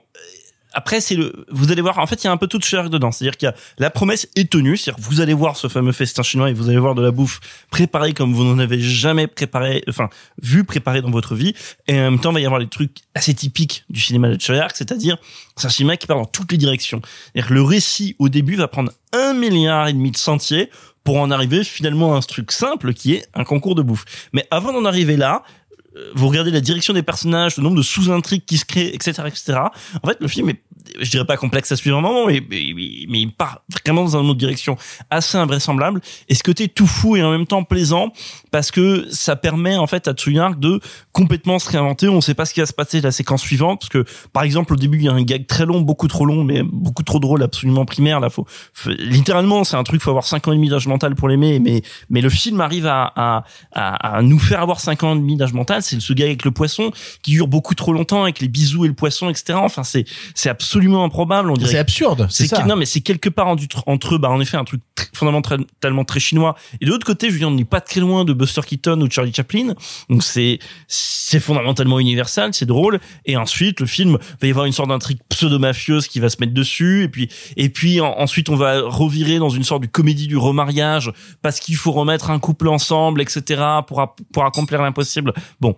après 0.74 1.00
c'est 1.00 1.14
le 1.14 1.46
vous 1.50 1.72
allez 1.72 1.82
voir 1.82 1.98
en 1.98 2.06
fait 2.06 2.22
il 2.22 2.26
y 2.26 2.28
a 2.28 2.32
un 2.32 2.36
peu 2.36 2.46
tout 2.46 2.58
de 2.58 2.64
Choyark 2.64 2.90
dedans. 2.90 3.12
C'est-à-dire 3.12 3.36
qu'il 3.36 3.46
y 3.46 3.50
a 3.50 3.54
la 3.78 3.90
promesse 3.90 4.28
est 4.36 4.50
tenue. 4.50 4.76
C'est-à-dire 4.76 5.02
vous 5.02 5.20
allez 5.20 5.34
voir 5.34 5.56
ce 5.56 5.68
fameux 5.68 5.92
festin 5.92 6.22
chinois 6.22 6.50
et 6.50 6.52
vous 6.52 6.68
allez 6.68 6.78
voir 6.78 6.94
de 6.94 7.02
la 7.02 7.10
bouffe 7.10 7.40
préparée 7.70 8.12
comme 8.12 8.32
vous 8.32 8.44
n'en 8.44 8.58
avez 8.58 8.80
jamais 8.80 9.26
préparé 9.26 9.82
enfin 9.88 10.08
vu 10.40 10.64
préparé 10.64 11.02
dans 11.02 11.10
votre 11.10 11.34
vie. 11.34 11.54
Et 11.88 11.98
en 11.98 12.10
même 12.10 12.20
temps 12.20 12.30
il 12.30 12.34
va 12.34 12.40
y 12.40 12.46
avoir 12.46 12.60
des 12.60 12.68
trucs 12.68 12.98
assez 13.14 13.34
typiques 13.34 13.84
du 13.90 14.00
cinéma 14.00 14.28
de 14.28 14.40
Choyark 14.40 14.76
c'est-à-dire 14.76 15.16
c'est 15.56 15.66
un 15.66 15.70
cinéma 15.70 15.96
qui 15.96 16.06
part 16.06 16.18
dans 16.18 16.24
toutes 16.24 16.52
les 16.52 16.58
directions. 16.58 17.02
C'est-à-dire 17.32 17.52
le 17.52 17.62
récit 17.62 18.16
au 18.18 18.28
début 18.28 18.56
va 18.56 18.68
prendre 18.68 18.92
un 19.12 19.34
milliard 19.34 19.88
et 19.88 19.92
demi 19.92 20.10
de 20.10 20.16
sentiers 20.16 20.70
pour 21.04 21.18
en 21.18 21.30
arriver 21.30 21.64
finalement 21.64 22.14
à 22.14 22.18
un 22.18 22.20
truc 22.20 22.52
simple 22.52 22.94
qui 22.94 23.14
est 23.14 23.26
un 23.34 23.44
concours 23.44 23.74
de 23.74 23.82
bouffe. 23.82 24.04
Mais 24.32 24.46
avant 24.50 24.72
d'en 24.72 24.84
arriver 24.84 25.16
là 25.16 25.42
vous 26.14 26.28
regardez 26.28 26.50
la 26.50 26.60
direction 26.60 26.94
des 26.94 27.02
personnages, 27.02 27.56
le 27.56 27.62
nombre 27.62 27.76
de 27.76 27.82
sous-intrigues 27.82 28.44
qui 28.44 28.58
se 28.58 28.64
créent, 28.64 28.94
etc., 28.94 29.22
etc. 29.26 29.58
En 30.02 30.08
fait, 30.08 30.18
le 30.20 30.28
film 30.28 30.48
est, 30.50 30.62
je 31.00 31.10
dirais 31.10 31.24
pas 31.24 31.36
complexe 31.36 31.72
à 31.72 31.76
suivre 31.76 31.98
un 31.98 32.00
moment, 32.00 32.26
mais, 32.26 32.42
mais, 32.48 33.20
il 33.20 33.32
part 33.32 33.62
vraiment 33.84 34.04
dans 34.04 34.16
une 34.18 34.28
autre 34.28 34.38
direction 34.38 34.76
assez 35.10 35.38
invraisemblable. 35.38 36.00
Et 36.28 36.34
ce 36.34 36.42
côté 36.42 36.68
tout 36.68 36.86
fou 36.86 37.16
et 37.16 37.22
en 37.22 37.30
même 37.30 37.46
temps 37.46 37.64
plaisant, 37.64 38.12
parce 38.50 38.70
que 38.70 39.06
ça 39.10 39.36
permet 39.36 39.76
en 39.76 39.86
fait 39.86 40.08
à 40.08 40.12
Tsuyark 40.12 40.58
de 40.58 40.80
complètement 41.12 41.58
se 41.58 41.70
réinventer. 41.70 42.08
On 42.08 42.20
sait 42.20 42.34
pas 42.34 42.44
ce 42.44 42.54
qui 42.54 42.60
va 42.60 42.66
se 42.66 42.72
passer 42.72 43.00
la 43.00 43.12
séquence 43.12 43.42
suivante, 43.42 43.80
parce 43.80 43.88
que 43.88 44.04
par 44.32 44.42
exemple 44.42 44.74
au 44.74 44.76
début 44.76 44.98
il 44.98 45.04
y 45.04 45.08
a 45.08 45.12
un 45.12 45.22
gag 45.22 45.46
très 45.46 45.66
long, 45.66 45.80
beaucoup 45.80 46.08
trop 46.08 46.24
long, 46.24 46.44
mais 46.44 46.62
beaucoup 46.62 47.02
trop 47.02 47.18
drôle, 47.18 47.42
absolument 47.42 47.84
primaire. 47.84 48.20
Là, 48.20 48.30
faut, 48.30 48.46
littéralement 48.98 49.64
c'est 49.64 49.76
un 49.76 49.84
truc, 49.84 50.02
faut 50.02 50.10
avoir 50.10 50.26
5 50.26 50.48
ans 50.48 50.52
et 50.52 50.56
demi 50.56 50.68
d'âge 50.68 50.86
mental 50.86 51.14
pour 51.14 51.28
l'aimer, 51.28 51.58
mais 51.58 51.82
mais 52.10 52.20
le 52.20 52.30
film 52.30 52.60
arrive 52.60 52.86
à, 52.86 53.44
à, 53.72 54.22
nous 54.22 54.38
faire 54.38 54.60
avoir 54.60 54.80
5 54.80 55.02
ans 55.02 55.14
et 55.14 55.18
demi 55.18 55.36
d'âge 55.36 55.52
mental. 55.52 55.82
C'est 55.82 56.00
ce 56.00 56.12
gag 56.12 56.26
avec 56.26 56.44
le 56.44 56.50
poisson 56.50 56.90
qui 57.22 57.32
dure 57.32 57.48
beaucoup 57.48 57.74
trop 57.74 57.92
longtemps, 57.92 58.22
avec 58.22 58.40
les 58.40 58.48
bisous 58.48 58.84
et 58.84 58.88
le 58.88 58.94
poisson, 58.94 59.30
etc. 59.30 59.58
Enfin 59.60 59.82
c'est 59.84 60.48
absolument 60.48 60.81
improbable. 60.90 61.50
On 61.50 61.54
dirait 61.54 61.70
C'est 61.72 61.78
absurde, 61.78 62.26
c'est 62.30 62.46
ça. 62.46 62.64
non 62.64 62.76
mais 62.76 62.84
c'est 62.86 63.00
quelque 63.00 63.28
part 63.28 63.48
en- 63.48 63.56
entre 63.86 64.14
eux. 64.14 64.18
Bah 64.18 64.30
en 64.30 64.40
effet 64.40 64.56
un 64.56 64.64
truc 64.64 64.80
tr- 64.96 65.08
fondamentalement 65.14 66.04
très 66.04 66.20
chinois. 66.20 66.54
Et 66.80 66.84
de 66.86 66.90
l'autre 66.90 67.06
côté 67.06 67.28
je 67.28 67.32
veux 67.34 67.38
dire 67.38 67.48
on 67.48 67.52
n'est 67.52 67.64
pas 67.64 67.80
très 67.80 68.00
loin 68.00 68.24
de 68.24 68.32
Buster 68.32 68.60
Keaton 68.66 69.00
ou 69.00 69.10
Charlie 69.10 69.32
Chaplin. 69.32 69.74
Donc 70.08 70.22
c'est 70.22 70.58
c'est 70.88 71.40
fondamentalement 71.40 71.98
universel 72.00 72.50
c'est 72.52 72.66
drôle. 72.66 73.00
Et 73.24 73.36
ensuite 73.36 73.80
le 73.80 73.86
film 73.86 74.18
va 74.40 74.46
y 74.46 74.50
avoir 74.50 74.66
une 74.66 74.72
sorte 74.72 74.88
d'intrigue 74.88 75.18
pseudo 75.28 75.58
mafieuse 75.58 76.08
qui 76.08 76.20
va 76.20 76.28
se 76.28 76.36
mettre 76.40 76.54
dessus. 76.54 77.04
Et 77.04 77.08
puis 77.08 77.28
et 77.56 77.68
puis 77.68 78.00
en- 78.00 78.18
ensuite 78.18 78.48
on 78.48 78.56
va 78.56 78.80
revirer 78.82 79.38
dans 79.38 79.50
une 79.50 79.64
sorte 79.64 79.82
de 79.82 79.86
comédie 79.88 80.26
du 80.26 80.36
remariage 80.36 81.12
parce 81.42 81.60
qu'il 81.60 81.76
faut 81.76 81.92
remettre 81.92 82.30
un 82.30 82.38
couple 82.38 82.68
ensemble 82.68 83.20
etc 83.22 83.62
pour 83.86 84.14
pour 84.32 84.44
accomplir 84.44 84.82
l'impossible. 84.82 85.32
Bon. 85.60 85.76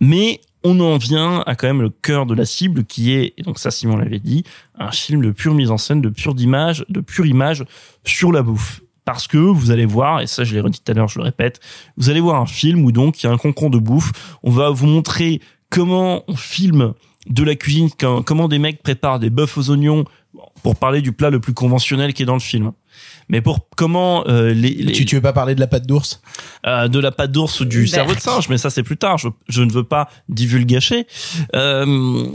Mais 0.00 0.40
on 0.64 0.78
en 0.80 0.98
vient 0.98 1.42
à 1.46 1.54
quand 1.54 1.66
même 1.66 1.82
le 1.82 1.90
cœur 1.90 2.26
de 2.26 2.34
la 2.34 2.44
cible 2.44 2.84
qui 2.84 3.12
est, 3.12 3.34
et 3.36 3.42
donc 3.42 3.58
ça 3.58 3.70
Simon 3.70 3.96
l'avait 3.96 4.18
dit, 4.18 4.44
un 4.78 4.90
film 4.90 5.22
de 5.22 5.30
pure 5.30 5.54
mise 5.54 5.70
en 5.70 5.78
scène, 5.78 6.00
de 6.00 6.08
pure 6.08 6.34
d'image, 6.34 6.84
de 6.88 7.00
pure 7.00 7.26
image 7.26 7.64
sur 8.04 8.32
la 8.32 8.42
bouffe. 8.42 8.82
Parce 9.04 9.26
que 9.26 9.38
vous 9.38 9.70
allez 9.70 9.86
voir, 9.86 10.20
et 10.20 10.26
ça 10.26 10.44
je 10.44 10.54
l'ai 10.54 10.60
redit 10.60 10.80
tout 10.80 10.92
à 10.92 10.94
l'heure, 10.94 11.08
je 11.08 11.18
le 11.18 11.24
répète, 11.24 11.60
vous 11.96 12.10
allez 12.10 12.20
voir 12.20 12.40
un 12.40 12.46
film 12.46 12.84
où 12.84 12.92
donc 12.92 13.22
il 13.22 13.26
y 13.26 13.28
a 13.28 13.32
un 13.32 13.38
concours 13.38 13.70
de 13.70 13.78
bouffe, 13.78 14.12
on 14.42 14.50
va 14.50 14.70
vous 14.70 14.86
montrer 14.86 15.40
comment 15.70 16.22
on 16.28 16.36
filme 16.36 16.94
de 17.26 17.42
la 17.42 17.54
cuisine, 17.54 17.88
comment 18.24 18.48
des 18.48 18.58
mecs 18.58 18.82
préparent 18.82 19.18
des 19.18 19.30
bœufs 19.30 19.56
aux 19.56 19.70
oignons, 19.70 20.04
pour 20.62 20.76
parler 20.76 21.00
du 21.00 21.12
plat 21.12 21.30
le 21.30 21.40
plus 21.40 21.54
conventionnel 21.54 22.14
qui 22.14 22.22
est 22.22 22.26
dans 22.26 22.34
le 22.34 22.40
film. 22.40 22.72
Mais 23.30 23.40
pour 23.40 23.66
comment 23.76 24.26
euh, 24.28 24.52
les, 24.52 24.70
les- 24.70 24.92
Tu, 24.92 25.04
tu 25.06 25.14
veux 25.14 25.22
pas 25.22 25.32
parler 25.32 25.54
de 25.54 25.60
la 25.60 25.66
pâte 25.68 25.86
d'ours? 25.86 26.20
Euh, 26.66 26.88
de 26.88 26.98
la 26.98 27.12
pâte 27.12 27.32
d'ours 27.32 27.60
ou 27.60 27.64
du 27.64 27.82
Berk. 27.84 27.88
cerveau 27.94 28.14
de 28.14 28.20
singe, 28.20 28.48
mais 28.48 28.58
ça 28.58 28.68
c'est 28.68 28.82
plus 28.82 28.96
tard. 28.96 29.16
Je, 29.18 29.28
je 29.48 29.62
ne 29.62 29.70
veux 29.72 29.84
pas 29.84 30.08
divulgacher. 30.28 31.06
Euh, 31.54 32.26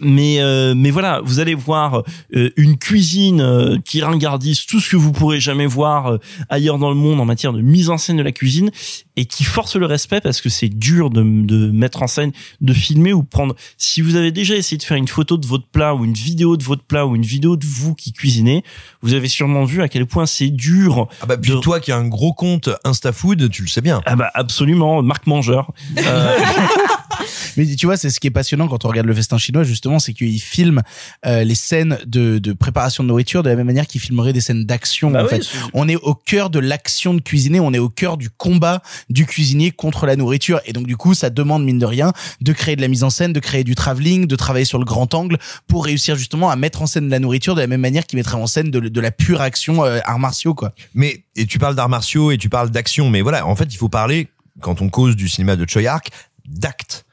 mais 0.00 0.40
euh, 0.40 0.74
mais 0.76 0.90
voilà, 0.90 1.20
vous 1.24 1.38
allez 1.40 1.54
voir 1.54 2.02
euh, 2.34 2.50
une 2.56 2.76
cuisine 2.78 3.40
euh, 3.40 3.78
qui 3.84 4.02
ringardise 4.02 4.66
tout 4.66 4.80
ce 4.80 4.90
que 4.90 4.96
vous 4.96 5.12
pourrez 5.12 5.40
jamais 5.40 5.66
voir 5.66 6.06
euh, 6.12 6.18
ailleurs 6.48 6.78
dans 6.78 6.90
le 6.90 6.96
monde 6.96 7.20
en 7.20 7.24
matière 7.24 7.52
de 7.52 7.60
mise 7.60 7.88
en 7.90 7.96
scène 7.98 8.16
de 8.16 8.22
la 8.22 8.32
cuisine 8.32 8.70
et 9.16 9.26
qui 9.26 9.44
force 9.44 9.76
le 9.76 9.86
respect 9.86 10.20
parce 10.20 10.40
que 10.40 10.48
c'est 10.48 10.68
dur 10.68 11.10
de, 11.10 11.22
de 11.22 11.70
mettre 11.70 12.02
en 12.02 12.06
scène, 12.06 12.32
de 12.60 12.72
filmer 12.72 13.12
ou 13.12 13.22
prendre. 13.22 13.54
Si 13.78 14.00
vous 14.00 14.16
avez 14.16 14.32
déjà 14.32 14.54
essayé 14.54 14.76
de 14.76 14.82
faire 14.82 14.96
une 14.96 15.08
photo 15.08 15.36
de 15.36 15.46
votre 15.46 15.66
plat 15.66 15.94
ou 15.94 16.04
une 16.04 16.14
vidéo 16.14 16.56
de 16.56 16.64
votre 16.64 16.82
plat 16.82 17.06
ou 17.06 17.14
une 17.14 17.22
vidéo 17.22 17.56
de 17.56 17.66
vous 17.66 17.94
qui 17.94 18.12
cuisinez, 18.12 18.64
vous 19.02 19.14
avez 19.14 19.28
sûrement 19.28 19.64
vu 19.64 19.82
à 19.82 19.88
quel 19.88 20.06
point 20.06 20.26
c'est 20.26 20.50
dur. 20.50 21.08
Ah 21.20 21.26
bah 21.26 21.36
puis 21.36 21.52
toi 21.60 21.80
qui 21.80 21.92
as 21.92 21.96
un 21.96 22.08
gros 22.08 22.32
compte 22.32 22.70
InstaFood, 22.84 23.50
tu 23.50 23.62
le 23.62 23.68
sais 23.68 23.80
bien. 23.80 24.02
Ah 24.06 24.16
bah 24.16 24.30
absolument, 24.34 25.02
Marc 25.02 25.26
Mangeur. 25.26 25.72
Euh, 25.98 26.38
Mais 27.56 27.66
tu 27.76 27.86
vois, 27.86 27.96
c'est 27.96 28.10
ce 28.10 28.20
qui 28.20 28.26
est 28.26 28.30
passionnant 28.30 28.68
quand 28.68 28.84
on 28.84 28.88
regarde 28.88 29.06
le 29.06 29.14
festin 29.14 29.38
chinois, 29.38 29.64
justement, 29.64 29.98
c'est 29.98 30.12
qu'il 30.12 30.40
filme 30.40 30.82
euh, 31.26 31.44
les 31.44 31.54
scènes 31.54 31.98
de, 32.06 32.38
de 32.38 32.52
préparation 32.52 33.02
de 33.04 33.08
nourriture 33.08 33.42
de 33.42 33.50
la 33.50 33.56
même 33.56 33.66
manière 33.66 33.86
qu'il 33.86 34.00
filmerait 34.00 34.32
des 34.32 34.40
scènes 34.40 34.64
d'action. 34.64 35.10
Bah 35.10 35.20
en 35.20 35.24
oui, 35.24 35.30
fait, 35.30 35.42
c'est- 35.42 35.58
on 35.72 35.88
est 35.88 35.96
au 35.96 36.14
cœur 36.14 36.50
de 36.50 36.58
l'action 36.58 37.14
de 37.14 37.20
cuisiner, 37.20 37.60
on 37.60 37.72
est 37.72 37.78
au 37.78 37.88
cœur 37.88 38.16
du 38.16 38.30
combat 38.30 38.82
du 39.10 39.26
cuisinier 39.26 39.70
contre 39.70 40.06
la 40.06 40.16
nourriture, 40.16 40.60
et 40.66 40.72
donc 40.72 40.86
du 40.86 40.96
coup, 40.96 41.14
ça 41.14 41.30
demande 41.30 41.64
mine 41.64 41.78
de 41.78 41.86
rien 41.86 42.12
de 42.40 42.52
créer 42.52 42.76
de 42.76 42.80
la 42.80 42.88
mise 42.88 43.04
en 43.04 43.10
scène, 43.10 43.32
de 43.32 43.40
créer 43.40 43.64
du 43.64 43.74
travelling, 43.74 44.26
de 44.26 44.36
travailler 44.36 44.64
sur 44.64 44.78
le 44.78 44.84
grand 44.84 45.12
angle 45.14 45.38
pour 45.66 45.84
réussir 45.84 46.16
justement 46.16 46.50
à 46.50 46.56
mettre 46.56 46.82
en 46.82 46.86
scène 46.86 47.06
de 47.06 47.10
la 47.10 47.18
nourriture 47.20 47.54
de 47.54 47.60
la 47.60 47.66
même 47.66 47.80
manière 47.80 48.06
qu'il 48.06 48.16
mettrait 48.18 48.36
en 48.36 48.46
scène 48.46 48.70
de, 48.70 48.80
de 48.80 49.00
la 49.00 49.10
pure 49.10 49.40
action 49.40 49.84
euh, 49.84 50.00
arts 50.04 50.18
martiaux, 50.18 50.54
quoi. 50.54 50.72
Mais 50.94 51.24
et 51.36 51.46
tu 51.46 51.58
parles 51.58 51.74
d'arts 51.74 51.88
martiaux 51.88 52.30
et 52.30 52.38
tu 52.38 52.48
parles 52.48 52.70
d'action, 52.70 53.10
mais 53.10 53.20
voilà, 53.22 53.46
en 53.46 53.56
fait, 53.56 53.72
il 53.72 53.76
faut 53.76 53.88
parler 53.88 54.28
quand 54.60 54.80
on 54.82 54.88
cause 54.88 55.16
du 55.16 55.28
cinéma 55.28 55.56
de 55.56 55.68
Choyark 55.68 56.08
d'acte. 56.46 57.03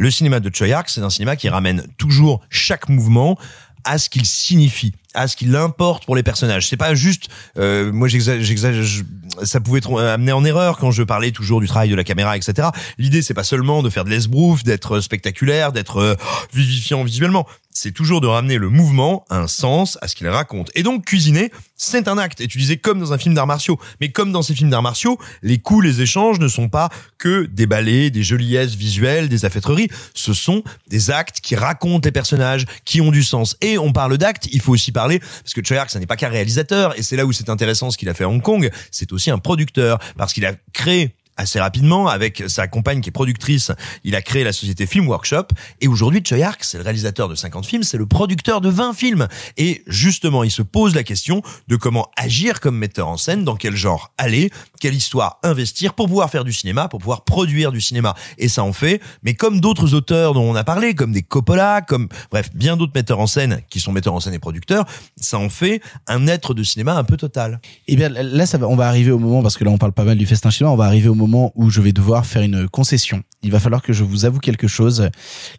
Le 0.00 0.10
cinéma 0.10 0.40
de 0.40 0.48
Choyark, 0.50 0.88
c'est 0.88 1.02
un 1.02 1.10
cinéma 1.10 1.36
qui 1.36 1.50
ramène 1.50 1.86
toujours 1.98 2.40
chaque 2.48 2.88
mouvement 2.88 3.38
à 3.84 3.98
ce 3.98 4.08
qu'il 4.08 4.24
signifie, 4.24 4.94
à 5.14 5.26
ce 5.28 5.36
qu'il 5.36 5.54
importe 5.56 6.04
pour 6.04 6.14
les 6.16 6.22
personnages. 6.22 6.68
C'est 6.68 6.76
pas 6.76 6.94
juste, 6.94 7.28
euh, 7.58 7.90
moi 7.92 8.08
j'exagère, 8.08 8.44
j'exagère, 8.44 8.82
je- 8.84 9.02
ça 9.44 9.60
pouvait 9.60 9.80
amené 9.98 10.32
en 10.32 10.44
erreur 10.44 10.78
quand 10.78 10.90
je 10.90 11.02
parlais 11.02 11.30
toujours 11.32 11.60
du 11.60 11.66
travail 11.68 11.88
de 11.88 11.94
la 11.94 12.04
caméra, 12.04 12.36
etc. 12.36 12.68
L'idée 12.98 13.22
c'est 13.22 13.34
pas 13.34 13.44
seulement 13.44 13.82
de 13.82 13.90
faire 13.90 14.04
de 14.04 14.10
l'esbrouf, 14.10 14.62
d'être 14.64 15.00
spectaculaire, 15.00 15.72
d'être 15.72 15.96
euh, 15.98 16.14
vivifiant 16.52 17.02
visuellement. 17.04 17.46
C'est 17.72 17.92
toujours 17.92 18.20
de 18.20 18.26
ramener 18.26 18.58
le 18.58 18.68
mouvement, 18.68 19.24
un 19.30 19.46
sens 19.46 19.96
à 20.02 20.08
ce 20.08 20.16
qu'il 20.16 20.28
raconte. 20.28 20.70
Et 20.74 20.82
donc 20.82 21.04
cuisiner, 21.04 21.52
c'est 21.76 22.08
un 22.08 22.18
acte. 22.18 22.40
Et 22.40 22.48
tu 22.48 22.58
disais 22.58 22.76
comme 22.76 22.98
dans 22.98 23.12
un 23.12 23.18
film 23.18 23.32
d'arts 23.34 23.46
martiaux. 23.46 23.78
Mais 24.00 24.10
comme 24.10 24.32
dans 24.32 24.42
ces 24.42 24.54
films 24.56 24.70
d'arts 24.70 24.82
martiaux, 24.82 25.18
les 25.42 25.58
coups, 25.58 25.84
les 25.86 26.00
échanges 26.02 26.40
ne 26.40 26.48
sont 26.48 26.68
pas 26.68 26.88
que 27.16 27.46
des 27.46 27.66
ballets, 27.66 28.10
des 28.10 28.24
joliesses 28.24 28.74
visuelles, 28.74 29.28
des 29.28 29.44
affaîtreries. 29.44 29.88
Ce 30.14 30.34
sont 30.34 30.64
des 30.88 31.12
actes 31.12 31.40
qui 31.40 31.54
racontent 31.54 32.04
les 32.04 32.10
personnages, 32.12 32.66
qui 32.84 33.00
ont 33.00 33.12
du 33.12 33.22
sens. 33.22 33.56
Et 33.60 33.78
on 33.78 33.92
parle 33.92 34.18
d'actes, 34.18 34.48
il 34.52 34.60
faut 34.60 34.72
aussi 34.72 34.90
parler, 34.90 34.99
parce 35.08 35.54
que 35.54 35.64
Choyark, 35.64 35.90
ça 35.90 35.98
n'est 35.98 36.06
pas 36.06 36.16
qu'un 36.16 36.28
réalisateur, 36.28 36.98
et 36.98 37.02
c'est 37.02 37.16
là 37.16 37.26
où 37.26 37.32
c'est 37.32 37.48
intéressant 37.48 37.90
ce 37.90 37.98
qu'il 37.98 38.08
a 38.08 38.14
fait 38.14 38.24
à 38.24 38.28
Hong 38.28 38.42
Kong, 38.42 38.70
c'est 38.90 39.12
aussi 39.12 39.30
un 39.30 39.38
producteur, 39.38 39.98
parce 40.16 40.32
qu'il 40.32 40.46
a 40.46 40.52
créé 40.72 41.14
assez 41.36 41.60
rapidement 41.60 42.08
avec 42.08 42.44
sa 42.48 42.68
compagne 42.68 43.00
qui 43.00 43.08
est 43.08 43.12
productrice. 43.12 43.72
Il 44.04 44.14
a 44.14 44.22
créé 44.22 44.44
la 44.44 44.52
société 44.52 44.86
Film 44.86 45.08
Workshop 45.08 45.48
et 45.80 45.88
aujourd'hui 45.88 46.22
Choyark, 46.24 46.62
c'est 46.64 46.78
le 46.78 46.84
réalisateur 46.84 47.28
de 47.28 47.34
50 47.34 47.66
films, 47.66 47.82
c'est 47.82 47.96
le 47.96 48.06
producteur 48.06 48.60
de 48.60 48.68
20 48.68 48.92
films 48.94 49.28
et 49.56 49.82
justement, 49.86 50.44
il 50.44 50.50
se 50.50 50.62
pose 50.62 50.94
la 50.94 51.02
question 51.02 51.42
de 51.68 51.76
comment 51.76 52.10
agir 52.16 52.60
comme 52.60 52.76
metteur 52.76 53.08
en 53.08 53.16
scène, 53.16 53.44
dans 53.44 53.56
quel 53.56 53.74
genre 53.74 54.12
aller, 54.18 54.50
quelle 54.80 54.94
histoire 54.94 55.38
investir 55.42 55.94
pour 55.94 56.06
pouvoir 56.06 56.30
faire 56.30 56.44
du 56.44 56.52
cinéma, 56.52 56.88
pour 56.88 57.00
pouvoir 57.00 57.24
produire 57.24 57.72
du 57.72 57.80
cinéma 57.80 58.14
et 58.38 58.48
ça 58.48 58.62
en 58.62 58.72
fait, 58.72 59.00
mais 59.22 59.34
comme 59.34 59.60
d'autres 59.60 59.94
auteurs 59.94 60.34
dont 60.34 60.42
on 60.42 60.54
a 60.54 60.64
parlé 60.64 60.94
comme 60.94 61.12
des 61.12 61.22
Coppola, 61.22 61.80
comme 61.82 62.08
bref, 62.30 62.50
bien 62.54 62.76
d'autres 62.76 62.92
metteurs 62.94 63.20
en 63.20 63.26
scène 63.26 63.62
qui 63.70 63.80
sont 63.80 63.92
metteurs 63.92 64.14
en 64.14 64.20
scène 64.20 64.34
et 64.34 64.38
producteurs, 64.38 64.84
ça 65.16 65.38
en 65.38 65.48
fait 65.48 65.80
un 66.06 66.26
être 66.26 66.54
de 66.54 66.62
cinéma 66.62 66.94
un 66.94 67.04
peu 67.04 67.16
total. 67.16 67.60
Eh 67.86 67.96
bien 67.96 68.08
là, 68.08 68.46
ça 68.46 68.58
va, 68.58 68.68
on 68.68 68.76
va 68.76 68.88
arriver 68.88 69.10
au 69.10 69.18
moment 69.18 69.42
parce 69.42 69.56
que 69.56 69.64
là 69.64 69.70
on 69.70 69.78
parle 69.78 69.92
pas 69.92 70.04
mal 70.04 70.18
du 70.18 70.26
festin 70.26 70.50
chinois. 70.50 70.72
On 70.72 70.76
va 70.76 70.86
arriver 70.86 71.08
au 71.08 71.14
moment 71.20 71.52
où 71.54 71.70
je 71.70 71.80
vais 71.80 71.92
devoir 71.92 72.26
faire 72.26 72.42
une 72.42 72.68
concession. 72.68 73.22
Il 73.42 73.50
va 73.50 73.60
falloir 73.60 73.82
que 73.82 73.92
je 73.92 74.04
vous 74.04 74.24
avoue 74.24 74.38
quelque 74.38 74.66
chose, 74.66 75.08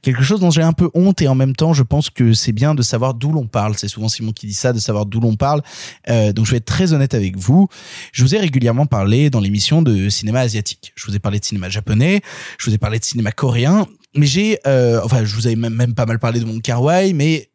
quelque 0.02 0.22
chose 0.24 0.40
dont 0.40 0.52
j'ai 0.52 0.62
un 0.62 0.74
peu 0.74 0.90
honte 0.94 1.22
et 1.22 1.28
en 1.28 1.36
même 1.36 1.56
temps 1.56 1.74
je 1.74 1.84
pense 1.84 2.10
que 2.10 2.34
c'est 2.34 2.52
bien 2.52 2.76
de 2.76 2.82
savoir 2.82 3.14
d'où 3.14 3.32
l'on 3.32 3.48
parle. 3.48 3.76
C'est 3.78 3.88
souvent 3.88 4.10
Simon 4.10 4.34
qui 4.34 4.48
dit 4.48 4.54
ça, 4.54 4.74
de 4.74 4.80
savoir 4.80 5.06
d'où 5.06 5.20
l'on 5.20 5.36
parle. 5.36 5.62
Euh, 6.10 6.34
donc 6.34 6.46
je 6.46 6.52
vais 6.52 6.58
être 6.58 6.66
très 6.66 6.94
honnête 6.94 7.14
avec 7.14 7.38
vous. 7.38 7.68
Je 8.12 8.24
vous 8.24 8.36
ai 8.36 8.40
régulièrement 8.40 8.86
parlé 8.86 9.30
dans 9.30 9.40
l'émission 9.40 9.82
de 9.82 10.10
cinéma 10.10 10.42
asiatique. 10.42 10.92
Je 10.96 11.08
vous 11.08 11.16
ai 11.16 11.20
parlé 11.20 11.40
de 11.40 11.46
cinéma 11.46 11.70
japonais, 11.70 12.22
je 12.58 12.70
vous 12.70 12.76
ai 12.76 12.78
parlé 12.78 13.00
de 13.00 13.06
cinéma 13.06 13.32
coréen, 13.32 13.88
mais 14.16 14.26
j'ai, 14.26 14.60
euh, 14.68 15.02
enfin 15.04 15.24
je 15.24 15.36
vous 15.36 15.48
avais 15.48 15.56
même, 15.56 15.94
pas 15.94 16.06
mal 16.06 16.20
parlé 16.20 16.40
de 16.40 16.46
mon 16.46 16.60
Kar-wai, 16.60 17.14
mais 17.14 17.51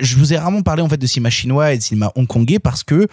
je 0.00 0.16
vous 0.16 0.32
ai 0.32 0.38
rarement 0.38 0.62
parlé 0.62 0.82
en 0.82 0.88
fait 0.88 0.96
de 0.96 1.06
cinéma 1.06 1.30
chinois 1.30 1.72
et 1.72 1.78
de 1.78 1.82
cinéma 1.82 2.12
hongkongais 2.16 2.58
parce 2.58 2.82
que 2.82 3.06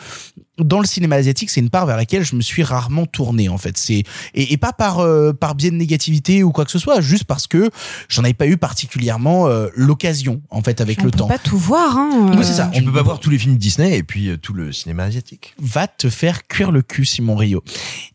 dans 0.59 0.79
le 0.79 0.85
cinéma 0.85 1.15
asiatique, 1.15 1.49
c'est 1.49 1.61
une 1.61 1.71
part 1.71 1.87
vers 1.87 1.97
laquelle 1.97 2.23
je 2.23 2.35
me 2.35 2.41
suis 2.41 2.61
rarement 2.61 3.07
tourné 3.07 3.49
en 3.49 3.57
fait. 3.57 3.75
C'est 3.77 4.03
et, 4.35 4.53
et 4.53 4.57
pas 4.57 4.71
par 4.71 4.99
euh, 4.99 5.33
par 5.33 5.55
biais 5.55 5.71
de 5.71 5.75
négativité 5.75 6.43
ou 6.43 6.51
quoi 6.51 6.63
que 6.63 6.69
ce 6.71 6.77
soit, 6.77 7.01
juste 7.01 7.23
parce 7.23 7.47
que 7.47 7.71
j'en 8.07 8.23
avais 8.23 8.35
pas 8.35 8.45
eu 8.47 8.57
particulièrement 8.57 9.47
euh, 9.47 9.69
l'occasion 9.75 10.41
en 10.51 10.61
fait 10.61 10.79
avec 10.79 10.99
On 11.01 11.05
le 11.05 11.11
peut 11.11 11.17
temps. 11.17 11.27
pas 11.27 11.39
tout 11.39 11.57
voir, 11.57 11.97
hein. 11.97 12.31
Oui, 12.37 12.43
c'est 12.43 12.53
ça. 12.53 12.69
Tu 12.73 12.83
peux 12.83 12.93
pas 12.93 13.01
voir 13.01 13.19
tous 13.19 13.31
les 13.31 13.39
films 13.39 13.57
Disney 13.57 13.97
et 13.97 14.03
puis 14.03 14.29
euh, 14.29 14.37
tout 14.37 14.53
le 14.53 14.71
cinéma 14.71 15.05
asiatique. 15.05 15.55
va 15.59 15.87
te 15.87 16.09
faire 16.09 16.45
cuire 16.47 16.71
le 16.71 16.83
cul, 16.83 17.05
Simon 17.05 17.35
Rio. 17.35 17.63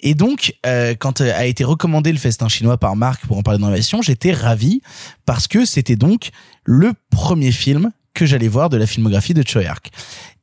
Et 0.01 0.15
donc, 0.15 0.55
euh, 0.65 0.95
quand 0.99 1.21
euh, 1.21 1.33
a 1.37 1.45
été 1.47 1.65
recommandé 1.65 2.13
le 2.13 2.19
festin 2.19 2.49
chinois 2.49 2.79
par 2.79 2.95
Marc 2.95 3.27
pour 3.27 3.37
en 3.37 3.43
parler 3.43 3.59
dans 3.59 3.69
l'émission, 3.71 4.01
j'étais 4.01 4.33
ravi 4.33 4.81
parce 5.27 5.49
que 5.49 5.65
c'était 5.65 5.97
donc 5.97 6.31
le 6.65 6.93
premier 7.11 7.51
film 7.51 7.91
que 8.19 8.27
j'allais 8.27 8.49
voir 8.49 8.69
de 8.69 8.77
la 8.77 8.87
filmographie 8.89 9.33
de 9.33 9.47
Choyark. 9.47 9.93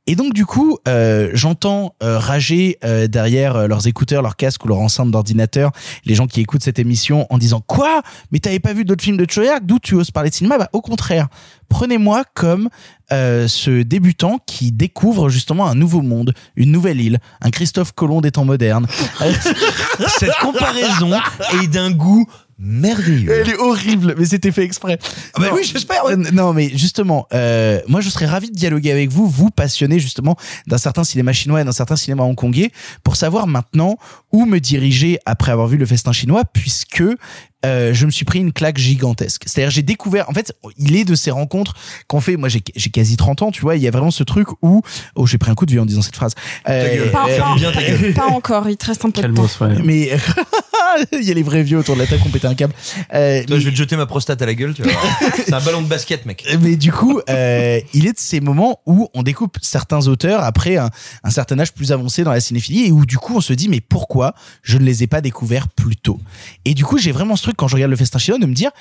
Et 0.07 0.15
donc 0.15 0.33
du 0.33 0.45
coup, 0.45 0.77
euh, 0.87 1.31
j'entends 1.33 1.95
euh, 2.03 2.17
rager 2.19 2.77
euh, 2.85 3.07
derrière 3.07 3.67
leurs 3.67 3.87
écouteurs, 3.87 4.21
leurs 4.21 4.37
casques 4.37 4.63
ou 4.63 4.67
leur 4.69 4.79
enceinte 4.79 5.11
d'ordinateur, 5.11 5.71
les 6.05 6.15
gens 6.15 6.27
qui 6.27 6.39
écoutent 6.39 6.63
cette 6.63 6.79
émission 6.79 7.25
en 7.31 7.37
disant 7.37 7.59
quoi? 7.59 8.01
Mais 8.31 8.39
t'avais 8.39 8.59
pas 8.59 8.71
vu 8.71 8.85
d'autres 8.85 9.03
films 9.03 9.17
de 9.17 9.29
Choyark 9.29 9.65
D'où 9.65 9.79
tu 9.79 9.95
oses 9.95 10.11
parler 10.11 10.29
de 10.29 10.35
cinéma? 10.35 10.57
Bah 10.57 10.69
au 10.73 10.81
contraire, 10.81 11.27
prenez-moi 11.67 12.23
comme 12.33 12.69
ce 13.09 13.81
débutant 13.81 14.39
qui 14.45 14.71
découvre 14.71 15.29
justement 15.29 15.67
un 15.67 15.75
nouveau 15.75 16.01
monde, 16.01 16.33
une 16.55 16.71
nouvelle 16.71 17.01
île, 17.01 17.19
un 17.41 17.49
Christophe 17.49 17.91
Colomb 17.91 18.21
des 18.21 18.31
temps 18.31 18.45
modernes. 18.45 18.87
Cette 20.19 20.37
comparaison 20.39 21.11
est 21.61 21.67
d'un 21.67 21.91
goût 21.91 22.25
merveilleux. 22.57 23.31
Elle 23.31 23.49
est 23.49 23.57
horrible, 23.57 24.15
mais 24.17 24.25
c'était 24.25 24.51
fait 24.51 24.63
exprès. 24.63 24.97
Ah 25.33 25.39
bah 25.39 25.47
Non. 25.49 25.55
oui, 25.55 25.63
j'espère. 25.63 26.05
ouais. 26.05 26.13
Euh, 26.13 26.31
Non, 26.33 26.53
mais 26.53 26.69
justement, 26.69 27.27
euh, 27.33 27.79
moi 27.87 28.01
je 28.01 28.09
serais 28.09 28.25
ravi 28.25 28.49
de 28.49 28.55
dialoguer 28.55 28.91
avec 28.91 29.09
vous, 29.11 29.27
vous 29.27 29.49
passionnés 29.51 29.99
justement 29.99 30.35
d'un 30.67 30.77
certain 30.77 31.03
cinéma 31.03 31.33
chinois 31.33 31.61
et 31.61 31.63
d'un 31.63 31.71
certain 31.71 31.95
cinéma 31.95 32.23
hongkongais, 32.23 32.71
pour 33.03 33.15
savoir 33.15 33.47
maintenant 33.47 33.97
où 34.31 34.45
me 34.45 34.59
diriger 34.59 35.19
après 35.25 35.51
avoir 35.51 35.67
vu 35.67 35.77
le 35.77 35.85
festin 35.85 36.11
chinois, 36.13 36.43
puisque 36.51 37.03
euh, 37.65 37.93
je 37.93 38.05
me 38.05 38.11
suis 38.11 38.25
pris 38.25 38.39
une 38.39 38.53
claque 38.53 38.77
gigantesque. 38.77 39.43
C'est-à-dire 39.45 39.71
j'ai 39.71 39.81
découvert, 39.81 40.29
en 40.29 40.33
fait, 40.33 40.53
il 40.77 40.95
est 40.95 41.05
de 41.05 41.15
ces 41.15 41.31
rencontres 41.31 41.73
qu'on 42.07 42.21
fait. 42.21 42.37
Moi 42.37 42.49
j'ai 42.49 42.61
j'ai 42.75 42.89
quasi 42.89 43.17
30 43.17 43.41
ans, 43.43 43.51
tu 43.51 43.61
vois. 43.61 43.75
Il 43.75 43.81
y 43.81 43.87
a 43.87 43.91
vraiment 43.91 44.11
ce 44.11 44.23
truc 44.23 44.47
où, 44.61 44.81
oh 45.15 45.25
j'ai 45.25 45.37
pris 45.37 45.51
un 45.51 45.55
coup 45.55 45.65
de 45.65 45.71
vieux 45.71 45.81
en 45.81 45.85
disant 45.85 46.01
cette 46.01 46.15
phrase. 46.15 46.33
Euh, 46.69 47.11
Pas, 47.11 47.27
euh, 47.29 47.39
encore, 47.39 47.55
bien 47.55 47.71
ta 47.71 47.83
gueule. 47.83 48.13
pas 48.13 48.27
encore, 48.27 48.69
il 48.69 48.77
te 48.77 48.85
reste 48.85 49.03
un 49.05 49.09
peu 49.09 49.21
de 49.21 49.33
temps. 49.33 49.47
Ouais. 49.61 49.77
mais 49.83 50.11
il 51.11 51.23
y 51.23 51.31
a 51.31 51.33
les 51.33 51.43
vrais 51.43 51.63
vieux 51.63 51.77
autour 51.77 51.95
de 51.95 52.01
la 52.01 52.07
table 52.07 52.21
qui 52.21 52.27
ont 52.27 52.31
pété 52.31 52.47
un 52.47 52.55
câble. 52.55 52.73
Euh, 53.13 53.43
Toi, 53.45 53.59
je 53.59 53.65
vais 53.65 53.71
te 53.71 53.75
jeter 53.75 53.95
ma 53.95 54.05
prostate 54.05 54.41
à 54.41 54.45
la 54.45 54.53
gueule, 54.53 54.73
tu 54.73 54.83
vois. 54.83 54.91
C'est 55.45 55.53
un 55.53 55.61
ballon 55.61 55.81
de 55.81 55.87
basket, 55.87 56.25
mec. 56.25 56.45
Mais 56.61 56.75
du 56.75 56.91
coup, 56.91 57.19
euh, 57.29 57.79
il 57.93 58.07
est 58.07 58.13
de 58.13 58.19
ces 58.19 58.39
moments 58.39 58.79
où 58.85 59.09
on 59.13 59.23
découpe 59.23 59.57
certains 59.61 60.07
auteurs 60.07 60.43
après 60.43 60.77
un, 60.77 60.89
un 61.23 61.29
certain 61.29 61.59
âge 61.59 61.73
plus 61.73 61.91
avancé 61.91 62.23
dans 62.23 62.31
la 62.31 62.39
cinéphilie 62.39 62.85
et 62.87 62.91
où 62.91 63.05
du 63.05 63.17
coup 63.17 63.35
on 63.37 63.41
se 63.41 63.53
dit 63.53 63.69
mais 63.69 63.81
pourquoi 63.81 64.33
je 64.61 64.77
ne 64.77 64.83
les 64.83 65.03
ai 65.03 65.07
pas 65.07 65.21
découverts 65.21 65.67
plus 65.69 65.95
tôt? 65.95 66.19
Et 66.65 66.73
du 66.73 66.85
coup 66.85 66.97
j'ai 66.97 67.11
vraiment 67.11 67.35
ce 67.35 67.43
truc 67.43 67.54
quand 67.55 67.67
je 67.67 67.75
regarde 67.75 67.91
le 67.91 67.97
festin 67.97 68.19
chinois 68.19 68.39
de 68.39 68.45
me 68.45 68.53
dire 68.53 68.71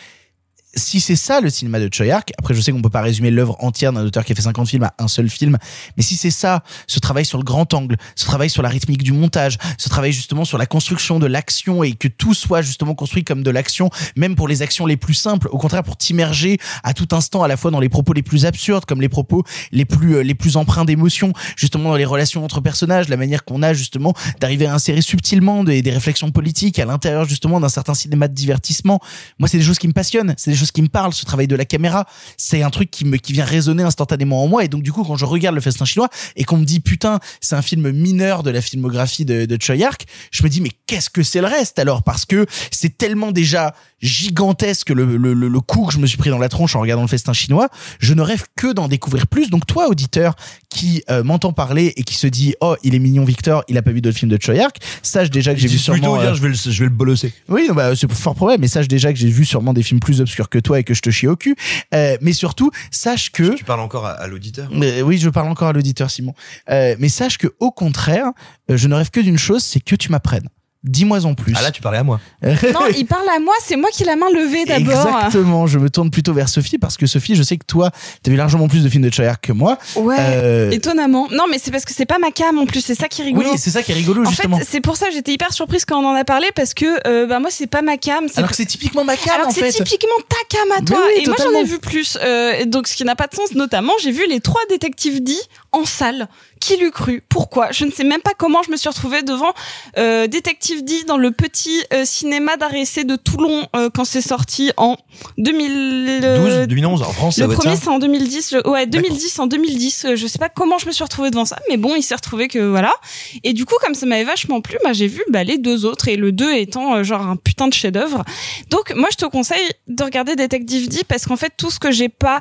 si 0.76 1.00
c'est 1.00 1.16
ça 1.16 1.40
le 1.40 1.50
cinéma 1.50 1.80
de 1.80 1.88
Choyark, 1.92 2.32
après 2.38 2.54
je 2.54 2.60
sais 2.60 2.72
qu'on 2.72 2.82
peut 2.82 2.90
pas 2.90 3.02
résumer 3.02 3.30
l'œuvre 3.30 3.56
entière 3.60 3.92
d'un 3.92 4.04
auteur 4.04 4.24
qui 4.24 4.32
a 4.32 4.34
fait 4.34 4.42
50 4.42 4.68
films 4.68 4.84
à 4.84 4.94
un 4.98 5.08
seul 5.08 5.28
film, 5.28 5.58
mais 5.96 6.02
si 6.02 6.16
c'est 6.16 6.30
ça, 6.30 6.62
ce 6.86 7.00
travail 7.00 7.24
sur 7.24 7.38
le 7.38 7.44
grand 7.44 7.72
angle, 7.74 7.96
ce 8.16 8.24
travail 8.24 8.50
sur 8.50 8.62
la 8.62 8.68
rythmique 8.68 9.02
du 9.02 9.12
montage, 9.12 9.58
ce 9.78 9.88
travail 9.88 10.12
justement 10.12 10.44
sur 10.44 10.58
la 10.58 10.66
construction 10.66 11.18
de 11.18 11.26
l'action 11.26 11.82
et 11.82 11.92
que 11.92 12.08
tout 12.08 12.34
soit 12.34 12.62
justement 12.62 12.94
construit 12.94 13.24
comme 13.24 13.42
de 13.42 13.50
l'action, 13.50 13.90
même 14.16 14.36
pour 14.36 14.48
les 14.48 14.62
actions 14.62 14.86
les 14.86 14.96
plus 14.96 15.14
simples, 15.14 15.48
au 15.50 15.58
contraire 15.58 15.82
pour 15.82 15.96
t'immerger 15.96 16.58
à 16.82 16.94
tout 16.94 17.08
instant 17.12 17.42
à 17.42 17.48
la 17.48 17.56
fois 17.56 17.70
dans 17.70 17.80
les 17.80 17.88
propos 17.88 18.12
les 18.12 18.22
plus 18.22 18.46
absurdes 18.46 18.84
comme 18.84 19.00
les 19.00 19.08
propos 19.08 19.44
les 19.72 19.84
plus 19.84 20.16
euh, 20.16 20.22
les 20.22 20.34
plus 20.34 20.56
empreints 20.56 20.84
d'émotion, 20.84 21.32
justement 21.56 21.90
dans 21.90 21.96
les 21.96 22.04
relations 22.04 22.44
entre 22.44 22.60
personnages, 22.60 23.08
la 23.08 23.16
manière 23.16 23.44
qu'on 23.44 23.62
a 23.62 23.72
justement 23.72 24.14
d'arriver 24.40 24.66
à 24.66 24.74
insérer 24.74 25.02
subtilement 25.02 25.64
des, 25.64 25.82
des 25.82 25.90
réflexions 25.90 26.30
politiques 26.30 26.78
à 26.78 26.84
l'intérieur 26.84 27.24
justement 27.24 27.60
d'un 27.60 27.68
certain 27.68 27.94
cinéma 27.94 28.28
de 28.28 28.34
divertissement. 28.34 29.00
Moi, 29.38 29.48
c'est 29.48 29.58
des 29.58 29.64
choses 29.64 29.78
qui 29.78 29.88
me 29.88 29.92
passionnent, 29.92 30.34
c'est 30.36 30.54
qui 30.72 30.82
me 30.82 30.88
parlent. 30.88 31.12
Ce 31.12 31.24
travail 31.24 31.46
de 31.46 31.56
la 31.56 31.64
caméra, 31.64 32.06
c'est 32.36 32.62
un 32.62 32.70
truc 32.70 32.90
qui 32.90 33.04
me 33.04 33.16
qui 33.16 33.32
vient 33.32 33.44
résonner 33.44 33.82
instantanément 33.82 34.42
en 34.42 34.48
moi. 34.48 34.64
Et 34.64 34.68
donc 34.68 34.82
du 34.82 34.92
coup, 34.92 35.04
quand 35.04 35.16
je 35.16 35.24
regarde 35.24 35.54
le 35.54 35.60
festin 35.60 35.84
chinois 35.84 36.08
et 36.36 36.44
qu'on 36.44 36.56
me 36.58 36.64
dit 36.64 36.80
putain, 36.80 37.20
c'est 37.40 37.54
un 37.56 37.62
film 37.62 37.90
mineur 37.90 38.42
de 38.42 38.50
la 38.50 38.60
filmographie 38.60 39.24
de, 39.24 39.44
de 39.46 39.58
Choyark, 39.60 40.04
je 40.30 40.42
me 40.42 40.48
dis 40.48 40.60
mais 40.60 40.70
qu'est-ce 40.86 41.10
que 41.10 41.22
c'est 41.22 41.40
le 41.40 41.46
reste 41.46 41.78
alors? 41.78 42.02
Parce 42.02 42.24
que 42.26 42.46
c'est 42.70 42.96
tellement 42.98 43.32
déjà 43.32 43.74
gigantesque 44.00 44.90
le, 44.90 45.16
le, 45.16 45.32
le, 45.34 45.48
le 45.48 45.60
coup 45.60 45.86
que 45.86 45.92
je 45.92 45.98
me 45.98 46.06
suis 46.06 46.18
pris 46.18 46.30
dans 46.30 46.38
la 46.38 46.48
tronche 46.48 46.76
en 46.76 46.80
regardant 46.80 47.02
le 47.02 47.08
festin 47.08 47.32
chinois. 47.32 47.68
Je 47.98 48.14
ne 48.14 48.22
rêve 48.22 48.44
que 48.56 48.72
d'en 48.72 48.88
découvrir 48.88 49.26
plus. 49.26 49.48
Donc 49.50 49.66
toi, 49.66 49.88
auditeur, 49.88 50.34
qui 50.68 51.02
euh, 51.10 51.22
m'entend 51.24 51.52
parler 51.52 51.92
et 51.96 52.02
qui 52.02 52.14
se 52.14 52.26
dit 52.26 52.54
oh 52.60 52.76
il 52.82 52.94
est 52.94 52.98
mignon 52.98 53.24
Victor, 53.24 53.64
il 53.68 53.78
a 53.78 53.82
pas 53.82 53.92
vu 53.92 54.00
d'autres 54.00 54.18
films 54.18 54.30
de 54.30 54.38
Choyark, 54.40 54.76
sache 55.02 55.30
déjà 55.30 55.54
que 55.54 55.60
j'ai 55.60 55.68
vu 55.68 55.76
Plutôt 55.78 55.94
sûrement. 55.94 56.18
dire, 56.20 56.30
euh, 56.30 56.34
je 56.34 56.42
vais 56.42 56.48
le, 56.48 56.54
je 56.54 56.68
vais 56.78 56.84
le 56.84 56.90
bolosser. 56.90 57.32
oui, 57.48 57.68
bah, 57.74 57.94
c'est 57.96 58.10
fort 58.12 58.34
probable, 58.34 58.60
mais 58.60 58.68
sache 58.68 58.88
déjà 58.88 59.12
que 59.12 59.18
j'ai 59.18 59.28
vu 59.28 59.44
sûrement 59.44 59.72
des 59.72 59.82
films 59.82 60.00
plus 60.00 60.20
obscurs 60.20 60.48
que 60.54 60.60
toi 60.60 60.78
et 60.78 60.84
que 60.84 60.94
je 60.94 61.02
te 61.02 61.10
chie 61.10 61.26
au 61.26 61.36
cul. 61.36 61.56
Euh, 61.94 62.16
mais 62.20 62.32
surtout, 62.32 62.70
sache 62.90 63.30
que... 63.32 63.56
Tu 63.56 63.64
parles 63.64 63.80
encore 63.80 64.06
à, 64.06 64.12
à 64.12 64.26
l'auditeur. 64.28 64.68
Mais 64.70 65.02
oui, 65.02 65.18
je 65.18 65.30
parle 65.30 65.48
encore 65.48 65.68
à 65.68 65.72
l'auditeur, 65.72 66.10
Simon. 66.10 66.34
Euh, 66.70 66.94
mais 67.00 67.08
sache 67.08 67.38
que, 67.38 67.48
au 67.58 67.72
contraire, 67.72 68.28
euh, 68.70 68.76
je 68.76 68.86
ne 68.86 68.94
rêve 68.94 69.10
que 69.10 69.20
d'une 69.20 69.38
chose, 69.38 69.64
c'est 69.64 69.80
que 69.80 69.96
tu 69.96 70.10
m'apprennes. 70.12 70.48
Dis-moi 70.84 71.24
en 71.24 71.34
plus. 71.34 71.54
Ah 71.56 71.62
là, 71.62 71.70
tu 71.70 71.80
parlais 71.80 71.98
à 71.98 72.04
moi. 72.04 72.20
Non, 72.44 72.80
il 72.96 73.06
parle 73.06 73.26
à 73.34 73.38
moi, 73.40 73.54
c'est 73.64 73.76
moi 73.76 73.88
qui 73.90 74.02
ai 74.02 74.06
la 74.06 74.16
main 74.16 74.28
levée 74.30 74.64
d'abord. 74.66 75.06
Exactement. 75.06 75.66
Je 75.66 75.78
me 75.78 75.88
tourne 75.88 76.10
plutôt 76.10 76.32
vers 76.34 76.48
Sophie 76.48 76.76
parce 76.78 76.96
que 76.98 77.06
Sophie, 77.06 77.34
je 77.34 77.42
sais 77.42 77.56
que 77.56 77.64
toi, 77.64 77.90
t'as 78.22 78.30
vu 78.30 78.36
largement 78.36 78.68
plus 78.68 78.84
de 78.84 78.88
films 78.88 79.02
de 79.04 79.12
Choyark 79.12 79.42
que 79.42 79.52
moi. 79.52 79.78
Ouais, 79.96 80.16
Euh, 80.18 80.70
étonnamment. 80.70 81.28
Non, 81.30 81.44
mais 81.50 81.58
c'est 81.58 81.70
parce 81.70 81.84
que 81.84 81.92
c'est 81.94 82.04
pas 82.06 82.18
ma 82.18 82.30
cam 82.30 82.58
en 82.58 82.66
plus, 82.66 82.80
c'est 82.82 82.94
ça 82.94 83.08
qui 83.08 83.22
est 83.22 83.24
rigolo. 83.24 83.50
Oui, 83.52 83.58
c'est 83.58 83.70
ça 83.70 83.82
qui 83.82 83.92
est 83.92 83.94
rigolo 83.94 84.22
en 84.26 84.30
justement. 84.30 84.58
fait, 84.58 84.66
c'est 84.70 84.80
pour 84.80 84.96
ça 84.96 85.06
que 85.06 85.12
j'étais 85.14 85.32
hyper 85.32 85.52
surprise 85.54 85.84
quand 85.86 85.98
on 86.02 86.06
en 86.06 86.14
a 86.14 86.24
parlé 86.24 86.48
parce 86.54 86.74
que 86.74 86.84
euh, 87.08 87.26
bah 87.26 87.40
moi 87.40 87.50
c'est 87.50 87.66
pas 87.66 87.80
ma 87.82 87.96
cam. 87.96 88.26
Alors 88.36 88.50
que 88.50 88.56
c'est 88.56 88.66
typiquement 88.66 89.04
ma 89.04 89.16
cam 89.16 89.34
Alors 89.34 89.46
en 89.46 89.50
que 89.50 89.54
c'est 89.54 89.72
fait. 89.72 89.84
typiquement 89.84 90.16
ta 90.28 90.36
cam 90.58 90.68
à 90.76 90.82
toi. 90.84 90.98
oui, 91.16 91.22
et 91.22 91.26
moi 91.26 91.36
j'en 91.38 91.58
ai 91.58 91.64
vu 91.64 91.78
plus. 91.78 92.18
Euh, 92.22 92.52
et 92.60 92.66
donc 92.66 92.88
ce 92.88 92.94
qui 92.96 93.04
n'a 93.04 93.16
pas 93.16 93.26
de 93.26 93.34
sens, 93.34 93.54
notamment 93.54 93.92
j'ai 94.02 94.10
vu 94.12 94.22
les 94.28 94.40
trois 94.40 94.60
détectives 94.68 95.22
dits 95.22 95.40
en 95.72 95.84
salle. 95.86 96.28
Qui 96.64 96.76
l'eût 96.78 96.90
cru? 96.90 97.22
Pourquoi? 97.28 97.72
Je 97.72 97.84
ne 97.84 97.90
sais 97.90 98.04
même 98.04 98.22
pas 98.22 98.32
comment 98.36 98.62
je 98.62 98.70
me 98.70 98.76
suis 98.76 98.88
retrouvée 98.88 99.22
devant 99.22 99.52
euh, 99.98 100.26
Détective 100.26 100.82
dit 100.82 101.04
dans 101.04 101.18
le 101.18 101.30
petit 101.30 101.82
euh, 101.92 102.06
cinéma 102.06 102.56
d'arrêt 102.56 102.80
essai 102.80 103.04
de 103.04 103.16
Toulon 103.16 103.66
euh, 103.76 103.90
quand 103.92 104.04
c'est 104.06 104.22
sorti 104.22 104.70
en 104.78 104.96
2012, 105.36 106.20
12, 106.60 106.66
2011, 106.68 107.02
en 107.02 107.12
France, 107.12 107.38
Le 107.38 107.48
premier 107.48 107.76
c'est 107.76 107.88
en 107.88 107.98
2010. 107.98 108.50
je- 108.52 108.68
ouais, 108.68 108.86
2010 108.86 109.38
en 109.40 109.46
2010. 109.46 110.04
euh, 110.06 110.16
Je 110.16 110.26
sais 110.26 110.38
pas 110.38 110.48
comment 110.48 110.78
je 110.78 110.86
me 110.86 110.92
suis 110.92 111.04
retrouvée 111.04 111.30
devant 111.30 111.44
ça, 111.44 111.58
mais 111.68 111.76
bon, 111.76 111.94
il 111.96 112.02
s'est 112.02 112.14
retrouvé 112.14 112.48
que 112.48 112.58
voilà. 112.58 112.94
Et 113.42 113.52
du 113.52 113.66
coup, 113.66 113.74
comme 113.82 113.94
ça 113.94 114.06
m'avait 114.06 114.24
vachement 114.24 114.60
plu, 114.60 114.78
bah, 114.84 114.92
j'ai 114.94 115.06
vu 115.06 115.22
bah, 115.30 115.44
les 115.44 115.58
deux 115.58 115.84
autres 115.84 116.08
et 116.08 116.16
le 116.16 116.32
2 116.32 116.52
étant 116.54 116.94
euh, 116.96 117.02
genre 117.04 117.22
un 117.22 117.36
putain 117.36 117.68
de 117.68 117.74
chef-d'œuvre. 117.74 118.24
Donc 118.70 118.92
moi, 118.96 119.08
je 119.12 119.16
te 119.16 119.26
conseille 119.26 119.68
de 119.88 120.02
regarder 120.02 120.34
Detective 120.36 120.88
D 120.88 121.02
parce 121.06 121.26
qu'en 121.26 121.36
fait, 121.36 121.52
tout 121.56 121.70
ce 121.70 121.78
que 121.78 121.90
j'ai 121.92 122.08
pas 122.08 122.40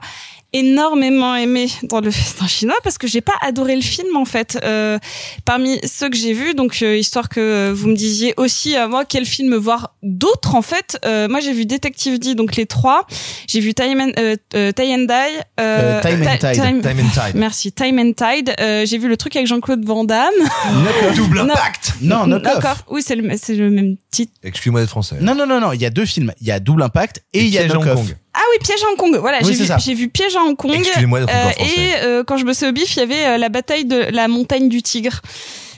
énormément 0.53 1.35
aimé 1.35 1.67
dans 1.83 1.99
le 1.99 2.11
festin 2.19 2.47
chinois 2.47 2.75
parce 2.83 2.97
que 2.97 3.07
j'ai 3.07 3.21
pas 3.21 3.33
adoré 3.41 3.75
le 3.75 3.81
film 3.81 4.15
en 4.15 4.25
fait 4.25 4.59
euh, 4.63 4.97
parmi 5.45 5.79
ceux 5.85 6.09
que 6.09 6.15
j'ai 6.17 6.33
vus 6.33 6.53
donc 6.53 6.77
euh, 6.81 6.95
histoire 6.95 7.27
que 7.29 7.71
vous 7.75 7.87
me 7.89 7.95
disiez 7.95 8.33
aussi 8.37 8.75
à 8.75 8.87
moi 8.87 9.03
quel 9.05 9.25
film 9.25 9.55
voir 9.55 9.95
d'autres 10.03 10.55
en 10.55 10.61
fait 10.61 10.97
euh, 11.05 11.27
moi 11.27 11.39
j'ai 11.39 11.53
vu 11.53 11.65
Detective 11.65 12.19
D 12.19 12.35
donc 12.35 12.55
les 12.55 12.65
trois 12.65 13.05
j'ai 13.47 13.59
vu 13.59 13.73
Time 13.73 13.99
and, 13.99 14.11
euh, 14.19 14.35
euh, 14.55 14.71
Tie 14.71 14.93
and 14.93 15.05
Die 15.05 15.13
Euh, 15.59 16.01
Time 16.01 16.21
and 16.23 16.37
Ti- 16.37 16.39
Tide. 16.53 16.81
Time 16.81 16.99
and 16.99 17.09
Tide. 17.09 17.35
merci 17.35 17.71
Time 17.71 17.99
and 17.99 18.13
Tide 18.13 18.53
Euh, 18.59 18.85
j'ai 18.85 18.97
vu 18.97 19.07
le 19.07 19.17
truc 19.17 19.35
avec 19.35 19.47
Jean-Claude 19.47 19.83
Van 19.85 20.03
Damme 20.03 20.29
Double 21.15 21.37
Non. 21.39 21.43
impact. 21.53 21.93
Non, 22.01 22.25
knock 22.27 22.45
off. 22.45 22.53
D'accord. 22.55 22.77
oui 22.89 23.01
c'est 23.05 23.15
le 23.15 23.29
c'est 23.41 23.55
le 23.55 23.69
même 23.69 23.95
titre 24.11 24.33
Excuse-moi 24.43 24.81
d'être 24.81 24.89
français. 24.89 25.15
Non, 25.21 25.33
non, 25.35 25.45
non, 25.47 25.59
non. 25.59 25.71
Il 25.73 25.81
y 25.81 25.85
a 25.85 25.89
deux 25.89 26.05
films. 26.05 26.33
Il 26.41 26.47
y 26.47 26.51
a 26.51 26.59
Double 26.59 26.83
Impact 26.83 27.23
et, 27.33 27.41
il 27.43 27.49
y 27.49 27.57
a 27.57 27.65
Knock 27.67 27.83
Hong 27.85 27.87
Off. 27.97 28.13
Oui, 28.53 28.59
Piège 28.63 28.83
à 28.83 28.91
Hong 28.91 28.97
Kong. 28.97 29.17
Voilà, 29.19 29.39
Oui, 29.43 29.55
j'ai 29.57 29.63
vu, 29.63 29.71
j'ai 29.79 29.93
vu 29.95 30.09
Piège 30.09 30.35
à 30.35 30.41
Hong 30.43 30.55
Kong. 30.55 30.71
Excusez-moi 30.75 31.21
français. 31.27 31.55
Et 31.77 31.95
euh, 32.03 32.23
quand 32.23 32.37
je 32.37 32.45
bossais 32.45 32.67
au 32.67 32.71
bif, 32.71 32.95
il 32.95 32.99
y 32.99 33.01
avait 33.03 33.25
euh, 33.25 33.37
la 33.37 33.49
bataille 33.49 33.85
de 33.85 33.97
la 34.11 34.27
montagne 34.27 34.69
du 34.69 34.81
Tigre. 34.81 35.21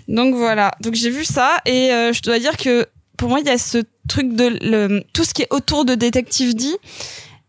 Donc 0.07 0.35
voilà. 0.35 0.72
Donc 0.81 0.93
j'ai 0.95 1.10
vu 1.10 1.26
ça 1.26 1.57
et 1.65 1.91
euh, 1.91 2.14
je 2.14 2.22
dois 2.22 2.38
dire 2.39 2.57
que 2.57 2.85
pour 3.18 3.30
moi, 3.30 3.39
il 3.39 3.47
y 3.47 3.49
a 3.49 3.57
ce 3.57 3.80
truc 4.07 4.34
de 4.34 4.57
le, 4.61 5.03
tout 5.14 5.23
ce 5.23 5.34
qui 5.34 5.41
est 5.43 5.47
autour 5.52 5.85
de 5.85 5.95
Détective 5.95 6.53
D 6.56 6.65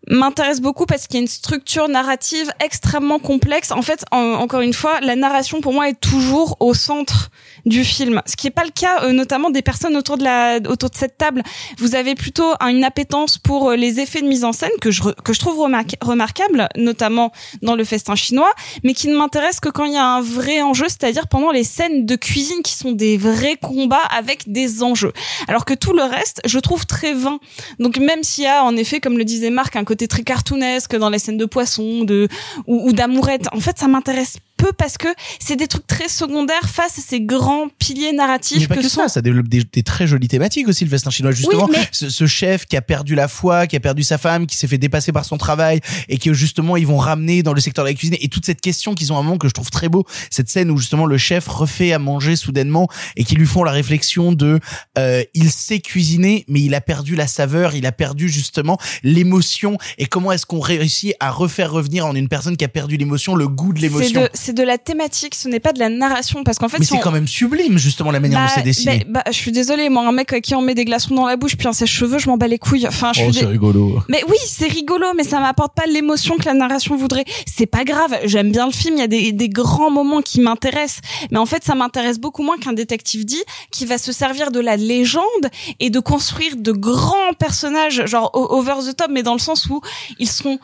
m'intéresse 0.09 0.61
beaucoup 0.61 0.87
parce 0.87 1.07
qu'il 1.07 1.17
y 1.17 1.19
a 1.19 1.23
une 1.23 1.27
structure 1.29 1.89
narrative 1.89 2.51
extrêmement 2.61 3.19
complexe. 3.19 3.73
En 3.73 3.83
fait, 3.83 4.05
en- 4.13 4.35
encore 4.35 4.61
une 4.61 4.73
fois, 4.73 5.01
la 5.01 5.17
narration 5.17 5.61
pour 5.61 5.73
moi 5.73 5.89
est 5.89 6.01
toujours 6.01 6.57
au 6.61 6.75
centre 6.75 7.31
du 7.67 7.85
film, 7.85 8.23
ce 8.27 8.37
qui 8.37 8.47
n'est 8.47 8.53
pas 8.53 8.65
le 8.65 8.71
cas 8.71 9.03
euh, 9.03 9.13
notamment 9.13 9.51
des 9.51 9.61
personnes 9.61 9.97
autour 9.97 10.17
de 10.19 10.25
la 10.25 10.59
autour 10.69 10.89
de 10.89 10.95
cette 10.97 11.19
table. 11.19 11.43
Vous 11.79 11.95
avez 11.97 12.15
plutôt 12.15 12.53
un- 12.61 12.69
une 12.69 12.85
appétence 12.85 13.39
pour 13.39 13.71
euh, 13.71 13.77
les 13.77 13.99
effets 14.01 14.23
de 14.23 14.29
mise 14.29 14.45
en 14.45 14.53
scène 14.53 14.71
que 14.81 14.91
je 14.93 15.03
que 15.03 15.33
je 15.33 15.41
trouve 15.41 15.59
remarque- 15.59 15.97
remarquable, 16.01 16.69
notamment 16.77 17.33
dans 17.63 17.75
le 17.75 17.85
festin 17.85 18.15
chinois, 18.15 18.53
mais 18.85 18.95
qui 18.95 19.09
ne 19.09 19.17
m'intéresse 19.17 19.59
que 19.61 19.69
quand 19.69 19.85
il 19.85 19.93
y 19.93 19.97
a 19.97 20.05
un 20.07 20.21
vrai 20.21 20.63
enjeu, 20.63 20.87
c'est-à-dire 20.89 21.27
pendant 21.29 21.51
les 21.51 21.65
scènes 21.65 22.07
de 22.07 22.15
cuisine 22.17 22.63
qui 22.63 22.75
sont 22.75 22.93
des 22.93 23.17
vrais 23.19 23.57
combats 23.57 23.97
avec 24.17 24.51
des 24.51 24.83
enjeux. 24.85 25.13
Alors 25.49 25.65
que 25.65 25.75
tout 25.75 25.93
le 25.93 26.03
reste, 26.05 26.41
je 26.47 26.59
trouve 26.61 26.87
très 26.87 27.15
vain. 27.15 27.39
Donc 27.81 27.99
même 27.99 28.23
s'il 28.23 28.45
y 28.45 28.47
a 28.47 28.63
en 28.65 28.77
effet, 28.77 29.01
comme 29.01 29.19
le 29.19 29.25
disait 29.25 29.51
Marc, 29.51 29.75
un 29.77 29.85
côté 29.85 30.07
très 30.07 30.23
cartoonesque 30.23 30.95
dans 30.97 31.11
les 31.11 31.19
scènes 31.19 31.37
de 31.37 31.47
poisson, 31.47 32.05
de 32.05 32.29
ou, 32.69 32.89
ou 32.89 32.93
d'amourette, 32.93 33.47
en 33.53 33.61
fait, 33.61 33.77
ça 33.79 33.89
m'intéresse 33.89 34.37
peu 34.57 34.73
parce 34.73 34.99
que 34.99 35.09
c'est 35.39 35.57
des 35.57 35.67
trucs 35.67 35.87
très 35.87 36.09
secondaires 36.09 36.69
face 36.69 36.99
à 36.99 37.03
ces 37.03 37.21
grands 37.21 37.69
piliers 37.79 38.13
narratifs 38.13 38.61
Mais 38.61 38.67
pas 38.67 38.77
que, 38.77 38.89
sont 38.89 39.03
ça, 39.03 39.09
ça 39.09 39.23
développe 39.23 39.49
des, 39.49 39.63
des 39.65 39.83
très 39.83 40.07
jolies 40.07 40.29
thématiques 40.29 40.69
aussi, 40.69 40.85
le 40.85 40.91
festin 40.91 41.11
chinois. 41.11 41.33
Justement, 41.33 41.69
mais- 41.69 41.89
ce, 41.93 42.09
ce 42.09 42.27
chef 42.27 42.67
qui 42.67 42.77
a 42.77 42.83
perdu 42.83 43.15
la 43.15 43.29
foi, 43.29 43.67
qui 43.67 43.77
a 43.77 43.81
perdu 43.81 44.03
sa 44.03 44.19
femme, 44.19 44.47
qui 44.47 44.57
s'est 44.57 44.67
fait 44.67 44.79
dépasser 44.79 45.13
par 45.13 45.25
son 45.25 45.37
travail 45.39 45.81
et 46.09 46.19
que 46.19 46.33
justement 46.33 46.77
ils 46.77 46.87
vont 46.87 46.97
ramener 46.99 47.43
dans 47.43 47.53
le 47.53 47.61
secteur 47.61 47.85
de 47.85 47.91
la 47.91 47.95
cuisine 47.95 48.17
et 48.21 48.29
toute 48.29 48.47
cette 48.47 48.61
question 48.61 48.95
qu'ils 48.95 49.13
ont 49.13 49.17
à 49.17 49.21
un 49.21 49.23
moment 49.23 49.39
que 49.39 49.49
je 49.49 49.53
trouve 49.55 49.71
très 49.71 49.89
beau, 49.89 50.05
cette 50.31 50.49
scène 50.49 50.71
où 50.71 50.79
justement 50.79 51.07
le 51.07 51.19
chef 51.19 51.47
refait 51.49 51.93
à 51.93 51.99
manger 51.99 52.37
soudainement 52.37 52.89
et 53.17 53.25
qui 53.25 53.35
lui 53.35 53.47
font 53.47 53.65
la 53.65 53.73
réflexion 53.73 54.33
de 54.33 54.61
euh, 54.99 55.23
il 55.35 55.51
sait 55.51 55.81
cuisiner 55.81 56.45
mais 56.49 56.61
il 56.61 56.75
a 56.75 56.81
perdu 56.81 57.15
la 57.15 57.27
saveur, 57.27 57.75
il 57.75 57.87
a 57.87 57.93
perdu 57.93 58.29
justement 58.29 58.79
l'émotion 59.03 59.79
et 59.99 60.07
comment 60.07 60.33
est-ce 60.33 60.47
qu'on 60.47 60.61
réussit 60.61 61.15
à 61.21 61.31
refaire 61.31 61.71
revenir 61.71 62.07
en 62.07 62.15
une 62.15 62.29
personne 62.29 62.57
qui 62.57 62.65
a 62.65 62.69
perdu 62.69 62.97
l'émotion 62.97 63.35
le 63.35 63.49
goût 63.49 63.73
de 63.73 63.81
l'émotion? 63.81 64.21
C'est 64.47 64.53
de 64.55 64.63
la 64.63 64.79
thématique, 64.79 65.35
ce 65.35 65.49
n'est 65.49 65.61
pas 65.61 65.73
de 65.73 65.79
la 65.79 65.89
narration 65.89 66.43
parce 66.45 66.59
qu'en 66.59 66.69
fait 66.69 66.79
Mais 66.79 66.85
si 66.85 66.93
c'est 66.93 66.99
on- 66.99 67.01
quand 67.03 67.11
même 67.13 67.29
sublime 67.29 67.77
justement 67.79 68.11
la 68.11 68.21
manière 68.21 68.41
dont 68.41 68.47
Bah, 68.47 68.53
c'est 68.55 68.63
dessiné. 68.63 69.05
bah, 69.09 69.23
bah, 69.25 69.31
je 69.31 69.37
suis 69.37 69.53
désolée, 69.53 69.89
moi, 69.89 70.07
un 70.07 70.13
mec 70.13 70.33
à 70.33 70.41
qui 70.41 70.55
on 70.55 70.61
met 70.63 70.75
des 70.75 70.85
glaçons 70.85 71.15
dans 71.15 71.27
la 71.27 71.37
bouche 71.37 71.57
puis 71.57 71.69
un 71.69 71.73
sèche-cheveux, 71.73 72.19
je 72.19 72.29
m'en 72.29 72.37
bats 72.37 72.49
les 72.49 72.59
couilles. 72.59 72.87
Enfin, 72.89 73.13
je 73.15 73.21
Oh, 73.23 73.25
suis 73.25 73.35
c'est 73.35 73.41
dé- 73.41 73.47
rigolo. 73.53 74.01
Mais 74.09 74.23
oui, 74.29 74.37
c'est 74.47 74.69
rigolo, 74.69 75.07
mais 75.17 75.25
ça 75.25 75.41
m'apporte 75.41 75.75
pas 75.75 75.87
l'émotion 75.87 76.37
que 76.37 76.45
la 76.45 76.55
narration 76.55 76.97
voudrait. 76.97 77.25
C'est 77.47 77.67
pas 77.67 77.85
grave, 77.85 78.17
j'aime 78.25 78.51
bien 78.53 78.67
le 78.67 78.73
film, 78.73 78.95
il 78.97 79.01
y 79.01 79.03
a 79.03 79.07
des, 79.09 79.33
des 79.33 79.49
grands 79.49 79.91
moments 79.91 80.23
qui 80.23 80.41
m'intéressent. 80.41 81.01
Mais 81.31 81.39
en 81.39 81.47
fait, 81.47 81.65
ça 81.65 81.75
m'intéresse 81.75 82.19
beaucoup 82.19 82.43
moins 82.43 82.57
qu'un 82.59 82.73
détective 82.73 83.25
dit 83.25 83.43
qui 83.71 83.85
va 83.87 83.99
se 83.99 84.13
servir 84.13 84.51
de 84.53 84.61
la 84.61 84.77
légende 84.77 85.23
et 85.81 85.91
de 85.91 85.99
construire 86.01 86.57
de 86.57 86.73
grands 86.73 87.33
personnages, 87.39 88.05
genre 88.07 88.31
over 88.35 88.75
the 88.89 88.97
top, 88.97 89.09
mais 89.11 89.23
dans 89.23 89.33
le 89.35 89.39
sens 89.41 89.67
où 89.67 89.81
ils 90.19 90.29
sont 90.29 90.59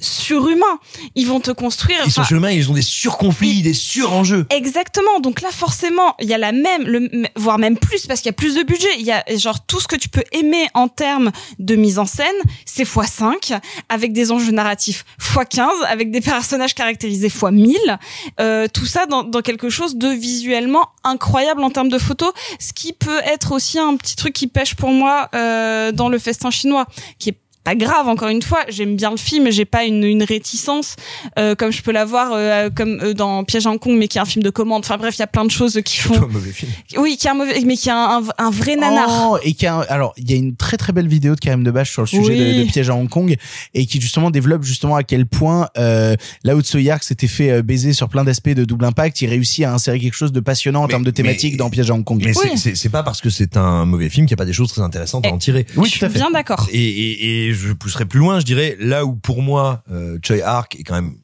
surhumains. 0.00 0.78
Ils 1.14 1.26
vont 1.26 1.40
te 1.40 1.50
construire. 1.50 2.00
Ils 2.04 2.12
sont 2.12 2.24
chemins, 2.24 2.50
ils 2.50 2.70
ont 2.70 2.74
des 2.74 2.82
surconflits, 2.82 3.62
des 3.62 3.74
surenjeux. 3.74 4.46
Exactement. 4.50 5.20
Donc 5.20 5.40
là, 5.40 5.50
forcément, 5.50 6.14
il 6.20 6.28
y 6.28 6.34
a 6.34 6.38
la 6.38 6.52
même, 6.52 6.82
le, 6.84 7.26
voire 7.36 7.58
même 7.58 7.78
plus, 7.78 8.06
parce 8.06 8.20
qu'il 8.20 8.28
y 8.28 8.30
a 8.30 8.34
plus 8.34 8.54
de 8.54 8.62
budget. 8.62 8.88
Il 8.98 9.06
y 9.06 9.12
a 9.12 9.24
genre 9.36 9.64
tout 9.66 9.80
ce 9.80 9.88
que 9.88 9.96
tu 9.96 10.08
peux 10.08 10.24
aimer 10.32 10.68
en 10.74 10.88
termes 10.88 11.30
de 11.58 11.76
mise 11.76 11.98
en 11.98 12.06
scène, 12.06 12.26
c'est 12.64 12.84
x5, 12.84 13.58
avec 13.88 14.12
des 14.12 14.32
enjeux 14.32 14.52
narratifs 14.52 15.04
x15, 15.20 15.84
avec 15.88 16.10
des 16.10 16.20
personnages 16.20 16.74
caractérisés 16.74 17.28
x1000. 17.28 17.98
Euh, 18.40 18.66
tout 18.72 18.86
ça 18.86 19.06
dans, 19.06 19.22
dans 19.22 19.42
quelque 19.42 19.68
chose 19.68 19.96
de 19.96 20.08
visuellement 20.08 20.88
incroyable 21.04 21.62
en 21.62 21.70
termes 21.70 21.88
de 21.88 21.98
photos, 21.98 22.32
ce 22.58 22.72
qui 22.72 22.92
peut 22.92 23.20
être 23.24 23.52
aussi 23.52 23.78
un 23.78 23.96
petit 23.96 24.16
truc 24.16 24.32
qui 24.32 24.46
pêche 24.46 24.74
pour 24.74 24.90
moi 24.90 25.28
euh, 25.34 25.92
dans 25.92 26.08
le 26.08 26.18
festin 26.18 26.50
chinois, 26.50 26.86
qui 27.18 27.30
est 27.30 27.38
pas 27.70 27.76
grave 27.76 28.08
encore 28.08 28.28
une 28.28 28.42
fois 28.42 28.60
j'aime 28.68 28.96
bien 28.96 29.10
le 29.10 29.16
film 29.16 29.50
j'ai 29.50 29.64
pas 29.64 29.84
une, 29.84 30.02
une 30.04 30.22
réticence 30.24 30.96
euh, 31.38 31.54
comme 31.54 31.70
je 31.72 31.82
peux 31.82 31.92
l'avoir 31.92 32.32
euh, 32.32 32.68
comme 32.74 32.98
euh, 33.02 33.14
dans 33.14 33.44
Piège 33.44 33.66
à 33.66 33.70
Hong 33.70 33.78
Kong 33.78 33.96
mais 33.96 34.08
qui 34.08 34.18
est 34.18 34.20
un 34.20 34.24
film 34.24 34.42
de 34.42 34.50
commande 34.50 34.80
enfin 34.84 34.96
bref 34.96 35.14
il 35.16 35.20
y 35.20 35.22
a 35.22 35.26
plein 35.28 35.44
de 35.44 35.50
choses 35.50 35.80
qui 35.84 35.98
font 35.98 36.16
un 36.16 36.26
mauvais 36.26 36.50
film. 36.52 36.70
oui 36.98 37.16
qui 37.16 37.26
est 37.26 37.30
un 37.30 37.34
mauvais 37.34 37.60
mais 37.64 37.76
qui 37.76 37.88
est 37.88 37.92
un, 37.92 38.22
un, 38.38 38.44
un 38.46 38.50
vrai 38.50 38.76
nanar 38.76 39.08
Oh, 39.32 39.38
et 39.42 39.52
qui 39.54 39.66
a 39.66 39.76
un- 39.76 39.80
alors 39.88 40.14
il 40.16 40.30
y 40.30 40.34
a 40.34 40.36
une 40.36 40.56
très 40.56 40.76
très 40.76 40.92
belle 40.92 41.06
vidéo 41.08 41.34
de 41.34 41.40
Karim 41.40 41.62
Debache 41.64 41.90
sur 41.92 42.02
le 42.02 42.06
sujet 42.08 42.22
Oui. 42.32 42.54
de, 42.58 42.64
de 42.64 42.68
piège 42.70 42.90
à 42.90 42.94
Hong 42.94 43.08
Kong 43.08 43.36
et 43.74 43.86
qui 43.86 44.00
justement 44.00 44.30
développe 44.30 44.62
justement 44.64 44.96
à 44.96 45.02
quel 45.04 45.26
point 45.26 45.68
euh, 45.78 46.16
là 46.44 46.56
où 46.56 46.60
Tsoyark 46.62 47.02
s'était 47.04 47.26
fait 47.28 47.50
euh, 47.50 47.62
baiser 47.62 47.92
sur 47.92 48.08
plein 48.08 48.24
d'aspects 48.24 48.48
de 48.50 48.64
double 48.64 48.84
impact, 48.84 49.20
il 49.22 49.28
réussit 49.28 49.64
à 49.64 49.72
insérer 49.74 49.98
quelque 50.00 50.14
chose 50.14 50.32
de 50.32 50.40
passionnant 50.40 50.82
en 50.82 50.88
termes 50.88 51.04
de 51.04 51.10
thématique 51.10 51.56
dans 51.56 51.70
piège 51.70 51.90
à 51.90 51.94
Hong 51.94 52.04
Kong. 52.04 52.22
Mais 52.24 52.32
c'est- 52.34 52.74
c'est 52.74 52.88
pas 52.88 53.02
parce 53.02 53.20
que 53.20 53.30
c'est 53.30 53.56
un 53.56 53.84
mauvais 53.84 54.08
film 54.08 54.26
qu'il 54.26 54.34
n'y 54.34 54.38
a 54.38 54.42
pas 54.42 54.46
des 54.46 54.52
choses 54.52 54.72
très 54.72 54.82
intéressantes 54.82 55.26
à 55.26 55.30
en 55.30 55.38
tirer. 55.38 55.66
Oui, 55.76 55.90
tout 55.90 56.04
à 56.04 56.08
fait. 56.08 56.18
bien 56.18 56.30
d'accord 56.30 56.66
Et, 56.72 56.78
et, 56.80 57.48
et 57.48 57.52
je 57.60 57.72
pousserai 57.72 58.06
plus 58.06 58.18
loin, 58.18 58.40
je 58.40 58.44
dirais, 58.44 58.76
là 58.78 59.04
où 59.04 59.14
pour 59.14 59.42
moi, 59.42 59.82
euh, 59.90 60.18
Choi 60.22 60.42
Ark 60.42 60.76
est 60.78 60.84
quand 60.84 60.94
même 60.94 61.16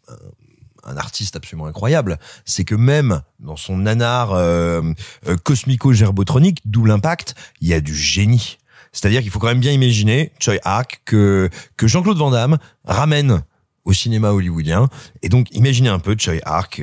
un, 0.84 0.96
artiste 0.96 1.34
absolument 1.34 1.66
incroyable, 1.66 2.18
c'est 2.44 2.64
que 2.64 2.76
même 2.76 3.22
dans 3.40 3.56
son 3.56 3.76
nanar 3.76 4.32
euh, 4.32 4.82
euh, 5.26 5.36
cosmico-gerbotronique, 5.36 6.60
double 6.64 6.92
impact, 6.92 7.34
il 7.60 7.68
y 7.68 7.74
a 7.74 7.80
du 7.80 7.94
génie. 7.94 8.58
C'est-à-dire 8.92 9.20
qu'il 9.20 9.30
faut 9.30 9.40
quand 9.40 9.48
même 9.48 9.60
bien 9.60 9.72
imaginer, 9.72 10.32
Choi 10.38 10.58
Ark, 10.62 11.02
que, 11.04 11.50
que 11.76 11.88
Jean-Claude 11.88 12.18
Van 12.18 12.30
Damme 12.30 12.58
ramène 12.84 13.42
au 13.84 13.92
cinéma 13.92 14.30
hollywoodien. 14.30 14.88
Et 15.22 15.28
donc, 15.28 15.48
imaginez 15.52 15.88
un 15.88 15.98
peu 15.98 16.16
Choi 16.18 16.34
Ark, 16.44 16.80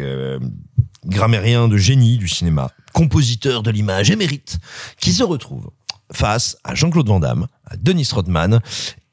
grammairien 1.05 1.67
de 1.69 1.77
génie 1.77 2.17
du 2.17 2.27
cinéma, 2.27 2.71
compositeur 2.93 3.63
de 3.63 3.71
l'image 3.71 4.11
émérite, 4.11 4.59
qui 4.99 5.13
se 5.13 5.23
retrouve 5.23 5.69
face 6.11 6.57
à 6.63 6.75
Jean-Claude 6.75 7.07
Van 7.07 7.19
Damme, 7.19 7.47
à 7.65 7.75
Denis 7.77 8.09
Rodman 8.11 8.61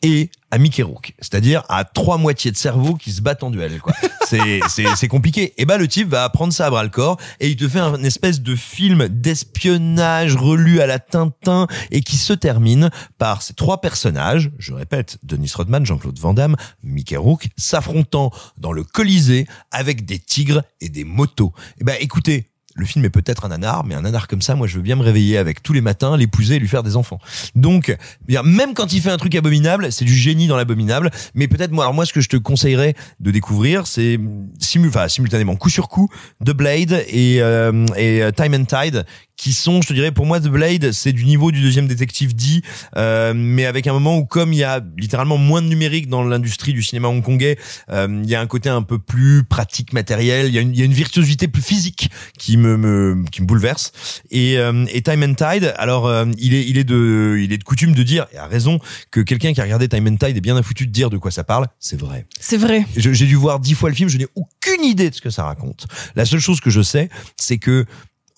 et 0.02 0.30
à 0.50 0.58
Mickey 0.58 0.82
Rourke. 0.82 1.14
C'est-à-dire 1.20 1.62
à 1.68 1.84
trois 1.84 2.18
moitiés 2.18 2.50
de 2.50 2.56
cerveau 2.56 2.94
qui 2.94 3.12
se 3.12 3.20
battent 3.20 3.42
en 3.42 3.50
duel, 3.50 3.80
quoi. 3.80 3.92
C'est, 4.30 4.60
c'est, 4.68 4.86
c'est 4.94 5.08
compliqué. 5.08 5.54
Et 5.56 5.64
bah, 5.64 5.76
le 5.76 5.88
type 5.88 6.08
va 6.08 6.28
prendre 6.28 6.52
ça 6.52 6.66
à 6.66 6.70
bras 6.70 6.84
le 6.84 6.88
corps 6.88 7.18
et 7.40 7.48
il 7.48 7.56
te 7.56 7.66
fait 7.66 7.80
un 7.80 8.00
espèce 8.04 8.40
de 8.40 8.54
film 8.54 9.08
d'espionnage 9.08 10.36
relu 10.36 10.80
à 10.80 10.86
la 10.86 11.00
Tintin 11.00 11.66
et 11.90 12.00
qui 12.00 12.16
se 12.16 12.32
termine 12.32 12.90
par 13.18 13.42
ces 13.42 13.54
trois 13.54 13.80
personnages, 13.80 14.52
je 14.56 14.72
répète, 14.72 15.18
Denis 15.24 15.50
Rodman, 15.52 15.84
Jean-Claude 15.84 16.16
Van 16.20 16.32
Damme, 16.32 16.54
Mickey 16.84 17.16
Rourke, 17.16 17.48
s'affrontant 17.56 18.30
dans 18.56 18.70
le 18.70 18.84
Colisée 18.84 19.48
avec 19.72 20.04
des 20.04 20.20
tigres 20.20 20.62
et 20.80 20.90
des 20.90 21.02
motos. 21.02 21.52
Et 21.80 21.84
bah, 21.84 21.98
écoutez, 21.98 22.49
le 22.80 22.86
film 22.86 23.04
est 23.04 23.10
peut-être 23.10 23.44
un 23.44 23.48
nanar, 23.48 23.84
mais 23.84 23.94
un 23.94 24.02
nanar 24.02 24.26
comme 24.26 24.42
ça, 24.42 24.54
moi, 24.54 24.66
je 24.66 24.76
veux 24.76 24.82
bien 24.82 24.96
me 24.96 25.02
réveiller 25.02 25.36
avec 25.36 25.62
tous 25.62 25.72
les 25.72 25.82
matins, 25.82 26.16
l'épouser 26.16 26.56
et 26.56 26.58
lui 26.58 26.66
faire 26.66 26.82
des 26.82 26.96
enfants. 26.96 27.20
Donc, 27.54 27.96
bien, 28.26 28.42
même 28.42 28.74
quand 28.74 28.92
il 28.92 29.00
fait 29.00 29.10
un 29.10 29.18
truc 29.18 29.34
abominable, 29.34 29.92
c'est 29.92 30.04
du 30.04 30.14
génie 30.14 30.46
dans 30.46 30.56
l'abominable. 30.56 31.10
Mais 31.34 31.46
peut-être, 31.46 31.70
moi, 31.70 31.84
alors 31.84 31.94
moi, 31.94 32.06
ce 32.06 32.12
que 32.12 32.20
je 32.20 32.28
te 32.28 32.36
conseillerais 32.36 32.94
de 33.20 33.30
découvrir, 33.30 33.86
c'est 33.86 34.18
simultanément, 34.58 35.56
coup 35.56 35.70
sur 35.70 35.88
coup, 35.88 36.08
The 36.44 36.52
Blade 36.52 37.04
et, 37.08 37.42
euh, 37.42 37.86
et 37.96 38.22
euh, 38.22 38.30
Time 38.30 38.54
and 38.54 38.64
Tide, 38.64 39.04
qui 39.40 39.54
sont, 39.54 39.80
je 39.80 39.88
te 39.88 39.94
dirais, 39.94 40.12
pour 40.12 40.26
moi, 40.26 40.38
The 40.38 40.48
Blade, 40.48 40.92
c'est 40.92 41.14
du 41.14 41.24
niveau 41.24 41.50
du 41.50 41.62
deuxième 41.62 41.88
détective 41.88 42.34
dit, 42.34 42.60
euh, 42.98 43.32
mais 43.34 43.64
avec 43.64 43.86
un 43.86 43.94
moment 43.94 44.18
où, 44.18 44.26
comme 44.26 44.52
il 44.52 44.58
y 44.58 44.64
a 44.64 44.82
littéralement 44.98 45.38
moins 45.38 45.62
de 45.62 45.66
numérique 45.66 46.08
dans 46.08 46.22
l'industrie 46.22 46.74
du 46.74 46.82
cinéma 46.82 47.08
hongkongais, 47.08 47.56
euh, 47.88 48.20
il 48.22 48.28
y 48.28 48.34
a 48.34 48.40
un 48.42 48.46
côté 48.46 48.68
un 48.68 48.82
peu 48.82 48.98
plus 48.98 49.42
pratique, 49.44 49.94
matériel. 49.94 50.48
Il 50.48 50.54
y 50.54 50.58
a 50.58 50.60
une, 50.60 50.74
il 50.74 50.78
y 50.78 50.82
a 50.82 50.84
une 50.84 50.92
virtuosité 50.92 51.48
plus 51.48 51.62
physique 51.62 52.10
qui 52.38 52.58
me, 52.58 52.76
me 52.76 53.24
qui 53.30 53.40
me 53.40 53.46
bouleverse. 53.46 53.92
Et, 54.30 54.58
euh, 54.58 54.84
et 54.92 55.00
Time 55.00 55.22
and 55.22 55.34
Tide, 55.34 55.72
alors 55.78 56.06
euh, 56.06 56.26
il 56.36 56.52
est 56.52 56.68
il 56.68 56.76
est 56.76 56.84
de 56.84 57.38
il 57.40 57.50
est 57.54 57.58
de 57.58 57.64
coutume 57.64 57.94
de 57.94 58.02
dire 58.02 58.26
et 58.34 58.36
à 58.36 58.46
raison 58.46 58.78
que 59.10 59.20
quelqu'un 59.20 59.54
qui 59.54 59.62
a 59.62 59.64
regardé 59.64 59.88
Time 59.88 60.06
and 60.06 60.16
Tide 60.16 60.36
est 60.36 60.42
bien 60.42 60.62
foutu 60.62 60.86
de 60.86 60.92
dire 60.92 61.08
de 61.08 61.16
quoi 61.16 61.30
ça 61.30 61.44
parle. 61.44 61.66
C'est 61.78 61.98
vrai. 61.98 62.26
c'est 62.38 62.58
vrai 62.58 62.84
J'ai 62.94 63.26
dû 63.26 63.36
voir 63.36 63.58
dix 63.58 63.72
fois 63.72 63.88
le 63.88 63.94
film, 63.94 64.10
je 64.10 64.18
n'ai 64.18 64.26
aucune 64.34 64.84
idée 64.84 65.08
de 65.08 65.14
ce 65.14 65.22
que 65.22 65.30
ça 65.30 65.44
raconte. 65.44 65.86
La 66.14 66.26
seule 66.26 66.40
chose 66.40 66.60
que 66.60 66.68
je 66.68 66.82
sais, 66.82 67.08
c'est 67.36 67.56
que 67.56 67.86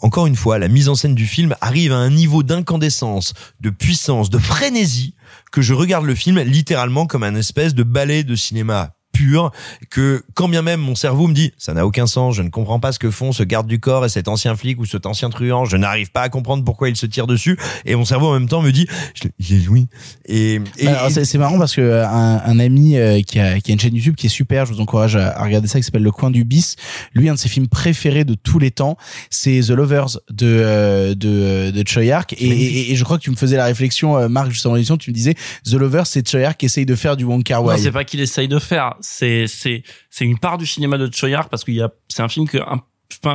encore 0.02 0.26
une 0.26 0.36
fois, 0.36 0.58
la 0.58 0.68
mise 0.68 0.88
en 0.88 0.94
scène 0.94 1.14
du 1.14 1.26
film 1.26 1.54
arrive 1.60 1.92
à 1.92 1.96
un 1.96 2.10
niveau 2.10 2.42
d'incandescence, 2.42 3.34
de 3.60 3.70
puissance, 3.70 4.30
de 4.30 4.38
frénésie, 4.38 5.14
que 5.52 5.62
je 5.62 5.74
regarde 5.74 6.04
le 6.04 6.14
film 6.14 6.40
littéralement 6.40 7.06
comme 7.06 7.22
un 7.22 7.36
espèce 7.36 7.74
de 7.74 7.84
ballet 7.84 8.24
de 8.24 8.34
cinéma 8.34 8.96
pur, 9.12 9.50
que 9.90 10.22
quand 10.34 10.48
bien 10.48 10.62
même 10.62 10.80
mon 10.80 10.94
cerveau 10.94 11.26
me 11.28 11.34
dit 11.34 11.52
ça 11.58 11.74
n'a 11.74 11.86
aucun 11.86 12.06
sens, 12.06 12.34
je 12.34 12.42
ne 12.42 12.48
comprends 12.48 12.80
pas 12.80 12.92
ce 12.92 12.98
que 12.98 13.10
font 13.10 13.32
ce 13.32 13.42
garde 13.42 13.66
du 13.66 13.78
corps 13.78 14.04
et 14.04 14.08
cet 14.08 14.28
ancien 14.28 14.56
flic 14.56 14.80
ou 14.80 14.86
cet 14.86 15.06
ancien 15.06 15.30
truand, 15.30 15.64
je 15.64 15.76
n'arrive 15.76 16.10
pas 16.10 16.22
à 16.22 16.28
comprendre 16.28 16.64
pourquoi 16.64 16.88
il 16.88 16.96
se 16.96 17.06
tire 17.06 17.26
dessus, 17.26 17.58
et 17.84 17.94
mon 17.94 18.04
cerveau 18.04 18.28
en 18.28 18.32
même 18.34 18.48
temps 18.48 18.62
me 18.62 18.70
dit 18.72 18.86
est 19.22 19.66
Louis. 19.66 19.86
Et, 20.26 20.54
et, 20.78 20.84
Bah, 20.84 20.98
alors, 21.04 21.10
c'est 21.10 21.38
marrant 21.38 21.58
parce 21.58 21.74
que 21.74 21.80
euh, 21.80 22.06
un, 22.08 22.40
un 22.44 22.58
ami 22.58 22.96
euh, 22.96 23.20
qui, 23.22 23.38
a, 23.38 23.60
qui 23.60 23.70
a 23.70 23.74
une 23.74 23.80
chaîne 23.80 23.94
YouTube 23.94 24.14
qui 24.16 24.26
est 24.26 24.30
super, 24.30 24.66
je 24.66 24.72
vous 24.72 24.80
encourage 24.80 25.16
à, 25.16 25.38
à 25.38 25.44
regarder 25.44 25.68
ça, 25.68 25.78
qui 25.78 25.84
s'appelle 25.84 26.02
Le 26.02 26.10
Coin 26.10 26.30
du 26.30 26.44
Bis. 26.44 26.76
Lui, 27.14 27.28
un 27.28 27.34
de 27.34 27.38
ses 27.38 27.48
films 27.48 27.68
préférés 27.68 28.24
de 28.24 28.34
tous 28.34 28.58
les 28.58 28.70
temps, 28.70 28.96
c'est 29.30 29.60
The 29.60 29.70
Lovers 29.70 30.18
de 30.30 30.46
euh, 30.46 31.14
de, 31.14 31.70
de 31.70 31.84
Choi 31.88 32.10
Ark. 32.12 32.32
Et, 32.38 32.46
et, 32.48 32.92
et 32.92 32.96
je 32.96 33.04
crois 33.04 33.18
que 33.18 33.22
tu 33.22 33.30
me 33.30 33.36
faisais 33.36 33.56
la 33.56 33.64
réflexion, 33.66 34.28
Marc, 34.28 34.50
juste 34.50 34.64
avant 34.66 34.74
l'émission, 34.74 34.96
tu 34.96 35.10
me 35.10 35.14
disais 35.14 35.34
The 35.64 35.74
Lovers, 35.74 36.06
c'est 36.06 36.26
Choi 36.28 36.40
Ark 36.44 36.56
qui 36.58 36.66
essaye 36.66 36.86
de 36.86 36.94
faire 36.94 37.16
du 37.16 37.24
Wong 37.24 37.42
Kar 37.42 37.62
Non, 37.62 37.68
Wai. 37.68 37.78
c'est 37.78 37.92
pas 37.92 38.04
qu'il 38.04 38.20
essaye 38.20 38.48
de 38.48 38.58
faire. 38.58 38.94
C'est 39.02 39.46
c'est 39.46 39.82
c'est 40.10 40.24
une 40.24 40.38
part 40.38 40.56
du 40.58 40.66
cinéma 40.66 40.96
de 40.98 41.12
Choyard 41.12 41.48
parce 41.48 41.64
qu'il 41.64 41.74
y 41.74 41.82
a 41.82 41.90
c'est 42.08 42.22
un 42.22 42.28
film 42.28 42.48
que 42.48 42.58
un, 42.58 42.80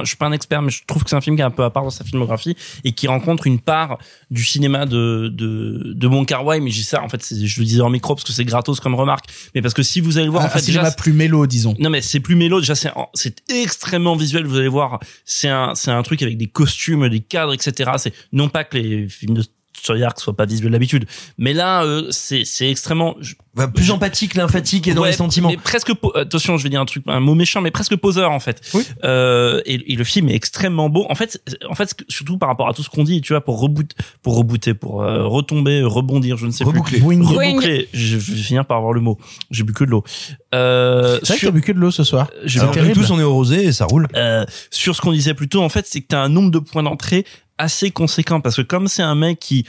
je 0.02 0.06
suis 0.08 0.18
pas- 0.18 0.26
un 0.26 0.32
expert 0.32 0.64
mais 0.64 0.72
je 0.72 0.82
trouve 0.88 1.04
que 1.04 1.10
c'est 1.12 1.16
un 1.16 1.22
film 1.22 1.36
qui 1.36 1.44
est 1.44 1.46
un 1.46 1.52
peu 1.52 1.64
à 1.64 1.70
part 1.70 1.84
dans 1.84 1.92
sa 1.92 2.04
filmographie 2.04 2.56
et 2.84 2.94
qui 2.94 3.08
rencontre 3.08 3.46
une 3.46 3.60
part 3.60 4.00
du 4.32 4.44
cinéma 4.44 4.86
de 4.88 5.28
de 5.32 5.94
de 5.94 6.08
Wong 6.08 6.26
Kar 6.26 6.44
Wai 6.44 6.60
mais 6.62 6.72
j'ai 6.72 6.82
ça 6.82 7.04
en 7.04 7.10
fait 7.10 7.24
je 7.32 7.60
le 7.60 7.66
disais 7.66 7.82
en 7.82 7.90
micro 7.92 8.16
parce 8.16 8.24
que 8.24 8.34
c'est 8.34 8.44
gratos 8.46 8.80
comme 8.80 8.96
remarque. 8.96 9.26
Mais 9.54 9.62
parce 9.62 9.76
que 9.76 9.84
si 9.84 10.02
vous 10.02 10.18
allez 10.18 10.26
le 10.26 10.32
voir 10.32 10.44
un, 10.44 10.48
en 10.48 10.50
fait 10.50 10.60
un 10.60 10.62
cinéma 10.64 10.84
déjà 10.86 10.96
plus 10.96 11.14
mélo, 11.14 11.46
disons. 11.46 11.76
non 11.80 11.90
mais 11.92 12.02
c'est 12.02 12.20
plus 12.20 12.36
mélo. 12.36 12.60
Déjà 12.60 12.74
c'est 12.76 12.92
c'est 13.14 13.44
extrêmement 13.52 14.16
visuel 14.16 14.46
vous 14.48 14.58
allez 14.58 14.68
voir. 14.68 15.00
C'est 15.26 15.50
un 15.50 15.76
c'est 15.76 15.92
un 15.92 16.02
truc 16.02 16.24
avec 16.24 16.38
des 16.38 16.48
costumes 16.48 17.08
des 17.10 17.20
cadres 17.20 17.54
etc 17.54 17.92
c'est 17.98 18.14
non 18.32 18.50
pas 18.50 18.64
que 18.64 18.78
les 18.78 19.08
films 19.08 19.36
de 19.36 19.44
Choyark 19.88 20.20
soit 20.20 20.36
pas 20.36 20.46
visuel 20.46 20.72
d'habitude. 20.72 21.06
Mais 21.38 21.54
là, 21.54 21.84
euh, 21.84 22.08
c'est 22.12 22.44
c'est 22.46 22.70
extrêmement 22.70 23.16
je- 23.22 23.36
Bah, 23.56 23.68
plus 23.68 23.90
empathique, 23.90 24.36
lymphatique 24.36 24.88
et 24.88 24.94
dans 24.94 25.02
Ouais, 25.02 25.10
les 25.10 25.16
sentiments. 25.16 25.50
mais 25.50 25.58
presque 25.58 25.92
attention, 26.14 26.58
je 26.58 26.64
vais 26.64 26.70
dire 26.70 26.80
un 26.80 26.86
truc, 26.86 27.04
un 27.08 27.20
mot 27.20 27.34
méchant, 27.34 27.60
mais 27.62 27.72
presque 27.72 27.96
poseur 27.96 28.30
en 28.32 28.40
fait. 28.40 28.62
Euh, 29.04 29.62
et, 29.66 29.94
et 29.94 29.96
le 29.96 30.04
film 30.04 30.30
est 30.30 30.36
extrêmement 30.36 30.90
beau. 30.90 31.08
En 31.10 31.16
fait, 31.16 31.42
en 31.68 31.74
fait, 31.74 31.96
surtout 32.08 32.38
par 32.38 32.50
rapport 32.50 32.70
à 32.70 32.74
tout 32.74 32.84
ce 32.84 32.90
qu'on 32.90 33.04
dit, 33.04 33.20
tu 33.22 33.34
vois, 33.34 33.42
pour 33.44 33.60
reboot, 33.60 33.92
pour 34.22 34.38
rebooter, 34.38 34.76
pour 34.76 35.02
euh, 35.02 35.26
retomber, 35.26 35.82
rebondir, 35.84 36.38
je 36.38 36.46
ne 36.46 36.52
sais 36.52 36.64
Reboucler. 36.64 37.00
plus. 37.00 37.04
Boing. 37.18 37.24
Reboucler. 37.26 37.90
Je 37.94 38.18
vais 38.18 38.36
finir 38.36 38.66
par 38.66 38.78
avoir 38.78 38.94
le 38.94 39.02
mot. 39.02 39.18
J'ai 39.50 39.64
bu 39.64 39.74
que 39.74 39.84
de 39.86 39.90
l'eau. 39.90 40.04
Euh, 40.54 41.18
C'est 41.24 41.28
vrai 41.30 41.34
que 41.36 41.40
sur- 41.40 41.50
t'as 41.50 41.56
bu 41.56 41.62
que 41.62 41.72
de 41.72 41.80
l'eau 41.80 41.92
ce 41.92 42.04
soir. 42.04 42.30
j'ai 42.46 42.60
tous 42.94 43.10
on 43.12 43.20
est 43.20 43.24
au 43.24 43.34
rosé 43.34 43.66
et 43.66 43.72
ça 43.72 43.86
roule. 43.86 44.08
euh, 44.16 44.46
sur 44.72 44.96
ce 44.96 45.02
qu'on 45.02 45.12
disait 45.12 45.34
plus 45.34 45.48
tôt, 45.50 45.62
en 45.64 45.70
fait, 45.70 45.86
c'est 45.88 46.02
que 46.02 46.08
t'as 46.08 46.20
un 46.22 46.30
nombre 46.30 46.52
de 46.52 46.60
points 46.60 46.84
d'entrée 46.84 47.26
assez 47.58 47.92
conséquent 47.92 48.42
parce 48.42 48.58
que 48.58 48.62
comme 48.62 48.88
c'est 48.88 49.04
un 49.04 49.16
mec 49.16 49.40
qui 49.40 49.66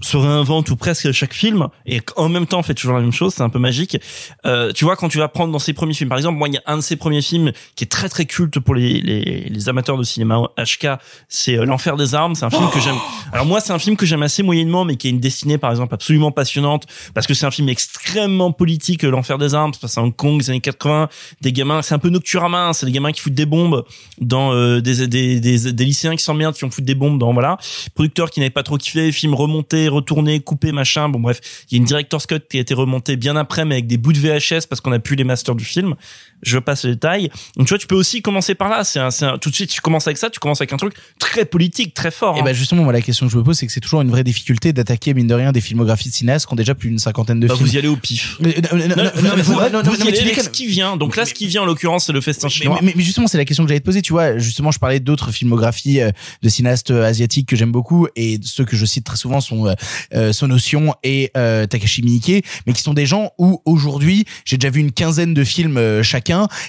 se 0.00 0.16
réinvente 0.16 0.70
ou 0.70 0.76
presque 0.76 1.06
à 1.06 1.12
chaque 1.12 1.34
film 1.34 1.68
et 1.86 2.00
en 2.16 2.28
même 2.28 2.46
temps 2.46 2.62
fait 2.62 2.74
toujours 2.74 2.94
la 2.94 3.00
même 3.00 3.12
chose, 3.12 3.34
c'est 3.34 3.42
un 3.42 3.48
peu 3.48 3.58
magique. 3.58 3.98
Euh, 4.46 4.72
tu 4.72 4.84
vois 4.84 4.96
quand 4.96 5.08
tu 5.08 5.18
vas 5.18 5.28
prendre 5.28 5.52
dans 5.52 5.58
ses 5.58 5.72
premiers 5.72 5.94
films, 5.94 6.08
par 6.08 6.18
exemple, 6.18 6.38
moi 6.38 6.48
il 6.48 6.54
y 6.54 6.58
a 6.58 6.62
un 6.66 6.76
de 6.76 6.82
ses 6.82 6.96
premiers 6.96 7.22
films 7.22 7.52
qui 7.74 7.84
est 7.84 7.88
très 7.88 8.08
très 8.08 8.24
culte 8.24 8.60
pour 8.60 8.74
les 8.74 9.00
les, 9.00 9.48
les 9.48 9.68
amateurs 9.68 9.96
de 9.96 10.02
cinéma 10.02 10.40
HK, 10.56 10.88
c'est 11.28 11.58
euh, 11.58 11.64
L'enfer 11.64 11.96
des 11.96 12.14
armes, 12.14 12.34
c'est 12.34 12.44
un 12.44 12.50
film 12.50 12.68
que 12.70 12.80
j'aime. 12.80 12.96
Alors 13.32 13.46
moi 13.46 13.60
c'est 13.60 13.72
un 13.72 13.78
film 13.78 13.96
que 13.96 14.06
j'aime 14.06 14.22
assez 14.22 14.42
moyennement 14.42 14.84
mais 14.84 14.96
qui 14.96 15.08
a 15.08 15.10
une 15.10 15.20
destinée 15.20 15.58
par 15.58 15.70
exemple 15.70 15.94
absolument 15.94 16.30
passionnante 16.30 16.86
parce 17.14 17.26
que 17.26 17.34
c'est 17.34 17.46
un 17.46 17.50
film 17.50 17.68
extrêmement 17.68 18.52
politique 18.52 19.04
euh, 19.04 19.10
L'enfer 19.10 19.38
des 19.38 19.54
armes, 19.54 19.72
ça 19.72 19.78
se 19.78 19.80
passe 19.82 19.98
à 19.98 20.02
Hong 20.02 20.14
Kong 20.14 20.38
des 20.38 20.50
années 20.50 20.60
80, 20.60 21.08
des 21.40 21.52
gamins, 21.52 21.82
c'est 21.82 21.94
un 21.94 21.98
peu 21.98 22.08
Nocturama, 22.08 22.68
hein, 22.68 22.72
c'est 22.72 22.86
des 22.86 22.92
gamins 22.92 23.10
qui 23.10 23.20
foutent 23.20 23.34
des 23.34 23.46
bombes 23.46 23.84
dans 24.20 24.52
euh, 24.52 24.80
des, 24.80 25.08
des, 25.08 25.40
des 25.40 25.72
des 25.72 25.84
lycéens 25.84 26.14
qui 26.16 26.22
s'emmerdent 26.22 26.54
qui 26.54 26.64
ont 26.64 26.70
foutu 26.70 26.86
des 26.86 26.94
bombes 26.94 27.18
dans 27.18 27.32
voilà, 27.32 27.58
producteur 27.94 28.30
qui 28.30 28.40
n'avait 28.40 28.50
pas 28.50 28.62
trop 28.62 28.76
kiffé, 28.76 29.10
film 29.12 29.34
remonté, 29.34 29.87
retourné, 29.88 30.40
coupé, 30.40 30.72
machin. 30.72 31.08
Bon 31.08 31.20
bref, 31.20 31.40
il 31.70 31.74
y 31.74 31.76
a 31.76 31.78
une 31.78 31.84
director's 31.84 32.26
cut 32.26 32.40
qui 32.48 32.58
a 32.58 32.60
été 32.60 32.74
remontée 32.74 33.16
bien 33.16 33.36
après, 33.36 33.64
mais 33.64 33.76
avec 33.76 33.86
des 33.86 33.96
bouts 33.96 34.12
de 34.12 34.18
VHS 34.18 34.66
parce 34.68 34.80
qu'on 34.80 34.92
a 34.92 34.98
plus 34.98 35.16
les 35.16 35.24
masters 35.24 35.54
du 35.54 35.64
film. 35.64 35.94
Je 36.42 36.58
passe 36.58 36.84
le 36.84 36.92
détail. 36.92 37.30
Donc 37.56 37.66
tu 37.66 37.70
vois, 37.74 37.78
tu 37.78 37.86
peux 37.86 37.94
aussi 37.96 38.22
commencer 38.22 38.54
par 38.54 38.68
là. 38.68 38.84
C'est 38.84 38.98
un, 39.00 39.10
c'est 39.10 39.24
un- 39.24 39.38
tout 39.38 39.50
de 39.50 39.54
suite, 39.54 39.70
tu 39.70 39.80
commences 39.80 40.06
avec 40.06 40.18
ça, 40.18 40.30
tu 40.30 40.38
commences 40.40 40.60
avec 40.60 40.72
un 40.72 40.76
truc 40.76 40.94
très 41.18 41.44
politique, 41.44 41.94
très 41.94 42.10
fort. 42.10 42.36
Et 42.36 42.40
hein. 42.40 42.44
bah 42.44 42.52
justement, 42.52 42.84
moi 42.84 42.92
la 42.92 43.00
question 43.02 43.26
que 43.26 43.32
je 43.32 43.38
me 43.38 43.42
pose, 43.44 43.56
c'est 43.58 43.66
que 43.66 43.72
c'est 43.72 43.80
toujours 43.80 44.00
une 44.02 44.10
vraie 44.10 44.24
difficulté 44.24 44.72
d'attaquer 44.72 45.14
mine 45.14 45.26
de 45.26 45.34
rien 45.34 45.52
des 45.52 45.60
filmographies 45.60 46.08
de 46.10 46.14
cinéastes 46.14 46.46
qui 46.46 46.52
ont 46.52 46.56
déjà 46.56 46.74
plus 46.74 46.88
d'une 46.90 46.98
cinquantaine 46.98 47.40
de 47.40 47.46
Bah, 47.48 47.54
films. 47.56 47.66
vous 47.66 47.74
y 47.74 47.78
allez 47.78 47.88
au 47.88 47.96
pif. 47.96 48.36
Mais, 48.40 48.56
euh, 48.56 48.60
non, 48.72 48.78
non, 48.88 48.88
non, 48.88 49.04
Non, 49.04 49.30
mais 49.36 49.42
vous- 49.42 49.52
non, 49.54 49.60
y 50.04 50.08
allez 50.08 50.20
avec 50.20 50.40
ce 50.40 50.48
qui 50.48 50.66
vient. 50.66 50.96
Donc 50.96 51.16
là, 51.16 51.24
ce 51.26 51.34
qui 51.34 51.46
vient 51.46 51.62
en 51.62 51.66
l'occurrence, 51.66 52.06
c'est 52.06 52.12
le 52.12 52.20
festin 52.20 52.48
chinois. 52.48 52.78
mais- 52.82 52.92
mais 52.96 53.02
justement, 53.04 53.26
c'est 53.26 53.38
la 53.38 53.44
question 53.44 53.64
que 53.64 53.68
j'allais 53.68 53.80
te 53.80 53.84
poser. 53.84 54.02
Tu 54.02 54.12
vois, 54.12 54.38
justement, 54.38 54.70
je 54.70 54.78
parlais 54.78 55.00
d'autres 55.00 55.30
filmographies 55.32 56.00
euh, 56.00 56.10
de 56.42 56.48
cinéastes 56.48 56.90
euh, 56.90 57.04
asiatiques 57.04 57.48
que 57.48 57.56
j'aime 57.56 57.72
beaucoup 57.72 58.06
et 58.16 58.38
ceux 58.42 58.64
que 58.64 58.76
je 58.76 58.84
cite 58.86 59.04
très 59.04 59.16
souvent 59.16 59.40
sont 59.40 59.74
euh, 60.14 60.32
Sonotion 60.32 60.94
et 61.02 61.30
euh, 61.36 61.66
Takashi 61.66 62.02
Miike, 62.02 62.44
mais 62.66 62.72
qui 62.72 62.82
sont 62.82 62.94
des 62.94 63.06
gens 63.06 63.32
où 63.38 63.60
aujourd'hui 63.64 64.24
j'ai 64.44 64.56
déjà 64.56 64.70
vu 64.70 64.80
une 64.80 64.92
quinzaine 64.92 65.34
de 65.34 65.44
films 65.44 65.76
euh, 65.76 66.02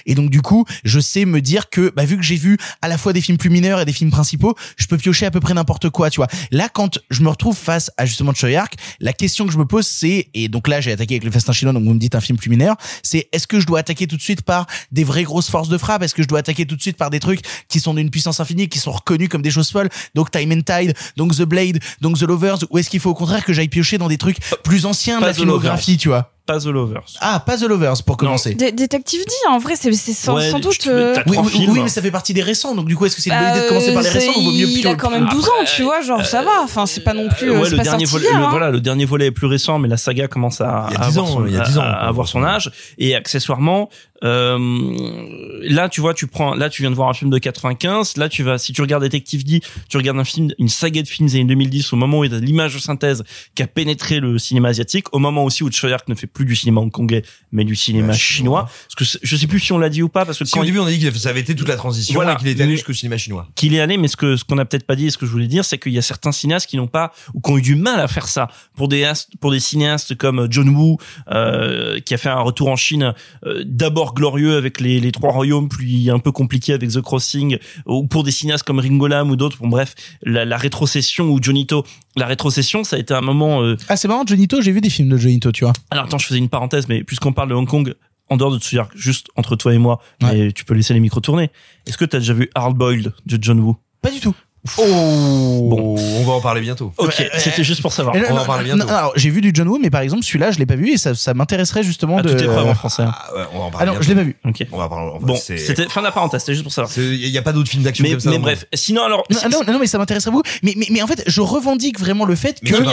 et 0.06 0.14
donc 0.14 0.30
du 0.30 0.42
coup, 0.42 0.64
je 0.84 1.00
sais 1.00 1.24
me 1.24 1.40
dire 1.40 1.70
que 1.70 1.92
bah, 1.94 2.04
vu 2.04 2.16
que 2.16 2.22
j'ai 2.22 2.36
vu 2.36 2.58
à 2.82 2.88
la 2.88 2.98
fois 2.98 3.12
des 3.12 3.20
films 3.20 3.38
plus 3.38 3.50
mineurs 3.50 3.80
et 3.80 3.84
des 3.84 3.92
films 3.92 4.10
principaux, 4.10 4.54
je 4.76 4.86
peux 4.86 4.96
piocher 4.96 5.26
à 5.26 5.30
peu 5.30 5.40
près 5.40 5.54
n'importe 5.54 5.90
quoi. 5.90 6.10
Tu 6.10 6.16
vois. 6.16 6.28
Là, 6.50 6.68
quand 6.68 6.98
je 7.10 7.22
me 7.22 7.28
retrouve 7.28 7.56
face 7.56 7.90
à 7.96 8.06
justement 8.06 8.32
Choyark, 8.34 8.74
la 9.00 9.12
question 9.12 9.46
que 9.46 9.52
je 9.52 9.58
me 9.58 9.64
pose, 9.64 9.86
c'est 9.86 10.28
et 10.34 10.48
donc 10.48 10.68
là 10.68 10.80
j'ai 10.80 10.92
attaqué 10.92 11.14
avec 11.14 11.24
le 11.24 11.30
festin 11.30 11.52
chinois, 11.52 11.72
donc 11.72 11.84
vous 11.84 11.94
me 11.94 11.98
dites 11.98 12.14
un 12.14 12.20
film 12.20 12.38
plus 12.38 12.50
mineur, 12.50 12.76
c'est 13.02 13.28
est-ce 13.32 13.46
que 13.46 13.60
je 13.60 13.66
dois 13.66 13.80
attaquer 13.80 14.06
tout 14.06 14.16
de 14.16 14.22
suite 14.22 14.42
par 14.42 14.66
des 14.92 15.04
vraies 15.04 15.24
grosses 15.24 15.50
forces 15.50 15.68
de 15.68 15.78
frappe? 15.78 16.02
Est-ce 16.02 16.14
que 16.14 16.22
je 16.22 16.28
dois 16.28 16.40
attaquer 16.40 16.66
tout 16.66 16.76
de 16.76 16.82
suite 16.82 16.96
par 16.96 17.10
des 17.10 17.20
trucs 17.20 17.40
qui 17.68 17.80
sont 17.80 17.94
d'une 17.94 18.10
puissance 18.10 18.40
infinie, 18.40 18.68
qui 18.68 18.78
sont 18.78 18.92
reconnus 18.92 19.28
comme 19.28 19.42
des 19.42 19.50
choses 19.50 19.70
folles? 19.70 19.88
Donc 20.14 20.30
Time 20.30 20.52
and 20.52 20.62
Tide, 20.62 20.94
donc 21.16 21.36
The 21.36 21.42
Blade, 21.42 21.78
donc 22.00 22.18
The 22.18 22.22
Lovers, 22.22 22.58
ou 22.70 22.78
est-ce 22.78 22.90
qu'il 22.90 23.00
faut 23.00 23.10
au 23.10 23.14
contraire 23.14 23.44
que 23.44 23.52
j'aille 23.52 23.68
piocher 23.68 23.98
dans 23.98 24.08
des 24.08 24.18
trucs 24.18 24.38
plus 24.62 24.86
anciens 24.86 25.16
de 25.16 25.20
Pas 25.20 25.28
la 25.28 25.34
filmographie, 25.34 25.96
tu 25.96 26.08
vois? 26.08 26.32
Pas 26.50 26.58
The 26.58 26.66
Lovers. 26.66 27.04
Ah, 27.20 27.38
pas 27.44 27.56
The 27.56 27.62
Lovers 27.62 28.02
pour 28.04 28.16
commencer. 28.16 28.54
Dé- 28.54 28.72
Détective 28.72 29.20
D, 29.24 29.32
en 29.48 29.58
vrai, 29.58 29.74
c'est 29.76 29.92
sans, 29.92 30.34
Ouais, 30.34 30.50
sans 30.50 30.56
je- 30.58 30.62
doute. 30.62 30.86
euh, 30.88 31.14
Oui, 31.26 31.32
trois 31.32 31.44
oui, 31.44 31.50
films. 31.52 31.72
oui, 31.72 31.80
mais 31.82 31.88
ça 31.88 32.02
fait 32.02 32.10
partie 32.10 32.34
des 32.34 32.42
récents, 32.42 32.74
donc 32.74 32.86
du 32.86 32.96
coup, 32.96 33.06
est-ce 33.06 33.14
que 33.14 33.22
c'est 33.22 33.30
une 33.30 33.38
bonne 33.38 33.50
idée 33.50 33.58
de 33.58 33.62
bah, 33.62 33.68
commencer 33.68 33.92
par 33.94 34.02
les 34.02 34.08
récents 34.08 34.32
ou 34.36 34.42
vaut 34.44 34.50
mieux 34.50 34.66
Il 34.68 34.86
a 34.88 34.94
quand 34.96 35.10
même 35.10 35.28
12 35.28 35.44
ans, 35.48 35.64
tu 35.76 35.82
vois, 35.84 36.00
genre 36.00 36.26
ça 36.26 36.42
va. 36.42 36.50
Enfin, 36.64 36.86
c'est 36.86 37.02
pas 37.02 37.14
non 37.14 37.28
plus. 37.28 37.50
Euh, 37.52 37.54
euh, 37.54 37.62
ouais, 37.62 37.70
le 37.70 37.76
pas 37.76 37.82
dernier 37.84 38.06
sorti 38.06 38.24
volet, 38.24 38.30
hier, 38.30 38.38
le- 38.40 38.44
hein. 38.46 38.50
voilà, 38.50 38.70
le 38.70 38.80
dernier 38.80 39.04
volet 39.04 39.26
est 39.26 39.30
plus 39.30 39.46
récent, 39.46 39.78
mais 39.78 39.86
la 39.88 39.96
saga 39.96 40.26
commence 40.26 40.60
à, 40.60 40.88
Il 40.90 40.94
y 40.94 40.96
a 40.96 41.00
à 41.02 41.06
10 41.08 41.18
avoir 41.18 41.24
ans, 41.30 41.34
son, 41.40 41.46
il 41.46 41.54
y 41.54 41.56
a 41.56 41.60
10 41.60 41.78
ans, 41.78 41.82
à- 41.82 41.84
à 41.84 41.98
quoi. 42.00 42.08
avoir 42.08 42.26
son 42.28 42.42
âge. 42.42 42.72
Et 42.98 43.14
accessoirement, 43.14 43.88
euh, 44.24 45.60
là, 45.62 45.88
tu 45.88 46.00
vois, 46.00 46.14
tu 46.14 46.26
prends, 46.26 46.54
là, 46.54 46.68
tu 46.70 46.82
viens 46.82 46.90
de 46.90 46.96
voir 46.96 47.08
un 47.08 47.14
film 47.14 47.30
de 47.30 47.38
95. 47.38 48.16
Là, 48.16 48.28
tu 48.28 48.42
vas, 48.42 48.58
si 48.58 48.72
tu 48.72 48.80
regardes 48.80 49.02
Detective 49.02 49.44
D, 49.44 49.60
tu 49.88 49.96
regardes 49.96 50.18
un 50.18 50.24
film, 50.24 50.50
une 50.58 50.68
saga 50.68 51.02
de 51.02 51.08
films 51.08 51.28
des 51.28 51.36
années 51.36 51.44
2010, 51.46 51.92
au 51.92 51.96
moment 51.96 52.18
où 52.20 52.24
il 52.24 52.32
y 52.32 52.34
a 52.34 52.38
l'image 52.38 52.74
de 52.74 52.78
synthèse 52.80 53.22
qui 53.54 53.62
a 53.62 53.66
pénétré 53.66 54.20
le 54.20 54.38
cinéma 54.38 54.68
asiatique, 54.68 55.06
au 55.14 55.18
moment 55.18 55.44
aussi 55.44 55.62
où 55.64 55.70
Choyark 55.70 56.08
ne 56.08 56.14
fait 56.14 56.26
plus 56.26 56.44
du 56.44 56.56
cinéma 56.56 56.80
hongkongais, 56.80 57.22
mais 57.52 57.64
du 57.64 57.76
cinéma 57.76 58.12
chinois. 58.12 58.68
Parce 58.96 59.12
que 59.12 59.18
je 59.22 59.36
sais 59.36 59.46
plus 59.46 59.60
si 59.60 59.72
on 59.72 59.78
l'a 59.78 59.88
dit 59.88 60.02
ou 60.02 60.08
pas, 60.08 60.24
parce 60.24 60.38
que 60.38 60.44
Si 60.44 60.52
quand 60.52 60.60
au 60.60 60.64
il- 60.64 60.66
début 60.66 60.78
on 60.80 60.86
a 60.86 60.90
dit 60.90 61.00
que 61.00 61.10
ça 61.18 61.28
avait 61.30 61.40
été 61.40 61.54
toute 61.54 61.68
la 61.68 61.76
transition 61.76 62.14
Voilà. 62.14 62.34
et 62.34 62.36
qu'il 62.36 62.48
était 62.48 62.62
allé 62.62 62.72
jusqu'au 62.72 62.92
cinéma 62.92 63.16
chinois. 63.18 63.48
qu'il 63.54 63.74
est 63.74 63.80
allé, 63.80 63.96
mais 63.96 64.08
ce 64.08 64.16
que 64.16 64.36
ce 64.36 64.44
qu'on 64.44 64.58
a 64.58 64.64
peut-être 64.64 64.86
pas 64.86 64.96
dit 64.96 65.06
et 65.06 65.10
ce 65.10 65.18
que 65.18 65.26
je 65.26 65.30
voulais 65.30 65.46
dire, 65.46 65.64
c'est 65.64 65.78
qu'il 65.78 65.92
y 65.92 65.98
a 65.98 66.02
certains 66.02 66.32
cinéastes 66.32 66.68
qui 66.68 66.76
n'ont 66.76 66.86
pas 66.86 67.12
ou 67.34 67.40
qui 67.40 67.50
ont 67.50 67.58
eu 67.58 67.62
du 67.62 67.74
mal 67.74 68.00
à 68.00 68.08
faire 68.08 68.28
ça. 68.28 68.48
Pour 68.76 68.88
des 68.88 69.10
pour 69.40 69.50
des 69.50 69.60
cinéastes 69.60 70.14
comme 70.16 70.46
John 70.50 70.68
Woo, 70.68 70.98
euh, 71.30 72.00
qui 72.00 72.14
a 72.14 72.18
fait 72.18 72.28
un 72.28 72.40
retour 72.40 72.68
en 72.68 72.76
Chine, 72.76 73.14
euh, 73.46 73.62
d'abord 73.66 74.09
glorieux 74.14 74.56
avec 74.56 74.80
les, 74.80 75.00
les 75.00 75.12
trois 75.12 75.32
royaumes, 75.32 75.68
puis 75.68 76.10
un 76.10 76.18
peu 76.18 76.32
compliqué 76.32 76.72
avec 76.72 76.90
The 76.90 77.00
Crossing, 77.00 77.58
ou 77.86 78.06
pour 78.06 78.22
des 78.24 78.30
cinéastes 78.30 78.64
comme 78.64 78.78
Ringo 78.78 79.06
Lam 79.06 79.30
ou 79.30 79.36
d'autres. 79.36 79.58
Bon 79.58 79.68
bref, 79.68 79.94
la, 80.22 80.44
la 80.44 80.56
rétrocession 80.56 81.30
ou 81.30 81.42
Jonito, 81.42 81.84
la 82.16 82.26
rétrocession, 82.26 82.84
ça 82.84 82.96
a 82.96 82.98
été 82.98 83.14
un 83.14 83.20
moment. 83.20 83.62
euh, 83.62 83.76
Ah, 83.88 83.96
c'est 83.96 84.08
marrant, 84.08 84.24
Jonito, 84.26 84.60
j'ai 84.60 84.72
vu 84.72 84.80
des 84.80 84.90
films 84.90 85.08
de 85.08 85.16
Jonito, 85.16 85.52
tu 85.52 85.64
vois. 85.64 85.72
alors 85.90 86.04
attends, 86.06 86.18
je 86.18 86.26
faisais 86.26 86.38
une 86.38 86.48
parenthèse, 86.48 86.88
mais 86.88 87.04
puisqu'on 87.04 87.32
parle 87.32 87.48
de 87.50 87.54
Hong 87.54 87.68
Kong, 87.68 87.94
en 88.28 88.36
dehors 88.36 88.52
de 88.52 88.58
Tsuyark, 88.58 88.92
juste 88.96 89.28
entre 89.36 89.56
toi 89.56 89.74
et 89.74 89.78
moi, 89.78 90.00
mais 90.22 90.52
tu 90.52 90.64
peux 90.64 90.74
laisser 90.74 90.94
les 90.94 91.00
micros 91.00 91.20
tourner. 91.20 91.50
Est-ce 91.86 91.98
que 91.98 92.04
tu 92.04 92.14
as 92.16 92.20
déjà 92.20 92.32
vu 92.34 92.48
Hard 92.54 92.76
Boiled 92.76 93.12
de 93.26 93.38
John 93.42 93.58
Woo? 93.60 93.76
Pas 94.02 94.10
du 94.10 94.20
tout. 94.20 94.34
Oh, 94.78 95.68
bon, 95.70 95.96
on 95.98 96.24
va 96.24 96.32
en 96.34 96.40
parler 96.40 96.60
bientôt. 96.60 96.92
Ok, 96.98 97.14
c'était 97.38 97.64
juste 97.64 97.80
pour 97.80 97.92
savoir. 97.92 98.14
Non, 98.14 98.22
on 98.30 98.34
va 98.34 98.42
en 98.42 98.44
parler 98.44 98.64
bientôt. 98.64 98.84
non, 98.86 98.92
alors, 98.94 99.12
j'ai 99.16 99.30
vu 99.30 99.40
du 99.40 99.52
John 99.54 99.66
Woo, 99.68 99.78
mais 99.80 99.88
par 99.90 100.02
exemple, 100.02 100.22
celui-là, 100.22 100.50
je 100.50 100.58
l'ai 100.58 100.66
pas 100.66 100.76
vu 100.76 100.90
et 100.92 100.96
ça, 100.98 101.14
ça 101.14 101.32
m'intéresserait 101.32 101.82
justement 101.82 102.18
À 102.18 102.22
de. 102.22 102.28
toute 102.30 102.42
épreuve 102.42 102.66
en 102.66 102.74
français. 102.74 103.02
hein. 103.04 103.14
Ah, 103.16 103.34
ouais, 103.34 103.42
on 103.54 103.58
va 103.58 103.64
en 103.64 103.68
Ah 103.68 103.70
parler. 103.70 103.86
non, 103.86 103.92
bientôt. 103.92 104.04
je 104.04 104.08
l'ai 104.10 104.14
pas 104.16 104.22
vu. 104.22 104.36
Ok. 104.44 104.66
On 104.72 104.76
va 104.78 104.88
parler. 104.88 105.10
enfin, 105.14 105.26
Bon, 105.26 105.36
c'était 105.36 105.88
fin 105.88 106.00
de 106.00 106.06
la 106.06 106.12
parenthèse, 106.12 106.40
c'était 106.42 106.52
juste 106.52 106.64
pour 106.64 106.72
savoir. 106.72 106.92
Il 106.98 107.14
y 107.28 107.38
a 107.38 107.42
pas 107.42 107.52
d'autres 107.52 107.70
films 107.70 107.82
d'action 107.84 108.02
Mais, 108.02 108.10
comme 108.10 108.20
ça. 108.20 108.30
mais 108.30 108.38
bref, 108.38 108.66
sinon 108.74 109.02
alors. 109.04 109.24
Non, 109.30 109.38
non, 109.50 109.72
non, 109.72 109.78
mais 109.78 109.86
ça 109.86 109.96
m'intéresserait 109.98 110.30
beaucoup. 110.30 110.48
Mais, 110.62 110.74
mais, 110.76 110.86
mais 110.90 111.00
en 111.02 111.06
fait, 111.06 111.22
je 111.26 111.40
revendique 111.40 111.98
vraiment 111.98 112.26
le 112.26 112.34
fait 112.34 112.58
Mais 112.62 112.70
que. 112.70 112.76
Mais 112.76 112.84
pas 112.84 112.90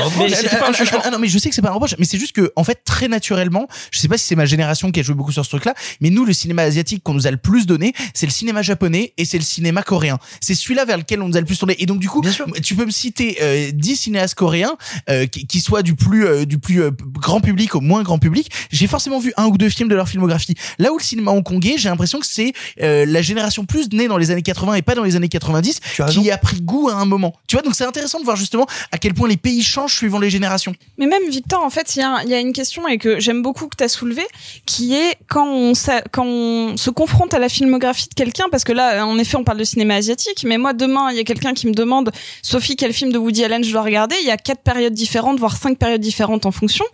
un 0.68 0.69
Ah, 0.69 0.72
jugement. 0.73 0.99
ah, 1.03 1.10
non, 1.10 1.19
mais 1.19 1.27
je 1.27 1.38
sais 1.38 1.49
que 1.49 1.56
c'est 1.56 1.61
pas 1.61 1.69
un 1.69 1.73
reproche, 1.73 1.95
mais 1.99 2.06
c'est 2.06 2.18
juste 2.19 2.31
que, 2.34 2.52
en 2.56 2.64
fait, 2.64 2.80
très 2.85 3.07
naturellement, 3.10 3.68
je 3.91 3.99
sais 3.99 4.07
pas 4.07 4.18
si 4.18 4.26
c'est 4.26 4.35
ma 4.35 4.45
génération 4.45 4.91
qui 4.91 4.99
a 5.02 5.03
joué 5.03 5.15
beaucoup 5.15 5.31
sur 5.31 5.44
ce 5.44 5.49
truc-là, 5.49 5.73
mais 6.02 6.10
nous, 6.11 6.23
le 6.26 6.34
cinéma 6.34 6.61
asiatique 6.64 7.03
qu'on 7.03 7.14
nous 7.14 7.27
a 7.27 7.31
le 7.31 7.38
plus 7.38 7.65
donné, 7.65 7.94
c'est 8.14 8.26
le 8.26 8.31
cinéma 8.31 8.61
japonais 8.61 9.14
et 9.18 9.26
c'est 9.26 9.38
le 9.38 9.44
cinéma 9.44 9.84
coréen. 9.84 10.18
C'est 10.39 10.56
celui-là 10.56 10.85
vers 10.85 10.98
lequel 10.98 11.22
on 11.22 11.27
nous 11.27 11.35
a 11.38 11.39
le 11.39 11.45
plus 11.45 11.56
tourné. 11.59 11.75
Et 11.79 11.85
donc, 11.85 11.99
du 11.99 12.09
coup, 12.09 12.21
tu 12.63 12.75
peux 12.75 12.85
me 12.85 12.91
citer 12.91 13.38
euh, 13.41 13.71
10 13.73 13.95
cinéastes 13.95 14.35
coréens 14.35 14.75
euh, 15.09 15.25
qui, 15.25 15.45
qui 15.47 15.59
soient 15.61 15.81
du 15.84 15.95
plus 15.95 16.25
euh, 16.25 16.45
du 16.45 16.57
plus 16.59 16.81
euh, 16.81 16.91
grand 17.19 17.41
public 17.41 17.75
au 17.75 17.81
moins 17.81 18.03
grand 18.03 18.19
public. 18.19 18.49
J'ai 18.71 18.88
forcément 18.88 19.19
vu 19.19 19.34
un 19.38 19.47
ou 19.47 19.57
deux 19.57 19.69
films 19.69 19.89
de 19.89 19.95
leur 19.95 20.07
filmographie. 20.09 20.55
Là 20.79 20.91
où 20.93 20.97
le 20.97 21.03
cinéma 21.03 21.31
hongkongais, 21.31 21.75
j'ai 21.77 21.89
l'impression 21.89 22.19
que 22.19 22.25
c'est 22.25 22.53
euh, 22.81 23.05
la 23.05 23.21
génération 23.21 23.65
plus 23.65 23.89
née 23.91 24.07
dans 24.07 24.17
les 24.17 24.31
années 24.31 24.41
80 24.41 24.75
et 24.75 24.81
pas 24.81 24.95
dans 24.95 25.03
les 25.03 25.15
années 25.15 25.29
90 25.29 25.79
Tu 25.95 26.01
as 26.01 26.05
raison. 26.05 26.21
qui 26.21 26.31
a 26.31 26.38
pris 26.38 26.61
goût 26.61 26.89
à 26.89 26.93
un 26.95 27.05
moment. 27.05 27.34
Tu 27.47 27.55
vois, 27.55 27.63
donc 27.63 27.75
c'est 27.75 27.85
intéressant 27.85 28.19
de 28.19 28.25
voir 28.25 28.35
justement 28.38 28.65
à 28.91 28.97
quel 28.97 29.13
point 29.13 29.27
les 29.27 29.38
pays 29.38 29.63
changent 29.63 29.95
suivant 29.95 30.19
les 30.19 30.29
générations. 30.29 30.73
Mais 30.97 31.05
même 31.07 31.23
Victor, 31.29 31.63
en 31.63 31.69
fait, 31.69 31.95
il 31.95 31.99
y, 31.99 32.01
a- 32.03 32.21
il 32.23 32.29
y 32.29 32.34
a 32.34 32.39
une 32.39 32.53
question 32.53 32.88
et 32.88 32.97
que 32.97 33.19
j'aime 33.19 33.41
beaucoup 33.41 33.67
que 33.67 33.75
tu 33.77 33.84
as 33.84 33.88
soulevé, 33.89 34.23
qui 34.65 34.93
est 34.93 35.15
quand 35.27 35.47
on, 35.47 35.73
quand 36.11 36.25
on 36.25 36.77
se 36.77 36.89
confronte 36.89 37.34
à 37.34 37.39
la 37.39 37.49
filmographie 37.49 38.07
de 38.09 38.13
quelqu'un, 38.13 38.45
parce 38.51 38.63
que 38.63 38.71
là, 38.73 39.05
en 39.05 39.17
effet, 39.17 39.38
on 39.38 39.43
parle 39.43 39.57
de 39.59 39.63
cinéma 39.63 39.95
asiatique, 39.95 40.43
mais 40.47 40.57
moi, 40.57 40.73
demain, 40.73 41.09
il 41.11 41.17
y 41.17 41.19
a 41.19 41.23
quelqu'un 41.23 41.47
qui 41.53 41.68
me 41.68 41.74
demande, 41.74 42.11
Sophie, 42.41 42.76
quel 42.76 42.94
film 42.94 43.11
de 43.11 43.18
Woody 43.18 43.44
Allen 43.44 43.64
je 43.64 43.72
dois 43.72 43.82
regarder? 43.84 44.15
Il 44.22 44.28
y 44.28 44.32
a 44.32 44.38
quatre 44.38 44.61
périodes 44.61 44.94
différentes, 44.94 45.40
voire 45.40 45.56
cinq 45.57 45.78
périodes 45.78 46.02
différentes 46.02 46.45
en 46.45 46.52
fonction. 46.52 46.86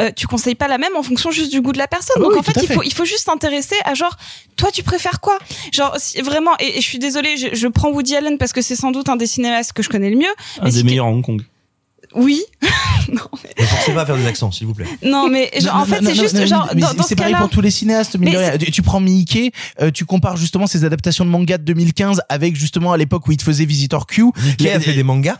Euh, 0.00 0.10
tu 0.14 0.26
conseilles 0.26 0.54
pas 0.54 0.68
la 0.68 0.78
même 0.78 0.96
en 0.96 1.02
fonction 1.02 1.30
juste 1.30 1.50
du 1.50 1.60
goût 1.60 1.72
de 1.72 1.78
la 1.78 1.86
personne. 1.88 2.16
Ah 2.18 2.22
Donc 2.22 2.32
oui, 2.32 2.38
en 2.38 2.42
fait, 2.42 2.60
il 2.62 2.68
faut, 2.72 2.82
il 2.82 2.92
faut 2.92 3.04
juste 3.04 3.24
s'intéresser 3.24 3.76
à 3.84 3.94
genre, 3.94 4.16
toi, 4.56 4.70
tu 4.70 4.82
préfères 4.82 5.20
quoi? 5.20 5.38
Genre, 5.72 5.94
si- 5.98 6.20
vraiment, 6.22 6.52
et, 6.58 6.78
et 6.78 6.80
je 6.80 6.86
suis 6.86 6.98
désolée, 6.98 7.36
je, 7.36 7.48
je 7.52 7.68
prends 7.68 7.90
Woody 7.90 8.16
Allen 8.16 8.38
parce 8.38 8.52
que 8.52 8.62
c'est 8.62 8.76
sans 8.76 8.90
doute 8.90 9.08
un 9.08 9.16
des 9.16 9.26
cinéastes 9.26 9.72
que 9.72 9.82
je 9.82 9.88
connais 9.88 10.10
le 10.10 10.16
mieux. 10.16 10.26
Un 10.60 10.64
Mais 10.64 10.70
des 10.70 10.78
si- 10.78 10.84
meilleurs 10.84 11.06
à 11.06 11.10
Hong 11.10 11.24
Kong. 11.24 11.42
Oui. 12.14 12.42
Ne 13.12 13.16
forcez 13.16 13.92
pas 13.92 14.02
à 14.02 14.06
faire 14.06 14.16
des 14.16 14.26
accents, 14.26 14.50
s'il 14.52 14.66
vous 14.66 14.74
plaît. 14.74 14.86
Non, 15.02 15.28
mais 15.28 15.50
genre, 15.58 15.74
en 15.76 15.78
Non, 15.80 15.84
fait, 15.86 16.00
non, 16.00 16.10
c'est 16.10 16.16
non, 16.16 16.22
juste 16.22 16.34
non, 16.34 16.46
genre 16.46 16.70
mais 16.74 16.80
dans, 16.80 16.88
c'est- 16.88 16.94
dans 16.96 17.02
c'est 17.02 17.08
ce 17.10 17.14
pareil 17.14 17.34
pour 17.38 17.48
tous 17.48 17.60
les 17.60 17.70
cinéastes 17.70 18.16
Mais 18.18 18.58
tu, 18.58 18.82
prends 18.82 19.00
Miike 19.00 19.52
euh, 19.80 19.90
tu 19.90 20.04
compares 20.04 20.36
justement 20.36 20.66
ses 20.66 20.84
adaptations 20.84 21.24
de 21.24 21.30
manga 21.30 21.58
de 21.58 21.64
2015 21.64 22.22
avec 22.28 22.54
justement 22.56 22.92
à 22.92 22.96
l'époque 22.96 23.26
où 23.26 23.32
il 23.32 23.36
te 23.36 23.42
faisait 23.42 23.64
Visitor 23.64 24.06
Q 24.06 24.24
Mickey 24.44 24.64
Les- 24.64 24.70
a 24.72 24.80
fait 24.80 24.92
des 24.92 25.02
mangas. 25.02 25.38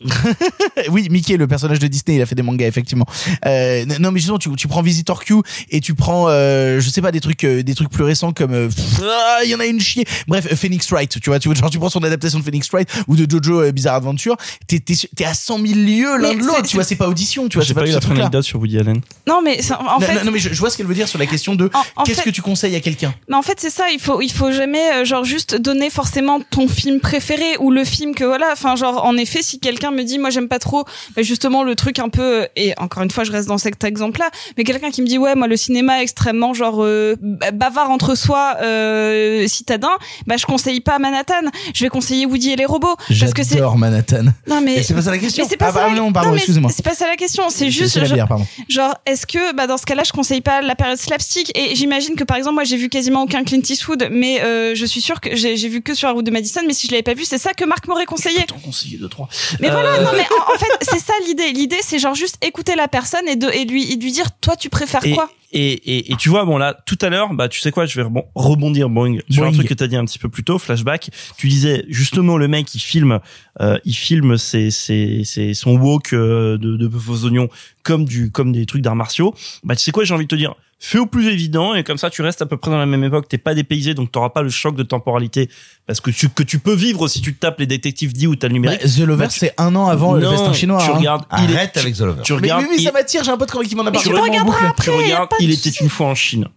oui, 0.90 1.08
Mickey, 1.10 1.36
le 1.36 1.46
personnage 1.46 1.78
de 1.78 1.86
Disney, 1.86 2.16
il 2.16 2.22
a 2.22 2.26
fait 2.26 2.34
des 2.34 2.42
mangas 2.42 2.66
effectivement. 2.66 3.06
Euh, 3.46 3.84
non, 3.98 4.10
mais 4.12 4.18
justement, 4.20 4.38
tu, 4.38 4.50
tu 4.56 4.68
prends 4.68 4.82
Visitor 4.82 5.24
Q 5.24 5.34
et 5.70 5.80
tu 5.80 5.94
prends, 5.94 6.26
euh, 6.28 6.80
je 6.80 6.88
sais 6.90 7.02
pas, 7.02 7.12
des 7.12 7.20
trucs, 7.20 7.44
euh, 7.44 7.62
des 7.62 7.74
trucs 7.74 7.90
plus 7.90 8.04
récents 8.04 8.32
comme, 8.32 8.52
euh, 8.52 8.68
ah, 9.02 9.40
il 9.44 9.50
y 9.50 9.54
en 9.54 9.60
a 9.60 9.66
une 9.66 9.80
chier. 9.80 10.04
Bref, 10.28 10.54
Phoenix 10.54 10.90
Wright, 10.90 11.20
tu 11.20 11.30
vois, 11.30 11.38
tu 11.38 11.48
vois, 11.48 11.54
genre 11.54 11.70
tu 11.70 11.78
prends 11.78 11.90
son 11.90 12.02
adaptation 12.02 12.38
de 12.38 12.44
Phoenix 12.44 12.68
Wright 12.72 12.88
ou 13.08 13.16
de 13.16 13.30
Jojo 13.30 13.60
euh, 13.62 13.72
Bizarre 13.72 13.96
Adventure, 13.96 14.36
t'es 14.66 14.78
t'es 14.80 14.94
t'es 15.14 15.24
à 15.24 15.34
100 15.34 15.58
000 15.58 15.74
lieues 15.80 16.16
l'un 16.18 16.34
de 16.34 16.38
l'autre. 16.40 16.56
c'est- 16.62 16.68
Tu 16.68 16.76
vois, 16.76 16.84
c'est 16.84 16.96
pas 16.96 17.08
audition, 17.08 17.48
tu 17.48 17.58
vois, 17.58 17.64
J'ai 17.64 17.74
pas 17.74 17.82
pas 17.82 17.88
eu 17.88 17.92
la 17.92 17.98
anecdote 17.98 18.44
sur 18.44 18.58
Woody 18.60 18.78
Allen. 18.78 19.00
Non, 19.26 19.40
mais 19.42 19.60
ça- 19.62 19.80
en 19.80 20.00
non, 20.00 20.06
fait. 20.06 20.14
non, 20.14 20.24
non, 20.24 20.30
mais 20.32 20.38
je, 20.38 20.52
je 20.52 20.58
vois 20.58 20.70
ce 20.70 20.76
qu'elle 20.76 20.86
veut 20.86 20.94
dire 20.94 21.08
sur 21.08 21.18
la 21.18 21.26
question 21.26 21.54
de 21.54 21.70
en 21.96 22.02
qu'est-ce 22.04 22.20
fait- 22.22 22.30
que 22.30 22.34
tu 22.34 22.42
conseilles 22.42 22.76
à 22.76 22.80
quelqu'un. 22.80 23.14
Mais 23.28 23.36
en 23.36 23.42
fait, 23.42 23.58
c'est 23.60 23.70
ça. 23.70 23.90
Il 23.92 24.00
faut, 24.00 24.20
il 24.20 24.32
faut 24.32 24.52
jamais, 24.52 25.04
genre, 25.04 25.24
juste 25.24 25.56
donner 25.56 25.90
forcément 25.90 26.40
ton 26.40 26.68
film 26.68 27.00
préféré 27.00 27.56
ou 27.58 27.70
le 27.70 27.84
film 27.84 28.14
que 28.14 28.24
voilà. 28.24 28.48
Enfin, 28.52 28.76
genre, 28.76 29.04
en 29.04 29.16
effet, 29.16 29.42
si 29.42 29.58
quelqu'un 29.60 29.89
me 29.90 30.02
dit, 30.04 30.18
moi, 30.18 30.30
j'aime 30.30 30.48
pas 30.48 30.58
trop, 30.58 30.84
bah, 31.16 31.22
justement, 31.22 31.62
le 31.64 31.74
truc 31.74 31.98
un 31.98 32.08
peu, 32.08 32.42
euh, 32.42 32.46
et 32.56 32.72
encore 32.78 33.02
une 33.02 33.10
fois, 33.10 33.24
je 33.24 33.32
reste 33.32 33.48
dans 33.48 33.58
cet 33.58 33.82
exemple-là, 33.84 34.30
mais 34.56 34.64
quelqu'un 34.64 34.90
qui 34.90 35.02
me 35.02 35.06
dit, 35.06 35.18
ouais, 35.18 35.34
moi, 35.34 35.46
le 35.46 35.56
cinéma 35.56 36.02
extrêmement, 36.02 36.54
genre, 36.54 36.82
euh, 36.82 37.16
bavard 37.52 37.90
entre 37.90 38.14
soi, 38.14 38.56
euh, 38.62 39.46
citadin, 39.46 39.90
bah, 40.26 40.36
je 40.36 40.46
conseille 40.46 40.80
pas 40.80 40.98
Manhattan. 40.98 41.34
Je 41.74 41.84
vais 41.84 41.88
conseiller 41.88 42.26
Woody 42.26 42.50
et 42.52 42.56
les 42.56 42.66
robots. 42.66 42.94
Parce 43.20 43.32
que 43.34 43.42
c'est, 43.42 43.54
J'adore 43.54 43.76
Manhattan. 43.78 44.24
non 44.46 44.60
mais 44.60 44.82
c'est 44.82 44.94
pas 44.94 45.02
ça 45.02 45.10
la 45.10 45.18
question. 45.18 45.44
C'est 45.48 45.56
pas 45.56 45.66
Ah, 45.68 45.72
ça. 45.72 45.80
bah, 45.80 45.88
la- 45.88 45.94
non, 45.94 46.12
pardon, 46.12 46.30
mais 46.30 46.36
excusez-moi. 46.36 46.70
C'est 46.74 46.84
pas 46.84 46.94
ça 46.94 47.06
la 47.06 47.16
question. 47.16 47.44
C'est 47.50 47.70
juste 47.70 47.96
la 47.96 48.04
genre, 48.04 48.14
bière, 48.14 48.28
pardon. 48.28 48.46
genre, 48.68 48.94
est-ce 49.06 49.26
que 49.26 49.54
bah 49.54 49.66
dans 49.66 49.76
ce 49.76 49.86
cas-là, 49.86 50.02
je 50.04 50.12
conseille 50.12 50.40
pas 50.40 50.62
la 50.62 50.74
période 50.74 50.98
slapstick? 50.98 51.56
Et 51.56 51.74
j'imagine 51.74 52.14
que 52.16 52.24
par 52.24 52.36
exemple, 52.36 52.54
moi, 52.54 52.64
j'ai 52.64 52.76
vu 52.76 52.88
quasiment 52.88 53.22
aucun 53.22 53.44
Clint 53.44 53.62
Eastwood, 53.68 54.08
mais 54.10 54.40
euh, 54.42 54.74
je 54.74 54.86
suis 54.86 55.00
sûre 55.00 55.20
que 55.20 55.34
j'ai 55.36 55.56
vu 55.68 55.82
que 55.82 55.94
sur 55.94 56.08
la 56.08 56.14
route 56.14 56.24
de 56.26 56.30
Madison. 56.30 56.60
Mais 56.66 56.72
si 56.74 56.86
je 56.86 56.92
l'avais 56.92 57.02
pas 57.02 57.14
vu, 57.14 57.24
c'est 57.24 57.38
ça 57.38 57.52
que 57.54 57.64
Marc 57.64 57.86
m'aurait 57.88 58.06
conseillé. 58.06 58.44
conseiller 58.64 58.98
deux 58.98 59.08
trois. 59.08 59.28
Mais 59.60 59.70
Euh, 59.70 59.74
voilà, 59.82 60.02
non 60.04 60.10
mais 60.16 60.26
en, 60.30 60.54
en 60.54 60.58
fait, 60.58 60.66
c'est 60.82 60.98
ça 60.98 61.12
l'idée. 61.26 61.52
L'idée, 61.52 61.78
c'est 61.82 61.98
genre 61.98 62.14
juste 62.14 62.36
écouter 62.44 62.74
la 62.76 62.88
personne 62.88 63.26
et 63.28 63.36
de 63.36 63.48
et 63.48 63.64
lui 63.64 63.90
et 63.92 63.96
de 63.96 64.02
lui 64.02 64.12
dire, 64.12 64.26
toi, 64.40 64.56
tu 64.56 64.68
préfères 64.70 65.04
et, 65.04 65.12
quoi? 65.12 65.30
et, 65.52 65.72
et, 65.72 66.12
et 66.12 66.16
tu 66.16 66.28
vois, 66.28 66.44
bon 66.44 66.58
là, 66.58 66.76
tout 66.86 66.98
à 67.00 67.08
l'heure, 67.08 67.32
bah 67.34 67.48
tu 67.48 67.60
sais 67.60 67.70
quoi, 67.72 67.86
je 67.86 67.96
vais 68.00 68.06
rebon- 68.06 68.26
rebondir 68.34 68.88
Boing, 68.88 69.18
sur 69.30 69.44
un 69.44 69.52
truc 69.52 69.68
que 69.68 69.74
t'as 69.74 69.86
dit 69.86 69.96
un 69.96 70.04
petit 70.04 70.18
peu 70.18 70.28
plus 70.28 70.44
tôt, 70.44 70.58
flashback. 70.58 71.10
Tu 71.36 71.48
disais 71.48 71.84
justement 71.88 72.36
le 72.36 72.48
mec 72.48 72.74
il 72.74 72.80
filme, 72.80 73.20
euh, 73.60 73.78
il 73.84 73.94
filme 73.94 74.36
ses, 74.38 74.70
ses, 74.70 75.22
ses, 75.24 75.54
son 75.54 75.76
walk 75.76 76.12
euh, 76.12 76.58
de, 76.58 76.76
de 76.76 76.86
bœuf 76.86 77.08
aux 77.08 77.24
oignons 77.24 77.48
comme 77.82 78.04
du 78.04 78.30
comme 78.30 78.52
des 78.52 78.66
trucs 78.66 78.82
d'arts 78.82 78.96
martiaux. 78.96 79.34
Bah 79.64 79.74
tu 79.76 79.82
sais 79.82 79.92
quoi, 79.92 80.04
j'ai 80.04 80.14
envie 80.14 80.24
de 80.24 80.28
te 80.28 80.34
dire, 80.36 80.54
fais 80.82 80.98
au 80.98 81.04
plus 81.06 81.28
évident 81.28 81.74
et 81.74 81.84
comme 81.84 81.98
ça 81.98 82.08
tu 82.10 82.22
restes 82.22 82.40
à 82.42 82.46
peu 82.46 82.56
près 82.56 82.70
dans 82.70 82.78
la 82.78 82.86
même 82.86 83.04
époque. 83.04 83.28
T'es 83.28 83.38
pas 83.38 83.54
dépaysé, 83.54 83.92
donc 83.94 84.10
t'auras 84.10 84.30
pas 84.30 84.40
le 84.42 84.48
choc 84.48 84.74
de 84.74 84.82
temporalité 84.82 85.48
parce 85.86 86.00
que 86.00 86.10
tu 86.10 86.28
que 86.30 86.42
tu 86.42 86.58
peux 86.58 86.74
vivre 86.74 87.06
si 87.06 87.20
tu 87.20 87.34
te 87.34 87.38
tapes 87.40 87.60
les 87.60 87.66
détectives 87.66 88.12
D 88.14 88.26
ou 88.26 88.34
t'as 88.34 88.48
le 88.48 88.54
numérique. 88.54 88.80
Bah, 88.82 88.88
The 88.88 88.98
Lover, 89.00 89.24
Bah, 89.24 89.28
tu- 89.28 89.38
c'est 89.38 89.54
un 89.58 89.76
an 89.76 89.86
avant 89.88 90.14
le 90.14 90.26
festin 90.28 90.52
chinois. 90.54 90.82
Tu 90.82 90.90
hein. 90.90 90.94
regardes, 90.94 91.24
il 91.38 91.50
est- 91.50 91.54
Arrête 91.56 91.76
avec 91.76 91.94
The 91.94 92.00
Lover. 92.00 92.22
Tu 92.22 92.32
regardes, 92.32 92.62
mais, 92.62 92.68
mais 92.70 92.76
il- 92.78 92.84
ça 92.84 92.92
m'attire, 92.92 93.22
j'ai 93.22 93.30
un 93.30 93.36
pote 93.36 93.50
qui 93.64 93.76
m'en 93.76 93.84
a 93.86 93.92
parlé 93.92 94.08
tu 94.08 94.14
regardes, 94.16 94.46
boucle. 94.46 94.72
tu 94.82 94.90
regardes, 94.90 95.28
il 95.38 95.50
était 95.52 95.68
une 95.70 95.88
fois 95.90 96.06
en 96.06 96.14
Chine. 96.14 96.48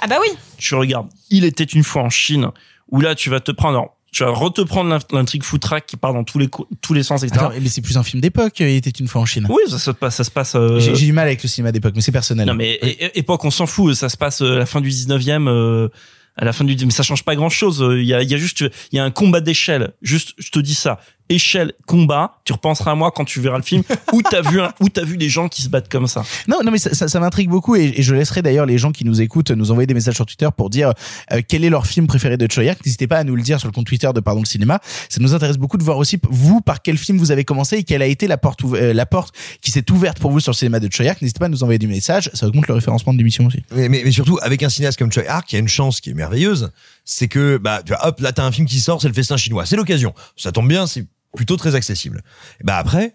Ah 0.00 0.06
bah 0.06 0.16
oui. 0.20 0.28
Tu 0.58 0.74
regardes, 0.76 1.08
il 1.30 1.44
était 1.44 1.64
une 1.64 1.82
fois 1.82 2.02
en 2.02 2.10
Chine, 2.10 2.48
où 2.90 3.00
là 3.00 3.14
tu 3.14 3.28
vas 3.28 3.40
te 3.40 3.50
prendre, 3.50 3.78
alors, 3.78 3.96
tu 4.14 4.22
vas 4.24 4.30
re 4.30 4.52
te 4.52 4.60
prendre 4.62 4.88
l'int- 4.90 5.12
l'intrigue 5.12 5.42
foutraque 5.42 5.86
qui 5.86 5.96
part 5.96 6.14
dans 6.14 6.24
tous 6.24 6.38
les 6.38 6.48
tous 6.80 6.94
les 6.94 7.02
sens, 7.02 7.22
etc. 7.24 7.40
Attends, 7.46 7.52
mais 7.60 7.68
c'est 7.68 7.80
plus 7.82 7.96
un 7.98 8.02
film 8.02 8.20
d'époque, 8.20 8.60
il 8.60 8.66
était 8.68 8.90
une 8.90 9.08
fois 9.08 9.20
en 9.20 9.26
Chine. 9.26 9.46
oui, 9.50 9.62
ça, 9.68 9.78
se 9.78 9.90
passe, 9.90 10.16
ça 10.16 10.24
se 10.24 10.30
passe. 10.30 10.54
euh, 10.54 10.78
J'ai 10.78 10.92
du 10.92 11.12
mal 11.12 11.26
avec 11.26 11.42
le 11.42 11.48
cinéma 11.48 11.72
d'époque, 11.72 11.92
mais 11.96 12.00
c'est 12.02 12.12
personnel. 12.12 12.46
Non 12.46 12.54
mais 12.54 12.78
époque, 13.14 13.44
on 13.44 13.50
s'en 13.50 13.66
fout. 13.66 13.94
Ça 13.94 14.08
se 14.08 14.16
passe 14.16 14.40
euh, 14.42 14.54
à 14.54 14.58
la 14.60 14.66
fin 14.66 14.80
du 14.80 14.88
19e. 14.88 15.48
euh, 15.48 15.88
à 16.36 16.44
la 16.44 16.52
fin 16.52 16.64
du 16.64 16.74
mais 16.84 16.90
ça 16.90 17.04
change 17.04 17.22
pas 17.22 17.36
grand 17.36 17.48
chose 17.48 17.78
il 17.96 18.04
y 18.04 18.12
a 18.12 18.20
il 18.20 18.28
y 18.28 18.34
a 18.34 18.36
juste 18.38 18.64
il 18.90 18.96
y 18.96 18.98
a 18.98 19.04
un 19.04 19.12
combat 19.12 19.40
d'échelle 19.40 19.92
juste 20.02 20.32
je 20.38 20.50
te 20.50 20.58
dis 20.58 20.74
ça 20.74 20.98
échelle 21.28 21.72
combat 21.86 22.38
tu 22.44 22.52
repenseras 22.52 22.92
à 22.92 22.94
moi 22.94 23.10
quand 23.10 23.24
tu 23.24 23.40
verras 23.40 23.56
le 23.56 23.62
film 23.62 23.82
où 24.12 24.22
t'as 24.22 24.42
vu 24.42 24.60
un, 24.60 24.72
où 24.80 24.88
t'as 24.88 25.04
vu 25.04 25.16
des 25.16 25.28
gens 25.28 25.48
qui 25.48 25.62
se 25.62 25.68
battent 25.68 25.88
comme 25.88 26.06
ça 26.06 26.24
Non, 26.48 26.58
non, 26.64 26.70
mais 26.70 26.78
ça, 26.78 26.94
ça, 26.94 27.08
ça 27.08 27.20
m'intrigue 27.20 27.48
beaucoup 27.48 27.76
et, 27.76 27.94
et 27.96 28.02
je 28.02 28.14
laisserai 28.14 28.42
d'ailleurs 28.42 28.66
les 28.66 28.78
gens 28.78 28.92
qui 28.92 29.04
nous 29.04 29.20
écoutent 29.20 29.50
nous 29.50 29.70
envoyer 29.70 29.86
des 29.86 29.94
messages 29.94 30.14
sur 30.14 30.26
Twitter 30.26 30.48
pour 30.56 30.70
dire 30.70 30.92
euh, 31.32 31.40
quel 31.46 31.64
est 31.64 31.70
leur 31.70 31.86
film 31.86 32.06
préféré 32.06 32.36
de 32.36 32.50
Choyak. 32.50 32.84
N'hésitez 32.84 33.06
pas 33.06 33.18
à 33.18 33.24
nous 33.24 33.36
le 33.36 33.42
dire 33.42 33.58
sur 33.58 33.68
le 33.68 33.72
compte 33.72 33.86
Twitter 33.86 34.10
de 34.14 34.20
Pardon 34.20 34.40
le 34.40 34.46
Cinéma. 34.46 34.80
Ça 35.08 35.20
nous 35.20 35.34
intéresse 35.34 35.56
beaucoup 35.56 35.78
de 35.78 35.82
voir 35.82 35.98
aussi 35.98 36.18
vous 36.28 36.60
par 36.60 36.82
quel 36.82 36.98
film 36.98 37.18
vous 37.18 37.30
avez 37.30 37.44
commencé 37.44 37.76
et 37.76 37.84
quelle 37.84 38.02
a 38.02 38.06
été 38.06 38.26
la 38.26 38.36
porte 38.36 38.60
euh, 38.64 38.92
la 38.92 39.06
porte 39.06 39.34
qui 39.60 39.70
s'est 39.70 39.90
ouverte 39.90 40.18
pour 40.18 40.30
vous 40.30 40.40
sur 40.40 40.52
le 40.52 40.56
cinéma 40.56 40.80
de 40.80 40.90
Choyak. 40.90 41.22
N'hésitez 41.22 41.38
pas 41.38 41.46
à 41.46 41.48
nous 41.48 41.62
envoyer 41.62 41.78
des 41.78 41.86
messages. 41.86 42.30
Ça 42.34 42.46
augmente 42.46 42.68
le 42.68 42.74
référencement 42.74 43.12
de 43.12 43.18
l'émission 43.18 43.46
aussi. 43.46 43.62
Mais, 43.74 43.88
mais, 43.88 44.02
mais 44.04 44.12
surtout, 44.12 44.38
avec 44.42 44.62
un 44.62 44.68
cinéaste 44.68 44.98
comme 44.98 45.12
Choi 45.12 45.24
Ark, 45.28 45.50
il 45.52 45.54
y 45.54 45.56
a 45.56 45.60
une 45.60 45.68
chance 45.68 46.00
qui 46.00 46.10
est 46.10 46.14
merveilleuse, 46.14 46.70
c'est 47.04 47.28
que, 47.28 47.58
bah, 47.58 47.82
tu 47.84 47.92
vois, 47.92 48.06
hop, 48.06 48.20
là, 48.20 48.32
t'as 48.32 48.44
un 48.44 48.52
film 48.52 48.66
qui 48.66 48.80
sort, 48.80 49.00
c'est 49.00 49.08
le 49.08 49.14
festin 49.14 49.36
chinois. 49.36 49.66
C'est 49.66 49.76
l'occasion. 49.76 50.14
Ça 50.36 50.52
tombe 50.52 50.68
bien, 50.68 50.86
c'est 50.86 51.06
plutôt 51.36 51.56
très 51.56 51.74
accessible. 51.74 52.22
Et 52.60 52.64
bah 52.64 52.76
après, 52.76 53.14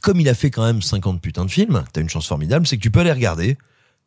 comme 0.00 0.20
il 0.20 0.28
a 0.28 0.34
fait 0.34 0.50
quand 0.50 0.64
même 0.64 0.82
50 0.82 1.20
putains 1.20 1.44
de 1.44 1.50
films, 1.50 1.84
t'as 1.92 2.00
une 2.00 2.08
chance 2.08 2.26
formidable, 2.26 2.66
c'est 2.66 2.76
que 2.76 2.82
tu 2.82 2.90
peux 2.90 3.00
aller 3.00 3.12
regarder 3.12 3.56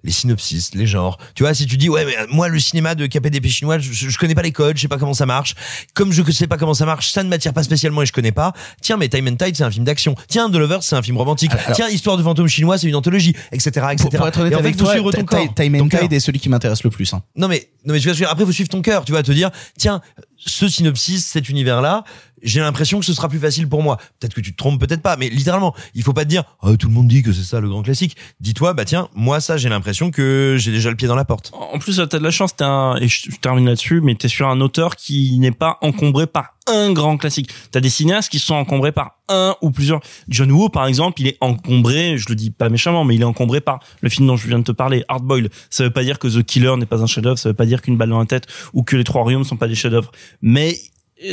les 0.04 0.12
synopsis, 0.12 0.74
les 0.74 0.88
genres. 0.88 1.18
Tu 1.36 1.44
vois, 1.44 1.54
si 1.54 1.66
tu 1.66 1.78
dis, 1.78 1.90
ouais, 1.90 2.06
mais 2.06 2.16
moi, 2.30 2.48
le 2.48 2.60
cinéma 2.60 2.96
de 2.96 3.06
KPDP 3.06 3.48
chinois, 3.48 3.80
je, 3.80 3.92
je 3.92 4.18
connais 4.18 4.36
pas 4.36 4.42
les 4.42 4.52
codes, 4.52 4.78
je 4.78 4.82
sais 4.82 4.88
pas 4.88 4.98
comment 4.98 5.14
ça 5.14 5.26
marche. 5.26 5.56
Comme 5.94 6.12
je 6.12 6.24
sais 6.32 6.48
pas 6.48 6.58
comment 6.58 6.74
ça 6.74 6.86
marche, 6.86 7.12
ça 7.12 7.24
ne 7.24 7.30
m'attire 7.30 7.54
pas 7.54 7.64
spécialement 7.64 8.02
et 8.02 8.06
je 8.06 8.14
connais 8.14 8.32
pas. 8.32 8.54
Tiens, 8.82 8.98
mais 8.98 9.10
Time 9.10 9.28
and 9.28 9.36
Tide, 9.36 9.56
c'est 9.56 9.64
un 9.64 9.72
film 9.72 9.86
d'action. 9.86 10.16
Tiens, 10.28 10.50
The 10.50 10.56
Lovers, 10.56 10.84
c'est 10.84 10.96
un 10.96 11.02
film 11.02 11.18
romantique. 11.18 11.52
Alors- 11.52 11.76
Tiens, 11.76 11.90
Histoire 11.90 12.18
de 12.18 12.24
fantôme 12.24 12.48
chinois, 12.48 12.78
c'est 12.78 12.88
une 12.88 12.96
anthologie, 12.96 13.36
etc., 13.52 13.70
etc. 13.92 13.96
Pour, 14.02 14.10
pour 14.12 14.28
être 14.28 14.40
honnête 14.40 14.54
et 14.54 14.56
en 14.56 14.60
fait, 14.60 14.66
avec 14.66 14.78
toi, 14.78 14.94
ton 14.96 15.26
corps. 15.26 15.54
Time 15.56 15.76
and. 15.76 15.90
Tide 15.90 16.14
est 16.14 16.20
celui 16.20 16.40
qui 16.40 16.50
m'intéresse 16.50 16.84
le 16.84 16.90
plus. 16.90 17.14
Hein. 17.14 17.22
Non 17.36 17.48
mais 17.48 17.70
non 17.86 17.94
mais 17.94 18.00
tu 18.00 18.08
vas 18.08 18.14
suivre. 18.14 18.30
Après, 18.32 18.46
faut 18.46 18.52
suivre 18.52 18.70
ton 18.70 18.82
cœur. 18.82 19.04
Tu 19.06 19.12
vas 19.12 19.24
te 19.24 19.32
dire, 19.32 19.52
tiens, 19.78 20.02
ce 20.38 20.68
synopsis, 20.68 21.26
cet 21.26 21.50
univers-là, 21.50 22.04
j'ai 22.44 22.60
l'impression 22.60 23.00
que 23.00 23.06
ce 23.06 23.14
sera 23.14 23.30
plus 23.30 23.40
facile 23.40 23.68
pour 23.68 23.84
moi. 23.84 23.98
Peut-être 24.20 24.34
que 24.34 24.42
tu 24.42 24.52
te 24.52 24.58
trompes, 24.58 24.80
peut-être 24.80 25.02
pas. 25.02 25.16
Mais 25.18 25.30
littéralement, 25.30 25.76
il 25.94 26.04
faut 26.04 26.14
pas 26.14 26.24
te 26.24 26.30
dire, 26.30 26.44
oh, 26.62 26.76
tout 26.76 26.88
le 26.88 26.94
monde 26.94 27.08
dit 27.08 27.24
que 27.24 27.32
c'est 27.32 27.44
ça 27.44 27.60
le 27.60 27.70
grand 27.70 27.84
classique. 27.84 28.16
Dis-toi, 28.40 28.74
bah 28.74 28.86
tiens, 28.86 29.10
moi 29.16 29.40
ça, 29.40 29.58
j'ai 29.58 29.70
l'impression 29.70 30.12
que 30.12 30.56
j'ai 30.58 30.72
déjà 30.72 30.90
le 30.90 30.96
pied 30.96 31.08
dans 31.08 31.16
la 31.16 31.26
porte. 31.26 31.52
En 31.54 31.80
plus, 31.80 31.98
t'as 31.98 32.20
de 32.20 32.24
la 32.24 32.32
chance, 32.32 32.56
t'es 32.56 32.64
un, 32.64 32.96
et 32.98 33.08
je 33.08 33.30
termine 33.42 33.66
là-dessus, 33.66 34.02
mais 34.02 34.16
t'es 34.16 34.28
sur 34.28 34.48
un 34.48 34.62
auteur 34.62 34.96
qui 34.96 35.38
n'est 35.40 35.52
pas 35.52 35.78
encombré 35.82 36.28
par 36.28 36.56
un 36.68 36.92
grand 36.94 37.18
classique. 37.18 37.50
T'as 37.72 37.80
des 37.80 37.90
cinéastes 37.90 38.32
qui 38.32 38.40
sont 38.40 38.56
encombrés 38.56 38.92
par 38.92 39.18
un 39.30 39.56
ou 39.62 39.72
plusieurs. 39.72 40.00
John 40.28 40.52
Woo, 40.52 40.70
par 40.70 40.86
exemple, 40.86 41.22
il 41.22 41.28
est 41.28 41.38
encombré, 41.42 42.18
je 42.18 42.28
le 42.30 42.36
dis 42.36 42.52
pas 42.52 42.70
méchamment, 42.70 43.04
mais 43.04 43.16
il 43.16 43.22
est 43.22 43.26
encombré 43.26 43.62
par 43.62 43.80
le 44.02 44.10
film 44.10 44.28
dont 44.28 44.38
je 44.38 44.48
viens 44.48 44.60
de 44.60 44.64
te 44.64 44.72
parler, 44.72 45.04
Hard 45.08 45.24
Boiled. 45.24 45.50
Ça 45.70 45.84
veut 45.84 45.90
pas 45.92 46.04
dire 46.04 46.20
que 46.20 46.28
The 46.28 46.44
Killer 46.44 46.76
n'est 46.78 46.86
pas 46.86 47.02
un 47.02 47.08
chef-d'œuvre, 47.08 47.40
ça 47.40 47.50
veut 47.50 47.56
pas 47.56 47.66
dire 47.66 47.82
qu'une 47.82 47.98
balle 47.98 48.10
dans 48.10 48.20
la 48.20 48.26
tête 48.26 48.48
ou 48.74 48.84
que 48.84 48.96
les 48.96 49.04
trois 49.04 49.24
royaumes 49.24 49.44
sont 49.44 49.58
pas 49.58 49.68
des 49.68 49.76
chefs-d'œuvre. 49.76 50.12
Mais, 50.42 50.78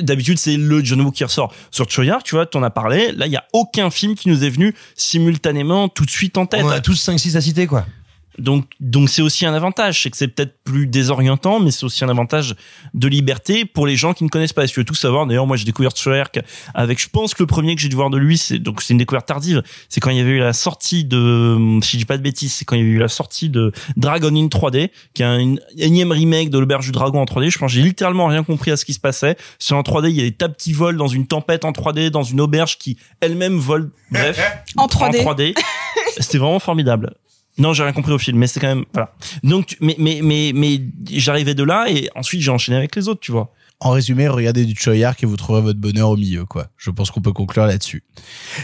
D'habitude, 0.02 0.38
c'est 0.38 0.56
le 0.56 0.84
John 0.84 1.00
Woo 1.00 1.10
qui 1.10 1.24
ressort. 1.24 1.54
Sur 1.70 1.90
Choyard, 1.90 2.22
tu 2.22 2.34
vois, 2.34 2.46
t'en 2.46 2.62
as 2.62 2.70
parlé. 2.70 3.12
Là, 3.12 3.26
il 3.26 3.32
y 3.32 3.36
a 3.36 3.44
aucun 3.52 3.90
film 3.90 4.14
qui 4.14 4.28
nous 4.28 4.44
est 4.44 4.50
venu 4.50 4.74
simultanément 4.94 5.88
tout 5.88 6.04
de 6.04 6.10
suite 6.10 6.36
en 6.36 6.46
tête. 6.46 6.64
On 6.64 6.68
a 6.68 6.80
tous 6.80 7.08
5-6 7.08 7.36
à 7.36 7.40
citer, 7.40 7.66
quoi. 7.66 7.86
Donc, 8.38 8.66
donc 8.80 9.08
c'est 9.08 9.22
aussi 9.22 9.46
un 9.46 9.54
avantage, 9.54 10.02
c'est 10.02 10.10
que 10.10 10.16
c'est 10.16 10.28
peut-être 10.28 10.54
plus 10.64 10.86
désorientant, 10.86 11.60
mais 11.60 11.70
c'est 11.70 11.84
aussi 11.84 12.04
un 12.04 12.08
avantage 12.08 12.54
de 12.94 13.08
liberté 13.08 13.64
pour 13.64 13.86
les 13.86 13.96
gens 13.96 14.14
qui 14.14 14.24
ne 14.24 14.28
connaissent 14.28 14.52
pas. 14.52 14.66
Si 14.66 14.74
tu 14.74 14.80
veux 14.80 14.84
tout 14.84 14.94
savoir, 14.94 15.26
d'ailleurs, 15.26 15.46
moi 15.46 15.56
j'ai 15.56 15.64
découvert 15.64 15.96
Schwerk 15.96 16.40
avec, 16.74 17.00
je 17.00 17.08
pense 17.08 17.34
que 17.34 17.42
le 17.42 17.46
premier 17.46 17.74
que 17.74 17.80
j'ai 17.80 17.88
dû 17.88 17.96
voir 17.96 18.10
de 18.10 18.18
lui, 18.18 18.38
c'est 18.38 18.58
donc 18.58 18.82
c'est 18.82 18.94
une 18.94 18.98
découverte 18.98 19.26
tardive. 19.26 19.62
C'est 19.88 20.00
quand 20.00 20.10
il 20.10 20.18
y 20.18 20.20
avait 20.20 20.30
eu 20.30 20.38
la 20.38 20.52
sortie 20.52 21.04
de, 21.04 21.78
si 21.82 21.92
je 21.92 21.98
dis 21.98 22.04
pas 22.04 22.16
de 22.16 22.22
bêtises, 22.22 22.54
c'est 22.54 22.64
quand 22.64 22.76
il 22.76 22.80
y 22.80 22.82
avait 22.82 22.92
eu 22.92 22.98
la 22.98 23.08
sortie 23.08 23.48
de 23.48 23.72
Dragon 23.96 24.34
in 24.34 24.46
3D, 24.46 24.90
qui 25.14 25.22
est 25.22 25.26
un 25.26 25.56
énième 25.76 26.12
remake 26.12 26.50
de 26.50 26.58
l'auberge 26.58 26.86
du 26.86 26.92
dragon 26.92 27.20
en 27.20 27.24
3D. 27.24 27.50
Je 27.50 27.58
pense 27.58 27.72
que 27.72 27.76
j'ai 27.76 27.82
littéralement 27.82 28.26
rien 28.26 28.44
compris 28.44 28.70
à 28.70 28.76
ce 28.76 28.84
qui 28.84 28.94
se 28.94 29.00
passait. 29.00 29.36
C'est 29.58 29.74
en 29.74 29.82
3D, 29.82 30.10
il 30.10 30.16
y 30.16 30.20
a 30.20 30.24
des 30.24 30.32
tas 30.32 30.48
qui 30.48 30.72
volent 30.72 30.98
dans 30.98 31.08
une 31.08 31.26
tempête 31.26 31.64
en 31.64 31.72
3D, 31.72 32.10
dans 32.10 32.22
une 32.22 32.40
auberge 32.40 32.78
qui 32.78 32.96
elle-même 33.20 33.58
vole. 33.58 33.90
Bref, 34.10 34.40
En 34.76 34.86
3D. 34.86 35.20
en 35.20 35.32
3D. 35.32 35.54
C'était 36.18 36.38
vraiment 36.38 36.58
formidable. 36.58 37.14
Non, 37.58 37.72
j'ai 37.72 37.82
rien 37.82 37.92
compris 37.92 38.12
au 38.12 38.18
film, 38.18 38.38
mais 38.38 38.46
c'est 38.46 38.60
quand 38.60 38.68
même 38.68 38.84
voilà. 38.94 39.12
Donc, 39.42 39.66
tu- 39.66 39.76
mais 39.80 39.96
mais 39.98 40.20
mais 40.22 40.52
mais 40.54 40.80
j'arrivais 41.10 41.54
de 41.54 41.64
là 41.64 41.86
et 41.88 42.08
ensuite 42.14 42.40
j'ai 42.40 42.50
enchaîné 42.50 42.78
avec 42.78 42.94
les 42.96 43.08
autres, 43.08 43.20
tu 43.20 43.32
vois. 43.32 43.52
En 43.80 43.90
résumé, 43.90 44.26
regardez 44.26 44.64
du 44.64 44.74
Choyark 44.76 45.22
et 45.22 45.26
vous 45.26 45.36
trouverez 45.36 45.62
votre 45.62 45.78
bonheur 45.78 46.08
au 46.10 46.16
milieu, 46.16 46.44
quoi. 46.44 46.66
Je 46.78 46.90
pense 46.90 47.12
qu'on 47.12 47.20
peut 47.20 47.32
conclure 47.32 47.64
là-dessus. 47.64 48.02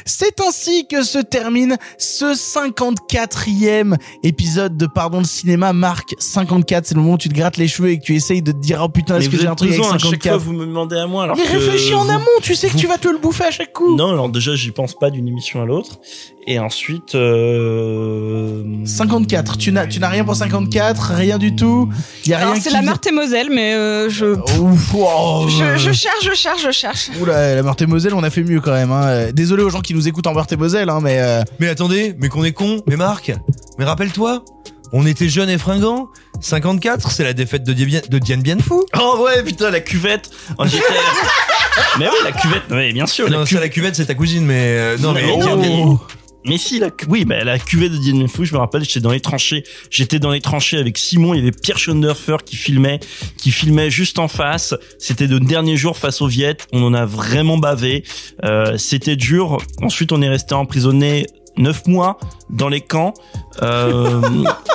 C'est 0.04 0.40
ainsi 0.40 0.88
que 0.88 1.04
se 1.04 1.18
termine 1.18 1.76
ce 1.98 2.34
54e 2.34 3.96
épisode 4.24 4.76
de 4.76 4.86
Pardon 4.86 5.18
le 5.18 5.24
cinéma. 5.24 5.72
Marc, 5.72 6.14
54, 6.18 6.86
c'est 6.86 6.94
le 6.96 7.00
moment 7.00 7.14
où 7.14 7.18
tu 7.18 7.28
te 7.28 7.34
grattes 7.34 7.56
les 7.58 7.68
cheveux 7.68 7.90
et 7.90 7.98
que 8.00 8.04
tu 8.04 8.14
essayes 8.16 8.42
de 8.42 8.50
te 8.50 8.58
dire, 8.58 8.80
oh 8.82 8.88
putain, 8.88 9.18
est-ce 9.18 9.28
que 9.28 9.36
j'ai 9.38 9.46
un 9.46 9.54
truc 9.54 9.70
avec 9.70 9.80
pesant, 9.82 9.90
à 9.94 9.98
chaque 9.98 10.02
fois 10.02 10.10
54? 10.10 10.40
vous 10.42 10.52
me 10.52 10.66
demandez 10.66 10.96
à 10.96 11.06
moi. 11.06 11.22
Alors 11.24 11.36
Mais 11.36 11.44
que 11.44 11.52
réfléchis 11.52 11.94
en 11.94 12.08
amont, 12.08 12.24
tu 12.42 12.56
sais 12.56 12.66
que 12.66 12.72
vous- 12.72 12.78
tu 12.80 12.86
vas 12.88 12.98
te 12.98 13.06
le 13.06 13.18
bouffer 13.18 13.44
à 13.44 13.50
chaque 13.52 13.72
coup. 13.72 13.96
Non, 13.96 14.10
alors 14.10 14.28
déjà 14.28 14.56
j'y 14.56 14.72
pense 14.72 14.94
pas 14.98 15.10
d'une 15.10 15.28
émission 15.28 15.62
à 15.62 15.64
l'autre 15.64 16.00
et 16.46 16.58
ensuite 16.58 17.14
euh... 17.14 18.62
54, 18.84 19.56
tu 19.58 19.72
n'as, 19.72 19.86
tu 19.86 19.98
n'as 20.00 20.08
rien 20.08 20.24
pour 20.24 20.36
54, 20.36 21.12
rien 21.14 21.38
du 21.38 21.54
tout. 21.56 21.88
Il 22.24 22.30
y 22.30 22.34
a 22.34 22.38
Alors, 22.38 22.52
rien 22.52 22.60
c'est 22.60 22.68
qui 22.68 22.74
la 22.74 22.80
vient- 22.82 22.90
Meurthe-et-Moselle, 22.90 23.48
mais 23.50 23.74
euh, 23.74 24.08
je... 24.10 24.26
Ouf, 24.60 24.94
oh, 24.96 25.46
je... 25.48 25.76
Je 25.78 25.92
cherche, 25.92 26.24
je 26.24 26.34
cherche, 26.34 26.62
je 26.64 26.70
cherche. 26.70 27.10
Oula, 27.20 27.54
la 27.54 27.62
Meurthe-et-Moselle, 27.62 28.14
on 28.14 28.22
a 28.22 28.30
fait 28.30 28.42
mieux 28.42 28.60
quand 28.60 28.72
même. 28.72 28.92
Hein. 28.92 29.04
Euh, 29.06 29.32
Désolé 29.32 29.62
aux 29.62 29.70
gens 29.70 29.80
qui 29.80 29.94
nous 29.94 30.06
écoutent 30.08 30.26
en 30.26 30.34
Meurthe-et-Moselle, 30.34 30.90
hein, 30.90 31.00
mais 31.02 31.18
euh, 31.20 31.42
Mais 31.60 31.68
attendez, 31.68 32.14
mais 32.18 32.28
qu'on 32.28 32.44
est 32.44 32.52
con, 32.52 32.82
mais 32.86 32.96
Marc, 32.96 33.32
mais 33.78 33.84
rappelle-toi, 33.84 34.44
on 34.92 35.06
était 35.06 35.28
jeunes 35.28 35.50
et 35.50 35.58
fringants. 35.58 36.08
54, 36.40 37.10
c'est 37.10 37.24
la 37.24 37.32
défaite 37.32 37.64
de, 37.64 37.72
Dien- 37.72 38.02
de 38.08 38.18
Diane 38.18 38.42
Bienfou. 38.42 38.84
Oh 39.00 39.20
ouais, 39.24 39.42
putain, 39.42 39.70
la 39.70 39.80
cuvette. 39.80 40.30
Oh, 40.58 40.64
Mais 41.98 42.06
oui, 42.06 42.14
la 42.24 42.32
cuvette, 42.32 42.62
oui, 42.70 42.92
bien 42.92 43.06
sûr. 43.06 43.28
Non, 43.30 43.40
la 43.40 43.46
ça, 43.46 43.58
la 43.60 43.68
cuvette, 43.68 43.96
c'est 43.96 44.06
ta 44.06 44.14
cousine, 44.14 44.44
mais 44.44 44.54
euh, 44.78 44.96
non, 44.98 45.12
mais 45.12 45.22
Oh. 45.32 45.98
Mais 46.44 46.58
si, 46.58 46.78
la, 46.78 46.88
oui, 47.08 47.24
bah, 47.24 47.42
la 47.42 47.58
cuvée 47.58 47.88
de 47.88 47.96
Diane 47.96 48.28
Fou, 48.28 48.44
je 48.44 48.52
me 48.52 48.58
rappelle, 48.58 48.84
j'étais 48.84 49.00
dans 49.00 49.12
les 49.12 49.20
tranchées. 49.20 49.64
J'étais 49.90 50.18
dans 50.18 50.30
les 50.30 50.40
tranchées 50.40 50.78
avec 50.78 50.98
Simon, 50.98 51.34
il 51.34 51.38
y 51.38 51.40
avait 51.40 51.52
Pierre 51.52 51.78
Schoenderfer 51.78 52.36
qui 52.44 52.56
filmait, 52.56 53.00
qui 53.38 53.50
filmait 53.50 53.90
juste 53.90 54.18
en 54.18 54.28
face. 54.28 54.74
C'était 54.98 55.26
le 55.26 55.40
dernier 55.40 55.76
jour 55.76 55.96
face 55.96 56.20
aux 56.20 56.26
Viettes. 56.26 56.66
On 56.72 56.82
en 56.82 56.92
a 56.94 57.06
vraiment 57.06 57.56
bavé. 57.56 58.04
Euh, 58.44 58.76
c'était 58.76 59.16
dur. 59.16 59.58
Ensuite, 59.82 60.12
on 60.12 60.20
est 60.20 60.28
resté 60.28 60.54
emprisonné 60.54 61.26
neuf 61.56 61.86
mois 61.86 62.18
dans 62.50 62.68
les 62.68 62.80
camps. 62.80 63.14
Euh, 63.62 64.20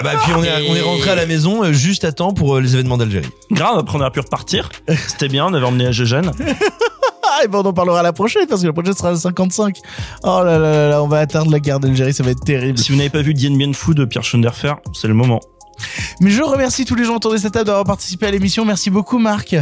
Ah 0.00 0.02
bah 0.02 0.12
puis 0.22 0.32
on 0.32 0.44
est, 0.44 0.70
on 0.70 0.76
est 0.76 0.80
rentré 0.80 1.10
à 1.10 1.16
la 1.16 1.26
maison 1.26 1.64
euh, 1.64 1.72
juste 1.72 2.04
à 2.04 2.12
temps 2.12 2.32
pour 2.32 2.54
euh, 2.54 2.60
les 2.60 2.74
événements 2.74 2.96
d'Algérie. 2.96 3.26
grave, 3.50 3.78
après 3.78 3.98
on 3.98 4.00
a 4.00 4.12
pu 4.12 4.20
repartir. 4.20 4.68
C'était 5.08 5.26
bien, 5.26 5.46
on 5.46 5.54
avait 5.54 5.66
emmené 5.66 5.86
à 5.86 5.90
Jeanne. 5.90 6.30
Ah, 7.30 7.44
et 7.44 7.48
ben 7.48 7.58
on 7.58 7.66
en 7.66 7.72
parlera 7.72 8.02
la 8.02 8.12
prochaine 8.12 8.46
parce 8.48 8.62
que 8.62 8.66
la 8.66 8.72
prochaine 8.72 8.94
sera 8.94 9.10
à 9.10 9.16
55. 9.16 9.78
Oh 10.24 10.42
là 10.44 10.58
là 10.58 10.58
là 10.58 10.88
là, 10.88 11.02
on 11.02 11.08
va 11.08 11.18
atteindre 11.18 11.50
la 11.50 11.60
guerre 11.60 11.80
d'Algérie, 11.80 12.12
ça 12.12 12.22
va 12.22 12.30
être 12.30 12.44
terrible. 12.44 12.78
Si 12.78 12.92
vous 12.92 12.98
n'avez 12.98 13.10
pas 13.10 13.22
vu 13.22 13.34
Dien 13.34 13.56
Bien 13.56 13.72
Phu 13.72 13.94
de 13.94 14.04
Pierre 14.04 14.24
Schoenderfer, 14.24 14.74
c'est 14.94 15.08
le 15.08 15.14
moment. 15.14 15.40
Mais 16.20 16.30
je 16.30 16.42
remercie 16.42 16.84
tous 16.84 16.94
les 16.94 17.04
gens 17.04 17.16
autour 17.16 17.32
de 17.32 17.36
cette 17.36 17.52
table 17.52 17.66
d'avoir 17.66 17.84
participé 17.84 18.26
à 18.26 18.30
l'émission. 18.30 18.64
Merci 18.64 18.90
beaucoup 18.90 19.18
Marc. 19.18 19.54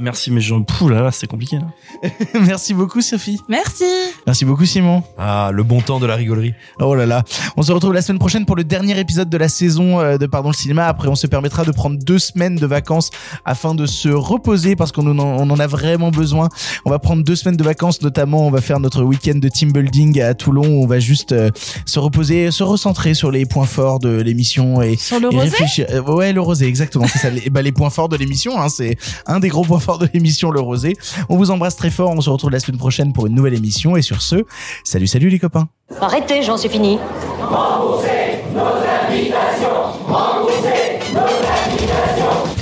Merci, 0.00 0.30
mais 0.30 0.40
je... 0.40 0.54
Pouh 0.54 0.88
là 0.88 1.02
là, 1.02 1.10
c'est 1.10 1.26
compliqué. 1.26 1.56
Là. 1.58 2.08
Merci 2.46 2.72
beaucoup 2.74 3.00
Sophie. 3.00 3.40
Merci. 3.48 3.84
Merci 4.26 4.44
beaucoup 4.44 4.64
Simon. 4.64 5.02
Ah, 5.18 5.50
le 5.52 5.62
bon 5.62 5.80
temps 5.80 5.98
de 5.98 6.06
la 6.06 6.14
rigolerie. 6.14 6.54
Oh 6.80 6.94
là 6.94 7.04
là. 7.06 7.24
On 7.56 7.62
se 7.62 7.72
retrouve 7.72 7.92
la 7.92 8.02
semaine 8.02 8.18
prochaine 8.18 8.46
pour 8.46 8.54
le 8.56 8.62
dernier 8.64 8.98
épisode 8.98 9.28
de 9.28 9.36
la 9.36 9.48
saison 9.48 9.98
euh, 10.00 10.16
de 10.18 10.26
Pardon 10.26 10.50
le 10.50 10.54
cinéma. 10.54 10.86
Après, 10.86 11.08
on 11.08 11.14
se 11.16 11.26
permettra 11.26 11.64
de 11.64 11.72
prendre 11.72 11.98
deux 11.98 12.18
semaines 12.18 12.56
de 12.56 12.66
vacances 12.66 13.10
afin 13.44 13.74
de 13.74 13.86
se 13.86 14.08
reposer 14.08 14.76
parce 14.76 14.92
qu'on 14.92 15.06
en, 15.06 15.18
on 15.18 15.50
en 15.50 15.58
a 15.58 15.66
vraiment 15.66 16.10
besoin. 16.10 16.48
On 16.84 16.90
va 16.90 16.98
prendre 16.98 17.24
deux 17.24 17.36
semaines 17.36 17.56
de 17.56 17.64
vacances, 17.64 18.00
notamment 18.02 18.46
on 18.46 18.50
va 18.50 18.60
faire 18.60 18.78
notre 18.78 19.02
week-end 19.02 19.36
de 19.38 19.48
team 19.48 19.72
building 19.72 20.20
à 20.20 20.34
Toulon. 20.34 20.66
où 20.78 20.84
On 20.84 20.86
va 20.86 21.00
juste 21.00 21.32
euh, 21.32 21.50
se 21.86 21.98
reposer, 21.98 22.50
se 22.52 22.62
recentrer 22.62 23.14
sur 23.14 23.30
les 23.32 23.46
points 23.46 23.66
forts 23.66 23.98
de 23.98 24.20
l'émission 24.20 24.80
et, 24.82 24.96
Sur 24.96 25.18
le 25.18 25.32
et 25.32 25.36
rosé? 25.36 25.48
réfléchir. 25.50 25.86
Euh, 25.90 26.02
ouais, 26.02 26.32
le 26.32 26.40
rosé, 26.40 26.66
exactement. 26.66 27.06
C'est 27.08 27.18
ça. 27.18 27.30
Les, 27.30 27.50
bah, 27.50 27.62
les 27.62 27.72
points 27.72 27.90
forts 27.90 28.08
de 28.08 28.16
l'émission, 28.16 28.60
hein, 28.60 28.68
c'est 28.68 28.96
un 29.26 29.40
des 29.40 29.48
gros 29.48 29.64
points 29.64 29.80
forts 29.80 29.87
de 29.96 30.08
l'émission, 30.12 30.50
le 30.50 30.60
rosé. 30.60 30.96
On 31.30 31.38
vous 31.38 31.50
embrasse 31.50 31.76
très 31.76 31.90
fort. 31.90 32.10
On 32.10 32.20
se 32.20 32.28
retrouve 32.28 32.50
la 32.50 32.60
semaine 32.60 32.78
prochaine 32.78 33.14
pour 33.14 33.26
une 33.26 33.34
nouvelle 33.34 33.54
émission. 33.54 33.96
Et 33.96 34.02
sur 34.02 34.20
ce, 34.20 34.44
salut, 34.84 35.06
salut 35.06 35.30
les 35.30 35.38
copains. 35.38 35.68
Arrêtez, 36.00 36.42
Jean, 36.42 36.58
c'est 36.58 36.68
fini. 36.68 36.98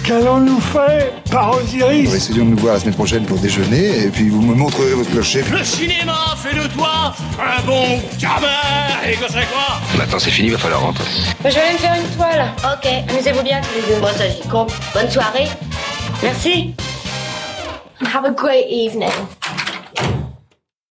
Qu'allons-nous 0.04 0.60
faire 0.60 1.10
par 1.32 1.56
Osiris 1.56 2.14
Essayons 2.14 2.44
de 2.44 2.50
nous 2.50 2.56
voir 2.58 2.74
la 2.74 2.80
semaine 2.80 2.94
prochaine 2.94 3.24
pour 3.24 3.38
déjeuner 3.38 4.04
et 4.04 4.08
puis 4.08 4.28
vous 4.28 4.40
me 4.40 4.54
montrerez 4.54 4.94
votre 4.94 5.10
clocher. 5.10 5.42
Le 5.50 5.64
cinéma 5.64 6.36
fait 6.36 6.54
de 6.54 6.66
toi 6.68 7.12
un 7.40 7.62
bon 7.66 8.00
gamin 8.20 8.46
Et 9.04 9.14
que 9.16 9.24
c'est 9.26 9.46
quoi? 9.50 9.80
Maintenant 9.98 10.18
c'est 10.20 10.30
fini, 10.30 10.50
va 10.50 10.58
falloir 10.58 10.82
rentrer. 10.82 11.04
Je 11.44 11.48
vais 11.50 11.60
aller 11.60 11.72
me 11.72 11.78
faire 11.78 11.94
une 11.96 12.16
toile. 12.16 12.52
Ok, 12.62 12.88
amusez-vous 13.10 13.42
bien 13.42 13.60
tous 13.60 13.74
les 13.88 13.94
deux. 13.94 14.00
Bon, 14.00 14.08
ça 14.16 14.28
j'y 14.28 14.48
compte. 14.48 14.72
Bonne 14.94 15.10
soirée. 15.10 15.48
Merci. 16.22 16.74
have 18.00 18.24
a 18.24 18.32
great 18.32 18.68
evening. 18.68 19.12